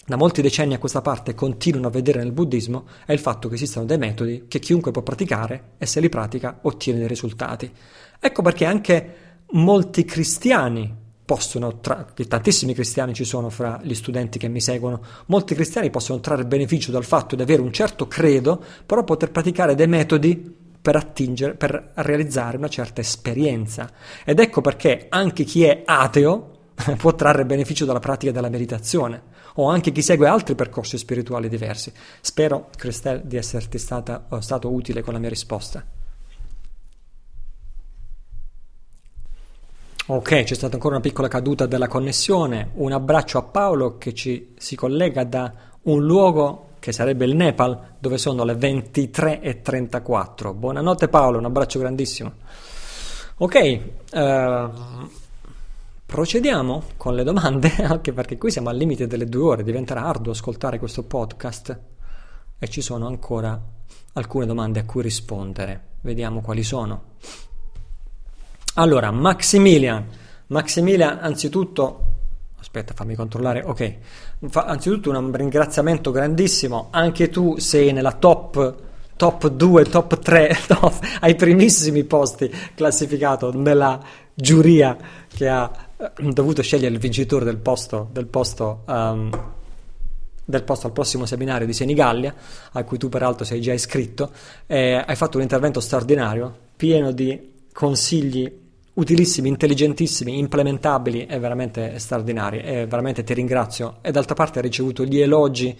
da 0.06 0.18
molti 0.18 0.44
decenni 0.44 0.76
a 0.76 0.80
questa 0.80 1.02
parte 1.02 1.34
continuano 1.34 1.88
a 1.88 1.91
vedere 1.91 2.20
nel 2.20 2.34
buddismo 2.34 2.86
è 3.06 3.14
il 3.14 3.20
fatto 3.20 3.48
che 3.48 3.56
esistono 3.56 3.86
dei 3.86 3.98
metodi 3.98 4.45
che 4.49 4.60
chiunque 4.60 4.91
può 4.91 5.02
praticare 5.02 5.72
e 5.78 5.86
se 5.86 6.02
li 6.02 6.10
pratica 6.10 6.60
ottiene 6.61 6.99
dei 6.99 7.07
risultati. 7.07 7.72
Ecco 8.20 8.41
perché 8.41 8.65
anche 8.65 9.23
molti 9.52 10.06
cristiani 10.06 11.02
possono, 11.26 11.80
tra- 11.80 12.06
tantissimi 12.28 12.74
cristiani 12.74 13.14
ci 13.14 13.24
sono 13.24 13.49
fra 13.49 13.80
gli 13.82 13.94
studenti 13.94 14.38
che 14.38 14.48
mi 14.48 14.60
seguono, 14.60 15.02
molti 15.28 15.56
cristiani 15.56 15.90
possono 15.90 16.20
trarre 16.20 16.45
beneficio 16.45 16.91
dal 16.91 17.06
fatto 17.06 17.36
di 17.36 17.41
avere 17.41 17.61
un 17.61 17.72
certo 17.72 18.07
credo, 18.07 18.64
però 18.86 19.03
poter 19.03 19.32
praticare 19.32 19.76
dei 19.76 19.88
metodi 19.88 20.61
per 20.82 20.95
attingere, 20.98 21.53
per 21.53 21.91
realizzare 21.95 22.57
una 22.57 22.68
certa 22.68 22.99
esperienza. 22.99 23.90
Ed 24.26 24.40
ecco 24.40 24.60
perché 24.60 25.06
anche 25.10 25.45
chi 25.45 25.64
è 25.64 25.84
ateo 25.86 26.52
può 26.98 27.15
trarre 27.15 27.45
beneficio 27.45 27.86
dalla 27.86 27.99
pratica 27.99 28.32
della 28.32 28.49
meditazione 28.49 29.32
o 29.56 29.70
anche 29.70 29.91
chi 29.91 30.02
segue 30.02 30.28
altri 30.28 30.56
percorsi 30.56 30.98
spirituali 30.98 31.48
diversi. 31.48 31.91
Spero, 32.20 32.70
Cristel, 32.76 33.22
di 33.24 33.38
esserti 33.38 33.78
stata, 33.78 34.28
stato 34.40 34.72
utile 34.72 35.02
con 35.02 35.14
la 35.14 35.20
mia 35.20 35.30
risposta. 35.30 36.02
Ok, 40.05 40.43
c'è 40.43 40.53
stata 40.53 40.73
ancora 40.73 40.95
una 40.95 41.03
piccola 41.03 41.30
caduta 41.30 41.65
della 41.65 41.88
connessione. 41.88 42.71
Un 42.73 42.91
abbraccio 42.91 43.38
a 43.38 43.43
Paolo 43.43 43.97
che 43.97 44.13
ci 44.13 44.53
si 44.57 44.75
collega 44.75 45.23
da 45.23 45.53
un 45.84 46.03
luogo 46.05 46.71
che 46.80 46.91
sarebbe 46.91 47.23
il 47.23 47.38
Nepal, 47.38 47.95
dove 47.99 48.17
sono 48.17 48.43
le 48.43 48.55
23.34. 48.55 50.53
Buonanotte 50.53 51.07
Paolo, 51.07 51.38
un 51.38 51.45
abbraccio 51.45 51.80
grandissimo. 51.80 52.34
Ok, 53.38 53.80
uh, 54.11 55.09
procediamo 56.05 56.84
con 56.97 57.15
le 57.15 57.23
domande, 57.23 57.71
anche 57.88 58.11
perché 58.11 58.38
qui 58.38 58.51
siamo 58.51 58.67
al 58.67 58.75
limite 58.75 59.07
delle 59.07 59.30
due 59.30 59.43
ore, 59.43 59.63
diventerà 59.63 60.03
arduo 60.03 60.34
ascoltare 60.34 60.80
questo 60.80 61.03
podcast 61.03 61.80
e 62.59 62.67
ci 62.67 62.81
sono 62.81 63.07
ancora 63.07 63.57
alcune 64.11 64.45
domande 64.45 64.81
a 64.81 64.85
cui 64.85 65.01
rispondere. 65.01 65.91
Vediamo 66.01 66.41
quali 66.41 66.63
sono. 66.63 67.11
Allora, 68.76 69.12
Maximilian. 69.12 70.04
Maximilian, 70.48 71.20
anzitutto, 71.22 72.14
aspetta, 72.60 72.94
fammi 72.95 73.14
controllare. 73.14 73.62
Ok, 73.62 73.95
Fa, 74.50 74.66
anzitutto 74.66 75.12
un 75.12 75.32
ringraziamento 75.32 76.10
grandissimo. 76.10 76.88
Anche 76.90 77.30
tu 77.30 77.60
sei 77.60 77.94
nella 77.94 78.14
top, 78.14 78.76
top 79.16 79.48
2, 79.48 79.84
top 79.86 80.18
3, 80.18 80.58
no, 80.70 80.91
ai 81.22 81.36
primissimi 81.36 82.04
posti 82.04 82.52
classificato 82.74 83.54
nella 83.54 84.02
giuria 84.34 84.98
che 85.28 85.48
ha 85.48 85.72
eh, 85.95 86.12
dovuto 86.32 86.64
scegliere 86.64 86.95
il 86.95 87.00
vincitore 87.00 87.45
del 87.45 87.58
posto, 87.58 88.10
del 88.12 88.26
posto 88.26 88.82
um, 88.88 89.52
del 90.45 90.64
posto 90.64 90.88
al 90.88 90.94
prossimo 90.94 91.26
seminario 91.26 91.66
di 91.66 91.74
Senigallia, 91.74 92.34
a 92.72 92.84
cui 92.84 92.98
tu 92.98 93.08
peraltro 93.08 93.45
sei 93.45 93.62
già 93.62 93.72
iscritto, 93.72 94.32
eh, 94.66 95.02
hai 95.06 95.16
fatto 95.16 95.38
un 95.38 95.44
intervento 95.44 95.80
straordinario, 95.80 96.54
pieno 96.76 97.12
di 97.12 97.52
consigli 97.72 98.62
utilissimi, 98.94 99.48
intelligentissimi, 99.49 100.38
implementabili 100.38 101.26
e 101.26 101.40
veramente 101.40 101.98
straordinari. 101.99 102.61
E 102.61 102.86
veramente 102.86 103.24
ti 103.24 103.34
ringrazio. 103.34 103.98
E 104.02 104.11
d'altra 104.11 104.36
parte 104.36 104.60
hai 104.60 104.65
ricevuto 104.65 105.03
gli 105.06 105.20
elogi 105.20 105.78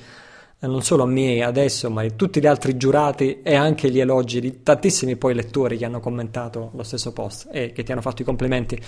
non 0.68 0.82
solo 0.82 1.04
a 1.04 1.06
me 1.06 1.44
adesso, 1.44 1.90
ma 1.90 2.04
di 2.04 2.16
tutti 2.16 2.40
gli 2.40 2.48
altri 2.48 2.78
giurati 2.78 3.42
e 3.42 3.56
anche 3.56 3.90
gli 3.92 4.00
elogi 4.00 4.40
di 4.40 4.64
tantissimi 4.64 5.18
poi 5.18 5.34
lettori 5.34 5.78
che 5.78 5.86
hanno 5.86 6.00
commentato 6.00 6.72
lo 6.74 6.84
stesso 6.84 7.12
post 7.12 7.50
e 7.52 7.74
che 7.74 7.84
ti 7.84 7.92
hanno 7.92 8.02
fatto 8.02 8.22
i 8.22 8.26
complimenti 8.26 8.80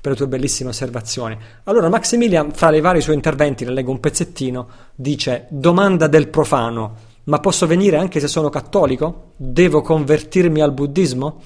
per 0.00 0.12
le 0.12 0.16
tue 0.16 0.26
bellissime 0.26 0.70
osservazioni. 0.70 1.38
Allora, 1.64 1.88
Maximilian, 1.88 2.50
fra 2.52 2.74
i 2.74 2.80
vari 2.80 3.00
suoi 3.00 3.14
interventi, 3.14 3.64
ne 3.64 3.70
leggo 3.70 3.92
un 3.92 4.00
pezzettino, 4.00 4.68
dice: 4.96 5.46
Domanda 5.50 6.08
del 6.08 6.28
profano, 6.28 6.96
ma 7.24 7.38
posso 7.38 7.68
venire 7.68 7.98
anche 7.98 8.18
se 8.18 8.26
sono 8.26 8.48
cattolico? 8.48 9.32
Devo 9.36 9.80
convertirmi 9.80 10.60
al 10.60 10.72
buddismo? 10.72 11.40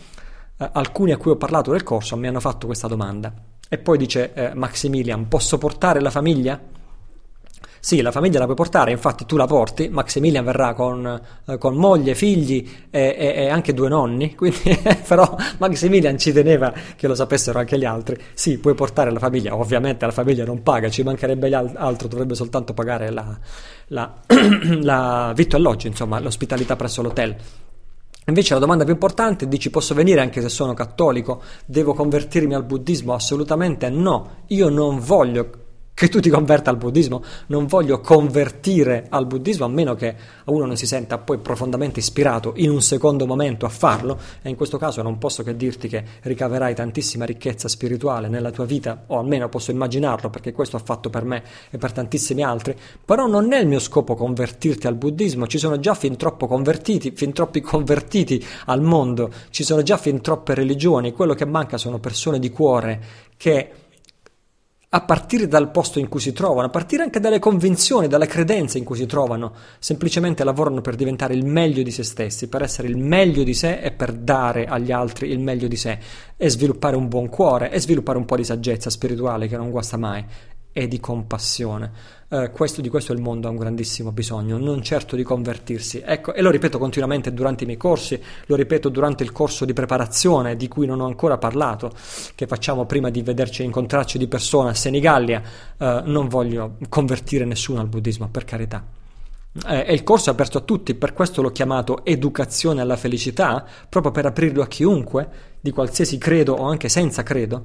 Eh, 0.59 0.71
alcuni 0.73 1.13
a 1.13 1.17
cui 1.19 1.33
ho 1.33 1.37
parlato 1.37 1.71
del 1.71 1.83
corso 1.83 2.17
mi 2.17 2.27
hanno 2.27 2.41
fatto 2.41 2.67
questa 2.67 2.89
domanda. 2.89 3.33
E 3.69 3.79
poi 3.79 3.99
dice 3.99 4.33
eh, 4.33 4.55
Maximilian: 4.55 5.29
Posso 5.29 5.59
portare 5.59 6.01
la 6.01 6.11
famiglia? 6.11 6.61
Sì, 7.79 8.01
la 8.01 8.11
famiglia 8.11 8.41
la 8.41 8.47
puoi 8.47 8.57
portare, 8.57 8.91
infatti 8.91 9.27
tu 9.27 9.37
la 9.37 9.47
porti, 9.47 9.89
Maximilian 9.89 10.45
verrà 10.45 10.75
con, 10.75 11.21
eh, 11.47 11.57
con 11.57 11.77
moglie, 11.77 12.17
figli 12.17 12.69
e, 12.91 13.15
e, 13.17 13.45
e, 13.45 13.49
anche 13.49 13.75
due 13.75 13.89
nonni, 13.89 14.35
quindi, 14.35 14.77
però 15.07 15.37
Maximilian 15.59 16.19
ci 16.19 16.33
teneva 16.33 16.73
che 16.97 17.07
lo 17.07 17.15
sapessero 17.15 17.61
anche 17.61 17.79
gli 17.79 17.85
altri. 17.85 18.19
Sì, 18.35 18.59
puoi 18.59 18.75
portare 18.75 19.13
la 19.13 19.21
famiglia, 19.21 19.55
ovviamente 19.55 20.05
la 20.05 20.11
famiglia 20.11 20.45
non 20.45 20.65
paga, 20.65 20.89
ci 20.89 21.05
mancherebbe 21.05 21.55
altro, 21.55 22.09
dovrebbe 22.09 22.35
soltanto 22.35 22.75
pagare 22.75 23.13
la, 23.13 23.39
la, 23.89 24.13
la 24.83 25.33
vitto 25.37 25.55
alloggio, 25.55 25.87
insomma, 25.87 26.19
l'ospitalità 26.19 26.75
presso 26.75 27.03
l'hotel. 27.03 27.37
Invece 28.29 28.55
la 28.55 28.61
domanda 28.61 28.83
più 28.83 28.95
importante 28.95 29.47
dici 29.47 29.71
posso 29.71 29.95
venire 29.95 30.21
anche 30.21 30.41
se 30.41 30.49
sono 30.49 30.75
cattolico? 30.75 31.43
Devo 31.65 31.95
convertirmi 31.95 32.55
al 32.55 32.65
buddismo? 32.65 33.15
Assolutamente 33.15 33.89
no. 33.89 34.43
Io 34.49 34.69
non 34.69 34.99
voglio 34.99 35.66
che 35.97 36.11
tu 36.11 36.21
ti 36.21 36.29
converta 36.29 36.69
al 36.69 36.77
buddismo. 36.77 37.23
Non 37.47 37.65
voglio 37.65 38.01
convertire 38.01 39.07
al 39.09 39.25
buddismo 39.25 39.65
a 39.65 39.69
meno 39.69 39.95
che 39.95 40.15
uno 40.45 40.67
non 40.67 40.77
si 40.77 40.85
senta 40.85 41.17
poi 41.17 41.39
profondamente 41.39 42.01
ispirato 42.01 42.53
in 42.57 42.69
un 42.69 42.83
secondo 42.83 43.25
momento 43.25 43.65
a 43.65 43.71
farlo. 43.71 44.19
E 44.43 44.51
in 44.51 44.57
questo 44.57 44.77
caso 44.77 45.01
non 45.01 45.17
posso 45.17 45.43
che 45.43 45.57
dirti 45.57 45.89
che 45.89 46.05
ricaverai 46.21 46.75
tantissima 46.75 47.25
ricchezza 47.25 47.67
spirituale 47.67 48.29
nella 48.29 48.51
tua 48.51 48.67
vita 48.67 49.05
o 49.07 49.19
almeno 49.19 49.49
posso 49.49 49.71
immaginarlo 49.71 50.29
perché 50.29 50.53
questo 50.53 50.77
ha 50.77 50.81
fatto 50.81 51.09
per 51.09 51.25
me 51.25 51.43
e 51.71 51.79
per 51.79 51.93
tantissimi 51.93 52.43
altri, 52.43 52.77
però 53.03 53.27
non 53.27 53.51
è 53.55 53.59
il 53.59 53.67
mio 53.67 53.81
scopo 53.81 54.15
convertirti 54.17 54.87
al 54.87 54.97
buddismo, 54.97 55.47
ci 55.47 55.57
sono 55.57 55.79
già 55.79 55.95
fin 55.95 56.17
troppo 56.19 56.47
convertiti, 56.47 57.13
fin 57.13 57.33
troppi 57.33 57.63
convertiti 57.63 58.45
al 58.67 58.83
mondo, 58.83 59.31
ci 59.49 59.65
sono 59.65 59.81
già 59.81 59.97
fin 59.97 60.21
troppe 60.21 60.53
religioni, 60.53 61.13
quello 61.13 61.33
che 61.33 61.47
manca 61.47 61.79
sono 61.79 61.99
persone 61.99 62.39
di 62.39 62.51
cuore 62.51 63.01
che 63.39 63.71
a 64.97 65.03
partire 65.03 65.47
dal 65.47 65.71
posto 65.71 65.99
in 65.99 66.09
cui 66.09 66.21
si 66.21 66.33
trovano, 66.33 66.69
a 66.69 66.71
partire 66.71 67.03
anche 67.03 67.21
dalle 67.21 67.39
convinzioni, 67.39 68.09
dalle 68.09 68.27
credenze 68.27 68.79
in 68.79 68.85
cui 68.85 68.97
si 68.97 69.05
trovano, 69.05 69.53
semplicemente 69.79 70.43
lavorano 70.43 70.81
per 70.81 70.95
diventare 70.95 71.35
il 71.35 71.45
meglio 71.45 71.83
di 71.83 71.91
se 71.91 72.03
stessi, 72.03 72.49
per 72.49 72.63
essere 72.63 72.89
il 72.89 72.97
meglio 72.97 73.43
di 73.43 73.53
sé 73.53 73.79
e 73.81 73.93
per 73.93 74.15
dare 74.15 74.65
agli 74.65 74.93
altri 74.93 75.31
il 75.31 75.39
meglio 75.39 75.69
di 75.69 75.77
sé 75.77 75.99
e 76.35 76.49
sviluppare 76.49 76.97
un 76.97 77.09
buon 77.09 77.29
cuore 77.29 77.71
e 77.71 77.79
sviluppare 77.79 78.17
un 78.17 78.25
po' 78.25 78.37
di 78.37 78.45
saggezza 78.45 78.89
spirituale 78.89 79.49
che 79.49 79.59
non 79.59 79.71
guasta 79.71 79.99
mai 79.99 80.25
e 80.79 80.89
di 80.89 81.01
compassione. 81.01 81.91
Eh, 82.29 82.51
questo, 82.51 82.83
di 82.83 82.91
questo 82.91 83.15
il 83.15 83.21
mondo 83.23 83.49
ha 83.49 83.51
un 83.51 83.57
grandissimo 83.57 84.13
bisogno, 84.13 84.59
non 84.59 84.83
certo 84.83 85.17
di 85.17 85.23
convertirsi. 85.23 86.03
Ecco, 86.05 86.35
e 86.35 86.43
lo 86.43 86.51
ripeto 86.51 86.77
continuamente 86.77 87.33
durante 87.33 87.63
i 87.63 87.67
miei 87.67 87.79
corsi, 87.79 88.23
lo 88.45 88.57
ripeto 88.57 88.91
durante 88.91 89.23
il 89.23 89.33
corso 89.33 89.65
di 89.65 89.73
preparazione 89.73 90.55
di 90.55 90.69
cui 90.69 90.85
non 90.85 91.01
ho 91.01 91.07
ancora 91.07 91.39
parlato, 91.39 91.93
che 92.35 92.47
facciamo 92.47 92.85
prima 92.85 93.09
di 93.09 93.23
vederci 93.23 93.63
e 93.63 93.65
incontrarci 93.65 94.19
di 94.19 94.29
persona 94.29 94.69
a 94.69 94.75
Senigallia. 94.75 95.43
Eh, 95.79 96.03
non 96.05 96.29
voglio 96.29 96.77
convertire 96.91 97.47
nessuno 97.47 97.81
al 97.81 97.89
buddismo, 97.89 98.29
per 98.29 98.45
carità. 98.45 98.85
Eh, 99.67 99.85
e 99.87 99.95
il 99.95 100.03
corso 100.03 100.29
è 100.29 100.33
aperto 100.35 100.59
a 100.59 100.61
tutti, 100.61 100.95
per 100.95 101.15
questo 101.15 101.41
l'ho 101.41 101.53
chiamato 101.53 102.05
Educazione 102.05 102.83
alla 102.83 102.97
felicità, 102.97 103.65
proprio 103.89 104.13
per 104.13 104.27
aprirlo 104.27 104.63
a 104.63 104.67
chiunque, 104.67 105.29
di 105.67 105.73
qualsiasi 105.73 106.17
credo 106.17 106.55
o 106.55 106.69
anche 106.69 106.89
senza 106.89 107.25
credo, 107.25 107.65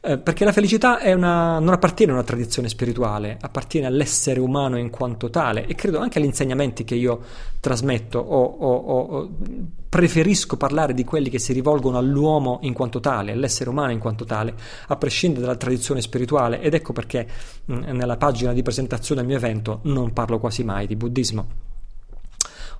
eh, 0.00 0.16
perché 0.16 0.46
la 0.46 0.52
felicità 0.52 1.00
una, 1.04 1.58
non 1.58 1.74
appartiene 1.74 2.12
a 2.12 2.14
una 2.14 2.24
tradizione 2.24 2.70
spirituale, 2.70 3.36
appartiene 3.38 3.86
all'essere 3.86 4.40
umano 4.40 4.78
in 4.78 4.88
quanto 4.88 5.28
tale 5.28 5.66
e 5.66 5.74
credo 5.74 5.98
anche 5.98 6.18
agli 6.18 6.24
insegnamenti 6.24 6.84
che 6.84 6.94
io 6.94 7.20
trasmetto 7.60 8.18
o, 8.18 8.42
o, 8.42 9.00
o 9.00 9.30
preferisco 9.86 10.56
parlare 10.56 10.94
di 10.94 11.04
quelli 11.04 11.28
che 11.28 11.38
si 11.38 11.52
rivolgono 11.52 11.98
all'uomo 11.98 12.60
in 12.62 12.72
quanto 12.72 13.00
tale, 13.00 13.32
all'essere 13.32 13.68
umano 13.68 13.92
in 13.92 13.98
quanto 13.98 14.24
tale, 14.24 14.54
a 14.86 14.96
prescindere 14.96 15.44
dalla 15.44 15.58
tradizione 15.58 16.00
spirituale 16.00 16.62
ed 16.62 16.72
ecco 16.72 16.94
perché 16.94 17.26
mh, 17.66 17.74
mm, 17.74 17.82
nella 17.96 18.16
pagina 18.16 18.54
di 18.54 18.62
presentazione 18.62 19.20
del 19.20 19.28
mio 19.28 19.38
evento 19.38 19.80
non 19.82 20.14
parlo 20.14 20.38
quasi 20.38 20.64
mai 20.64 20.86
di 20.86 20.96
buddismo. 20.96 21.71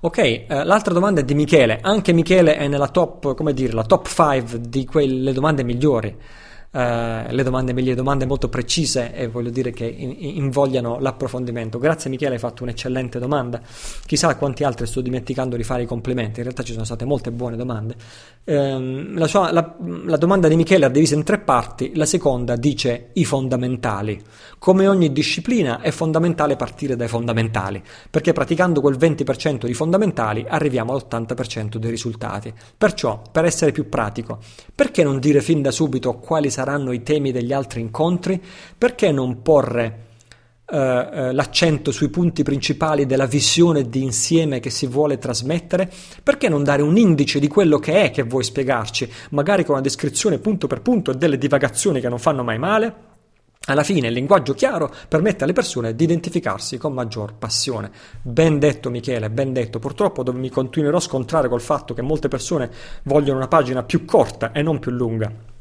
Ok, 0.05 0.19
eh, 0.19 0.45
l'altra 0.49 0.93
domanda 0.93 1.21
è 1.21 1.25
di 1.25 1.33
Michele. 1.33 1.79
Anche 1.81 2.13
Michele 2.13 2.57
è 2.57 2.67
nella 2.67 2.89
top, 2.89 3.37
come 3.37 3.55
dire, 3.55 3.73
la 3.73 3.85
top 3.85 4.09
5 4.09 4.61
di 4.61 4.85
quelle 4.85 5.33
domande 5.33 5.63
migliori. 5.63 6.19
Uh, 6.75 7.31
le 7.31 7.43
domande 7.43 7.75
le 7.75 7.95
domande 7.95 8.25
molto 8.25 8.49
precise 8.49 9.13
e 9.13 9.27
voglio 9.27 9.51
dire 9.51 9.73
che 9.73 9.85
in, 9.85 10.17
invogliano 10.19 10.99
l'approfondimento. 11.01 11.79
Grazie 11.79 12.09
Michele, 12.09 12.33
hai 12.33 12.39
fatto 12.39 12.63
un'eccellente 12.63 13.19
domanda. 13.19 13.61
Chissà 14.07 14.35
quanti 14.37 14.65
altri 14.65 14.87
sto 14.87 15.03
dimenticando 15.03 15.57
di 15.57 15.65
fare 15.65 15.83
i 15.83 15.87
complimenti, 15.87 16.39
in 16.39 16.45
realtà 16.45 16.63
ci 16.63 16.73
sono 16.73 16.87
state 16.87 17.05
molte 17.05 17.31
buone 17.31 17.57
domande. 17.57 17.95
Uh, 18.45 19.13
la, 19.13 19.27
sua, 19.27 19.53
la, 19.53 19.77
la, 20.07 20.17
domanda 20.17 20.49
di 20.49 20.57
Michele 20.57 20.87
è 20.87 20.91
divisa 20.91 21.15
in 21.15 21.25
tre 21.25 21.41
parti, 21.41 21.93
la 21.95 22.07
seconda 22.07 22.57
dice 22.57 23.11
i 23.13 23.27
fondamentali. 23.27 24.19
Come 24.59 24.89
ogni 24.89 25.13
disciplina 25.13 25.83
è 25.83 25.91
fondamentale 25.91 26.57
partire 26.57 26.97
dai 26.97 27.09
fondamentali, 27.09 27.83
perché 28.09 28.33
praticando 28.33 28.81
quel 28.81 28.97
20% 28.97 29.67
di 29.67 29.75
fondamentali 29.75 30.47
arriviamo 30.49 30.95
all'80% 30.95 31.77
dei 31.77 31.91
risultati. 31.91 32.51
Perciò, 32.79 33.21
per 33.31 33.45
essere 33.45 33.73
più 33.73 33.91
pratico, 33.91 34.39
perché 34.75 35.03
non 35.03 35.19
dire 35.19 35.43
fin 35.43 35.61
da 35.61 35.71
subito 35.71 36.15
quali 36.15 36.49
saranno 36.49 36.61
saranno 36.63 36.93
i 36.93 37.03
temi 37.03 37.33
degli 37.33 37.53
altri 37.53 37.81
incontri? 37.81 38.41
Perché 38.79 39.11
non 39.11 39.43
porre 39.43 39.99
uh, 40.71 40.77
uh, 40.77 41.33
l'accento 41.33 41.91
sui 41.91 42.09
punti 42.09 42.45
principali 42.45 43.05
della 43.05 43.27
visione 43.27 43.89
di 43.89 44.03
insieme 44.03 44.61
che 44.61 44.71
si 44.71 44.87
vuole 44.87 45.19
trasmettere? 45.19 45.91
Perché 46.23 46.49
non 46.49 46.63
dare 46.63 46.83
un 46.83 46.97
indice 46.97 47.41
di 47.41 47.49
quello 47.49 47.79
che 47.79 48.05
è 48.05 48.11
che 48.13 48.23
vuoi 48.23 48.45
spiegarci, 48.45 49.11
magari 49.31 49.65
con 49.65 49.75
una 49.75 49.83
descrizione 49.83 50.39
punto 50.39 50.69
per 50.69 50.83
punto 50.83 51.11
e 51.11 51.17
delle 51.17 51.37
divagazioni 51.37 52.01
che 52.01 52.09
non 52.09 52.19
fanno 52.19 52.45
mai 52.45 52.59
male? 52.59 53.11
Alla 53.67 53.85
fine 53.85 54.09
il 54.09 54.15
linguaggio 54.15 54.55
chiaro 54.55 54.93
permette 55.07 55.45
alle 55.45 55.53
persone 55.53 55.95
di 55.95 56.03
identificarsi 56.03 56.79
con 56.79 56.93
maggior 56.93 57.35
passione. 57.35 57.93
Ben 58.21 58.59
detto 58.59 58.91
Michele, 58.91 59.31
ben 59.31 59.53
detto. 59.53 59.79
Purtroppo 59.79 60.25
mi 60.33 60.49
continuerò 60.49 60.97
a 60.97 61.01
scontrare 61.01 61.49
col 61.49 61.61
fatto 61.61 61.95
che 61.95 62.03
molte 62.03 62.27
persone 62.27 62.71
vogliono 63.05 63.39
una 63.39 63.47
pagina 63.47 63.85
più 63.85 64.05
corta 64.05 64.51
e 64.51 64.63
non 64.63 64.81
più 64.81 64.91
lunga. 64.91 65.52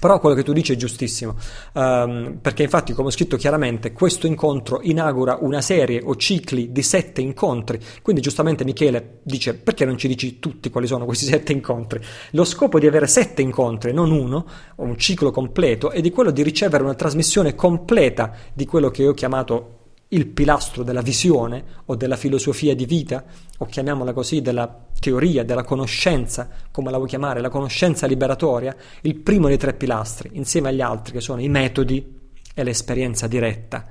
Però 0.00 0.18
quello 0.18 0.34
che 0.34 0.42
tu 0.42 0.52
dici 0.52 0.72
è 0.72 0.76
giustissimo, 0.76 1.36
um, 1.74 2.38
perché 2.40 2.64
infatti, 2.64 2.92
come 2.92 3.08
ho 3.08 3.10
scritto 3.10 3.36
chiaramente, 3.36 3.92
questo 3.92 4.26
incontro 4.26 4.80
inaugura 4.82 5.38
una 5.40 5.60
serie 5.60 6.00
o 6.02 6.16
cicli 6.16 6.72
di 6.72 6.82
sette 6.82 7.20
incontri. 7.20 7.78
Quindi, 8.00 8.20
giustamente, 8.20 8.64
Michele 8.64 9.20
dice: 9.22 9.54
perché 9.54 9.84
non 9.84 9.96
ci 9.98 10.08
dici 10.08 10.40
tutti 10.40 10.70
quali 10.70 10.86
sono 10.86 11.04
questi 11.04 11.26
sette 11.30 11.52
incontri? 11.52 12.00
Lo 12.30 12.44
scopo 12.44 12.78
di 12.78 12.86
avere 12.86 13.06
sette 13.06 13.42
incontri, 13.42 13.92
non 13.92 14.10
uno, 14.10 14.46
un 14.76 14.96
ciclo 14.98 15.30
completo, 15.30 15.90
è 15.90 16.00
di 16.00 16.10
quello 16.10 16.30
di 16.30 16.42
ricevere 16.42 16.82
una 16.82 16.94
trasmissione 16.94 17.54
completa 17.54 18.32
di 18.54 18.64
quello 18.64 18.90
che 18.90 19.02
io 19.02 19.10
ho 19.10 19.14
chiamato 19.14 19.81
il 20.12 20.26
pilastro 20.26 20.82
della 20.82 21.00
visione 21.00 21.64
o 21.86 21.96
della 21.96 22.16
filosofia 22.16 22.74
di 22.74 22.84
vita, 22.84 23.24
o 23.58 23.66
chiamiamola 23.66 24.12
così, 24.12 24.42
della 24.42 24.86
teoria, 24.98 25.44
della 25.44 25.64
conoscenza, 25.64 26.48
come 26.70 26.90
la 26.90 26.96
vuoi 26.96 27.08
chiamare, 27.08 27.40
la 27.40 27.48
conoscenza 27.48 28.06
liberatoria, 28.06 28.74
il 29.02 29.16
primo 29.16 29.48
dei 29.48 29.56
tre 29.56 29.74
pilastri, 29.74 30.30
insieme 30.34 30.68
agli 30.68 30.80
altri 30.80 31.12
che 31.12 31.20
sono 31.20 31.40
i 31.40 31.48
metodi 31.48 32.20
e 32.54 32.62
l'esperienza 32.62 33.26
diretta. 33.26 33.86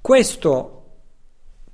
Questo 0.00 0.74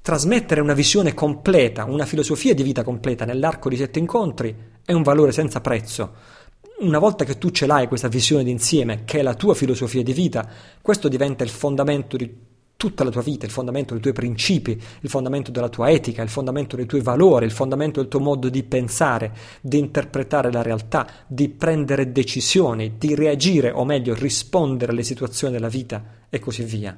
trasmettere 0.01 0.61
una 0.61 0.75
visione 0.75 1.13
completa, 1.15 1.85
una 1.85 2.07
filosofia 2.07 2.55
di 2.55 2.63
vita 2.63 2.83
completa 2.83 3.25
nell'arco 3.25 3.69
di 3.69 3.77
sette 3.77 3.99
incontri 3.99 4.55
è 4.85 4.93
un 4.93 5.03
valore 5.03 5.33
senza 5.33 5.61
prezzo. 5.61 6.15
Una 6.81 6.99
volta 6.99 7.25
che 7.25 7.39
tu 7.39 7.51
ce 7.51 7.67
l'hai 7.67 7.87
questa 7.87 8.09
visione 8.09 8.45
d'insieme, 8.45 9.05
che 9.05 9.21
è 9.21 9.23
la 9.23 9.35
tua 9.35 9.55
filosofia 9.55 10.03
di 10.03 10.13
vita, 10.13 10.49
questo 10.83 11.09
diventa 11.09 11.45
il 11.45 11.51
fondamento 11.51 12.17
di 12.17 12.53
tutta 12.85 13.03
la 13.03 13.09
tua 13.09 13.23
vita, 13.23 13.47
il 13.47 13.51
fondamento 13.51 13.95
dei 13.95 14.03
tuoi 14.03 14.13
principi, 14.13 14.79
il 15.01 15.09
fondamento 15.09 15.51
della 15.51 15.71
tua 15.71 15.89
etica, 15.89 16.21
il 16.21 16.29
fondamento 16.29 16.77
dei 16.77 16.85
tuoi 16.85 17.01
valori, 17.01 17.47
il 17.47 17.51
fondamento 17.51 17.99
del 17.99 18.11
tuo 18.11 18.21
modo 18.21 18.51
di 18.51 18.63
pensare, 18.63 19.33
di 19.63 19.79
interpretare 19.79 20.53
la 20.53 20.61
realtà, 20.61 21.07
di 21.27 21.49
prendere 21.49 22.13
decisioni, 22.13 22.97
di 22.99 23.15
reagire 23.15 23.71
o 23.71 23.87
meglio 23.87 24.15
rispondere 24.15 24.93
alle 24.93 25.03
situazioni 25.03 25.55
della 25.55 25.69
vita 25.69 26.05
e 26.29 26.39
così 26.39 26.63
via. 26.63 26.95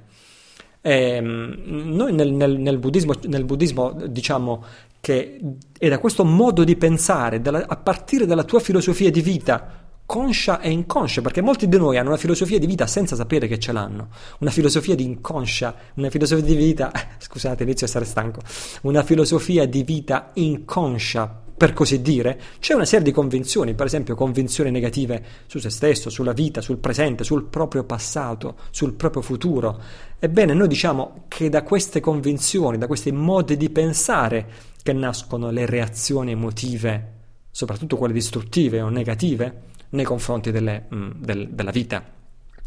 E, 0.80 0.92
ehm, 0.92 1.62
noi 1.64 2.12
nel, 2.12 2.32
nel, 2.32 2.58
nel, 2.58 2.78
buddismo, 2.78 3.12
nel, 3.28 3.44
buddismo, 3.44 3.92
diciamo 4.08 4.64
che 4.98 5.38
è 5.78 5.88
da 5.88 6.00
questo 6.00 6.24
modo 6.24 6.64
di 6.64 6.74
pensare, 6.74 7.40
dalla, 7.40 7.64
a 7.64 7.76
partire 7.76 8.26
dalla 8.26 8.42
tua 8.42 8.58
filosofia 8.58 9.08
di 9.12 9.20
vita, 9.20 9.85
conscia 10.06 10.60
e 10.60 10.70
inconscia, 10.70 11.20
perché 11.20 11.42
molti 11.42 11.68
di 11.68 11.76
noi 11.76 11.98
hanno 11.98 12.08
una 12.08 12.16
filosofia 12.16 12.58
di 12.58 12.66
vita 12.66 12.86
senza 12.86 13.16
sapere 13.16 13.48
che 13.48 13.58
ce 13.58 13.72
l'hanno, 13.72 14.08
una 14.38 14.50
filosofia 14.50 14.94
di 14.94 15.04
inconscia, 15.04 15.74
una 15.94 16.10
filosofia 16.10 16.44
di 16.44 16.54
vita, 16.54 16.92
scusate, 17.18 17.64
inizio 17.64 17.86
a 17.86 17.88
essere 17.88 18.04
stanco, 18.04 18.40
una 18.82 19.02
filosofia 19.02 19.66
di 19.66 19.82
vita 19.82 20.30
inconscia, 20.34 21.42
per 21.56 21.72
così 21.72 22.02
dire, 22.02 22.38
c'è 22.60 22.74
una 22.74 22.84
serie 22.84 23.04
di 23.04 23.12
convinzioni, 23.12 23.74
per 23.74 23.86
esempio 23.86 24.14
convinzioni 24.14 24.70
negative 24.70 25.24
su 25.46 25.58
se 25.58 25.70
stesso, 25.70 26.10
sulla 26.10 26.32
vita, 26.32 26.60
sul 26.60 26.76
presente, 26.76 27.24
sul 27.24 27.44
proprio 27.44 27.82
passato, 27.84 28.56
sul 28.70 28.92
proprio 28.92 29.22
futuro. 29.22 29.80
Ebbene, 30.18 30.52
noi 30.52 30.68
diciamo 30.68 31.24
che 31.28 31.48
da 31.48 31.62
queste 31.62 32.00
convinzioni, 32.00 32.76
da 32.76 32.86
questi 32.86 33.10
modi 33.10 33.56
di 33.56 33.70
pensare, 33.70 34.46
che 34.82 34.92
nascono 34.92 35.50
le 35.50 35.64
reazioni 35.64 36.32
emotive, 36.32 37.12
soprattutto 37.50 37.96
quelle 37.96 38.12
distruttive 38.12 38.82
o 38.82 38.90
negative, 38.90 39.62
nei 39.96 40.04
confronti 40.04 40.52
delle, 40.52 40.84
mh, 40.88 40.96
mm, 40.96 41.10
del, 41.16 41.48
della 41.50 41.72
vita. 41.72 42.14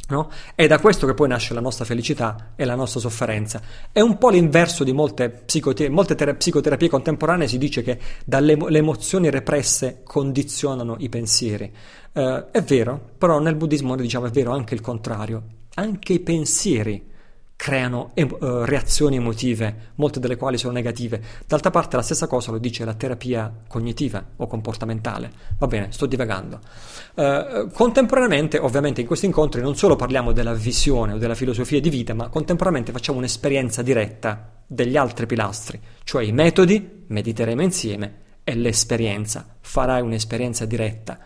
No? 0.10 0.30
È 0.56 0.66
da 0.66 0.80
questo 0.80 1.06
che 1.06 1.14
poi 1.14 1.28
nasce 1.28 1.54
la 1.54 1.62
nostra 1.62 1.86
felicità 1.86 2.54
e 2.56 2.66
la 2.66 2.74
nostra 2.74 3.00
sofferenza. 3.00 3.62
È 3.92 4.00
un 4.02 4.18
po' 4.18 4.30
l'inverso 4.30 4.84
di 4.84 4.92
molte, 4.92 5.30
psicote- 5.30 5.88
molte 5.88 6.16
ter- 6.16 6.36
psicoterapie 6.36 6.90
contemporanee, 6.90 7.48
si 7.48 7.60
dice 7.60 7.84
che 7.84 8.00
dalle 8.26 8.56
le 8.56 8.78
emozioni 8.80 9.30
represse 9.30 10.02
condizionano 10.04 10.96
i 10.98 11.10
pensieri. 11.10 11.72
Uh, 12.12 12.46
è 12.50 12.64
vero, 12.64 13.00
però 13.20 13.40
nel 13.40 13.56
buddismo 13.56 13.96
diciamo 13.96 14.26
è 14.26 14.32
vero 14.32 14.52
anche 14.52 14.74
il 14.74 14.82
contrario. 14.82 15.44
Anche 15.76 16.14
i 16.14 16.20
pensieri 16.20 17.06
creano 17.60 18.14
uh, 18.16 18.64
reazioni 18.64 19.18
emotive, 19.18 19.92
molte 19.96 20.22
delle 20.22 20.38
quali 20.38 20.58
sono 20.58 20.72
negative. 20.72 21.22
D'altra 21.46 21.72
parte 21.72 21.98
la 21.98 22.02
stessa 22.02 22.26
cosa 22.26 22.52
lo 22.52 22.58
dice 22.58 22.86
la 22.86 22.94
terapia 22.94 23.54
cognitiva 23.68 24.24
o 24.38 24.48
comportamentale. 24.48 25.30
Va 25.58 25.68
bene, 25.68 25.92
sto 25.92 26.06
divagando. 26.06 26.62
Uh, 27.16 27.70
contemporaneamente, 27.74 28.60
ovviamente, 28.60 29.02
in 29.02 29.08
questi 29.08 29.26
incontri 29.26 29.60
non 29.62 29.76
solo 29.76 29.98
parliamo 29.98 30.32
della 30.32 30.54
visione 30.54 31.12
o 31.12 31.18
della 31.18 31.36
filosofia 31.36 31.82
di 31.82 31.90
vita, 31.90 32.14
ma 32.14 32.30
contemporaneamente 32.30 32.94
facciamo 32.94 33.18
un'esperienza 33.18 33.82
diretta 33.82 34.54
degli 34.66 34.96
altri 34.96 35.26
pilastri, 35.26 35.82
cioè 36.06 36.24
i 36.24 36.32
metodi, 36.32 37.04
mediteremo 37.08 37.62
insieme, 37.62 38.20
e 38.46 38.56
l'esperienza. 38.56 39.46
Farai 39.60 40.02
un'esperienza 40.02 40.64
diretta. 40.64 41.20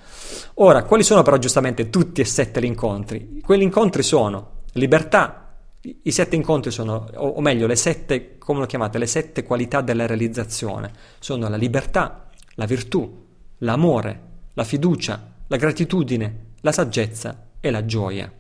Ora, 0.56 0.82
quali 0.82 1.04
sono 1.04 1.22
però 1.22 1.38
giustamente 1.38 1.92
tutti 1.92 2.22
e 2.22 2.26
sette 2.26 2.60
gli 2.60 2.66
incontri? 2.66 3.40
Quegli 3.40 3.62
incontri 3.62 4.02
sono 4.02 4.62
libertà, 4.74 5.43
i 5.86 6.12
sette 6.12 6.36
incontri 6.36 6.72
sono, 6.72 7.10
o 7.16 7.42
meglio, 7.42 7.68
le 7.68 7.76
sette, 7.76 8.38
come 8.38 8.60
lo 8.60 8.66
chiamate, 8.66 8.98
le 8.98 9.06
sette 9.06 9.44
qualità 9.44 9.82
della 9.82 10.06
realizzazione. 10.06 10.92
Sono 11.20 11.50
la 11.50 11.58
libertà, 11.58 12.30
la 12.56 12.66
virtù, 12.66 13.26
l'amore, 13.60 14.22
la 14.54 14.64
fiducia, 14.64 15.32
la 15.48 15.58
gratitudine, 15.58 16.52
la 16.62 16.72
saggezza 16.72 17.48
e 17.60 17.70
la 17.70 17.86
gioia. 17.86 18.32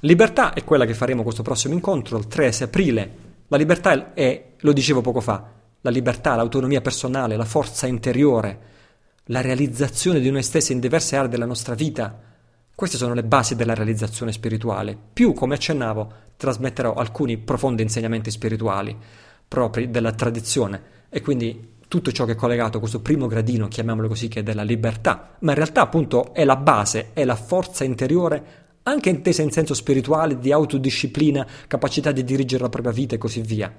Libertà 0.00 0.52
è 0.52 0.62
quella 0.62 0.86
che 0.86 0.94
faremo 0.94 1.24
questo 1.24 1.42
prossimo 1.42 1.74
incontro, 1.74 2.16
il 2.18 2.28
3 2.28 2.54
aprile. 2.60 3.10
La 3.48 3.56
libertà 3.56 4.14
è, 4.14 4.52
lo 4.58 4.72
dicevo 4.72 5.00
poco 5.00 5.20
fa, 5.20 5.50
la 5.80 5.90
libertà, 5.90 6.36
l'autonomia 6.36 6.80
personale, 6.80 7.36
la 7.36 7.44
forza 7.44 7.88
interiore, 7.88 8.68
la 9.24 9.40
realizzazione 9.40 10.20
di 10.20 10.30
noi 10.30 10.42
stessi 10.44 10.72
in 10.72 10.78
diverse 10.78 11.16
aree 11.16 11.28
della 11.28 11.46
nostra 11.46 11.74
vita. 11.74 12.29
Queste 12.80 12.96
sono 12.96 13.12
le 13.12 13.24
basi 13.24 13.56
della 13.56 13.74
realizzazione 13.74 14.32
spirituale. 14.32 14.96
Più, 15.12 15.34
come 15.34 15.52
accennavo, 15.52 16.12
trasmetterò 16.38 16.94
alcuni 16.94 17.36
profondi 17.36 17.82
insegnamenti 17.82 18.30
spirituali 18.30 18.96
propri 19.46 19.90
della 19.90 20.12
tradizione 20.12 20.80
e 21.10 21.20
quindi 21.20 21.74
tutto 21.88 22.10
ciò 22.10 22.24
che 22.24 22.32
è 22.32 22.36
collegato 22.36 22.78
a 22.78 22.80
questo 22.80 23.02
primo 23.02 23.26
gradino, 23.26 23.68
chiamiamolo 23.68 24.08
così, 24.08 24.28
che 24.28 24.40
è 24.40 24.42
della 24.42 24.62
libertà, 24.62 25.36
ma 25.40 25.50
in 25.50 25.58
realtà 25.58 25.82
appunto 25.82 26.32
è 26.32 26.42
la 26.46 26.56
base, 26.56 27.10
è 27.12 27.26
la 27.26 27.36
forza 27.36 27.84
interiore 27.84 28.44
anche 28.84 29.10
intesa 29.10 29.42
in 29.42 29.50
senso 29.50 29.74
spirituale, 29.74 30.38
di 30.38 30.50
autodisciplina, 30.50 31.46
capacità 31.66 32.12
di 32.12 32.24
dirigere 32.24 32.62
la 32.62 32.70
propria 32.70 32.94
vita 32.94 33.14
e 33.14 33.18
così 33.18 33.42
via. 33.42 33.70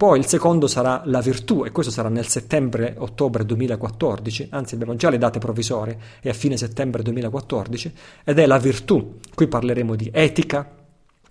Poi 0.00 0.18
il 0.18 0.24
secondo 0.24 0.66
sarà 0.66 1.02
la 1.04 1.20
virtù 1.20 1.62
e 1.66 1.72
questo 1.72 1.92
sarà 1.92 2.08
nel 2.08 2.26
settembre-ottobre 2.26 3.44
2014, 3.44 4.46
anzi 4.48 4.72
abbiamo 4.72 4.96
già 4.96 5.10
le 5.10 5.18
date 5.18 5.38
provvisorie, 5.38 5.98
è 6.22 6.30
a 6.30 6.32
fine 6.32 6.56
settembre 6.56 7.02
2014, 7.02 7.92
ed 8.24 8.38
è 8.38 8.46
la 8.46 8.56
virtù. 8.56 9.18
Qui 9.34 9.46
parleremo 9.46 9.94
di 9.96 10.08
etica, 10.10 10.78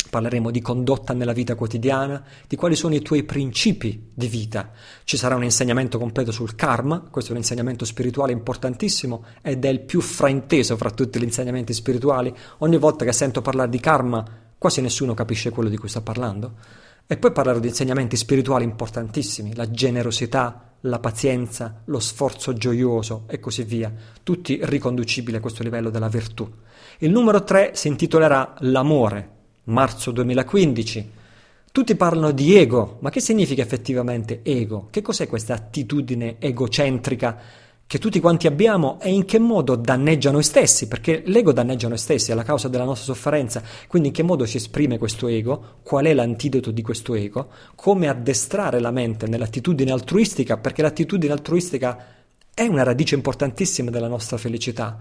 Parleremo 0.07 0.51
di 0.51 0.61
condotta 0.61 1.13
nella 1.13 1.33
vita 1.33 1.55
quotidiana, 1.55 2.23
di 2.47 2.55
quali 2.55 2.75
sono 2.75 2.93
i 2.93 3.01
tuoi 3.01 3.23
principi 3.23 4.11
di 4.13 4.27
vita. 4.27 4.71
Ci 5.03 5.17
sarà 5.17 5.35
un 5.35 5.43
insegnamento 5.43 5.97
completo 5.97 6.31
sul 6.31 6.53
karma, 6.53 6.99
questo 7.09 7.31
è 7.31 7.33
un 7.33 7.41
insegnamento 7.41 7.85
spirituale 7.85 8.33
importantissimo 8.33 9.23
ed 9.41 9.65
è 9.65 9.69
il 9.69 9.81
più 9.81 9.99
frainteso 9.99 10.77
fra 10.77 10.91
tutti 10.91 11.19
gli 11.19 11.23
insegnamenti 11.23 11.73
spirituali. 11.73 12.31
Ogni 12.59 12.77
volta 12.77 13.03
che 13.03 13.13
sento 13.13 13.41
parlare 13.41 13.69
di 13.69 13.79
karma, 13.79 14.23
quasi 14.59 14.81
nessuno 14.81 15.15
capisce 15.15 15.49
quello 15.49 15.69
di 15.69 15.77
cui 15.77 15.89
sta 15.89 16.01
parlando. 16.01 16.53
E 17.11 17.17
poi 17.17 17.31
parlerò 17.31 17.57
di 17.57 17.69
insegnamenti 17.69 18.15
spirituali 18.15 18.63
importantissimi, 18.63 19.55
la 19.55 19.71
generosità, 19.71 20.75
la 20.81 20.99
pazienza, 20.99 21.81
lo 21.85 21.99
sforzo 21.99 22.53
gioioso 22.53 23.23
e 23.25 23.39
così 23.39 23.63
via, 23.63 23.91
tutti 24.21 24.59
riconducibili 24.61 25.35
a 25.35 25.39
questo 25.39 25.63
livello 25.63 25.89
della 25.89 26.07
virtù. 26.07 26.47
Il 26.99 27.09
numero 27.09 27.43
3 27.43 27.71
si 27.73 27.87
intitolerà 27.87 28.53
l'amore 28.59 29.27
marzo 29.63 30.11
2015. 30.11 31.11
Tutti 31.71 31.95
parlano 31.95 32.29
di 32.29 32.55
ego, 32.55 32.99
ma 33.01 33.09
che 33.09 33.21
significa 33.21 33.63
effettivamente 33.63 34.41
ego? 34.43 34.87
Che 34.91 35.01
cos'è 35.01 35.27
questa 35.27 35.55
attitudine 35.55 36.35
egocentrica 36.37 37.39
che 37.89 37.97
tutti 37.97 38.19
quanti 38.19 38.45
abbiamo 38.45 38.99
e 39.01 39.09
in 39.09 39.25
che 39.25 39.39
modo 39.39 39.75
danneggia 39.75 40.29
noi 40.29 40.43
stessi? 40.43 40.87
Perché 40.87 41.23
l'ego 41.25 41.51
danneggia 41.51 41.87
noi 41.87 41.97
stessi, 41.97 42.29
è 42.29 42.35
la 42.35 42.43
causa 42.43 42.67
della 42.67 42.83
nostra 42.83 43.15
sofferenza. 43.15 43.63
Quindi 43.87 44.09
in 44.09 44.13
che 44.13 44.21
modo 44.21 44.45
si 44.45 44.57
esprime 44.57 44.99
questo 44.99 45.27
ego? 45.27 45.79
Qual 45.81 46.05
è 46.05 46.13
l'antidoto 46.13 46.69
di 46.69 46.83
questo 46.83 47.15
ego? 47.15 47.49
Come 47.73 48.07
addestrare 48.07 48.79
la 48.79 48.91
mente 48.91 49.25
nell'attitudine 49.25 49.91
altruistica? 49.91 50.57
Perché 50.57 50.83
l'attitudine 50.83 51.33
altruistica 51.33 52.05
è 52.53 52.61
una 52.67 52.83
radice 52.83 53.15
importantissima 53.15 53.89
della 53.89 54.07
nostra 54.07 54.37
felicità 54.37 54.99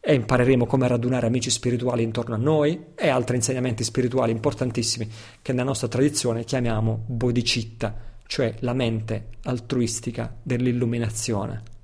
e 0.00 0.14
impareremo 0.14 0.66
come 0.66 0.88
radunare 0.88 1.28
amici 1.28 1.50
spirituali 1.50 2.02
intorno 2.02 2.34
a 2.34 2.38
noi 2.38 2.86
e 2.96 3.08
altri 3.10 3.36
insegnamenti 3.36 3.84
spirituali 3.84 4.32
importantissimi 4.32 5.08
che 5.40 5.52
nella 5.52 5.66
nostra 5.66 5.86
tradizione 5.86 6.42
chiamiamo 6.42 7.04
bodhicitta, 7.06 7.94
cioè 8.26 8.56
la 8.58 8.72
mente 8.72 9.28
altruistica 9.44 10.34
dell'illuminazione. 10.42 11.76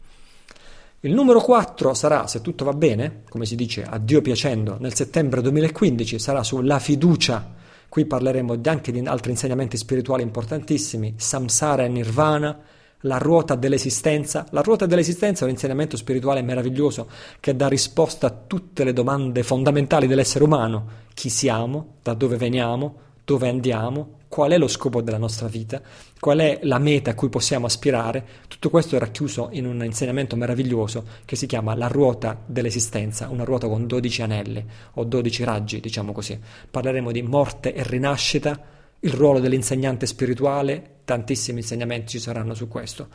Il 1.05 1.13
numero 1.13 1.43
4 1.43 1.93
sarà, 1.93 2.27
se 2.27 2.41
tutto 2.41 2.65
va 2.65 2.73
bene, 2.73 3.25
come 3.29 3.45
si 3.45 3.57
dice, 3.57 3.83
a 3.83 3.99
Dio 3.99 4.23
piacendo, 4.23 4.79
nel 4.81 4.95
settembre 4.95 5.43
2015 5.43 6.19
sarà 6.19 6.43
sulla 6.43 6.79
fiducia. 6.79 7.47
Qui 7.91 8.07
parleremo 8.07 8.59
anche 8.65 8.91
di 8.91 9.01
altri 9.01 9.33
insegnamenti 9.33 9.77
spirituali 9.77 10.23
importantissimi, 10.23 11.13
samsara 11.19 11.85
e 11.85 11.89
nirvana, 11.89 12.59
la 13.01 13.19
ruota 13.19 13.55
dell'esistenza. 13.55 14.47
La 14.53 14.63
ruota 14.63 14.87
dell'esistenza 14.87 15.43
è 15.43 15.45
un 15.45 15.53
insegnamento 15.53 15.99
spirituale 15.99 16.41
meraviglioso 16.41 17.07
che 17.39 17.55
dà 17.55 17.69
risposta 17.69 18.29
a 18.29 18.35
tutte 18.47 18.83
le 18.83 18.95
domande 18.95 19.43
fondamentali 19.43 20.07
dell'essere 20.07 20.45
umano. 20.45 20.87
Chi 21.13 21.29
siamo? 21.29 21.97
Da 22.03 22.15
dove 22.15 22.39
veniamo? 22.39 22.97
Dove 23.27 23.47
andiamo? 23.47 24.21
Qual 24.35 24.51
è 24.51 24.59
lo 24.59 24.67
scopo 24.67 25.01
della 25.01 25.17
nostra 25.17 25.47
vita? 25.47 25.81
Qual 26.19 26.39
è 26.39 26.59
la 26.63 26.81
meta 26.81 27.13
a 27.13 27.15
cui 27.15 27.29
possiamo 27.29 27.67
aspirare? 27.67 28.27
Tutto 28.49 28.69
questo 28.69 28.97
è 28.97 28.99
racchiuso 28.99 29.51
in 29.53 29.65
un 29.65 29.85
insegnamento 29.85 30.35
meraviglioso 30.35 31.05
che 31.25 31.37
si 31.37 31.47
chiama 31.47 31.77
la 31.77 31.87
ruota 31.87 32.43
dell'esistenza, 32.45 33.29
una 33.29 33.45
ruota 33.45 33.69
con 33.69 33.87
12 33.87 34.23
anelli 34.23 34.67
o 34.95 35.05
12 35.05 35.45
raggi, 35.45 35.79
diciamo 35.79 36.11
così. 36.11 36.37
Parleremo 36.69 37.13
di 37.13 37.23
morte 37.23 37.75
e 37.75 37.85
rinascita, 37.85 38.61
il 38.99 39.13
ruolo 39.13 39.39
dell'insegnante 39.39 40.05
spirituale, 40.05 40.97
tantissimi 41.05 41.61
insegnamenti 41.61 42.09
ci 42.09 42.19
saranno 42.19 42.55
su 42.55 42.67
questo. 42.67 43.07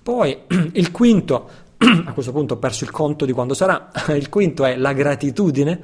Poi 0.00 0.42
il 0.74 0.92
quinto, 0.92 1.50
a 2.06 2.12
questo 2.12 2.30
punto 2.30 2.54
ho 2.54 2.58
perso 2.58 2.84
il 2.84 2.92
conto 2.92 3.24
di 3.24 3.32
quando 3.32 3.54
sarà, 3.54 3.90
il 4.14 4.28
quinto 4.28 4.64
è 4.64 4.76
la 4.76 4.92
gratitudine. 4.92 5.80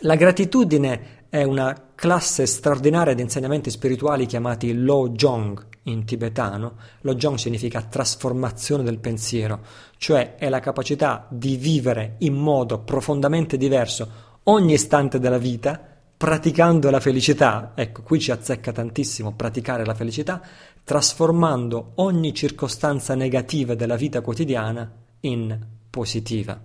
La 0.00 0.14
gratitudine 0.14 1.15
è 1.28 1.42
una 1.42 1.90
classe 1.94 2.46
straordinaria 2.46 3.14
di 3.14 3.22
insegnamenti 3.22 3.70
spirituali 3.70 4.26
chiamati 4.26 4.72
Lo 4.74 5.08
Jong 5.10 5.66
in 5.84 6.04
tibetano. 6.04 6.76
Lo 7.00 7.14
Jong 7.14 7.36
significa 7.36 7.82
trasformazione 7.82 8.82
del 8.82 8.98
pensiero, 8.98 9.60
cioè 9.98 10.36
è 10.36 10.48
la 10.48 10.60
capacità 10.60 11.26
di 11.30 11.56
vivere 11.56 12.16
in 12.18 12.34
modo 12.34 12.80
profondamente 12.80 13.56
diverso 13.56 14.24
ogni 14.44 14.74
istante 14.74 15.18
della 15.18 15.38
vita 15.38 15.80
praticando 16.16 16.88
la 16.88 17.00
felicità, 17.00 17.72
ecco 17.74 18.02
qui 18.02 18.18
ci 18.18 18.30
azzecca 18.30 18.72
tantissimo 18.72 19.34
praticare 19.34 19.84
la 19.84 19.94
felicità, 19.94 20.40
trasformando 20.82 21.92
ogni 21.96 22.32
circostanza 22.32 23.14
negativa 23.14 23.74
della 23.74 23.96
vita 23.96 24.22
quotidiana 24.22 24.90
in 25.20 25.58
positiva. 25.90 26.58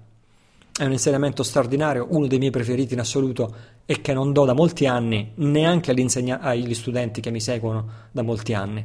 È 0.82 0.86
un 0.86 0.94
insegnamento 0.94 1.44
straordinario, 1.44 2.08
uno 2.10 2.26
dei 2.26 2.40
miei 2.40 2.50
preferiti 2.50 2.96
in 2.96 3.02
assoluto 3.02 3.56
e 3.86 4.02
che 4.02 4.14
non 4.14 4.34
do 4.34 4.46
da 4.46 4.54
molti 4.54 4.88
anni 4.88 5.32
neanche 5.36 5.92
agli 5.92 6.74
studenti 6.74 7.22
che 7.22 7.30
mi 7.30 7.40
seguono 7.40 7.88
da 8.10 8.24
molti 8.24 8.56
anni. 8.56 8.84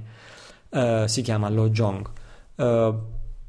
Uh, 0.68 1.06
si 1.06 1.22
chiama 1.22 1.48
Lo 1.48 1.70
Jong. 1.70 2.06
Uh, 2.56 2.94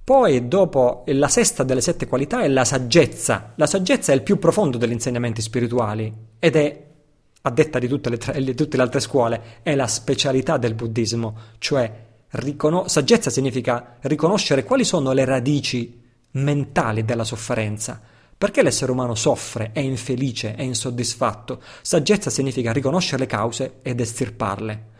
Poi, 0.02 0.48
dopo 0.48 1.04
la 1.08 1.28
sesta 1.28 1.64
delle 1.64 1.82
sette 1.82 2.08
qualità 2.08 2.42
è 2.42 2.48
la 2.48 2.64
saggezza. 2.64 3.52
La 3.56 3.68
saggezza 3.68 4.14
è 4.14 4.16
il 4.16 4.24
più 4.24 4.40
profondo 4.40 4.78
degli 4.78 4.94
insegnamenti 4.94 5.42
spirituali 5.42 6.14
ed 6.40 6.56
è, 6.56 6.86
a 7.42 7.50
detta 7.52 7.80
di 7.80 7.90
tutte 7.90 8.10
le, 8.10 8.18
tre, 8.18 8.42
di 8.42 8.56
tutte 8.56 8.78
le 8.78 8.84
altre 8.84 9.02
scuole, 9.02 9.42
è 9.62 9.76
la 9.76 9.88
specialità 9.88 10.56
del 10.56 10.74
buddismo. 10.74 11.38
Cioè, 11.58 12.06
riconos- 12.30 12.90
saggezza 12.90 13.30
significa 13.30 13.98
riconoscere 14.04 14.64
quali 14.64 14.86
sono 14.86 15.12
le 15.12 15.26
radici 15.26 16.02
mentali 16.32 17.04
della 17.04 17.26
sofferenza. 17.26 18.16
Perché 18.38 18.62
l'essere 18.62 18.92
umano 18.92 19.16
soffre, 19.16 19.72
è 19.74 19.80
infelice, 19.80 20.54
è 20.54 20.62
insoddisfatto? 20.62 21.62
Saggezza 21.82 22.30
significa 22.30 22.72
riconoscere 22.72 23.24
le 23.24 23.26
cause 23.26 23.80
ed 23.82 24.00
estirparle. 24.00 24.96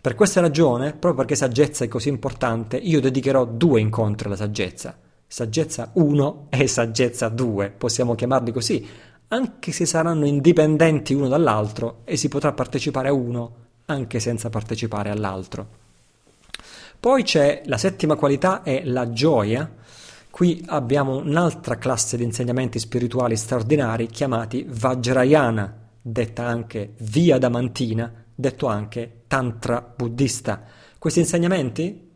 Per 0.00 0.14
questa 0.14 0.40
ragione, 0.40 0.90
proprio 0.90 1.14
perché 1.14 1.34
saggezza 1.34 1.84
è 1.84 1.88
così 1.88 2.08
importante, 2.08 2.76
io 2.76 3.00
dedicherò 3.00 3.44
due 3.44 3.80
incontri 3.80 4.28
alla 4.28 4.36
saggezza. 4.36 4.96
Saggezza 5.26 5.90
1 5.94 6.46
e 6.50 6.68
saggezza 6.68 7.28
2, 7.28 7.70
possiamo 7.76 8.14
chiamarli 8.14 8.52
così, 8.52 8.88
anche 9.28 9.72
se 9.72 9.84
saranno 9.84 10.24
indipendenti 10.24 11.12
uno 11.12 11.26
dall'altro 11.26 12.02
e 12.04 12.16
si 12.16 12.28
potrà 12.28 12.52
partecipare 12.52 13.08
a 13.08 13.12
uno 13.12 13.64
anche 13.86 14.20
senza 14.20 14.48
partecipare 14.48 15.10
all'altro. 15.10 15.66
Poi 16.98 17.22
c'è 17.22 17.62
la 17.66 17.78
settima 17.78 18.14
qualità, 18.16 18.62
è 18.62 18.82
la 18.84 19.10
gioia. 19.10 19.70
Qui 20.36 20.62
abbiamo 20.66 21.16
un'altra 21.16 21.78
classe 21.78 22.18
di 22.18 22.22
insegnamenti 22.22 22.78
spirituali 22.78 23.38
straordinari 23.38 24.06
chiamati 24.06 24.66
Vajrayana, 24.68 25.88
detta 25.98 26.44
anche 26.44 26.92
via 26.98 27.38
damantina, 27.38 28.12
detto 28.34 28.66
anche 28.66 29.22
tantra 29.28 29.80
buddista. 29.80 30.62
Questi 30.98 31.20
insegnamenti, 31.20 32.10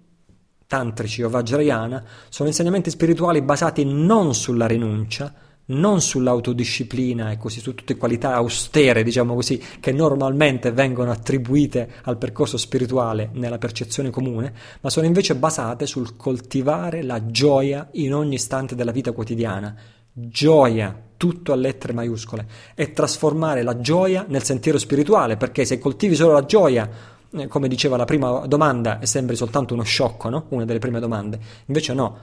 tantrici 0.66 1.22
o 1.22 1.30
vajrayana, 1.30 2.04
sono 2.28 2.50
insegnamenti 2.50 2.90
spirituali 2.90 3.40
basati 3.40 3.86
non 3.86 4.34
sulla 4.34 4.66
rinuncia, 4.66 5.32
non 5.70 6.00
sull'autodisciplina 6.00 7.30
e 7.30 7.36
così 7.36 7.60
su 7.60 7.74
tutte 7.74 7.96
qualità 7.96 8.34
austere, 8.34 9.02
diciamo 9.02 9.34
così, 9.34 9.62
che 9.80 9.92
normalmente 9.92 10.72
vengono 10.72 11.10
attribuite 11.10 11.90
al 12.04 12.18
percorso 12.18 12.56
spirituale 12.56 13.30
nella 13.32 13.58
percezione 13.58 14.10
comune, 14.10 14.52
ma 14.80 14.90
sono 14.90 15.06
invece 15.06 15.34
basate 15.34 15.86
sul 15.86 16.16
coltivare 16.16 17.02
la 17.02 17.26
gioia 17.26 17.88
in 17.92 18.14
ogni 18.14 18.34
istante 18.34 18.74
della 18.74 18.92
vita 18.92 19.12
quotidiana. 19.12 19.74
Gioia, 20.12 20.94
tutto 21.16 21.52
a 21.52 21.56
lettere 21.56 21.92
maiuscole, 21.92 22.46
e 22.74 22.92
trasformare 22.92 23.62
la 23.62 23.80
gioia 23.80 24.24
nel 24.28 24.42
sentiero 24.42 24.78
spirituale, 24.78 25.36
perché 25.36 25.64
se 25.64 25.78
coltivi 25.78 26.14
solo 26.16 26.32
la 26.32 26.44
gioia, 26.44 26.90
eh, 27.32 27.46
come 27.46 27.68
diceva 27.68 27.96
la 27.96 28.04
prima 28.04 28.46
domanda, 28.46 28.98
e 28.98 29.06
sembri 29.06 29.36
soltanto 29.36 29.74
uno 29.74 29.84
sciocco, 29.84 30.28
no? 30.28 30.46
Una 30.48 30.64
delle 30.64 30.80
prime 30.80 30.98
domande. 30.98 31.38
Invece 31.66 31.94
no, 31.94 32.18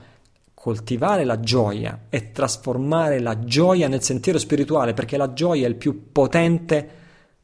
coltivare 0.58 1.22
la 1.22 1.38
gioia 1.38 2.06
e 2.08 2.32
trasformare 2.32 3.20
la 3.20 3.38
gioia 3.44 3.86
nel 3.86 4.02
sentiero 4.02 4.40
spirituale, 4.40 4.92
perché 4.92 5.16
la 5.16 5.32
gioia 5.32 5.66
è 5.66 5.68
il 5.68 5.76
più 5.76 6.10
potente 6.10 6.88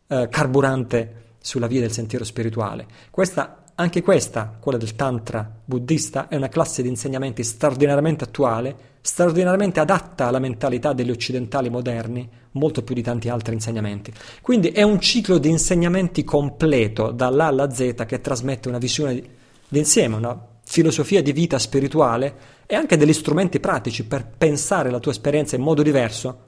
eh, 0.09 0.29
carburante 0.29 1.37
sulla 1.39 1.69
via 1.69 1.81
del 1.81 1.93
sentiero 1.93 2.25
spirituale. 2.25 2.87
Questa 3.11 3.63
anche 3.77 4.03
questa, 4.03 4.57
quella 4.61 4.79
del 4.79 4.97
Tantra 4.97 5.49
buddista, 5.65 6.27
è 6.29 6.35
una 6.35 6.49
classe 6.49 6.83
di 6.83 6.89
insegnamenti 6.89 7.45
straordinariamente 7.45 8.25
attuale, 8.25 8.77
straordinariamente 9.01 9.79
adatta 9.79 10.27
alla 10.27 10.39
mentalità 10.41 10.93
degli 10.93 11.11
occidentali 11.11 11.71
moderni, 11.71 12.29
molto 12.53 12.83
più 12.83 12.97
di 12.97 13.03
tanti 13.03 13.29
altri 13.29 13.55
insegnamenti. 13.55 14.13
Quindi 14.43 14.69
è 14.69 14.83
un 14.83 15.01
ciclo 15.01 15.39
di 15.39 15.51
insegnamenti 15.51 16.25
completo, 16.25 17.11
dall'A 17.11 17.47
alla 17.47 17.71
Z, 17.71 18.05
che 18.07 18.21
trasmette 18.21 18.69
una 18.69 18.79
visione 18.79 19.23
d'insieme, 19.69 20.17
una 20.17 20.54
filosofia 20.65 21.23
di 21.23 21.33
vita 21.33 21.59
spirituale 21.59 22.63
e 22.67 22.75
anche 22.75 22.97
degli 22.97 23.13
strumenti 23.13 23.61
pratici 23.61 24.05
per 24.05 24.27
pensare 24.27 24.91
la 24.91 24.99
tua 24.99 25.13
esperienza 25.13 25.57
in 25.57 25.63
modo 25.63 25.83
diverso, 25.83 26.39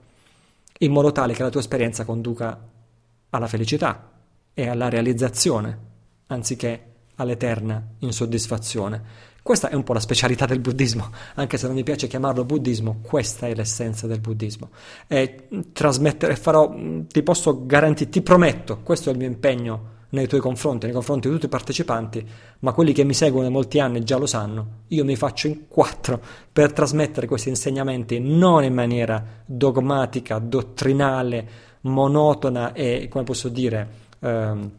in 0.79 0.93
modo 0.93 1.13
tale 1.13 1.35
che 1.35 1.43
la 1.43 1.51
tua 1.51 1.61
esperienza 1.61 2.05
conduca 2.05 2.59
alla 3.31 3.47
felicità 3.47 4.11
e 4.53 4.69
alla 4.69 4.89
realizzazione, 4.89 5.79
anziché 6.29 6.85
all'eterna 7.17 7.95
insoddisfazione. 8.01 9.25
Questa 9.43 9.69
è 9.69 9.75
un 9.75 9.85
po' 9.85 9.93
la 9.93 10.01
specialità 10.01 10.45
del 10.45 10.59
buddismo, 10.59 11.09
anche 11.35 11.57
se 11.57 11.67
non 11.67 11.77
mi 11.77 11.85
piace 11.85 12.09
chiamarlo 12.09 12.45
buddismo, 12.45 12.99
questa 13.03 13.47
è 13.47 13.55
l'essenza 13.55 14.09
del 14.09 14.19
buddismo. 14.19 14.71
E 15.07 15.49
trasmettere, 15.73 16.35
farò, 16.35 16.75
ti 17.07 17.23
posso 17.23 17.65
garantire, 17.65 18.11
ti 18.11 18.23
prometto, 18.23 18.81
questo 18.81 19.09
è 19.09 19.13
il 19.13 19.19
mio 19.19 19.29
impegno 19.29 19.95
nei 20.11 20.27
tuoi 20.27 20.41
confronti, 20.41 20.87
nei 20.87 20.95
confronti 20.95 21.29
di 21.29 21.35
tutti 21.35 21.47
i 21.47 21.51
partecipanti, 21.51 22.27
ma 22.61 22.73
quelli 22.73 22.93
che 22.93 23.05
mi 23.05 23.15
seguono 23.15 23.47
da 23.47 23.53
molti 23.53 23.81
anni 23.81 24.05
già 24.05 24.17
lo 24.17 24.27
sanno, 24.27 24.67
io 24.89 25.05
mi 25.05 25.17
faccio 25.17 25.47
in 25.47 25.69
quattro 25.69 26.21
per 26.53 26.73
trasmettere 26.73 27.27
questi 27.27 27.49
insegnamenti 27.49 28.19
non 28.21 28.65
in 28.65 28.75
maniera 28.75 29.25
dogmatica, 29.45 30.39
dottrinale, 30.39 31.49
monotona 31.83 32.73
e, 32.73 33.09
come 33.09 33.25
posso 33.25 33.49
dire, 33.49 33.89
ehm, 34.21 34.71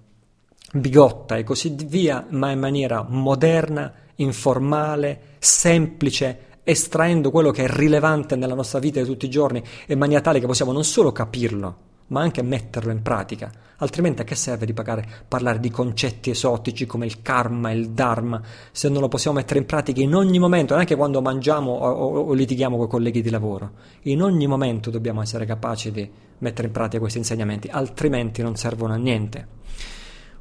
bigotta 0.74 1.36
e 1.36 1.44
così 1.44 1.76
via, 1.86 2.26
ma 2.30 2.52
in 2.52 2.60
maniera 2.60 3.06
moderna, 3.08 3.92
informale, 4.16 5.20
semplice, 5.40 6.46
estraendo 6.64 7.32
quello 7.32 7.52
che 7.52 7.64
è 7.64 7.68
rilevante 7.70 8.36
nella 8.36 8.54
nostra 8.54 8.80
vita 8.80 9.00
di 9.00 9.06
tutti 9.06 9.26
i 9.26 9.30
giorni 9.30 9.64
in 9.88 9.98
maniera 9.98 10.22
tale 10.22 10.40
che 10.40 10.46
possiamo 10.46 10.74
non 10.74 10.84
solo 10.84 11.14
capirlo, 11.14 11.78
ma 12.08 12.22
anche 12.22 12.42
metterlo 12.42 12.92
in 12.92 13.02
pratica. 13.02 13.52
Altrimenti 13.78 14.22
a 14.22 14.24
che 14.24 14.36
serve 14.36 14.66
di 14.66 14.74
pagare, 14.74 15.06
parlare 15.28 15.60
di 15.60 15.70
concetti 15.70 16.32
esotici 16.32 16.86
come 16.86 17.06
il 17.06 17.22
karma, 17.22 17.72
il 17.72 17.92
dharma, 17.92 18.42
se 18.72 18.90
non 18.90 19.02
lo 19.02 19.08
possiamo 19.08 19.38
mettere 19.38 19.60
in 19.60 19.66
pratica 19.66 20.02
in 20.02 20.16
ogni 20.16 20.40
momento, 20.40 20.74
neanche 20.74 20.96
quando 20.96 21.22
mangiamo 21.22 21.72
o, 21.72 21.90
o, 21.90 22.20
o 22.22 22.34
litighiamo 22.34 22.76
con 22.76 22.86
i 22.86 22.90
colleghi 22.90 23.22
di 23.22 23.30
lavoro. 23.30 23.72
In 24.04 24.24
ogni 24.24 24.48
momento 24.48 24.90
dobbiamo 24.90 25.22
essere 25.22 25.46
capaci 25.46 25.92
di 25.92 26.10
mettere 26.40 26.68
in 26.68 26.74
pratica 26.74 27.00
questi 27.00 27.20
insegnamenti, 27.20 27.68
altrimenti 27.68 28.42
non 28.42 28.56
servono 28.56 28.94
a 28.94 28.98
niente. 28.98 29.48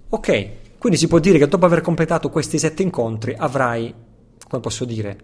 Ok, 0.09 0.79
quindi 0.79 0.99
si 0.99 1.09
può 1.09 1.19
dire 1.19 1.39
che 1.39 1.49
dopo 1.49 1.67
aver 1.67 1.81
completato 1.81 2.31
questi 2.31 2.59
sette 2.59 2.83
incontri 2.83 3.35
avrai, 3.37 3.93
come 4.49 4.63
posso 4.63 4.85
dire, 4.85 5.19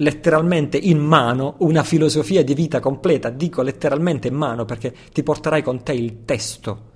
letteralmente 0.00 0.76
in 0.76 0.98
mano 0.98 1.56
una 1.60 1.82
filosofia 1.82 2.44
di 2.44 2.54
vita 2.54 2.80
completa. 2.80 3.30
Dico 3.30 3.62
letteralmente 3.62 4.28
in 4.28 4.34
mano 4.34 4.64
perché 4.64 4.94
ti 5.12 5.22
porterai 5.22 5.62
con 5.62 5.82
te 5.82 5.92
il 5.92 6.24
testo. 6.24 6.88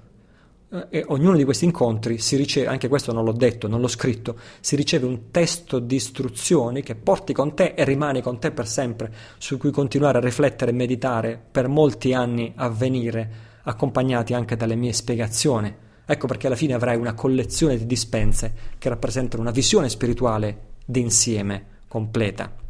Eh, 0.70 0.86
e 0.90 1.04
ognuno 1.08 1.36
di 1.36 1.44
questi 1.44 1.64
incontri 1.64 2.18
si 2.18 2.36
riceve, 2.36 2.66
anche 2.66 2.88
questo 2.88 3.12
non 3.12 3.24
l'ho 3.24 3.32
detto, 3.32 3.68
non 3.68 3.80
l'ho 3.80 3.88
scritto, 3.88 4.36
si 4.60 4.76
riceve 4.76 5.06
un 5.06 5.30
testo 5.30 5.78
di 5.78 5.94
istruzioni 5.94 6.82
che 6.82 6.94
porti 6.94 7.32
con 7.32 7.54
te 7.54 7.74
e 7.76 7.84
rimane 7.84 8.20
con 8.20 8.38
te 8.38 8.50
per 8.50 8.66
sempre, 8.66 9.12
su 9.38 9.56
cui 9.56 9.70
continuare 9.70 10.18
a 10.18 10.20
riflettere 10.20 10.70
e 10.70 10.74
meditare 10.74 11.42
per 11.50 11.68
molti 11.68 12.12
anni 12.12 12.52
a 12.56 12.68
venire, 12.68 13.30
accompagnati 13.62 14.34
anche 14.34 14.56
dalle 14.56 14.74
mie 14.74 14.92
spiegazioni 14.92 15.82
Ecco 16.06 16.26
perché 16.26 16.48
alla 16.48 16.56
fine 16.56 16.74
avrai 16.74 16.96
una 16.96 17.14
collezione 17.14 17.78
di 17.78 17.86
dispense 17.86 18.52
che 18.78 18.90
rappresentano 18.90 19.42
una 19.42 19.50
visione 19.50 19.88
spirituale 19.88 20.72
d'insieme 20.84 21.66
completa. 21.88 22.63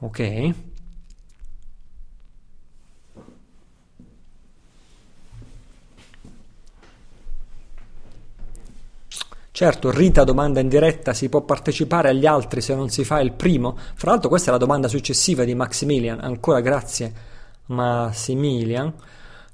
Ok? 0.00 0.54
Certo, 9.52 9.90
Rita 9.90 10.24
domanda 10.24 10.60
in 10.60 10.68
diretta, 10.68 11.12
si 11.12 11.28
può 11.28 11.42
partecipare 11.42 12.08
agli 12.08 12.24
altri 12.24 12.62
se 12.62 12.74
non 12.74 12.88
si 12.88 13.04
fa 13.04 13.20
il 13.20 13.32
primo? 13.32 13.76
Fra 13.94 14.12
l'altro 14.12 14.30
questa 14.30 14.48
è 14.48 14.52
la 14.52 14.58
domanda 14.58 14.88
successiva 14.88 15.44
di 15.44 15.54
Maximilian, 15.54 16.18
ancora 16.20 16.60
grazie 16.60 17.12
Maximilian. 17.66 18.90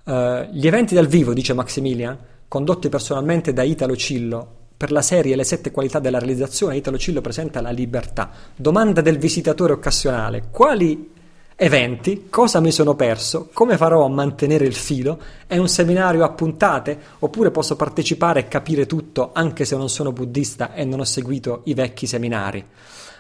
Uh, 0.05 0.43
gli 0.53 0.65
eventi 0.65 0.95
dal 0.95 1.09
vivo, 1.09 1.33
dice 1.33 1.55
Maximilian, 1.55 2.17
condotti 2.47 2.89
personalmente 2.89 3.53
da 3.53 3.65
Italo 3.65 3.97
Cillo 3.97 4.66
per 4.77 4.93
la 4.93 5.03
serie 5.03 5.37
Le 5.37 5.45
sette 5.45 5.71
qualità 5.71 5.99
della 5.99 6.19
realizzazione, 6.19 6.77
Italo 6.77 6.99
Cillo 6.99 7.21
presenta 7.21 7.61
la 7.61 7.71
libertà. 7.71 8.31
Domanda 8.55 9.01
del 9.01 9.19
visitatore 9.19 9.73
occasionale: 9.73 10.49
quali 10.51 11.13
eventi? 11.55 12.27
Cosa 12.29 12.61
mi 12.61 12.71
sono 12.71 12.95
perso? 12.95 13.49
Come 13.53 13.77
farò 13.77 14.05
a 14.05 14.09
mantenere 14.09 14.67
il 14.67 14.75
filo? 14.75 15.21
È 15.47 15.57
un 15.57 15.69
seminario 15.69 16.25
a 16.25 16.31
puntate? 16.31 16.99
Oppure 17.21 17.51
posso 17.51 17.77
partecipare 17.77 18.41
e 18.41 18.49
capire 18.49 18.87
tutto 18.87 19.31
anche 19.33 19.65
se 19.65 19.77
non 19.77 19.89
sono 19.89 20.13
buddista 20.13 20.75
e 20.75 20.85
non 20.85 21.01
ho 21.01 21.05
seguito 21.05 21.63
i 21.65 21.75
vecchi 21.75 22.07
seminari? 22.07 22.65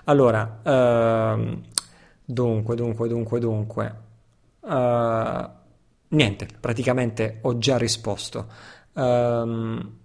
Allora, 0.04 0.60
uh, 0.62 1.60
dunque, 2.24 2.76
dunque, 2.76 3.08
dunque, 3.08 3.40
dunque. 3.40 3.94
Uh, 4.60 5.54
Niente, 6.08 6.46
praticamente 6.60 7.38
ho 7.42 7.58
già 7.58 7.76
risposto. 7.76 8.46
Um, 8.92 9.98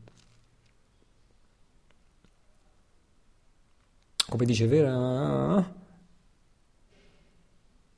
come 4.32 4.46
dice 4.46 4.66
Vera... 4.66 5.80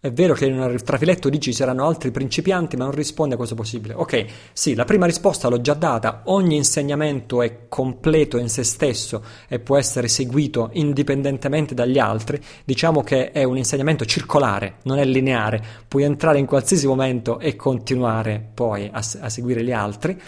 È 0.03 0.11
vero 0.11 0.33
che 0.33 0.47
un 0.47 0.77
trafiletto 0.83 1.29
dici 1.29 1.51
ci 1.51 1.53
saranno 1.53 1.87
altri 1.87 2.11
principianti, 2.11 2.75
ma 2.75 2.83
non 2.83 2.93
risponde 2.93 3.35
a 3.35 3.37
cosa 3.37 3.55
possibile. 3.55 3.93
Ok, 3.93 4.25
sì, 4.51 4.75
la 4.75 4.83
prima 4.83 5.05
risposta 5.05 5.47
l'ho 5.47 5.61
già 5.61 5.75
data. 5.75 6.23
Ogni 6.25 6.57
insegnamento 6.57 7.41
è 7.41 7.69
completo 7.69 8.37
in 8.37 8.49
se 8.49 8.65
stesso 8.65 9.23
e 9.47 9.59
può 9.59 9.77
essere 9.77 10.09
seguito 10.09 10.71
indipendentemente 10.73 11.73
dagli 11.73 11.99
altri. 11.99 12.37
Diciamo 12.65 13.01
che 13.01 13.31
è 13.31 13.45
un 13.45 13.55
insegnamento 13.55 14.03
circolare, 14.03 14.79
non 14.83 14.99
è 14.99 15.05
lineare. 15.05 15.63
Puoi 15.87 16.03
entrare 16.03 16.37
in 16.37 16.47
qualsiasi 16.47 16.85
momento 16.85 17.39
e 17.39 17.55
continuare 17.55 18.45
poi 18.53 18.89
a, 18.91 19.01
a 19.21 19.29
seguire 19.29 19.63
gli 19.63 19.71
altri. 19.71 20.19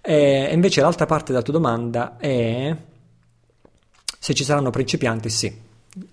E 0.00 0.50
invece 0.52 0.80
l'altra 0.80 1.06
parte 1.06 1.30
della 1.30 1.44
tua 1.44 1.52
domanda 1.52 2.16
è 2.16 2.76
se 4.22 4.34
ci 4.34 4.44
saranno 4.44 4.70
principianti, 4.70 5.28
sì 5.28 5.52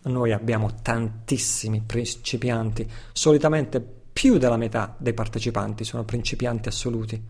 noi 0.06 0.32
abbiamo 0.32 0.82
tantissimi 0.82 1.84
principianti, 1.86 2.90
solitamente 3.14 3.80
più 4.12 4.40
della 4.40 4.58
metà 4.58 4.96
dei 4.98 5.14
partecipanti 5.14 5.84
sono 5.84 6.04
principianti 6.06 6.70
assoluti, 6.70 7.24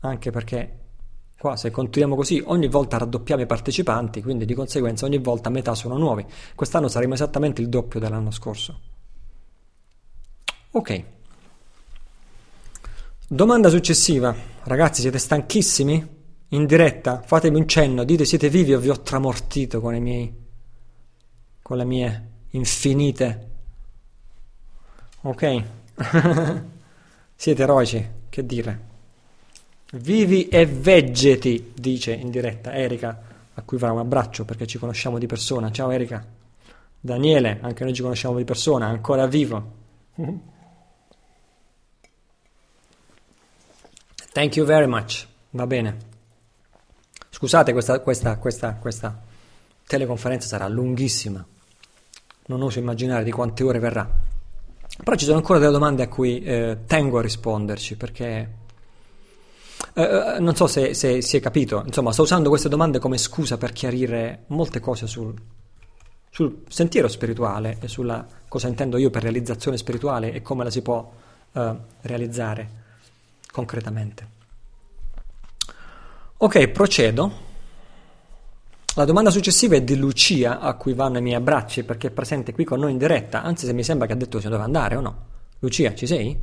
anche 0.00 0.30
perché 0.30 0.78
qua 1.36 1.56
se 1.56 1.70
continuiamo 1.70 2.16
così 2.16 2.42
ogni 2.46 2.68
volta 2.68 2.96
raddoppiamo 2.96 3.42
i 3.42 3.46
partecipanti, 3.46 4.22
quindi 4.22 4.46
di 4.46 4.54
conseguenza 4.54 5.04
ogni 5.04 5.18
volta 5.18 5.50
metà 5.50 5.74
sono 5.74 5.98
nuovi. 5.98 6.24
Quest'anno 6.54 6.88
saremo 6.88 7.12
esattamente 7.12 7.60
il 7.60 7.68
doppio 7.68 8.00
dell'anno 8.00 8.30
scorso. 8.30 8.80
Ok. 10.70 11.04
Domanda 13.28 13.68
successiva. 13.68 14.34
Ragazzi, 14.62 15.02
siete 15.02 15.18
stanchissimi? 15.18 16.19
In 16.52 16.66
diretta? 16.66 17.22
Fatemi 17.22 17.58
un 17.58 17.68
cenno, 17.68 18.04
dite 18.04 18.24
siete 18.24 18.48
vivi 18.48 18.74
o 18.74 18.78
vi 18.78 18.90
ho 18.90 19.00
tramortito 19.00 19.80
con 19.80 19.94
i 19.94 20.00
miei 20.00 20.40
con 21.70 21.76
le 21.76 21.84
mie 21.84 22.28
infinite. 22.50 23.48
Ok? 25.20 25.62
Siete 27.36 27.62
eroici, 27.62 28.08
che 28.28 28.44
dire. 28.44 28.88
Vivi 29.92 30.48
e 30.48 30.66
veggeti, 30.66 31.72
dice 31.76 32.12
in 32.12 32.30
diretta 32.30 32.74
Erika, 32.74 33.22
a 33.54 33.62
cui 33.62 33.78
va 33.78 33.92
un 33.92 34.00
abbraccio 34.00 34.44
perché 34.44 34.66
ci 34.66 34.78
conosciamo 34.78 35.18
di 35.18 35.26
persona. 35.26 35.70
Ciao 35.70 35.90
Erika. 35.90 36.26
Daniele, 36.98 37.58
anche 37.60 37.84
noi 37.84 37.94
ci 37.94 38.02
conosciamo 38.02 38.36
di 38.36 38.44
persona, 38.44 38.86
ancora 38.86 39.28
vivo. 39.28 39.78
Thank 44.32 44.56
you 44.56 44.66
very 44.66 44.88
much. 44.88 45.24
Va 45.50 45.68
bene. 45.68 46.09
Scusate, 47.30 47.72
questa, 47.72 48.00
questa, 48.00 48.36
questa, 48.36 48.74
questa 48.74 49.22
teleconferenza 49.86 50.46
sarà 50.46 50.68
lunghissima 50.68 51.44
non 52.50 52.62
oso 52.62 52.80
immaginare 52.80 53.22
di 53.22 53.30
quante 53.30 53.62
ore 53.62 53.78
verrà. 53.78 54.08
Però 55.02 55.16
ci 55.16 55.24
sono 55.24 55.36
ancora 55.38 55.60
delle 55.60 55.70
domande 55.70 56.02
a 56.02 56.08
cui 56.08 56.42
eh, 56.42 56.78
tengo 56.86 57.18
a 57.18 57.22
risponderci 57.22 57.96
perché 57.96 58.58
eh, 59.94 60.02
eh, 60.02 60.40
non 60.40 60.54
so 60.56 60.66
se, 60.66 60.92
se, 60.92 61.22
si 61.22 61.36
è 61.36 61.40
capito, 61.40 61.82
insomma, 61.86 62.12
sto 62.12 62.22
usando 62.22 62.48
queste 62.48 62.68
domande 62.68 62.98
come 62.98 63.16
scusa 63.16 63.56
per 63.56 63.72
chiarire 63.72 64.44
molte 64.48 64.80
cose 64.80 65.06
sul, 65.06 65.32
sul 66.28 66.62
sentiero 66.68 67.08
spirituale 67.08 67.78
e 67.80 67.88
sulla 67.88 68.26
cosa 68.48 68.68
intendo 68.68 68.98
io 68.98 69.10
per 69.10 69.22
realizzazione 69.22 69.76
spirituale 69.78 70.32
e 70.32 70.42
come 70.42 70.64
la 70.64 70.70
si 70.70 70.82
può 70.82 71.10
eh, 71.52 71.76
realizzare 72.02 72.68
concretamente. 73.50 74.38
Ok, 76.42 76.68
procedo. 76.68 77.30
La 78.94 79.04
domanda 79.04 79.28
successiva 79.28 79.76
è 79.76 79.82
di 79.82 79.94
Lucia, 79.94 80.58
a 80.58 80.72
cui 80.72 80.94
vanno 80.94 81.18
i 81.18 81.20
miei 81.20 81.36
abbracci 81.36 81.84
perché 81.84 82.06
è 82.06 82.10
presente 82.10 82.54
qui 82.54 82.64
con 82.64 82.80
noi 82.80 82.92
in 82.92 82.96
diretta, 82.96 83.42
anzi 83.42 83.66
se 83.66 83.74
mi 83.74 83.82
sembra 83.82 84.06
che 84.06 84.14
ha 84.14 84.16
detto 84.16 84.38
si 84.38 84.44
doveva 84.44 84.64
andare 84.64 84.96
o 84.96 85.02
no. 85.02 85.26
Lucia, 85.58 85.94
ci 85.94 86.06
sei? 86.06 86.34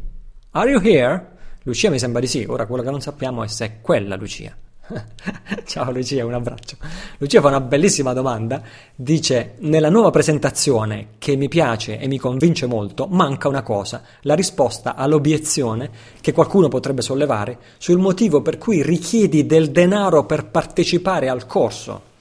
Are 0.51 0.69
you 0.69 0.79
here? 0.79 1.31
Lucia 1.63 1.89
mi 1.89 1.97
sembra 1.97 2.19
di 2.19 2.27
sì, 2.27 2.45
ora 2.47 2.67
quello 2.67 2.83
che 2.83 2.91
non 2.91 3.01
sappiamo 3.01 3.43
è 3.43 3.47
se 3.47 3.65
è 3.65 3.81
quella 3.81 4.15
Lucia. 4.15 4.55
Ciao 5.65 5.91
Lucia, 5.91 6.25
un 6.25 6.33
abbraccio. 6.33 6.77
Lucia 7.17 7.41
fa 7.41 7.47
una 7.47 7.61
bellissima 7.61 8.13
domanda, 8.13 8.61
dice 8.95 9.55
nella 9.59 9.89
nuova 9.89 10.11
presentazione 10.11 11.09
che 11.17 11.35
mi 11.35 11.47
piace 11.47 11.99
e 11.99 12.07
mi 12.07 12.17
convince 12.17 12.65
molto 12.65 13.07
manca 13.07 13.47
una 13.47 13.63
cosa, 13.63 14.01
la 14.21 14.35
risposta 14.35 14.95
all'obiezione 14.95 15.89
che 16.21 16.31
qualcuno 16.31 16.67
potrebbe 16.69 17.01
sollevare 17.01 17.57
sul 17.77 17.99
motivo 17.99 18.41
per 18.41 18.57
cui 18.57 18.81
richiedi 18.81 19.45
del 19.45 19.71
denaro 19.71 20.25
per 20.25 20.45
partecipare 20.45 21.29
al 21.29 21.45
corso 21.45 22.15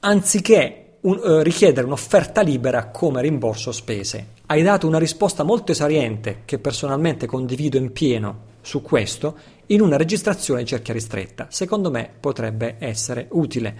anziché 0.00 0.76
un, 1.02 1.20
uh, 1.22 1.40
richiedere 1.40 1.86
un'offerta 1.86 2.42
libera 2.42 2.86
come 2.88 3.22
rimborso 3.22 3.72
spese. 3.72 4.38
Hai 4.46 4.62
dato 4.62 4.86
una 4.86 4.98
risposta 4.98 5.42
molto 5.42 5.72
esariente 5.72 6.42
che 6.44 6.58
personalmente 6.58 7.26
condivido 7.26 7.76
in 7.78 7.92
pieno 7.92 8.48
su 8.60 8.82
questo 8.82 9.36
in 9.70 9.80
una 9.80 9.96
registrazione 9.96 10.64
cerchia 10.64 10.94
ristretta. 10.94 11.46
Secondo 11.50 11.90
me 11.90 12.10
potrebbe 12.18 12.76
essere 12.78 13.28
utile. 13.32 13.76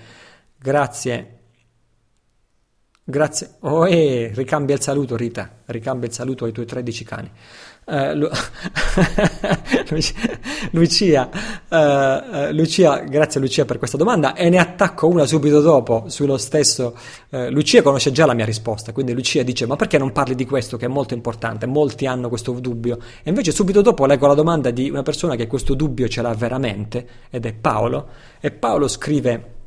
Grazie. 0.57 1.39
Grazie. 3.03 3.57
Oh, 3.61 3.89
eh, 3.89 4.31
ricambia 4.35 4.75
il 4.75 4.83
saluto 4.83 5.17
Rita, 5.17 5.63
ricambia 5.67 6.09
il 6.09 6.15
saluto 6.15 6.45
ai 6.45 6.53
tuoi 6.53 6.67
13 6.67 7.05
cani. 7.05 7.31
Uh, 7.91 8.15
Lu- 8.15 8.31
Lucia, 10.71 11.29
uh, 11.69 12.53
Lucia, 12.53 13.01
grazie 13.01 13.41
Lucia 13.41 13.65
per 13.65 13.79
questa 13.79 13.97
domanda 13.97 14.35
e 14.35 14.49
ne 14.49 14.59
attacco 14.59 15.09
una 15.09 15.27
subito 15.27 15.61
dopo 15.61 16.05
sullo 16.07 16.39
stesso. 16.39 16.97
Uh, 17.31 17.51
Lucia 17.51 17.83
conosce 17.83 18.13
già 18.13 18.27
la 18.27 18.35
mia 18.35 18.45
risposta, 18.45 18.93
quindi 18.93 19.13
Lucia 19.13 19.43
dice: 19.43 19.67
Ma 19.67 19.75
perché 19.75 19.99
non 19.99 20.13
parli 20.13 20.37
di 20.37 20.47
questo 20.47 20.77
che 20.77 20.85
è 20.85 20.89
molto 20.89 21.15
importante? 21.15 21.67
Molti 21.67 22.07
hanno 22.07 22.29
questo 22.29 22.53
dubbio. 22.53 22.99
E 23.25 23.31
invece 23.31 23.51
subito 23.51 23.83
dopo 23.83 24.07
leggo 24.07 24.29
la 24.29 24.35
domanda 24.35 24.71
di 24.71 24.89
una 24.89 25.03
persona 25.03 25.35
che 25.35 25.49
questo 25.49 25.75
dubbio 25.75 26.07
ce 26.07 26.23
l'ha 26.23 26.33
veramente, 26.33 27.05
ed 27.29 27.45
è 27.45 27.53
Paolo. 27.53 28.07
E 28.41 28.53
Paolo 28.53 28.87
scrive. 28.87 29.59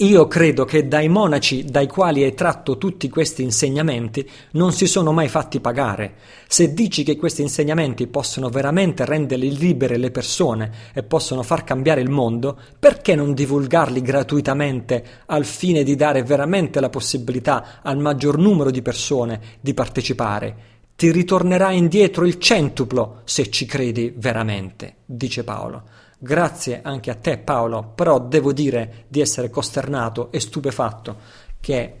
Io 0.00 0.26
credo 0.28 0.64
che 0.64 0.88
dai 0.88 1.08
monaci 1.10 1.66
dai 1.66 1.86
quali 1.86 2.22
hai 2.22 2.32
tratto 2.32 2.78
tutti 2.78 3.10
questi 3.10 3.42
insegnamenti 3.42 4.26
non 4.52 4.72
si 4.72 4.86
sono 4.86 5.12
mai 5.12 5.28
fatti 5.28 5.60
pagare. 5.60 6.14
Se 6.48 6.72
dici 6.72 7.02
che 7.02 7.16
questi 7.16 7.42
insegnamenti 7.42 8.06
possono 8.06 8.48
veramente 8.48 9.04
rendere 9.04 9.44
libere 9.44 9.98
le 9.98 10.10
persone 10.10 10.72
e 10.94 11.02
possono 11.02 11.42
far 11.42 11.64
cambiare 11.64 12.00
il 12.00 12.08
mondo, 12.08 12.58
perché 12.78 13.14
non 13.14 13.34
divulgarli 13.34 14.00
gratuitamente 14.00 15.04
al 15.26 15.44
fine 15.44 15.82
di 15.82 15.94
dare 15.96 16.22
veramente 16.22 16.80
la 16.80 16.88
possibilità 16.88 17.80
al 17.82 17.98
maggior 17.98 18.38
numero 18.38 18.70
di 18.70 18.80
persone 18.80 19.38
di 19.60 19.74
partecipare? 19.74 20.56
Ti 20.96 21.12
ritornerà 21.12 21.72
indietro 21.72 22.24
il 22.24 22.38
centuplo 22.38 23.20
se 23.24 23.50
ci 23.50 23.66
credi 23.66 24.14
veramente, 24.16 24.96
dice 25.04 25.44
Paolo. 25.44 25.99
Grazie 26.22 26.82
anche 26.82 27.10
a 27.10 27.14
te 27.14 27.38
Paolo, 27.38 27.92
però 27.94 28.20
devo 28.20 28.52
dire 28.52 29.06
di 29.08 29.22
essere 29.22 29.48
costernato 29.48 30.30
e 30.30 30.38
stupefatto 30.38 31.16
che 31.60 31.94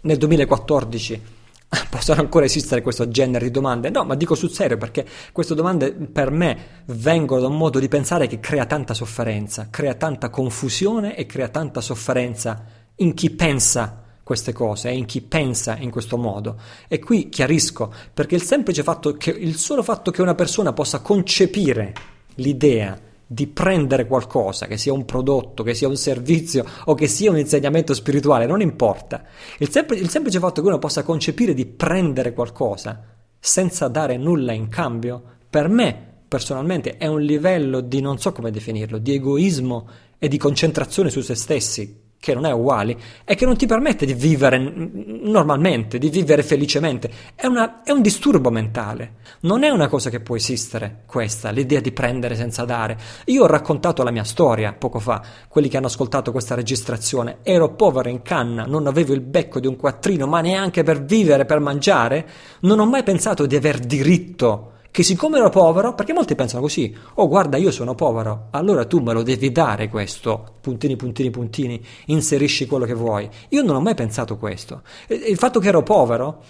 nel 0.00 0.16
2014 0.16 1.22
possano 1.90 2.22
ancora 2.22 2.46
esistere 2.46 2.80
questo 2.80 3.10
genere 3.10 3.44
di 3.44 3.50
domande. 3.50 3.90
No, 3.90 4.04
ma 4.04 4.14
dico 4.14 4.34
sul 4.34 4.50
serio 4.50 4.78
perché 4.78 5.06
queste 5.30 5.54
domande 5.54 5.92
per 5.92 6.30
me 6.30 6.84
vengono 6.86 7.42
da 7.42 7.48
un 7.48 7.58
modo 7.58 7.78
di 7.78 7.88
pensare 7.88 8.28
che 8.28 8.40
crea 8.40 8.64
tanta 8.64 8.94
sofferenza, 8.94 9.68
crea 9.68 9.92
tanta 9.92 10.30
confusione 10.30 11.14
e 11.14 11.26
crea 11.26 11.48
tanta 11.48 11.82
sofferenza 11.82 12.64
in 12.96 13.12
chi 13.12 13.28
pensa 13.28 14.04
queste 14.22 14.54
cose 14.54 14.90
in 14.90 15.04
chi 15.04 15.20
pensa 15.20 15.76
in 15.76 15.90
questo 15.90 16.16
modo. 16.16 16.58
E 16.88 16.98
qui 16.98 17.28
chiarisco 17.28 17.92
perché 18.14 18.36
il 18.36 18.42
semplice 18.42 18.82
fatto 18.82 19.18
che 19.18 19.32
il 19.32 19.56
solo 19.56 19.82
fatto 19.82 20.10
che 20.10 20.22
una 20.22 20.34
persona 20.34 20.72
possa 20.72 21.00
concepire 21.00 21.92
l'idea 22.36 22.98
di 23.30 23.46
prendere 23.46 24.06
qualcosa, 24.06 24.66
che 24.66 24.78
sia 24.78 24.94
un 24.94 25.04
prodotto, 25.04 25.62
che 25.62 25.74
sia 25.74 25.86
un 25.86 25.96
servizio 25.96 26.64
o 26.86 26.94
che 26.94 27.06
sia 27.06 27.30
un 27.30 27.36
insegnamento 27.38 27.92
spirituale, 27.92 28.46
non 28.46 28.62
importa. 28.62 29.22
Il, 29.58 29.68
sempl- 29.68 29.98
il 29.98 30.08
semplice 30.08 30.38
fatto 30.38 30.62
che 30.62 30.68
uno 30.68 30.78
possa 30.78 31.02
concepire 31.02 31.52
di 31.52 31.66
prendere 31.66 32.32
qualcosa 32.32 33.04
senza 33.38 33.86
dare 33.88 34.16
nulla 34.16 34.52
in 34.52 34.68
cambio, 34.68 35.22
per 35.50 35.68
me 35.68 36.06
personalmente 36.26 36.96
è 36.96 37.06
un 37.06 37.20
livello 37.20 37.80
di 37.80 38.00
non 38.00 38.18
so 38.18 38.32
come 38.32 38.50
definirlo, 38.50 38.96
di 38.96 39.12
egoismo 39.12 39.86
e 40.18 40.28
di 40.28 40.38
concentrazione 40.38 41.10
su 41.10 41.20
se 41.20 41.34
stessi 41.34 42.07
che 42.20 42.34
non 42.34 42.46
è 42.46 42.52
uguale 42.52 42.96
e 43.24 43.34
che 43.36 43.46
non 43.46 43.56
ti 43.56 43.66
permette 43.66 44.04
di 44.04 44.12
vivere 44.14 44.58
normalmente, 44.58 45.98
di 45.98 46.10
vivere 46.10 46.42
felicemente. 46.42 47.10
È, 47.34 47.46
una, 47.46 47.82
è, 47.82 47.92
un 47.92 48.02
disturbo 48.02 48.50
mentale. 48.50 49.14
Non 49.40 49.62
è 49.62 49.68
una 49.68 49.88
cosa 49.88 50.10
che 50.10 50.20
può 50.20 50.34
esistere 50.34 51.02
questa, 51.06 51.50
l'idea 51.50 51.80
di 51.80 51.92
prendere 51.92 52.34
senza 52.34 52.64
dare. 52.64 52.98
Io 53.26 53.44
ho 53.44 53.46
raccontato 53.46 54.02
la 54.02 54.10
mia 54.10 54.24
storia 54.24 54.72
poco 54.72 54.98
fa, 54.98 55.22
quelli 55.48 55.68
che 55.68 55.76
hanno 55.76 55.86
ascoltato 55.86 56.32
questa 56.32 56.56
registrazione. 56.56 57.38
Ero 57.42 57.74
povero 57.74 58.08
in 58.08 58.22
canna, 58.22 58.64
non 58.64 58.86
avevo 58.88 59.14
il 59.14 59.20
becco 59.20 59.60
di 59.60 59.68
un 59.68 59.76
quattrino, 59.76 60.26
ma 60.26 60.40
neanche 60.40 60.82
per 60.82 61.04
vivere, 61.04 61.44
per 61.44 61.60
mangiare. 61.60 62.28
Non 62.60 62.80
ho 62.80 62.86
mai 62.86 63.04
pensato 63.04 63.46
di 63.46 63.54
aver 63.54 63.78
diritto 63.78 64.72
che 64.98 65.04
siccome 65.04 65.38
ero 65.38 65.48
povero, 65.48 65.94
perché 65.94 66.12
molti 66.12 66.34
pensano 66.34 66.60
così, 66.60 66.92
oh 67.14 67.28
guarda 67.28 67.56
io 67.56 67.70
sono 67.70 67.94
povero, 67.94 68.48
allora 68.50 68.84
tu 68.84 68.98
me 68.98 69.12
lo 69.12 69.22
devi 69.22 69.52
dare 69.52 69.88
questo, 69.88 70.54
puntini, 70.60 70.96
puntini, 70.96 71.30
puntini, 71.30 71.80
inserisci 72.06 72.66
quello 72.66 72.84
che 72.84 72.94
vuoi. 72.94 73.30
Io 73.50 73.62
non 73.62 73.76
ho 73.76 73.80
mai 73.80 73.94
pensato 73.94 74.36
questo. 74.38 74.82
Il 75.06 75.36
fatto 75.36 75.60
che 75.60 75.68
ero 75.68 75.84
povero 75.84 76.42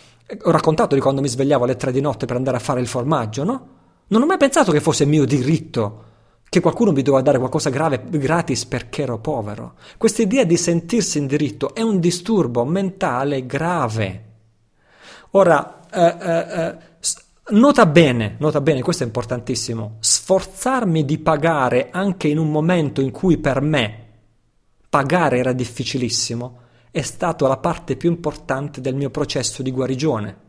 Ho 0.45 0.51
raccontato 0.51 0.95
di 0.95 1.03
quando 1.03 1.21
mi 1.21 1.29
svegliavo 1.29 1.65
alle 1.65 1.77
tre 1.77 1.93
di 1.93 2.01
notte 2.01 2.25
per 2.25 2.37
andare 2.37 2.57
a 2.57 2.61
fare 2.61 2.81
il 2.81 2.87
formaggio, 2.87 3.45
no? 3.45 3.69
Non 4.07 4.23
ho 4.23 4.27
mai 4.27 4.39
pensato 4.39 4.73
che 4.73 4.81
fosse 4.81 5.05
mio 5.05 5.27
diritto, 5.27 6.05
che 6.49 6.61
qualcuno 6.61 6.93
mi 6.93 7.03
doveva 7.03 7.23
dare 7.23 7.37
qualcosa 7.37 7.69
grave 7.69 8.03
gratis 8.09 8.65
perché 8.65 9.03
ero 9.03 9.19
povero. 9.19 9.75
Questa 9.99 10.23
idea 10.23 10.45
di 10.45 10.57
sentirsi 10.57 11.19
in 11.19 11.27
diritto 11.27 11.75
è 11.75 11.83
un 11.83 12.01
disturbo 12.01 12.65
mentale 12.65 13.45
grave. 13.45 14.25
Ora, 15.33 15.81
eh, 15.93 16.17
eh, 16.19 16.61
eh 16.65 16.88
nota 17.51 17.87
bene, 17.87 18.37
nota 18.39 18.61
bene, 18.61 18.83
questo 18.83 19.03
è 19.03 19.07
importantissimo, 19.07 19.97
sforzarmi 20.01 21.05
di 21.05 21.19
pagare 21.19 21.89
anche 21.91 22.29
in 22.29 22.39
un 22.39 22.51
momento 22.51 23.01
in 23.01 23.11
cui 23.11 23.39
per 23.39 23.61
me 23.61 24.07
pagare 24.89 25.39
era 25.39 25.53
difficilissimo 25.53 26.61
è 26.91 27.03
stata 27.03 27.47
la 27.47 27.59
parte 27.59 27.97
più 27.97 28.11
importante 28.11 28.81
del 28.81 28.95
mio 28.95 29.11
processo 29.11 29.63
di 29.63 29.71
guarigione. 29.71 30.47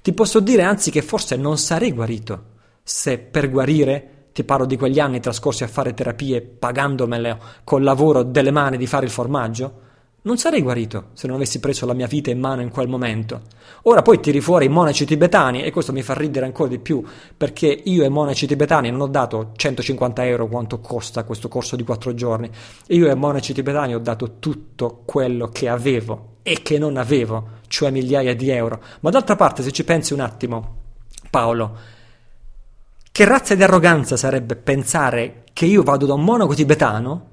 Ti 0.00 0.12
posso 0.12 0.40
dire 0.40 0.62
anzi 0.62 0.90
che 0.90 1.02
forse 1.02 1.36
non 1.36 1.58
sarei 1.58 1.92
guarito 1.92 2.50
se 2.82 3.18
per 3.18 3.48
guarire, 3.48 4.28
ti 4.32 4.44
parlo 4.44 4.66
di 4.66 4.76
quegli 4.76 4.98
anni 4.98 5.20
trascorsi 5.20 5.62
a 5.62 5.68
fare 5.68 5.94
terapie 5.94 6.40
pagandomele 6.40 7.38
col 7.64 7.82
lavoro 7.82 8.22
delle 8.22 8.50
mani 8.50 8.76
di 8.76 8.86
fare 8.86 9.04
il 9.04 9.10
formaggio, 9.10 9.80
non 10.24 10.38
sarei 10.38 10.62
guarito 10.62 11.06
se 11.14 11.26
non 11.26 11.34
avessi 11.34 11.58
preso 11.58 11.84
la 11.84 11.94
mia 11.94 12.06
vita 12.06 12.30
in 12.30 12.38
mano 12.38 12.60
in 12.60 12.70
quel 12.70 12.86
momento. 12.86 13.40
Ora 13.82 14.02
poi 14.02 14.20
tiri 14.20 14.40
fuori 14.40 14.66
i 14.66 14.68
monaci 14.68 15.04
tibetani 15.04 15.64
e 15.64 15.72
questo 15.72 15.92
mi 15.92 16.02
fa 16.02 16.14
ridere 16.14 16.46
ancora 16.46 16.68
di 16.68 16.78
più 16.78 17.02
perché 17.36 17.66
io 17.66 18.04
ai 18.04 18.08
monaci 18.08 18.46
tibetani 18.46 18.88
non 18.90 19.00
ho 19.00 19.08
dato 19.08 19.50
150 19.56 20.24
euro 20.26 20.46
quanto 20.46 20.78
costa 20.78 21.24
questo 21.24 21.48
corso 21.48 21.74
di 21.74 21.82
quattro 21.82 22.14
giorni. 22.14 22.48
Io 22.88 23.08
ai 23.08 23.16
monaci 23.16 23.52
tibetani 23.52 23.96
ho 23.96 23.98
dato 23.98 24.38
tutto 24.38 25.02
quello 25.04 25.48
che 25.48 25.68
avevo 25.68 26.36
e 26.44 26.62
che 26.62 26.78
non 26.78 26.96
avevo, 26.96 27.58
cioè 27.66 27.90
migliaia 27.90 28.36
di 28.36 28.48
euro. 28.50 28.80
Ma 29.00 29.10
d'altra 29.10 29.34
parte 29.34 29.64
se 29.64 29.72
ci 29.72 29.82
pensi 29.82 30.12
un 30.12 30.20
attimo, 30.20 30.76
Paolo, 31.30 31.76
che 33.10 33.24
razza 33.24 33.56
di 33.56 33.62
arroganza 33.64 34.16
sarebbe 34.16 34.54
pensare 34.54 35.42
che 35.52 35.66
io 35.66 35.82
vado 35.82 36.06
da 36.06 36.14
un 36.14 36.22
monaco 36.22 36.54
tibetano 36.54 37.30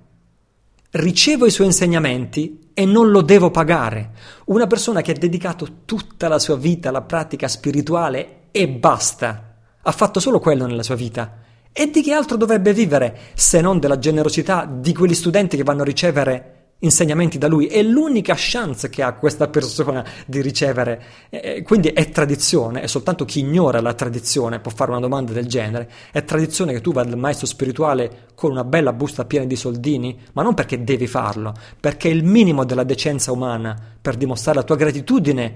ricevo 0.91 1.45
i 1.45 1.51
suoi 1.51 1.67
insegnamenti 1.67 2.71
e 2.73 2.85
non 2.85 3.11
lo 3.11 3.21
devo 3.21 3.51
pagare. 3.51 4.11
Una 4.45 4.67
persona 4.67 5.01
che 5.01 5.11
ha 5.11 5.17
dedicato 5.17 5.81
tutta 5.85 6.27
la 6.27 6.39
sua 6.39 6.55
vita 6.55 6.89
alla 6.89 7.01
pratica 7.01 7.47
spirituale 7.47 8.47
e 8.51 8.67
basta. 8.67 9.55
Ha 9.81 9.91
fatto 9.91 10.19
solo 10.19 10.39
quello 10.39 10.65
nella 10.65 10.83
sua 10.83 10.95
vita. 10.95 11.37
E 11.71 11.89
di 11.91 12.01
che 12.01 12.13
altro 12.13 12.37
dovrebbe 12.37 12.73
vivere 12.73 13.17
se 13.35 13.61
non 13.61 13.79
della 13.79 13.99
generosità 13.99 14.67
di 14.69 14.93
quegli 14.93 15.13
studenti 15.13 15.55
che 15.55 15.63
vanno 15.63 15.81
a 15.81 15.85
ricevere 15.85 16.58
insegnamenti 16.79 17.37
da 17.37 17.47
lui, 17.47 17.67
è 17.67 17.81
l'unica 17.81 18.33
chance 18.37 18.89
che 18.89 19.01
ha 19.03 19.13
questa 19.13 19.47
persona 19.49 20.05
di 20.25 20.41
ricevere, 20.41 21.03
eh, 21.29 21.61
quindi 21.63 21.89
è 21.89 22.09
tradizione, 22.09 22.81
è 22.81 22.87
soltanto 22.87 23.25
chi 23.25 23.39
ignora 23.39 23.81
la 23.81 23.93
tradizione 23.93 24.59
può 24.59 24.71
fare 24.71 24.91
una 24.91 24.99
domanda 24.99 25.33
del 25.33 25.47
genere, 25.47 25.89
è 26.11 26.23
tradizione 26.23 26.71
che 26.71 26.81
tu 26.81 26.93
vada 26.93 27.09
dal 27.09 27.19
maestro 27.19 27.47
spirituale 27.47 28.27
con 28.35 28.51
una 28.51 28.63
bella 28.63 28.93
busta 28.93 29.25
piena 29.25 29.45
di 29.45 29.57
soldini, 29.57 30.17
ma 30.33 30.41
non 30.41 30.53
perché 30.53 30.83
devi 30.83 31.07
farlo, 31.07 31.53
perché 31.79 32.09
è 32.09 32.13
il 32.13 32.23
minimo 32.23 32.63
della 32.63 32.83
decenza 32.83 33.31
umana 33.31 33.77
per 34.01 34.15
dimostrare 34.15 34.59
la 34.59 34.63
tua 34.63 34.77
gratitudine 34.77 35.53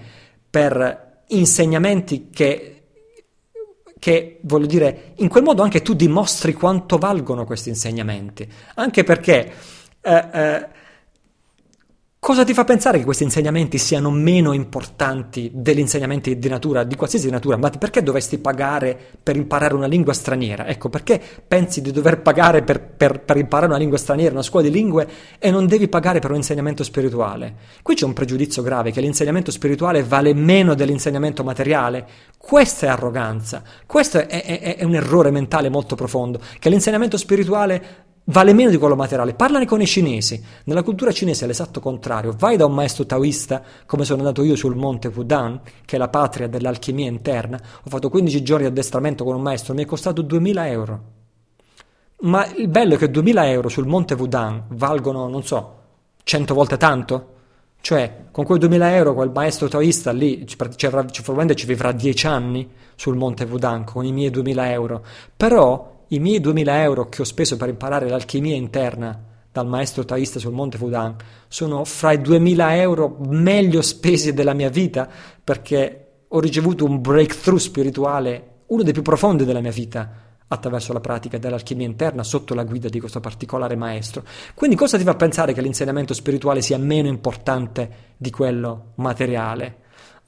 per 0.49 1.21
insegnamenti 1.27 2.29
che 2.29 2.69
che 4.03 4.39
voglio 4.41 4.65
dire, 4.65 5.13
in 5.19 5.29
quel 5.29 5.43
modo 5.43 5.61
anche 5.61 5.81
tu 5.81 5.93
dimostri 5.93 6.51
quanto 6.51 6.97
valgono 6.97 7.45
questi 7.45 7.69
insegnamenti, 7.69 8.45
anche 8.75 9.05
perché 9.05 9.53
eh, 10.01 10.27
eh, 10.33 10.67
Cosa 12.23 12.45
ti 12.45 12.53
fa 12.53 12.63
pensare 12.63 12.99
che 12.99 13.03
questi 13.03 13.23
insegnamenti 13.23 13.77
siano 13.77 14.09
meno 14.09 14.53
importanti 14.53 15.51
degli 15.53 15.79
insegnamenti 15.79 16.39
di 16.39 16.47
natura, 16.47 16.85
di 16.85 16.95
qualsiasi 16.95 17.29
natura? 17.29 17.57
Ma 17.57 17.69
perché 17.69 18.01
dovresti 18.01 18.37
pagare 18.37 18.97
per 19.21 19.35
imparare 19.35 19.73
una 19.73 19.87
lingua 19.87 20.13
straniera? 20.13 20.65
Ecco, 20.65 20.87
perché 20.87 21.21
pensi 21.45 21.81
di 21.81 21.91
dover 21.91 22.21
pagare 22.21 22.63
per, 22.63 22.79
per, 22.79 23.19
per, 23.19 23.35
imparare 23.35 23.67
una 23.67 23.77
lingua 23.77 23.97
straniera, 23.97 24.31
una 24.31 24.41
scuola 24.41 24.65
di 24.65 24.71
lingue, 24.71 25.05
e 25.37 25.51
non 25.51 25.67
devi 25.67 25.89
pagare 25.89 26.19
per 26.19 26.31
un 26.31 26.37
insegnamento 26.37 26.85
spirituale? 26.85 27.55
Qui 27.81 27.93
c'è 27.93 28.05
un 28.05 28.13
pregiudizio 28.13 28.61
grave, 28.61 28.91
che 28.91 29.01
l'insegnamento 29.01 29.51
spirituale 29.51 30.01
vale 30.01 30.33
meno 30.33 30.75
dell'insegnamento 30.75 31.43
materiale. 31.43 32.07
Questa 32.37 32.85
è 32.85 32.89
arroganza, 32.89 33.61
questo 33.85 34.19
è, 34.19 34.27
è, 34.27 34.77
è 34.77 34.83
un 34.85 34.95
errore 34.95 35.29
mentale 35.29 35.67
molto 35.67 35.95
profondo, 35.95 36.39
che 36.57 36.69
l'insegnamento 36.69 37.17
spirituale 37.17 38.11
vale 38.25 38.53
meno 38.53 38.69
di 38.69 38.77
quello 38.77 38.95
materiale. 38.95 39.33
Parlane 39.33 39.65
con 39.65 39.81
i 39.81 39.85
cinesi. 39.85 40.41
Nella 40.65 40.83
cultura 40.83 41.11
cinese 41.11 41.43
è 41.43 41.47
l'esatto 41.47 41.79
contrario. 41.79 42.35
Vai 42.37 42.57
da 42.57 42.65
un 42.65 42.73
maestro 42.73 43.05
taoista, 43.05 43.61
come 43.85 44.05
sono 44.05 44.19
andato 44.19 44.43
io 44.43 44.55
sul 44.55 44.75
monte 44.75 45.09
Fudan, 45.09 45.61
che 45.85 45.95
è 45.95 45.99
la 45.99 46.09
patria 46.09 46.47
dell'alchimia 46.47 47.07
interna. 47.07 47.57
Ho 47.57 47.89
fatto 47.89 48.09
15 48.09 48.43
giorni 48.43 48.65
di 48.65 48.71
addestramento 48.71 49.23
con 49.23 49.35
un 49.35 49.41
maestro, 49.41 49.73
mi 49.73 49.83
è 49.83 49.85
costato 49.85 50.21
2000 50.21 50.67
euro. 50.69 51.01
Ma 52.21 52.45
il 52.55 52.69
bello 52.69 52.95
è 52.95 52.97
che 52.97 53.11
2000 53.11 53.49
euro 53.49 53.67
sul 53.67 53.85
monte 53.85 54.15
Fudan 54.15 54.65
valgono, 54.69 55.27
non 55.27 55.43
so, 55.43 55.79
100 56.23 56.53
volte 56.53 56.77
tanto. 56.77 57.31
Cioè, 57.81 58.27
con 58.31 58.45
quei 58.45 58.59
2000 58.59 58.95
euro 58.95 59.13
quel 59.13 59.31
maestro 59.33 59.67
taoista 59.67 60.13
lì 60.13 60.45
probabilmente 60.55 61.53
ci 61.53 61.65
vivrà 61.65 61.91
10 61.91 62.27
anni 62.27 62.69
sul 62.95 63.17
monte 63.17 63.45
Fudan 63.45 63.83
con 63.83 64.05
i 64.05 64.13
miei 64.13 64.29
2000 64.29 64.71
euro. 64.71 65.03
Però 65.35 65.93
i 66.14 66.19
miei 66.19 66.40
2000 66.40 66.81
euro 66.84 67.10
che 67.10 67.22
ho 67.22 67.26
speso 67.26 67.57
per 67.57 67.69
imparare 67.69 68.07
l'alchimia 68.07 68.56
interna 68.56 69.19
dal 69.52 69.68
maestro 69.68 70.06
taoista 70.06 70.40
sul 70.40 70.53
Monte 70.53 70.77
Fudan 70.77 71.15
sono 71.48 71.85
fra 71.85 72.11
i 72.11 72.22
2000 72.22 72.76
euro 72.77 73.18
meglio 73.30 73.81
spesi 73.81 74.34
della 74.34 74.53
mia 74.53 74.69
vita 74.69 75.10
perché 75.44 76.07
ho 76.27 76.40
ricevuto 76.40 76.85
un 76.85 77.02
breakthrough 77.02 77.60
spirituale, 77.60 78.61
uno 78.68 78.84
dei 78.84 78.94
più 78.94 79.02
profondi 79.02 79.45
della 79.45 79.60
mia 79.60 79.72
vita, 79.72 80.22
attraverso 80.48 80.94
la 80.94 80.99
pratica 80.99 81.38
dell'alchimia 81.38 81.85
interna 81.85 82.23
sotto 82.23 82.53
la 82.53 82.64
guida 82.64 82.90
di 82.90 82.99
questo 82.99 83.19
particolare 83.19 83.76
maestro. 83.76 84.23
Quindi 84.53 84.76
cosa 84.76 84.98
ti 84.98 85.03
fa 85.03 85.15
pensare 85.15 85.53
che 85.53 85.61
l'insegnamento 85.61 86.14
spirituale 86.14 86.61
sia 86.61 86.77
meno 86.77 87.07
importante 87.07 88.14
di 88.18 88.30
quello 88.30 88.94
materiale? 88.95 89.77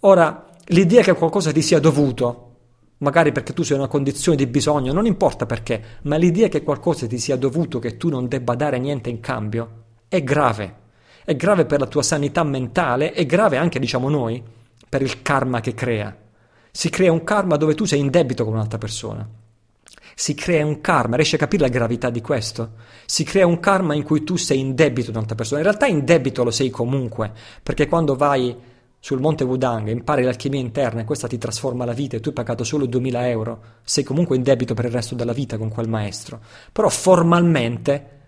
Ora, 0.02 0.46
l'idea 0.66 1.04
che 1.04 1.14
qualcosa 1.14 1.52
ti 1.52 1.62
sia 1.62 1.80
dovuto 1.80 2.55
magari 3.00 3.32
perché 3.32 3.54
tu 3.54 3.64
sei 3.64 3.76
in 3.76 3.82
una 3.82 3.92
condizione 3.92 4.38
di 4.38 4.48
bisogno, 4.48 4.94
non 4.94 5.06
importa 5.06 5.46
perché, 5.46 6.00
ma 6.04 6.16
l'idea 6.16 6.48
che 6.48 6.64
qualcosa 6.64 7.08
ti 7.08 7.18
sia 7.18 7.36
dovuto, 7.36 7.80
che 7.80 7.98
tu 7.98 8.10
non 8.10 8.28
debba 8.28 8.56
dare 8.56 8.80
niente 8.80 9.10
in 9.10 9.20
cambio, 9.20 9.84
è 10.08 10.24
grave. 10.24 10.84
È 11.26 11.36
grave 11.36 11.66
per 11.66 11.80
la 11.80 11.88
tua 11.88 12.04
sanità 12.04 12.44
mentale, 12.44 13.12
è 13.12 13.26
grave 13.26 13.58
anche, 13.58 13.80
diciamo 13.80 14.10
noi, 14.10 14.42
per 14.88 15.02
il 15.02 15.22
karma 15.22 15.60
che 15.60 15.74
crea. 15.74 16.16
Si 16.72 16.90
crea 16.90 17.12
un 17.12 17.24
karma 17.24 17.58
dove 17.58 17.74
tu 17.74 17.86
sei 17.86 18.00
in 18.00 18.10
debito 18.10 18.44
con 18.44 18.54
un'altra 18.54 18.78
persona. 18.78 19.28
Si 20.14 20.34
crea 20.34 20.66
un 20.66 20.80
karma, 20.82 21.16
riesci 21.16 21.36
a 21.36 21.40
capire 21.40 21.64
la 21.64 21.70
gravità 21.70 22.10
di 22.10 22.22
questo? 22.22 22.74
Si 23.06 23.24
crea 23.24 23.46
un 23.46 23.60
karma 23.60 23.96
in 23.96 24.04
cui 24.04 24.24
tu 24.24 24.36
sei 24.38 24.60
in 24.60 24.76
debito 24.76 25.08
con 25.08 25.16
un'altra 25.16 25.36
persona. 25.36 25.60
In 25.60 25.66
realtà 25.66 25.88
in 25.88 26.06
debito 26.06 26.44
lo 26.44 26.52
sei 26.52 26.70
comunque, 26.70 27.34
perché 27.62 27.88
quando 27.88 28.16
vai 28.16 28.56
sul 29.06 29.20
monte 29.20 29.44
Wudang 29.44 29.90
impari 29.90 30.24
l'alchimia 30.24 30.60
interna 30.60 31.02
e 31.02 31.04
questa 31.04 31.28
ti 31.28 31.38
trasforma 31.38 31.86
la 31.86 31.94
vita 31.94 32.16
e 32.16 32.22
tu 32.22 32.30
hai 32.30 32.34
pagato 32.34 32.64
solo 32.64 32.88
2000 32.88 33.30
euro, 33.30 33.62
sei 33.84 34.04
comunque 34.04 34.36
in 34.36 34.42
debito 34.42 34.74
per 34.74 34.86
il 34.86 34.92
resto 34.92 35.14
della 35.14 35.32
vita 35.32 35.60
con 35.60 35.70
quel 35.70 35.88
maestro. 35.88 36.40
Però 36.72 36.90
formalmente 36.90 38.25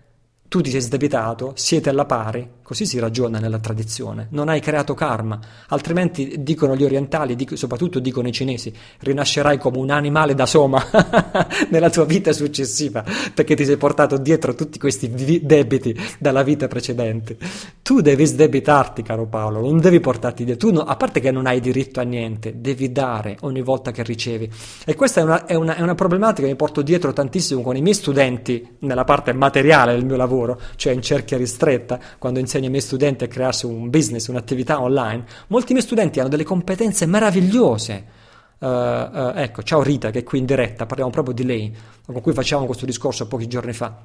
tu 0.48 0.62
ti 0.62 0.70
sei 0.70 0.80
sdebitato, 0.80 1.52
siete 1.56 1.90
alla 1.90 2.06
pari, 2.06 2.48
così 2.62 2.86
si 2.86 2.98
ragiona 2.98 3.38
nella 3.38 3.58
tradizione, 3.58 4.28
non 4.30 4.48
hai 4.48 4.60
creato 4.60 4.94
karma, 4.94 5.38
altrimenti 5.68 6.36
dicono 6.38 6.74
gli 6.74 6.84
orientali, 6.84 7.36
dic- 7.36 7.54
soprattutto 7.54 7.98
dicono 7.98 8.28
i 8.28 8.32
cinesi, 8.32 8.72
rinascerai 9.00 9.58
come 9.58 9.76
un 9.76 9.90
animale 9.90 10.34
da 10.34 10.46
soma 10.46 10.82
nella 11.68 11.90
tua 11.90 12.06
vita 12.06 12.32
successiva, 12.32 13.04
perché 13.34 13.54
ti 13.54 13.66
sei 13.66 13.76
portato 13.76 14.16
dietro 14.16 14.54
tutti 14.54 14.78
questi 14.78 15.10
debiti 15.42 15.94
dalla 16.18 16.42
vita 16.42 16.66
precedente. 16.66 17.36
Tu 17.82 18.00
devi 18.00 18.24
sdebitarti, 18.24 19.02
caro 19.02 19.26
Paolo, 19.26 19.60
non 19.60 19.80
devi 19.80 20.00
portarti 20.00 20.44
dietro, 20.44 20.68
tu 20.68 20.74
no, 20.74 20.82
a 20.82 20.96
parte 20.96 21.20
che 21.20 21.30
non 21.30 21.46
hai 21.46 21.60
diritto 21.60 22.00
a 22.00 22.04
niente, 22.04 22.54
devi 22.58 22.90
dare 22.90 23.36
ogni 23.40 23.60
volta 23.60 23.90
che 23.90 24.02
ricevi. 24.02 24.50
E 24.86 24.94
questa 24.94 25.20
è 25.20 25.24
una, 25.24 25.44
è 25.44 25.54
una, 25.54 25.76
è 25.76 25.82
una 25.82 25.94
problematica 25.94 26.42
che 26.42 26.52
mi 26.52 26.56
porto 26.56 26.80
dietro 26.80 27.12
tantissimo 27.12 27.60
con 27.60 27.76
i 27.76 27.82
miei 27.82 27.94
studenti 27.94 28.76
nella 28.80 29.04
parte 29.04 29.34
materiale 29.34 29.92
del 29.92 30.06
mio 30.06 30.16
lavoro 30.16 30.36
lavoro, 30.38 30.60
cioè 30.76 30.92
in 30.92 31.02
cerchia 31.02 31.36
ristretta, 31.36 31.98
quando 32.18 32.38
insegno 32.38 32.64
ai 32.64 32.70
miei 32.70 32.82
studenti 32.82 33.24
a 33.24 33.28
crearsi 33.28 33.66
un 33.66 33.90
business, 33.90 34.28
un'attività 34.28 34.80
online, 34.80 35.24
molti 35.48 35.72
miei 35.72 35.84
studenti 35.84 36.20
hanno 36.20 36.28
delle 36.28 36.44
competenze 36.44 37.06
meravigliose. 37.06 38.16
Uh, 38.60 38.66
uh, 38.66 39.32
ecco, 39.36 39.62
ciao 39.62 39.82
Rita 39.82 40.10
che 40.10 40.20
è 40.20 40.22
qui 40.24 40.38
in 40.38 40.46
diretta, 40.46 40.86
parliamo 40.86 41.10
proprio 41.10 41.34
di 41.34 41.44
lei, 41.44 41.76
con 42.04 42.20
cui 42.20 42.32
facciamo 42.32 42.66
questo 42.66 42.86
discorso 42.86 43.26
pochi 43.26 43.46
giorni 43.46 43.72
fa. 43.72 43.96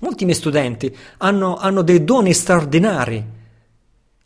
Molti 0.00 0.24
miei 0.24 0.36
studenti 0.36 0.94
hanno, 1.18 1.56
hanno 1.56 1.82
dei 1.82 2.04
doni 2.04 2.32
straordinari 2.32 3.40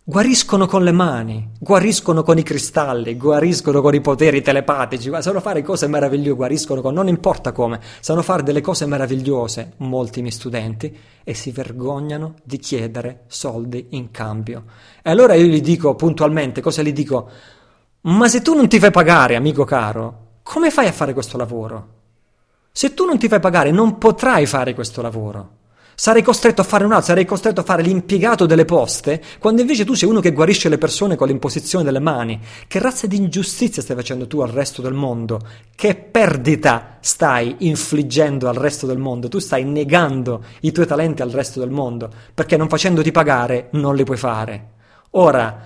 Guariscono 0.09 0.69
con 0.69 0.85
le 0.85 0.93
mani, 0.93 1.51
guariscono 1.59 2.23
con 2.23 2.39
i 2.39 2.45
cristalli, 2.45 3.17
guariscono 3.17 3.81
con 3.81 3.93
i 3.93 4.01
poteri 4.01 4.41
telepatici, 4.41 5.11
sanno 5.19 5.41
fare 5.41 5.63
cose 5.63 5.89
meravigliose, 5.89 6.37
guariscono 6.37 6.81
con 6.81 6.95
non 6.95 7.09
importa 7.09 7.51
come, 7.51 7.81
sanno 7.99 8.23
fare 8.23 8.45
delle 8.45 8.61
cose 8.61 8.87
meravigliose, 8.87 9.73
molti 9.79 10.21
miei 10.21 10.33
studenti, 10.33 10.97
e 11.25 11.35
si 11.35 11.51
vergognano 11.51 12.35
di 12.45 12.59
chiedere 12.59 13.25
soldi 13.27 13.89
in 13.91 14.13
cambio. 14.13 14.67
E 15.03 15.11
allora 15.11 15.35
io 15.35 15.47
gli 15.47 15.61
dico 15.61 15.97
puntualmente, 15.97 16.61
cosa 16.61 16.83
gli 16.83 16.93
dico? 16.93 17.29
Ma 18.03 18.29
se 18.29 18.43
tu 18.43 18.55
non 18.55 18.69
ti 18.69 18.79
fai 18.79 18.93
pagare, 18.93 19.35
amico 19.35 19.65
caro, 19.65 20.35
come 20.45 20.71
fai 20.71 20.87
a 20.87 20.93
fare 20.93 21.15
questo 21.15 21.37
lavoro? 21.37 21.89
Se 22.71 22.95
tu 22.95 23.07
non 23.07 23.19
ti 23.19 23.27
fai 23.27 23.41
pagare, 23.41 23.73
non 23.73 23.99
potrai 23.99 24.47
fare 24.47 24.73
questo 24.73 25.03
lavoro. 25.03 25.65
Sarei 25.99 26.21
costretto 26.21 26.61
a 26.61 26.65
fare 26.65 26.85
un 26.85 26.93
altro, 26.93 27.07
sarei 27.07 27.25
costretto 27.25 27.63
a 27.63 27.65
fare 27.65 27.81
l'impiegato 27.81 28.45
delle 28.45 28.67
poste, 28.67 29.19
quando 29.39 29.63
invece 29.63 29.87
tu 29.87 29.95
sei 29.95 30.07
uno 30.07 30.21
che 30.21 30.33
guarisce 30.33 30.69
le 30.69 30.77
persone 30.77 31.17
con 31.17 31.27
l'imposizione 31.27 31.85
delle 31.85 32.01
mani. 32.01 32.39
Che 32.69 32.79
razza 32.79 33.07
di 33.07 33.17
ingiustizia 33.17 33.81
stai 33.81 33.97
facendo 33.97 34.27
tu 34.27 34.41
al 34.41 34.51
resto 34.51 34.83
del 34.83 34.93
mondo? 34.93 35.41
Che 35.75 35.95
perdita 35.95 36.99
stai 37.01 37.57
infliggendo 37.61 38.47
al 38.47 38.57
resto 38.57 38.85
del 38.85 38.99
mondo? 38.99 39.29
Tu 39.29 39.39
stai 39.39 39.65
negando 39.65 40.45
i 40.61 40.71
tuoi 40.71 40.87
talenti 40.87 41.23
al 41.23 41.31
resto 41.31 41.61
del 41.61 41.71
mondo, 41.71 42.11
perché 42.35 42.59
non 42.59 42.69
facendoti 42.69 43.11
pagare 43.11 43.69
non 43.71 43.97
li 43.97 44.05
puoi 44.05 44.19
fare. 44.19 44.73
Ora, 45.13 45.63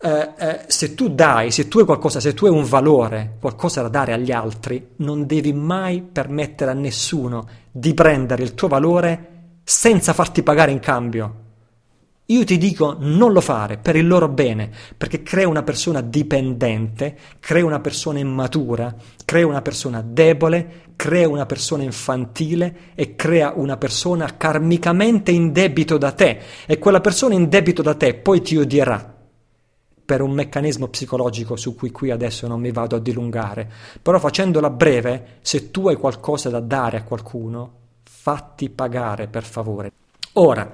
eh, 0.00 0.30
eh, 0.34 0.60
se 0.66 0.94
tu 0.94 1.10
dai, 1.10 1.50
se 1.50 1.68
tu 1.68 1.80
hai 1.80 1.84
qualcosa, 1.84 2.20
se 2.20 2.32
tu 2.32 2.46
hai 2.46 2.52
un 2.52 2.64
valore, 2.64 3.36
qualcosa 3.38 3.82
da 3.82 3.88
dare 3.88 4.14
agli 4.14 4.32
altri, 4.32 4.92
non 4.96 5.26
devi 5.26 5.52
mai 5.52 6.00
permettere 6.00 6.70
a 6.70 6.74
nessuno 6.74 7.46
di 7.70 7.92
prendere 7.92 8.42
il 8.42 8.54
tuo 8.54 8.68
valore 8.68 9.32
senza 9.64 10.12
farti 10.12 10.42
pagare 10.42 10.70
in 10.70 10.78
cambio. 10.78 11.42
Io 12.28 12.44
ti 12.44 12.56
dico 12.56 12.96
non 12.98 13.32
lo 13.32 13.40
fare 13.42 13.76
per 13.76 13.96
il 13.96 14.06
loro 14.06 14.28
bene, 14.28 14.70
perché 14.96 15.22
crea 15.22 15.48
una 15.48 15.62
persona 15.62 16.00
dipendente, 16.00 17.18
crea 17.38 17.64
una 17.64 17.80
persona 17.80 18.18
immatura, 18.18 18.94
crea 19.26 19.46
una 19.46 19.60
persona 19.60 20.02
debole, 20.02 20.92
crea 20.96 21.28
una 21.28 21.44
persona 21.44 21.82
infantile 21.82 22.92
e 22.94 23.14
crea 23.14 23.52
una 23.56 23.76
persona 23.76 24.36
karmicamente 24.36 25.32
in 25.32 25.52
debito 25.52 25.98
da 25.98 26.12
te 26.12 26.40
e 26.64 26.78
quella 26.78 27.02
persona 27.02 27.34
in 27.34 27.50
debito 27.50 27.82
da 27.82 27.94
te 27.94 28.14
poi 28.14 28.40
ti 28.40 28.56
odierà 28.56 29.12
per 30.04 30.22
un 30.22 30.32
meccanismo 30.32 30.88
psicologico 30.88 31.56
su 31.56 31.74
cui 31.74 31.90
qui 31.90 32.10
adesso 32.10 32.46
non 32.46 32.60
mi 32.60 32.70
vado 32.70 32.96
a 32.96 33.00
dilungare, 33.00 33.70
però 34.00 34.18
facendola 34.18 34.70
breve, 34.70 35.38
se 35.42 35.70
tu 35.70 35.88
hai 35.88 35.96
qualcosa 35.96 36.48
da 36.48 36.60
dare 36.60 36.98
a 36.98 37.02
qualcuno, 37.04 37.82
fatti 38.04 38.70
pagare 38.70 39.26
per 39.26 39.44
favore. 39.44 39.92
Ora, 40.34 40.70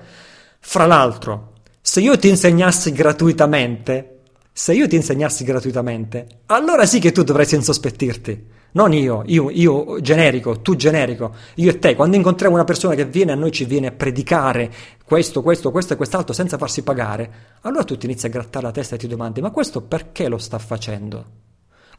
fra 0.58 0.86
l'altro, 0.86 1.52
se 1.80 2.00
io 2.00 2.16
ti 2.18 2.28
insegnassi 2.28 2.92
gratuitamente, 2.92 4.18
se 4.52 4.74
io 4.74 4.86
ti 4.86 4.96
insegnassi 4.96 5.44
gratuitamente, 5.44 6.26
allora 6.46 6.86
sì 6.86 6.98
che 6.98 7.12
tu 7.12 7.22
dovresti 7.22 7.54
insospettirti. 7.54 8.58
Non 8.72 8.92
io, 8.92 9.22
io, 9.26 9.50
io 9.50 10.00
generico, 10.00 10.60
tu 10.60 10.76
generico, 10.76 11.34
io 11.56 11.70
e 11.70 11.78
te. 11.80 11.96
Quando 11.96 12.16
incontriamo 12.16 12.54
una 12.54 12.64
persona 12.64 12.94
che 12.94 13.04
viene 13.04 13.32
a 13.32 13.34
noi 13.34 13.50
ci 13.50 13.64
viene 13.64 13.88
a 13.88 13.92
predicare 13.92 14.70
questo, 15.04 15.42
questo, 15.42 15.72
questo 15.72 15.94
e 15.94 15.96
quest'altro 15.96 16.32
senza 16.32 16.56
farsi 16.56 16.82
pagare, 16.82 17.32
allora 17.62 17.82
tu 17.82 17.96
ti 17.96 18.06
inizi 18.06 18.26
a 18.26 18.30
grattare 18.30 18.66
la 18.66 18.72
testa 18.72 18.94
e 18.94 18.98
ti 18.98 19.08
domandi, 19.08 19.40
ma 19.40 19.50
questo 19.50 19.80
perché 19.82 20.28
lo 20.28 20.38
sta 20.38 20.58
facendo? 20.58 21.49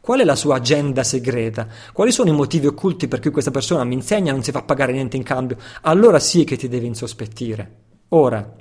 Qual 0.02 0.18
è 0.18 0.24
la 0.24 0.34
sua 0.34 0.56
agenda 0.56 1.04
segreta? 1.04 1.68
Quali 1.92 2.10
sono 2.10 2.28
i 2.28 2.32
motivi 2.32 2.66
occulti 2.66 3.06
per 3.06 3.20
cui 3.20 3.30
questa 3.30 3.52
persona 3.52 3.84
mi 3.84 3.94
insegna 3.94 4.30
e 4.30 4.32
non 4.32 4.42
si 4.42 4.50
fa 4.50 4.62
pagare 4.62 4.90
niente 4.90 5.16
in 5.16 5.22
cambio? 5.22 5.58
Allora 5.82 6.18
sì 6.18 6.42
che 6.42 6.56
ti 6.56 6.66
devi 6.66 6.86
insospettire. 6.86 7.70
Ora, 8.08 8.52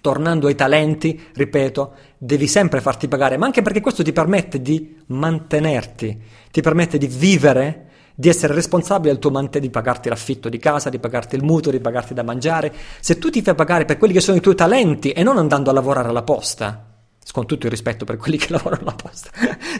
tornando 0.00 0.46
ai 0.46 0.54
talenti, 0.54 1.28
ripeto, 1.34 1.92
devi 2.16 2.46
sempre 2.46 2.80
farti 2.80 3.06
pagare, 3.06 3.36
ma 3.36 3.44
anche 3.44 3.60
perché 3.60 3.82
questo 3.82 4.02
ti 4.02 4.14
permette 4.14 4.62
di 4.62 4.96
mantenerti, 5.08 6.22
ti 6.50 6.62
permette 6.62 6.96
di 6.96 7.06
vivere, 7.06 7.88
di 8.14 8.30
essere 8.30 8.54
responsabile 8.54 9.12
del 9.12 9.20
tuo 9.20 9.30
mante, 9.30 9.60
di 9.60 9.68
pagarti 9.68 10.08
l'affitto 10.08 10.48
di 10.48 10.56
casa, 10.56 10.88
di 10.88 10.98
pagarti 10.98 11.36
il 11.36 11.44
mutuo, 11.44 11.70
di 11.70 11.80
pagarti 11.80 12.14
da 12.14 12.22
mangiare. 12.22 12.72
Se 12.98 13.18
tu 13.18 13.28
ti 13.28 13.42
fai 13.42 13.54
pagare 13.54 13.84
per 13.84 13.98
quelli 13.98 14.14
che 14.14 14.20
sono 14.20 14.38
i 14.38 14.40
tuoi 14.40 14.54
talenti 14.54 15.10
e 15.10 15.22
non 15.22 15.36
andando 15.36 15.68
a 15.68 15.74
lavorare 15.74 16.08
alla 16.08 16.22
posta, 16.22 16.91
con 17.30 17.46
tutto 17.46 17.66
il 17.66 17.70
rispetto 17.70 18.04
per 18.04 18.16
quelli 18.16 18.36
che 18.36 18.48
lavorano 18.50 18.82
alla 18.82 18.94
posta, 18.94 19.30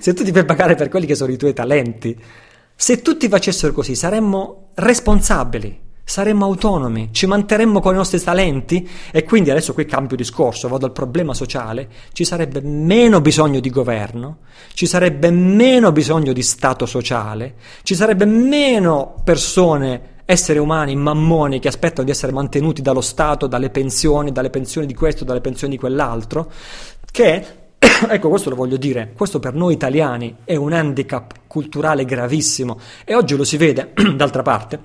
se 0.01 0.14
tu 0.14 0.24
ti 0.24 0.32
fai 0.32 0.44
pagare 0.44 0.74
per 0.74 0.89
quelli 0.89 1.06
che 1.06 1.14
sono 1.14 1.32
i 1.32 1.36
tuoi 1.36 1.52
talenti, 1.52 2.19
se 2.74 3.02
tutti 3.02 3.28
facessero 3.28 3.73
così 3.73 3.94
saremmo 3.94 4.70
responsabili, 4.74 5.90
saremmo 6.05 6.44
autonomi, 6.44 7.10
ci 7.12 7.27
manterremmo 7.27 7.81
con 7.81 7.94
i 7.94 7.97
nostri 7.97 8.20
talenti 8.20 8.89
e 9.10 9.24
quindi 9.24 9.51
adesso 9.51 9.73
qui 9.73 9.86
cambio 9.86 10.16
discorso, 10.16 10.69
vado 10.69 10.86
al 10.86 10.93
problema 10.93 11.32
sociale, 11.32 11.89
ci 12.12 12.24
sarebbe 12.24 12.60
meno 12.60 13.20
bisogno 13.20 13.60
di 13.60 13.70
governo, 13.70 14.39
ci 14.74 14.86
sarebbe 14.86 15.31
meno 15.31 15.93
bisogno 15.93 16.32
di 16.32 16.43
stato 16.43 16.86
sociale, 16.86 17.55
ci 17.82 17.94
sarebbe 17.94 18.24
meno 18.24 19.20
persone 19.24 20.10
esseri 20.24 20.59
umani, 20.59 20.97
mammoni 20.97 21.59
che 21.59 21.69
aspettano 21.69 22.05
di 22.05 22.10
essere 22.10 22.32
mantenuti 22.32 22.81
dallo 22.81 23.01
Stato, 23.01 23.47
dalle 23.47 23.70
pensioni, 23.70 24.32
dalle 24.32 24.51
pensioni 24.51 24.86
di 24.86 24.94
questo, 24.94 25.24
dalle 25.24 25.40
pensioni 25.40 25.74
di 25.74 25.78
quell'altro, 25.78 26.51
che, 27.12 27.47
ecco 28.09 28.28
questo 28.30 28.51
lo 28.51 28.56
voglio 28.56 28.78
dire, 28.78 29.12
questo 29.14 29.39
per 29.39 29.55
noi 29.55 29.74
italiani 29.74 30.39
è 30.44 30.56
un 30.56 30.72
handicap 30.72 31.34
culturale 31.47 32.05
gravissimo 32.06 32.80
e 33.05 33.14
oggi 33.14 33.36
lo 33.36 33.44
si 33.44 33.59
vede, 33.59 33.93
d'altra 34.16 34.43
parte, 34.43 34.80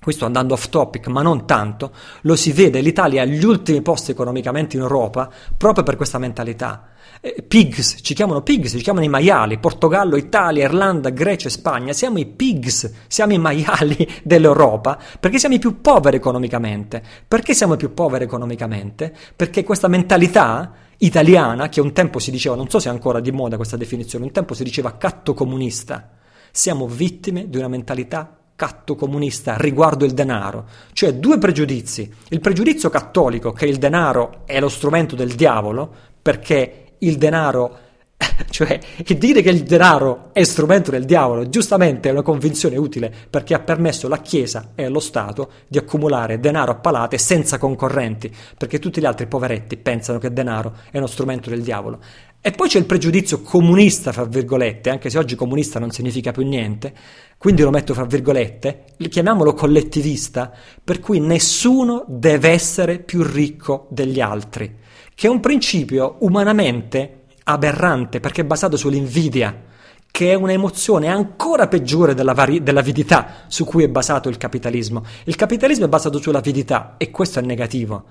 questo 0.00 0.24
andando 0.24 0.54
off 0.54 0.70
topic, 0.70 1.08
ma 1.08 1.20
non 1.20 1.46
tanto, 1.46 1.92
lo 2.22 2.34
si 2.36 2.52
vede, 2.52 2.80
l'Italia 2.80 3.22
ha 3.22 3.26
gli 3.26 3.44
ultimi 3.44 3.82
posti 3.82 4.12
economicamente 4.12 4.76
in 4.76 4.82
Europa 4.82 5.30
proprio 5.56 5.84
per 5.84 5.96
questa 5.96 6.18
mentalità. 6.18 6.88
Eh, 7.20 7.42
pigs, 7.42 7.98
ci 8.02 8.14
chiamano 8.14 8.42
pigs, 8.42 8.70
ci 8.70 8.82
chiamano 8.82 9.04
i 9.04 9.08
maiali, 9.08 9.58
Portogallo, 9.58 10.16
Italia, 10.16 10.64
Irlanda, 10.64 11.10
Grecia 11.10 11.48
Spagna, 11.48 11.92
siamo 11.92 12.18
i 12.18 12.26
pigs, 12.26 12.92
siamo 13.08 13.32
i 13.32 13.38
maiali 13.38 14.08
dell'Europa 14.22 14.98
perché 15.18 15.38
siamo 15.38 15.56
i 15.56 15.58
più 15.58 15.80
poveri 15.80 16.16
economicamente. 16.16 17.02
Perché 17.26 17.54
siamo 17.54 17.74
i 17.74 17.76
più 17.76 17.92
poveri 17.92 18.24
economicamente? 18.24 19.12
Perché 19.34 19.64
questa 19.64 19.88
mentalità 19.88 20.72
italiana, 20.98 21.68
che 21.68 21.80
un 21.80 21.92
tempo 21.92 22.20
si 22.20 22.30
diceva, 22.30 22.54
non 22.54 22.68
so 22.68 22.78
se 22.78 22.88
è 22.88 22.92
ancora 22.92 23.20
di 23.20 23.32
moda 23.32 23.56
questa 23.56 23.76
definizione, 23.76 24.24
un 24.24 24.32
tempo 24.32 24.54
si 24.54 24.62
diceva 24.62 24.96
catto 24.96 25.34
comunista, 25.34 26.10
siamo 26.52 26.86
vittime 26.86 27.48
di 27.48 27.56
una 27.56 27.68
mentalità 27.68 28.36
catto 28.54 28.96
comunista 28.96 29.56
riguardo 29.56 30.04
il 30.04 30.12
denaro, 30.12 30.66
cioè 30.92 31.14
due 31.14 31.38
pregiudizi. 31.38 32.12
Il 32.30 32.40
pregiudizio 32.40 32.90
cattolico 32.90 33.52
che 33.52 33.66
il 33.66 33.76
denaro 33.76 34.42
è 34.46 34.58
lo 34.58 34.68
strumento 34.68 35.14
del 35.14 35.34
diavolo, 35.34 35.88
perché 36.20 36.87
il 37.00 37.16
denaro 37.16 37.86
cioè 38.50 38.78
dire 39.16 39.42
che 39.42 39.50
il 39.50 39.62
denaro 39.62 40.30
è 40.32 40.42
strumento 40.42 40.90
del 40.90 41.04
diavolo, 41.04 41.48
giustamente 41.48 42.08
è 42.08 42.12
una 42.12 42.22
convinzione 42.22 42.76
utile 42.76 43.12
perché 43.30 43.54
ha 43.54 43.60
permesso 43.60 44.06
alla 44.06 44.20
Chiesa 44.20 44.72
e 44.74 44.84
allo 44.84 45.00
Stato 45.00 45.50
di 45.68 45.78
accumulare 45.78 46.40
denaro 46.40 46.72
a 46.72 46.76
palate 46.76 47.18
senza 47.18 47.58
concorrenti, 47.58 48.30
perché 48.56 48.78
tutti 48.78 49.00
gli 49.00 49.04
altri 49.04 49.26
poveretti 49.26 49.76
pensano 49.76 50.18
che 50.18 50.28
il 50.28 50.32
denaro 50.32 50.74
è 50.90 50.98
uno 50.98 51.06
strumento 51.06 51.50
del 51.50 51.62
diavolo. 51.62 52.00
E 52.40 52.52
poi 52.52 52.68
c'è 52.68 52.78
il 52.78 52.84
pregiudizio 52.84 53.42
comunista, 53.42 54.12
fra 54.12 54.24
virgolette, 54.24 54.90
anche 54.90 55.10
se 55.10 55.18
oggi 55.18 55.34
comunista 55.34 55.80
non 55.80 55.90
significa 55.90 56.30
più 56.30 56.46
niente, 56.46 56.94
quindi 57.36 57.62
lo 57.62 57.70
metto 57.70 57.94
fra 57.94 58.04
virgolette, 58.04 58.84
chiamiamolo 59.08 59.54
collettivista, 59.54 60.52
per 60.82 61.00
cui 61.00 61.18
nessuno 61.18 62.04
deve 62.06 62.50
essere 62.50 63.00
più 63.00 63.22
ricco 63.24 63.88
degli 63.90 64.20
altri, 64.20 64.72
che 65.18 65.26
è 65.26 65.30
un 65.30 65.40
principio 65.40 66.14
umanamente 66.20 67.24
aberrante 67.42 68.20
perché 68.20 68.42
è 68.42 68.44
basato 68.44 68.76
sull'invidia, 68.76 69.64
che 70.12 70.30
è 70.30 70.34
un'emozione 70.34 71.08
ancora 71.08 71.66
peggiore 71.66 72.14
della, 72.14 72.34
vari- 72.34 72.62
dell'avidità 72.62 73.46
su 73.48 73.64
cui 73.64 73.82
è 73.82 73.88
basato 73.88 74.28
il 74.28 74.36
capitalismo. 74.36 75.04
Il 75.24 75.34
capitalismo 75.34 75.86
è 75.86 75.88
basato 75.88 76.22
sull'avidità 76.22 76.94
e 76.98 77.10
questo 77.10 77.40
è 77.40 77.42
negativo, 77.42 78.04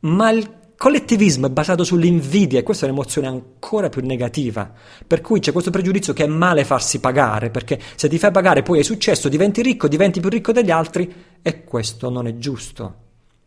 ma 0.00 0.30
il 0.30 0.72
collettivismo 0.74 1.48
è 1.48 1.50
basato 1.50 1.84
sull'invidia 1.84 2.60
e 2.60 2.62
questa 2.62 2.86
è 2.86 2.88
un'emozione 2.88 3.26
ancora 3.26 3.90
più 3.90 4.00
negativa. 4.00 4.72
Per 5.06 5.20
cui 5.20 5.40
c'è 5.40 5.52
questo 5.52 5.70
pregiudizio 5.70 6.14
che 6.14 6.24
è 6.24 6.28
male 6.28 6.64
farsi 6.64 6.98
pagare, 6.98 7.50
perché 7.50 7.78
se 7.94 8.08
ti 8.08 8.18
fai 8.18 8.30
pagare 8.30 8.62
poi 8.62 8.78
hai 8.78 8.84
successo, 8.84 9.28
diventi 9.28 9.60
ricco, 9.60 9.86
diventi 9.86 10.18
più 10.18 10.30
ricco 10.30 10.52
degli 10.52 10.70
altri 10.70 11.12
e 11.42 11.62
questo 11.62 12.08
non 12.08 12.26
è 12.26 12.38
giusto. 12.38 13.03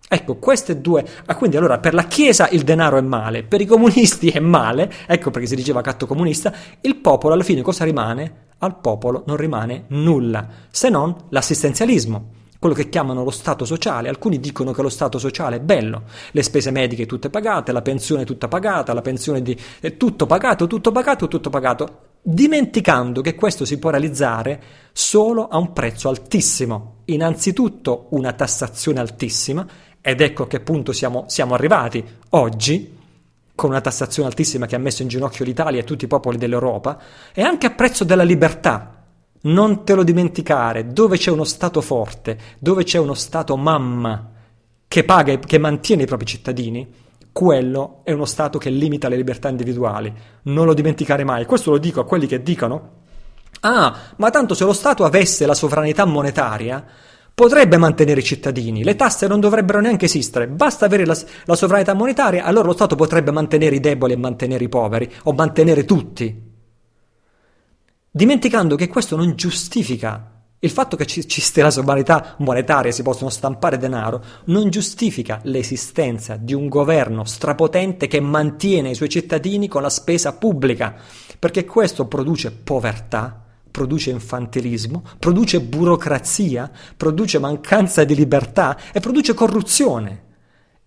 Ecco, 0.10 0.38
queste 0.38 0.80
due. 0.80 1.06
Ah, 1.26 1.36
quindi 1.36 1.58
allora 1.58 1.80
per 1.80 1.94
la 1.94 2.06
Chiesa 2.06 2.48
il 2.50 2.64
denaro 2.64 2.98
è 2.98 3.02
male, 3.02 3.44
per 3.44 3.60
i 3.60 3.66
comunisti 3.66 4.30
è 4.30 4.40
male, 4.40 4.90
ecco 5.06 5.32
perché 5.32 5.48
si 5.48 5.56
diceva 5.56 5.82
catto 5.82 6.08
comunista, 6.08 6.54
il 6.82 6.96
popolo 6.96 7.34
alla 7.34 7.44
fine 7.44 7.62
cosa 7.62 7.84
rimane? 7.84 8.46
Al 8.60 8.80
popolo 8.80 9.24
non 9.28 9.36
rimane 9.36 9.84
nulla, 9.90 10.48
se 10.72 10.90
non 10.90 11.14
l'assistenzialismo, 11.30 12.30
quello 12.58 12.74
che 12.74 12.88
chiamano 12.88 13.24
lo 13.26 13.32
Stato 13.32 13.66
sociale. 13.66 14.08
Alcuni 14.08 14.40
dicono 14.40 14.72
che 14.72 14.82
lo 14.82 14.90
Stato 14.90 15.20
sociale 15.20 15.58
è 15.58 15.60
bello, 15.60 16.04
le 16.32 16.42
spese 16.42 16.72
mediche 16.72 17.06
tutte 17.06 17.30
pagate, 17.30 17.74
la 17.74 17.82
pensione 17.82 18.24
tutta 18.24 18.48
pagata, 18.48 18.94
la 18.94 19.02
pensione 19.02 19.42
di... 19.42 19.58
è 19.82 19.98
tutto 19.98 20.26
pagato, 20.26 20.68
tutto 20.68 20.92
pagato, 20.94 21.28
tutto 21.28 21.50
pagato, 21.50 22.00
dimenticando 22.22 23.22
che 23.22 23.36
questo 23.36 23.66
si 23.66 23.78
può 23.78 23.90
realizzare 23.90 24.62
solo 24.94 25.50
a 25.50 25.58
un 25.58 25.74
prezzo 25.74 26.08
altissimo. 26.08 26.96
Innanzitutto 27.06 28.08
una 28.12 28.34
tassazione 28.34 29.00
altissima 29.00 29.66
ed 30.08 30.22
ecco 30.22 30.44
a 30.44 30.48
che 30.48 30.62
punto 30.62 30.94
siamo, 30.94 31.26
siamo 31.28 31.54
arrivati 31.54 32.02
oggi, 32.30 32.98
con 33.54 33.72
una 33.72 33.82
tassazione 33.82 34.30
altissima 34.30 34.66
che 34.66 34.78
ha 34.78 34.80
messo 34.80 35.02
in 35.02 35.10
ginocchio 35.10 35.44
l'Italia 35.44 35.82
e 35.82 35.84
tutti 35.84 36.06
i 36.06 36.08
popoli 36.08 36.38
dell'Europa, 36.38 36.98
e 37.34 37.42
anche 37.42 37.66
a 37.66 37.72
prezzo 37.72 38.06
della 38.06 38.24
libertà. 38.24 39.04
Non 39.42 39.84
te 39.84 39.96
lo 39.96 40.04
dimenticare, 40.04 40.94
dove 40.94 41.18
c'è 41.18 41.30
uno 41.30 41.44
Stato 41.44 41.82
forte, 41.82 42.38
dove 42.58 42.86
c'è 42.86 42.98
uno 42.98 43.16
Stato 43.16 43.58
mamma 43.58 44.32
che 44.88 45.04
paga 45.04 45.34
e 45.34 45.40
che 45.40 45.58
mantiene 45.58 46.04
i 46.04 46.08
propri 46.08 46.26
cittadini, 46.26 46.90
quello 47.34 48.00
è 48.06 48.14
uno 48.14 48.24
Stato 48.24 48.58
che 48.58 48.70
limita 48.70 49.10
le 49.10 49.18
libertà 49.18 49.50
individuali. 49.50 50.14
Non 50.44 50.66
lo 50.66 50.74
dimenticare 50.74 51.26
mai. 51.26 51.44
Questo 51.44 51.72
lo 51.72 51.80
dico 51.80 52.00
a 52.00 52.06
quelli 52.06 52.28
che 52.28 52.42
dicono, 52.42 52.92
ah, 53.60 53.94
ma 54.16 54.30
tanto 54.30 54.54
se 54.54 54.64
lo 54.64 54.72
Stato 54.72 55.04
avesse 55.04 55.46
la 55.46 55.54
sovranità 55.54 56.06
monetaria, 56.06 56.86
potrebbe 57.38 57.78
mantenere 57.78 58.22
i 58.22 58.24
cittadini, 58.24 58.84
le 58.84 58.96
tasse 58.96 59.28
non 59.28 59.40
dovrebbero 59.40 59.80
neanche 59.80 60.06
esistere, 60.06 60.48
basta 60.48 60.86
avere 60.86 61.06
la, 61.06 61.16
la, 61.46 61.56
sovranità 61.56 61.94
monetaria, 61.94 62.44
allora 62.44 62.66
lo 62.66 62.74
Stato 62.74 62.96
potrebbe 62.96 63.30
mantenere 63.30 63.76
i 63.76 63.80
deboli 63.80 64.14
e 64.14 64.18
mantenere 64.18 64.64
i 64.64 64.70
poveri, 64.70 65.08
o 65.26 65.34
mantenere 65.34 65.86
tutti. 65.86 66.36
Dimenticando 68.10 68.76
che 68.76 68.88
questo 68.88 69.16
non 69.16 69.36
giustifica 69.36 70.32
il 70.58 70.72
fatto 70.72 70.96
che 70.96 71.06
ci, 71.06 71.28
ci 71.28 71.40
stia 71.40 71.62
la 71.62 71.70
sovranità 71.70 72.34
monetaria, 72.40 72.92
si 72.92 73.04
possono 73.04 73.30
stampare 73.30 73.78
denaro, 73.78 74.24
non 74.46 74.72
giustifica 74.72 75.40
l'esistenza 75.44 76.38
di 76.38 76.56
un 76.56 76.68
governo 76.68 77.24
strapotente 77.24 78.08
che 78.08 78.20
mantiene 78.20 78.90
i 78.90 78.96
suoi 78.96 79.10
cittadini 79.10 79.68
con 79.68 79.84
la 79.84 79.92
spesa 79.92 80.34
pubblica, 80.34 80.96
perché 81.38 81.66
questo 81.66 82.08
produce 82.08 82.52
povertà, 82.52 83.47
produce 83.78 84.10
infantilismo, 84.10 85.04
produce 85.20 85.62
burocrazia, 85.62 86.72
produce 86.98 87.38
mancanza 87.38 88.04
di 88.04 88.16
libertà 88.16 88.76
e 88.92 89.00
produce 89.00 89.36
corruzione. 89.36 90.24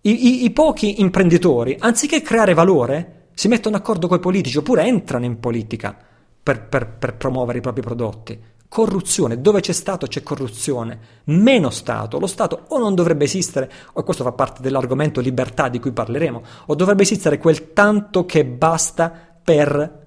I, 0.01 0.27
i, 0.27 0.43
i 0.43 0.51
pochi 0.51 0.99
imprenditori, 0.99 1.77
anziché 1.79 2.21
creare 2.21 2.53
valore, 2.53 3.29
si 3.33 3.47
mettono 3.47 3.77
d'accordo 3.77 4.09
con 4.09 4.17
i 4.17 4.19
politici 4.19 4.57
oppure 4.57 4.83
entrano 4.83 5.23
in 5.23 5.39
politica 5.39 5.97
per, 6.43 6.67
per, 6.67 6.97
per 6.99 7.15
promuovere 7.15 7.59
i 7.59 7.61
propri 7.61 7.81
prodotti. 7.81 8.37
Corruzione, 8.67 9.39
dove 9.39 9.61
c'è 9.61 9.71
Stato 9.71 10.07
c'è 10.07 10.21
corruzione, 10.21 10.99
meno 11.25 11.69
Stato, 11.69 12.19
lo 12.19 12.27
Stato 12.27 12.65
o 12.67 12.77
non 12.77 12.93
dovrebbe 12.93 13.23
esistere, 13.23 13.71
o 13.93 14.03
questo 14.03 14.25
fa 14.25 14.33
parte 14.33 14.61
dell'argomento 14.61 15.21
libertà 15.21 15.69
di 15.69 15.79
cui 15.79 15.93
parleremo, 15.93 16.41
o 16.65 16.75
dovrebbe 16.75 17.03
esistere 17.03 17.37
quel 17.37 17.71
tanto 17.71 18.25
che 18.25 18.43
basta 18.43 19.13
per 19.41 19.99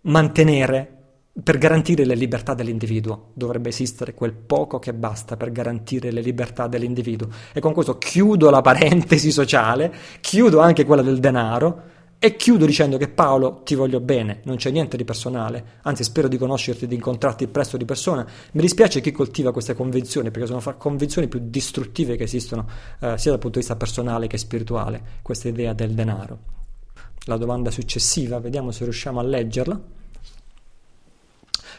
mantenere, 0.00 0.95
per 1.42 1.58
garantire 1.58 2.04
le 2.04 2.14
libertà 2.14 2.54
dell'individuo, 2.54 3.30
dovrebbe 3.34 3.68
esistere 3.68 4.14
quel 4.14 4.32
poco 4.32 4.78
che 4.78 4.94
basta 4.94 5.36
per 5.36 5.52
garantire 5.52 6.10
le 6.10 6.22
libertà 6.22 6.66
dell'individuo. 6.66 7.28
E 7.52 7.60
con 7.60 7.74
questo 7.74 7.98
chiudo 7.98 8.48
la 8.48 8.62
parentesi 8.62 9.30
sociale, 9.30 9.92
chiudo 10.20 10.60
anche 10.60 10.84
quella 10.84 11.02
del 11.02 11.18
denaro, 11.18 11.94
e 12.18 12.34
chiudo 12.36 12.64
dicendo 12.64 12.96
che 12.96 13.08
Paolo 13.08 13.60
ti 13.62 13.74
voglio 13.74 14.00
bene, 14.00 14.40
non 14.44 14.56
c'è 14.56 14.70
niente 14.70 14.96
di 14.96 15.04
personale, 15.04 15.80
anzi 15.82 16.02
spero 16.02 16.28
di 16.28 16.38
conoscerti 16.38 16.86
di 16.86 16.94
incontrarti 16.94 17.46
presto 17.46 17.76
di 17.76 17.84
persona. 17.84 18.26
Mi 18.52 18.62
dispiace 18.62 19.02
chi 19.02 19.12
coltiva 19.12 19.52
queste 19.52 19.74
convinzioni 19.74 20.30
perché 20.30 20.46
sono 20.46 20.76
convinzioni 20.78 21.28
più 21.28 21.40
distruttive 21.42 22.16
che 22.16 22.24
esistono 22.24 22.66
eh, 23.00 23.18
sia 23.18 23.30
dal 23.30 23.38
punto 23.38 23.58
di 23.58 23.66
vista 23.66 23.76
personale 23.76 24.28
che 24.28 24.38
spirituale, 24.38 25.02
questa 25.20 25.48
idea 25.48 25.74
del 25.74 25.92
denaro. 25.92 26.38
La 27.26 27.36
domanda 27.36 27.70
successiva, 27.70 28.40
vediamo 28.40 28.70
se 28.70 28.84
riusciamo 28.84 29.20
a 29.20 29.22
leggerla. 29.22 29.80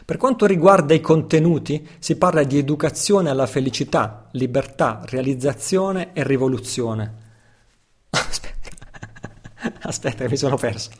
Per 0.08 0.16
quanto 0.16 0.46
riguarda 0.46 0.94
i 0.94 1.02
contenuti, 1.02 1.86
si 1.98 2.16
parla 2.16 2.42
di 2.42 2.56
educazione 2.56 3.28
alla 3.28 3.44
felicità, 3.44 4.26
libertà, 4.30 5.02
realizzazione 5.04 6.14
e 6.14 6.22
rivoluzione. 6.24 7.14
Aspetta. 8.08 8.70
Aspetta, 9.82 10.26
mi 10.26 10.38
sono 10.38 10.56
perso. 10.56 10.92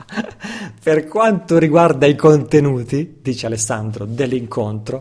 per 0.82 1.06
quanto 1.06 1.56
riguarda 1.56 2.04
i 2.04 2.14
contenuti, 2.16 3.20
dice 3.22 3.46
Alessandro, 3.46 4.04
dell'incontro, 4.04 5.00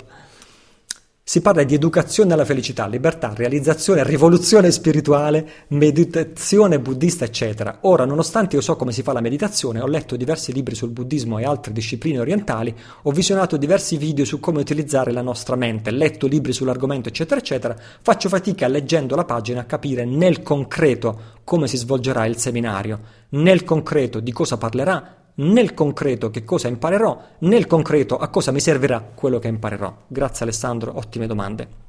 si 1.30 1.42
parla 1.42 1.64
di 1.64 1.74
educazione 1.74 2.32
alla 2.32 2.46
felicità, 2.46 2.88
libertà, 2.88 3.34
realizzazione, 3.36 4.02
rivoluzione 4.06 4.72
spirituale, 4.72 5.66
meditazione 5.72 6.80
buddista, 6.80 7.26
eccetera. 7.26 7.80
Ora, 7.82 8.06
nonostante 8.06 8.56
io 8.56 8.62
so 8.62 8.78
come 8.78 8.94
si 8.94 9.02
fa 9.02 9.12
la 9.12 9.20
meditazione, 9.20 9.82
ho 9.82 9.88
letto 9.88 10.16
diversi 10.16 10.54
libri 10.54 10.74
sul 10.74 10.92
buddismo 10.92 11.38
e 11.38 11.44
altre 11.44 11.74
discipline 11.74 12.22
orientali, 12.22 12.74
ho 13.02 13.12
visionato 13.12 13.58
diversi 13.58 13.98
video 13.98 14.24
su 14.24 14.40
come 14.40 14.62
utilizzare 14.62 15.12
la 15.12 15.22
nostra 15.22 15.58
mente, 15.58 15.92
letto 15.92 16.28
libri 16.28 16.54
sull'argomento, 16.54 17.10
eccetera, 17.10 17.42
eccetera, 17.42 17.76
faccio 18.02 18.30
fatica 18.30 18.70
leggendo 18.70 19.18
la 19.18 19.26
pagina 19.26 19.60
a 19.60 19.66
capire 19.66 20.06
nel 20.06 20.42
concreto 20.42 21.42
come 21.44 21.68
si 21.68 21.76
svolgerà 21.76 22.26
il 22.26 22.38
seminario, 22.38 23.02
nel 23.32 23.66
concreto 23.66 24.22
di 24.22 24.32
cosa 24.32 24.56
parlerà, 24.56 25.27
nel 25.38 25.74
concreto 25.74 26.30
che 26.30 26.44
cosa 26.44 26.68
imparerò, 26.68 27.20
nel 27.40 27.68
concreto 27.68 28.18
a 28.18 28.28
cosa 28.30 28.52
mi 28.52 28.60
servirà 28.60 29.04
quello 29.14 29.40
che 29.40 29.48
imparerò. 29.48 29.94
Grazie 30.08 30.46
Alessandro, 30.46 30.98
ottime 30.98 31.28
domande. 31.28 31.86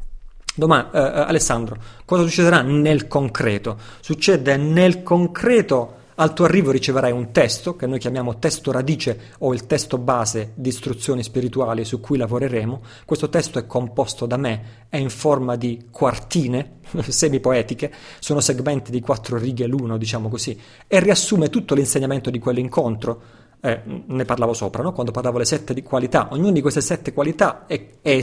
Doma- 0.54 0.90
eh, 0.90 0.98
eh, 0.98 1.20
Alessandro, 1.20 1.76
cosa 2.04 2.24
succederà 2.24 2.62
nel 2.62 3.06
concreto? 3.06 3.78
Succede 4.00 4.56
nel 4.56 5.02
concreto 5.02 5.94
al 6.20 6.32
tuo 6.32 6.46
arrivo 6.46 6.72
riceverai 6.72 7.12
un 7.12 7.30
testo 7.30 7.76
che 7.76 7.86
noi 7.86 8.00
chiamiamo 8.00 8.38
testo 8.38 8.72
radice 8.72 9.34
o 9.38 9.54
il 9.54 9.66
testo 9.66 9.98
base 9.98 10.50
di 10.54 10.68
istruzioni 10.68 11.22
spirituali 11.22 11.84
su 11.84 12.00
cui 12.00 12.18
lavoreremo. 12.18 12.82
Questo 13.04 13.28
testo 13.28 13.60
è 13.60 13.66
composto 13.66 14.26
da 14.26 14.36
me, 14.36 14.86
è 14.88 14.96
in 14.96 15.10
forma 15.10 15.54
di 15.54 15.86
quartine 15.92 16.80
semipoetiche, 17.06 17.92
sono 18.18 18.40
segmenti 18.40 18.90
di 18.90 19.00
quattro 19.00 19.38
righe 19.38 19.66
l'uno, 19.66 19.96
diciamo 19.96 20.28
così, 20.28 20.58
e 20.88 20.98
riassume 20.98 21.50
tutto 21.50 21.74
l'insegnamento 21.74 22.30
di 22.30 22.40
quell'incontro. 22.40 23.22
Eh, 23.60 23.80
ne 23.84 24.24
parlavo 24.24 24.54
sopra, 24.54 24.82
no? 24.82 24.92
quando 24.92 25.12
parlavo 25.12 25.36
delle 25.36 25.48
sette 25.48 25.72
di 25.72 25.84
qualità. 25.84 26.28
Ognuna 26.32 26.50
di 26.50 26.60
queste 26.60 26.80
sette 26.80 27.12
qualità 27.12 27.66
è, 27.66 27.80
è, 28.02 28.18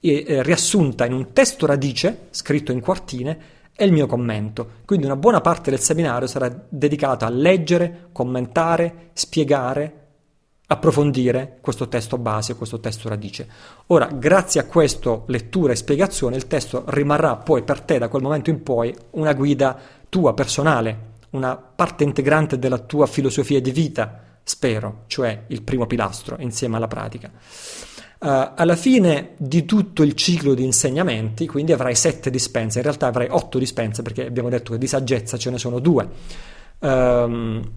è 0.00 0.42
riassunta 0.42 1.06
in 1.06 1.12
un 1.12 1.32
testo 1.32 1.64
radice 1.64 2.26
scritto 2.30 2.72
in 2.72 2.80
quartine 2.80 3.62
e 3.76 3.84
il 3.84 3.92
mio 3.92 4.06
commento. 4.06 4.82
Quindi 4.84 5.06
una 5.06 5.16
buona 5.16 5.40
parte 5.40 5.70
del 5.70 5.80
seminario 5.80 6.26
sarà 6.26 6.66
dedicata 6.68 7.26
a 7.26 7.30
leggere, 7.30 8.08
commentare, 8.12 9.10
spiegare, 9.12 10.02
approfondire 10.66 11.58
questo 11.60 11.88
testo 11.88 12.16
base, 12.16 12.56
questo 12.56 12.80
testo 12.80 13.08
radice. 13.08 13.48
Ora, 13.88 14.06
grazie 14.06 14.60
a 14.60 14.64
questa 14.64 15.22
lettura 15.26 15.72
e 15.72 15.76
spiegazione, 15.76 16.36
il 16.36 16.46
testo 16.46 16.84
rimarrà 16.88 17.36
poi 17.36 17.62
per 17.62 17.80
te 17.80 17.98
da 17.98 18.08
quel 18.08 18.22
momento 18.22 18.50
in 18.50 18.62
poi 18.62 18.94
una 19.10 19.34
guida 19.34 19.78
tua 20.08 20.32
personale, 20.34 21.12
una 21.30 21.56
parte 21.56 22.04
integrante 22.04 22.58
della 22.58 22.78
tua 22.78 23.06
filosofia 23.06 23.60
di 23.60 23.72
vita, 23.72 24.20
spero, 24.42 25.02
cioè 25.06 25.44
il 25.48 25.62
primo 25.62 25.86
pilastro 25.86 26.36
insieme 26.38 26.76
alla 26.76 26.88
pratica. 26.88 27.30
Uh, 28.24 28.52
alla 28.54 28.74
fine 28.74 29.34
di 29.36 29.66
tutto 29.66 30.02
il 30.02 30.14
ciclo 30.14 30.54
di 30.54 30.64
insegnamenti, 30.64 31.46
quindi 31.46 31.72
avrai 31.72 31.94
sette 31.94 32.30
dispense, 32.30 32.78
in 32.78 32.84
realtà 32.84 33.08
avrai 33.08 33.26
otto 33.28 33.58
dispense 33.58 34.00
perché 34.00 34.24
abbiamo 34.24 34.48
detto 34.48 34.72
che 34.72 34.78
di 34.78 34.86
saggezza 34.86 35.36
ce 35.36 35.50
ne 35.50 35.58
sono 35.58 35.78
due. 35.78 36.08
Um, 36.78 37.70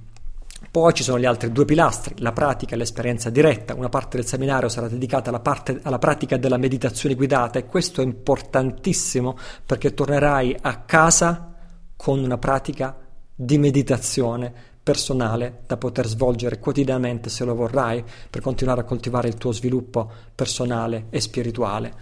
poi 0.72 0.94
ci 0.94 1.04
sono 1.04 1.20
gli 1.20 1.26
altri 1.26 1.52
due 1.52 1.66
pilastri, 1.66 2.16
la 2.20 2.32
pratica 2.32 2.76
e 2.76 2.78
l'esperienza 2.78 3.30
diretta. 3.30 3.76
Una 3.76 3.90
parte 3.90 4.16
del 4.16 4.26
seminario 4.26 4.70
sarà 4.70 4.88
dedicata 4.88 5.32
alla, 5.32 5.42
parte, 5.42 5.82
alla 5.84 6.00
pratica 6.00 6.38
della 6.38 6.56
meditazione 6.56 7.16
guidata 7.16 7.60
e 7.60 7.66
questo 7.66 8.00
è 8.00 8.06
importantissimo 8.06 9.38
perché 9.66 9.94
tornerai 9.94 10.56
a 10.62 10.78
casa 10.78 11.56
con 11.98 12.20
una 12.20 12.38
pratica 12.38 12.96
di 13.36 13.58
meditazione 13.58 14.54
personale 14.88 15.64
da 15.68 15.76
poter 15.76 16.08
svolgere 16.08 16.60
quotidianamente 16.60 17.30
se 17.30 17.44
lo 17.44 17.54
vorrai 17.54 18.02
per 18.30 18.40
continuare 18.40 18.80
a 18.80 18.84
coltivare 18.86 19.28
il 19.28 19.36
tuo 19.36 19.52
sviluppo 19.52 20.10
personale 20.34 21.08
e 21.10 21.20
spirituale. 21.20 21.94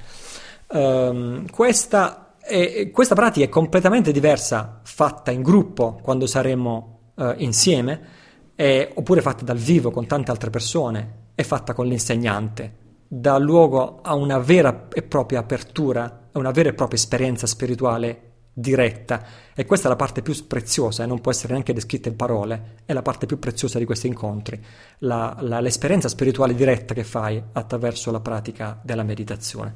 Um, 0.68 1.50
questa, 1.50 2.36
è, 2.40 2.92
questa, 2.92 3.16
pratica 3.16 3.44
è 3.44 3.50
completamente 3.50 4.12
diversa 4.12 4.82
fatta 4.84 5.32
in 5.32 5.42
gruppo 5.42 5.98
quando 6.00 6.28
saremo 6.28 7.00
uh, 7.16 7.34
insieme 7.38 8.02
è, 8.54 8.92
oppure 8.94 9.22
fatta 9.22 9.44
dal 9.44 9.58
vivo 9.58 9.90
con 9.90 10.06
tante 10.06 10.30
altre 10.30 10.52
persone, 10.52 11.30
è 11.34 11.42
fatta 11.42 11.74
con 11.74 11.88
l'insegnante, 11.88 12.76
dà 13.08 13.40
luogo 13.40 14.02
a 14.04 14.14
una 14.14 14.38
vera 14.38 14.90
e 14.94 15.02
propria 15.02 15.40
apertura, 15.40 16.30
a 16.32 16.38
una 16.38 16.52
vera 16.52 16.70
e 16.70 16.74
propria 16.74 17.00
esperienza 17.00 17.48
spirituale 17.48 18.34
diretta 18.58 19.24
e 19.54 19.66
questa 19.66 19.88
è 19.88 19.90
la 19.90 19.98
parte 19.98 20.22
più 20.22 20.34
preziosa 20.48 21.04
e 21.04 21.06
non 21.06 21.20
può 21.20 21.30
essere 21.30 21.52
neanche 21.52 21.74
descritta 21.74 22.08
in 22.08 22.16
parole, 22.16 22.78
è 22.86 22.94
la 22.94 23.02
parte 23.02 23.26
più 23.26 23.38
preziosa 23.38 23.78
di 23.78 23.86
questi 23.86 24.08
incontri, 24.08 24.64
la, 25.00 25.36
la, 25.42 25.60
l'esperienza 25.60 26.08
spirituale 26.08 26.56
diretta 26.56 26.94
che 26.94 27.04
fai 27.04 27.42
attraverso 27.52 28.12
la 28.12 28.22
pratica 28.22 28.80
della 28.82 29.04
meditazione. 29.04 29.74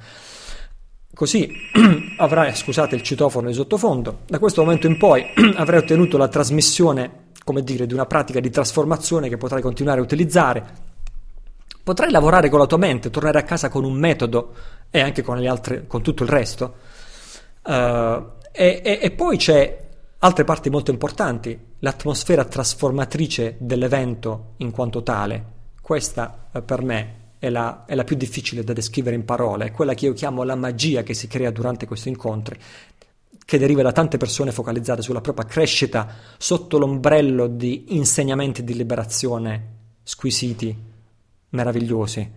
Così 1.14 1.52
avrai, 2.18 2.56
scusate 2.56 2.96
il 2.96 3.02
citofono 3.02 3.48
di 3.48 3.54
sottofondo, 3.54 4.20
da 4.28 4.40
questo 4.40 4.64
momento 4.64 4.88
in 4.88 4.98
poi 4.98 5.26
avrai 5.56 5.80
ottenuto 5.80 6.18
la 6.18 6.30
trasmissione, 6.30 7.28
come 7.44 7.62
dire, 7.64 7.86
di 7.86 7.94
una 7.94 8.06
pratica 8.06 8.40
di 8.40 8.50
trasformazione 8.50 9.28
che 9.28 9.36
potrai 9.36 9.62
continuare 9.62 10.00
a 10.00 10.04
utilizzare. 10.04 10.88
Potrai 11.84 12.12
lavorare 12.12 12.50
con 12.50 12.60
la 12.60 12.66
tua 12.66 12.78
mente, 12.78 13.10
tornare 13.10 13.40
a 13.40 13.44
casa 13.44 13.68
con 13.68 13.84
un 13.84 13.94
metodo 13.94 14.54
e 14.90 15.02
anche 15.02 15.22
con, 15.22 15.46
altre, 15.46 15.86
con 15.86 16.02
tutto 16.02 16.24
il 16.24 16.30
resto. 16.30 16.76
Uh, 17.64 18.38
e, 18.60 18.82
e, 18.84 19.00
e 19.02 19.12
poi 19.12 19.38
c'è 19.38 19.88
altre 20.18 20.44
parti 20.44 20.70
molto 20.70 20.92
importanti, 20.92 21.58
l'atmosfera 21.80 22.44
trasformatrice 22.44 23.56
dell'evento 23.58 24.56
in 24.58 24.72
quanto 24.72 25.02
tale. 25.02 25.46
Questa 25.82 26.50
eh, 26.52 26.62
per 26.62 26.82
me 26.82 27.14
è 27.40 27.50
la, 27.50 27.86
è 27.86 27.96
la, 27.96 28.04
più 28.04 28.18
difficile 28.18 28.66
da 28.66 28.74
descrivere 28.74 29.16
in 29.16 29.24
parole, 29.24 29.68
è 29.68 29.72
quella 29.72 29.94
che 29.94 30.08
io 30.08 30.14
chiamo 30.14 30.44
la 30.44 30.56
magia 30.56 31.04
che 31.04 31.14
si 31.14 31.28
crea 31.28 31.52
durante 31.52 31.88
questi 31.88 32.10
incontri. 32.10 32.60
che 33.46 33.58
deriva 33.58 33.82
da 33.82 33.94
tante 33.94 34.18
persone 34.18 34.52
focalizzate 34.52 35.02
sulla 35.02 35.22
propria 35.22 35.46
crescita 35.46 36.16
sotto 36.38 36.78
l'ombrello 36.78 37.48
di 37.48 37.96
insegnamenti 37.96 38.66
di 38.66 38.76
liberazione 38.76 39.68
squisiti, 40.04 40.78
meravigliosi. 41.52 42.32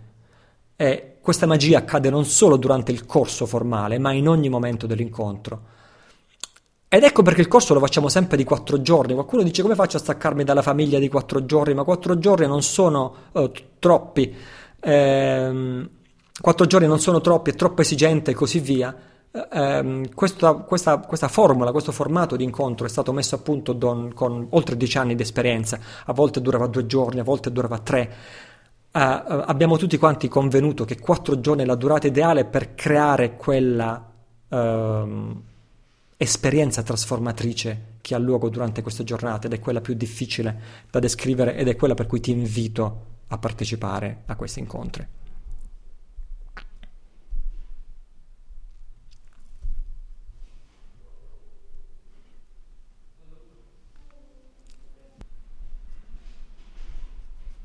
E 0.76 1.16
questa 1.20 1.46
magia 1.46 1.78
accade 1.78 2.10
non 2.10 2.24
solo 2.26 2.56
durante 2.56 2.92
il 2.92 3.06
corso 3.06 3.44
formale, 3.44 3.98
ma 3.98 4.12
in 4.12 4.28
ogni 4.28 4.48
momento 4.48 4.86
dell'incontro. 4.86 5.80
Ed 6.94 7.04
ecco 7.04 7.22
perché 7.22 7.40
il 7.40 7.48
corso 7.48 7.72
lo 7.72 7.80
facciamo 7.80 8.10
sempre 8.10 8.36
di 8.36 8.44
quattro 8.44 8.82
giorni. 8.82 9.14
Qualcuno 9.14 9.42
dice 9.42 9.62
come 9.62 9.74
faccio 9.74 9.96
a 9.96 10.00
staccarmi 10.00 10.44
dalla 10.44 10.60
famiglia 10.60 10.98
di 10.98 11.08
quattro 11.08 11.46
giorni? 11.46 11.72
Ma 11.72 11.84
quattro 11.84 12.18
giorni 12.18 12.46
non 12.46 12.60
sono 12.60 13.14
uh, 13.32 13.50
troppi. 13.78 14.34
Ehm, 14.78 15.88
quattro 16.38 16.66
giorni 16.66 16.86
non 16.86 17.00
sono 17.00 17.22
troppi, 17.22 17.48
è 17.48 17.54
troppo 17.54 17.80
esigente 17.80 18.32
e 18.32 18.34
così 18.34 18.58
via 18.58 18.94
eh, 19.32 20.10
questa, 20.14 20.52
questa, 20.52 20.98
questa, 20.98 21.28
formula, 21.28 21.72
questo 21.72 21.92
formato 21.92 22.36
di 22.36 22.44
incontro 22.44 22.84
è 22.84 22.90
stato 22.90 23.14
messo 23.14 23.36
a 23.36 23.38
punto 23.38 23.72
don, 23.72 24.12
con 24.12 24.48
oltre 24.50 24.76
dieci 24.76 24.98
anni 24.98 25.14
di 25.14 25.22
esperienza, 25.22 25.78
a 26.04 26.12
volte 26.12 26.42
durava 26.42 26.66
due 26.66 26.84
giorni, 26.84 27.20
a 27.20 27.24
volte 27.24 27.50
durava 27.50 27.78
tre. 27.78 28.12
Uh, 28.92 28.98
abbiamo 29.46 29.78
tutti 29.78 29.96
quanti 29.96 30.28
convenuto 30.28 30.84
che 30.84 31.00
quattro 31.00 31.40
giorni 31.40 31.62
è 31.62 31.64
la 31.64 31.74
durata 31.74 32.06
ideale 32.06 32.44
per 32.44 32.74
creare 32.74 33.34
quella 33.36 34.12
uh, 34.48 35.42
esperienza 36.22 36.82
trasformatrice 36.82 37.96
che 38.00 38.14
ha 38.14 38.18
luogo 38.18 38.48
durante 38.48 38.80
queste 38.80 39.02
giornate 39.02 39.48
ed 39.48 39.54
è 39.54 39.58
quella 39.58 39.80
più 39.80 39.94
difficile 39.94 40.84
da 40.90 41.00
descrivere 41.00 41.56
ed 41.56 41.68
è 41.68 41.76
quella 41.76 41.94
per 41.94 42.06
cui 42.06 42.20
ti 42.20 42.30
invito 42.30 43.06
a 43.26 43.38
partecipare 43.38 44.22
a 44.26 44.36
questi 44.36 44.60
incontri. 44.60 45.06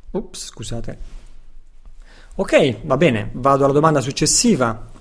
Ups, 0.09 0.47
scusate. 0.47 0.97
Ok, 2.35 2.85
va 2.85 2.97
bene, 2.97 3.29
vado 3.34 3.65
alla 3.65 3.73
domanda 3.73 4.01
successiva. 4.01 4.95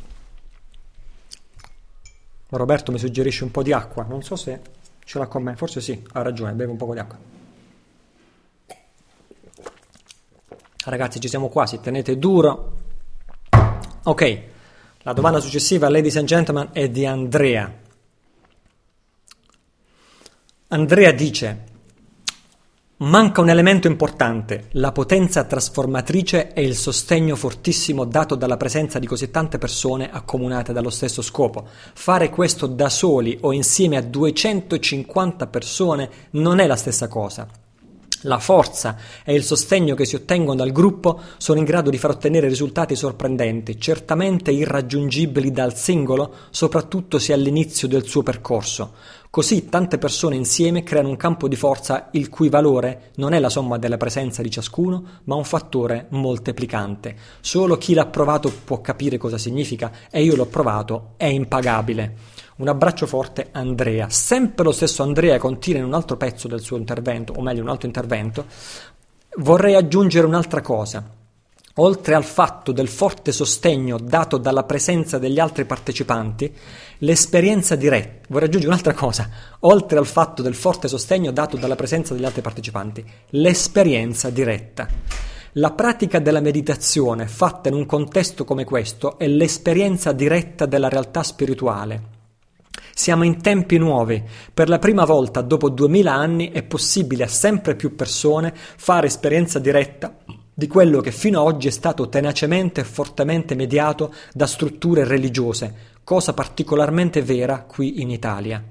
Roberto 2.56 2.92
mi 2.92 2.98
suggerisce 2.98 3.44
un 3.44 3.50
po' 3.50 3.62
di 3.62 3.72
acqua, 3.72 4.04
non 4.04 4.22
so 4.22 4.36
se 4.36 4.60
ce 5.04 5.18
l'ha 5.18 5.26
con 5.26 5.42
me, 5.42 5.54
forse 5.56 5.80
sì, 5.80 6.02
ha 6.12 6.22
ragione, 6.22 6.52
bevo 6.52 6.72
un 6.72 6.76
po' 6.76 6.92
di 6.92 6.98
acqua. 6.98 7.18
Ragazzi, 10.84 11.20
ci 11.20 11.28
siamo 11.28 11.48
quasi, 11.48 11.80
tenete 11.80 12.18
duro. 12.18 12.72
Ok, 14.04 14.42
la 15.02 15.12
domanda 15.12 15.40
successiva, 15.40 15.88
ladies 15.88 16.16
and 16.16 16.26
gentlemen, 16.26 16.68
è 16.72 16.88
di 16.88 17.04
Andrea. 17.04 17.72
Andrea 20.68 21.12
dice, 21.12 21.64
Manca 22.98 23.42
un 23.42 23.50
elemento 23.50 23.88
importante, 23.88 24.68
la 24.70 24.90
potenza 24.90 25.44
trasformatrice 25.44 26.54
e 26.54 26.62
il 26.62 26.74
sostegno 26.74 27.36
fortissimo 27.36 28.06
dato 28.06 28.36
dalla 28.36 28.56
presenza 28.56 28.98
di 28.98 29.06
così 29.06 29.30
tante 29.30 29.58
persone 29.58 30.10
accomunate 30.10 30.72
dallo 30.72 30.88
stesso 30.88 31.20
scopo. 31.20 31.68
Fare 31.92 32.30
questo 32.30 32.66
da 32.66 32.88
soli 32.88 33.36
o 33.42 33.52
insieme 33.52 33.98
a 33.98 34.00
250 34.00 35.46
persone 35.48 36.08
non 36.30 36.58
è 36.58 36.66
la 36.66 36.76
stessa 36.76 37.06
cosa. 37.06 37.65
La 38.26 38.40
forza 38.40 38.96
e 39.24 39.34
il 39.34 39.44
sostegno 39.44 39.94
che 39.94 40.04
si 40.04 40.16
ottengono 40.16 40.56
dal 40.56 40.72
gruppo 40.72 41.20
sono 41.36 41.60
in 41.60 41.64
grado 41.64 41.90
di 41.90 41.98
far 41.98 42.10
ottenere 42.10 42.48
risultati 42.48 42.96
sorprendenti, 42.96 43.80
certamente 43.80 44.50
irraggiungibili 44.50 45.52
dal 45.52 45.76
singolo, 45.76 46.34
soprattutto 46.50 47.20
se 47.20 47.32
all'inizio 47.32 47.86
del 47.86 48.04
suo 48.04 48.24
percorso. 48.24 48.94
Così 49.30 49.68
tante 49.68 49.98
persone 49.98 50.34
insieme 50.34 50.82
creano 50.82 51.10
un 51.10 51.16
campo 51.16 51.46
di 51.46 51.54
forza 51.54 52.08
il 52.12 52.28
cui 52.28 52.48
valore 52.48 53.12
non 53.16 53.32
è 53.32 53.38
la 53.38 53.48
somma 53.48 53.78
della 53.78 53.96
presenza 53.96 54.42
di 54.42 54.50
ciascuno, 54.50 55.20
ma 55.24 55.36
un 55.36 55.44
fattore 55.44 56.06
moltiplicante. 56.10 57.14
Solo 57.40 57.78
chi 57.78 57.94
l'ha 57.94 58.06
provato 58.06 58.52
può 58.64 58.80
capire 58.80 59.18
cosa 59.18 59.38
significa 59.38 59.92
e 60.10 60.24
io 60.24 60.34
l'ho 60.34 60.46
provato, 60.46 61.12
è 61.16 61.26
impagabile. 61.26 62.34
Un 62.58 62.68
abbraccio 62.68 63.06
forte 63.06 63.48
Andrea. 63.52 64.08
Sempre 64.08 64.64
lo 64.64 64.72
stesso 64.72 65.02
Andrea 65.02 65.36
continua 65.36 65.80
in 65.80 65.86
un 65.86 65.92
altro 65.92 66.16
pezzo 66.16 66.48
del 66.48 66.62
suo 66.62 66.78
intervento, 66.78 67.34
o 67.34 67.42
meglio 67.42 67.60
un 67.60 67.68
altro 67.68 67.86
intervento. 67.86 68.46
Vorrei 69.36 69.74
aggiungere 69.74 70.26
un'altra 70.26 70.62
cosa. 70.62 71.06
Oltre 71.74 72.14
al 72.14 72.24
fatto 72.24 72.72
del 72.72 72.88
forte 72.88 73.30
sostegno 73.30 73.98
dato 73.98 74.38
dalla 74.38 74.64
presenza 74.64 75.18
degli 75.18 75.38
altri 75.38 75.66
partecipanti, 75.66 76.50
l'esperienza 77.00 77.76
diretta, 77.76 78.26
vorrei 78.30 78.48
aggiungere 78.48 78.72
un'altra 78.72 78.94
cosa, 78.94 79.28
oltre 79.60 79.98
al 79.98 80.06
fatto 80.06 80.40
del 80.40 80.54
forte 80.54 80.88
sostegno 80.88 81.32
dato 81.32 81.58
dalla 81.58 81.76
presenza 81.76 82.14
degli 82.14 82.24
altri 82.24 82.40
partecipanti, 82.40 83.04
l'esperienza 83.32 84.30
diretta. 84.30 84.88
La 85.52 85.72
pratica 85.72 86.20
della 86.20 86.40
meditazione 86.40 87.26
fatta 87.26 87.68
in 87.68 87.74
un 87.74 87.84
contesto 87.84 88.46
come 88.46 88.64
questo 88.64 89.18
è 89.18 89.26
l'esperienza 89.26 90.12
diretta 90.12 90.64
della 90.64 90.88
realtà 90.88 91.22
spirituale. 91.22 92.15
Siamo 92.98 93.24
in 93.24 93.42
tempi 93.42 93.76
nuovi. 93.76 94.24
Per 94.54 94.70
la 94.70 94.78
prima 94.78 95.04
volta 95.04 95.42
dopo 95.42 95.68
duemila 95.68 96.14
anni 96.14 96.50
è 96.50 96.62
possibile 96.62 97.24
a 97.24 97.28
sempre 97.28 97.76
più 97.76 97.94
persone 97.94 98.54
fare 98.54 99.08
esperienza 99.08 99.58
diretta 99.58 100.16
di 100.54 100.66
quello 100.66 101.02
che 101.02 101.12
fino 101.12 101.40
ad 101.40 101.46
oggi 101.46 101.68
è 101.68 101.70
stato 101.70 102.08
tenacemente 102.08 102.80
e 102.80 102.84
fortemente 102.84 103.54
mediato 103.54 104.14
da 104.32 104.46
strutture 104.46 105.04
religiose, 105.04 105.74
cosa 106.04 106.32
particolarmente 106.32 107.20
vera 107.20 107.64
qui 107.64 108.00
in 108.00 108.08
Italia. 108.08 108.64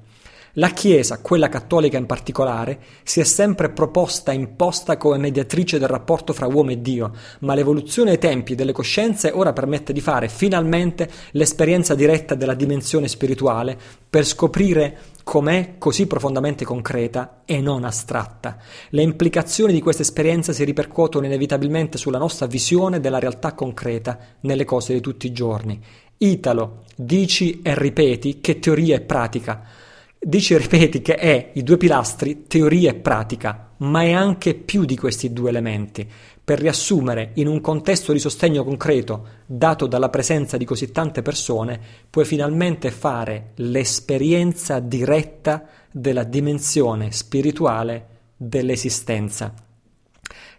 La 0.58 0.70
Chiesa, 0.70 1.20
quella 1.20 1.50
cattolica 1.50 1.98
in 1.98 2.06
particolare, 2.06 2.80
si 3.04 3.20
è 3.20 3.26
sempre 3.26 3.72
proposta 3.72 4.32
e 4.32 4.36
imposta 4.36 4.96
come 4.96 5.18
mediatrice 5.18 5.80
del 5.80 5.90
rapporto 5.90 6.32
fra 6.32 6.48
uomo 6.48 6.72
e 6.72 6.82
Dio, 6.82 7.12
ma 7.40 7.56
l'evoluzione 7.56 8.12
ai 8.12 8.20
tempi 8.20 8.56
delle 8.56 8.72
coscienze 8.72 9.32
ora 9.34 9.52
permette 9.52 9.92
di 9.92 10.00
fare 10.00 10.30
finalmente 10.30 11.10
l'esperienza 11.32 11.94
diretta 11.94 12.36
della 12.36 12.54
dimensione 12.54 13.10
spirituale 13.10 13.78
per 14.10 14.26
scoprire 14.26 14.98
com'è 15.26 15.76
così 15.78 16.08
profondamente 16.08 16.64
concreta 16.64 17.42
e 17.44 17.60
non 17.60 17.84
astratta. 17.84 18.58
Le 18.92 19.02
implicazioni 19.02 19.74
di 19.74 19.82
questa 19.82 20.04
esperienza 20.04 20.54
si 20.54 20.64
ripercuotono 20.64 21.26
inevitabilmente 21.26 21.98
sulla 21.98 22.18
nostra 22.18 22.46
visione 22.46 23.02
della 23.02 23.20
realtà 23.20 23.52
concreta 23.52 24.18
nelle 24.42 24.64
cose 24.64 24.94
di 24.94 25.02
tutti 25.02 25.28
i 25.28 25.34
giorni. 25.34 25.78
Italo, 26.20 26.84
dici 26.96 27.62
e 27.62 27.78
ripeti 27.78 28.40
che 28.40 28.60
teoria 28.60 28.96
e 28.96 29.02
pratica. 29.02 29.84
Dici 30.28 30.56
e 30.56 30.58
ripeti 30.58 31.04
che 31.04 31.14
è 31.18 31.52
i 31.54 31.62
due 31.62 31.78
pilastri 31.78 32.48
teoria 32.48 32.90
e 32.90 32.96
pratica, 32.96 33.74
ma 33.78 34.02
è 34.02 34.12
anche 34.12 34.56
più 34.56 34.84
di 34.84 34.98
questi 34.98 35.32
due 35.32 35.50
elementi 35.50 36.10
per 36.44 36.58
riassumere 36.58 37.30
in 37.36 37.46
un 37.48 37.62
contesto 37.62 38.12
di 38.12 38.18
sostegno 38.18 38.64
concreto 38.64 39.28
dato 39.46 39.86
dalla 39.86 40.10
presenza 40.10 40.58
di 40.58 40.66
così 40.66 40.92
tante 40.92 41.22
persone, 41.22 41.80
puoi 42.10 42.26
finalmente 42.26 42.90
fare 42.90 43.52
l'esperienza 43.58 44.80
diretta 44.80 45.64
della 45.92 46.24
dimensione 46.24 47.12
spirituale 47.12 48.08
dell'esistenza. 48.36 49.54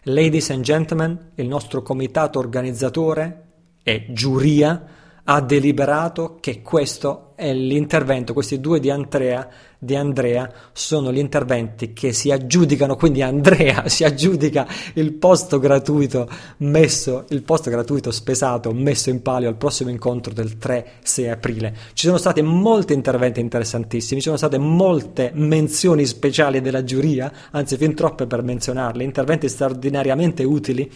Ladies 0.02 0.51
and 0.51 0.62
gentlemen, 0.62 1.32
il 1.34 1.48
nostro 1.48 1.82
comitato 1.82 2.38
organizzatore 2.38 3.47
e 3.82 4.06
giuria 4.10 4.95
ha 5.28 5.40
deliberato 5.40 6.38
che 6.40 6.62
questo 6.62 7.32
è 7.34 7.52
l'intervento, 7.52 8.32
questi 8.32 8.60
due 8.60 8.80
di 8.80 8.90
Andrea, 8.90 9.48
di 9.76 9.94
Andrea 9.94 10.50
sono 10.72 11.12
gli 11.12 11.18
interventi 11.18 11.92
che 11.92 12.12
si 12.12 12.30
aggiudicano, 12.30 12.96
quindi 12.96 13.22
Andrea 13.22 13.86
si 13.90 14.04
aggiudica 14.04 14.66
il 14.94 15.12
posto 15.14 15.58
gratuito 15.58 16.28
messo, 16.58 17.24
il 17.28 17.42
posto 17.42 17.70
gratuito 17.70 18.10
spesato 18.12 18.72
messo 18.72 19.10
in 19.10 19.20
palio 19.20 19.48
al 19.48 19.56
prossimo 19.56 19.90
incontro 19.90 20.32
del 20.32 20.56
3-6 20.60 21.28
aprile. 21.28 21.74
Ci 21.92 22.06
sono 22.06 22.18
stati 22.18 22.40
molti 22.42 22.92
interventi 22.92 23.40
interessantissimi, 23.40 24.20
ci 24.20 24.26
sono 24.26 24.38
state 24.38 24.58
molte 24.58 25.32
menzioni 25.34 26.06
speciali 26.06 26.60
della 26.60 26.84
giuria, 26.84 27.30
anzi 27.50 27.76
fin 27.76 27.94
troppe 27.94 28.26
per 28.26 28.42
menzionarle, 28.42 29.02
interventi 29.02 29.48
straordinariamente 29.48 30.44
utili, 30.44 30.90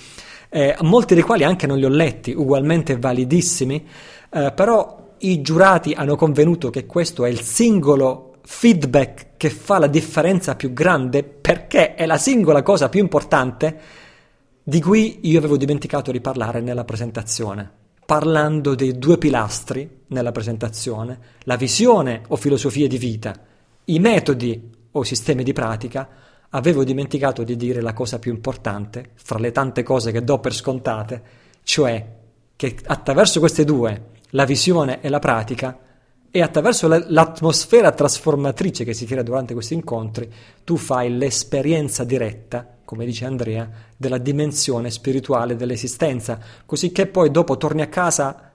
eh, 0.52 0.76
molti 0.80 1.14
dei 1.14 1.22
quali 1.22 1.44
anche 1.44 1.66
non 1.66 1.78
li 1.78 1.84
ho 1.84 1.88
letti, 1.88 2.32
ugualmente 2.32 2.96
validissimi. 2.96 3.86
Eh, 4.32 4.52
però 4.52 5.14
i 5.18 5.42
giurati 5.42 5.92
hanno 5.92 6.14
convenuto 6.14 6.70
che 6.70 6.86
questo 6.86 7.24
è 7.24 7.28
il 7.28 7.40
singolo 7.40 8.36
feedback 8.42 9.36
che 9.36 9.50
fa 9.50 9.78
la 9.78 9.86
differenza 9.86 10.54
più 10.54 10.72
grande 10.72 11.22
perché 11.24 11.94
è 11.94 12.06
la 12.06 12.16
singola 12.16 12.62
cosa 12.62 12.88
più 12.88 13.00
importante 13.00 13.78
di 14.62 14.80
cui 14.80 15.20
io 15.22 15.38
avevo 15.38 15.56
dimenticato 15.56 16.12
di 16.12 16.20
parlare 16.20 16.60
nella 16.60 16.84
presentazione. 16.84 17.78
Parlando 18.06 18.74
dei 18.74 18.98
due 18.98 19.18
pilastri 19.18 20.02
nella 20.08 20.32
presentazione, 20.32 21.18
la 21.40 21.56
visione 21.56 22.22
o 22.28 22.36
filosofia 22.36 22.86
di 22.86 22.98
vita, 22.98 23.34
i 23.84 23.98
metodi 23.98 24.70
o 24.92 25.02
sistemi 25.02 25.42
di 25.42 25.52
pratica, 25.52 26.08
avevo 26.50 26.84
dimenticato 26.84 27.44
di 27.44 27.56
dire 27.56 27.80
la 27.80 27.92
cosa 27.92 28.18
più 28.18 28.32
importante, 28.32 29.10
fra 29.14 29.38
le 29.38 29.52
tante 29.52 29.82
cose 29.82 30.12
che 30.12 30.24
do 30.24 30.38
per 30.38 30.54
scontate, 30.54 31.22
cioè 31.62 32.18
che 32.56 32.76
attraverso 32.84 33.38
queste 33.38 33.64
due 33.64 34.18
la 34.30 34.44
visione 34.44 35.00
e 35.00 35.08
la 35.08 35.18
pratica, 35.18 35.78
e 36.32 36.42
attraverso 36.42 36.86
l'atmosfera 36.86 37.90
trasformatrice 37.90 38.84
che 38.84 38.94
si 38.94 39.04
crea 39.04 39.22
durante 39.22 39.52
questi 39.52 39.74
incontri, 39.74 40.32
tu 40.62 40.76
fai 40.76 41.16
l'esperienza 41.16 42.04
diretta, 42.04 42.78
come 42.84 43.04
dice 43.04 43.24
Andrea, 43.24 43.68
della 43.96 44.18
dimensione 44.18 44.90
spirituale 44.90 45.56
dell'esistenza, 45.56 46.38
così 46.66 46.92
che 46.92 47.08
poi 47.08 47.32
dopo 47.32 47.56
torni 47.56 47.82
a 47.82 47.88
casa, 47.88 48.52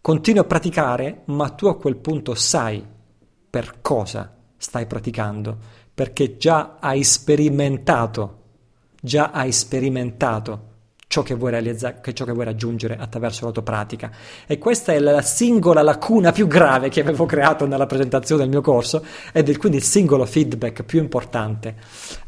continui 0.00 0.40
a 0.40 0.44
praticare, 0.44 1.22
ma 1.26 1.48
tu 1.50 1.66
a 1.66 1.76
quel 1.76 1.96
punto 1.96 2.34
sai 2.34 2.84
per 3.50 3.78
cosa 3.80 4.36
stai 4.56 4.86
praticando, 4.86 5.56
perché 5.92 6.36
già 6.36 6.76
hai 6.78 7.02
sperimentato, 7.02 8.42
già 9.00 9.30
hai 9.32 9.50
sperimentato 9.50 10.66
ciò 11.08 11.22
che 11.22 11.34
vuoi 11.34 11.50
realizzare, 11.50 12.00
ciò 12.12 12.26
che 12.26 12.32
vuoi 12.32 12.44
raggiungere 12.44 12.96
attraverso 12.98 13.46
la 13.46 13.50
tua 13.50 13.62
pratica. 13.62 14.10
E 14.46 14.58
questa 14.58 14.92
è 14.92 14.98
la 14.98 15.22
singola 15.22 15.80
lacuna 15.80 16.32
più 16.32 16.46
grave 16.46 16.90
che 16.90 17.00
avevo 17.00 17.24
creato 17.24 17.66
nella 17.66 17.86
presentazione 17.86 18.42
del 18.42 18.50
mio 18.50 18.60
corso 18.60 19.02
ed 19.32 19.48
è 19.48 19.56
quindi 19.56 19.78
il 19.78 19.84
singolo 19.84 20.26
feedback 20.26 20.84
più 20.84 21.00
importante. 21.00 21.76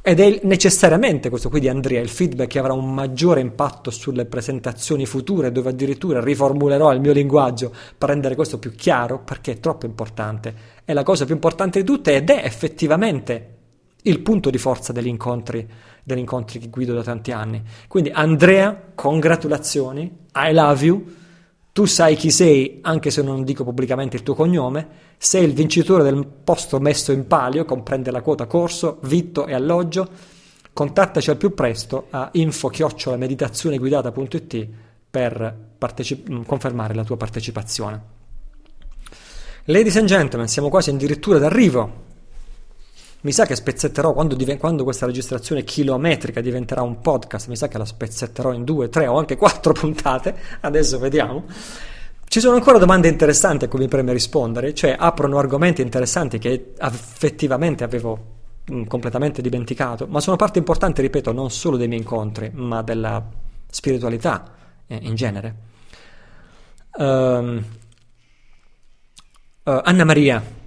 Ed 0.00 0.18
è 0.18 0.40
necessariamente 0.44 1.28
questo 1.28 1.50
qui 1.50 1.60
di 1.60 1.68
Andrea, 1.68 2.00
il 2.00 2.08
feedback 2.08 2.48
che 2.48 2.58
avrà 2.58 2.72
un 2.72 2.92
maggiore 2.92 3.40
impatto 3.40 3.90
sulle 3.90 4.24
presentazioni 4.24 5.04
future, 5.04 5.52
dove 5.52 5.68
addirittura 5.68 6.22
riformulerò 6.22 6.90
il 6.92 7.00
mio 7.00 7.12
linguaggio 7.12 7.72
per 7.98 8.08
rendere 8.08 8.34
questo 8.34 8.58
più 8.58 8.74
chiaro, 8.74 9.20
perché 9.20 9.52
è 9.52 9.60
troppo 9.60 9.84
importante. 9.84 10.54
È 10.84 10.94
la 10.94 11.02
cosa 11.02 11.26
più 11.26 11.34
importante 11.34 11.80
di 11.80 11.84
tutte 11.84 12.14
ed 12.14 12.30
è 12.30 12.40
effettivamente 12.44 13.58
il 14.02 14.20
punto 14.20 14.50
di 14.50 14.58
forza 14.58 14.92
degli 14.92 15.06
incontri 15.06 15.66
degli 16.02 16.18
incontri 16.18 16.58
che 16.58 16.68
guido 16.68 16.92
da 16.94 17.02
tanti 17.02 17.32
anni. 17.32 17.62
Quindi 17.88 18.10
Andrea, 18.10 18.92
congratulazioni, 18.94 20.02
I 20.34 20.52
love 20.52 20.84
you, 20.84 21.04
tu 21.72 21.86
sai 21.86 22.16
chi 22.16 22.30
sei 22.30 22.80
anche 22.82 23.10
se 23.10 23.22
non 23.22 23.44
dico 23.44 23.64
pubblicamente 23.64 24.16
il 24.16 24.22
tuo 24.22 24.34
cognome, 24.34 24.88
sei 25.18 25.44
il 25.44 25.52
vincitore 25.52 26.02
del 26.02 26.26
posto 26.26 26.80
messo 26.80 27.12
in 27.12 27.26
palio, 27.26 27.64
comprende 27.64 28.10
la 28.10 28.22
quota 28.22 28.46
corso, 28.46 28.98
vitto 29.02 29.46
e 29.46 29.54
alloggio, 29.54 30.08
contattaci 30.72 31.30
al 31.30 31.36
più 31.36 31.54
presto 31.54 32.06
a 32.10 32.30
info-meditazioneguidata.it 32.32 34.68
per 35.10 35.56
partecip- 35.78 36.46
confermare 36.46 36.94
la 36.94 37.04
tua 37.04 37.16
partecipazione. 37.16 38.18
Ladies 39.64 39.96
and 39.96 40.06
gentlemen, 40.06 40.46
siamo 40.48 40.68
quasi 40.68 40.90
addirittura 40.90 41.38
d'arrivo 41.38 42.08
mi 43.22 43.32
sa 43.32 43.44
che 43.44 43.54
spezzetterò 43.54 44.12
quando, 44.12 44.34
diven- 44.34 44.58
quando, 44.58 44.84
questa 44.84 45.06
registrazione 45.06 45.62
chilometrica 45.62 46.40
diventerà 46.40 46.82
un 46.82 47.00
podcast, 47.00 47.48
mi 47.48 47.56
sa 47.56 47.68
che 47.68 47.76
la 47.76 47.84
spezzetterò 47.84 48.52
in 48.52 48.64
due, 48.64 48.88
tre 48.88 49.06
o 49.06 49.18
anche 49.18 49.36
quattro 49.36 49.72
puntate, 49.74 50.34
adesso 50.60 50.98
vediamo. 50.98 51.44
Ci 52.24 52.40
sono 52.40 52.54
ancora 52.54 52.78
domande 52.78 53.08
interessanti 53.08 53.64
a 53.64 53.68
cui 53.68 53.80
mi 53.80 53.88
preme 53.88 54.12
rispondere, 54.12 54.72
cioè 54.72 54.94
aprono 54.98 55.38
argomenti 55.38 55.82
interessanti 55.82 56.38
che 56.38 56.72
effettivamente 56.78 57.84
avevo 57.84 58.18
mm, 58.70 58.84
completamente 58.84 59.42
dimenticato, 59.42 60.06
ma 60.06 60.20
sono 60.20 60.36
parte 60.36 60.58
importante, 60.58 61.02
ripeto, 61.02 61.32
non 61.32 61.50
solo 61.50 61.76
dei 61.76 61.88
miei 61.88 62.00
incontri, 62.00 62.50
ma 62.54 62.82
della 62.82 63.22
spiritualità 63.68 64.52
eh, 64.86 64.98
in 65.02 65.14
genere. 65.14 65.54
Um, 66.96 67.64
uh, 69.64 69.80
Anna 69.82 70.04
Maria 70.04 70.58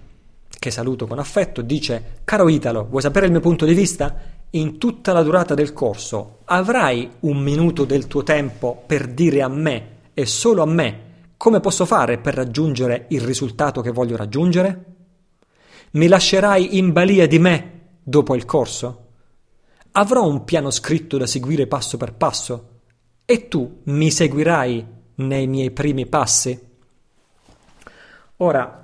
che 0.63 0.71
saluto 0.71 1.07
con 1.07 1.19
affetto, 1.19 1.61
dice 1.61 2.21
Caro 2.23 2.47
Italo, 2.47 2.87
vuoi 2.89 3.01
sapere 3.01 3.25
il 3.25 3.33
mio 3.33 3.41
punto 3.41 3.65
di 3.65 3.73
vista? 3.73 4.15
In 4.51 4.77
tutta 4.77 5.11
la 5.11 5.21
durata 5.21 5.53
del 5.55 5.73
corso 5.73 6.37
avrai 6.45 7.09
un 7.21 7.37
minuto 7.39 7.83
del 7.83 8.07
tuo 8.07 8.23
tempo 8.23 8.81
per 8.85 9.09
dire 9.09 9.41
a 9.41 9.49
me 9.49 9.87
e 10.13 10.25
solo 10.25 10.61
a 10.61 10.65
me 10.65 11.31
come 11.35 11.59
posso 11.59 11.83
fare 11.85 12.17
per 12.17 12.35
raggiungere 12.35 13.07
il 13.09 13.19
risultato 13.19 13.81
che 13.81 13.91
voglio 13.91 14.15
raggiungere? 14.15 14.85
Mi 15.91 16.07
lascerai 16.07 16.77
in 16.77 16.93
balia 16.93 17.27
di 17.27 17.39
me 17.39 17.81
dopo 18.01 18.33
il 18.33 18.45
corso? 18.45 19.07
Avrò 19.91 20.25
un 20.25 20.45
piano 20.45 20.69
scritto 20.69 21.17
da 21.17 21.27
seguire 21.27 21.67
passo 21.67 21.97
per 21.97 22.13
passo? 22.13 22.69
E 23.25 23.49
tu 23.49 23.81
mi 23.83 24.09
seguirai 24.09 24.85
nei 25.15 25.45
miei 25.45 25.71
primi 25.71 26.05
passi? 26.05 26.57
Ora, 28.37 28.82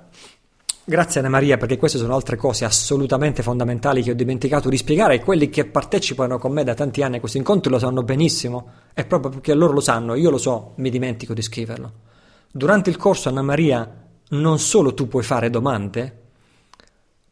Grazie 0.90 1.20
Anna 1.20 1.28
Maria 1.28 1.56
perché 1.56 1.76
queste 1.76 1.98
sono 1.98 2.16
altre 2.16 2.34
cose 2.34 2.64
assolutamente 2.64 3.44
fondamentali 3.44 4.02
che 4.02 4.10
ho 4.10 4.14
dimenticato 4.14 4.68
di 4.68 4.76
spiegare 4.76 5.14
e 5.14 5.20
quelli 5.20 5.48
che 5.48 5.64
partecipano 5.64 6.36
con 6.36 6.50
me 6.50 6.64
da 6.64 6.74
tanti 6.74 7.00
anni 7.04 7.18
a 7.18 7.20
questo 7.20 7.38
incontro 7.38 7.70
lo 7.70 7.78
sanno 7.78 8.02
benissimo 8.02 8.70
e 8.92 9.04
proprio 9.04 9.30
perché 9.30 9.54
loro 9.54 9.72
lo 9.72 9.80
sanno, 9.80 10.16
io 10.16 10.30
lo 10.30 10.36
so, 10.36 10.72
mi 10.78 10.90
dimentico 10.90 11.32
di 11.32 11.42
scriverlo. 11.42 11.92
Durante 12.50 12.90
il 12.90 12.96
corso 12.96 13.28
Anna 13.28 13.40
Maria 13.40 13.88
non 14.30 14.58
solo 14.58 14.92
tu 14.92 15.06
puoi 15.06 15.22
fare 15.22 15.48
domande, 15.48 16.22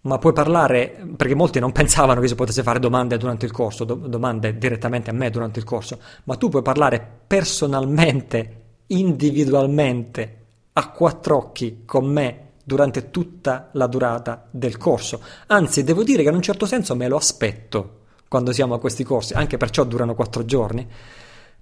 ma 0.02 0.18
puoi 0.18 0.32
parlare, 0.32 1.04
perché 1.16 1.34
molti 1.34 1.58
non 1.58 1.72
pensavano 1.74 2.20
che 2.20 2.28
si 2.28 2.36
potesse 2.36 2.62
fare 2.62 2.78
domande 2.78 3.16
durante 3.16 3.44
il 3.44 3.50
corso, 3.50 3.82
do, 3.82 3.94
domande 3.94 4.56
direttamente 4.56 5.10
a 5.10 5.14
me 5.14 5.30
durante 5.30 5.58
il 5.58 5.64
corso, 5.64 5.98
ma 6.22 6.36
tu 6.36 6.48
puoi 6.48 6.62
parlare 6.62 7.04
personalmente, 7.26 8.62
individualmente, 8.86 10.44
a 10.74 10.92
quattro 10.92 11.36
occhi 11.36 11.82
con 11.84 12.06
me 12.06 12.46
durante 12.68 13.10
tutta 13.10 13.70
la 13.72 13.86
durata 13.86 14.46
del 14.50 14.76
corso. 14.76 15.22
Anzi, 15.46 15.82
devo 15.84 16.04
dire 16.04 16.22
che 16.22 16.28
in 16.28 16.34
un 16.34 16.42
certo 16.42 16.66
senso 16.66 16.94
me 16.94 17.08
lo 17.08 17.16
aspetto 17.16 18.00
quando 18.28 18.52
siamo 18.52 18.74
a 18.74 18.78
questi 18.78 19.04
corsi, 19.04 19.32
anche 19.32 19.56
perciò 19.56 19.84
durano 19.84 20.14
quattro 20.14 20.44
giorni. 20.44 20.86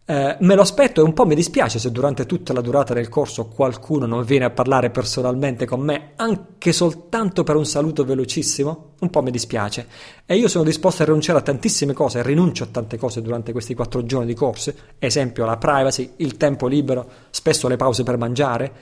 Eh, 0.08 0.36
me 0.38 0.54
lo 0.54 0.62
aspetto 0.62 1.00
e 1.00 1.04
un 1.04 1.12
po' 1.12 1.26
mi 1.26 1.34
dispiace 1.34 1.80
se 1.80 1.90
durante 1.90 2.26
tutta 2.26 2.52
la 2.52 2.60
durata 2.60 2.94
del 2.94 3.08
corso 3.08 3.46
qualcuno 3.46 4.06
non 4.06 4.24
viene 4.24 4.44
a 4.44 4.50
parlare 4.50 4.90
personalmente 4.90 5.64
con 5.64 5.80
me, 5.80 6.12
anche 6.16 6.72
soltanto 6.72 7.44
per 7.44 7.54
un 7.54 7.66
saluto 7.66 8.04
velocissimo, 8.04 8.94
un 8.98 9.10
po' 9.10 9.22
mi 9.22 9.30
dispiace. 9.30 9.86
E 10.26 10.36
io 10.36 10.48
sono 10.48 10.64
disposto 10.64 11.02
a 11.02 11.06
rinunciare 11.06 11.38
a 11.38 11.42
tantissime 11.42 11.92
cose, 11.92 12.22
rinuncio 12.22 12.64
a 12.64 12.68
tante 12.68 12.98
cose 12.98 13.22
durante 13.22 13.52
questi 13.52 13.74
quattro 13.74 14.04
giorni 14.04 14.26
di 14.26 14.34
corso, 14.34 14.72
esempio 14.98 15.44
la 15.44 15.56
privacy, 15.56 16.14
il 16.16 16.36
tempo 16.36 16.66
libero, 16.66 17.08
spesso 17.30 17.68
le 17.68 17.76
pause 17.76 18.02
per 18.02 18.16
mangiare, 18.16 18.72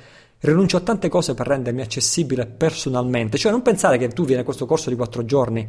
rinuncio 0.41 0.77
a 0.77 0.81
tante 0.81 1.09
cose 1.09 1.35
per 1.35 1.47
rendermi 1.47 1.83
accessibile 1.83 2.47
personalmente. 2.47 3.39
Cioè 3.39 3.53
non 3.53 3.63
pensare 3.63 3.99
che 3.99 4.09
tu 4.09 4.25
vieni 4.25 4.43
a 4.43 4.45
questo 4.45 4.67
corso 4.67 4.91
di 4.91 4.97
quattro 4.97 5.25
giorni 5.25 5.69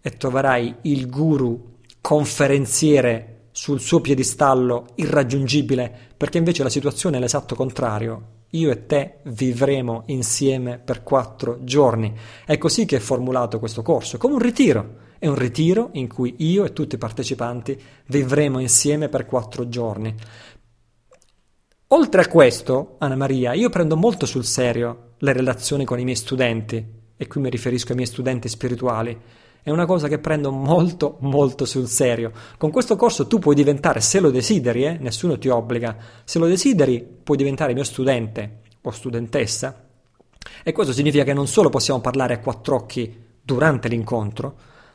e 0.00 0.16
troverai 0.16 0.76
il 0.82 1.08
guru 1.08 1.78
conferenziere 2.00 3.40
sul 3.52 3.80
suo 3.80 4.00
piedistallo 4.00 4.86
irraggiungibile, 4.94 5.92
perché 6.16 6.38
invece 6.38 6.62
la 6.62 6.68
situazione 6.68 7.16
è 7.16 7.20
l'esatto 7.20 7.54
contrario. 7.54 8.38
Io 8.50 8.70
e 8.70 8.86
te 8.86 9.18
vivremo 9.24 10.04
insieme 10.06 10.78
per 10.78 11.02
quattro 11.02 11.58
giorni. 11.62 12.12
È 12.44 12.58
così 12.58 12.84
che 12.84 12.96
è 12.96 13.00
formulato 13.00 13.58
questo 13.58 13.82
corso, 13.82 14.18
come 14.18 14.34
un 14.34 14.40
ritiro. 14.40 15.08
È 15.18 15.26
un 15.26 15.34
ritiro 15.34 15.90
in 15.92 16.08
cui 16.08 16.34
io 16.38 16.64
e 16.64 16.72
tutti 16.72 16.94
i 16.94 16.98
partecipanti 16.98 17.78
vivremo 18.06 18.58
insieme 18.58 19.10
per 19.10 19.26
quattro 19.26 19.68
giorni. 19.68 20.14
Oltre 21.92 22.20
a 22.20 22.28
questo, 22.28 22.94
Anna 22.98 23.16
Maria, 23.16 23.52
io 23.52 23.68
prendo 23.68 23.96
molto 23.96 24.24
sul 24.24 24.44
serio 24.44 25.14
le 25.18 25.32
relazioni 25.32 25.84
con 25.84 25.98
i 25.98 26.04
miei 26.04 26.14
studenti, 26.14 26.86
e 27.16 27.26
qui 27.26 27.40
mi 27.40 27.50
riferisco 27.50 27.88
ai 27.88 27.96
miei 27.96 28.06
studenti 28.06 28.48
spirituali. 28.48 29.18
È 29.60 29.70
una 29.70 29.86
cosa 29.86 30.06
che 30.06 30.20
prendo 30.20 30.52
molto, 30.52 31.16
molto 31.22 31.64
sul 31.64 31.88
serio. 31.88 32.30
Con 32.58 32.70
questo 32.70 32.94
corso 32.94 33.26
tu 33.26 33.40
puoi 33.40 33.56
diventare, 33.56 34.00
se 34.00 34.20
lo 34.20 34.30
desideri, 34.30 34.84
eh, 34.84 34.98
nessuno 35.00 35.36
ti 35.36 35.48
obbliga, 35.48 35.96
se 36.22 36.38
lo 36.38 36.46
desideri 36.46 37.04
puoi 37.24 37.36
diventare 37.36 37.74
mio 37.74 37.82
studente 37.82 38.60
o 38.82 38.92
studentessa. 38.92 39.88
E 40.62 40.70
questo 40.70 40.92
significa 40.92 41.24
che 41.24 41.34
non 41.34 41.48
solo 41.48 41.70
possiamo 41.70 42.00
parlare 42.00 42.34
a 42.34 42.38
quattro 42.38 42.76
occhi 42.76 43.12
durante 43.42 43.88
l'incontro, 43.88 44.54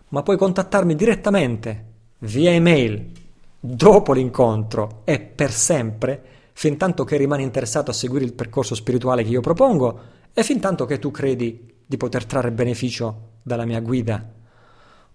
ma 0.09 0.23
puoi 0.23 0.37
contattarmi 0.37 0.95
direttamente, 0.95 1.85
via 2.19 2.51
email, 2.51 3.11
dopo 3.59 4.13
l'incontro 4.13 5.01
e 5.03 5.19
per 5.19 5.51
sempre 5.51 6.34
fin 6.57 6.77
tanto 6.77 7.03
che 7.03 7.17
rimani 7.17 7.43
interessato 7.43 7.91
a 7.91 7.93
seguire 7.93 8.23
il 8.23 8.33
percorso 8.33 8.75
spirituale 8.75 9.23
che 9.23 9.29
io 9.29 9.41
propongo 9.41 9.99
e 10.33 10.41
fin 10.41 10.61
tanto 10.61 10.85
che 10.85 10.99
tu 10.99 11.11
credi 11.11 11.75
di 11.85 11.97
poter 11.97 12.25
trarre 12.25 12.53
beneficio 12.53 13.39
dalla 13.43 13.65
mia 13.65 13.81
guida. 13.81 14.25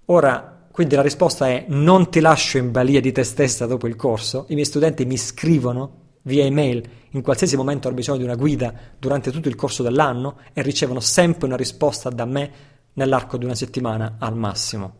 Ora, 0.06 0.66
quindi 0.70 0.94
la 0.94 1.02
risposta 1.02 1.48
è 1.48 1.64
non 1.68 2.10
ti 2.10 2.20
lascio 2.20 2.58
in 2.58 2.70
balia 2.70 3.00
di 3.00 3.10
te 3.10 3.24
stessa 3.24 3.64
dopo 3.64 3.86
il 3.86 3.96
corso. 3.96 4.44
I 4.48 4.54
miei 4.54 4.66
studenti 4.66 5.06
mi 5.06 5.16
scrivono 5.16 6.18
via 6.22 6.44
email 6.44 6.86
in 7.12 7.22
qualsiasi 7.22 7.56
momento 7.56 7.88
hanno 7.88 7.96
bisogno 7.96 8.18
di 8.18 8.24
una 8.24 8.36
guida 8.36 8.74
durante 8.98 9.30
tutto 9.30 9.48
il 9.48 9.56
corso 9.56 9.82
dell'anno 9.82 10.40
e 10.52 10.60
ricevono 10.60 11.00
sempre 11.00 11.46
una 11.46 11.56
risposta 11.56 12.10
da 12.10 12.26
me 12.26 12.52
nell'arco 12.92 13.38
di 13.38 13.46
una 13.46 13.54
settimana 13.54 14.16
al 14.18 14.36
massimo. 14.36 14.99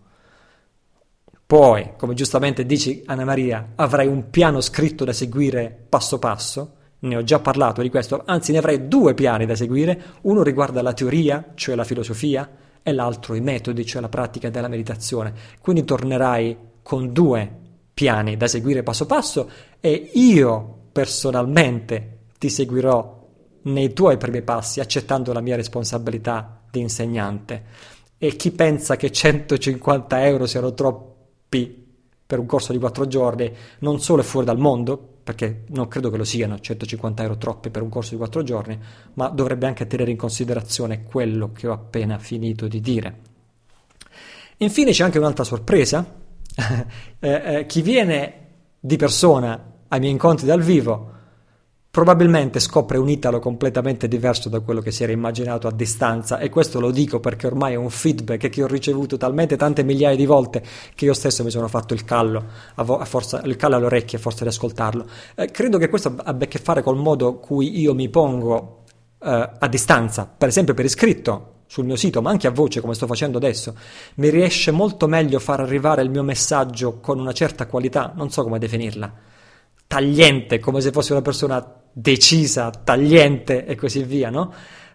Poi, 1.50 1.94
come 1.96 2.14
giustamente 2.14 2.64
dici 2.64 3.02
Anna 3.06 3.24
Maria, 3.24 3.72
avrai 3.74 4.06
un 4.06 4.30
piano 4.30 4.60
scritto 4.60 5.04
da 5.04 5.12
seguire 5.12 5.76
passo 5.88 6.20
passo. 6.20 6.74
Ne 7.00 7.16
ho 7.16 7.24
già 7.24 7.40
parlato 7.40 7.82
di 7.82 7.90
questo, 7.90 8.22
anzi 8.24 8.52
ne 8.52 8.58
avrai 8.58 8.86
due 8.86 9.14
piani 9.14 9.46
da 9.46 9.56
seguire. 9.56 10.00
Uno 10.20 10.44
riguarda 10.44 10.80
la 10.80 10.92
teoria, 10.92 11.50
cioè 11.56 11.74
la 11.74 11.82
filosofia, 11.82 12.48
e 12.84 12.92
l'altro 12.92 13.34
i 13.34 13.40
metodi, 13.40 13.84
cioè 13.84 14.00
la 14.00 14.08
pratica 14.08 14.48
della 14.48 14.68
meditazione. 14.68 15.32
Quindi 15.60 15.84
tornerai 15.84 16.56
con 16.84 17.12
due 17.12 17.52
piani 17.92 18.36
da 18.36 18.46
seguire 18.46 18.84
passo 18.84 19.06
passo 19.06 19.50
e 19.80 20.10
io 20.14 20.82
personalmente 20.92 22.18
ti 22.38 22.48
seguirò 22.48 23.26
nei 23.62 23.92
tuoi 23.92 24.18
primi 24.18 24.42
passi 24.42 24.78
accettando 24.78 25.32
la 25.32 25.40
mia 25.40 25.56
responsabilità 25.56 26.60
di 26.70 26.78
insegnante. 26.78 27.64
E 28.18 28.36
chi 28.36 28.52
pensa 28.52 28.94
che 28.94 29.10
150 29.10 30.26
euro 30.26 30.46
siano 30.46 30.74
troppi 31.50 31.88
per 32.24 32.38
un 32.38 32.46
corso 32.46 32.72
di 32.72 32.78
4 32.78 33.06
giorni 33.08 33.52
non 33.80 34.00
solo 34.00 34.22
è 34.22 34.24
fuori 34.24 34.46
dal 34.46 34.58
mondo, 34.58 34.96
perché 35.24 35.64
non 35.68 35.88
credo 35.88 36.08
che 36.10 36.16
lo 36.16 36.24
siano 36.24 36.60
150 36.60 37.22
euro 37.22 37.36
troppi 37.36 37.70
per 37.70 37.82
un 37.82 37.88
corso 37.88 38.12
di 38.12 38.18
4 38.18 38.42
giorni, 38.44 38.78
ma 39.14 39.28
dovrebbe 39.28 39.66
anche 39.66 39.88
tenere 39.88 40.12
in 40.12 40.16
considerazione 40.16 41.02
quello 41.02 41.50
che 41.52 41.66
ho 41.66 41.72
appena 41.72 42.18
finito 42.18 42.68
di 42.68 42.80
dire. 42.80 43.18
Infine 44.58 44.92
c'è 44.92 45.02
anche 45.02 45.18
un'altra 45.18 45.42
sorpresa. 45.42 46.18
eh, 47.18 47.28
eh, 47.28 47.66
chi 47.66 47.82
viene 47.82 48.34
di 48.78 48.96
persona 48.96 49.72
ai 49.88 49.98
miei 49.98 50.12
incontri 50.12 50.46
dal 50.46 50.62
vivo 50.62 51.18
probabilmente 51.90 52.60
scopre 52.60 52.98
un 52.98 53.08
Italo 53.08 53.40
completamente 53.40 54.06
diverso 54.06 54.48
da 54.48 54.60
quello 54.60 54.80
che 54.80 54.92
si 54.92 55.02
era 55.02 55.10
immaginato 55.10 55.66
a 55.66 55.72
distanza 55.72 56.38
e 56.38 56.48
questo 56.48 56.78
lo 56.78 56.92
dico 56.92 57.18
perché 57.18 57.48
ormai 57.48 57.72
è 57.72 57.76
un 57.76 57.90
feedback 57.90 58.48
che 58.48 58.62
ho 58.62 58.68
ricevuto 58.68 59.16
talmente 59.16 59.56
tante 59.56 59.82
migliaia 59.82 60.14
di 60.14 60.24
volte 60.24 60.62
che 60.94 61.04
io 61.04 61.14
stesso 61.14 61.42
mi 61.42 61.50
sono 61.50 61.66
fatto 61.66 61.92
il 61.92 62.04
callo, 62.04 62.44
a 62.76 62.82
vo- 62.84 62.98
a 62.98 63.04
forza, 63.04 63.42
il 63.42 63.56
callo 63.56 63.74
alle 63.74 63.86
orecchie 63.86 64.18
a 64.18 64.20
forza 64.20 64.44
di 64.44 64.50
ascoltarlo. 64.50 65.04
Eh, 65.34 65.50
credo 65.50 65.78
che 65.78 65.88
questo 65.88 66.14
abbia 66.22 66.46
a 66.46 66.48
che 66.48 66.58
fare 66.58 66.82
col 66.82 66.96
modo 66.96 67.38
cui 67.38 67.80
io 67.80 67.92
mi 67.92 68.08
pongo 68.08 68.84
eh, 69.20 69.50
a 69.58 69.68
distanza, 69.68 70.26
per 70.26 70.46
esempio 70.46 70.74
per 70.74 70.84
iscritto 70.84 71.54
sul 71.66 71.84
mio 71.84 71.96
sito, 71.96 72.22
ma 72.22 72.30
anche 72.30 72.46
a 72.46 72.50
voce 72.50 72.80
come 72.80 72.94
sto 72.94 73.06
facendo 73.06 73.38
adesso, 73.38 73.74
mi 74.16 74.28
riesce 74.28 74.70
molto 74.70 75.08
meglio 75.08 75.40
far 75.40 75.58
arrivare 75.58 76.02
il 76.02 76.10
mio 76.10 76.22
messaggio 76.22 76.98
con 77.00 77.18
una 77.18 77.32
certa 77.32 77.66
qualità, 77.66 78.12
non 78.14 78.30
so 78.30 78.42
come 78.44 78.58
definirla, 78.58 79.12
tagliente, 79.86 80.60
come 80.60 80.80
se 80.80 80.92
fossi 80.92 81.12
una 81.12 81.22
persona 81.22 81.79
decisa, 81.92 82.70
tagliente 82.70 83.66
e 83.66 83.74
così 83.74 84.02
via, 84.02 84.30
no? 84.30 84.52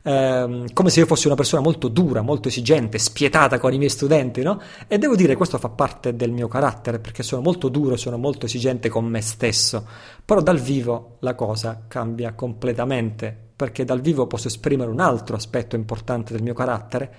Eh, 0.07 0.65
come 0.71 0.89
se 0.91 0.99
io 0.99 1.07
fossi 1.07 1.25
una 1.25 1.35
persona 1.35 1.63
molto 1.63 1.87
dura, 1.87 2.21
molto 2.21 2.47
esigente, 2.47 2.99
spietata 2.99 3.57
con 3.57 3.73
i 3.73 3.77
miei 3.77 3.89
studenti, 3.89 4.43
no? 4.43 4.61
E 4.87 4.99
devo 4.99 5.15
dire 5.15 5.35
questo 5.35 5.57
fa 5.57 5.69
parte 5.69 6.15
del 6.15 6.31
mio 6.31 6.47
carattere, 6.47 6.99
perché 6.99 7.23
sono 7.23 7.41
molto 7.41 7.69
duro, 7.69 7.97
sono 7.97 8.17
molto 8.17 8.45
esigente 8.45 8.87
con 8.87 9.05
me 9.05 9.21
stesso. 9.21 9.85
Però 10.23 10.41
dal 10.41 10.59
vivo 10.59 11.17
la 11.21 11.33
cosa 11.33 11.85
cambia 11.87 12.33
completamente, 12.33 13.35
perché 13.55 13.83
dal 13.83 14.01
vivo 14.01 14.27
posso 14.27 14.47
esprimere 14.47 14.91
un 14.91 14.99
altro 14.99 15.35
aspetto 15.35 15.75
importante 15.75 16.33
del 16.33 16.43
mio 16.43 16.53
carattere, 16.53 17.13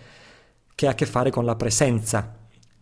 che 0.74 0.86
ha 0.86 0.90
a 0.90 0.94
che 0.94 1.07
fare 1.07 1.31
con 1.31 1.44
la 1.44 1.57
presenza 1.57 2.36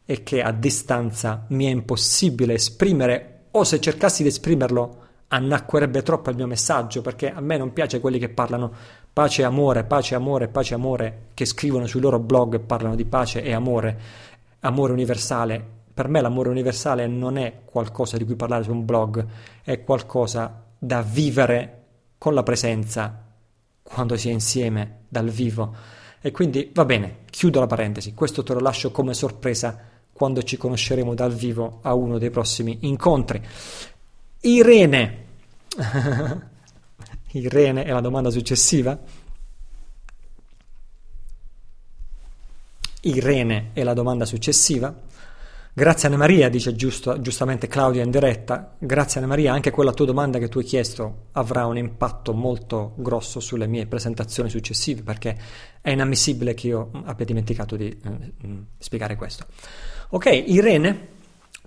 e 0.05 0.23
che 0.23 0.43
a 0.43 0.53
distanza 0.53 1.47
mi 1.49 1.65
è 1.65 1.71
impossibile 1.71 2.55
esprimere, 2.55 3.47
o 3.53 3.65
se 3.65 3.81
cercassi 3.81 4.23
di 4.23 4.29
esprimerlo 4.29 5.04
annacquerebbe 5.35 6.03
troppo 6.03 6.31
il 6.31 6.37
mio 6.37 6.47
messaggio 6.47 7.03
perché 7.03 7.33
a 7.33 7.41
me 7.41 7.57
non 7.57 7.73
piace 7.73 8.01
quelli 8.01 8.19
che 8.19 8.29
parlano 8.29 8.73
pace 9.13 9.43
e 9.43 9.45
amore, 9.45 9.85
pace 9.85 10.15
e 10.15 10.17
amore, 10.17 10.49
pace 10.49 10.73
e 10.73 10.77
amore, 10.77 11.27
che 11.35 11.45
scrivono 11.45 11.87
sui 11.87 12.01
loro 12.01 12.19
blog 12.19 12.55
e 12.55 12.61
parlano 12.61 12.95
di 12.95 13.05
pace 13.05 13.43
e 13.43 13.53
amore, 13.53 14.01
amore 14.61 14.93
universale. 14.93 15.73
Per 15.95 16.09
me 16.09 16.21
l'amore 16.21 16.49
universale 16.49 17.07
non 17.07 17.37
è 17.37 17.61
qualcosa 17.65 18.17
di 18.17 18.25
cui 18.25 18.35
parlare 18.35 18.65
su 18.65 18.73
un 18.73 18.85
blog, 18.85 19.25
è 19.63 19.83
qualcosa 19.85 20.65
da 20.79 21.03
vivere 21.03 21.83
con 22.19 22.35
la 22.35 22.43
presenza 22.43 23.23
quando 23.83 24.17
si 24.17 24.29
è 24.29 24.33
insieme 24.33 25.03
dal 25.09 25.29
vivo. 25.29 25.75
E 26.21 26.31
quindi 26.31 26.71
va 26.73 26.85
bene, 26.85 27.19
chiudo 27.31 27.61
la 27.61 27.67
parentesi, 27.67 28.15
questo 28.15 28.43
te 28.43 28.55
lo 28.55 28.61
lascio 28.61 28.91
come 28.91 29.15
sorpresa 29.15 29.79
quando 30.13 30.43
ci 30.43 30.57
conosceremo 30.57 31.15
dal 31.15 31.33
vivo 31.33 31.81
a 31.83 31.95
uno 31.95 32.19
dei 32.19 32.31
prossimi 32.31 32.79
incontri. 32.83 33.43
Irene. 34.41 35.24
Irene 37.33 37.85
è 37.85 37.93
la 37.93 38.01
domanda 38.01 38.31
successiva. 38.31 38.99
Irene 43.03 43.71
è 43.73 43.83
la 43.83 43.95
domanda 43.95 44.25
successiva. 44.25 44.95
Grazie 45.77 46.07
Anna 46.07 46.17
Maria, 46.19 46.49
dice 46.49 46.77
giusto, 46.77 47.21
giustamente 47.21 47.67
Claudia 47.67 48.05
in 48.05 48.13
diretta. 48.13 48.77
Grazie 48.79 49.19
Anna 49.19 49.29
Maria, 49.29 49.53
anche 49.53 49.73
quella 49.73 49.93
tua 49.93 50.07
domanda 50.07 50.39
che 50.39 50.49
tu 50.49 50.59
hai 50.59 50.65
chiesto 50.65 51.27
avrà 51.33 51.67
un 51.67 51.77
impatto 51.77 52.33
molto 52.33 52.93
grosso 52.95 53.41
sulle 53.41 53.67
mie 53.67 53.87
presentazioni 53.87 54.49
successive 54.49 55.03
perché 55.03 55.37
è 55.81 55.91
inammissibile 55.91 56.55
che 56.55 56.69
io 56.69 56.91
abbia 57.05 57.25
dimenticato 57.25 57.75
di 57.75 57.89
eh, 57.89 58.47
mm, 58.47 58.63
spiegare 58.79 59.17
questo. 59.17 59.47
Ok, 60.11 60.45
Irene, 60.47 61.09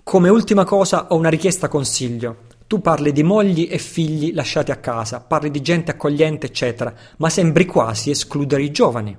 come 0.02 0.30
ultima 0.30 0.64
cosa 0.64 1.08
ho 1.08 1.16
una 1.16 1.28
richiesta 1.28 1.68
consiglio. 1.68 2.46
Tu 2.68 2.82
parli 2.82 3.12
di 3.12 3.22
mogli 3.22 3.66
e 3.70 3.78
figli 3.78 4.34
lasciati 4.34 4.70
a 4.70 4.76
casa, 4.76 5.20
parli 5.20 5.50
di 5.50 5.62
gente 5.62 5.90
accogliente, 5.90 6.48
eccetera, 6.48 6.94
ma 7.16 7.30
sembri 7.30 7.64
quasi 7.64 8.10
escludere 8.10 8.62
i 8.62 8.70
giovani. 8.70 9.16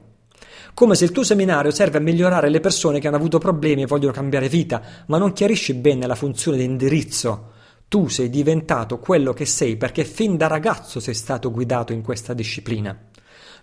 Come 0.75 0.93
se 0.93 1.05
il 1.05 1.11
tuo 1.11 1.23
seminario 1.23 1.71
serve 1.71 1.97
a 1.97 2.01
migliorare 2.01 2.47
le 2.49 2.59
persone 2.59 2.99
che 2.99 3.07
hanno 3.07 3.15
avuto 3.15 3.39
problemi 3.39 3.81
e 3.81 3.87
vogliono 3.87 4.13
cambiare 4.13 4.47
vita, 4.49 4.83
ma 5.07 5.17
non 5.17 5.33
chiarisci 5.33 5.73
bene 5.73 6.05
la 6.05 6.13
funzione 6.13 6.57
di 6.57 6.63
indirizzo. 6.63 7.53
Tu 7.87 8.07
sei 8.07 8.29
diventato 8.29 8.99
quello 8.99 9.33
che 9.33 9.47
sei 9.47 9.77
perché 9.77 10.05
fin 10.05 10.37
da 10.37 10.45
ragazzo 10.45 10.99
sei 10.99 11.15
stato 11.15 11.49
guidato 11.51 11.91
in 11.91 12.03
questa 12.03 12.35
disciplina. 12.35 12.95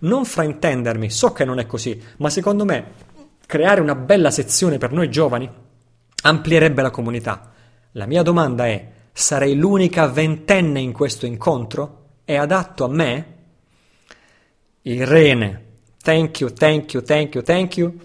Non 0.00 0.24
fraintendermi, 0.24 1.08
so 1.10 1.30
che 1.30 1.44
non 1.44 1.60
è 1.60 1.66
così, 1.66 1.96
ma 2.16 2.28
secondo 2.28 2.64
me 2.64 2.92
creare 3.46 3.80
una 3.80 3.94
bella 3.94 4.32
sezione 4.32 4.78
per 4.78 4.90
noi 4.90 5.08
giovani 5.08 5.48
amplierebbe 6.22 6.82
la 6.82 6.90
comunità. 6.90 7.52
La 7.92 8.06
mia 8.06 8.24
domanda 8.24 8.66
è 8.66 8.94
Sarei 9.18 9.56
l'unica 9.56 10.08
ventenne 10.08 10.78
in 10.78 10.92
questo 10.92 11.24
incontro? 11.24 12.18
È 12.22 12.36
adatto 12.36 12.84
a 12.84 12.88
me? 12.88 13.26
Irene, 14.82 15.64
thank 16.02 16.40
you, 16.40 16.52
thank 16.52 16.92
you, 16.92 17.02
thank 17.02 17.34
you, 17.34 17.42
thank 17.42 17.78
you. 17.78 17.98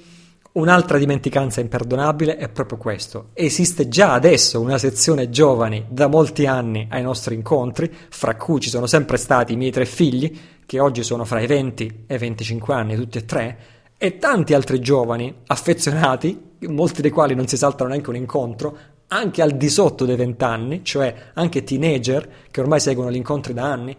Un'altra 0.53 0.97
dimenticanza 0.97 1.59
imperdonabile 1.59 2.37
è 2.37 2.47
proprio 2.47 2.77
questo. 2.77 3.31
Esiste 3.33 3.89
già 3.89 4.13
adesso 4.13 4.61
una 4.61 4.77
sezione 4.77 5.29
giovani 5.29 5.85
da 5.89 6.07
molti 6.07 6.45
anni 6.45 6.87
ai 6.89 7.01
nostri 7.01 7.35
incontri, 7.35 7.93
fra 8.07 8.37
cui 8.37 8.61
ci 8.61 8.69
sono 8.69 8.87
sempre 8.87 9.17
stati 9.17 9.51
i 9.51 9.57
miei 9.57 9.71
tre 9.71 9.85
figli, 9.85 10.39
che 10.65 10.79
oggi 10.79 11.03
sono 11.03 11.25
fra 11.25 11.41
i 11.41 11.45
20 11.45 12.05
e 12.07 12.15
i 12.15 12.19
25 12.19 12.73
anni, 12.73 12.95
tutti 12.95 13.17
e 13.17 13.25
tre, 13.25 13.57
e 13.97 14.17
tanti 14.17 14.53
altri 14.53 14.79
giovani 14.79 15.31
affezionati, 15.47 16.51
molti 16.69 17.01
dei 17.01 17.11
quali 17.11 17.35
non 17.35 17.47
si 17.47 17.57
saltano 17.57 17.89
neanche 17.89 18.09
un 18.09 18.15
incontro, 18.15 18.77
anche 19.13 19.41
al 19.41 19.51
di 19.51 19.69
sotto 19.69 20.05
dei 20.05 20.15
vent'anni, 20.15 20.83
cioè 20.83 21.13
anche 21.33 21.63
teenager 21.63 22.27
che 22.49 22.61
ormai 22.61 22.79
seguono 22.79 23.11
gli 23.11 23.15
incontri 23.15 23.53
da 23.53 23.63
anni. 23.63 23.95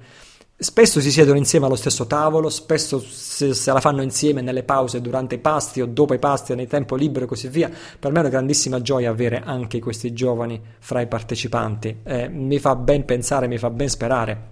Spesso 0.57 1.01
si 1.01 1.11
siedono 1.11 1.39
insieme 1.39 1.67
allo 1.67 1.75
stesso 1.75 2.07
tavolo, 2.07 2.49
spesso 2.49 3.01
se, 3.01 3.53
se, 3.53 3.73
la 3.73 3.81
fanno 3.81 4.03
insieme 4.03 4.43
nelle 4.43 4.63
pause 4.63 5.01
durante 5.01 5.35
i 5.35 5.39
pasti 5.39 5.81
o 5.81 5.87
dopo 5.87 6.15
i 6.15 6.19
pasti, 6.19 6.55
nel 6.55 6.69
tempo 6.69 6.95
libero 6.95 7.25
e 7.25 7.29
così 7.29 7.49
via. 7.49 7.69
Per 7.69 8.11
me 8.11 8.19
è 8.19 8.21
una 8.21 8.31
grandissima 8.31 8.81
gioia 8.81 9.11
avere 9.11 9.43
anche 9.45 9.81
questi 9.81 10.13
giovani 10.13 10.61
fra 10.79 11.01
i 11.01 11.09
partecipanti. 11.09 11.99
Eh, 12.05 12.29
mi 12.29 12.59
fa 12.59 12.77
ben 12.77 13.05
pensare, 13.05 13.49
mi 13.49 13.59
fa 13.59 13.71
ben 13.71 13.89
sperare. 13.89 14.51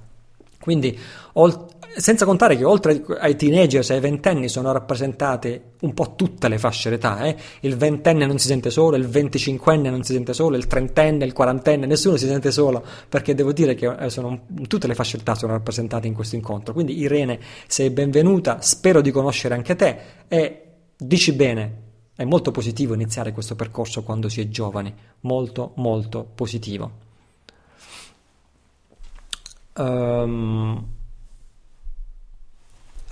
Quindi, 0.61 0.99
olt- 1.35 1.80
senza 1.97 2.25
contare 2.25 2.57
che 2.57 2.65
oltre 2.65 3.03
ai 3.19 3.37
teenagers 3.37 3.91
e 3.91 3.95
ai 3.95 4.01
ventenni 4.01 4.49
sono 4.49 4.71
rappresentate 4.73 5.73
un 5.81 5.93
po' 5.95 6.15
tutte 6.15 6.49
le 6.49 6.59
fasce 6.59 6.91
d'età. 6.91 7.25
Eh? 7.25 7.37
Il 7.61 7.77
ventenne 7.77 8.27
non 8.27 8.39
si 8.39 8.47
sente 8.47 8.71
solo, 8.71 8.97
il 8.97 9.09
venticinquenne 9.09 9.91
non 9.91 10.03
si 10.03 10.13
sente 10.13 10.33
solo, 10.33 10.57
il 10.57 10.67
trentenne, 10.67 11.25
il 11.25 11.33
quarantenne, 11.33 11.87
nessuno 11.87 12.17
si 12.17 12.27
sente 12.27 12.51
solo, 12.51 12.85
perché 13.09 13.35
devo 13.35 13.53
dire 13.53 13.75
che 13.75 13.87
eh, 13.87 14.11
sono, 14.11 14.47
tutte 14.69 14.87
le 14.87 14.95
fasce 14.95 15.17
d'età 15.17 15.35
sono 15.35 15.53
rappresentate 15.53 16.07
in 16.07 16.15
questo 16.15 16.37
incontro. 16.37 16.73
Quindi 16.73 16.99
Irene, 16.99 17.41
sei 17.67 17.91
benvenuta, 17.91 18.61
spero 18.61 19.01
di 19.01 19.11
conoscere 19.11 19.55
anche 19.55 19.75
te 19.77 19.99
e 20.29 20.63
dici 20.97 21.33
bene, 21.33 21.89
è 22.15 22.25
molto 22.25 22.51
positivo 22.51 22.95
iniziare 22.95 23.33
questo 23.33 23.57
percorso 23.57 24.03
quando 24.03 24.29
si 24.29 24.41
è 24.41 24.49
giovani, 24.49 24.95
molto 25.21 25.73
molto 25.77 26.29
positivo. 26.35 27.09
Um, 29.77 30.99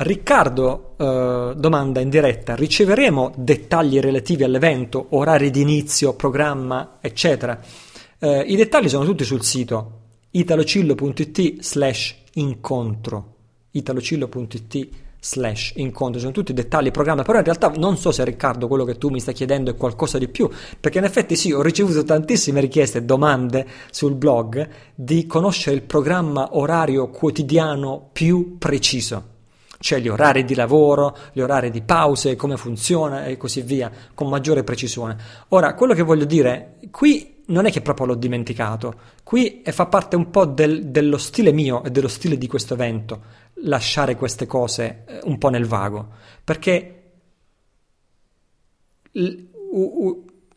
Riccardo 0.00 0.94
eh, 0.96 1.54
domanda 1.56 1.98
in 1.98 2.08
diretta: 2.08 2.54
riceveremo 2.54 3.32
dettagli 3.36 3.98
relativi 3.98 4.44
all'evento, 4.44 5.06
orari 5.10 5.50
di 5.50 5.60
inizio, 5.60 6.14
programma, 6.14 6.98
eccetera? 7.00 7.58
Eh, 8.16 8.40
I 8.42 8.54
dettagli 8.54 8.88
sono 8.88 9.04
tutti 9.04 9.24
sul 9.24 9.42
sito 9.42 10.02
italocillo.it 10.30 11.60
slash 11.62 12.14
incontro. 12.34 13.34
italocillo.it 13.72 14.88
slash 15.18 15.72
incontro. 15.74 16.20
Sono 16.20 16.30
tutti 16.30 16.52
dettagli 16.52 16.92
programma 16.92 17.22
però 17.22 17.38
in 17.38 17.44
realtà 17.44 17.72
non 17.76 17.96
so 17.96 18.12
se 18.12 18.22
Riccardo 18.22 18.68
quello 18.68 18.84
che 18.84 18.98
tu 18.98 19.08
mi 19.08 19.18
stai 19.18 19.34
chiedendo 19.34 19.72
è 19.72 19.74
qualcosa 19.74 20.16
di 20.16 20.28
più 20.28 20.48
perché 20.78 20.98
in 20.98 21.04
effetti 21.04 21.34
sì 21.34 21.50
ho 21.50 21.60
ricevuto 21.60 22.04
tantissime 22.04 22.60
richieste 22.60 23.04
domande 23.04 23.66
sul 23.90 24.14
blog 24.14 24.68
di 24.94 25.26
conoscere 25.26 25.74
il 25.74 25.82
programma 25.82 26.50
orario 26.52 27.08
quotidiano 27.10 28.10
più 28.12 28.58
preciso 28.58 29.37
cioè 29.78 30.00
gli 30.00 30.08
orari 30.08 30.44
di 30.44 30.54
lavoro, 30.54 31.16
gli 31.32 31.40
orari 31.40 31.70
di 31.70 31.82
pause, 31.82 32.36
come 32.36 32.56
funziona 32.56 33.24
e 33.26 33.36
così 33.36 33.62
via, 33.62 33.90
con 34.14 34.28
maggiore 34.28 34.64
precisione. 34.64 35.16
Ora, 35.48 35.74
quello 35.74 35.94
che 35.94 36.02
voglio 36.02 36.24
dire, 36.24 36.78
qui 36.90 37.36
non 37.46 37.64
è 37.64 37.70
che 37.70 37.80
proprio 37.80 38.06
l'ho 38.06 38.14
dimenticato, 38.14 38.94
qui 39.22 39.62
fa 39.64 39.86
parte 39.86 40.16
un 40.16 40.30
po' 40.30 40.44
del, 40.44 40.86
dello 40.86 41.16
stile 41.16 41.52
mio 41.52 41.82
e 41.82 41.90
dello 41.90 42.08
stile 42.08 42.36
di 42.36 42.46
questo 42.46 42.74
evento, 42.74 43.22
lasciare 43.62 44.16
queste 44.16 44.46
cose 44.46 45.04
eh, 45.06 45.20
un 45.24 45.38
po' 45.38 45.48
nel 45.48 45.64
vago, 45.64 46.08
perché 46.44 46.94
il, 49.12 49.48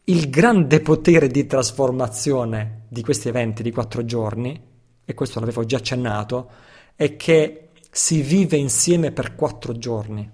il 0.03 0.29
grande 0.29 0.81
potere 0.81 1.27
di 1.27 1.45
trasformazione 1.45 2.85
di 2.89 3.01
questi 3.03 3.29
eventi 3.29 3.63
di 3.63 3.71
quattro 3.71 4.03
giorni, 4.03 4.69
e 5.05 5.13
questo 5.13 5.39
l'avevo 5.39 5.63
già 5.63 5.77
accennato, 5.77 6.49
è 6.95 7.15
che 7.15 7.69
si 7.93 8.21
vive 8.21 8.55
insieme 8.55 9.11
per 9.11 9.35
quattro 9.35 9.77
giorni. 9.77 10.29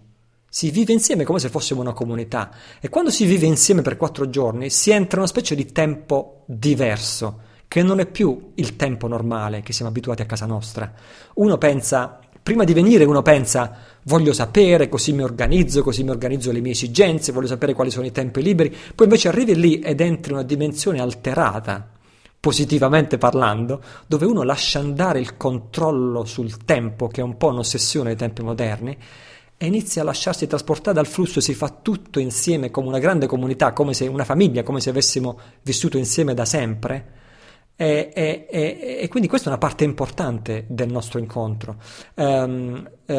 Si 0.48 0.69
vive 0.69 0.94
insieme 0.94 1.24
come 1.24 1.40
se 1.40 1.50
fossimo 1.50 1.82
una 1.82 1.92
comunità 1.92 2.52
e 2.80 2.88
quando 2.88 3.10
si 3.10 3.26
vive 3.26 3.48
insieme 3.48 3.82
per 3.82 3.98
quattro 3.98 4.30
giorni 4.30 4.69
si 4.69 4.92
entra 4.92 5.14
in 5.14 5.24
una 5.24 5.27
specie 5.27 5.56
di 5.56 5.66
tempo 5.66 6.44
diverso, 6.45 7.42
che 7.68 7.82
non 7.82 8.00
è 8.00 8.06
più 8.06 8.52
il 8.56 8.76
tempo 8.76 9.08
normale 9.08 9.61
che 9.61 9.74
siamo 9.74 9.90
abituati 9.90 10.22
a 10.22 10.27
casa 10.27 10.45
nostra. 10.45 10.94
Uno 11.36 11.58
pensa, 11.58 12.19
prima 12.42 12.64
di 12.64 12.74
venire 12.74 13.06
uno 13.06 13.24
pensa 13.24 13.76
voglio 14.03 14.34
sapere, 14.34 14.88
così 14.88 15.11
mi 15.11 15.24
organizzo, 15.24 15.82
così 15.82 16.03
mi 16.03 16.11
organizzo 16.11 16.52
le 16.52 16.61
mie 16.61 16.74
esigenze, 16.74 17.32
voglio 17.32 17.48
sapere 17.48 17.74
quali 17.74 17.90
sono 17.90 18.06
i 18.06 18.11
tempi 18.11 18.44
liberi, 18.44 18.69
poi 18.69 19.08
invece 19.08 19.30
arrivi 19.30 19.56
lì 19.56 19.80
ed 19.80 20.00
entri 20.00 20.32
in 20.32 20.38
una 20.38 20.45
dimensione 20.45 21.02
alterata 21.02 21.97
positivamente 22.40 23.17
parlando, 23.17 23.82
dove 24.06 24.25
uno 24.25 24.43
lascia 24.43 24.80
andare 24.80 25.19
il 25.19 25.38
controllo 25.38 26.25
sul 26.25 26.64
tempo, 26.66 27.07
che 27.07 27.22
è 27.22 27.24
un 27.24 27.38
po' 27.38 27.48
un'ossessione 27.48 28.09
dei 28.09 28.17
tempi 28.17 28.43
moderni, 28.43 28.98
e 29.59 29.66
inizia 29.66 30.03
a 30.03 30.06
lasciarsi 30.06 30.45
trasportare 30.45 30.95
dal 30.95 31.07
flusso 31.07 31.40
e 31.40 31.41
si 31.41 31.56
fa 31.56 31.69
tutto 31.69 32.19
insieme 32.19 32.69
come 32.69 32.88
una 32.88 32.99
grande 32.99 33.25
comunità, 33.25 33.74
come 33.74 33.93
se 33.95 34.06
una 34.06 34.24
famiglia, 34.24 34.61
come 34.61 34.80
se 34.80 34.91
avessimo 34.91 35.40
vissuto 35.64 35.98
insieme 35.98 36.35
da 36.35 36.45
sempre. 36.45 37.16
E, 37.75 38.11
e, 38.14 38.48
e, 38.49 38.98
e 39.01 39.07
quindi 39.07 39.27
questa 39.27 39.48
è 39.48 39.51
una 39.51 39.59
parte 39.59 39.83
importante 39.83 40.66
del 40.67 40.91
nostro 40.91 41.19
incontro. 41.19 41.77
Um, 42.16 42.88
uh, 43.06 43.14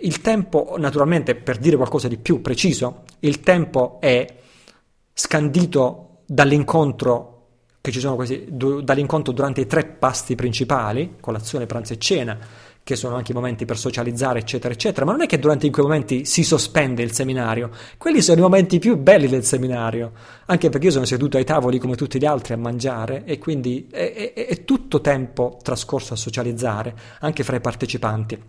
il 0.00 0.20
tempo, 0.22 0.74
naturalmente, 0.78 1.34
per 1.34 1.58
dire 1.58 1.76
qualcosa 1.76 2.08
di 2.08 2.16
più 2.16 2.40
preciso, 2.40 3.04
il 3.20 3.40
tempo 3.40 3.98
è 4.00 4.26
scandito 5.12 6.20
dall'incontro 6.26 7.31
che 7.82 7.90
ci 7.90 7.98
sono 7.98 8.14
questi, 8.14 8.46
dall'incontro 8.48 9.32
durante 9.32 9.60
i 9.60 9.66
tre 9.66 9.84
pasti 9.84 10.36
principali, 10.36 11.16
colazione, 11.20 11.66
pranzo 11.66 11.92
e 11.92 11.98
cena, 11.98 12.38
che 12.84 12.94
sono 12.94 13.16
anche 13.16 13.32
i 13.32 13.34
momenti 13.34 13.64
per 13.64 13.76
socializzare, 13.76 14.38
eccetera, 14.38 14.72
eccetera, 14.72 15.04
ma 15.04 15.12
non 15.12 15.22
è 15.22 15.26
che 15.26 15.40
durante 15.40 15.68
quei 15.68 15.84
momenti 15.84 16.24
si 16.24 16.44
sospende 16.44 17.02
il 17.02 17.12
seminario, 17.12 17.70
quelli 17.98 18.22
sono 18.22 18.38
i 18.38 18.42
momenti 18.42 18.78
più 18.78 18.96
belli 18.96 19.26
del 19.26 19.44
seminario, 19.44 20.12
anche 20.46 20.68
perché 20.68 20.86
io 20.86 20.92
sono 20.92 21.04
seduto 21.04 21.36
ai 21.36 21.44
tavoli 21.44 21.80
come 21.80 21.96
tutti 21.96 22.18
gli 22.18 22.24
altri 22.24 22.54
a 22.54 22.56
mangiare 22.56 23.24
e 23.24 23.38
quindi 23.38 23.88
è, 23.90 24.32
è, 24.34 24.46
è 24.46 24.64
tutto 24.64 25.00
tempo 25.00 25.58
trascorso 25.60 26.14
a 26.14 26.16
socializzare, 26.16 26.94
anche 27.18 27.42
fra 27.42 27.56
i 27.56 27.60
partecipanti. 27.60 28.40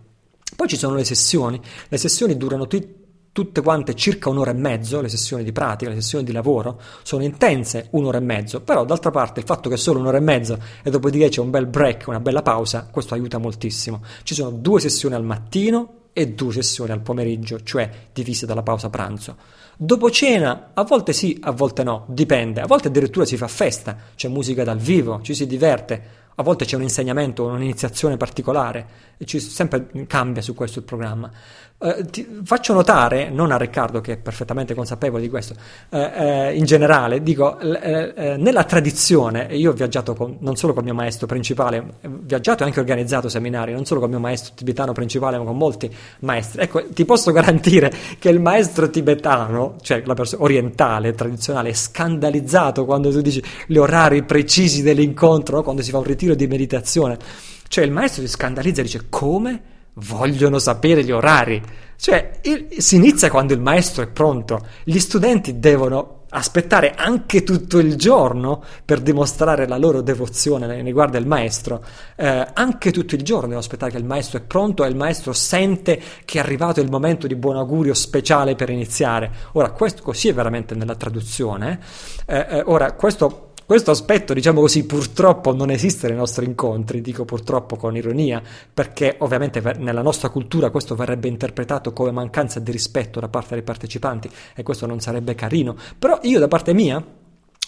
Poi 0.54 0.68
ci 0.68 0.76
sono 0.76 0.94
le 0.94 1.04
sessioni, 1.04 1.60
le 1.88 1.98
sessioni 1.98 2.36
durano 2.36 2.68
t- 2.68 3.02
tutte 3.34 3.62
quante 3.62 3.96
circa 3.96 4.28
un'ora 4.28 4.52
e 4.52 4.54
mezzo, 4.54 5.00
le 5.00 5.08
sessioni 5.08 5.42
di 5.42 5.50
pratica, 5.50 5.90
le 5.90 5.96
sessioni 5.96 6.22
di 6.22 6.30
lavoro, 6.30 6.80
sono 7.02 7.24
intense 7.24 7.88
un'ora 7.90 8.18
e 8.18 8.20
mezzo, 8.20 8.60
però 8.60 8.84
d'altra 8.84 9.10
parte 9.10 9.40
il 9.40 9.46
fatto 9.46 9.68
che 9.68 9.74
è 9.74 9.76
solo 9.76 9.98
un'ora 9.98 10.18
e 10.18 10.20
mezzo 10.20 10.56
e 10.84 10.88
dopodiché 10.88 11.30
c'è 11.30 11.40
un 11.40 11.50
bel 11.50 11.66
break, 11.66 12.06
una 12.06 12.20
bella 12.20 12.42
pausa, 12.42 12.86
questo 12.88 13.14
aiuta 13.14 13.38
moltissimo. 13.38 14.02
Ci 14.22 14.34
sono 14.34 14.52
due 14.52 14.78
sessioni 14.78 15.16
al 15.16 15.24
mattino 15.24 16.02
e 16.12 16.28
due 16.28 16.52
sessioni 16.52 16.92
al 16.92 17.00
pomeriggio, 17.00 17.60
cioè 17.64 17.90
divise 18.12 18.46
dalla 18.46 18.62
pausa 18.62 18.88
pranzo. 18.88 19.36
Dopo 19.76 20.12
cena, 20.12 20.70
a 20.72 20.84
volte 20.84 21.12
sì, 21.12 21.36
a 21.42 21.50
volte 21.50 21.82
no, 21.82 22.04
dipende, 22.06 22.60
a 22.60 22.66
volte 22.66 22.86
addirittura 22.86 23.24
si 23.24 23.36
fa 23.36 23.48
festa, 23.48 23.96
c'è 24.14 24.28
musica 24.28 24.62
dal 24.62 24.78
vivo, 24.78 25.18
ci 25.22 25.34
si 25.34 25.44
diverte, 25.48 26.22
a 26.36 26.42
volte 26.44 26.64
c'è 26.64 26.76
un 26.76 26.82
insegnamento, 26.82 27.46
un'iniziazione 27.46 28.16
particolare, 28.16 28.86
ci, 29.24 29.40
sempre 29.40 29.90
cambia 30.06 30.40
su 30.40 30.54
questo 30.54 30.78
il 30.78 30.84
programma. 30.84 31.30
Eh, 31.76 32.04
ti, 32.08 32.40
faccio 32.44 32.72
notare, 32.72 33.28
non 33.28 33.50
a 33.50 33.56
Riccardo 33.56 34.00
che 34.00 34.12
è 34.12 34.16
perfettamente 34.16 34.74
consapevole 34.74 35.20
di 35.20 35.28
questo, 35.28 35.54
eh, 35.90 36.12
eh, 36.14 36.54
in 36.56 36.64
generale, 36.64 37.22
dico, 37.22 37.58
eh, 37.58 38.36
nella 38.38 38.64
tradizione, 38.64 39.48
io 39.50 39.72
ho 39.72 39.74
viaggiato 39.74 40.14
con, 40.14 40.36
non 40.40 40.56
solo 40.56 40.72
col 40.72 40.84
mio 40.84 40.94
maestro 40.94 41.26
principale, 41.26 41.78
ho 41.78 42.18
viaggiato 42.22 42.62
e 42.62 42.66
anche 42.66 42.78
organizzato 42.78 43.28
seminari, 43.28 43.72
non 43.72 43.84
solo 43.84 44.00
col 44.00 44.08
mio 44.08 44.20
maestro 44.20 44.54
tibetano 44.54 44.92
principale, 44.92 45.36
ma 45.36 45.44
con 45.44 45.56
molti 45.56 45.92
maestri. 46.20 46.62
Ecco, 46.62 46.88
ti 46.88 47.04
posso 47.04 47.32
garantire 47.32 47.92
che 48.18 48.30
il 48.30 48.40
maestro 48.40 48.88
tibetano, 48.88 49.74
cioè 49.82 50.02
la 50.06 50.14
persona 50.14 50.42
orientale, 50.44 51.12
tradizionale, 51.12 51.70
è 51.70 51.74
scandalizzato 51.74 52.84
quando 52.84 53.10
tu 53.10 53.20
dici 53.20 53.42
gli 53.66 53.76
orari 53.76 54.22
precisi 54.22 54.82
dell'incontro, 54.82 55.62
quando 55.62 55.82
si 55.82 55.90
fa 55.90 55.98
un 55.98 56.04
ritiro 56.04 56.34
di 56.34 56.46
meditazione. 56.46 57.18
Cioè 57.66 57.84
il 57.84 57.90
maestro 57.90 58.22
si 58.22 58.28
scandalizza 58.28 58.80
e 58.80 58.84
dice 58.84 59.06
come? 59.10 59.72
Vogliono 59.94 60.58
sapere 60.58 61.04
gli 61.04 61.10
orari. 61.10 61.62
Cioè, 61.96 62.40
il, 62.42 62.66
si 62.78 62.96
inizia 62.96 63.30
quando 63.30 63.52
il 63.52 63.60
maestro 63.60 64.02
è 64.02 64.08
pronto. 64.08 64.66
Gli 64.84 64.98
studenti 64.98 65.58
devono 65.58 66.22
aspettare 66.34 66.94
anche 66.96 67.44
tutto 67.44 67.78
il 67.78 67.94
giorno 67.94 68.62
per 68.84 69.00
dimostrare 69.00 69.68
la 69.68 69.78
loro 69.78 70.00
devozione 70.00 70.66
nei 70.66 70.82
riguardi 70.82 71.12
del 71.12 71.26
maestro. 71.26 71.84
Eh, 72.16 72.46
anche 72.52 72.90
tutto 72.90 73.14
il 73.14 73.22
giorno 73.22 73.42
devono 73.42 73.60
aspettare 73.60 73.92
che 73.92 73.98
il 73.98 74.04
maestro 74.04 74.38
è 74.38 74.42
pronto 74.42 74.84
e 74.84 74.88
il 74.88 74.96
maestro 74.96 75.32
sente 75.32 76.00
che 76.24 76.38
è 76.38 76.42
arrivato 76.42 76.80
il 76.80 76.90
momento 76.90 77.26
di 77.26 77.36
buon 77.36 77.56
augurio 77.56 77.94
speciale 77.94 78.56
per 78.56 78.70
iniziare. 78.70 79.30
Ora, 79.52 79.70
questo 79.70 80.02
così 80.02 80.28
è 80.28 80.34
veramente 80.34 80.74
nella 80.74 80.96
traduzione. 80.96 81.78
Eh, 82.26 82.46
eh, 82.50 82.62
ora, 82.66 82.92
questo 82.94 83.53
questo 83.66 83.90
aspetto, 83.90 84.34
diciamo 84.34 84.60
così, 84.60 84.84
purtroppo 84.84 85.54
non 85.54 85.70
esiste 85.70 86.08
nei 86.08 86.16
nostri 86.16 86.44
incontri, 86.44 87.00
dico 87.00 87.24
purtroppo 87.24 87.76
con 87.76 87.96
ironia, 87.96 88.42
perché 88.72 89.16
ovviamente 89.20 89.62
nella 89.78 90.02
nostra 90.02 90.28
cultura 90.28 90.70
questo 90.70 90.94
verrebbe 90.94 91.28
interpretato 91.28 91.92
come 91.92 92.10
mancanza 92.10 92.60
di 92.60 92.70
rispetto 92.70 93.20
da 93.20 93.28
parte 93.28 93.54
dei 93.54 93.62
partecipanti 93.62 94.30
e 94.54 94.62
questo 94.62 94.86
non 94.86 95.00
sarebbe 95.00 95.34
carino. 95.34 95.76
Però 95.98 96.18
io 96.22 96.38
da 96.38 96.48
parte 96.48 96.74
mia 96.74 97.02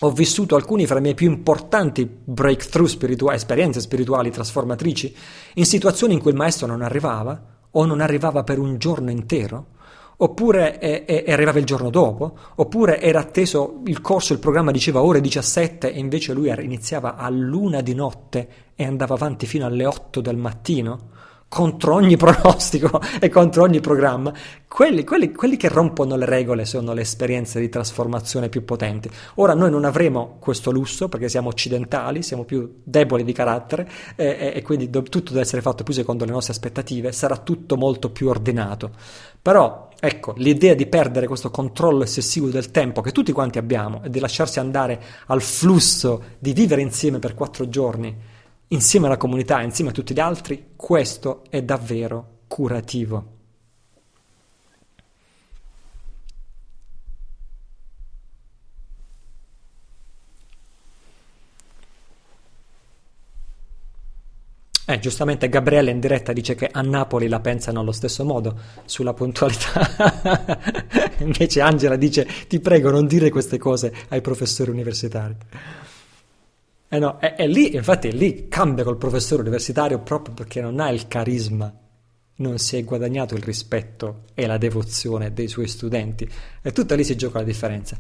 ho 0.01 0.11
vissuto 0.11 0.57
alcuni 0.57 0.87
fra 0.87 0.99
i 0.99 1.01
miei 1.01 1.15
più 1.15 1.31
importanti 1.31 2.07
breakthrough 2.07 2.89
spirituali, 2.89 3.37
esperienze 3.37 3.81
spirituali 3.81 4.31
trasformatrici, 4.31 5.17
in 5.55 5.65
situazioni 5.65 6.13
in 6.13 6.21
cui 6.21 6.33
il 6.33 6.37
maestro 6.37 6.67
non 6.67 6.83
arrivava 6.83 7.41
o 7.71 7.85
non 7.87 8.01
arrivava 8.01 8.45
per 8.45 8.59
un 8.59 8.77
giorno 8.77 9.11
intero 9.11 9.75
oppure 10.19 10.79
eh, 10.79 11.05
eh, 11.07 11.33
arrivava 11.33 11.59
il 11.59 11.65
giorno 11.65 11.91
dopo, 11.91 12.37
oppure 12.57 13.01
era 13.01 13.21
atteso 13.21 13.81
il 13.85 14.01
corso, 14.01 14.33
il 14.33 14.39
programma 14.39 14.71
diceva 14.71 15.03
ore 15.03 15.21
17 15.21 15.93
e 15.93 15.99
invece 15.99 16.33
lui 16.33 16.53
iniziava 16.63 17.17
a 17.17 17.29
luna 17.29 17.81
di 17.81 17.95
notte 17.95 18.49
e 18.75 18.85
andava 18.85 19.15
avanti 19.15 19.47
fino 19.47 19.67
alle 19.67 19.87
8 19.87 20.21
del 20.21 20.37
mattino 20.37 21.15
contro 21.49 21.95
ogni 21.95 22.17
pronostico 22.19 23.01
e 23.21 23.29
contro 23.29 23.63
ogni 23.63 23.81
programma, 23.81 24.33
quelli, 24.67 25.05
quelli, 25.05 25.33
quelli, 25.33 25.57
che 25.57 25.69
rompono 25.69 26.17
le 26.17 26.27
regole 26.27 26.65
sono 26.65 26.93
le 26.93 27.03
esperienze 27.03 27.61
di 27.61 27.69
trasformazione 27.69 28.49
più 28.49 28.65
potenti. 28.65 29.09
Ora 29.37 29.55
noi 29.55 29.71
non 29.71 29.85
avremo 29.85 30.37
questo 30.41 30.71
lusso 30.71 31.09
perché 31.09 31.29
siamo 31.29 31.49
occidentali, 31.49 32.23
siamo 32.23 32.45
più 32.45 32.81
deboli 32.83 33.25
di 33.25 33.33
carattere 33.33 33.89
e, 34.17 34.53
e 34.55 34.63
quindi 34.63 34.91
do, 34.91 35.03
tutto 35.03 35.31
deve 35.31 35.43
essere 35.43 35.63
fatto 35.63 35.85
più 35.85 35.95
secondo 35.95 36.25
le 36.25 36.33
nostre 36.33 36.53
aspettative, 36.53 37.13
sarà 37.13 37.37
tutto 37.37 37.77
molto 37.77 38.11
più 38.11 38.29
ordinato. 38.29 38.91
Però 39.41 39.86
ecco, 39.99 40.35
l'idea 40.37 40.75
di 40.75 40.87
perdere 40.87 41.27
questo 41.27 41.51
controllo 41.51 42.03
eccessivo 42.03 42.49
del 42.49 42.71
tempo 42.71 43.01
che 43.01 43.13
tutti 43.13 43.33
quanti 43.33 43.59
abbiamo 43.59 44.03
e 44.03 44.11
di 44.11 44.19
lasciarsi 44.19 44.59
andare 44.59 45.01
al 45.27 45.43
flusso 45.43 46.23
di 46.39 46.53
vivere 46.53 46.81
insieme 46.81 47.19
per 47.19 47.35
quattro 47.35 47.69
giorni 47.69 48.15
insieme 48.69 49.07
alla 49.07 49.17
comunità, 49.17 49.63
insieme 49.63 49.91
a 49.91 49.93
tutti 49.93 50.13
gli 50.13 50.21
altri, 50.21 50.71
questo 50.75 51.43
è 51.51 51.63
davvero 51.63 52.39
curativo. 52.49 53.36
Eh, 64.89 65.01
giustamente 65.01 65.49
Gabriele 65.49 65.91
in 65.91 65.99
diretta 65.99 66.33
dice 66.33 66.55
che 66.55 66.69
a 66.71 66.81
Napoli 66.81 67.27
la 67.27 67.41
pensano 67.41 67.81
allo 67.81 67.91
stesso 67.91 68.25
modo 68.25 68.57
sulla 68.85 69.15
puntualità. 69.15 70.61
Invece 71.19 71.61
Angela 71.61 71.97
dice: 71.97 72.25
Ti 72.47 72.61
prego, 72.61 72.91
non 72.91 73.09
dire 73.09 73.29
queste 73.29 73.59
cose 73.59 73.93
ai 74.11 74.21
professori 74.21 74.71
universitari. 74.71 75.35
Eh 76.89 76.99
no, 77.01 77.19
è, 77.19 77.35
è, 77.35 77.49
lì, 77.49 77.75
infatti 77.75 78.09
è 78.09 78.13
lì, 78.13 78.47
cambia 78.47 78.85
col 78.85 78.97
professore 78.97 79.43
universitario 79.43 79.99
proprio 79.99 80.35
perché 80.35 80.61
non 80.61 80.79
ha 80.79 80.89
il 80.91 81.09
carisma, 81.09 81.73
non 82.37 82.59
si 82.59 82.77
è 82.77 82.85
guadagnato 82.85 83.35
il 83.35 83.43
rispetto 83.43 84.27
e 84.35 84.47
la 84.47 84.57
devozione 84.57 85.33
dei 85.33 85.49
suoi 85.49 85.67
studenti. 85.67 86.31
E 86.63 86.71
tutta 86.71 86.95
lì 86.95 87.03
si 87.03 87.17
gioca 87.17 87.39
la 87.39 87.45
differenza. 87.45 87.97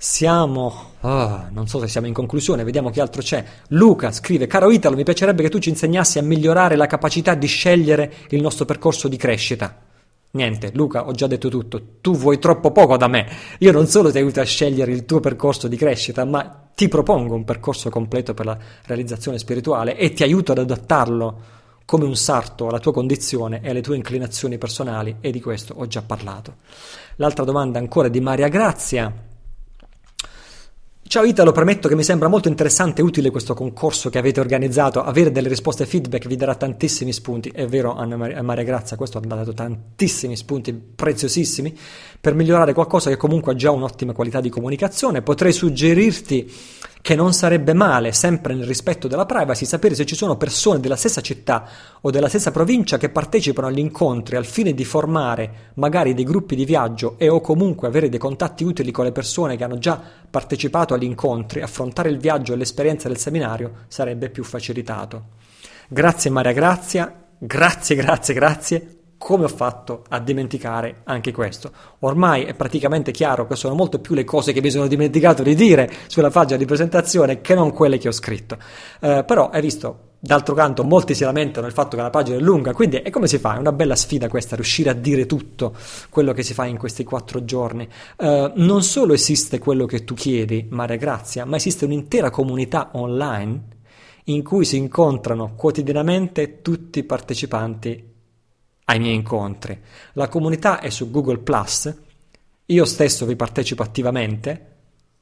Siamo, 0.00 0.92
oh, 1.00 1.46
non 1.50 1.66
so 1.66 1.80
se 1.80 1.88
siamo 1.88 2.06
in 2.06 2.12
conclusione, 2.12 2.62
vediamo 2.62 2.88
che 2.88 3.00
altro 3.00 3.20
c'è. 3.20 3.44
Luca 3.70 4.12
scrive, 4.12 4.46
caro 4.46 4.70
Italo, 4.70 4.94
mi 4.94 5.02
piacerebbe 5.02 5.42
che 5.42 5.48
tu 5.48 5.58
ci 5.58 5.70
insegnassi 5.70 6.20
a 6.20 6.22
migliorare 6.22 6.76
la 6.76 6.86
capacità 6.86 7.34
di 7.34 7.48
scegliere 7.48 8.12
il 8.28 8.40
nostro 8.40 8.64
percorso 8.64 9.08
di 9.08 9.16
crescita. 9.16 9.76
Niente, 10.30 10.70
Luca, 10.72 11.08
ho 11.08 11.10
già 11.10 11.26
detto 11.26 11.48
tutto. 11.48 11.82
Tu 12.00 12.14
vuoi 12.14 12.38
troppo 12.38 12.70
poco 12.70 12.96
da 12.96 13.08
me. 13.08 13.26
Io 13.58 13.72
non 13.72 13.88
solo 13.88 14.12
ti 14.12 14.18
aiuto 14.18 14.40
a 14.40 14.44
scegliere 14.44 14.92
il 14.92 15.04
tuo 15.04 15.18
percorso 15.18 15.66
di 15.66 15.76
crescita, 15.76 16.24
ma 16.24 16.68
ti 16.76 16.86
propongo 16.86 17.34
un 17.34 17.42
percorso 17.42 17.90
completo 17.90 18.34
per 18.34 18.46
la 18.46 18.56
realizzazione 18.84 19.36
spirituale 19.36 19.96
e 19.96 20.12
ti 20.12 20.22
aiuto 20.22 20.52
ad 20.52 20.58
adattarlo 20.58 21.40
come 21.84 22.04
un 22.04 22.14
sarto 22.14 22.68
alla 22.68 22.78
tua 22.78 22.92
condizione 22.92 23.62
e 23.64 23.70
alle 23.70 23.80
tue 23.80 23.96
inclinazioni 23.96 24.58
personali 24.58 25.16
e 25.20 25.32
di 25.32 25.40
questo 25.40 25.74
ho 25.76 25.88
già 25.88 26.02
parlato. 26.02 26.58
L'altra 27.16 27.42
domanda 27.42 27.80
ancora 27.80 28.06
di 28.06 28.20
Maria 28.20 28.46
Grazia. 28.46 29.27
Ciao 31.08 31.24
Italo, 31.24 31.52
premetto 31.52 31.88
che 31.88 31.94
mi 31.94 32.04
sembra 32.04 32.28
molto 32.28 32.48
interessante 32.48 33.00
e 33.00 33.04
utile 33.04 33.30
questo 33.30 33.54
concorso 33.54 34.10
che 34.10 34.18
avete 34.18 34.40
organizzato. 34.40 35.02
Avere 35.02 35.32
delle 35.32 35.48
risposte 35.48 35.86
feedback 35.86 36.26
vi 36.26 36.36
darà 36.36 36.54
tantissimi 36.54 37.14
spunti. 37.14 37.48
È 37.48 37.64
vero, 37.66 37.94
Anna 37.94 38.42
Maria 38.42 38.62
Grazia, 38.62 38.94
questo 38.98 39.16
ha 39.16 39.22
dato 39.22 39.54
tantissimi 39.54 40.36
spunti 40.36 40.74
preziosissimi 40.74 41.74
per 42.20 42.34
migliorare 42.34 42.74
qualcosa 42.74 43.08
che 43.08 43.16
comunque 43.16 43.52
ha 43.52 43.54
già 43.54 43.70
un'ottima 43.70 44.12
qualità 44.12 44.42
di 44.42 44.50
comunicazione. 44.50 45.22
Potrei 45.22 45.52
suggerirti 45.52 46.52
che 47.00 47.14
non 47.14 47.32
sarebbe 47.32 47.74
male, 47.74 48.12
sempre 48.12 48.54
nel 48.54 48.66
rispetto 48.66 49.08
della 49.08 49.26
privacy, 49.26 49.64
sapere 49.64 49.94
se 49.94 50.04
ci 50.04 50.14
sono 50.14 50.36
persone 50.36 50.80
della 50.80 50.96
stessa 50.96 51.20
città 51.20 51.68
o 52.00 52.10
della 52.10 52.28
stessa 52.28 52.50
provincia 52.50 52.98
che 52.98 53.08
partecipano 53.08 53.68
agli 53.68 53.78
incontri 53.78 54.36
al 54.36 54.44
fine 54.44 54.74
di 54.74 54.84
formare 54.84 55.72
magari 55.74 56.14
dei 56.14 56.24
gruppi 56.24 56.54
di 56.54 56.64
viaggio 56.64 57.14
e 57.18 57.28
o 57.28 57.40
comunque 57.40 57.88
avere 57.88 58.08
dei 58.08 58.18
contatti 58.18 58.64
utili 58.64 58.90
con 58.90 59.04
le 59.04 59.12
persone 59.12 59.56
che 59.56 59.64
hanno 59.64 59.78
già 59.78 60.00
partecipato 60.28 60.94
agli 60.94 61.04
incontri, 61.04 61.62
affrontare 61.62 62.10
il 62.10 62.18
viaggio 62.18 62.52
e 62.52 62.56
l'esperienza 62.56 63.08
del 63.08 63.18
seminario 63.18 63.84
sarebbe 63.88 64.30
più 64.30 64.44
facilitato. 64.44 65.36
Grazie 65.88 66.30
Maria 66.30 66.52
Grazia, 66.52 67.12
grazie, 67.38 67.94
grazie, 67.94 68.34
grazie 68.34 68.97
come 69.18 69.44
ho 69.44 69.48
fatto 69.48 70.04
a 70.08 70.20
dimenticare 70.20 71.00
anche 71.04 71.32
questo? 71.32 71.70
Ormai 72.00 72.44
è 72.44 72.54
praticamente 72.54 73.10
chiaro 73.10 73.46
che 73.46 73.56
sono 73.56 73.74
molto 73.74 73.98
più 73.98 74.14
le 74.14 74.24
cose 74.24 74.52
che 74.52 74.62
mi 74.62 74.70
sono 74.70 74.86
dimenticato 74.86 75.42
di 75.42 75.54
dire 75.54 75.90
sulla 76.06 76.30
pagina 76.30 76.56
di 76.56 76.64
presentazione 76.64 77.40
che 77.40 77.54
non 77.54 77.72
quelle 77.72 77.98
che 77.98 78.08
ho 78.08 78.12
scritto. 78.12 78.56
Eh, 79.00 79.24
però 79.26 79.50
hai 79.50 79.60
visto, 79.60 80.06
D'altro 80.20 80.52
canto, 80.52 80.82
molti 80.82 81.14
si 81.14 81.22
lamentano 81.22 81.66
del 81.66 81.74
fatto 81.74 81.94
che 81.94 82.02
la 82.02 82.10
pagina 82.10 82.38
è 82.38 82.40
lunga, 82.40 82.72
quindi 82.72 82.96
è 82.96 83.08
come 83.08 83.28
si 83.28 83.38
fa? 83.38 83.54
È 83.54 83.58
una 83.58 83.70
bella 83.70 83.94
sfida 83.94 84.28
questa, 84.28 84.56
riuscire 84.56 84.90
a 84.90 84.92
dire 84.92 85.26
tutto 85.26 85.76
quello 86.10 86.32
che 86.32 86.42
si 86.42 86.54
fa 86.54 86.64
in 86.64 86.76
questi 86.76 87.04
quattro 87.04 87.44
giorni. 87.44 87.88
Uh, 88.16 88.50
non 88.56 88.82
solo 88.82 89.12
esiste 89.12 89.60
quello 89.60 89.86
che 89.86 90.02
tu 90.02 90.14
chiedi, 90.14 90.66
Maria 90.70 90.96
Grazia, 90.96 91.44
ma 91.44 91.54
esiste 91.54 91.84
un'intera 91.84 92.30
comunità 92.30 92.90
online 92.94 93.76
in 94.24 94.42
cui 94.42 94.64
si 94.64 94.76
incontrano 94.76 95.54
quotidianamente 95.54 96.62
tutti 96.62 96.98
i 96.98 97.04
partecipanti 97.04 98.07
ai 98.88 98.98
miei 98.98 99.14
incontri. 99.14 99.78
La 100.12 100.28
comunità 100.28 100.80
è 100.80 100.90
su 100.90 101.10
Google⁇ 101.10 101.42
io 102.70 102.84
stesso 102.84 103.24
vi 103.24 103.34
partecipo 103.34 103.82
attivamente. 103.82 104.66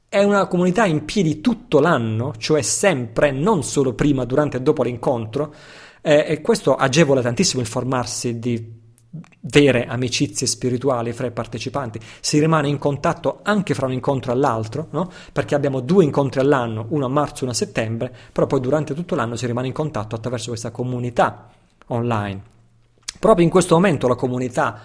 È 0.09 0.21
una 0.21 0.47
comunità 0.47 0.85
in 0.85 1.05
piedi 1.05 1.39
tutto 1.39 1.79
l'anno, 1.79 2.33
cioè 2.37 2.61
sempre, 2.61 3.31
non 3.31 3.63
solo 3.63 3.93
prima, 3.93 4.25
durante 4.25 4.57
e 4.57 4.61
dopo 4.61 4.83
l'incontro, 4.83 5.53
eh, 6.01 6.25
e 6.27 6.41
questo 6.41 6.75
agevola 6.75 7.21
tantissimo 7.21 7.61
il 7.61 7.67
formarsi 7.67 8.39
di 8.39 8.75
vere 9.39 9.85
amicizie 9.85 10.45
spirituali 10.45 11.13
fra 11.13 11.27
i 11.27 11.31
partecipanti. 11.31 12.01
Si 12.19 12.37
rimane 12.37 12.67
in 12.67 12.77
contatto 12.77 13.39
anche 13.43 13.73
fra 13.73 13.85
un 13.85 13.93
incontro 13.93 14.33
e 14.33 14.35
l'altro, 14.35 14.87
no? 14.91 15.09
perché 15.31 15.55
abbiamo 15.55 15.79
due 15.79 16.03
incontri 16.03 16.41
all'anno, 16.41 16.87
uno 16.89 17.05
a 17.05 17.09
marzo 17.09 17.39
e 17.39 17.43
uno 17.43 17.51
a 17.51 17.55
settembre, 17.55 18.13
però 18.33 18.45
poi 18.45 18.59
durante 18.59 18.93
tutto 18.93 19.15
l'anno 19.15 19.37
si 19.37 19.45
rimane 19.45 19.67
in 19.67 19.73
contatto 19.73 20.15
attraverso 20.15 20.49
questa 20.49 20.71
comunità 20.71 21.49
online. 21.87 22.55
Proprio 23.19 23.45
in 23.45 23.51
questo 23.51 23.75
momento 23.75 24.07
la 24.07 24.15
comunità 24.15 24.79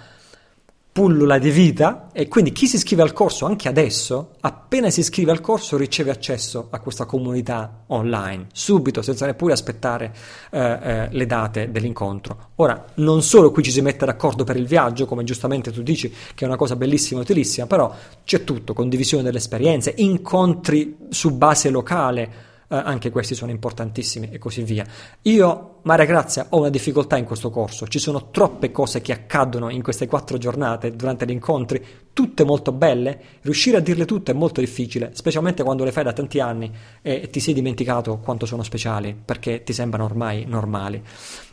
pullula 0.93 1.39
di 1.39 1.51
vita 1.51 2.09
e 2.12 2.28
quindi 2.28 2.52
chi 2.52 2.67
si 2.67 2.77
iscrive 2.77 3.01
al 3.01 3.15
corso 3.15 3.47
anche 3.47 3.67
adesso, 3.67 4.33
appena 4.41 4.91
si 4.91 5.01
iscrive 5.01 5.31
al 5.31 5.41
corso 5.41 5.78
riceve 5.78 6.11
accesso 6.11 6.67
a 6.69 6.81
questa 6.81 7.07
comunità 7.07 7.85
online, 7.86 8.49
subito, 8.52 9.01
senza 9.01 9.25
neppure 9.25 9.55
aspettare 9.55 10.12
eh, 10.51 10.61
eh, 10.61 11.09
le 11.11 11.27
date 11.27 11.70
dell'incontro. 11.70 12.51
Ora, 12.57 12.85
non 12.97 13.23
solo 13.23 13.51
qui 13.51 13.62
ci 13.62 13.70
si 13.70 13.81
mette 13.81 14.05
d'accordo 14.05 14.44
per 14.44 14.57
il 14.57 14.67
viaggio, 14.67 15.07
come 15.07 15.25
giustamente 15.25 15.73
tu 15.73 15.81
dici, 15.81 16.11
che 16.11 16.44
è 16.44 16.47
una 16.47 16.57
cosa 16.57 16.77
bellissima 16.77 17.20
e 17.20 17.23
utilissima, 17.23 17.67
però 17.67 17.94
c'è 18.25 18.44
tutto, 18.44 18.75
condivisione 18.75 19.23
delle 19.23 19.39
esperienze, 19.39 19.94
incontri 19.97 20.99
su 21.09 21.35
base 21.35 21.70
locale, 21.70 22.51
anche 22.76 23.10
questi 23.10 23.34
sono 23.34 23.51
importantissimi 23.51 24.31
e 24.31 24.39
così 24.39 24.62
via. 24.62 24.86
Io, 25.23 25.78
Maria 25.83 26.05
Grazia, 26.05 26.47
ho 26.51 26.59
una 26.59 26.70
difficoltà 26.70 27.17
in 27.17 27.25
questo 27.25 27.51
corso, 27.51 27.86
ci 27.86 27.99
sono 27.99 28.31
troppe 28.31 28.70
cose 28.70 29.01
che 29.01 29.12
accadono 29.12 29.68
in 29.70 29.83
queste 29.83 30.07
quattro 30.07 30.39
giornate 30.39 30.94
durante 30.94 31.26
gli 31.26 31.31
incontri, 31.31 31.84
tutte 32.12 32.44
molto 32.44 32.73
belle, 32.73 33.20
riuscire 33.42 33.76
a 33.76 33.81
dirle 33.81 34.05
tutte 34.05 34.33
è 34.33 34.34
molto 34.34 34.60
difficile, 34.60 35.10
specialmente 35.15 35.62
quando 35.62 35.84
le 35.84 35.92
fai 35.92 36.05
da 36.05 36.12
tanti 36.12 36.41
anni 36.41 36.70
e 37.02 37.28
ti 37.31 37.41
sei 37.41 37.55
dimenticato 37.55 38.18
quanto 38.18 38.47
sono 38.47 38.62
speciali, 38.62 39.15
perché 39.23 39.62
ti 39.62 39.73
sembrano 39.73 40.05
ormai 40.05 40.44
normali. 40.47 41.02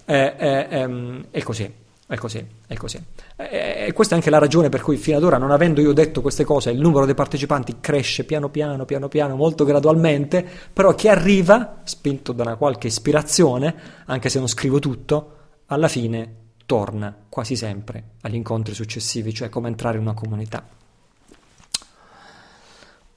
Eh, 0.05 0.35
eh, 0.37 0.67
ehm, 0.69 1.25
è 1.31 1.41
così. 1.41 1.87
È 2.09 2.17
così, 2.17 2.43
è 2.65 2.75
così. 2.75 2.99
E 3.35 3.91
questa 3.93 4.15
è 4.15 4.17
anche 4.17 4.31
la 4.31 4.39
ragione 4.39 4.69
per 4.69 4.81
cui 4.81 4.97
fino 4.97 5.17
ad 5.17 5.23
ora, 5.23 5.37
non 5.37 5.51
avendo 5.51 5.79
io 5.79 5.93
detto 5.93 6.21
queste 6.21 6.43
cose, 6.43 6.71
il 6.71 6.79
numero 6.79 7.05
dei 7.05 7.13
partecipanti 7.13 7.75
cresce 7.79 8.23
piano 8.23 8.49
piano, 8.49 8.83
piano 8.85 9.07
piano, 9.07 9.35
molto 9.35 9.63
gradualmente, 9.63 10.43
però 10.73 10.95
chi 10.95 11.07
arriva, 11.07 11.81
spinto 11.83 12.31
da 12.31 12.41
una 12.41 12.55
qualche 12.55 12.87
ispirazione, 12.87 13.75
anche 14.05 14.29
se 14.29 14.39
non 14.39 14.47
scrivo 14.47 14.79
tutto, 14.79 15.35
alla 15.67 15.87
fine 15.87 16.37
torna 16.65 17.15
quasi 17.29 17.55
sempre 17.55 18.03
agli 18.21 18.33
incontri 18.33 18.73
successivi, 18.73 19.31
cioè 19.31 19.49
come 19.49 19.67
entrare 19.67 19.97
in 19.97 20.01
una 20.01 20.15
comunità. 20.15 20.67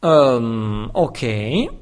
Um, 0.01 0.91
ok. 0.93 1.82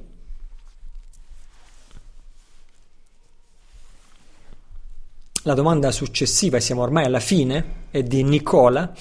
La 5.45 5.55
domanda 5.55 5.91
successiva, 5.91 6.59
e 6.59 6.61
siamo 6.61 6.83
ormai 6.83 7.07
alla 7.07 7.19
fine, 7.19 7.87
è 7.91 8.03
di 8.03 8.23
Nicola. 8.23 8.93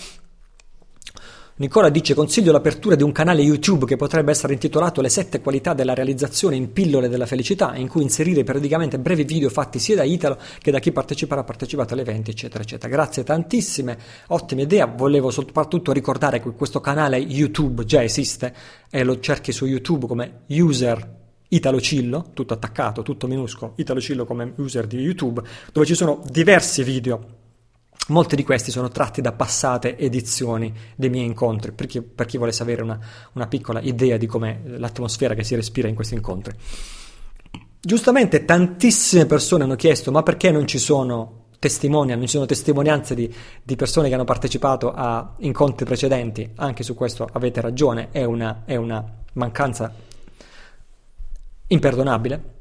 Nicola 1.58 1.90
dice 1.90 2.14
consiglio 2.14 2.54
l'apertura 2.54 2.96
di 2.96 3.04
un 3.04 3.12
canale 3.12 3.42
YouTube 3.42 3.86
che 3.86 3.98
potrebbe 3.98 4.32
essere 4.32 4.54
intitolato 4.54 5.02
Le 5.02 5.10
sette 5.10 5.42
qualità 5.42 5.74
della 5.74 5.94
realizzazione 5.94 6.56
in 6.56 6.72
pillole 6.72 7.10
della 7.10 7.26
felicità, 7.26 7.76
in 7.76 7.90
cui 7.90 8.04
inserire 8.04 8.46
periodicamente 8.46 8.98
brevi 9.00 9.26
video 9.26 9.50
fatti 9.50 9.80
sia 9.80 9.98
da 9.98 10.04
Italo 10.04 10.38
che 10.60 10.72
da 10.72 10.80
chi 10.80 10.94
parteciperà, 10.94 11.44
partecipato 11.44 11.94
agli 11.94 12.00
eventi, 12.00 12.32
eccetera, 12.32 12.64
eccetera. 12.64 12.90
Grazie 12.90 13.24
tantissime, 13.24 13.98
ottima 14.28 14.62
idea. 14.62 14.86
Volevo 14.86 15.32
soprattutto 15.32 15.92
ricordare 15.92 16.42
che 16.42 16.52
questo 16.52 16.80
canale 16.80 17.18
YouTube 17.18 17.84
già 17.84 18.02
esiste 18.02 18.56
e 18.90 19.04
lo 19.04 19.20
cerchi 19.20 19.52
su 19.52 19.66
YouTube 19.66 20.08
come 20.08 20.44
user 20.48 21.18
Italo 21.50 21.82
Cillo, 21.82 22.30
tutto 22.34 22.54
attaccato, 22.54 23.02
tutto 23.02 23.28
minuscolo, 23.28 23.74
Italo 23.78 24.00
Cillo 24.00 24.26
come 24.26 24.54
user 24.58 24.86
di 24.86 24.98
YouTube, 24.98 25.42
dove 25.72 25.86
ci 25.86 25.96
sono 25.96 26.22
diversi 26.30 26.84
video. 26.84 27.38
Molti 28.10 28.36
di 28.36 28.44
questi 28.44 28.72
sono 28.72 28.90
tratti 28.90 29.22
da 29.22 29.34
passate 29.34 29.98
edizioni 29.98 30.74
dei 30.96 31.10
miei 31.10 31.26
incontri, 31.26 31.72
per 31.72 31.86
chi, 31.86 32.02
per 32.02 32.26
chi 32.26 32.38
volesse 32.38 32.64
avere 32.64 32.82
una, 32.82 33.00
una 33.34 33.48
piccola 33.48 33.82
idea 33.82 34.18
di 34.18 34.26
com'è 34.26 34.62
l'atmosfera 34.64 35.36
che 35.36 35.44
si 35.44 35.56
respira 35.56 35.88
in 35.88 35.96
questi 35.96 36.16
incontri. 36.16 36.56
Giustamente 37.82 38.46
tantissime 38.46 39.26
persone 39.26 39.64
hanno 39.64 39.76
chiesto 39.76 40.12
ma 40.12 40.22
perché 40.22 40.52
non 40.52 40.68
ci 40.68 40.80
sono 40.80 41.46
testimoni, 41.60 42.12
non 42.12 42.22
ci 42.22 42.28
sono 42.28 42.46
testimonianze 42.46 43.16
di, 43.16 43.34
di, 43.64 43.76
persone 43.76 44.08
che 44.08 44.16
hanno 44.16 44.24
partecipato 44.24 44.92
a 44.94 45.36
incontri 45.40 45.86
precedenti, 45.86 46.52
anche 46.56 46.84
su 46.84 46.96
questo 46.96 47.28
avete 47.32 47.62
ragione, 47.62 48.10
è 48.12 48.24
una, 48.24 48.64
è 48.66 48.76
una 48.76 49.04
mancanza 49.34 49.94
imperdonabile. 51.70 52.58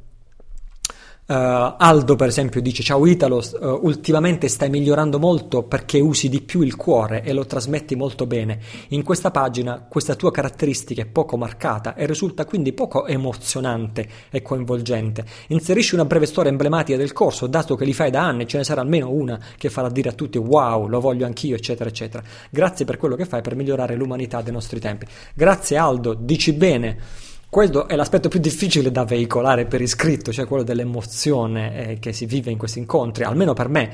Uh, 1.28 1.74
Aldo, 1.76 2.16
per 2.16 2.28
esempio, 2.28 2.62
dice: 2.62 2.82
Ciao 2.82 3.04
Italo, 3.04 3.36
uh, 3.36 3.80
ultimamente 3.82 4.48
stai 4.48 4.70
migliorando 4.70 5.18
molto 5.18 5.62
perché 5.62 6.00
usi 6.00 6.30
di 6.30 6.40
più 6.40 6.62
il 6.62 6.74
cuore 6.74 7.22
e 7.22 7.34
lo 7.34 7.44
trasmetti 7.44 7.94
molto 7.96 8.24
bene. 8.26 8.58
In 8.88 9.02
questa 9.02 9.30
pagina 9.30 9.84
questa 9.86 10.14
tua 10.14 10.30
caratteristica 10.30 11.02
è 11.02 11.04
poco 11.06 11.36
marcata 11.36 11.94
e 11.94 12.06
risulta 12.06 12.46
quindi 12.46 12.72
poco 12.72 13.06
emozionante 13.06 14.08
e 14.30 14.40
coinvolgente. 14.40 15.22
Inserisci 15.48 15.92
una 15.92 16.06
breve 16.06 16.24
storia 16.24 16.50
emblematica 16.50 16.96
del 16.96 17.12
corso, 17.12 17.46
dato 17.46 17.76
che 17.76 17.84
li 17.84 17.92
fai 17.92 18.10
da 18.10 18.24
anni, 18.24 18.46
ce 18.46 18.56
ne 18.56 18.64
sarà 18.64 18.80
almeno 18.80 19.10
una 19.10 19.38
che 19.58 19.68
farà 19.68 19.90
dire 19.90 20.08
a 20.08 20.12
tutti: 20.12 20.38
Wow, 20.38 20.86
lo 20.86 20.98
voglio 20.98 21.26
anch'io, 21.26 21.56
eccetera, 21.56 21.90
eccetera. 21.90 22.22
Grazie 22.48 22.86
per 22.86 22.96
quello 22.96 23.16
che 23.16 23.26
fai 23.26 23.42
per 23.42 23.54
migliorare 23.54 23.96
l'umanità 23.96 24.40
dei 24.40 24.54
nostri 24.54 24.80
tempi. 24.80 25.04
Grazie 25.34 25.76
Aldo, 25.76 26.14
dici 26.14 26.54
bene. 26.54 27.26
Questo 27.50 27.88
è 27.88 27.96
l'aspetto 27.96 28.28
più 28.28 28.40
difficile 28.40 28.92
da 28.92 29.06
veicolare 29.06 29.64
per 29.64 29.80
iscritto, 29.80 30.32
cioè 30.32 30.46
quello 30.46 30.62
dell'emozione 30.62 31.92
eh, 31.92 31.98
che 31.98 32.12
si 32.12 32.26
vive 32.26 32.50
in 32.50 32.58
questi 32.58 32.78
incontri, 32.78 33.24
almeno 33.24 33.54
per 33.54 33.68
me, 33.68 33.92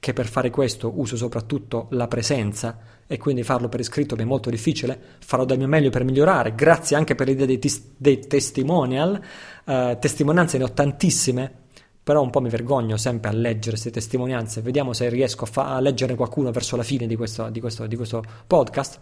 che 0.00 0.12
per 0.12 0.26
fare 0.26 0.50
questo 0.50 0.98
uso 0.98 1.16
soprattutto 1.16 1.86
la 1.90 2.08
presenza 2.08 2.78
e 3.06 3.16
quindi 3.16 3.44
farlo 3.44 3.68
per 3.68 3.78
iscritto 3.78 4.16
è 4.16 4.24
molto 4.24 4.50
difficile, 4.50 4.98
farò 5.20 5.44
del 5.44 5.58
mio 5.58 5.68
meglio 5.68 5.90
per 5.90 6.02
migliorare, 6.02 6.56
grazie 6.56 6.96
anche 6.96 7.14
per 7.14 7.28
l'idea 7.28 7.46
dei, 7.46 7.60
tis- 7.60 7.92
dei 7.96 8.18
testimonial, 8.26 9.20
uh, 9.66 9.96
testimonianze 9.96 10.58
ne 10.58 10.64
ho 10.64 10.72
tantissime, 10.72 11.52
però 12.02 12.22
un 12.22 12.30
po' 12.30 12.40
mi 12.40 12.48
vergogno 12.48 12.96
sempre 12.96 13.30
a 13.30 13.32
leggere 13.32 13.70
queste 13.70 13.90
testimonianze, 13.90 14.62
vediamo 14.62 14.92
se 14.94 15.08
riesco 15.08 15.44
a, 15.44 15.46
fa- 15.46 15.74
a 15.76 15.80
leggere 15.80 16.16
qualcuno 16.16 16.50
verso 16.50 16.74
la 16.74 16.82
fine 16.82 17.06
di 17.06 17.14
questo, 17.14 17.50
di 17.50 17.60
questo, 17.60 17.86
di 17.86 17.94
questo 17.94 18.24
podcast. 18.48 18.98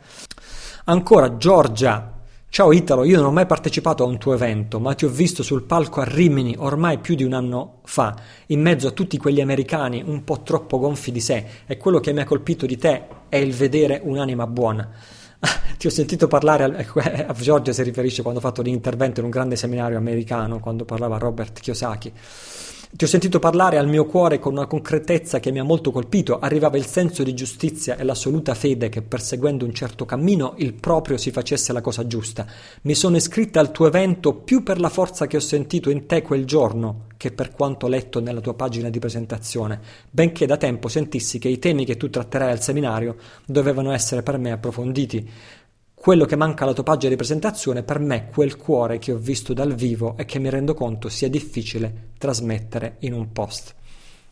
Ancora 0.84 1.38
Giorgia 1.38 2.17
Ciao 2.50 2.72
Italo, 2.72 3.04
io 3.04 3.18
non 3.18 3.26
ho 3.26 3.30
mai 3.30 3.46
partecipato 3.46 4.02
a 4.02 4.06
un 4.06 4.18
tuo 4.18 4.32
evento, 4.32 4.80
ma 4.80 4.94
ti 4.94 5.04
ho 5.04 5.08
visto 5.08 5.42
sul 5.42 5.62
palco 5.62 6.00
a 6.00 6.04
Rimini 6.04 6.56
ormai 6.58 6.98
più 6.98 7.14
di 7.14 7.22
un 7.22 7.34
anno 7.34 7.80
fa, 7.84 8.16
in 8.46 8.60
mezzo 8.62 8.88
a 8.88 8.90
tutti 8.90 9.18
quegli 9.18 9.40
americani 9.40 10.02
un 10.04 10.24
po' 10.24 10.40
troppo 10.42 10.78
gonfi 10.78 11.12
di 11.12 11.20
sé, 11.20 11.44
e 11.66 11.76
quello 11.76 12.00
che 12.00 12.12
mi 12.12 12.20
ha 12.20 12.24
colpito 12.24 12.66
di 12.66 12.76
te 12.76 13.06
è 13.28 13.36
il 13.36 13.52
vedere 13.52 14.00
un'anima 14.02 14.46
buona. 14.46 14.88
Ti 15.76 15.86
ho 15.86 15.90
sentito 15.90 16.26
parlare 16.26 16.64
a, 16.64 17.26
a 17.28 17.32
Giorgia 17.34 17.72
si 17.72 17.82
riferisce 17.82 18.22
quando 18.22 18.40
ho 18.40 18.42
fatto 18.42 18.62
l'intervento 18.62 19.20
in 19.20 19.26
un 19.26 19.30
grande 19.30 19.54
seminario 19.54 19.98
americano, 19.98 20.58
quando 20.58 20.84
parlava 20.84 21.18
Robert 21.18 21.60
Kiyosaki. 21.60 22.12
Ti 22.90 23.04
ho 23.04 23.06
sentito 23.06 23.38
parlare 23.38 23.76
al 23.76 23.86
mio 23.86 24.06
cuore 24.06 24.38
con 24.38 24.54
una 24.54 24.66
concretezza 24.66 25.40
che 25.40 25.50
mi 25.50 25.58
ha 25.58 25.62
molto 25.62 25.90
colpito. 25.90 26.38
Arrivava 26.38 26.78
il 26.78 26.86
senso 26.86 27.22
di 27.22 27.34
giustizia 27.34 27.98
e 27.98 28.02
l'assoluta 28.02 28.54
fede 28.54 28.88
che 28.88 29.02
perseguendo 29.02 29.66
un 29.66 29.74
certo 29.74 30.06
cammino 30.06 30.54
il 30.56 30.72
proprio 30.72 31.18
si 31.18 31.30
facesse 31.30 31.74
la 31.74 31.82
cosa 31.82 32.06
giusta. 32.06 32.46
Mi 32.82 32.94
sono 32.94 33.16
iscritta 33.16 33.60
al 33.60 33.72
tuo 33.72 33.88
evento 33.88 34.32
più 34.32 34.62
per 34.62 34.80
la 34.80 34.88
forza 34.88 35.26
che 35.26 35.36
ho 35.36 35.40
sentito 35.40 35.90
in 35.90 36.06
te 36.06 36.22
quel 36.22 36.46
giorno 36.46 37.08
che 37.18 37.32
per 37.32 37.50
quanto 37.50 37.88
letto 37.88 38.20
nella 38.20 38.40
tua 38.40 38.54
pagina 38.54 38.88
di 38.88 39.00
presentazione, 39.00 39.80
benché 40.08 40.46
da 40.46 40.56
tempo 40.56 40.88
sentissi 40.88 41.38
che 41.38 41.48
i 41.48 41.58
temi 41.58 41.84
che 41.84 41.96
tu 41.96 42.08
tratterai 42.08 42.52
al 42.52 42.62
seminario 42.62 43.16
dovevano 43.44 43.90
essere 43.90 44.22
per 44.22 44.38
me 44.38 44.52
approfonditi. 44.52 45.28
Quello 46.00 46.26
che 46.26 46.36
manca 46.36 46.62
alla 46.62 46.74
tua 46.74 46.84
pagina 46.84 47.10
di 47.10 47.16
presentazione 47.16 47.82
per 47.82 47.98
me 47.98 48.16
è 48.16 48.28
quel 48.28 48.56
cuore 48.56 48.98
che 48.98 49.12
ho 49.12 49.18
visto 49.18 49.52
dal 49.52 49.74
vivo 49.74 50.16
e 50.16 50.24
che 50.24 50.38
mi 50.38 50.48
rendo 50.48 50.72
conto 50.72 51.08
sia 51.08 51.28
difficile 51.28 52.10
trasmettere 52.18 52.96
in 53.00 53.12
un 53.12 53.32
post. 53.32 53.74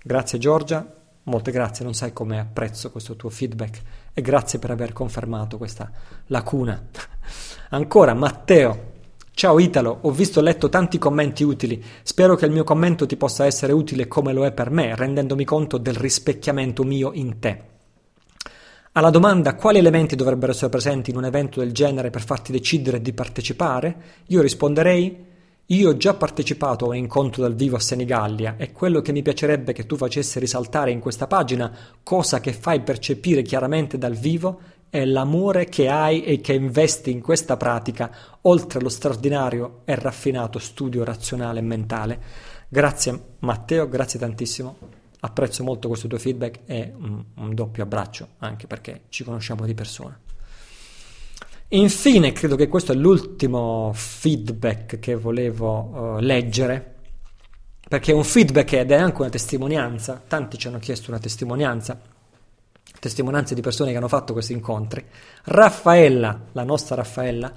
Grazie 0.01 0.39
Giorgia, 0.39 0.89
molte 1.25 1.51
grazie, 1.51 1.85
non 1.85 1.93
sai 1.93 2.13
come 2.13 2.39
apprezzo 2.39 2.93
questo 2.93 3.17
tuo 3.17 3.31
feedback 3.31 3.83
e 4.15 4.23
grazie 4.23 4.61
per 4.61 4.71
aver 4.71 4.93
confermato 4.93 5.59
questa 5.59 5.91
lacuna. 6.29 6.87
Ancora 7.71 8.15
Matteo, 8.15 8.95
Ciao 9.33 9.59
Italo, 9.59 9.99
ho 10.03 10.11
visto 10.13 10.41
e 10.41 10.45
letto 10.45 10.71
tanti 10.71 10.97
commenti 10.97 11.43
utili. 11.43 11.85
Spero 12.03 12.37
che 12.37 12.47
il 12.47 12.53
mio 12.53 12.65
commento 12.65 13.05
ti 13.05 13.19
possa 13.19 13.45
essere 13.45 13.75
utile 13.75 14.09
come 14.09 14.33
lo 14.33 14.47
è 14.47 14.53
per 14.53 14.71
me, 14.71 14.95
rendendomi 14.95 15.45
conto 15.45 15.77
del 15.77 15.95
rispecchiamento 15.95 16.85
mio 16.85 17.13
in 17.13 17.39
te. 17.39 17.76
Alla 18.97 19.11
domanda 19.11 19.57
quali 19.57 19.77
elementi 19.77 20.17
dovrebbero 20.17 20.53
essere 20.53 20.71
presenti 20.71 21.11
in 21.11 21.19
un 21.19 21.27
evento 21.27 21.61
del 21.61 21.73
genere 21.73 22.09
per 22.09 22.25
farti 22.25 22.51
decidere 22.51 23.03
di 23.03 23.13
partecipare, 23.13 23.95
io 24.29 24.41
risponderei 24.41 25.25
io 25.67 25.89
ho 25.91 25.97
già 25.99 26.15
partecipato 26.15 26.87
a 26.87 26.89
un 26.89 26.97
incontro 26.97 27.43
dal 27.43 27.55
vivo 27.55 27.77
a 27.77 27.81
Senigallia 27.81 28.55
e 28.57 28.73
quello 28.73 29.03
che 29.03 29.13
mi 29.13 29.21
piacerebbe 29.21 29.75
che 29.75 29.85
tu 29.85 29.97
facessi 29.97 30.39
risaltare 30.39 30.93
in 30.93 31.01
questa 31.01 31.27
pagina, 31.27 31.71
cosa 32.03 32.41
che 32.41 32.55
fai 32.55 32.81
percepire 32.81 33.43
chiaramente 33.43 33.99
dal 33.99 34.15
vivo, 34.15 34.61
è 34.89 35.05
l'amore 35.05 35.67
che 35.67 35.91
hai 35.91 36.23
e 36.23 36.41
che 36.41 36.55
investi 36.55 37.11
in 37.11 37.21
questa 37.21 37.59
pratica, 37.59 38.11
oltre 38.43 38.79
allo 38.79 38.89
straordinario 38.89 39.83
e 39.85 39.95
raffinato 39.95 40.59
studio 40.59 41.05
razionale 41.05 41.59
e 41.59 41.63
mentale. 41.63 42.21
Grazie 42.67 43.21
Matteo, 43.41 43.91
grazie 43.91 44.19
tantissimo 44.19 44.96
apprezzo 45.21 45.65
molto 45.65 45.89
questo 45.89 46.09
tuo 46.09 46.19
feedback 46.19 46.61
e 46.67 46.93
un, 46.97 47.25
un 47.35 47.55
doppio 47.55 47.83
abbraccio, 47.83 48.29
anche 48.39 48.67
perché 48.67 49.03
ci 49.09 49.25
conosciamo 49.25 49.65
di 49.65 49.75
persona. 49.75 50.19
Infine, 51.69 52.31
credo 52.31 52.55
che 52.55 52.69
questo 52.69 52.93
è 52.93 52.95
l'ultimo 52.95 53.91
feedback 53.93 55.01
che 55.01 55.17
volevo 55.17 55.81
uh, 55.81 56.19
leggere, 56.21 56.95
perché 57.89 58.13
è 58.13 58.15
un 58.15 58.23
feedback 58.23 58.73
ed 58.75 58.93
è 58.93 58.95
anche 58.95 59.21
una 59.21 59.31
testimonianza. 59.31 60.23
Tanti 60.27 60.59
ci 60.59 60.69
hanno 60.69 60.79
chiesto 60.79 61.11
una 61.11 61.19
testimonianza, 61.19 62.01
testimonianze 63.01 63.55
di 63.55 63.63
persone 63.63 63.91
che 63.91 63.97
hanno 63.97 64.07
fatto 64.07 64.33
questi 64.33 64.53
incontri. 64.53 65.05
Raffaella, 65.45 66.41
la 66.53 66.65
nostra 66.65 66.95
Raffaella, 66.95 67.53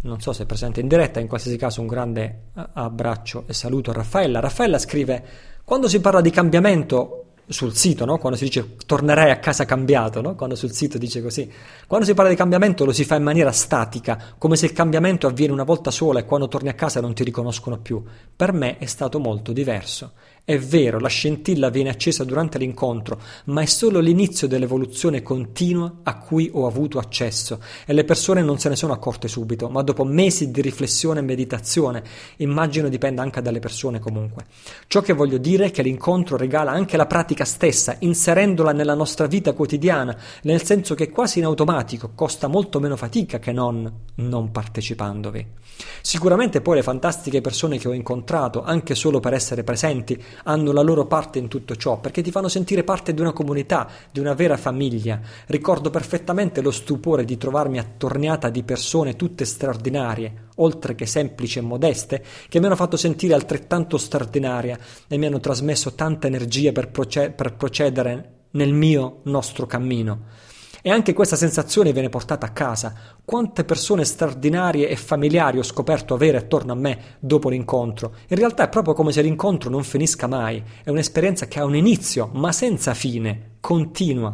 non 0.00 0.20
so 0.20 0.32
se 0.32 0.44
è 0.44 0.46
presente 0.46 0.80
in 0.80 0.88
diretta, 0.88 1.20
in 1.20 1.26
qualsiasi 1.26 1.58
caso 1.58 1.82
un 1.82 1.88
grande 1.88 2.44
abbraccio 2.54 3.44
e 3.46 3.52
saluto 3.52 3.90
a 3.90 3.94
Raffaella. 3.94 4.40
Raffaella 4.40 4.78
scrive 4.78 5.24
quando 5.66 5.88
si 5.88 5.98
parla 5.98 6.20
di 6.20 6.30
cambiamento 6.30 7.24
sul 7.48 7.74
sito, 7.74 8.04
no? 8.04 8.18
quando 8.18 8.38
si 8.38 8.44
dice 8.44 8.76
tornerai 8.86 9.32
a 9.32 9.40
casa 9.40 9.64
cambiato, 9.64 10.20
no? 10.20 10.36
quando 10.36 10.54
sul 10.54 10.70
sito 10.70 10.96
dice 10.96 11.20
così, 11.20 11.50
quando 11.88 12.06
si 12.06 12.14
parla 12.14 12.30
di 12.30 12.36
cambiamento 12.36 12.84
lo 12.84 12.92
si 12.92 13.02
fa 13.02 13.16
in 13.16 13.24
maniera 13.24 13.50
statica, 13.50 14.16
come 14.38 14.54
se 14.54 14.66
il 14.66 14.72
cambiamento 14.72 15.26
avviene 15.26 15.52
una 15.52 15.64
volta 15.64 15.90
sola 15.90 16.20
e 16.20 16.24
quando 16.24 16.46
torni 16.46 16.68
a 16.68 16.74
casa 16.74 17.00
non 17.00 17.14
ti 17.14 17.24
riconoscono 17.24 17.78
più. 17.78 18.00
Per 18.36 18.52
me 18.52 18.78
è 18.78 18.86
stato 18.86 19.18
molto 19.18 19.50
diverso. 19.50 20.12
È 20.48 20.56
vero, 20.60 21.00
la 21.00 21.08
scintilla 21.08 21.70
viene 21.70 21.88
accesa 21.88 22.22
durante 22.22 22.56
l'incontro, 22.56 23.20
ma 23.46 23.62
è 23.62 23.66
solo 23.66 23.98
l'inizio 23.98 24.46
dell'evoluzione 24.46 25.20
continua 25.20 25.92
a 26.04 26.18
cui 26.18 26.48
ho 26.52 26.68
avuto 26.68 27.00
accesso 27.00 27.60
e 27.84 27.92
le 27.92 28.04
persone 28.04 28.42
non 28.42 28.56
se 28.60 28.68
ne 28.68 28.76
sono 28.76 28.92
accorte 28.92 29.26
subito, 29.26 29.68
ma 29.68 29.82
dopo 29.82 30.04
mesi 30.04 30.52
di 30.52 30.60
riflessione 30.60 31.18
e 31.18 31.24
meditazione. 31.24 32.04
Immagino 32.36 32.88
dipenda 32.88 33.22
anche 33.22 33.42
dalle 33.42 33.58
persone 33.58 33.98
comunque. 33.98 34.44
Ciò 34.86 35.00
che 35.00 35.14
voglio 35.14 35.38
dire 35.38 35.64
è 35.64 35.70
che 35.72 35.82
l'incontro 35.82 36.36
regala 36.36 36.70
anche 36.70 36.96
la 36.96 37.06
pratica 37.06 37.44
stessa, 37.44 37.96
inserendola 37.98 38.70
nella 38.70 38.94
nostra 38.94 39.26
vita 39.26 39.52
quotidiana, 39.52 40.16
nel 40.42 40.62
senso 40.62 40.94
che 40.94 41.10
quasi 41.10 41.40
in 41.40 41.46
automatico 41.46 42.12
costa 42.14 42.46
molto 42.46 42.78
meno 42.78 42.94
fatica 42.94 43.40
che 43.40 43.50
non 43.50 43.92
non 44.16 44.50
partecipandovi. 44.50 45.46
Sicuramente 46.00 46.60
poi 46.60 46.76
le 46.76 46.82
fantastiche 46.82 47.40
persone 47.40 47.78
che 47.78 47.88
ho 47.88 47.92
incontrato, 47.92 48.62
anche 48.62 48.94
solo 48.94 49.20
per 49.20 49.34
essere 49.34 49.64
presenti, 49.64 50.22
hanno 50.44 50.72
la 50.72 50.82
loro 50.82 51.06
parte 51.06 51.38
in 51.38 51.48
tutto 51.48 51.76
ciò, 51.76 51.98
perché 51.98 52.22
ti 52.22 52.30
fanno 52.30 52.48
sentire 52.48 52.84
parte 52.84 53.14
di 53.14 53.20
una 53.20 53.32
comunità, 53.32 53.88
di 54.10 54.20
una 54.20 54.34
vera 54.34 54.56
famiglia. 54.56 55.20
Ricordo 55.46 55.90
perfettamente 55.90 56.60
lo 56.60 56.70
stupore 56.70 57.24
di 57.24 57.36
trovarmi 57.36 57.78
attorniata 57.78 58.50
di 58.50 58.62
persone 58.62 59.16
tutte 59.16 59.44
straordinarie, 59.44 60.48
oltre 60.56 60.94
che 60.94 61.06
semplici 61.06 61.58
e 61.58 61.62
modeste, 61.62 62.24
che 62.48 62.60
mi 62.60 62.66
hanno 62.66 62.76
fatto 62.76 62.96
sentire 62.96 63.34
altrettanto 63.34 63.98
straordinaria 63.98 64.78
e 65.08 65.16
mi 65.16 65.26
hanno 65.26 65.40
trasmesso 65.40 65.94
tanta 65.94 66.26
energia 66.26 66.72
per, 66.72 66.90
proce- 66.90 67.30
per 67.30 67.54
procedere 67.54 68.30
nel 68.52 68.72
mio 68.72 69.20
nostro 69.24 69.66
cammino. 69.66 70.44
E 70.86 70.90
anche 70.90 71.14
questa 71.14 71.34
sensazione 71.34 71.92
viene 71.92 72.08
portata 72.08 72.46
a 72.46 72.50
casa. 72.50 72.94
Quante 73.24 73.64
persone 73.64 74.04
straordinarie 74.04 74.88
e 74.88 74.94
familiari 74.94 75.58
ho 75.58 75.64
scoperto 75.64 76.14
avere 76.14 76.36
attorno 76.36 76.70
a 76.70 76.76
me 76.76 77.16
dopo 77.18 77.48
l'incontro. 77.48 78.14
In 78.28 78.36
realtà 78.36 78.62
è 78.62 78.68
proprio 78.68 78.94
come 78.94 79.10
se 79.10 79.20
l'incontro 79.20 79.68
non 79.68 79.82
finisca 79.82 80.28
mai. 80.28 80.62
È 80.84 80.90
un'esperienza 80.90 81.48
che 81.48 81.58
ha 81.58 81.64
un 81.64 81.74
inizio, 81.74 82.30
ma 82.34 82.52
senza 82.52 82.94
fine, 82.94 83.56
continua. 83.58 84.32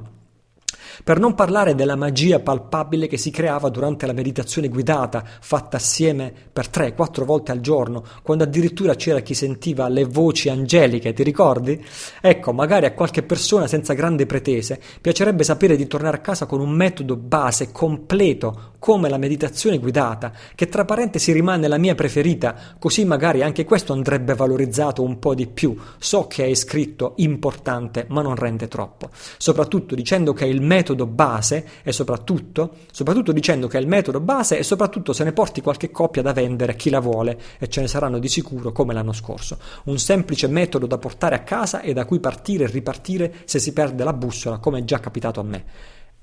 Per 1.04 1.18
non 1.18 1.34
parlare 1.34 1.74
della 1.74 1.96
magia 1.96 2.38
palpabile 2.38 3.08
che 3.08 3.16
si 3.16 3.32
creava 3.32 3.70
durante 3.70 4.06
la 4.06 4.12
meditazione 4.12 4.68
guidata, 4.68 5.24
fatta 5.40 5.76
assieme 5.76 6.32
per 6.52 6.68
3-4 6.68 7.24
volte 7.24 7.50
al 7.50 7.58
giorno, 7.58 8.04
quando 8.22 8.44
addirittura 8.44 8.94
c'era 8.94 9.18
chi 9.18 9.34
sentiva 9.34 9.88
le 9.88 10.04
voci 10.04 10.48
angeliche, 10.48 11.12
ti 11.12 11.24
ricordi? 11.24 11.84
Ecco, 12.20 12.52
magari 12.52 12.86
a 12.86 12.92
qualche 12.92 13.24
persona 13.24 13.66
senza 13.66 13.94
grandi 13.94 14.26
pretese 14.26 14.80
piacerebbe 15.00 15.42
sapere 15.42 15.74
di 15.74 15.88
tornare 15.88 16.18
a 16.18 16.20
casa 16.20 16.46
con 16.46 16.60
un 16.60 16.70
metodo 16.70 17.16
base 17.16 17.72
completo, 17.72 18.74
come 18.78 19.08
la 19.08 19.18
meditazione 19.18 19.78
guidata, 19.78 20.32
che 20.54 20.68
tra 20.68 20.84
parentesi 20.84 21.32
rimane 21.32 21.66
la 21.66 21.78
mia 21.78 21.96
preferita, 21.96 22.76
così 22.78 23.04
magari 23.04 23.42
anche 23.42 23.64
questo 23.64 23.92
andrebbe 23.92 24.34
valorizzato 24.34 25.02
un 25.02 25.18
po' 25.18 25.34
di 25.34 25.48
più. 25.48 25.76
So 25.98 26.28
che 26.28 26.44
hai 26.44 26.54
scritto 26.54 27.14
importante, 27.16 28.06
ma 28.08 28.22
non 28.22 28.36
rende 28.36 28.68
troppo. 28.68 29.10
Soprattutto 29.36 29.96
dicendo 29.96 30.32
che 30.32 30.44
il 30.44 30.60
metodo 30.60 30.90
metodo 30.92 31.06
base 31.06 31.66
e 31.82 31.92
soprattutto, 31.92 32.76
soprattutto 32.90 33.32
dicendo 33.32 33.66
che 33.66 33.78
è 33.78 33.80
il 33.80 33.86
metodo 33.86 34.20
base 34.20 34.58
e 34.58 34.62
soprattutto 34.62 35.12
se 35.12 35.24
ne 35.24 35.32
porti 35.32 35.60
qualche 35.60 35.90
coppia 35.90 36.22
da 36.22 36.32
vendere 36.32 36.72
a 36.72 36.74
chi 36.74 36.90
la 36.90 37.00
vuole 37.00 37.38
e 37.58 37.68
ce 37.68 37.80
ne 37.80 37.88
saranno 37.88 38.18
di 38.18 38.28
sicuro 38.28 38.72
come 38.72 38.92
l'anno 38.92 39.12
scorso. 39.12 39.58
Un 39.84 39.98
semplice 39.98 40.46
metodo 40.46 40.86
da 40.86 40.98
portare 40.98 41.34
a 41.34 41.42
casa 41.42 41.80
e 41.80 41.92
da 41.92 42.04
cui 42.04 42.20
partire 42.20 42.64
e 42.64 42.68
ripartire 42.68 43.34
se 43.44 43.58
si 43.58 43.72
perde 43.72 44.04
la 44.04 44.12
bussola, 44.12 44.58
come 44.58 44.80
è 44.80 44.84
già 44.84 45.00
capitato 45.00 45.40
a 45.40 45.44
me. 45.44 45.64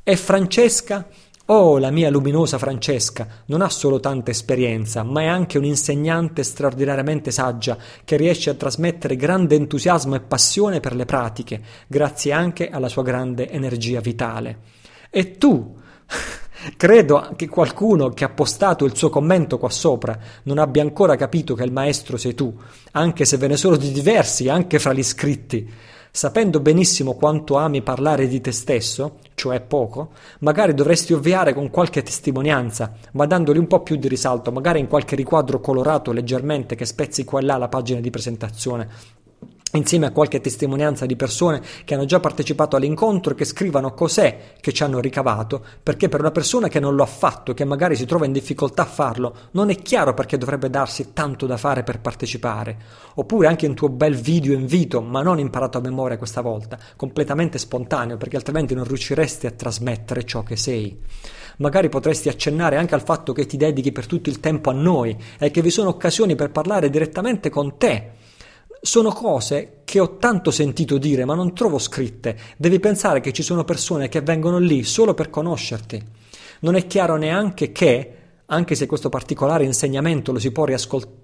E 0.03 0.15
Francesca 0.15 1.07
Oh, 1.51 1.79
la 1.79 1.89
mia 1.89 2.11
luminosa 2.11 2.59
Francesca 2.59 3.27
non 3.45 3.61
ha 3.61 3.69
solo 3.69 3.99
tanta 3.99 4.29
esperienza, 4.29 5.01
ma 5.01 5.21
è 5.21 5.25
anche 5.25 5.57
un'insegnante 5.57 6.43
straordinariamente 6.43 7.31
saggia 7.31 7.75
che 8.05 8.17
riesce 8.17 8.51
a 8.51 8.53
trasmettere 8.53 9.15
grande 9.15 9.55
entusiasmo 9.55 10.13
e 10.13 10.19
passione 10.19 10.79
per 10.79 10.93
le 10.93 11.05
pratiche, 11.05 11.59
grazie 11.87 12.33
anche 12.33 12.69
alla 12.69 12.87
sua 12.87 13.01
grande 13.01 13.49
energia 13.49 13.99
vitale. 13.99 14.59
E 15.09 15.37
tu? 15.39 15.75
Credo 16.77 17.31
che 17.35 17.47
qualcuno 17.47 18.09
che 18.09 18.25
ha 18.25 18.29
postato 18.29 18.85
il 18.85 18.95
suo 18.95 19.09
commento 19.09 19.57
qua 19.57 19.71
sopra 19.71 20.19
non 20.43 20.59
abbia 20.59 20.83
ancora 20.83 21.15
capito 21.15 21.55
che 21.55 21.63
il 21.63 21.71
maestro 21.71 22.17
sei 22.17 22.35
tu, 22.35 22.55
anche 22.91 23.25
se 23.25 23.37
ve 23.37 23.47
ne 23.47 23.57
sono 23.57 23.75
di 23.75 23.91
diversi 23.91 24.49
anche 24.49 24.77
fra 24.77 24.93
gli 24.93 24.99
iscritti. 24.99 25.67
Sapendo 26.11 26.59
benissimo 26.59 27.13
quanto 27.13 27.57
ami 27.57 27.83
parlare 27.83 28.27
di 28.27 28.41
te 28.41 28.51
stesso, 28.51 29.19
cioè 29.35 29.61
poco, 29.61 30.09
magari 30.39 30.73
dovresti 30.73 31.13
ovviare 31.13 31.53
con 31.53 31.69
qualche 31.69 32.01
testimonianza, 32.01 32.93
ma 33.11 33.27
dandogli 33.27 33.59
un 33.59 33.67
po' 33.67 33.83
più 33.83 33.95
di 33.95 34.07
risalto, 34.07 34.51
magari 34.51 34.79
in 34.79 34.87
qualche 34.87 35.15
riquadro 35.15 35.59
colorato 35.59 36.11
leggermente 36.11 36.75
che 36.75 36.85
spezzi 36.85 37.23
qua 37.23 37.39
e 37.39 37.43
là 37.43 37.57
la 37.57 37.67
pagina 37.67 37.99
di 37.99 38.09
presentazione. 38.09 38.89
Insieme 39.73 40.07
a 40.07 40.11
qualche 40.11 40.41
testimonianza 40.41 41.05
di 41.05 41.15
persone 41.15 41.61
che 41.85 41.93
hanno 41.93 42.05
già 42.05 42.19
partecipato 42.19 42.75
all'incontro 42.75 43.33
e 43.33 43.35
che 43.35 43.45
scrivano 43.45 43.93
cos'è 43.93 44.53
che 44.59 44.71
ci 44.71 44.83
hanno 44.83 44.99
ricavato, 44.99 45.63
perché 45.83 46.09
per 46.09 46.21
una 46.21 46.31
persona 46.31 46.67
che 46.67 46.79
non 46.79 46.95
lo 46.95 47.03
ha 47.03 47.07
fatto, 47.07 47.53
che 47.53 47.65
magari 47.65 47.95
si 47.95 48.05
trova 48.05 48.25
in 48.25 48.31
difficoltà 48.31 48.83
a 48.83 48.87
farlo, 48.87 49.35
non 49.51 49.69
è 49.69 49.75
chiaro 49.75 50.13
perché 50.13 50.37
dovrebbe 50.37 50.69
darsi 50.69 51.13
tanto 51.13 51.45
da 51.45 51.57
fare 51.57 51.83
per 51.83 51.99
partecipare. 51.99 52.77
Oppure 53.15 53.47
anche 53.47 53.67
un 53.67 53.75
tuo 53.75 53.89
bel 53.89 54.15
video 54.15 54.53
invito, 54.53 55.01
ma 55.01 55.21
non 55.21 55.39
imparato 55.39 55.77
a 55.77 55.81
memoria 55.81 56.17
questa 56.17 56.41
volta, 56.41 56.77
completamente 56.95 57.57
spontaneo, 57.57 58.17
perché 58.17 58.37
altrimenti 58.37 58.73
non 58.73 58.85
riusciresti 58.85 59.45
a 59.45 59.51
trasmettere 59.51 60.23
ciò 60.23 60.41
che 60.41 60.55
sei. 60.55 60.99
Magari 61.57 61.89
potresti 61.89 62.29
accennare 62.29 62.77
anche 62.77 62.95
al 62.95 63.03
fatto 63.03 63.33
che 63.33 63.45
ti 63.45 63.57
dedichi 63.57 63.91
per 63.91 64.07
tutto 64.07 64.29
il 64.29 64.39
tempo 64.39 64.69
a 64.69 64.73
noi 64.73 65.15
e 65.37 65.51
che 65.51 65.61
vi 65.61 65.69
sono 65.69 65.89
occasioni 65.89 66.35
per 66.35 66.51
parlare 66.51 66.89
direttamente 66.89 67.49
con 67.49 67.77
te 67.77 68.17
sono 68.81 69.11
cose 69.11 69.81
che 69.83 69.99
ho 69.99 70.17
tanto 70.17 70.51
sentito 70.51 70.97
dire 70.97 71.25
ma 71.25 71.35
non 71.35 71.53
trovo 71.53 71.77
scritte. 71.77 72.37
Devi 72.57 72.79
pensare 72.79 73.19
che 73.19 73.33
ci 73.33 73.43
sono 73.43 73.63
persone 73.63 74.09
che 74.09 74.21
vengono 74.21 74.57
lì 74.57 74.83
solo 74.83 75.13
per 75.13 75.29
conoscerti. 75.29 76.01
Non 76.61 76.75
è 76.75 76.87
chiaro 76.87 77.15
neanche 77.15 77.71
che, 77.71 78.13
anche 78.45 78.75
se 78.75 78.85
questo 78.85 79.09
particolare 79.09 79.63
insegnamento 79.63 80.31
lo 80.31 80.39
si 80.39 80.51
può 80.51 80.65
riascoltare, 80.65 81.18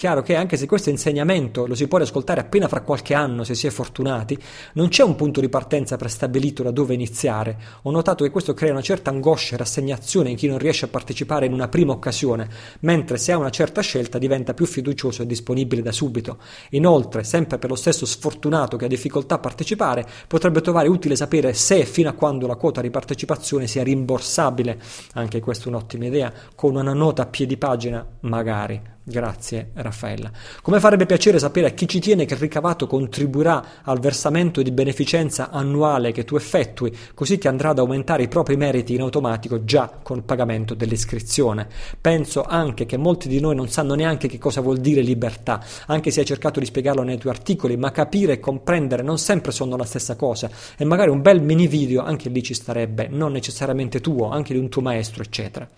Chiaro 0.00 0.22
che 0.22 0.34
anche 0.34 0.56
se 0.56 0.64
questo 0.64 0.88
insegnamento 0.88 1.66
lo 1.66 1.74
si 1.74 1.86
può 1.86 1.98
ascoltare 1.98 2.40
appena 2.40 2.68
fra 2.68 2.80
qualche 2.80 3.12
anno, 3.12 3.44
se 3.44 3.54
si 3.54 3.66
è 3.66 3.70
fortunati, 3.70 4.34
non 4.72 4.88
c'è 4.88 5.02
un 5.02 5.14
punto 5.14 5.42
di 5.42 5.50
partenza 5.50 5.98
prestabilito 5.98 6.62
da 6.62 6.70
dove 6.70 6.94
iniziare. 6.94 7.58
Ho 7.82 7.90
notato 7.90 8.24
che 8.24 8.30
questo 8.30 8.54
crea 8.54 8.72
una 8.72 8.80
certa 8.80 9.10
angoscia 9.10 9.54
e 9.54 9.58
rassegnazione 9.58 10.30
in 10.30 10.36
chi 10.36 10.48
non 10.48 10.56
riesce 10.56 10.86
a 10.86 10.88
partecipare 10.88 11.44
in 11.44 11.52
una 11.52 11.68
prima 11.68 11.92
occasione, 11.92 12.48
mentre 12.80 13.18
se 13.18 13.32
ha 13.32 13.36
una 13.36 13.50
certa 13.50 13.82
scelta 13.82 14.16
diventa 14.16 14.54
più 14.54 14.64
fiducioso 14.64 15.20
e 15.20 15.26
disponibile 15.26 15.82
da 15.82 15.92
subito. 15.92 16.38
Inoltre, 16.70 17.22
sempre 17.22 17.58
per 17.58 17.68
lo 17.68 17.76
stesso 17.76 18.06
sfortunato 18.06 18.78
che 18.78 18.86
ha 18.86 18.88
difficoltà 18.88 19.34
a 19.34 19.40
partecipare, 19.40 20.06
potrebbe 20.26 20.62
trovare 20.62 20.88
utile 20.88 21.14
sapere 21.14 21.52
se 21.52 21.80
e 21.80 21.84
fino 21.84 22.08
a 22.08 22.14
quando 22.14 22.46
la 22.46 22.56
quota 22.56 22.80
di 22.80 22.88
partecipazione 22.88 23.66
sia 23.66 23.82
rimborsabile. 23.82 24.80
Anche 25.12 25.40
questa 25.40 25.66
è 25.66 25.68
un'ottima 25.68 26.06
idea, 26.06 26.32
con 26.54 26.76
una 26.76 26.94
nota 26.94 27.20
a 27.20 27.26
piedi 27.26 27.58
pagina, 27.58 28.02
magari. 28.20 28.96
Grazie 29.02 29.70
Raffaella. 29.74 30.30
Come 30.60 30.78
farebbe 30.78 31.06
piacere 31.06 31.38
sapere 31.38 31.68
a 31.68 31.70
chi 31.70 31.88
ci 31.88 32.00
tiene 32.00 32.26
che 32.26 32.34
il 32.34 32.40
ricavato 32.40 32.86
contribuirà 32.86 33.82
al 33.82 33.98
versamento 33.98 34.60
di 34.60 34.70
beneficenza 34.70 35.50
annuale 35.50 36.12
che 36.12 36.24
tu 36.24 36.36
effettui, 36.36 36.94
così 37.14 37.38
che 37.38 37.48
andrà 37.48 37.70
ad 37.70 37.78
aumentare 37.78 38.24
i 38.24 38.28
propri 38.28 38.56
meriti 38.56 38.94
in 38.94 39.00
automatico 39.00 39.64
già 39.64 39.90
col 40.02 40.22
pagamento 40.22 40.74
dell'iscrizione. 40.74 41.66
Penso 41.98 42.42
anche 42.42 42.84
che 42.84 42.98
molti 42.98 43.26
di 43.26 43.40
noi 43.40 43.54
non 43.54 43.68
sanno 43.68 43.94
neanche 43.94 44.28
che 44.28 44.38
cosa 44.38 44.60
vuol 44.60 44.78
dire 44.78 45.00
libertà, 45.00 45.64
anche 45.86 46.10
se 46.10 46.20
hai 46.20 46.26
cercato 46.26 46.60
di 46.60 46.66
spiegarlo 46.66 47.02
nei 47.02 47.16
tuoi 47.16 47.32
articoli, 47.32 47.78
ma 47.78 47.92
capire 47.92 48.34
e 48.34 48.40
comprendere 48.40 49.02
non 49.02 49.18
sempre 49.18 49.50
sono 49.50 49.76
la 49.76 49.84
stessa 49.84 50.14
cosa 50.14 50.50
e 50.76 50.84
magari 50.84 51.08
un 51.08 51.22
bel 51.22 51.40
mini 51.40 51.66
video 51.66 52.02
anche 52.02 52.28
lì 52.28 52.42
ci 52.42 52.52
starebbe, 52.52 53.08
non 53.08 53.32
necessariamente 53.32 54.02
tuo, 54.02 54.28
anche 54.28 54.52
di 54.52 54.60
un 54.60 54.68
tuo 54.68 54.82
maestro, 54.82 55.22
eccetera. 55.22 55.68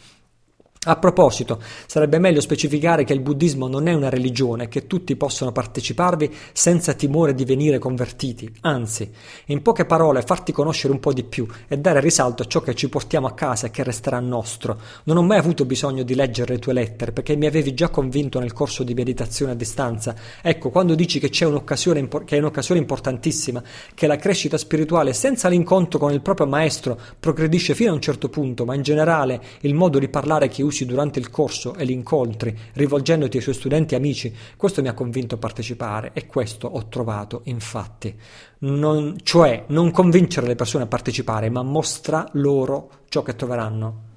A 0.85 0.97
proposito, 0.97 1.62
sarebbe 1.86 2.19
meglio 2.19 2.41
specificare 2.41 3.05
che 3.05 3.12
il 3.12 3.20
buddismo 3.20 3.69
non 3.69 3.86
è 3.86 3.93
una 3.93 4.09
religione, 4.09 4.67
che 4.67 4.89
tutti 4.89 5.15
possono 5.15 5.52
parteciparvi 5.52 6.28
senza 6.52 6.94
timore 6.94 7.35
di 7.35 7.44
venire 7.44 7.78
convertiti, 7.78 8.52
anzi, 8.62 9.09
in 9.47 9.62
poche 9.62 9.85
parole, 9.85 10.23
farti 10.23 10.51
conoscere 10.51 10.93
un 10.93 10.99
po' 10.99 11.12
di 11.12 11.23
più 11.23 11.47
e 11.69 11.78
dare 11.78 12.01
risalto 12.01 12.43
a 12.43 12.47
ciò 12.47 12.62
che 12.62 12.75
ci 12.75 12.89
portiamo 12.89 13.28
a 13.28 13.33
casa 13.33 13.69
e 13.69 13.70
che 13.70 13.85
resterà 13.85 14.19
nostro. 14.19 14.77
Non 15.05 15.19
ho 15.19 15.23
mai 15.23 15.39
avuto 15.39 15.65
bisogno 15.67 16.02
di 16.02 16.17
leggere 16.17 16.55
le 16.55 16.59
tue 16.59 16.73
lettere 16.73 17.12
perché 17.12 17.36
mi 17.36 17.47
avevi 17.47 17.75
già 17.75 17.89
convinto 17.89 18.41
nel 18.41 18.52
corso 18.52 18.83
di 18.83 18.94
meditazione 18.94 19.52
a 19.52 19.55
distanza. 19.55 20.17
Ecco, 20.43 20.70
quando 20.70 20.97
dici 20.97 21.20
che 21.20 21.28
c'è 21.28 21.47
un'occasione, 21.47 22.09
che 22.25 22.35
è 22.35 22.41
un'occasione 22.41 22.81
importantissima, 22.81 23.62
che 23.94 24.09
la 24.09 24.17
crescita 24.17 24.59
spirituale 24.59 25.12
senza 25.12 25.47
l'incontro 25.47 26.01
con 26.01 26.12
il 26.12 26.23
proprio 26.23 26.49
maestro 26.49 26.99
progredisce 27.20 27.77
fino 27.77 27.93
a 27.93 27.94
un 27.94 28.01
certo 28.01 28.28
punto, 28.28 28.65
ma 28.65 28.75
in 28.75 28.83
generale 28.83 29.41
il 29.61 29.75
modo 29.75 30.01
di 30.01 30.09
parlare 30.09 30.49
che 30.49 30.65
usi 30.65 30.70
usi 30.73 30.86
durante 30.86 31.18
il 31.18 31.31
corso 31.31 31.75
e 31.75 31.84
gli 31.84 31.91
incontri, 31.91 32.59
rivolgendoti 32.73 33.36
ai 33.36 33.42
suoi 33.42 33.55
studenti 33.55 33.94
e 33.94 33.99
amici, 33.99 34.34
questo 34.57 34.81
mi 34.81 34.89
ha 34.89 34.94
convinto 34.94 35.34
a 35.34 35.39
partecipare 35.39 36.10
e 36.15 36.26
questo 36.26 36.67
ho 36.67 36.89
trovato, 36.89 37.42
infatti. 37.44 38.18
Non, 38.60 39.17
cioè, 39.23 39.65
non 39.68 39.91
convincere 39.91 40.47
le 40.47 40.55
persone 40.55 40.84
a 40.84 40.89
partecipare, 40.89 41.51
ma 41.51 41.62
mostra 41.62 42.26
loro 42.33 42.91
ciò 43.09 43.23
che 43.23 43.36
troveranno. 43.36 44.10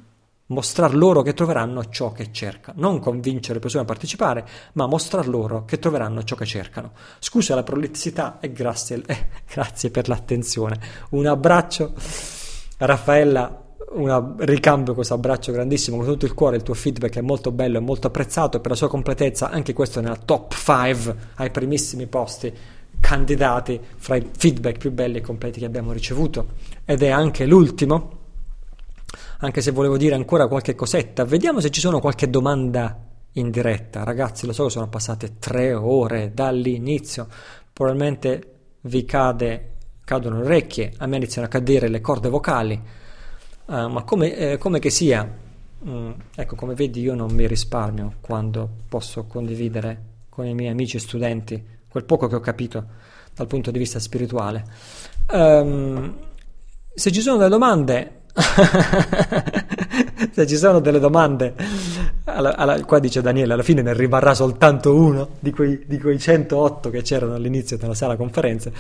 Mostrar 0.48 0.94
loro 0.94 1.24
che 1.24 1.34
troveranno 1.34 1.90
ciò 1.90 2.12
che 2.12 2.32
cercano. 2.32 2.80
Non 2.80 3.00
convincere 3.00 3.56
le 3.56 3.60
persone 3.60 3.84
a 3.84 3.88
partecipare, 3.88 4.48
ma 4.74 4.86
mostrar 4.86 5.28
loro 5.28 5.66
che 5.66 5.80
troveranno 5.80 6.24
ciò 6.24 6.36
che 6.36 6.46
cercano. 6.46 6.92
Scusa 7.18 7.56
la 7.56 7.64
prolissità 7.64 8.38
e 8.40 8.52
grazie, 8.52 9.02
eh, 9.08 9.28
grazie 9.52 9.90
per 9.90 10.08
l'attenzione. 10.08 10.80
Un 11.10 11.26
abbraccio. 11.26 11.94
Raffaella 12.78 13.65
un 13.94 14.36
ricambio 14.40 14.94
questo 14.94 15.14
abbraccio 15.14 15.52
grandissimo 15.52 15.98
con 15.98 16.06
tutto 16.06 16.26
il 16.26 16.34
cuore, 16.34 16.58
il 16.58 16.64
tuo 16.64 16.74
feedback 16.74 17.18
è 17.18 17.22
molto 17.22 17.52
bello 17.52 17.78
e 17.78 17.82
molto 17.82 18.08
apprezzato 18.08 18.60
per 18.60 18.72
la 18.72 18.78
sua 18.78 18.90
completezza, 18.90 19.50
anche 19.50 19.74
questo 19.74 20.00
è 20.00 20.02
nella 20.02 20.18
top 20.18 20.54
5 20.54 21.16
ai 21.36 21.52
primissimi 21.52 22.08
posti 22.08 22.54
candidati 23.00 23.80
fra 23.98 24.16
i 24.16 24.30
feedback 24.36 24.78
più 24.78 24.92
belli 24.92 25.18
e 25.18 25.22
completi 25.22 25.60
che 25.60 25.66
abbiamo 25.66 25.92
ricevuto. 25.92 26.48
Ed 26.86 27.04
è 27.04 27.10
anche 27.10 27.46
l'ultimo 27.46 28.24
anche 29.40 29.62
se 29.62 29.72
volevo 29.72 29.98
dire 29.98 30.16
ancora 30.16 30.48
qualche 30.48 30.76
cosetta. 30.76 31.26
Vediamo 31.26 31.60
se 31.60 31.70
ci 31.70 31.80
sono 31.80 32.00
qualche 32.00 32.30
domanda 32.30 32.98
in 33.34 33.52
diretta. 33.52 34.04
Ragazzi 34.04 34.46
lo 34.46 34.54
so 34.54 34.66
che 34.66 34.72
sono 34.72 34.88
passate 34.88 35.38
tre 35.40 35.74
ore 35.74 36.32
dall'inizio. 36.34 37.28
Probabilmente 37.72 38.54
vi 38.82 39.04
cade 39.06 39.72
cadono 40.06 40.38
le 40.40 40.46
orecchie 40.46 40.94
a 40.98 41.08
me 41.08 41.18
iniziano 41.18 41.48
a 41.48 41.50
cadere 41.50 41.88
le 41.88 42.00
corde 42.00 42.30
vocali 42.30 42.80
Uh, 43.66 43.88
ma 43.88 44.04
come, 44.04 44.36
eh, 44.36 44.58
come, 44.58 44.80
che 44.80 44.90
sia, 44.92 45.28
mm, 45.88 46.12
ecco, 46.36 46.56
come 46.56 46.76
vedi 46.76 47.02
io 47.02 47.16
non 47.16 47.32
mi 47.32 47.48
risparmio 47.48 48.16
quando 48.22 48.70
posso 48.88 49.26
condividere 49.26 50.14
con 50.30 50.46
i 50.46 50.54
miei 50.54 50.70
amici 50.70 50.98
e 50.98 51.00
studenti 51.00 51.64
quel 51.88 52.04
poco 52.04 52.28
che 52.28 52.36
ho 52.36 52.40
capito 52.40 52.86
dal 53.34 53.48
punto 53.48 53.72
di 53.72 53.80
vista 53.80 54.00
spirituale. 54.00 54.66
Um, 55.32 56.14
se 56.94 57.12
ci 57.12 57.22
sono 57.22 57.38
delle 57.38 57.50
domande, 57.50 58.22
se 60.32 60.46
ci 60.46 60.58
sono 60.58 60.80
delle 60.80 61.00
domande, 61.00 61.56
alla, 62.26 62.56
alla, 62.56 62.84
qua 62.84 63.00
dice 63.00 63.22
Daniele, 63.22 63.54
alla 63.54 63.64
fine 63.64 63.82
ne 63.82 63.94
rimarrà 63.94 64.34
soltanto 64.34 64.94
uno 64.96 65.30
di 65.40 65.52
quei, 65.52 65.84
di 65.88 66.00
quei 66.00 66.20
108 66.20 66.90
che 66.90 67.02
c'erano 67.02 67.36
all'inizio 67.36 67.78
della 67.78 67.94
sala 67.94 68.16
conferenze. 68.16 68.74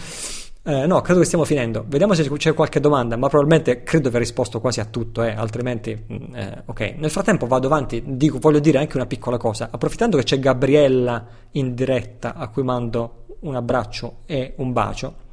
Eh, 0.68 0.88
no, 0.88 1.00
credo 1.02 1.20
che 1.20 1.28
stiamo 1.28 1.46
finendo. 1.46 1.86
Vediamo 1.88 2.16
se 2.16 2.28
c'è 2.28 2.56
qualche 2.56 2.80
domanda, 2.80 3.16
ma 3.18 3.28
probabilmente 3.30 3.84
credo 3.84 4.08
aver 4.08 4.22
risposto 4.22 4.60
quasi 4.60 4.80
a 4.80 4.86
tutto, 4.86 5.22
eh, 5.22 5.30
altrimenti... 5.30 5.96
Mm, 6.12 6.36
eh, 6.36 6.64
ok, 6.66 6.96
nel 6.98 7.12
frattempo 7.12 7.46
vado 7.46 7.68
avanti, 7.68 8.02
dico, 8.04 8.40
voglio 8.40 8.58
dire 8.58 8.80
anche 8.80 8.98
una 8.98 9.06
piccola 9.06 9.38
cosa. 9.38 9.70
Approfittando 9.70 10.18
che 10.18 10.24
c'è 10.24 10.40
Gabriella 10.40 11.24
in 11.52 11.76
diretta, 11.76 12.34
a 12.34 12.48
cui 12.48 12.64
mando 12.64 13.26
un 13.42 13.56
abbraccio 13.56 14.22
e 14.26 14.54
un 14.58 14.74
bacio, 14.74 15.24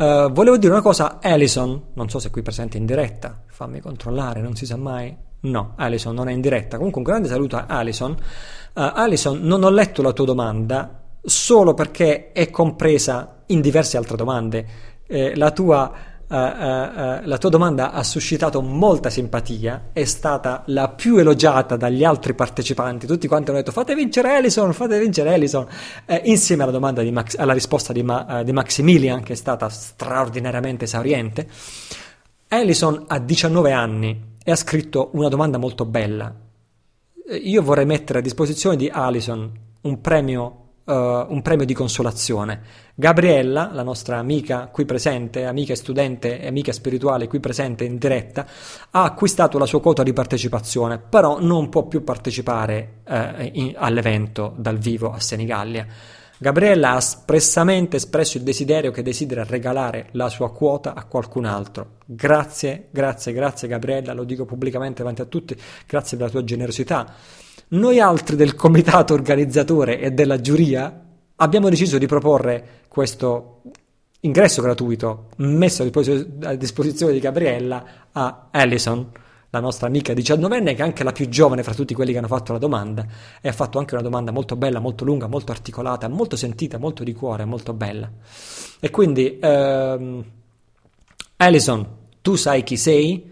Uh, 0.00 0.32
volevo 0.32 0.56
dire 0.56 0.72
una 0.72 0.80
cosa, 0.80 1.18
Alison, 1.20 1.88
non 1.92 2.08
so 2.08 2.18
se 2.18 2.28
è 2.28 2.30
qui 2.30 2.40
presente 2.40 2.78
in 2.78 2.86
diretta, 2.86 3.42
fammi 3.48 3.80
controllare, 3.80 4.40
non 4.40 4.56
si 4.56 4.64
sa 4.64 4.78
mai. 4.78 5.14
No, 5.40 5.74
Alison 5.76 6.14
non 6.14 6.30
è 6.30 6.32
in 6.32 6.40
diretta. 6.40 6.78
Comunque 6.78 7.02
un 7.02 7.06
grande 7.06 7.28
saluto 7.28 7.56
a 7.56 7.66
Alison. 7.66 8.12
Uh, 8.12 8.16
Alison, 8.94 9.40
non 9.42 9.62
ho 9.62 9.68
letto 9.68 10.00
la 10.00 10.14
tua 10.14 10.24
domanda 10.24 11.02
solo 11.22 11.74
perché 11.74 12.32
è 12.32 12.48
compresa 12.48 13.39
in 13.50 13.60
diverse 13.60 13.96
altre 13.96 14.16
domande. 14.16 14.66
Eh, 15.06 15.34
la, 15.36 15.50
tua, 15.50 15.92
uh, 16.28 16.34
uh, 16.34 16.36
uh, 16.36 17.20
la, 17.24 17.36
tua, 17.38 17.50
domanda 17.50 17.92
ha 17.92 18.02
suscitato 18.02 18.60
molta 18.62 19.10
simpatia, 19.10 19.90
è 19.92 20.04
stata 20.04 20.62
la 20.66 20.88
più 20.88 21.16
elogiata 21.16 21.76
dagli 21.76 22.04
altri 22.04 22.34
partecipanti. 22.34 23.06
Tutti 23.06 23.28
quanti 23.28 23.50
hanno 23.50 23.58
detto 23.58 23.72
fate 23.72 23.94
vincere 23.94 24.36
Ellison, 24.36 24.72
fate 24.72 24.98
vincere 24.98 25.34
Ellison, 25.34 25.66
eh, 26.06 26.22
insieme 26.24 26.62
alla, 26.62 26.78
Max, 26.78 27.36
alla 27.36 27.52
risposta 27.52 27.92
di, 27.92 28.02
Ma, 28.02 28.42
di, 28.42 28.52
Maximilian, 28.52 29.22
che 29.22 29.32
è 29.32 29.36
stata 29.36 29.68
straordinariamente 29.68 30.84
esauriente. 30.84 31.46
Ellison 32.48 33.04
ha 33.06 33.18
19 33.18 33.72
anni 33.72 34.28
e 34.42 34.50
ha 34.50 34.56
scritto 34.56 35.10
una 35.12 35.28
domanda 35.28 35.58
molto 35.58 35.84
bella. 35.84 36.34
Io 37.42 37.62
vorrei 37.62 37.86
mettere 37.86 38.18
a 38.18 38.22
disposizione 38.22 38.76
di 38.76 38.88
Alison 38.88 39.52
un 39.82 40.00
premio 40.00 40.69
uh, 40.84 40.92
un 40.92 41.40
premio 41.42 41.64
di 41.64 41.74
consolazione. 41.74 42.60
Gabriella, 42.94 43.70
la 43.72 43.82
nostra 43.82 44.18
amica 44.18 44.68
qui 44.72 44.84
presente, 44.84 45.44
amica 45.44 45.74
studente 45.74 46.40
e 46.40 46.46
amica 46.46 46.72
spirituale 46.72 47.28
qui 47.28 47.40
presente 47.40 47.84
in 47.84 47.98
diretta, 47.98 48.46
ha 48.90 49.02
acquistato 49.04 49.58
la 49.58 49.66
sua 49.66 49.80
quota 49.80 50.02
di 50.02 50.12
partecipazione, 50.12 50.98
però 50.98 51.40
non 51.40 51.68
può 51.68 51.86
più 51.86 52.04
partecipare 52.04 53.02
uh, 53.06 53.48
in, 53.52 53.74
all'evento 53.76 54.54
dal 54.56 54.78
vivo 54.78 55.12
a 55.12 55.20
Senigallia. 55.20 55.86
Gabriella 56.42 56.92
ha 56.92 56.96
espressamente 56.96 57.96
espresso 57.96 58.38
il 58.38 58.44
desiderio 58.44 58.90
che 58.92 59.02
desidera 59.02 59.44
regalare 59.44 60.08
la 60.12 60.30
sua 60.30 60.50
quota 60.50 60.94
a 60.94 61.04
qualcun 61.04 61.44
altro. 61.44 61.98
Grazie, 62.06 62.88
grazie, 62.90 63.34
grazie 63.34 63.68
Gabriella, 63.68 64.14
lo 64.14 64.24
dico 64.24 64.46
pubblicamente 64.46 65.02
davanti 65.02 65.20
a 65.20 65.26
tutti, 65.26 65.54
grazie 65.86 66.16
per 66.16 66.26
la 66.26 66.32
tua 66.32 66.42
generosità. 66.42 67.14
Noi 67.72 68.00
altri 68.00 68.34
del 68.34 68.56
comitato 68.56 69.14
organizzatore 69.14 70.00
e 70.00 70.10
della 70.10 70.40
giuria 70.40 71.06
abbiamo 71.36 71.68
deciso 71.68 71.98
di 71.98 72.06
proporre 72.06 72.80
questo 72.88 73.62
ingresso 74.22 74.60
gratuito 74.60 75.28
messo 75.36 75.84
a 75.84 76.54
disposizione 76.56 77.12
di 77.12 77.20
Gabriella 77.20 77.84
a 78.10 78.48
Allison, 78.50 79.08
la 79.50 79.60
nostra 79.60 79.86
amica 79.86 80.12
diciannovenne, 80.12 80.74
che 80.74 80.82
è 80.82 80.84
anche 80.84 81.04
la 81.04 81.12
più 81.12 81.28
giovane 81.28 81.62
fra 81.62 81.72
tutti 81.72 81.94
quelli 81.94 82.10
che 82.10 82.18
hanno 82.18 82.26
fatto 82.26 82.52
la 82.52 82.58
domanda, 82.58 83.06
e 83.40 83.48
ha 83.48 83.52
fatto 83.52 83.78
anche 83.78 83.94
una 83.94 84.02
domanda 84.02 84.32
molto 84.32 84.56
bella, 84.56 84.80
molto 84.80 85.04
lunga, 85.04 85.28
molto 85.28 85.52
articolata, 85.52 86.08
molto 86.08 86.34
sentita, 86.34 86.76
molto 86.76 87.04
di 87.04 87.12
cuore, 87.12 87.44
molto 87.44 87.72
bella. 87.72 88.10
E 88.80 88.90
quindi, 88.90 89.38
ehm, 89.40 90.24
Alison, 91.36 91.86
tu 92.20 92.34
sai 92.34 92.64
chi 92.64 92.76
sei? 92.76 93.29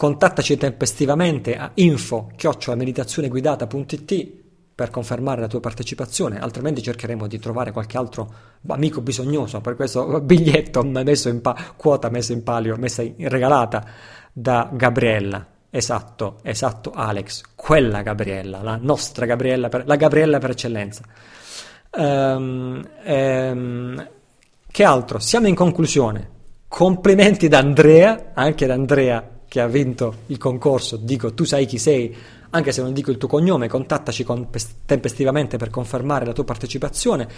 Contattaci 0.00 0.56
tempestivamente 0.56 1.58
a 1.58 1.72
info-meditazioneguidata.it 1.74 4.32
per 4.74 4.88
confermare 4.88 5.42
la 5.42 5.46
tua 5.46 5.60
partecipazione, 5.60 6.40
altrimenti 6.40 6.82
cercheremo 6.82 7.26
di 7.26 7.38
trovare 7.38 7.70
qualche 7.70 7.98
altro 7.98 8.34
amico 8.68 9.02
bisognoso 9.02 9.60
per 9.60 9.76
questo 9.76 10.18
biglietto 10.24 10.82
messo 10.84 11.28
in 11.28 11.42
pa- 11.42 11.54
quota 11.76 12.08
messa 12.08 12.32
in 12.32 12.42
palio, 12.42 12.78
messa 12.78 13.02
in, 13.02 13.28
regalata 13.28 13.84
da 14.32 14.70
Gabriella. 14.72 15.46
Esatto, 15.68 16.38
esatto 16.44 16.92
Alex, 16.92 17.42
quella 17.54 18.00
Gabriella, 18.00 18.62
la 18.62 18.78
nostra 18.80 19.26
Gabriella, 19.26 19.68
per, 19.68 19.86
la 19.86 19.96
Gabriella 19.96 20.38
per 20.38 20.50
eccellenza. 20.52 21.02
Um, 21.90 22.88
um, 23.04 24.08
che 24.66 24.82
altro? 24.82 25.18
Siamo 25.18 25.46
in 25.46 25.54
conclusione. 25.54 26.30
Complimenti 26.68 27.48
da 27.48 27.58
Andrea, 27.58 28.30
anche 28.32 28.64
da 28.64 28.72
Andrea 28.72 29.34
che 29.50 29.60
ha 29.60 29.66
vinto 29.66 30.18
il 30.26 30.38
concorso. 30.38 30.96
Dico, 30.96 31.34
tu 31.34 31.42
sai 31.42 31.66
chi 31.66 31.76
sei, 31.76 32.14
anche 32.50 32.72
se 32.72 32.82
non 32.82 32.92
dico 32.92 33.10
il 33.10 33.18
tuo 33.18 33.28
cognome, 33.28 33.68
contattaci 33.68 34.24
con, 34.24 34.48
tempestivamente 34.84 35.56
per 35.56 35.70
confermare 35.70 36.26
la 36.26 36.32
tua 36.32 36.44
partecipazione. 36.44 37.28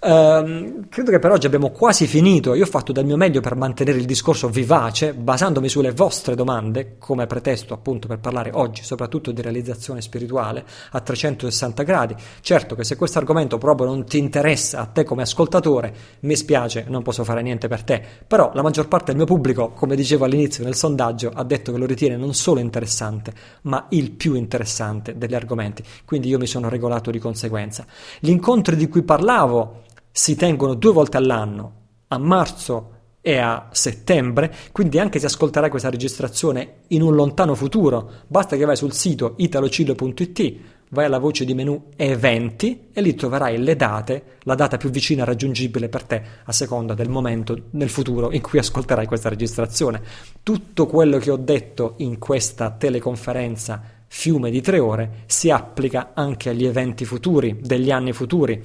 Uh, 0.00 0.86
credo 0.88 1.10
che 1.10 1.18
per 1.18 1.30
oggi 1.30 1.46
abbiamo 1.46 1.70
quasi 1.70 2.06
finito. 2.06 2.54
Io 2.54 2.64
ho 2.64 2.68
fatto 2.68 2.92
del 2.92 3.06
mio 3.06 3.16
meglio 3.16 3.40
per 3.40 3.56
mantenere 3.56 3.98
il 3.98 4.04
discorso 4.04 4.48
vivace, 4.48 5.14
basandomi 5.14 5.68
sulle 5.68 5.92
vostre 5.92 6.34
domande, 6.34 6.96
come 6.98 7.26
pretesto 7.26 7.72
appunto 7.72 8.06
per 8.06 8.18
parlare 8.18 8.50
oggi 8.52 8.82
soprattutto 8.82 9.30
di 9.30 9.40
realizzazione 9.40 10.02
spirituale 10.02 10.64
a 10.90 11.00
360 11.00 11.82
gradi. 11.82 12.14
Certo 12.40 12.74
che 12.74 12.84
se 12.84 12.96
questo 12.96 13.18
argomento 13.18 13.56
proprio 13.56 13.86
non 13.86 14.04
ti 14.04 14.18
interessa 14.18 14.80
a 14.80 14.86
te 14.86 15.04
come 15.04 15.22
ascoltatore, 15.22 15.94
mi 16.20 16.36
spiace, 16.36 16.84
non 16.88 17.02
posso 17.02 17.24
fare 17.24 17.40
niente 17.40 17.66
per 17.66 17.82
te. 17.82 18.02
Però 18.26 18.50
la 18.52 18.62
maggior 18.62 18.88
parte 18.88 19.06
del 19.06 19.16
mio 19.16 19.26
pubblico, 19.26 19.70
come 19.70 19.96
dicevo 19.96 20.26
all'inizio 20.26 20.64
nel 20.64 20.74
sondaggio, 20.74 21.30
ha 21.32 21.44
detto 21.44 21.72
che 21.72 21.78
lo 21.78 21.86
ritiene 21.86 22.16
non 22.16 22.34
solo 22.34 22.60
interessante, 22.60 23.32
ma 23.62 23.86
il 23.90 24.10
più 24.10 24.34
interessante 24.34 24.48
interessante 24.50 25.16
degli 25.16 25.34
argomenti, 25.34 25.84
quindi 26.04 26.28
io 26.28 26.38
mi 26.38 26.48
sono 26.48 26.68
regolato 26.68 27.12
di 27.12 27.20
conseguenza. 27.20 27.86
Gli 28.18 28.30
incontri 28.30 28.74
di 28.74 28.88
cui 28.88 29.04
parlavo 29.04 29.84
si 30.10 30.34
tengono 30.34 30.74
due 30.74 30.92
volte 30.92 31.16
all'anno, 31.16 31.72
a 32.08 32.18
marzo 32.18 32.98
e 33.20 33.36
a 33.36 33.68
settembre, 33.70 34.52
quindi 34.72 34.98
anche 34.98 35.20
se 35.20 35.26
ascolterai 35.26 35.70
questa 35.70 35.90
registrazione 35.90 36.80
in 36.88 37.02
un 37.02 37.14
lontano 37.14 37.54
futuro, 37.54 38.10
basta 38.26 38.56
che 38.56 38.64
vai 38.64 38.76
sul 38.76 38.92
sito 38.92 39.34
italocillo.it, 39.36 40.54
vai 40.90 41.04
alla 41.04 41.18
voce 41.18 41.44
di 41.44 41.54
menu 41.54 41.90
eventi 41.96 42.88
e 42.92 43.00
lì 43.00 43.14
troverai 43.14 43.58
le 43.58 43.76
date, 43.76 44.38
la 44.40 44.54
data 44.54 44.76
più 44.76 44.90
vicina 44.90 45.24
raggiungibile 45.24 45.88
per 45.88 46.04
te 46.04 46.22
a 46.44 46.52
seconda 46.52 46.94
del 46.94 47.08
momento 47.08 47.56
nel 47.72 47.90
futuro 47.90 48.32
in 48.32 48.40
cui 48.40 48.58
ascolterai 48.58 49.06
questa 49.06 49.28
registrazione. 49.28 50.02
Tutto 50.42 50.86
quello 50.86 51.18
che 51.18 51.30
ho 51.30 51.36
detto 51.36 51.94
in 51.98 52.18
questa 52.18 52.70
teleconferenza 52.70 53.98
fiume 54.12 54.50
di 54.50 54.60
tre 54.60 54.80
ore 54.80 55.22
si 55.26 55.50
applica 55.50 56.10
anche 56.14 56.50
agli 56.50 56.66
eventi 56.66 57.04
futuri, 57.04 57.58
degli 57.60 57.92
anni 57.92 58.12
futuri. 58.12 58.60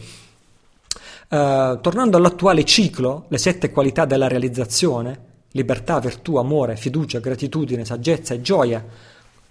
Uh, 1.29 1.79
tornando 1.81 2.17
all'attuale 2.17 2.65
ciclo, 2.65 3.25
le 3.27 3.37
sette 3.37 3.69
qualità 3.69 4.05
della 4.05 4.27
realizzazione, 4.27 5.33
libertà, 5.51 5.99
virtù, 5.99 6.37
amore, 6.37 6.75
fiducia, 6.75 7.19
gratitudine, 7.19 7.85
saggezza 7.85 8.33
e 8.33 8.41
gioia, 8.41 8.83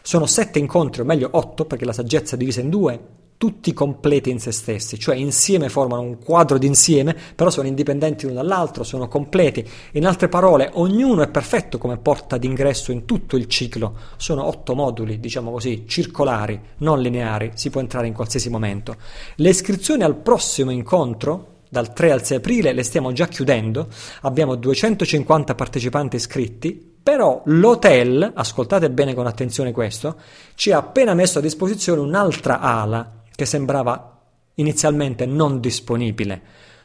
sono 0.03 0.27
sette 0.27 0.59
incontri, 0.59 1.01
o 1.01 1.05
meglio 1.05 1.29
otto, 1.31 1.65
perché 1.65 1.85
la 1.85 1.93
saggezza 1.93 2.35
è 2.35 2.39
divisa 2.39 2.61
in 2.61 2.71
due, 2.71 3.01
tutti 3.37 3.73
completi 3.73 4.31
in 4.31 4.39
se 4.39 4.53
stessi, 4.53 4.99
cioè 4.99 5.17
insieme 5.17 5.69
formano 5.69 6.03
un 6.03 6.19
quadro 6.19 6.57
d'insieme, 6.57 7.17
però 7.35 7.51
sono 7.51 7.67
indipendenti 7.67 8.25
l'uno 8.25 8.37
dall'altro, 8.37 8.85
sono 8.85 9.09
completi. 9.09 9.69
In 9.93 10.07
altre 10.07 10.29
parole, 10.29 10.71
ognuno 10.75 11.23
è 11.23 11.29
perfetto 11.29 11.79
come 11.79 11.99
porta 11.99 12.39
d'ingresso 12.39 12.93
in 12.93 13.05
tutto 13.05 13.37
il 13.37 13.47
ciclo. 13.47 13.97
Sono 14.17 14.47
otto 14.47 14.75
moduli, 14.75 15.21
diciamo 15.21 15.51
così, 15.51 15.85
circolari, 15.87 16.59
non 16.79 17.01
lineari, 17.01 17.53
si 17.55 17.71
può 17.71 17.81
entrare 17.81 18.07
in 18.07 18.15
qualsiasi 18.15 18.49
momento. 18.49 18.97
Le 19.37 19.49
iscrizioni 19.49 20.03
al 20.03 20.17
prossimo 20.17 20.71
incontro 20.71 21.53
dal 21.69 21.93
3 21.93 22.13
al 22.13 22.25
6 22.25 22.37
aprile 22.37 22.73
le 22.73 22.85
stiamo 22.85 23.13
già 23.13 23.27
chiudendo, 23.27 23.89
abbiamo 24.23 24.55
250 24.55 25.55
partecipanti 25.57 26.17
iscritti, 26.17 26.93
però 27.03 27.43
l'hotel, 27.47 28.31
ascoltate 28.33 28.91
bene 28.91 29.13
con 29.13 29.27
attenzione 29.27 29.73
questo, 29.73 30.17
ci 30.55 30.71
ha 30.71 30.79
appena 30.79 31.15
messo 31.15 31.41
a 31.41 31.43
disposizione 31.43 32.01
un'altra 32.01 32.61
ala 32.61 33.23
che 33.35 33.47
sembrava 33.47 34.21
inizialmente 34.55 35.27
non 35.27 35.61
disponibile, 35.61 36.43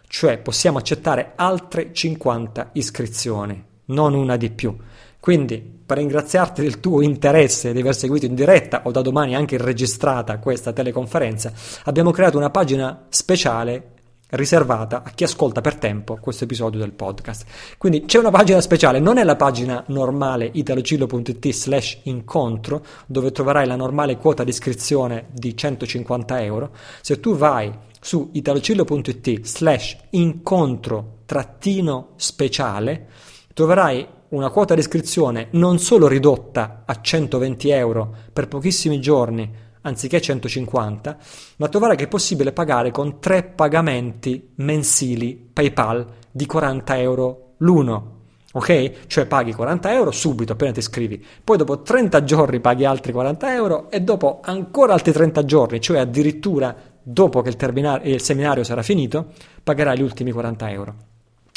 cioè 0.07 0.37
possiamo 0.39 0.77
accettare 0.77 1.33
altre 1.35 1.93
50 1.93 2.69
iscrizioni, 2.73 3.63
non 3.85 4.13
una 4.13 4.37
di 4.37 4.49
più. 4.49 4.75
Quindi, 5.19 5.59
per 5.59 5.97
ringraziarti 5.97 6.61
del 6.61 6.79
tuo 6.79 7.01
interesse 7.01 7.73
di 7.73 7.81
aver 7.81 7.95
seguito 7.95 8.25
in 8.25 8.35
diretta 8.35 8.83
o 8.85 8.91
da 8.91 9.01
domani 9.01 9.35
anche 9.35 9.57
registrata 9.57 10.39
questa 10.39 10.71
teleconferenza, 10.71 11.51
abbiamo 11.83 12.11
creato 12.11 12.37
una 12.37 12.49
pagina 12.49 13.05
speciale 13.09 13.97
riservata 14.31 15.03
a 15.03 15.11
chi 15.11 15.23
ascolta 15.23 15.61
per 15.61 15.75
tempo 15.75 16.17
questo 16.19 16.43
episodio 16.43 16.79
del 16.79 16.91
podcast. 16.91 17.45
Quindi 17.77 18.05
c'è 18.05 18.19
una 18.19 18.31
pagina 18.31 18.61
speciale, 18.61 18.99
non 18.99 19.17
è 19.17 19.23
la 19.23 19.35
pagina 19.35 19.83
normale 19.87 20.49
italocillo.it 20.51 21.49
slash 21.51 21.99
incontro 22.03 22.83
dove 23.07 23.31
troverai 23.31 23.65
la 23.65 23.75
normale 23.75 24.17
quota 24.17 24.43
di 24.43 24.51
iscrizione 24.51 25.27
di 25.31 25.55
150 25.55 26.41
euro. 26.43 26.71
Se 27.01 27.19
tu 27.19 27.35
vai 27.35 27.71
su 27.99 28.29
italocillo.it 28.33 29.45
slash 29.45 29.97
incontro 30.11 31.17
trattino 31.25 32.13
speciale 32.15 33.07
troverai 33.53 34.07
una 34.29 34.49
quota 34.49 34.73
di 34.73 34.79
iscrizione 34.79 35.47
non 35.51 35.79
solo 35.79 36.07
ridotta 36.07 36.83
a 36.85 37.01
120 37.01 37.69
euro 37.69 38.15
per 38.31 38.47
pochissimi 38.47 39.01
giorni 39.01 39.51
anziché 39.81 40.21
150, 40.21 41.17
ma 41.57 41.67
trovare 41.67 41.95
che 41.95 42.05
è 42.05 42.07
possibile 42.07 42.51
pagare 42.51 42.91
con 42.91 43.19
tre 43.19 43.43
pagamenti 43.43 44.51
mensili 44.55 45.35
PayPal 45.35 46.05
di 46.31 46.45
40 46.45 46.97
euro 46.99 47.53
l'uno. 47.57 48.17
Ok? 48.51 49.05
Cioè 49.07 49.27
paghi 49.27 49.53
40 49.53 49.93
euro 49.93 50.11
subito 50.11 50.53
appena 50.53 50.71
ti 50.71 50.79
iscrivi, 50.79 51.23
poi 51.43 51.57
dopo 51.57 51.81
30 51.81 52.23
giorni 52.23 52.59
paghi 52.59 52.83
altri 52.83 53.11
40 53.11 53.53
euro 53.53 53.91
e 53.91 54.01
dopo 54.01 54.39
ancora 54.43 54.93
altri 54.93 55.11
30 55.11 55.45
giorni, 55.45 55.79
cioè 55.79 55.99
addirittura 55.99 56.75
dopo 57.01 57.41
che 57.41 57.49
il, 57.49 57.55
termina- 57.55 58.01
il 58.01 58.21
seminario 58.21 58.63
sarà 58.63 58.81
finito, 58.81 59.27
pagherai 59.63 59.97
gli 59.97 60.01
ultimi 60.01 60.31
40 60.31 60.71
euro. 60.71 60.95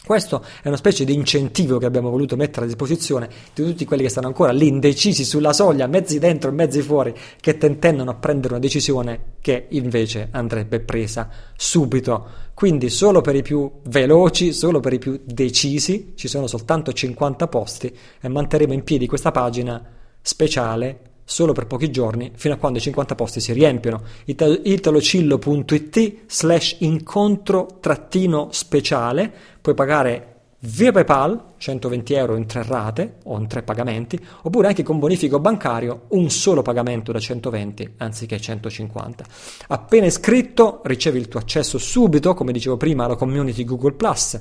Questo 0.04 0.44
è 0.62 0.66
una 0.66 0.76
specie 0.76 1.04
di 1.04 1.14
incentivo 1.14 1.78
che 1.78 1.86
abbiamo 1.86 2.10
voluto 2.10 2.34
mettere 2.34 2.64
a 2.64 2.68
disposizione 2.68 3.28
di 3.54 3.62
tutti 3.62 3.84
quelli 3.84 4.02
che 4.02 4.08
stanno 4.08 4.26
ancora 4.26 4.50
lì 4.50 4.66
indecisi 4.66 5.24
sulla 5.24 5.52
soglia, 5.52 5.86
mezzi 5.86 6.18
dentro 6.18 6.50
e 6.50 6.54
mezzi 6.54 6.82
fuori, 6.82 7.14
che 7.38 7.56
tentendono 7.56 8.10
a 8.10 8.14
prendere 8.14 8.54
una 8.54 8.62
decisione 8.62 9.34
che 9.40 9.66
invece 9.70 10.28
andrebbe 10.32 10.80
presa 10.80 11.30
subito. 11.56 12.26
Quindi 12.52 12.90
solo 12.90 13.20
per 13.20 13.36
i 13.36 13.42
più 13.42 13.70
veloci, 13.84 14.52
solo 14.52 14.80
per 14.80 14.92
i 14.92 14.98
più 14.98 15.20
decisi, 15.24 16.14
ci 16.16 16.26
sono 16.26 16.48
soltanto 16.48 16.92
50 16.92 17.46
posti 17.46 17.96
e 18.20 18.28
manterremo 18.28 18.72
in 18.72 18.82
piedi 18.82 19.06
questa 19.06 19.30
pagina 19.30 19.80
speciale 20.20 21.11
solo 21.32 21.54
per 21.54 21.66
pochi 21.66 21.90
giorni 21.90 22.30
fino 22.34 22.52
a 22.52 22.58
quando 22.58 22.76
i 22.78 22.82
50 22.82 23.14
posti 23.14 23.40
si 23.40 23.54
riempiono. 23.54 24.02
italocillo.it 24.26 26.14
slash 26.26 26.76
incontro 26.80 27.78
trattino 27.80 28.48
speciale, 28.50 29.32
puoi 29.62 29.74
pagare 29.74 30.26
via 30.64 30.92
PayPal 30.92 31.54
120 31.56 32.12
euro 32.14 32.36
in 32.36 32.44
tre 32.46 32.62
rate 32.62 33.14
o 33.24 33.38
in 33.38 33.46
tre 33.48 33.62
pagamenti, 33.62 34.20
oppure 34.42 34.68
anche 34.68 34.82
con 34.82 34.98
bonifico 34.98 35.40
bancario 35.40 36.02
un 36.08 36.28
solo 36.28 36.60
pagamento 36.60 37.12
da 37.12 37.18
120 37.18 37.94
anziché 37.96 38.38
150. 38.38 39.24
Appena 39.68 40.04
iscritto 40.06 40.82
ricevi 40.84 41.18
il 41.18 41.28
tuo 41.28 41.40
accesso 41.40 41.78
subito, 41.78 42.34
come 42.34 42.52
dicevo 42.52 42.76
prima, 42.76 43.06
alla 43.06 43.16
community 43.16 43.64
Google 43.64 43.92
Plus 43.92 44.38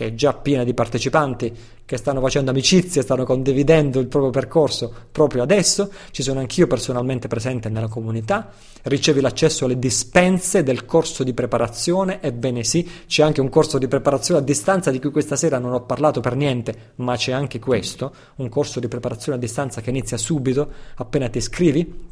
che 0.00 0.06
è 0.06 0.14
già 0.14 0.32
piena 0.32 0.64
di 0.64 0.72
partecipanti 0.72 1.54
che 1.84 1.98
stanno 1.98 2.22
facendo 2.22 2.52
amicizie, 2.52 3.02
stanno 3.02 3.24
condividendo 3.24 4.00
il 4.00 4.06
proprio 4.06 4.30
percorso 4.30 4.90
proprio 5.12 5.42
adesso. 5.42 5.90
Ci 6.10 6.22
sono 6.22 6.40
anch'io 6.40 6.66
personalmente 6.66 7.28
presente 7.28 7.68
nella 7.68 7.88
comunità. 7.88 8.50
Ricevi 8.80 9.20
l'accesso 9.20 9.66
alle 9.66 9.78
dispense 9.78 10.62
del 10.62 10.86
corso 10.86 11.22
di 11.22 11.34
preparazione. 11.34 12.22
Ebbene 12.22 12.64
sì, 12.64 12.88
c'è 13.06 13.22
anche 13.22 13.42
un 13.42 13.50
corso 13.50 13.76
di 13.76 13.88
preparazione 13.88 14.40
a 14.40 14.42
distanza 14.42 14.90
di 14.90 14.98
cui 14.98 15.10
questa 15.10 15.36
sera 15.36 15.58
non 15.58 15.74
ho 15.74 15.82
parlato 15.82 16.20
per 16.20 16.34
niente, 16.34 16.92
ma 16.94 17.14
c'è 17.16 17.32
anche 17.32 17.58
questo, 17.58 18.14
un 18.36 18.48
corso 18.48 18.80
di 18.80 18.88
preparazione 18.88 19.36
a 19.36 19.40
distanza 19.40 19.82
che 19.82 19.90
inizia 19.90 20.16
subito 20.16 20.66
appena 20.94 21.28
ti 21.28 21.36
iscrivi. 21.36 22.08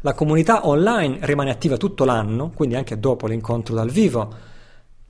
La 0.00 0.14
comunità 0.14 0.66
online 0.66 1.18
rimane 1.20 1.50
attiva 1.50 1.76
tutto 1.76 2.06
l'anno, 2.06 2.50
quindi 2.54 2.76
anche 2.76 2.98
dopo 2.98 3.26
l'incontro 3.26 3.74
dal 3.74 3.90
vivo 3.90 4.48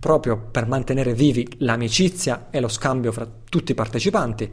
proprio 0.00 0.48
per 0.50 0.66
mantenere 0.66 1.12
vivi 1.12 1.46
l'amicizia 1.58 2.48
e 2.50 2.58
lo 2.58 2.68
scambio 2.68 3.12
fra 3.12 3.28
tutti 3.48 3.72
i 3.72 3.74
partecipanti. 3.74 4.50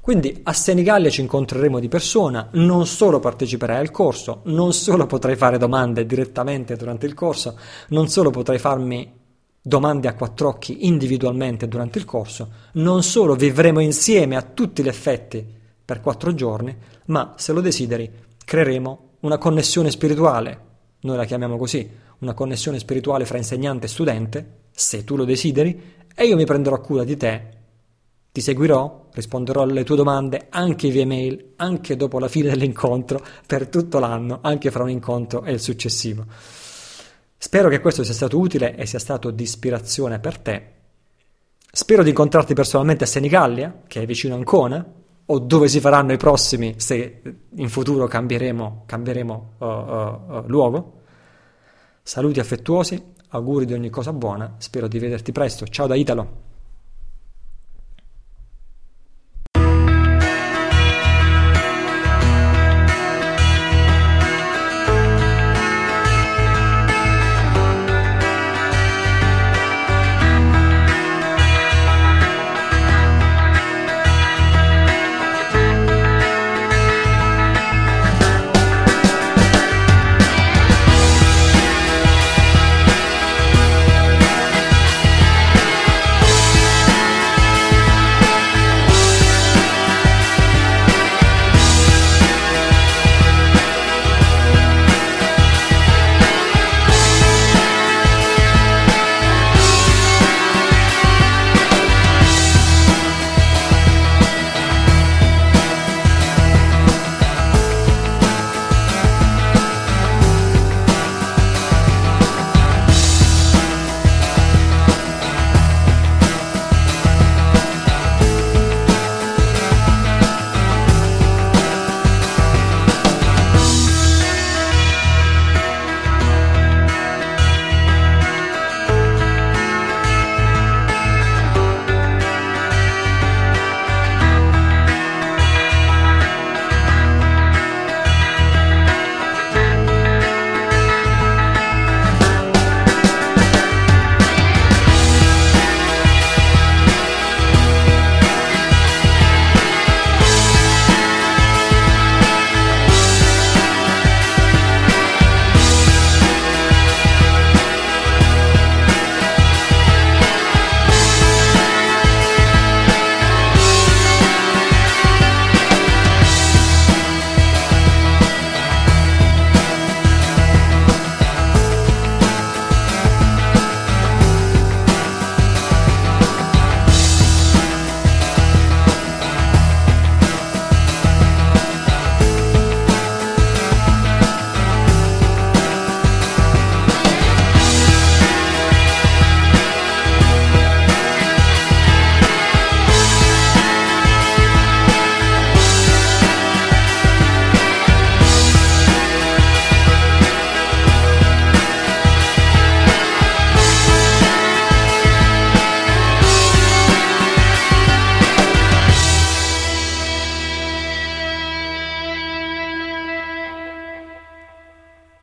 Quindi 0.00 0.40
a 0.44 0.52
Senigallia 0.52 1.10
ci 1.10 1.20
incontreremo 1.20 1.78
di 1.78 1.88
persona, 1.88 2.48
non 2.52 2.86
solo 2.86 3.20
parteciperai 3.20 3.78
al 3.78 3.90
corso, 3.90 4.40
non 4.44 4.72
solo 4.72 5.06
potrai 5.06 5.36
fare 5.36 5.58
domande 5.58 6.06
direttamente 6.06 6.76
durante 6.76 7.06
il 7.06 7.14
corso, 7.14 7.58
non 7.88 8.08
solo 8.08 8.30
potrai 8.30 8.58
farmi 8.58 9.12
domande 9.60 10.06
a 10.06 10.14
quattro 10.14 10.48
occhi 10.48 10.86
individualmente 10.86 11.66
durante 11.66 11.98
il 11.98 12.04
corso, 12.04 12.50
non 12.74 13.02
solo 13.02 13.34
vivremo 13.34 13.80
insieme 13.80 14.36
a 14.36 14.42
tutti 14.42 14.82
gli 14.82 14.88
effetti 14.88 15.44
per 15.84 16.00
quattro 16.00 16.32
giorni, 16.34 16.74
ma 17.06 17.34
se 17.36 17.52
lo 17.52 17.60
desideri 17.60 18.08
creeremo 18.44 19.08
una 19.20 19.38
connessione 19.38 19.90
spirituale, 19.90 20.60
noi 21.00 21.16
la 21.16 21.24
chiamiamo 21.24 21.56
così, 21.56 21.90
una 22.20 22.32
connessione 22.32 22.78
spirituale 22.78 23.26
fra 23.26 23.38
insegnante 23.38 23.86
e 23.86 23.88
studente, 23.88 24.56
se 24.78 25.04
tu 25.04 25.16
lo 25.16 25.24
desideri, 25.24 25.94
e 26.14 26.26
io 26.26 26.36
mi 26.36 26.44
prenderò 26.44 26.78
cura 26.80 27.02
di 27.02 27.16
te, 27.16 27.54
ti 28.30 28.42
seguirò, 28.42 29.06
risponderò 29.14 29.62
alle 29.62 29.82
tue 29.82 29.96
domande 29.96 30.48
anche 30.50 30.90
via 30.90 31.06
mail, 31.06 31.52
anche 31.56 31.96
dopo 31.96 32.18
la 32.18 32.28
fine 32.28 32.50
dell'incontro, 32.50 33.24
per 33.46 33.68
tutto 33.68 33.98
l'anno, 33.98 34.40
anche 34.42 34.70
fra 34.70 34.82
un 34.82 34.90
incontro 34.90 35.42
e 35.42 35.52
il 35.52 35.60
successivo. 35.60 36.26
Spero 37.38 37.70
che 37.70 37.80
questo 37.80 38.04
sia 38.04 38.12
stato 38.12 38.38
utile 38.38 38.76
e 38.76 38.84
sia 38.84 38.98
stato 38.98 39.30
di 39.30 39.42
ispirazione 39.42 40.18
per 40.18 40.38
te. 40.38 40.66
Spero 41.72 42.02
di 42.02 42.10
incontrarti 42.10 42.52
personalmente 42.52 43.04
a 43.04 43.06
Senigallia, 43.06 43.84
che 43.86 44.02
è 44.02 44.04
vicino 44.04 44.34
a 44.34 44.36
Ancona, 44.36 44.86
o 45.24 45.38
dove 45.38 45.68
si 45.68 45.80
faranno 45.80 46.12
i 46.12 46.18
prossimi 46.18 46.74
se 46.76 47.22
in 47.54 47.68
futuro 47.70 48.06
cambieremo, 48.06 48.82
cambieremo 48.84 49.52
uh, 49.56 49.64
uh, 49.64 50.36
uh, 50.36 50.42
luogo. 50.46 51.00
Saluti 52.02 52.38
affettuosi, 52.38 53.02
auguri 53.36 53.64
di 53.64 53.72
ogni 53.74 53.90
cosa 53.90 54.12
buona, 54.12 54.54
spero 54.58 54.88
di 54.88 54.98
vederti 54.98 55.32
presto. 55.32 55.66
Ciao 55.66 55.86
da 55.86 55.94
Italo! 55.94 56.55